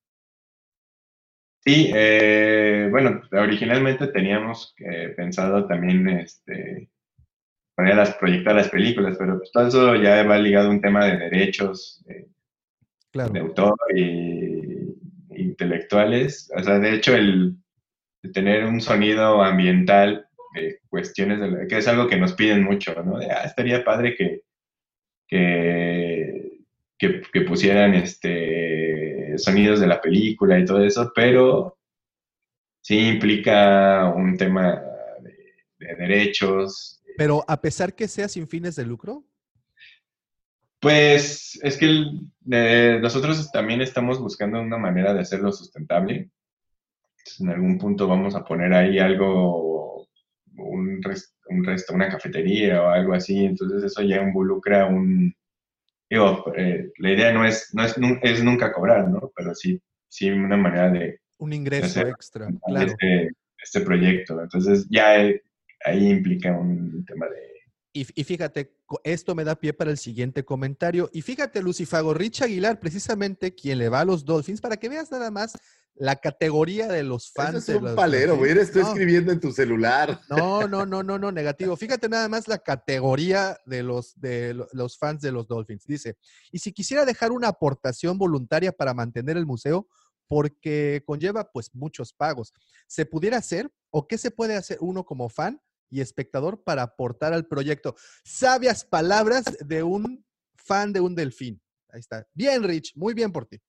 Sí, 1.70 1.92
eh, 1.94 2.88
bueno, 2.90 3.22
originalmente 3.32 4.08
teníamos 4.08 4.74
eh, 4.80 5.14
pensado 5.16 5.68
también 5.68 6.10
este, 6.10 6.90
poner 7.76 7.96
las, 7.96 8.16
proyectar 8.16 8.56
las 8.56 8.70
películas, 8.70 9.18
pero 9.20 9.38
pues 9.38 9.52
todo 9.52 9.68
eso 9.68 9.96
ya 9.98 10.24
va 10.24 10.40
ligado 10.40 10.70
a 10.70 10.72
un 10.72 10.82
tema 10.82 11.06
de 11.06 11.18
derechos 11.18 12.04
eh, 12.10 12.26
Claro. 13.12 13.34
de 13.34 13.40
autor 13.42 13.76
y 13.96 14.96
intelectuales. 15.30 16.52
O 16.58 16.64
sea, 16.64 16.80
de 16.80 16.96
hecho, 16.96 17.14
el 17.16 17.56
tener 18.34 18.66
un 18.66 18.82
sonido 18.82 19.44
ambiental 19.44 20.26
de 20.56 20.80
cuestiones, 20.90 21.40
de 21.40 21.68
que 21.68 21.78
es 21.78 21.88
algo 21.88 22.08
que 22.08 22.18
nos 22.18 22.34
piden 22.34 22.64
mucho, 22.64 22.96
¿no? 23.04 23.20
De, 23.20 23.30
ah, 23.30 23.44
estaría 23.44 23.84
padre 23.84 24.16
que, 24.16 24.42
que, 25.28 26.64
que, 26.98 27.22
que 27.32 27.42
pusieran 27.42 27.94
este, 27.94 28.89
sonidos 29.40 29.80
de 29.80 29.88
la 29.88 30.02
película 30.02 30.60
y 30.60 30.66
todo 30.66 30.84
eso, 30.84 31.12
pero 31.16 31.78
sí 32.82 32.98
implica 33.08 34.12
un 34.16 34.38
tema 34.38 34.82
de, 35.22 35.36
de 35.80 35.96
derechos. 35.96 37.02
Pero 37.18 37.44
a 37.48 37.60
pesar 37.62 37.94
que 37.94 38.08
sea 38.08 38.28
sin 38.28 38.48
fines 38.48 38.76
de 38.76 38.86
lucro, 38.86 39.24
Pues 40.80 41.60
es 41.62 41.78
que 41.78 41.86
el- 41.86 42.22
eh, 42.52 43.00
nosotros 43.02 43.52
también 43.52 43.82
estamos 43.82 44.20
buscando 44.20 44.62
una 44.62 44.78
manera 44.78 45.14
de 45.14 45.20
hacerlo 45.22 45.52
sustentable. 45.52 46.32
Entonces, 47.18 47.42
en 47.42 47.50
algún 47.50 47.78
punto 47.78 48.08
vamos 48.08 48.34
a 48.36 48.46
poner 48.46 48.74
ahí 48.74 48.98
algo, 49.00 50.08
un, 50.56 51.02
un 51.50 51.64
resto, 51.66 51.94
una 51.94 52.08
cafetería 52.10 52.82
o 52.82 52.90
algo 52.90 53.14
así. 53.14 53.44
Entonces 53.46 53.84
eso 53.84 54.02
ya 54.04 54.22
involucra 54.22 54.86
un... 54.86 55.34
Digo, 56.10 56.52
eh, 56.56 56.92
la 56.98 57.12
idea 57.12 57.32
no 57.32 57.46
es, 57.46 57.70
no 57.74 57.84
es, 57.84 57.96
es 58.24 58.44
nunca 58.44 58.74
cobrar, 58.74 59.08
¿no? 59.08 59.32
Pero 59.36 59.54
sí, 59.54 59.80
sí 60.08 60.30
una 60.30 60.58
manera 60.58 60.90
de 60.90 61.20
Un 61.38 61.54
ingreso 61.54 61.86
hacer 61.86 62.08
extra, 62.08 62.48
claro. 62.66 62.88
este, 62.88 63.30
este 63.62 63.82
proyecto. 63.82 64.42
Entonces 64.42 64.88
ya 64.90 65.24
eh, 65.24 65.42
ahí 65.86 66.10
implica 66.10 66.52
un 66.52 67.06
tema 67.06 67.28
de... 67.28 67.59
Y, 67.92 68.06
y 68.20 68.24
fíjate, 68.24 68.78
esto 69.04 69.34
me 69.34 69.44
da 69.44 69.56
pie 69.56 69.74
para 69.74 69.90
el 69.92 69.98
siguiente 69.98 70.46
comentario. 70.46 71.10
Y 71.12 71.22
fíjate, 71.24 71.62
Lucifago, 71.62 72.14
Rich 72.14 72.44
Aguilar, 72.44 72.80
precisamente 72.80 73.56
quien 73.56 73.80
le 73.80 73.90
va 73.90 74.02
a 74.02 74.06
los 74.06 74.26
Dolphins, 74.26 74.62
para 74.62 74.78
que 74.78 74.90
veas 74.90 75.10
nada 75.12 75.32
más 75.32 75.54
la 75.96 76.16
categoría 76.18 76.88
de 76.88 77.04
los 77.04 77.32
fans. 77.32 77.66
De 77.66 77.74
es 77.74 77.80
un 77.80 77.86
los 77.86 77.96
palero, 77.96 78.38
güey. 78.38 78.54
No, 78.54 78.62
escribiendo 78.62 79.32
en 79.32 79.40
tu 79.40 79.52
celular. 79.52 80.22
No, 80.30 80.68
no, 80.68 80.86
no, 80.86 81.02
no, 81.04 81.18
no, 81.18 81.32
negativo. 81.32 81.76
Fíjate 81.76 82.08
nada 82.10 82.30
más 82.30 82.48
la 82.48 82.60
categoría 82.60 83.58
de 83.66 83.84
los, 83.84 84.20
de 84.20 84.54
lo- 84.54 84.68
los 84.72 84.98
fans 84.98 85.22
de 85.22 85.32
los 85.32 85.48
Dolphins. 85.48 85.86
Dice, 85.86 86.16
y 86.52 86.60
si 86.60 86.72
quisiera 86.72 87.06
dejar 87.06 87.32
una 87.32 87.48
aportación 87.50 88.18
voluntaria 88.18 88.72
para 88.72 88.94
mantener 88.94 89.36
el 89.36 89.46
museo, 89.48 89.88
porque 90.28 91.02
conlleva 91.08 91.52
pues 91.52 91.74
muchos 91.74 92.14
pagos, 92.14 92.54
¿se 92.88 93.06
pudiera 93.06 93.38
hacer 93.38 93.72
o 93.90 94.08
qué 94.08 94.18
se 94.20 94.30
puede 94.30 94.56
hacer 94.56 94.78
uno 94.80 95.04
como 95.04 95.28
fan 95.28 95.60
y 95.90 96.02
espectador 96.02 96.64
para 96.64 96.84
aportar 96.84 97.34
al 97.34 97.46
proyecto? 97.48 97.96
Sabias 98.24 98.86
palabras 98.86 99.46
de 99.66 99.84
un 99.84 100.26
fan 100.56 100.94
de 100.94 101.00
un 101.02 101.16
delfín. 101.16 101.62
Ahí 101.90 102.00
está. 102.00 102.28
Bien, 102.34 102.64
Rich, 102.64 102.94
muy 102.96 103.14
bien 103.14 103.32
por 103.32 103.46
ti. 103.48 103.60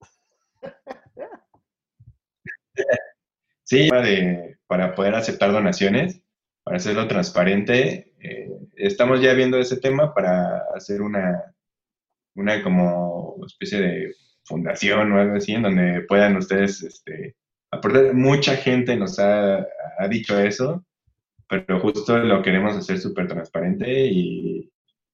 Sí, 3.65 3.89
para 3.89 4.03
de- 4.03 4.59
para 4.67 4.95
poder 4.95 5.15
aceptar 5.15 5.53
donaciones, 5.53 6.23
para 6.63 6.77
hacerlo 6.77 7.07
transparente. 7.09 8.07
eh, 8.23 8.51
estamos 8.77 9.21
ya 9.23 9.33
viendo 9.33 9.59
ese 9.59 9.79
tema 9.79 10.13
para 10.13 10.59
hacer 10.75 11.01
una, 11.01 11.55
una 12.35 12.63
como 12.63 13.37
especie 13.47 13.81
de 13.81 14.15
fundación 14.45 15.13
o 15.13 15.19
algo 15.21 15.37
así, 15.37 15.53
en 15.55 15.63
donde 15.63 16.03
puedan 16.03 16.37
ustedes 16.37 16.83
este, 16.83 17.37
aportar. 17.71 18.13
Mucha 18.13 18.57
gente 18.57 18.95
nos 18.97 19.19
ha, 19.19 19.67
ha 19.99 20.09
dicho 20.09 20.39
eso, 20.39 20.85
pero 21.51 21.81
justo 21.81 22.17
lo 22.19 22.43
queremos 22.43 22.77
hacer 22.77 22.99
súper 22.99 23.27
transparente 23.27 24.07
y 24.07 24.71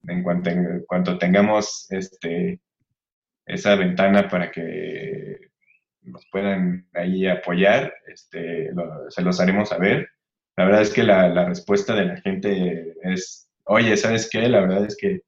en 0.07 0.23
cuanto, 0.23 0.51
en 0.51 0.83
cuanto 0.87 1.17
tengamos 1.17 1.87
este, 1.89 2.59
esa 3.45 3.75
ventana 3.75 4.27
para 4.29 4.51
que 4.51 5.39
nos 6.03 6.25
puedan 6.31 6.87
ahí 6.93 7.27
apoyar, 7.27 7.91
este, 8.07 8.69
se 9.09 9.21
los 9.23 9.39
haremos 9.41 9.69
saber. 9.69 10.07
La 10.55 10.65
verdad 10.65 10.83
es 10.83 10.93
que 10.93 11.03
la, 11.03 11.27
la 11.29 11.45
respuesta 11.45 11.95
de 11.95 12.05
la 12.05 12.21
gente 12.21 12.93
es, 13.01 13.49
oye, 13.65 13.97
¿sabes 13.97 14.29
qué? 14.31 14.47
La 14.47 14.61
verdad 14.61 14.85
es 14.85 14.95
que 14.95 15.21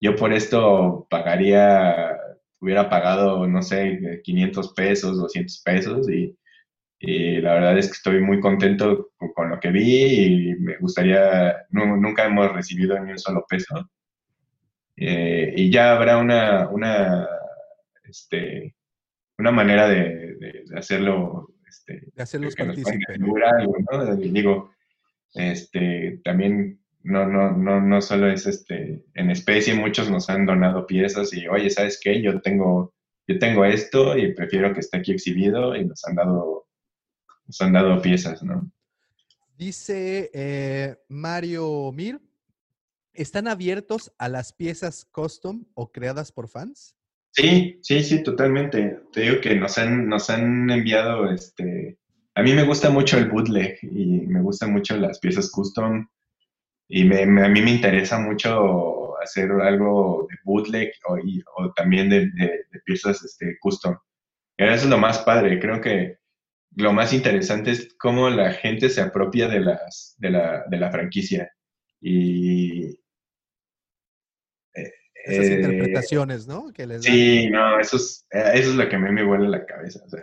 yo 0.00 0.16
por 0.16 0.32
esto 0.32 1.06
pagaría, 1.08 2.16
hubiera 2.60 2.90
pagado, 2.90 3.46
no 3.46 3.62
sé, 3.62 4.20
500 4.24 4.74
pesos, 4.74 5.18
200 5.18 5.62
pesos 5.62 6.10
y, 6.10 6.36
y 7.00 7.40
la 7.40 7.54
verdad 7.54 7.78
es 7.78 7.86
que 7.86 7.92
estoy 7.92 8.20
muy 8.20 8.40
contento 8.40 9.10
con, 9.34 9.50
lo 9.50 9.60
que 9.60 9.70
vi 9.70 10.50
y 10.50 10.54
me 10.56 10.76
gustaría, 10.78 11.66
nu- 11.70 11.96
nunca 11.96 12.26
hemos 12.26 12.52
recibido 12.52 12.98
ni 13.00 13.12
un 13.12 13.18
solo 13.18 13.44
peso. 13.48 13.88
Eh, 14.96 15.52
y 15.56 15.70
ya 15.70 15.92
habrá 15.96 16.18
una, 16.18 16.68
una, 16.70 17.26
este, 18.04 18.74
una 19.38 19.52
manera 19.52 19.88
de, 19.88 20.34
de- 20.36 20.64
de 20.66 20.78
hacerlo, 20.78 21.54
este, 21.68 22.02
De 22.14 22.22
hacerlos 22.22 22.54
que 22.56 22.64
nos 22.64 22.80
puedan 22.80 22.98
partícipe. 23.00 23.12
asegurar 23.12 23.54
algo, 23.60 23.76
¿no? 23.92 24.16
Digo, 24.16 24.72
este, 25.34 26.20
también 26.24 26.80
no, 27.04 27.26
no, 27.26 27.52
no, 27.52 27.80
no 27.80 28.00
solo 28.00 28.28
es 28.28 28.46
este, 28.46 29.04
en 29.14 29.30
especie, 29.30 29.74
muchos 29.74 30.10
nos 30.10 30.28
han 30.30 30.46
donado 30.46 30.86
piezas 30.86 31.32
y, 31.32 31.46
oye, 31.46 31.70
¿sabes 31.70 32.00
qué? 32.02 32.20
Yo 32.20 32.40
tengo, 32.40 32.92
yo 33.28 33.38
tengo 33.38 33.64
esto 33.64 34.16
y 34.18 34.34
prefiero 34.34 34.74
que 34.74 34.80
esté 34.80 34.98
aquí 34.98 35.12
exhibido 35.12 35.76
y 35.76 35.84
nos 35.84 36.04
han 36.06 36.16
dado, 36.16 36.66
nos 37.48 37.60
han 37.62 37.72
dado 37.72 38.00
piezas, 38.00 38.42
¿no? 38.42 38.70
Dice 39.56 40.30
eh, 40.32 40.96
Mario 41.08 41.90
Mir, 41.92 42.20
¿están 43.12 43.48
abiertos 43.48 44.12
a 44.18 44.28
las 44.28 44.52
piezas 44.52 45.04
custom 45.10 45.64
o 45.74 45.90
creadas 45.90 46.30
por 46.30 46.48
fans? 46.48 46.94
Sí, 47.32 47.78
sí, 47.82 48.02
sí, 48.04 48.22
totalmente. 48.22 49.00
Te 49.12 49.22
digo 49.22 49.40
que 49.40 49.56
nos 49.56 49.76
han, 49.78 50.08
nos 50.08 50.30
han 50.30 50.70
enviado, 50.70 51.30
este, 51.30 51.98
a 52.34 52.42
mí 52.42 52.52
me 52.52 52.62
gusta 52.64 52.90
mucho 52.90 53.18
el 53.18 53.28
bootleg 53.28 53.78
y 53.82 54.20
me 54.26 54.42
gustan 54.42 54.72
mucho 54.72 54.96
las 54.96 55.18
piezas 55.18 55.50
custom 55.50 56.06
y 56.88 57.04
me, 57.04 57.26
me- 57.26 57.44
a 57.44 57.48
mí 57.48 57.60
me 57.62 57.72
interesa 57.72 58.18
mucho 58.20 59.18
hacer 59.20 59.50
algo 59.50 60.26
de 60.30 60.36
bootleg 60.44 60.92
o, 61.08 61.18
y- 61.18 61.42
o 61.56 61.72
también 61.72 62.08
de, 62.10 62.20
de- 62.30 62.64
de 62.70 62.80
piezas 62.84 63.22
este, 63.24 63.58
custom. 63.60 63.96
Y 64.56 64.64
eso 64.64 64.84
es 64.84 64.86
lo 64.90 64.98
más 64.98 65.18
padre, 65.20 65.58
creo 65.60 65.80
que 65.80 66.17
lo 66.76 66.92
más 66.92 67.12
interesante 67.12 67.72
es 67.72 67.94
cómo 67.98 68.30
la 68.30 68.52
gente 68.52 68.88
se 68.90 69.00
apropia 69.00 69.48
de, 69.48 69.60
las, 69.60 70.14
de, 70.18 70.30
la, 70.30 70.64
de 70.68 70.76
la 70.78 70.90
franquicia. 70.90 71.52
Y... 72.00 72.90
eh, 74.74 74.92
Esas 75.24 75.46
eh, 75.46 75.54
interpretaciones, 75.54 76.46
¿no? 76.46 76.72
Que 76.72 76.86
les 76.86 77.02
dan. 77.02 77.12
Sí, 77.12 77.50
no, 77.50 77.80
eso 77.80 77.96
es, 77.96 78.26
eh, 78.30 78.52
eso 78.54 78.70
es 78.70 78.76
lo 78.76 78.88
que 78.88 78.96
a 78.96 78.98
mí 78.98 79.10
me 79.10 79.24
vuela 79.24 79.48
la 79.48 79.66
cabeza. 79.66 80.00
O 80.04 80.08
sea, 80.08 80.20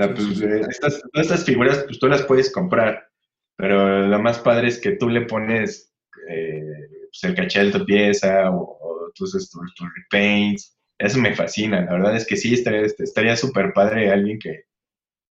o 0.00 0.04
sea, 0.04 0.16
Sí, 0.16 0.34
pues, 0.40 0.68
estas, 0.68 1.00
todas 1.12 1.26
estas 1.26 1.44
figuras, 1.44 1.84
pues 1.84 1.98
tú 1.98 2.06
las 2.08 2.22
puedes 2.22 2.52
comprar, 2.52 3.08
pero 3.56 4.06
lo 4.06 4.18
más 4.20 4.38
padre 4.38 4.68
es 4.68 4.80
que 4.80 4.92
tú 4.92 5.08
le 5.08 5.22
pones 5.22 5.92
eh, 6.28 6.62
pues, 7.10 7.24
el 7.24 7.34
caché 7.34 7.64
de 7.64 7.72
tu 7.72 7.84
pieza 7.84 8.50
o, 8.50 8.78
o 8.80 9.12
tus, 9.14 9.32
tus, 9.32 9.50
tus 9.50 9.88
repaints. 9.96 10.76
Eso 10.98 11.18
me 11.18 11.34
fascina. 11.34 11.84
La 11.84 11.92
verdad 11.92 12.16
es 12.16 12.26
que 12.26 12.36
sí, 12.36 12.54
estaría 12.54 12.82
estaría 12.82 13.36
súper 13.36 13.72
padre 13.72 14.10
alguien 14.10 14.38
que, 14.38 14.64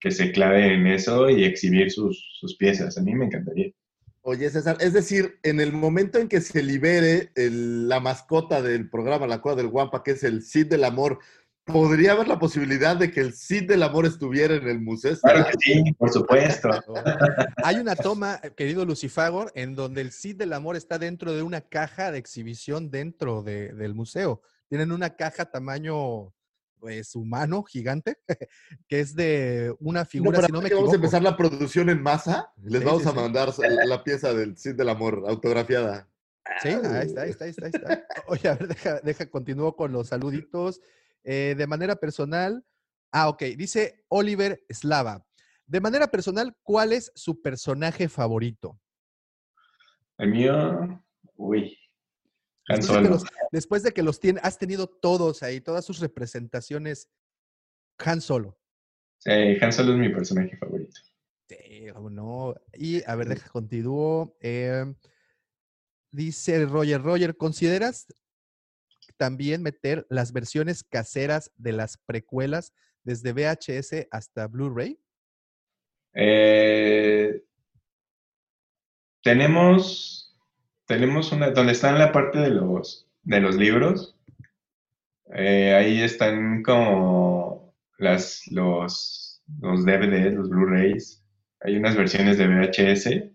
que 0.00 0.10
se 0.10 0.32
clave 0.32 0.74
en 0.74 0.86
eso 0.86 1.30
y 1.30 1.44
exhibir 1.44 1.90
sus, 1.90 2.22
sus 2.38 2.56
piezas. 2.56 2.98
A 2.98 3.02
mí 3.02 3.14
me 3.14 3.26
encantaría. 3.26 3.70
Oye, 4.26 4.48
César, 4.50 4.76
es 4.80 4.92
decir, 4.94 5.38
en 5.42 5.60
el 5.60 5.72
momento 5.72 6.18
en 6.18 6.28
que 6.28 6.40
se 6.40 6.62
libere 6.62 7.30
el- 7.34 7.88
la 7.88 8.00
mascota 8.00 8.62
del 8.62 8.88
programa 8.88 9.26
La 9.26 9.40
Cueva 9.40 9.56
del 9.56 9.68
Guampa, 9.68 10.02
que 10.02 10.12
es 10.12 10.24
el 10.24 10.42
Cid 10.42 10.66
del 10.66 10.84
Amor, 10.84 11.18
¿podría 11.64 12.12
haber 12.12 12.28
la 12.28 12.38
posibilidad 12.38 12.96
de 12.96 13.10
que 13.10 13.20
el 13.20 13.32
Cid 13.34 13.68
del 13.68 13.82
Amor 13.82 14.06
estuviera 14.06 14.54
en 14.54 14.66
el 14.68 14.80
museo? 14.80 15.14
Claro 15.22 15.46
que 15.46 15.58
sí, 15.60 15.92
por 15.98 16.10
supuesto. 16.10 16.68
Hay 17.64 17.76
una 17.76 17.96
toma, 17.96 18.40
querido 18.56 18.84
Lucifagor, 18.84 19.52
en 19.54 19.74
donde 19.74 20.00
el 20.00 20.10
Cid 20.12 20.36
del 20.36 20.52
Amor 20.54 20.76
está 20.76 20.98
dentro 20.98 21.34
de 21.34 21.42
una 21.42 21.60
caja 21.62 22.10
de 22.10 22.18
exhibición 22.18 22.90
dentro 22.90 23.42
de- 23.42 23.72
del 23.74 23.94
museo. 23.94 24.42
Tienen 24.68 24.92
una 24.92 25.16
caja 25.16 25.46
tamaño 25.46 26.33
pues, 26.84 27.16
humano, 27.16 27.62
gigante, 27.62 28.18
que 28.88 29.00
es 29.00 29.16
de 29.16 29.74
una 29.80 30.04
figura, 30.04 30.44
si 30.44 30.52
no 30.52 30.60
me 30.60 30.68
vamos 30.68 30.92
a 30.92 30.96
empezar 30.96 31.22
la 31.22 31.34
producción 31.34 31.88
en 31.88 32.02
masa, 32.02 32.52
les 32.62 32.80
Sí, 32.80 32.84
vamos 32.84 33.02
sí, 33.04 33.08
a 33.08 33.12
sí. 33.12 33.16
mandar 33.16 33.58
la, 33.58 33.86
la 33.86 34.04
pieza 34.04 34.34
del 34.34 34.58
Cid 34.58 34.74
del 34.74 34.90
Amor 34.90 35.24
autografiada. 35.26 36.10
Sí, 36.60 36.68
ahí 36.68 37.06
está, 37.06 37.22
ahí 37.22 37.30
está, 37.30 37.44
ahí 37.46 37.50
está, 37.52 37.64
ahí 37.64 37.72
está. 37.74 38.06
Oye, 38.26 38.48
a 38.50 38.54
ver, 38.56 38.68
deja, 38.68 39.00
deja, 39.00 39.30
continúo 39.30 39.74
con 39.74 39.92
los 39.92 40.08
saluditos. 40.08 40.82
Eh, 41.22 41.54
de 41.56 41.66
manera 41.66 41.96
personal, 41.96 42.62
ah, 43.12 43.30
ok, 43.30 43.42
dice 43.56 44.04
Oliver 44.08 44.62
Slava. 44.68 45.24
De 45.64 45.80
manera 45.80 46.08
personal, 46.08 46.54
¿cuál 46.62 46.92
es 46.92 47.10
su 47.14 47.40
personaje 47.40 48.10
favorito? 48.10 48.78
El 50.18 50.28
mío, 50.32 51.02
uy, 51.36 51.78
Después 52.66 52.78
de, 52.78 52.86
que 52.86 52.86
Solo. 52.86 53.10
los, 53.10 53.24
después 53.52 53.82
de 53.82 53.92
que 53.92 54.02
los 54.02 54.20
tiene, 54.20 54.40
has 54.42 54.58
tenido 54.58 54.86
todos 54.86 55.42
ahí, 55.42 55.60
todas 55.60 55.84
sus 55.84 56.00
representaciones, 56.00 57.08
Han 57.98 58.20
Solo. 58.20 58.58
Sí, 59.18 59.30
Han 59.60 59.72
Solo 59.72 59.92
es 59.92 59.98
mi 59.98 60.08
personaje 60.08 60.56
favorito. 60.56 61.00
Sí, 61.48 61.86
no. 62.10 62.54
Y 62.72 63.02
a 63.08 63.14
ver, 63.16 63.28
deja, 63.28 63.48
continúo. 63.50 64.36
Eh, 64.40 64.84
dice 66.10 66.64
Roger, 66.64 67.02
Roger, 67.02 67.36
¿consideras 67.36 68.06
también 69.16 69.62
meter 69.62 70.06
las 70.08 70.32
versiones 70.32 70.82
caseras 70.82 71.52
de 71.56 71.72
las 71.72 71.98
precuelas 71.98 72.72
desde 73.02 73.32
VHS 73.32 74.08
hasta 74.10 74.46
Blu-ray? 74.46 74.98
Eh, 76.14 77.44
tenemos, 79.22 80.23
tenemos 80.86 81.32
una, 81.32 81.50
donde 81.50 81.72
está 81.72 81.90
en 81.90 81.98
la 81.98 82.12
parte 82.12 82.38
de 82.38 82.50
los, 82.50 83.08
de 83.22 83.40
los 83.40 83.56
libros, 83.56 84.16
eh, 85.34 85.74
ahí 85.74 86.02
están 86.02 86.62
como 86.62 87.74
las, 87.98 88.42
los, 88.50 89.42
los 89.60 89.84
DVDs, 89.84 90.34
los 90.34 90.48
Blu-rays, 90.50 91.22
hay 91.60 91.76
unas 91.76 91.96
versiones 91.96 92.36
de 92.38 92.46
VHS. 92.46 93.30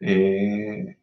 Eh, 0.00 0.96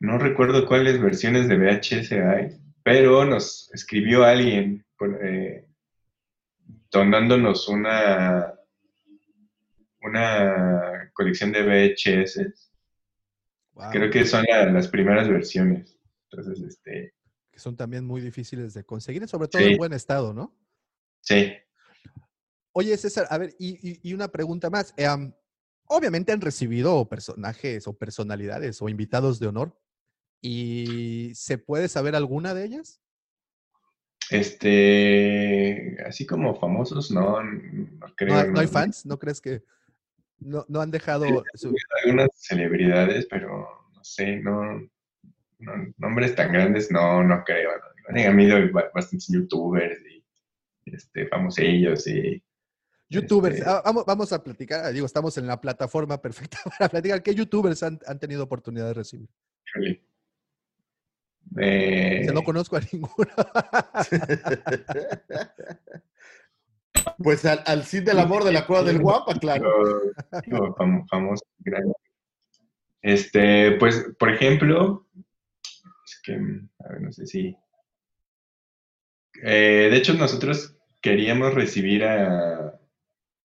no 0.00 0.18
recuerdo 0.18 0.66
cuáles 0.66 1.00
versiones 1.00 1.48
de 1.48 1.56
VHS 1.58 2.12
hay, 2.12 2.58
pero 2.82 3.24
nos 3.24 3.70
escribió 3.72 4.24
alguien 4.24 4.84
con- 4.96 5.16
eh, 5.22 5.66
donándonos 6.90 7.68
una, 7.68 8.52
una 10.02 11.10
colección 11.12 11.52
de 11.52 11.62
VHS. 11.62 12.71
Wow, 13.74 13.90
Creo 13.90 14.10
que 14.10 14.24
son 14.24 14.44
la- 14.48 14.70
las 14.70 14.88
primeras 14.88 15.28
versiones. 15.28 15.98
Entonces, 16.30 16.62
este, 16.66 17.14
que 17.50 17.58
son 17.58 17.76
también 17.76 18.04
muy 18.06 18.20
difíciles 18.20 18.74
de 18.74 18.84
conseguir, 18.84 19.26
sobre 19.28 19.48
todo 19.48 19.62
Sí. 19.62 19.68
en 19.72 19.76
buen 19.78 19.92
estado, 19.92 20.32
¿no? 20.34 20.54
sí. 21.20 21.52
Oye, 22.74 22.96
César, 22.96 23.26
a 23.28 23.36
ver, 23.36 23.54
y, 23.58 23.76
y- 23.86 24.00
y 24.02 24.14
una 24.14 24.28
pregunta 24.28 24.70
más. 24.70 24.94
Eh, 24.96 25.04
am, 25.04 25.34
obviamente 25.88 26.32
han 26.32 26.40
recibido 26.40 27.06
personajes 27.06 27.86
o 27.86 27.92
personalidades 27.92 28.80
o 28.80 28.88
invitados 28.88 29.38
de 29.38 29.48
honor. 29.48 29.78
¿Y 30.40 31.32
se 31.34 31.58
puede 31.58 31.88
saber 31.88 32.16
alguna 32.16 32.54
de 32.54 32.64
ellas? 32.64 33.02
Este, 34.30 35.96
así 36.06 36.24
como 36.26 36.58
famosos, 36.58 37.10
no, 37.10 37.42
no 37.42 38.06
creo. 38.16 38.34
¿No, 38.34 38.40
hay- 38.40 38.50
no 38.50 38.60
hay 38.60 38.66
fans? 38.66 39.04
¿No 39.06 39.18
crees 39.18 39.40
que 39.40 39.62
no, 40.44 40.64
no 40.68 40.80
han 40.80 40.90
dejado 40.90 41.44
su- 41.54 41.74
Algunas 42.04 42.28
celebridades, 42.34 43.26
pero 43.30 43.48
no 43.94 44.04
sé, 44.04 44.36
no, 44.40 44.80
no- 45.58 45.94
nombres 45.98 46.34
tan 46.34 46.52
grandes, 46.52 46.90
no, 46.90 47.22
no 47.22 47.42
creo. 47.44 47.70
¿no? 47.70 47.84
Han 48.08 48.18
habido 48.18 48.58
ba- 48.72 48.90
bastantes 48.94 49.28
youtubers 49.28 49.98
y 50.06 50.22
este, 50.86 51.26
famosillos 51.28 52.06
y 52.08 52.42
youtubers? 53.08 53.56
Este- 53.58 53.68
Ah, 53.70 53.82
vamos, 53.84 54.04
vamos 54.06 54.32
a 54.32 54.42
platicar, 54.42 54.84
ah, 54.86 54.90
digo, 54.90 55.06
estamos 55.06 55.36
en 55.38 55.46
la 55.46 55.60
plataforma 55.60 56.20
perfecta 56.22 56.58
para 56.78 56.88
platicar. 56.88 57.22
¿Qué 57.22 57.34
youtubers 57.34 57.82
han, 57.82 57.98
han 58.06 58.18
tenido 58.18 58.42
oportunidad 58.44 58.88
de 58.88 58.94
recibir? 58.94 59.28
híjole. 59.68 60.02
Eh, 61.58 62.26
no 62.32 62.42
conozco 62.44 62.76
a 62.76 62.80
ninguno. 62.80 63.12
Pues 67.18 67.44
al, 67.44 67.84
Cid 67.84 68.04
del 68.04 68.18
Amor 68.18 68.44
de 68.44 68.52
la 68.52 68.66
Cueva 68.66 68.84
del 68.84 68.98
Guapa, 69.00 69.34
claro. 69.38 69.70
Famoso. 71.08 71.44
Este, 73.00 73.72
pues, 73.72 74.06
por 74.18 74.30
ejemplo, 74.30 75.06
es 75.14 76.20
que, 76.22 76.34
a 76.34 76.88
ver, 76.88 77.00
no 77.00 77.12
sé 77.12 77.26
si. 77.26 77.56
Eh, 79.42 79.88
de 79.90 79.96
hecho, 79.96 80.14
nosotros 80.14 80.76
queríamos 81.00 81.54
recibir 81.54 82.04
a 82.04 82.78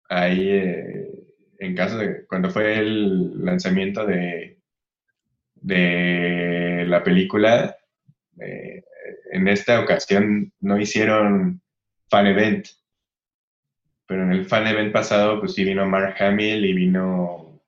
ahí 0.09 0.49
eh, 0.51 1.09
en 1.59 1.75
caso 1.75 1.99
de 1.99 2.27
cuando 2.27 2.51
fue 2.51 2.79
el 2.79 3.45
lanzamiento 3.45 4.05
de 4.05 4.61
de 5.61 6.85
la 6.87 7.03
película. 7.03 7.77
eh, 8.41 8.83
en 9.33 9.47
esta 9.49 9.81
ocasión 9.81 10.53
no 10.61 10.79
hicieron 10.79 11.63
fan 12.09 12.27
event, 12.27 12.67
pero 14.11 14.25
en 14.25 14.33
el 14.33 14.45
fan 14.45 14.67
event 14.67 14.93
pasado, 14.93 15.39
pues 15.39 15.55
sí 15.55 15.63
vino 15.63 15.87
Mark 15.87 16.17
Hamill 16.19 16.65
y 16.65 16.73
vino 16.73 17.63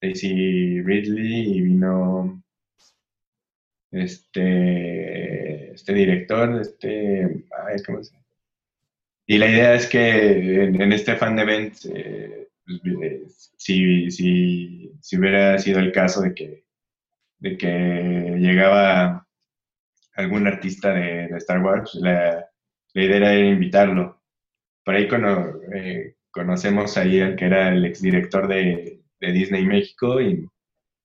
Daisy 0.00 0.80
Ridley 0.80 1.58
y 1.58 1.60
vino 1.60 2.42
este, 3.90 5.74
este 5.74 5.92
director, 5.92 6.58
este, 6.58 7.44
ay, 7.66 7.82
¿cómo 7.84 8.02
se? 8.02 8.16
Y 9.26 9.36
la 9.36 9.50
idea 9.50 9.74
es 9.74 9.86
que 9.88 10.64
en, 10.64 10.80
en 10.80 10.90
este 10.90 11.16
fan 11.16 11.38
event, 11.38 11.76
eh, 11.94 12.48
pues, 12.64 12.80
eh, 13.02 13.22
si, 13.58 14.10
si, 14.10 14.90
si 15.02 15.18
hubiera 15.18 15.58
sido 15.58 15.80
el 15.80 15.92
caso 15.92 16.22
de 16.22 16.34
que, 16.34 16.64
de 17.40 17.58
que 17.58 18.36
llegaba 18.38 19.26
algún 20.14 20.46
artista 20.46 20.94
de, 20.94 21.26
Star 21.36 21.62
Wars, 21.62 21.94
la 21.96 22.48
idea 22.94 23.16
era 23.18 23.38
invitarlo. 23.38 24.21
Por 24.84 24.94
ahí 24.94 25.08
cono- 25.08 25.60
eh, 25.74 26.16
conocemos 26.30 26.96
ahí 26.96 27.20
al 27.20 27.36
que 27.36 27.46
era 27.46 27.68
el 27.72 27.84
exdirector 27.84 28.48
de, 28.48 29.00
de 29.20 29.32
Disney 29.32 29.64
México 29.64 30.20
y 30.20 30.46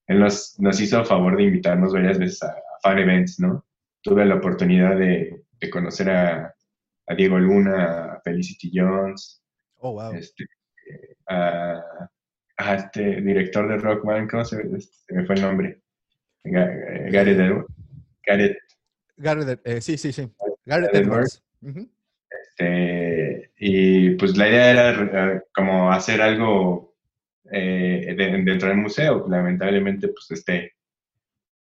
él 0.06 0.18
nos, 0.20 0.58
nos 0.58 0.80
hizo 0.80 1.04
favor 1.04 1.36
de 1.36 1.44
invitarnos 1.44 1.92
varias 1.92 2.18
veces 2.18 2.42
a, 2.42 2.48
a 2.48 2.80
fan 2.82 2.98
events, 2.98 3.38
¿no? 3.40 3.64
Tuve 4.02 4.24
la 4.24 4.36
oportunidad 4.36 4.96
de, 4.98 5.42
de 5.60 5.70
conocer 5.70 6.10
a, 6.10 6.54
a 7.06 7.14
Diego 7.14 7.38
Luna, 7.38 8.14
a 8.14 8.20
Felicity 8.22 8.70
Jones, 8.74 9.42
Oh, 9.80 9.92
wow. 9.92 10.12
este, 10.14 10.44
a, 11.28 11.80
a 12.56 12.74
este 12.74 13.20
director 13.20 13.68
de 13.68 13.76
Rockman, 13.76 14.26
¿cómo 14.28 14.44
se, 14.44 14.60
este, 14.62 14.80
se 15.06 15.14
me 15.14 15.24
fue 15.26 15.36
el 15.36 15.42
nombre? 15.42 15.80
Eh, 16.44 17.10
Gareth 17.10 17.38
Edwards. 17.38 17.66
Gareth 18.24 18.58
Garrett, 19.16 19.60
eh, 19.64 19.80
sí, 19.80 19.96
sí, 19.98 20.12
sí. 20.12 20.28
Gareth 20.64 20.94
Edwards. 20.94 21.42
Ujú. 21.62 21.88
Este, 22.58 23.52
y 23.58 24.10
pues 24.16 24.36
la 24.36 24.48
idea 24.48 24.70
era 24.70 25.34
eh, 25.36 25.42
como 25.54 25.92
hacer 25.92 26.20
algo 26.20 26.94
eh, 27.50 28.14
de- 28.16 28.42
dentro 28.42 28.68
del 28.68 28.78
museo. 28.78 29.26
Lamentablemente, 29.28 30.08
pues 30.08 30.30
este, 30.30 30.74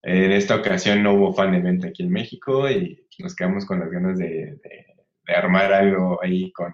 en 0.01 0.31
esta 0.31 0.55
ocasión 0.55 1.01
no 1.03 1.13
hubo 1.13 1.33
fan 1.33 1.53
event 1.55 1.85
aquí 1.85 2.03
en 2.03 2.09
México 2.11 2.69
y 2.69 3.07
nos 3.19 3.35
quedamos 3.35 3.65
con 3.65 3.79
las 3.79 3.89
ganas 3.89 4.17
de, 4.17 4.27
de- 4.27 4.85
de 5.25 5.33
armar 5.33 5.71
algo 5.71 6.21
ahí 6.21 6.51
con, 6.51 6.73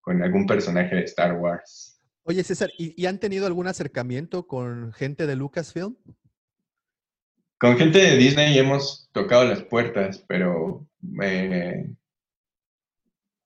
con 0.00 0.22
algún 0.22 0.44
personaje 0.46 0.96
de 0.96 1.02
Star 1.04 1.34
Wars. 1.34 2.00
Oye, 2.24 2.42
César, 2.42 2.70
¿y, 2.76 3.00
y 3.00 3.06
han 3.06 3.18
tenido 3.18 3.46
algún 3.46 3.68
acercamiento 3.68 4.46
con 4.46 4.92
gente 4.92 5.26
de 5.26 5.36
Lucasfilm? 5.36 5.96
Con 7.58 7.76
gente 7.76 7.98
de 7.98 8.16
Disney 8.16 8.58
hemos 8.58 9.08
tocado 9.12 9.44
las 9.44 9.62
puertas, 9.62 10.24
pero 10.26 10.86
eh, 11.22 11.90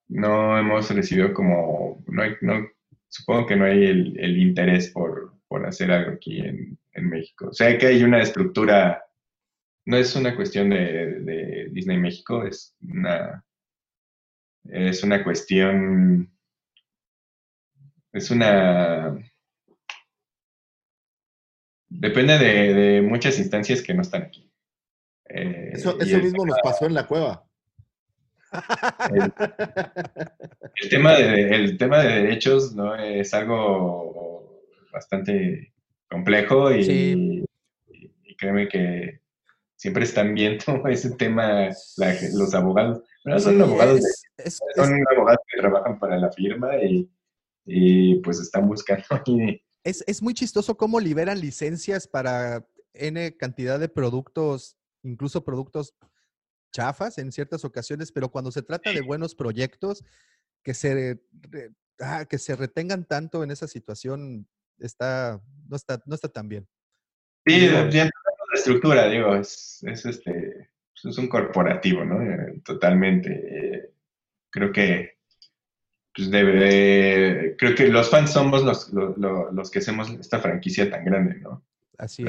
no 0.08 0.58
hemos 0.58 0.91
recibido 0.94 1.33
como, 1.33 2.02
no 2.07 2.23
hay- 2.23 2.36
no- 2.41 2.66
supongo 3.08 3.47
que 3.47 3.57
no 3.57 3.65
hay 3.65 3.84
el, 3.84 4.18
el 4.18 4.39
interés 4.39 4.91
por, 4.91 5.34
por 5.49 5.65
hacer 5.66 5.91
algo 5.92 6.12
aquí 6.12 6.41
en, 6.41 6.78
en 6.92 7.08
México. 7.08 7.49
O 7.49 7.52
sea 7.52 7.76
que 7.78 7.86
hay 7.86 8.02
una 8.02 8.20
estructura, 8.20 9.05
no 9.86 9.97
es 9.97 10.15
una 10.16 10.34
cuestión 10.34 10.70
de, 10.70 11.20
de 11.20 11.68
Disney 11.70 11.99
México, 11.99 12.44
es 12.44 12.74
una, 12.83 13.44
es 14.65 15.02
una 15.05 15.23
cuestión, 15.23 16.31
es 18.12 18.31
una, 18.31 19.16
depende 21.89 22.39
de, 22.39 22.74
de 22.74 23.02
muchas 23.02 23.39
instancias 23.39 23.83
que 23.83 23.94
no 23.94 24.02
están 24.02 24.23
aquí. 24.24 24.50
Eh, 25.28 25.70
Eso, 25.73 25.99
eso 26.00 26.18
mismo 26.18 26.44
nos 26.47 26.58
pasó 26.62 26.86
en 26.86 26.94
la 26.94 27.07
cueva. 27.07 27.47
El 30.83 30.89
tema 30.91 31.15
de, 31.15 31.55
el 31.55 31.78
tema 31.78 32.02
de 32.02 32.23
derechos 32.23 32.74
no 32.74 32.94
es 32.97 33.33
algo 33.34 34.62
bastante 34.92 35.73
complejo 36.10 36.73
y, 36.73 36.84
Sí. 36.84 37.44
y 38.23 38.36
créeme 38.36 38.68
que 38.68 39.20
siempre 39.76 40.05
están 40.05 40.34
viendo 40.34 40.65
ese 40.89 41.10
tema 41.16 41.68
la- 41.97 42.15
los 42.34 42.55
abogados. 42.55 43.02
Pero 43.24 43.39
son 43.41 43.57
Sí, 43.57 43.60
abogados, 43.62 44.00
de- 44.00 44.08
es- 44.08 44.24
es- 44.39 44.60
son 44.76 44.92
abogados 45.15 45.41
que 45.50 45.60
trabajan 45.60 45.99
para 45.99 46.16
la 46.18 46.31
firma 46.33 46.76
y, 46.83 47.08
y, 47.66 48.16
pues 48.20 48.41
están 48.41 48.68
buscando. 48.68 49.05
Es, 49.86 50.02
es 50.07 50.23
muy 50.23 50.33
chistoso 50.33 50.78
cómo 50.78 50.99
liberan 50.99 51.39
licencias 51.39 52.08
para 52.08 52.66
N 52.94 53.36
cantidad 53.36 53.78
de 53.78 53.91
productos, 53.91 54.78
incluso 55.02 55.44
productos 55.44 55.94
chafas 56.74 57.18
en 57.18 57.30
ciertas 57.30 57.64
ocasiones, 57.64 58.10
pero 58.10 58.28
cuando 58.28 58.50
se 58.50 58.62
trata 58.62 58.92
de 58.92 59.00
buenos 59.00 59.34
proyectos, 59.36 60.04
que 60.62 60.74
se, 60.74 61.20
ah, 62.00 62.24
que 62.28 62.36
se 62.38 62.56
retengan 62.56 63.04
tanto 63.04 63.44
en 63.44 63.52
esa 63.52 63.68
situación, 63.68 64.48
está, 64.78 65.40
no, 65.68 65.76
está, 65.76 66.02
no 66.04 66.14
está 66.16 66.28
tan 66.28 66.48
bien. 66.48 66.66
Sí, 67.46 67.60
Digo- 67.60 67.72
ya 67.74 68.02
entendemos 68.02 68.48
la 68.52 68.58
estructura, 68.58 69.08
digo, 69.08 69.36
es, 69.36 69.82
es 69.86 70.04
este, 70.04 70.70
es 71.04 71.18
un 71.18 71.28
corporativo, 71.28 72.04
¿no? 72.04 72.20
Eh, 72.22 72.60
Totalmente. 72.64 73.30
eh, 73.30 73.90
creo 74.50 74.72
que 74.72 75.14
pues 76.16 76.30
debe, 76.30 77.56
creo 77.58 77.74
que 77.74 77.88
los 77.88 78.08
fans 78.08 78.32
somos 78.32 78.62
los, 78.64 78.92
lo- 78.92 79.16
lo- 79.16 79.50
los 79.52 79.70
que 79.70 79.80
hacemos 79.80 80.08
esta 80.10 80.38
franquicia 80.40 80.88
tan 80.90 81.04
grande, 81.04 81.36
¿no? 81.40 81.64
Así 81.98 82.22
es. 82.22 82.28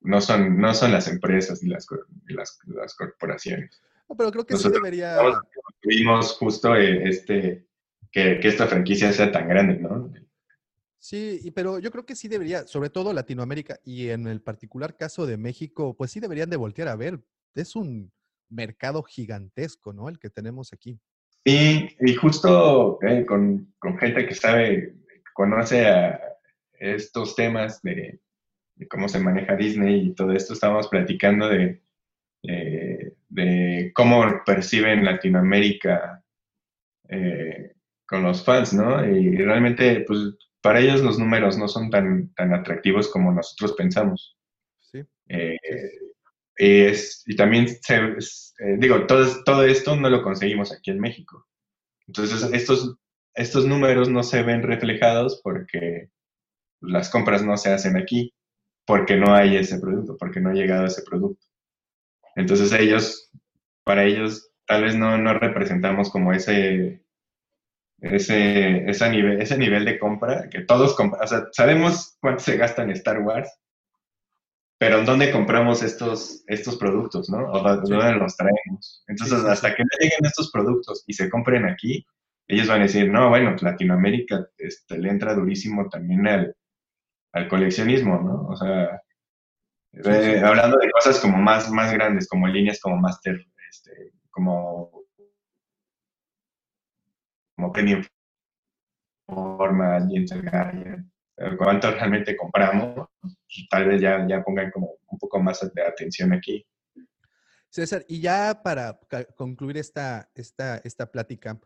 No 0.00 0.20
son, 0.20 0.58
no 0.58 0.72
son 0.74 0.92
las 0.92 1.08
empresas 1.08 1.62
ni 1.62 1.70
las, 1.70 1.86
las, 2.26 2.58
las 2.66 2.94
corporaciones. 2.94 3.82
No, 4.08 4.16
pero 4.16 4.30
creo 4.30 4.46
que 4.46 4.56
sí 4.56 4.68
debería. 4.70 5.18
Tuvimos 5.80 6.32
justo 6.38 6.74
eh, 6.76 7.08
este, 7.08 7.66
que, 8.10 8.38
que 8.40 8.48
esta 8.48 8.66
franquicia 8.66 9.12
sea 9.12 9.30
tan 9.32 9.48
grande, 9.48 9.76
¿no? 9.80 10.12
Sí, 10.98 11.40
y- 11.42 11.50
pero 11.50 11.78
yo 11.78 11.90
creo 11.90 12.06
que 12.06 12.16
sí 12.16 12.28
debería, 12.28 12.66
sobre 12.66 12.90
todo 12.90 13.12
Latinoamérica 13.12 13.78
y 13.84 14.08
en 14.08 14.26
el 14.26 14.40
particular 14.40 14.96
caso 14.96 15.26
de 15.26 15.36
México, 15.36 15.96
pues 15.96 16.10
sí 16.10 16.20
deberían 16.20 16.50
de 16.50 16.56
voltear 16.56 16.88
a 16.88 16.96
ver. 16.96 17.20
Es 17.54 17.76
un 17.76 18.12
mercado 18.48 19.02
gigantesco, 19.02 19.92
¿no? 19.92 20.08
El 20.08 20.18
que 20.18 20.30
tenemos 20.30 20.72
aquí. 20.72 20.98
Sí, 21.44 21.88
y 22.00 22.14
justo 22.14 22.98
eh, 23.02 23.24
con, 23.26 23.74
con 23.78 23.98
gente 23.98 24.26
que 24.26 24.34
sabe, 24.34 24.94
conoce 25.34 25.86
a 25.86 26.20
estos 26.78 27.34
temas 27.36 27.80
de, 27.82 28.20
de 28.78 28.88
cómo 28.88 29.08
se 29.08 29.18
maneja 29.20 29.56
Disney 29.56 30.08
y 30.08 30.14
todo 30.14 30.32
esto, 30.32 30.52
estábamos 30.54 30.88
platicando 30.88 31.48
de, 31.48 31.82
eh, 32.44 33.14
de 33.28 33.92
cómo 33.94 34.24
perciben 34.46 35.04
Latinoamérica 35.04 36.24
eh, 37.08 37.72
con 38.06 38.22
los 38.22 38.44
fans, 38.44 38.72
¿no? 38.74 39.04
Y 39.06 39.36
realmente, 39.36 40.04
pues, 40.06 40.20
para 40.60 40.80
ellos 40.80 41.02
los 41.02 41.18
números 41.18 41.58
no 41.58 41.68
son 41.68 41.90
tan, 41.90 42.32
tan 42.34 42.54
atractivos 42.54 43.08
como 43.08 43.32
nosotros 43.32 43.74
pensamos. 43.74 44.36
Sí. 44.80 45.02
Eh, 45.28 45.56
y, 46.58 46.80
es- 46.82 47.22
y 47.26 47.36
también, 47.36 47.68
se- 47.68 48.14
es- 48.18 48.54
eh, 48.60 48.76
digo, 48.78 49.06
todo, 49.06 49.26
todo 49.44 49.64
esto 49.64 49.96
no 49.96 50.10
lo 50.10 50.22
conseguimos 50.22 50.72
aquí 50.72 50.90
en 50.90 51.00
México. 51.00 51.46
Entonces, 52.06 52.42
estos, 52.52 52.96
estos 53.34 53.66
números 53.66 54.08
no 54.10 54.22
se 54.22 54.42
ven 54.42 54.62
reflejados 54.62 55.40
porque 55.44 56.10
las 56.80 57.10
compras 57.10 57.44
no 57.44 57.56
se 57.56 57.70
hacen 57.72 57.96
aquí, 57.96 58.34
porque 58.88 59.16
no 59.16 59.34
hay 59.34 59.54
ese 59.58 59.78
producto, 59.78 60.16
porque 60.16 60.40
no 60.40 60.48
ha 60.48 60.54
llegado 60.54 60.86
ese 60.86 61.02
producto. 61.02 61.46
Entonces, 62.34 62.72
ellos, 62.72 63.30
para 63.84 64.04
ellos, 64.04 64.50
tal 64.66 64.84
vez 64.84 64.96
no, 64.96 65.18
no 65.18 65.34
representamos 65.34 66.08
como 66.10 66.32
ese, 66.32 67.04
ese, 68.00 68.88
ese, 68.88 69.10
nivel, 69.10 69.42
ese 69.42 69.58
nivel 69.58 69.84
de 69.84 69.98
compra 69.98 70.48
que 70.48 70.62
todos 70.62 70.96
compran. 70.96 71.22
O 71.22 71.26
sea, 71.26 71.48
sabemos 71.52 72.16
cuánto 72.18 72.42
se 72.42 72.56
gasta 72.56 72.82
en 72.82 72.92
Star 72.92 73.18
Wars, 73.18 73.50
pero 74.78 75.00
¿en 75.00 75.04
dónde 75.04 75.32
compramos 75.32 75.82
estos, 75.82 76.42
estos 76.46 76.78
productos, 76.78 77.28
no? 77.28 77.44
O 77.52 77.62
¿de 77.62 77.94
dónde 77.94 78.14
los 78.14 78.38
traemos? 78.38 79.04
Entonces, 79.06 79.44
hasta 79.44 79.74
que 79.74 79.82
no 79.82 79.90
lleguen 80.00 80.24
estos 80.24 80.50
productos 80.50 81.04
y 81.06 81.12
se 81.12 81.28
compren 81.28 81.66
aquí, 81.66 82.06
ellos 82.46 82.68
van 82.68 82.80
a 82.80 82.84
decir, 82.84 83.10
no, 83.10 83.28
bueno, 83.28 83.54
Latinoamérica 83.60 84.48
este, 84.56 84.96
le 84.96 85.10
entra 85.10 85.34
durísimo 85.34 85.90
también 85.90 86.26
al, 86.26 86.56
al 87.32 87.48
coleccionismo, 87.48 88.18
¿no? 88.20 88.46
O 88.48 88.56
sea, 88.56 89.00
eh, 89.92 90.42
hablando 90.44 90.78
de 90.78 90.90
cosas 90.90 91.18
como 91.20 91.38
más, 91.38 91.70
más 91.70 91.92
grandes, 91.92 92.28
como 92.28 92.46
líneas 92.46 92.80
como 92.80 92.96
Master, 92.96 93.38
este, 93.70 94.12
como, 94.30 95.04
como 97.56 97.72
Premium 97.72 98.02
Forma, 99.26 99.98
Guardian, 100.00 101.10
eh, 101.36 101.56
cuánto 101.56 101.90
realmente 101.90 102.36
compramos, 102.36 103.08
pues, 103.20 103.38
tal 103.70 103.86
vez 103.86 104.00
ya, 104.00 104.26
ya 104.26 104.42
pongan 104.42 104.70
como 104.70 104.96
un 105.06 105.18
poco 105.18 105.40
más 105.40 105.60
de 105.74 105.82
atención 105.82 106.32
aquí. 106.32 106.66
César, 107.70 108.04
y 108.08 108.20
ya 108.20 108.62
para 108.62 108.98
concluir 109.36 109.76
esta, 109.76 110.30
esta, 110.34 110.78
esta 110.78 111.10
plática, 111.10 111.60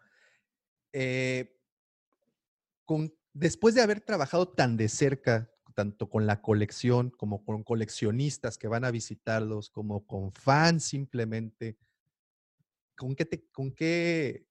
eh, 0.93 1.57
con, 2.85 3.15
después 3.33 3.75
de 3.75 3.83
haber 3.83 4.01
trabajado 4.01 4.49
tan 4.49 4.77
de 4.77 4.89
cerca, 4.89 5.52
tanto 5.73 6.09
con 6.09 6.27
la 6.27 6.41
colección 6.41 7.11
como 7.11 7.45
con 7.45 7.63
coleccionistas 7.63 8.59
que 8.59 8.69
van 8.69 8.85
a 8.85 8.91
visitarlos, 8.91 9.71
como 9.71 10.07
con 10.07 10.33
fans 10.33 10.85
simplemente, 10.85 11.77
¿con 12.97 13.15
qué 13.17 13.25
te, 13.25 13.45
con 13.51 13.73
qué, 13.73 14.47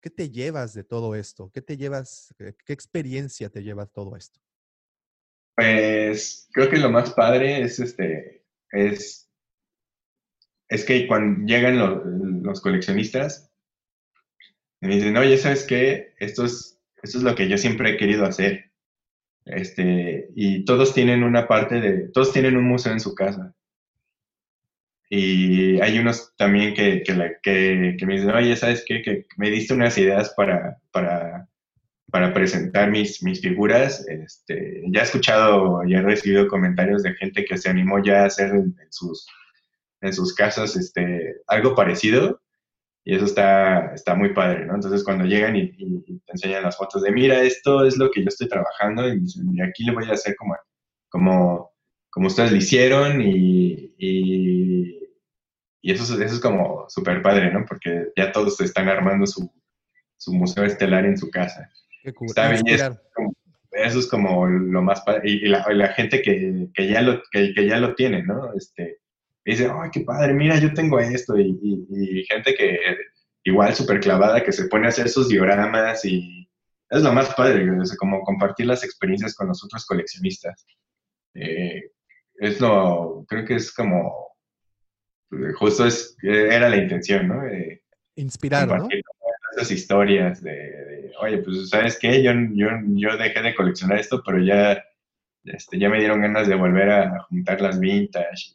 qué 0.00 0.10
te 0.10 0.30
llevas 0.30 0.74
de 0.74 0.84
todo 0.84 1.14
esto? 1.14 1.50
¿Qué 1.52 1.62
te 1.62 1.76
llevas, 1.76 2.34
qué, 2.38 2.72
experiencia 2.72 3.50
te 3.50 3.62
lleva 3.62 3.86
todo 3.86 4.16
esto? 4.16 4.40
Pues 5.54 6.48
creo 6.52 6.70
que 6.70 6.78
lo 6.78 6.90
más 6.90 7.12
padre 7.12 7.62
es 7.62 7.78
este, 7.78 8.44
es, 8.70 9.30
es 10.68 10.84
que 10.84 11.06
cuando 11.06 11.46
llegan 11.46 11.78
lo- 11.78 12.02
los 12.04 12.60
coleccionistas, 12.60 13.50
me 14.80 14.96
dicen, 14.96 15.16
oye, 15.16 15.36
¿sabes 15.38 15.64
qué? 15.64 16.14
Esto 16.18 16.44
es, 16.44 16.80
esto 17.02 17.18
es 17.18 17.24
lo 17.24 17.36
que 17.36 17.48
yo 17.48 17.56
siempre 17.56 17.90
he 17.90 17.96
querido 17.96 18.24
hacer. 18.24 18.71
Este, 19.44 20.28
y 20.34 20.64
todos 20.64 20.94
tienen 20.94 21.22
una 21.24 21.46
parte 21.48 21.80
de, 21.80 22.08
todos 22.10 22.32
tienen 22.32 22.56
un 22.56 22.64
museo 22.64 22.92
en 22.92 23.00
su 23.00 23.14
casa. 23.14 23.54
Y 25.10 25.78
hay 25.80 25.98
unos 25.98 26.32
también 26.36 26.74
que, 26.74 27.02
que, 27.02 27.14
la- 27.14 27.32
que- 27.42 27.96
que 27.98 28.06
me 28.06 28.14
dicen, 28.14 28.30
oye, 28.30 28.56
¿sabes 28.56 28.84
qué? 28.86 29.02
Que 29.02 29.26
me 29.36 29.50
diste 29.50 29.74
unas 29.74 29.96
ideas 29.98 30.32
para, 30.36 30.78
para, 30.90 31.48
para 32.10 32.34
presentar 32.34 32.90
mis, 32.90 33.22
mis 33.22 33.40
figuras. 33.42 34.06
Este, 34.08 34.82
ya 34.92 35.00
he 35.00 35.04
escuchado 35.04 35.84
y 35.86 35.94
he 35.94 36.02
recibido 36.02 36.48
comentarios 36.48 37.02
de 37.02 37.14
gente 37.14 37.44
que 37.44 37.58
se 37.58 37.70
animó 37.70 38.02
ya 38.02 38.22
a 38.22 38.26
hacer 38.26 38.50
en, 38.50 38.76
en 38.80 38.92
sus, 38.92 39.26
en 40.02 40.12
sus 40.14 40.34
casas 40.34 40.76
este, 40.76 41.36
algo 41.48 41.74
parecido. 41.74 42.40
Y 43.04 43.16
eso 43.16 43.24
está, 43.24 43.92
está 43.94 44.14
muy 44.14 44.32
padre, 44.32 44.64
¿no? 44.66 44.74
Entonces 44.76 45.02
cuando 45.04 45.24
llegan 45.24 45.56
y, 45.56 45.62
y- 45.76 46.04
y 46.06 46.18
te 46.20 46.32
enseñan 46.32 46.62
las 46.62 46.76
fotos 46.76 47.02
de, 47.02 47.10
mira, 47.10 47.42
esto 47.42 47.84
es 47.84 47.96
lo 47.98 48.10
que 48.10 48.22
yo 48.22 48.28
estoy 48.28 48.48
trabajando 48.48 49.08
y 49.08 49.18
dicen, 49.20 49.46
"Y 49.52 49.60
aquí 49.60 49.84
le 49.84 49.92
voy 49.92 50.04
a 50.08 50.12
hacer 50.12 50.36
como, 50.36 50.56
como, 51.08 51.72
como 52.10 52.26
ustedes 52.28 52.52
lo 52.52 52.58
hicieron 52.58 53.20
y, 53.20 53.92
y, 53.98 54.98
eso, 55.82 56.04
es- 56.14 56.20
eso 56.20 56.34
es 56.36 56.40
como 56.40 56.84
súper 56.88 57.22
padre, 57.22 57.52
¿no? 57.52 57.64
Porque 57.66 58.08
ya 58.16 58.30
todos 58.30 58.60
están 58.60 58.88
armando 58.88 59.26
su, 59.26 59.50
su 60.16 60.32
museo 60.32 60.64
estelar 60.64 61.04
en 61.04 61.18
su 61.18 61.28
casa. 61.30 61.68
Qué 62.02 62.12
cool. 62.12 62.28
Está 62.28 62.50
bien, 62.50 62.62
eso 63.72 63.98
es 63.98 64.06
como 64.06 64.46
lo 64.46 64.82
más 64.82 65.00
padre. 65.00 65.28
Y, 65.28 65.48
la, 65.48 65.64
gente 65.88 66.22
que, 66.22 66.68
que 66.74 66.86
ya 66.88 67.02
lo, 67.02 67.20
que, 67.32 67.52
que 67.54 67.66
ya 67.66 67.78
lo 67.78 67.94
tiene, 67.94 68.22
¿no? 68.22 68.52
Este, 68.54 68.98
dice, 69.44 69.68
ay, 69.72 69.90
qué 69.92 70.00
padre, 70.00 70.32
mira, 70.34 70.58
yo 70.58 70.72
tengo 70.74 70.98
esto. 71.00 71.36
Y, 71.38 71.58
y- 71.62 72.20
y 72.20 72.24
gente 72.24 72.54
que 72.54 72.78
igual 73.44 73.74
súper 73.74 74.00
clavada, 74.00 74.42
que 74.44 74.52
se 74.52 74.66
pone 74.68 74.86
a 74.86 74.90
hacer 74.90 75.08
sus 75.08 75.28
dioramas 75.28 76.04
y 76.04 76.48
es 76.90 77.02
lo 77.02 77.12
más 77.12 77.34
padre, 77.34 77.68
o 77.70 77.84
sea, 77.84 77.96
como 77.96 78.22
compartir 78.22 78.66
las 78.66 78.84
experiencias 78.84 79.34
con 79.34 79.48
los 79.48 79.64
otros 79.64 79.84
coleccionistas. 79.86 80.66
Eh, 81.34 81.90
es 82.36 82.60
lo, 82.60 83.24
creo 83.28 83.44
que 83.44 83.54
es 83.56 83.72
como, 83.72 84.36
eh, 85.32 85.52
justo 85.54 85.86
es, 85.86 86.16
era 86.22 86.68
la 86.68 86.76
intención, 86.76 87.28
¿no? 87.28 87.46
Eh, 87.46 87.82
Inspirar, 88.16 88.68
¿no? 88.68 88.88
esas 89.56 89.70
historias 89.70 90.42
de, 90.42 90.50
de, 90.52 91.12
oye, 91.20 91.38
pues, 91.38 91.68
¿sabes 91.68 91.98
qué? 91.98 92.22
Yo, 92.22 92.32
yo, 92.54 92.68
yo 92.88 93.16
dejé 93.18 93.42
de 93.42 93.54
coleccionar 93.54 93.98
esto, 93.98 94.22
pero 94.24 94.38
ya, 94.38 94.82
este, 95.44 95.78
ya 95.78 95.88
me 95.90 95.98
dieron 95.98 96.22
ganas 96.22 96.48
de 96.48 96.54
volver 96.54 96.90
a 96.90 97.20
juntar 97.24 97.60
las 97.60 97.78
vintage. 97.78 98.54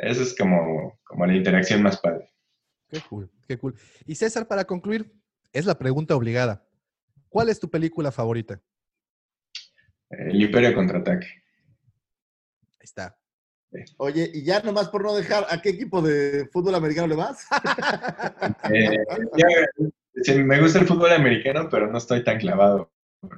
Eso 0.00 0.22
es 0.22 0.34
como, 0.34 0.98
como 1.04 1.26
la 1.26 1.34
interacción 1.34 1.82
más 1.82 2.00
padre. 2.00 2.32
Qué 2.88 3.00
cool, 3.08 3.30
qué 3.46 3.58
cool. 3.58 3.74
Y 4.06 4.14
César, 4.14 4.48
para 4.48 4.64
concluir, 4.64 5.12
es 5.52 5.66
la 5.66 5.78
pregunta 5.78 6.16
obligada. 6.16 6.66
¿Cuál 7.28 7.50
es 7.50 7.60
tu 7.60 7.70
película 7.70 8.10
favorita? 8.10 8.60
El 10.08 10.42
Imperio 10.42 10.74
Contraataque. 10.74 11.26
Ahí 11.26 12.82
está. 12.82 13.16
Oye, 13.98 14.28
y 14.34 14.42
ya 14.42 14.60
nomás 14.62 14.88
por 14.88 15.04
no 15.04 15.14
dejar, 15.14 15.46
¿a 15.48 15.60
qué 15.60 15.68
equipo 15.68 16.02
de 16.02 16.48
fútbol 16.50 16.74
americano 16.74 17.06
le 17.06 17.16
vas? 17.16 17.46
Eh, 18.72 18.98
ya, 19.36 19.46
sí, 20.22 20.34
me 20.42 20.60
gusta 20.60 20.80
el 20.80 20.86
fútbol 20.86 21.12
americano, 21.12 21.68
pero 21.70 21.90
no 21.90 21.98
estoy 21.98 22.24
tan 22.24 22.38
clavado. 22.38 22.90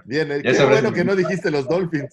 Bien, 0.05 0.31
eh, 0.31 0.43
Ya 0.45 0.53
qué 0.53 0.65
bueno 0.65 0.93
que 0.93 1.05
no 1.05 1.17
dijiste 1.17 1.51
los 1.51 1.67
Dolphins. 1.69 2.11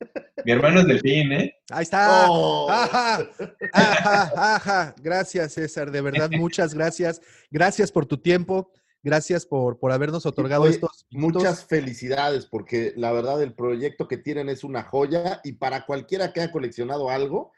Mi 0.44 0.52
hermano 0.52 0.80
es 0.80 0.86
delfín, 0.86 1.32
¿eh? 1.32 1.54
Ahí 1.70 1.82
está. 1.82 2.30
Oh. 2.30 2.70
Ajá, 2.70 3.28
ajá, 3.72 4.54
ajá. 4.56 4.94
Gracias, 5.02 5.52
César. 5.52 5.90
De 5.90 6.00
verdad, 6.00 6.30
muchas 6.36 6.74
gracias. 6.74 7.20
Gracias 7.50 7.92
por 7.92 8.06
tu 8.06 8.18
tiempo. 8.18 8.72
Gracias 9.02 9.46
por, 9.46 9.78
por 9.78 9.92
habernos 9.92 10.26
otorgado 10.26 10.64
Oye, 10.64 10.72
estos 10.72 11.06
minutos. 11.10 11.42
Muchas 11.42 11.64
felicidades, 11.64 12.46
porque 12.46 12.92
la 12.96 13.12
verdad 13.12 13.42
el 13.42 13.54
proyecto 13.54 14.06
que 14.08 14.18
tienen 14.18 14.50
es 14.50 14.62
una 14.62 14.82
joya 14.82 15.40
y 15.42 15.52
para 15.52 15.86
cualquiera 15.86 16.32
que 16.32 16.40
haya 16.40 16.52
coleccionado 16.52 17.08
algo, 17.08 17.52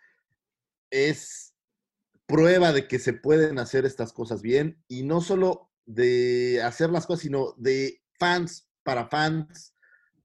es 0.91 1.55
prueba 2.27 2.73
de 2.73 2.87
que 2.87 2.99
se 3.01 3.12
pueden 3.12 3.59
hacer 3.59 3.85
estas 3.85 4.12
cosas 4.12 4.41
bien 4.41 4.83
y 4.87 5.03
no 5.03 5.21
solo 5.21 5.71
de 5.85 6.62
hacer 6.62 6.91
las 6.91 7.07
cosas, 7.07 7.23
sino 7.23 7.55
de 7.57 8.03
fans 8.19 8.69
para 8.85 9.09
fans, 9.09 9.75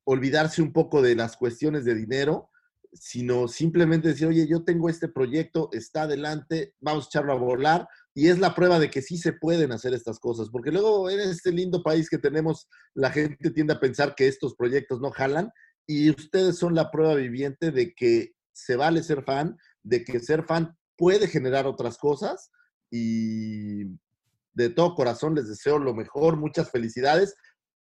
olvidarse 0.09 0.61
un 0.61 0.71
poco 0.71 1.01
de 1.01 1.15
las 1.15 1.35
cuestiones 1.35 1.83
de 1.83 1.93
dinero, 1.93 2.49
sino 2.93 3.49
simplemente 3.49 4.07
decir, 4.07 4.27
oye, 4.27 4.47
yo 4.47 4.63
tengo 4.63 4.87
este 4.89 5.09
proyecto, 5.09 5.67
está 5.73 6.03
adelante, 6.03 6.73
vamos 6.79 7.05
a 7.05 7.07
echarlo 7.07 7.33
a 7.33 7.37
volar. 7.37 7.87
Y 8.13 8.29
es 8.29 8.39
la 8.39 8.55
prueba 8.55 8.79
de 8.79 8.89
que 8.89 9.01
sí 9.01 9.17
se 9.17 9.33
pueden 9.33 9.73
hacer 9.73 9.93
estas 9.93 10.17
cosas, 10.19 10.47
porque 10.49 10.71
luego 10.71 11.09
en 11.09 11.19
este 11.19 11.51
lindo 11.51 11.83
país 11.83 12.09
que 12.09 12.17
tenemos, 12.17 12.69
la 12.93 13.11
gente 13.11 13.51
tiende 13.51 13.73
a 13.73 13.81
pensar 13.81 14.15
que 14.15 14.27
estos 14.27 14.55
proyectos 14.55 15.01
no 15.01 15.11
jalan 15.11 15.51
y 15.85 16.09
ustedes 16.09 16.57
son 16.57 16.73
la 16.73 16.89
prueba 16.89 17.13
viviente 17.15 17.71
de 17.71 17.93
que 17.93 18.31
se 18.53 18.77
vale 18.77 19.03
ser 19.03 19.25
fan, 19.25 19.57
de 19.83 20.05
que 20.05 20.21
ser 20.21 20.45
fan 20.45 20.73
puede 20.95 21.27
generar 21.27 21.67
otras 21.67 21.97
cosas 21.97 22.49
y 22.89 23.83
de 24.53 24.69
todo 24.73 24.95
corazón 24.95 25.35
les 25.35 25.49
deseo 25.49 25.77
lo 25.79 25.93
mejor, 25.93 26.37
muchas 26.37 26.71
felicidades. 26.71 27.35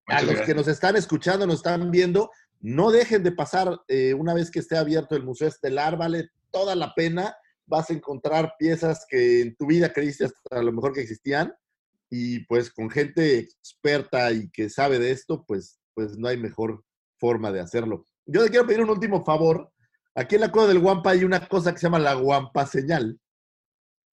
A 0.07 0.21
los 0.21 0.25
gracias. 0.25 0.47
que 0.47 0.55
nos 0.55 0.67
están 0.67 0.95
escuchando, 0.95 1.47
nos 1.47 1.57
están 1.57 1.91
viendo, 1.91 2.31
no 2.59 2.91
dejen 2.91 3.23
de 3.23 3.31
pasar 3.31 3.79
eh, 3.87 4.13
una 4.13 4.33
vez 4.33 4.49
que 4.51 4.59
esté 4.59 4.77
abierto 4.77 5.15
el 5.15 5.23
Museo 5.23 5.47
Estelar, 5.47 5.97
vale 5.97 6.29
toda 6.51 6.75
la 6.75 6.93
pena. 6.95 7.35
Vas 7.67 7.89
a 7.89 7.93
encontrar 7.93 8.53
piezas 8.59 9.05
que 9.09 9.41
en 9.41 9.55
tu 9.55 9.65
vida 9.65 9.91
creíste 9.91 10.25
hasta 10.25 10.59
a 10.59 10.63
lo 10.63 10.71
mejor 10.71 10.93
que 10.93 11.01
existían 11.01 11.53
y 12.09 12.39
pues 12.45 12.71
con 12.71 12.89
gente 12.89 13.39
experta 13.39 14.31
y 14.31 14.49
que 14.49 14.69
sabe 14.69 14.99
de 14.99 15.11
esto, 15.11 15.43
pues, 15.45 15.79
pues 15.93 16.17
no 16.17 16.27
hay 16.27 16.37
mejor 16.37 16.83
forma 17.19 17.51
de 17.51 17.59
hacerlo. 17.59 18.05
Yo 18.25 18.43
le 18.43 18.49
quiero 18.49 18.65
pedir 18.65 18.81
un 18.81 18.89
último 18.89 19.23
favor. 19.25 19.71
Aquí 20.13 20.35
en 20.35 20.41
la 20.41 20.51
cueva 20.51 20.67
del 20.67 20.79
Guampa 20.79 21.11
hay 21.11 21.23
una 21.23 21.47
cosa 21.47 21.71
que 21.71 21.79
se 21.79 21.87
llama 21.87 21.99
la 21.99 22.13
Guampa 22.13 22.65
señal. 22.65 23.19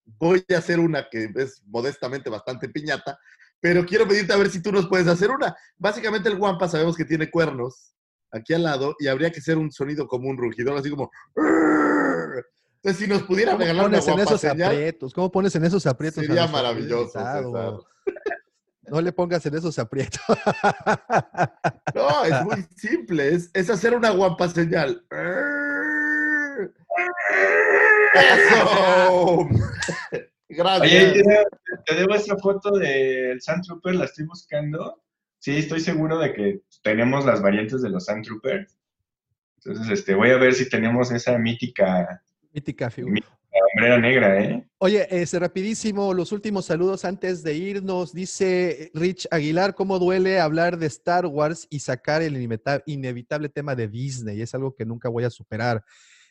voy 0.05 0.45
a 0.53 0.59
hacer 0.59 0.81
una 0.81 1.09
que 1.09 1.31
es 1.37 1.63
modestamente 1.67 2.29
bastante 2.29 2.69
piñata, 2.69 3.19
pero 3.63 3.87
quiero 3.87 4.09
pedirte 4.09 4.33
a 4.33 4.37
ver 4.37 4.51
si 4.51 4.61
tú 4.61 4.73
nos 4.73 4.89
puedes 4.89 5.07
hacer 5.07 5.31
una. 5.31 5.57
Básicamente 5.79 6.29
el 6.29 6.37
guampa 6.37 6.69
sabemos 6.69 6.97
que 6.97 7.05
tiene 7.05 7.31
cuernos 7.31 7.95
aquí 8.33 8.55
al 8.55 8.65
lado 8.65 8.97
y 8.99 9.07
habría 9.07 9.31
que 9.31 9.39
hacer 9.39 9.57
un 9.57 9.71
sonido 9.71 10.09
como 10.09 10.29
un 10.29 10.37
rugidor, 10.37 10.77
así 10.77 10.91
como... 10.91 11.13
Entonces, 11.37 12.99
si 12.99 13.07
nos 13.07 13.23
pudieran 13.23 13.55
¿Cómo 13.55 13.61
regalar 13.63 13.87
una 13.87 14.01
pones 14.01 14.09
en 14.09 14.15
guampa 14.15 14.31
esos 14.31 14.41
señal, 14.41 14.73
aprietos? 14.73 15.15
¿Cómo 15.15 15.31
pones 15.31 15.55
en 15.55 15.65
esos 15.65 15.87
aprietos? 15.87 16.27
sería 16.27 16.49
maravilloso. 16.49 17.87
No 18.89 19.01
le 19.01 19.13
pongas 19.13 19.47
en 19.47 19.55
esos 19.55 19.79
aprietos. 19.79 20.21
No, 21.95 22.25
es 22.25 22.45
muy 22.45 22.67
simple, 22.75 23.35
es, 23.35 23.51
es 23.53 23.71
hacer 23.71 23.95
una 23.95 24.11
guampa 24.11 24.49
señal. 24.49 25.05
¡Eso! 28.15 29.49
Gracias. 30.57 31.13
Oye, 31.13 31.23
te 31.87 31.95
debo, 31.95 32.15
esa 32.15 32.37
foto 32.37 32.71
del 32.73 33.41
Sand 33.41 33.65
Trooper, 33.65 33.95
la 33.95 34.05
estoy 34.05 34.27
buscando. 34.27 35.03
Sí, 35.39 35.57
estoy 35.57 35.81
seguro 35.81 36.19
de 36.19 36.33
que 36.33 36.61
tenemos 36.83 37.25
las 37.25 37.43
variantes 37.43 37.83
de 37.83 37.91
los 37.91 38.05
Sand 38.05 38.25
Troopers. 38.25 38.79
Entonces, 39.65 39.91
este, 39.99 40.15
voy 40.15 40.31
a 40.31 40.37
ver 40.37 40.55
si 40.55 40.69
tenemos 40.69 41.11
esa 41.13 41.39
mítica 41.39 42.23
Mítica 42.53 42.91
figura. 42.91 43.15
mítica 43.15 43.33
hombrera 43.75 43.99
negra, 43.99 44.43
¿eh? 44.43 44.67
Oye, 44.79 45.07
este, 45.11 45.39
rapidísimo, 45.39 46.13
los 46.13 46.33
últimos 46.33 46.67
saludos 46.67 47.05
antes 47.05 47.43
de 47.43 47.55
irnos. 47.55 48.13
Dice 48.13 48.91
Rich 48.95 49.29
Aguilar, 49.31 49.75
¿cómo 49.75 49.99
duele 49.99 50.41
hablar 50.41 50.77
de 50.79 50.87
Star 50.87 51.27
Wars 51.27 51.67
y 51.71 51.79
sacar 51.81 52.23
el 52.23 52.37
inevita- 52.37 52.83
inevitable 52.87 53.49
tema 53.49 53.75
de 53.75 53.89
Disney? 53.89 54.43
Es 54.43 54.55
algo 54.55 54.75
que 54.75 54.85
nunca 54.85 55.09
voy 55.09 55.25
a 55.25 55.31
superar. 55.31 55.83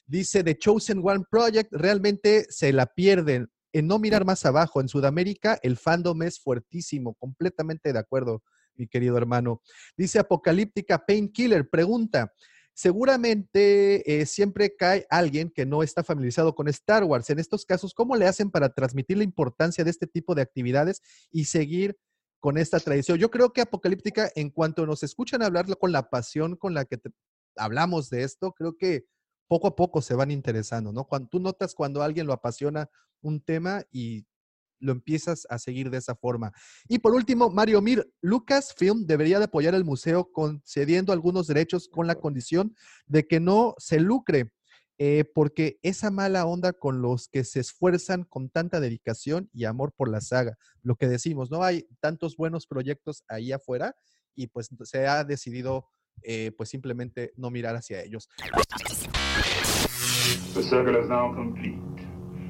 Dice 0.06 0.43
The 0.43 0.58
Chosen 0.58 1.01
One 1.03 1.24
Project, 1.30 1.72
realmente 1.74 2.45
se 2.50 2.72
la 2.74 2.85
pierden. 2.85 3.50
En 3.74 3.88
no 3.88 4.00
mirar 4.00 4.25
más 4.25 4.45
abajo, 4.45 4.82
en 4.82 4.90
Sudamérica 4.90 5.59
el 5.64 5.77
fandom 5.77 6.22
es 6.24 6.40
fuertísimo, 6.40 7.14
completamente 7.16 7.93
de 7.93 8.00
acuerdo, 8.00 8.43
mi 8.75 8.88
querido 8.88 9.17
hermano. 9.17 9.61
Dice 9.95 10.19
Apocalíptica 10.19 11.06
Painkiller, 11.06 11.69
pregunta, 11.69 12.33
seguramente 12.74 14.22
eh, 14.22 14.25
siempre 14.25 14.75
cae 14.75 15.06
alguien 15.09 15.51
que 15.53 15.66
no 15.66 15.83
está 15.83 16.03
familiarizado 16.03 16.56
con 16.56 16.67
Star 16.67 17.03
Wars. 17.03 17.30
En 17.30 17.40
estos 17.40 17.66
casos, 17.66 17.93
¿cómo 17.93 18.16
le 18.16 18.27
hacen 18.27 18.50
para 18.50 18.74
transmitir 18.74 19.17
la 19.17 19.24
importancia 19.24 19.83
de 19.83 19.91
este 19.91 20.08
tipo 20.08 20.35
de 20.35 20.41
actividades 20.41 21.01
y 21.32 21.45
seguir 21.45 21.98
con 22.40 22.58
esta 22.58 22.80
tradición? 22.80 23.17
Yo 23.17 23.30
creo 23.32 23.53
que 23.53 23.61
Apocalíptica, 23.61 24.32
en 24.35 24.50
cuanto 24.50 24.85
nos 24.85 25.03
escuchan 25.03 25.43
hablar 25.43 25.66
con 25.77 25.91
la 25.91 26.09
pasión 26.09 26.56
con 26.56 26.74
la 26.74 26.85
que 26.85 27.00
hablamos 27.56 28.09
de 28.09 28.24
esto, 28.24 28.53
creo 28.53 28.75
que 28.77 29.06
poco 29.52 29.68
a 29.68 29.76
poco 29.76 30.02
se 30.02 30.16
van 30.16 30.32
interesando, 30.32 30.94
¿no? 30.94 31.04
Cuando 31.04 31.28
tú 31.28 31.38
notas 31.42 31.76
cuando 31.76 32.02
a 32.02 32.06
alguien 32.06 32.26
lo 32.26 32.32
apasiona 32.32 32.90
un 33.20 33.42
tema 33.42 33.84
y 33.92 34.26
lo 34.80 34.94
empiezas 34.94 35.46
a 35.50 35.60
seguir 35.60 35.90
de 35.90 35.98
esa 35.98 36.16
forma. 36.16 36.54
Y 36.88 37.00
por 37.00 37.14
último, 37.14 37.50
Mario 37.50 37.82
Mir, 37.82 38.10
Lucasfilm 38.22 39.06
debería 39.06 39.40
de 39.40 39.46
apoyar 39.46 39.76
el 39.76 39.84
museo 39.84 40.32
concediendo 40.32 41.12
algunos 41.12 41.48
derechos 41.48 41.90
con 41.90 42.08
la 42.08 42.16
condición 42.16 42.78
de 43.08 43.28
que 43.28 43.42
no 43.42 43.76
se 43.78 44.00
lucre, 44.00 44.54
eh, 44.98 45.26
porque 45.36 45.80
esa 45.82 46.12
mala 46.12 46.46
onda 46.46 46.72
con 46.72 47.02
los 47.02 47.28
que 47.28 47.44
se 47.44 47.60
esfuerzan 47.60 48.24
con 48.24 48.48
tanta 48.50 48.80
dedicación 48.80 49.50
y 49.52 49.66
amor 49.66 49.92
por 49.92 50.10
la 50.10 50.22
saga, 50.22 50.58
lo 50.82 50.96
que 50.96 51.10
decimos, 51.10 51.52
no 51.52 51.62
hay 51.62 51.90
tantos 52.00 52.38
buenos 52.38 52.68
proyectos 52.68 53.26
ahí 53.28 53.52
afuera 53.52 53.98
y 54.34 54.48
pues 54.48 54.70
se 54.86 55.08
ha 55.08 55.26
decidido 55.26 55.90
eh, 56.24 56.51
pues 56.56 56.69
simplemente 56.69 57.33
no 57.38 57.50
mirar 57.50 57.75
hacia 57.75 58.01
ellos. 58.01 58.30
The 60.53 60.64
circle 60.64 60.98
is 60.98 61.09
now 61.09 61.33
complete. 61.33 61.80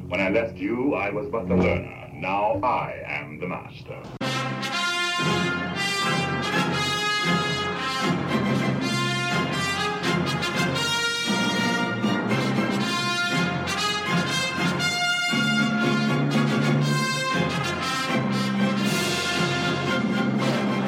When 0.10 0.20
I 0.20 0.30
left 0.30 0.58
you, 0.58 0.96
I 0.96 1.10
was 1.12 1.28
but 1.30 1.48
the 1.48 1.56
learner. 1.56 2.10
Now 2.14 2.60
I 2.64 3.02
am 3.08 3.40
the 3.40 3.48
master. 3.48 4.02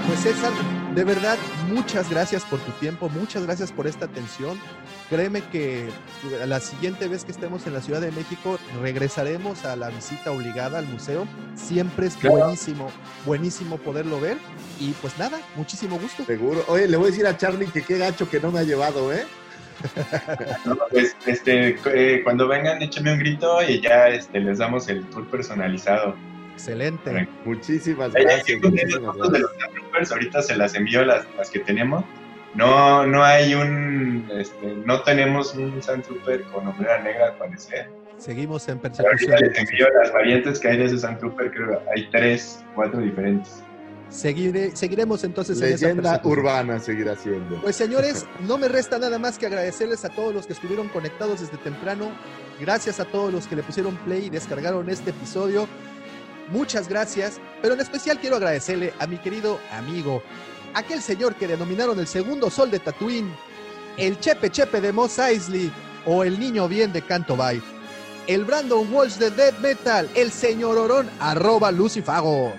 Pues 0.07 0.19
César, 0.19 0.51
de 0.95 1.03
verdad, 1.03 1.37
muchas 1.73 2.09
gracias 2.09 2.43
por 2.43 2.59
tu 2.59 2.71
tiempo, 2.73 3.09
muchas 3.09 3.43
gracias 3.45 3.71
por 3.71 3.87
esta 3.87 4.05
atención. 4.05 4.59
Créeme 5.09 5.41
que 5.51 5.89
la 6.45 6.59
siguiente 6.59 7.07
vez 7.07 7.25
que 7.25 7.31
estemos 7.31 7.65
en 7.67 7.73
la 7.73 7.81
Ciudad 7.81 8.01
de 8.01 8.11
México 8.11 8.59
regresaremos 8.81 9.65
a 9.65 9.75
la 9.75 9.89
visita 9.89 10.31
obligada 10.31 10.79
al 10.79 10.87
museo. 10.87 11.27
Siempre 11.55 12.07
es 12.07 12.15
Claro. 12.15 12.37
buenísimo, 12.37 12.89
buenísimo 13.25 13.77
poderlo 13.77 14.19
ver. 14.19 14.37
Y 14.79 14.91
pues 15.01 15.17
nada, 15.17 15.39
muchísimo 15.55 15.99
gusto. 15.99 16.23
Seguro. 16.25 16.63
Oye, 16.67 16.87
le 16.87 16.97
voy 16.97 17.07
a 17.07 17.11
decir 17.11 17.27
a 17.27 17.37
Charlie 17.37 17.67
que 17.67 17.81
qué 17.81 17.97
gacho 17.97 18.29
que 18.29 18.39
no 18.39 18.51
me 18.51 18.59
ha 18.59 18.63
llevado, 18.63 19.11
¿eh? 19.11 19.25
No, 20.65 20.77
pues, 20.91 21.15
este, 21.25 21.77
eh, 21.93 22.21
cuando 22.23 22.47
vengan, 22.47 22.81
échame 22.81 23.13
un 23.13 23.19
grito 23.19 23.61
y 23.67 23.81
ya 23.81 24.07
este, 24.09 24.39
les 24.39 24.59
damos 24.59 24.87
el 24.87 25.03
tour 25.09 25.27
personalizado. 25.29 26.15
Excelente. 26.53 27.27
Muchísimas 27.45 28.14
Hay- 28.15 28.22
hay 28.22 28.35
gracias. 28.35 28.61
muchísimas 28.61 29.15
fotos 29.17 29.32
de 29.33 29.40
gracias. 29.40 29.61
los 29.61 29.73
Troopers, 29.73 30.11
ahorita 30.11 30.41
se 30.41 30.56
las 30.56 30.75
envío 30.75 31.03
las, 31.06 31.25
las 31.38 31.49
que 31.49 31.59
tenemos. 31.59 32.03
No, 32.56 33.06
no 33.07 33.23
hay 33.23 33.56
un, 33.56 34.30
este, 34.32 34.75
no 34.85 35.01
tenemos 35.01 35.56
un 35.56 35.82
Sand 35.82 36.03
Trooper 36.03 36.43
con 36.43 36.67
hombrera 36.67 37.01
negra 37.01 37.27
al 37.27 37.38
parecer. 37.38 37.90
Seguimos 38.17 38.67
en 38.69 38.77
persecución. 38.80 39.32
ahorita 39.33 39.48
les 39.48 39.57
envío 39.59 39.88
las 40.01 40.14
variantes 40.14 40.59
que 40.59 40.67
hay 40.67 40.77
de 40.77 40.85
ese 40.85 40.99
Sand 40.99 41.17
Trooper, 41.19 41.51
creo 41.51 41.69
que 41.69 41.77
hay 41.95 42.07
tres, 42.11 42.64
cuatro 42.75 42.99
diferentes. 43.01 43.64
Seguiré- 44.11 44.75
seguiremos 44.75 45.23
entonces 45.23 45.59
en 45.59 45.73
esa 45.73 45.88
Leyenda 45.88 46.11
persecución. 46.11 46.40
urbana 46.40 46.80
seguirá 46.80 47.15
siendo. 47.15 47.59
Pues 47.61 47.75
señores, 47.75 48.27
no 48.48 48.59
me 48.59 48.67
resta 48.67 48.99
nada 48.99 49.17
más 49.17 49.40
que 49.40 49.48
agradecerles 49.48 50.06
a 50.06 50.09
todos 50.09 50.32
los 50.35 50.45
que 50.45 50.53
estuvieron 50.53 50.88
conectados 50.90 51.41
desde 51.41 51.57
temprano. 51.57 52.11
Gracias 52.59 52.99
a 52.99 53.06
todos 53.06 53.33
los 53.33 53.48
que 53.48 53.56
le 53.56 53.64
pusieron 53.64 53.95
play 54.06 54.25
y 54.25 54.30
descargaron 54.30 54.88
este 54.91 55.09
episodio. 55.09 55.67
Muchas 56.49 56.88
gracias, 56.88 57.39
pero 57.61 57.73
en 57.73 57.81
especial 57.81 58.19
quiero 58.19 58.35
agradecerle 58.35 58.93
a 58.99 59.07
mi 59.07 59.17
querido 59.17 59.59
amigo, 59.72 60.22
aquel 60.73 61.01
señor 61.01 61.35
que 61.35 61.47
denominaron 61.47 61.99
el 61.99 62.07
segundo 62.07 62.49
sol 62.49 62.69
de 62.69 62.80
Tatooine, 62.80 63.33
el 63.97 64.19
Chepe 64.19 64.49
Chepe 64.49 64.81
de 64.81 64.91
Mos 64.91 65.19
Eisley 65.19 65.72
o 66.05 66.23
el 66.23 66.39
niño 66.39 66.67
bien 66.67 66.91
de 66.91 67.01
Canto 67.01 67.38
Bay, 67.38 67.61
el 68.27 68.45
Brandon 68.45 68.91
Walsh 68.93 69.15
de 69.15 69.31
Dead 69.31 69.57
Metal, 69.59 70.09
el 70.15 70.31
señor 70.31 70.77
Orón, 70.77 71.09
arroba 71.19 71.72
Lucifago. 71.72 72.53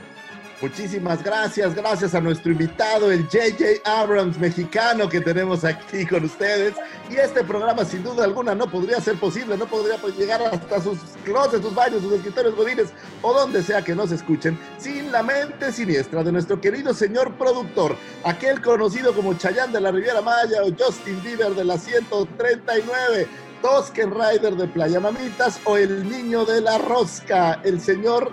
Muchísimas 0.60 1.23
gracias, 1.23 1.74
gracias 1.74 2.15
a 2.15 2.20
nuestro 2.20 2.52
invitado, 2.52 3.10
el 3.10 3.28
JJ 3.28 3.83
Abrams 3.84 4.39
mexicano 4.39 5.08
que 5.08 5.20
tenemos 5.20 5.65
aquí 5.65 6.07
con 6.07 6.24
ustedes. 6.24 6.74
Y 7.10 7.16
este 7.16 7.42
programa, 7.42 7.84
sin 7.84 8.05
duda 8.05 8.24
alguna, 8.24 8.55
no 8.55 8.70
podría 8.70 9.00
ser 9.00 9.16
posible, 9.16 9.57
no 9.57 9.66
podría 9.66 9.97
pues, 9.99 10.16
llegar 10.16 10.41
hasta 10.42 10.81
sus 10.81 10.99
closets, 11.24 11.62
sus 11.62 11.74
baños, 11.74 12.02
sus 12.02 12.12
escritorios 12.12 12.55
godines 12.55 12.91
o 13.23 13.34
donde 13.34 13.62
sea 13.62 13.83
que 13.83 13.94
nos 13.94 14.12
escuchen, 14.12 14.58
sin 14.78 15.10
la 15.10 15.23
mente 15.23 15.73
siniestra 15.73 16.23
de 16.23 16.33
nuestro 16.33 16.60
querido 16.60 16.94
señor 16.94 17.34
productor, 17.34 17.97
aquel 18.23 18.62
conocido 18.62 19.12
como 19.12 19.34
Chayán 19.34 19.73
de 19.73 19.81
la 19.81 19.91
Riviera 19.91 20.23
Maya 20.23 20.62
o 20.62 20.73
Justin 20.78 21.20
Bieber 21.23 21.55
de 21.55 21.65
la 21.65 21.78
139. 21.78 23.26
Tosken 23.60 24.10
Rider 24.10 24.57
de 24.57 24.68
Playa 24.68 25.00
Mamitas 25.00 25.58
o 25.65 25.78
el 25.78 26.07
niño 26.07 26.44
de 26.44 26.60
la 26.60 26.76
rosca, 26.76 27.62
el 27.65 27.81
señor 27.81 28.31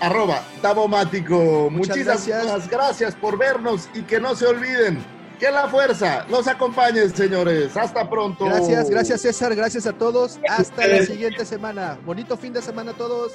arroba 0.00 0.42
Tabomático. 0.62 1.68
Muchas 1.70 1.96
Muchísimas 1.96 2.26
gracias. 2.26 2.68
gracias. 2.68 3.14
por 3.14 3.38
vernos 3.38 3.88
y 3.94 4.02
que 4.02 4.20
no 4.20 4.34
se 4.34 4.46
olviden 4.46 5.04
que 5.38 5.50
la 5.50 5.68
fuerza 5.68 6.26
los 6.28 6.46
acompañe, 6.48 7.08
señores. 7.08 7.76
Hasta 7.76 8.08
pronto. 8.08 8.44
Gracias, 8.44 8.90
gracias 8.90 9.20
César, 9.20 9.54
gracias 9.54 9.86
a 9.86 9.92
todos. 9.92 10.38
Hasta 10.48 10.86
la 10.86 11.02
siguiente 11.04 11.44
semana. 11.44 11.98
Bonito 12.04 12.36
fin 12.36 12.52
de 12.52 12.62
semana 12.62 12.90
a 12.90 12.94
todos. 12.94 13.32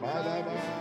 Bye, 0.00 0.10
bye, 0.22 0.42
bye. 0.42 0.71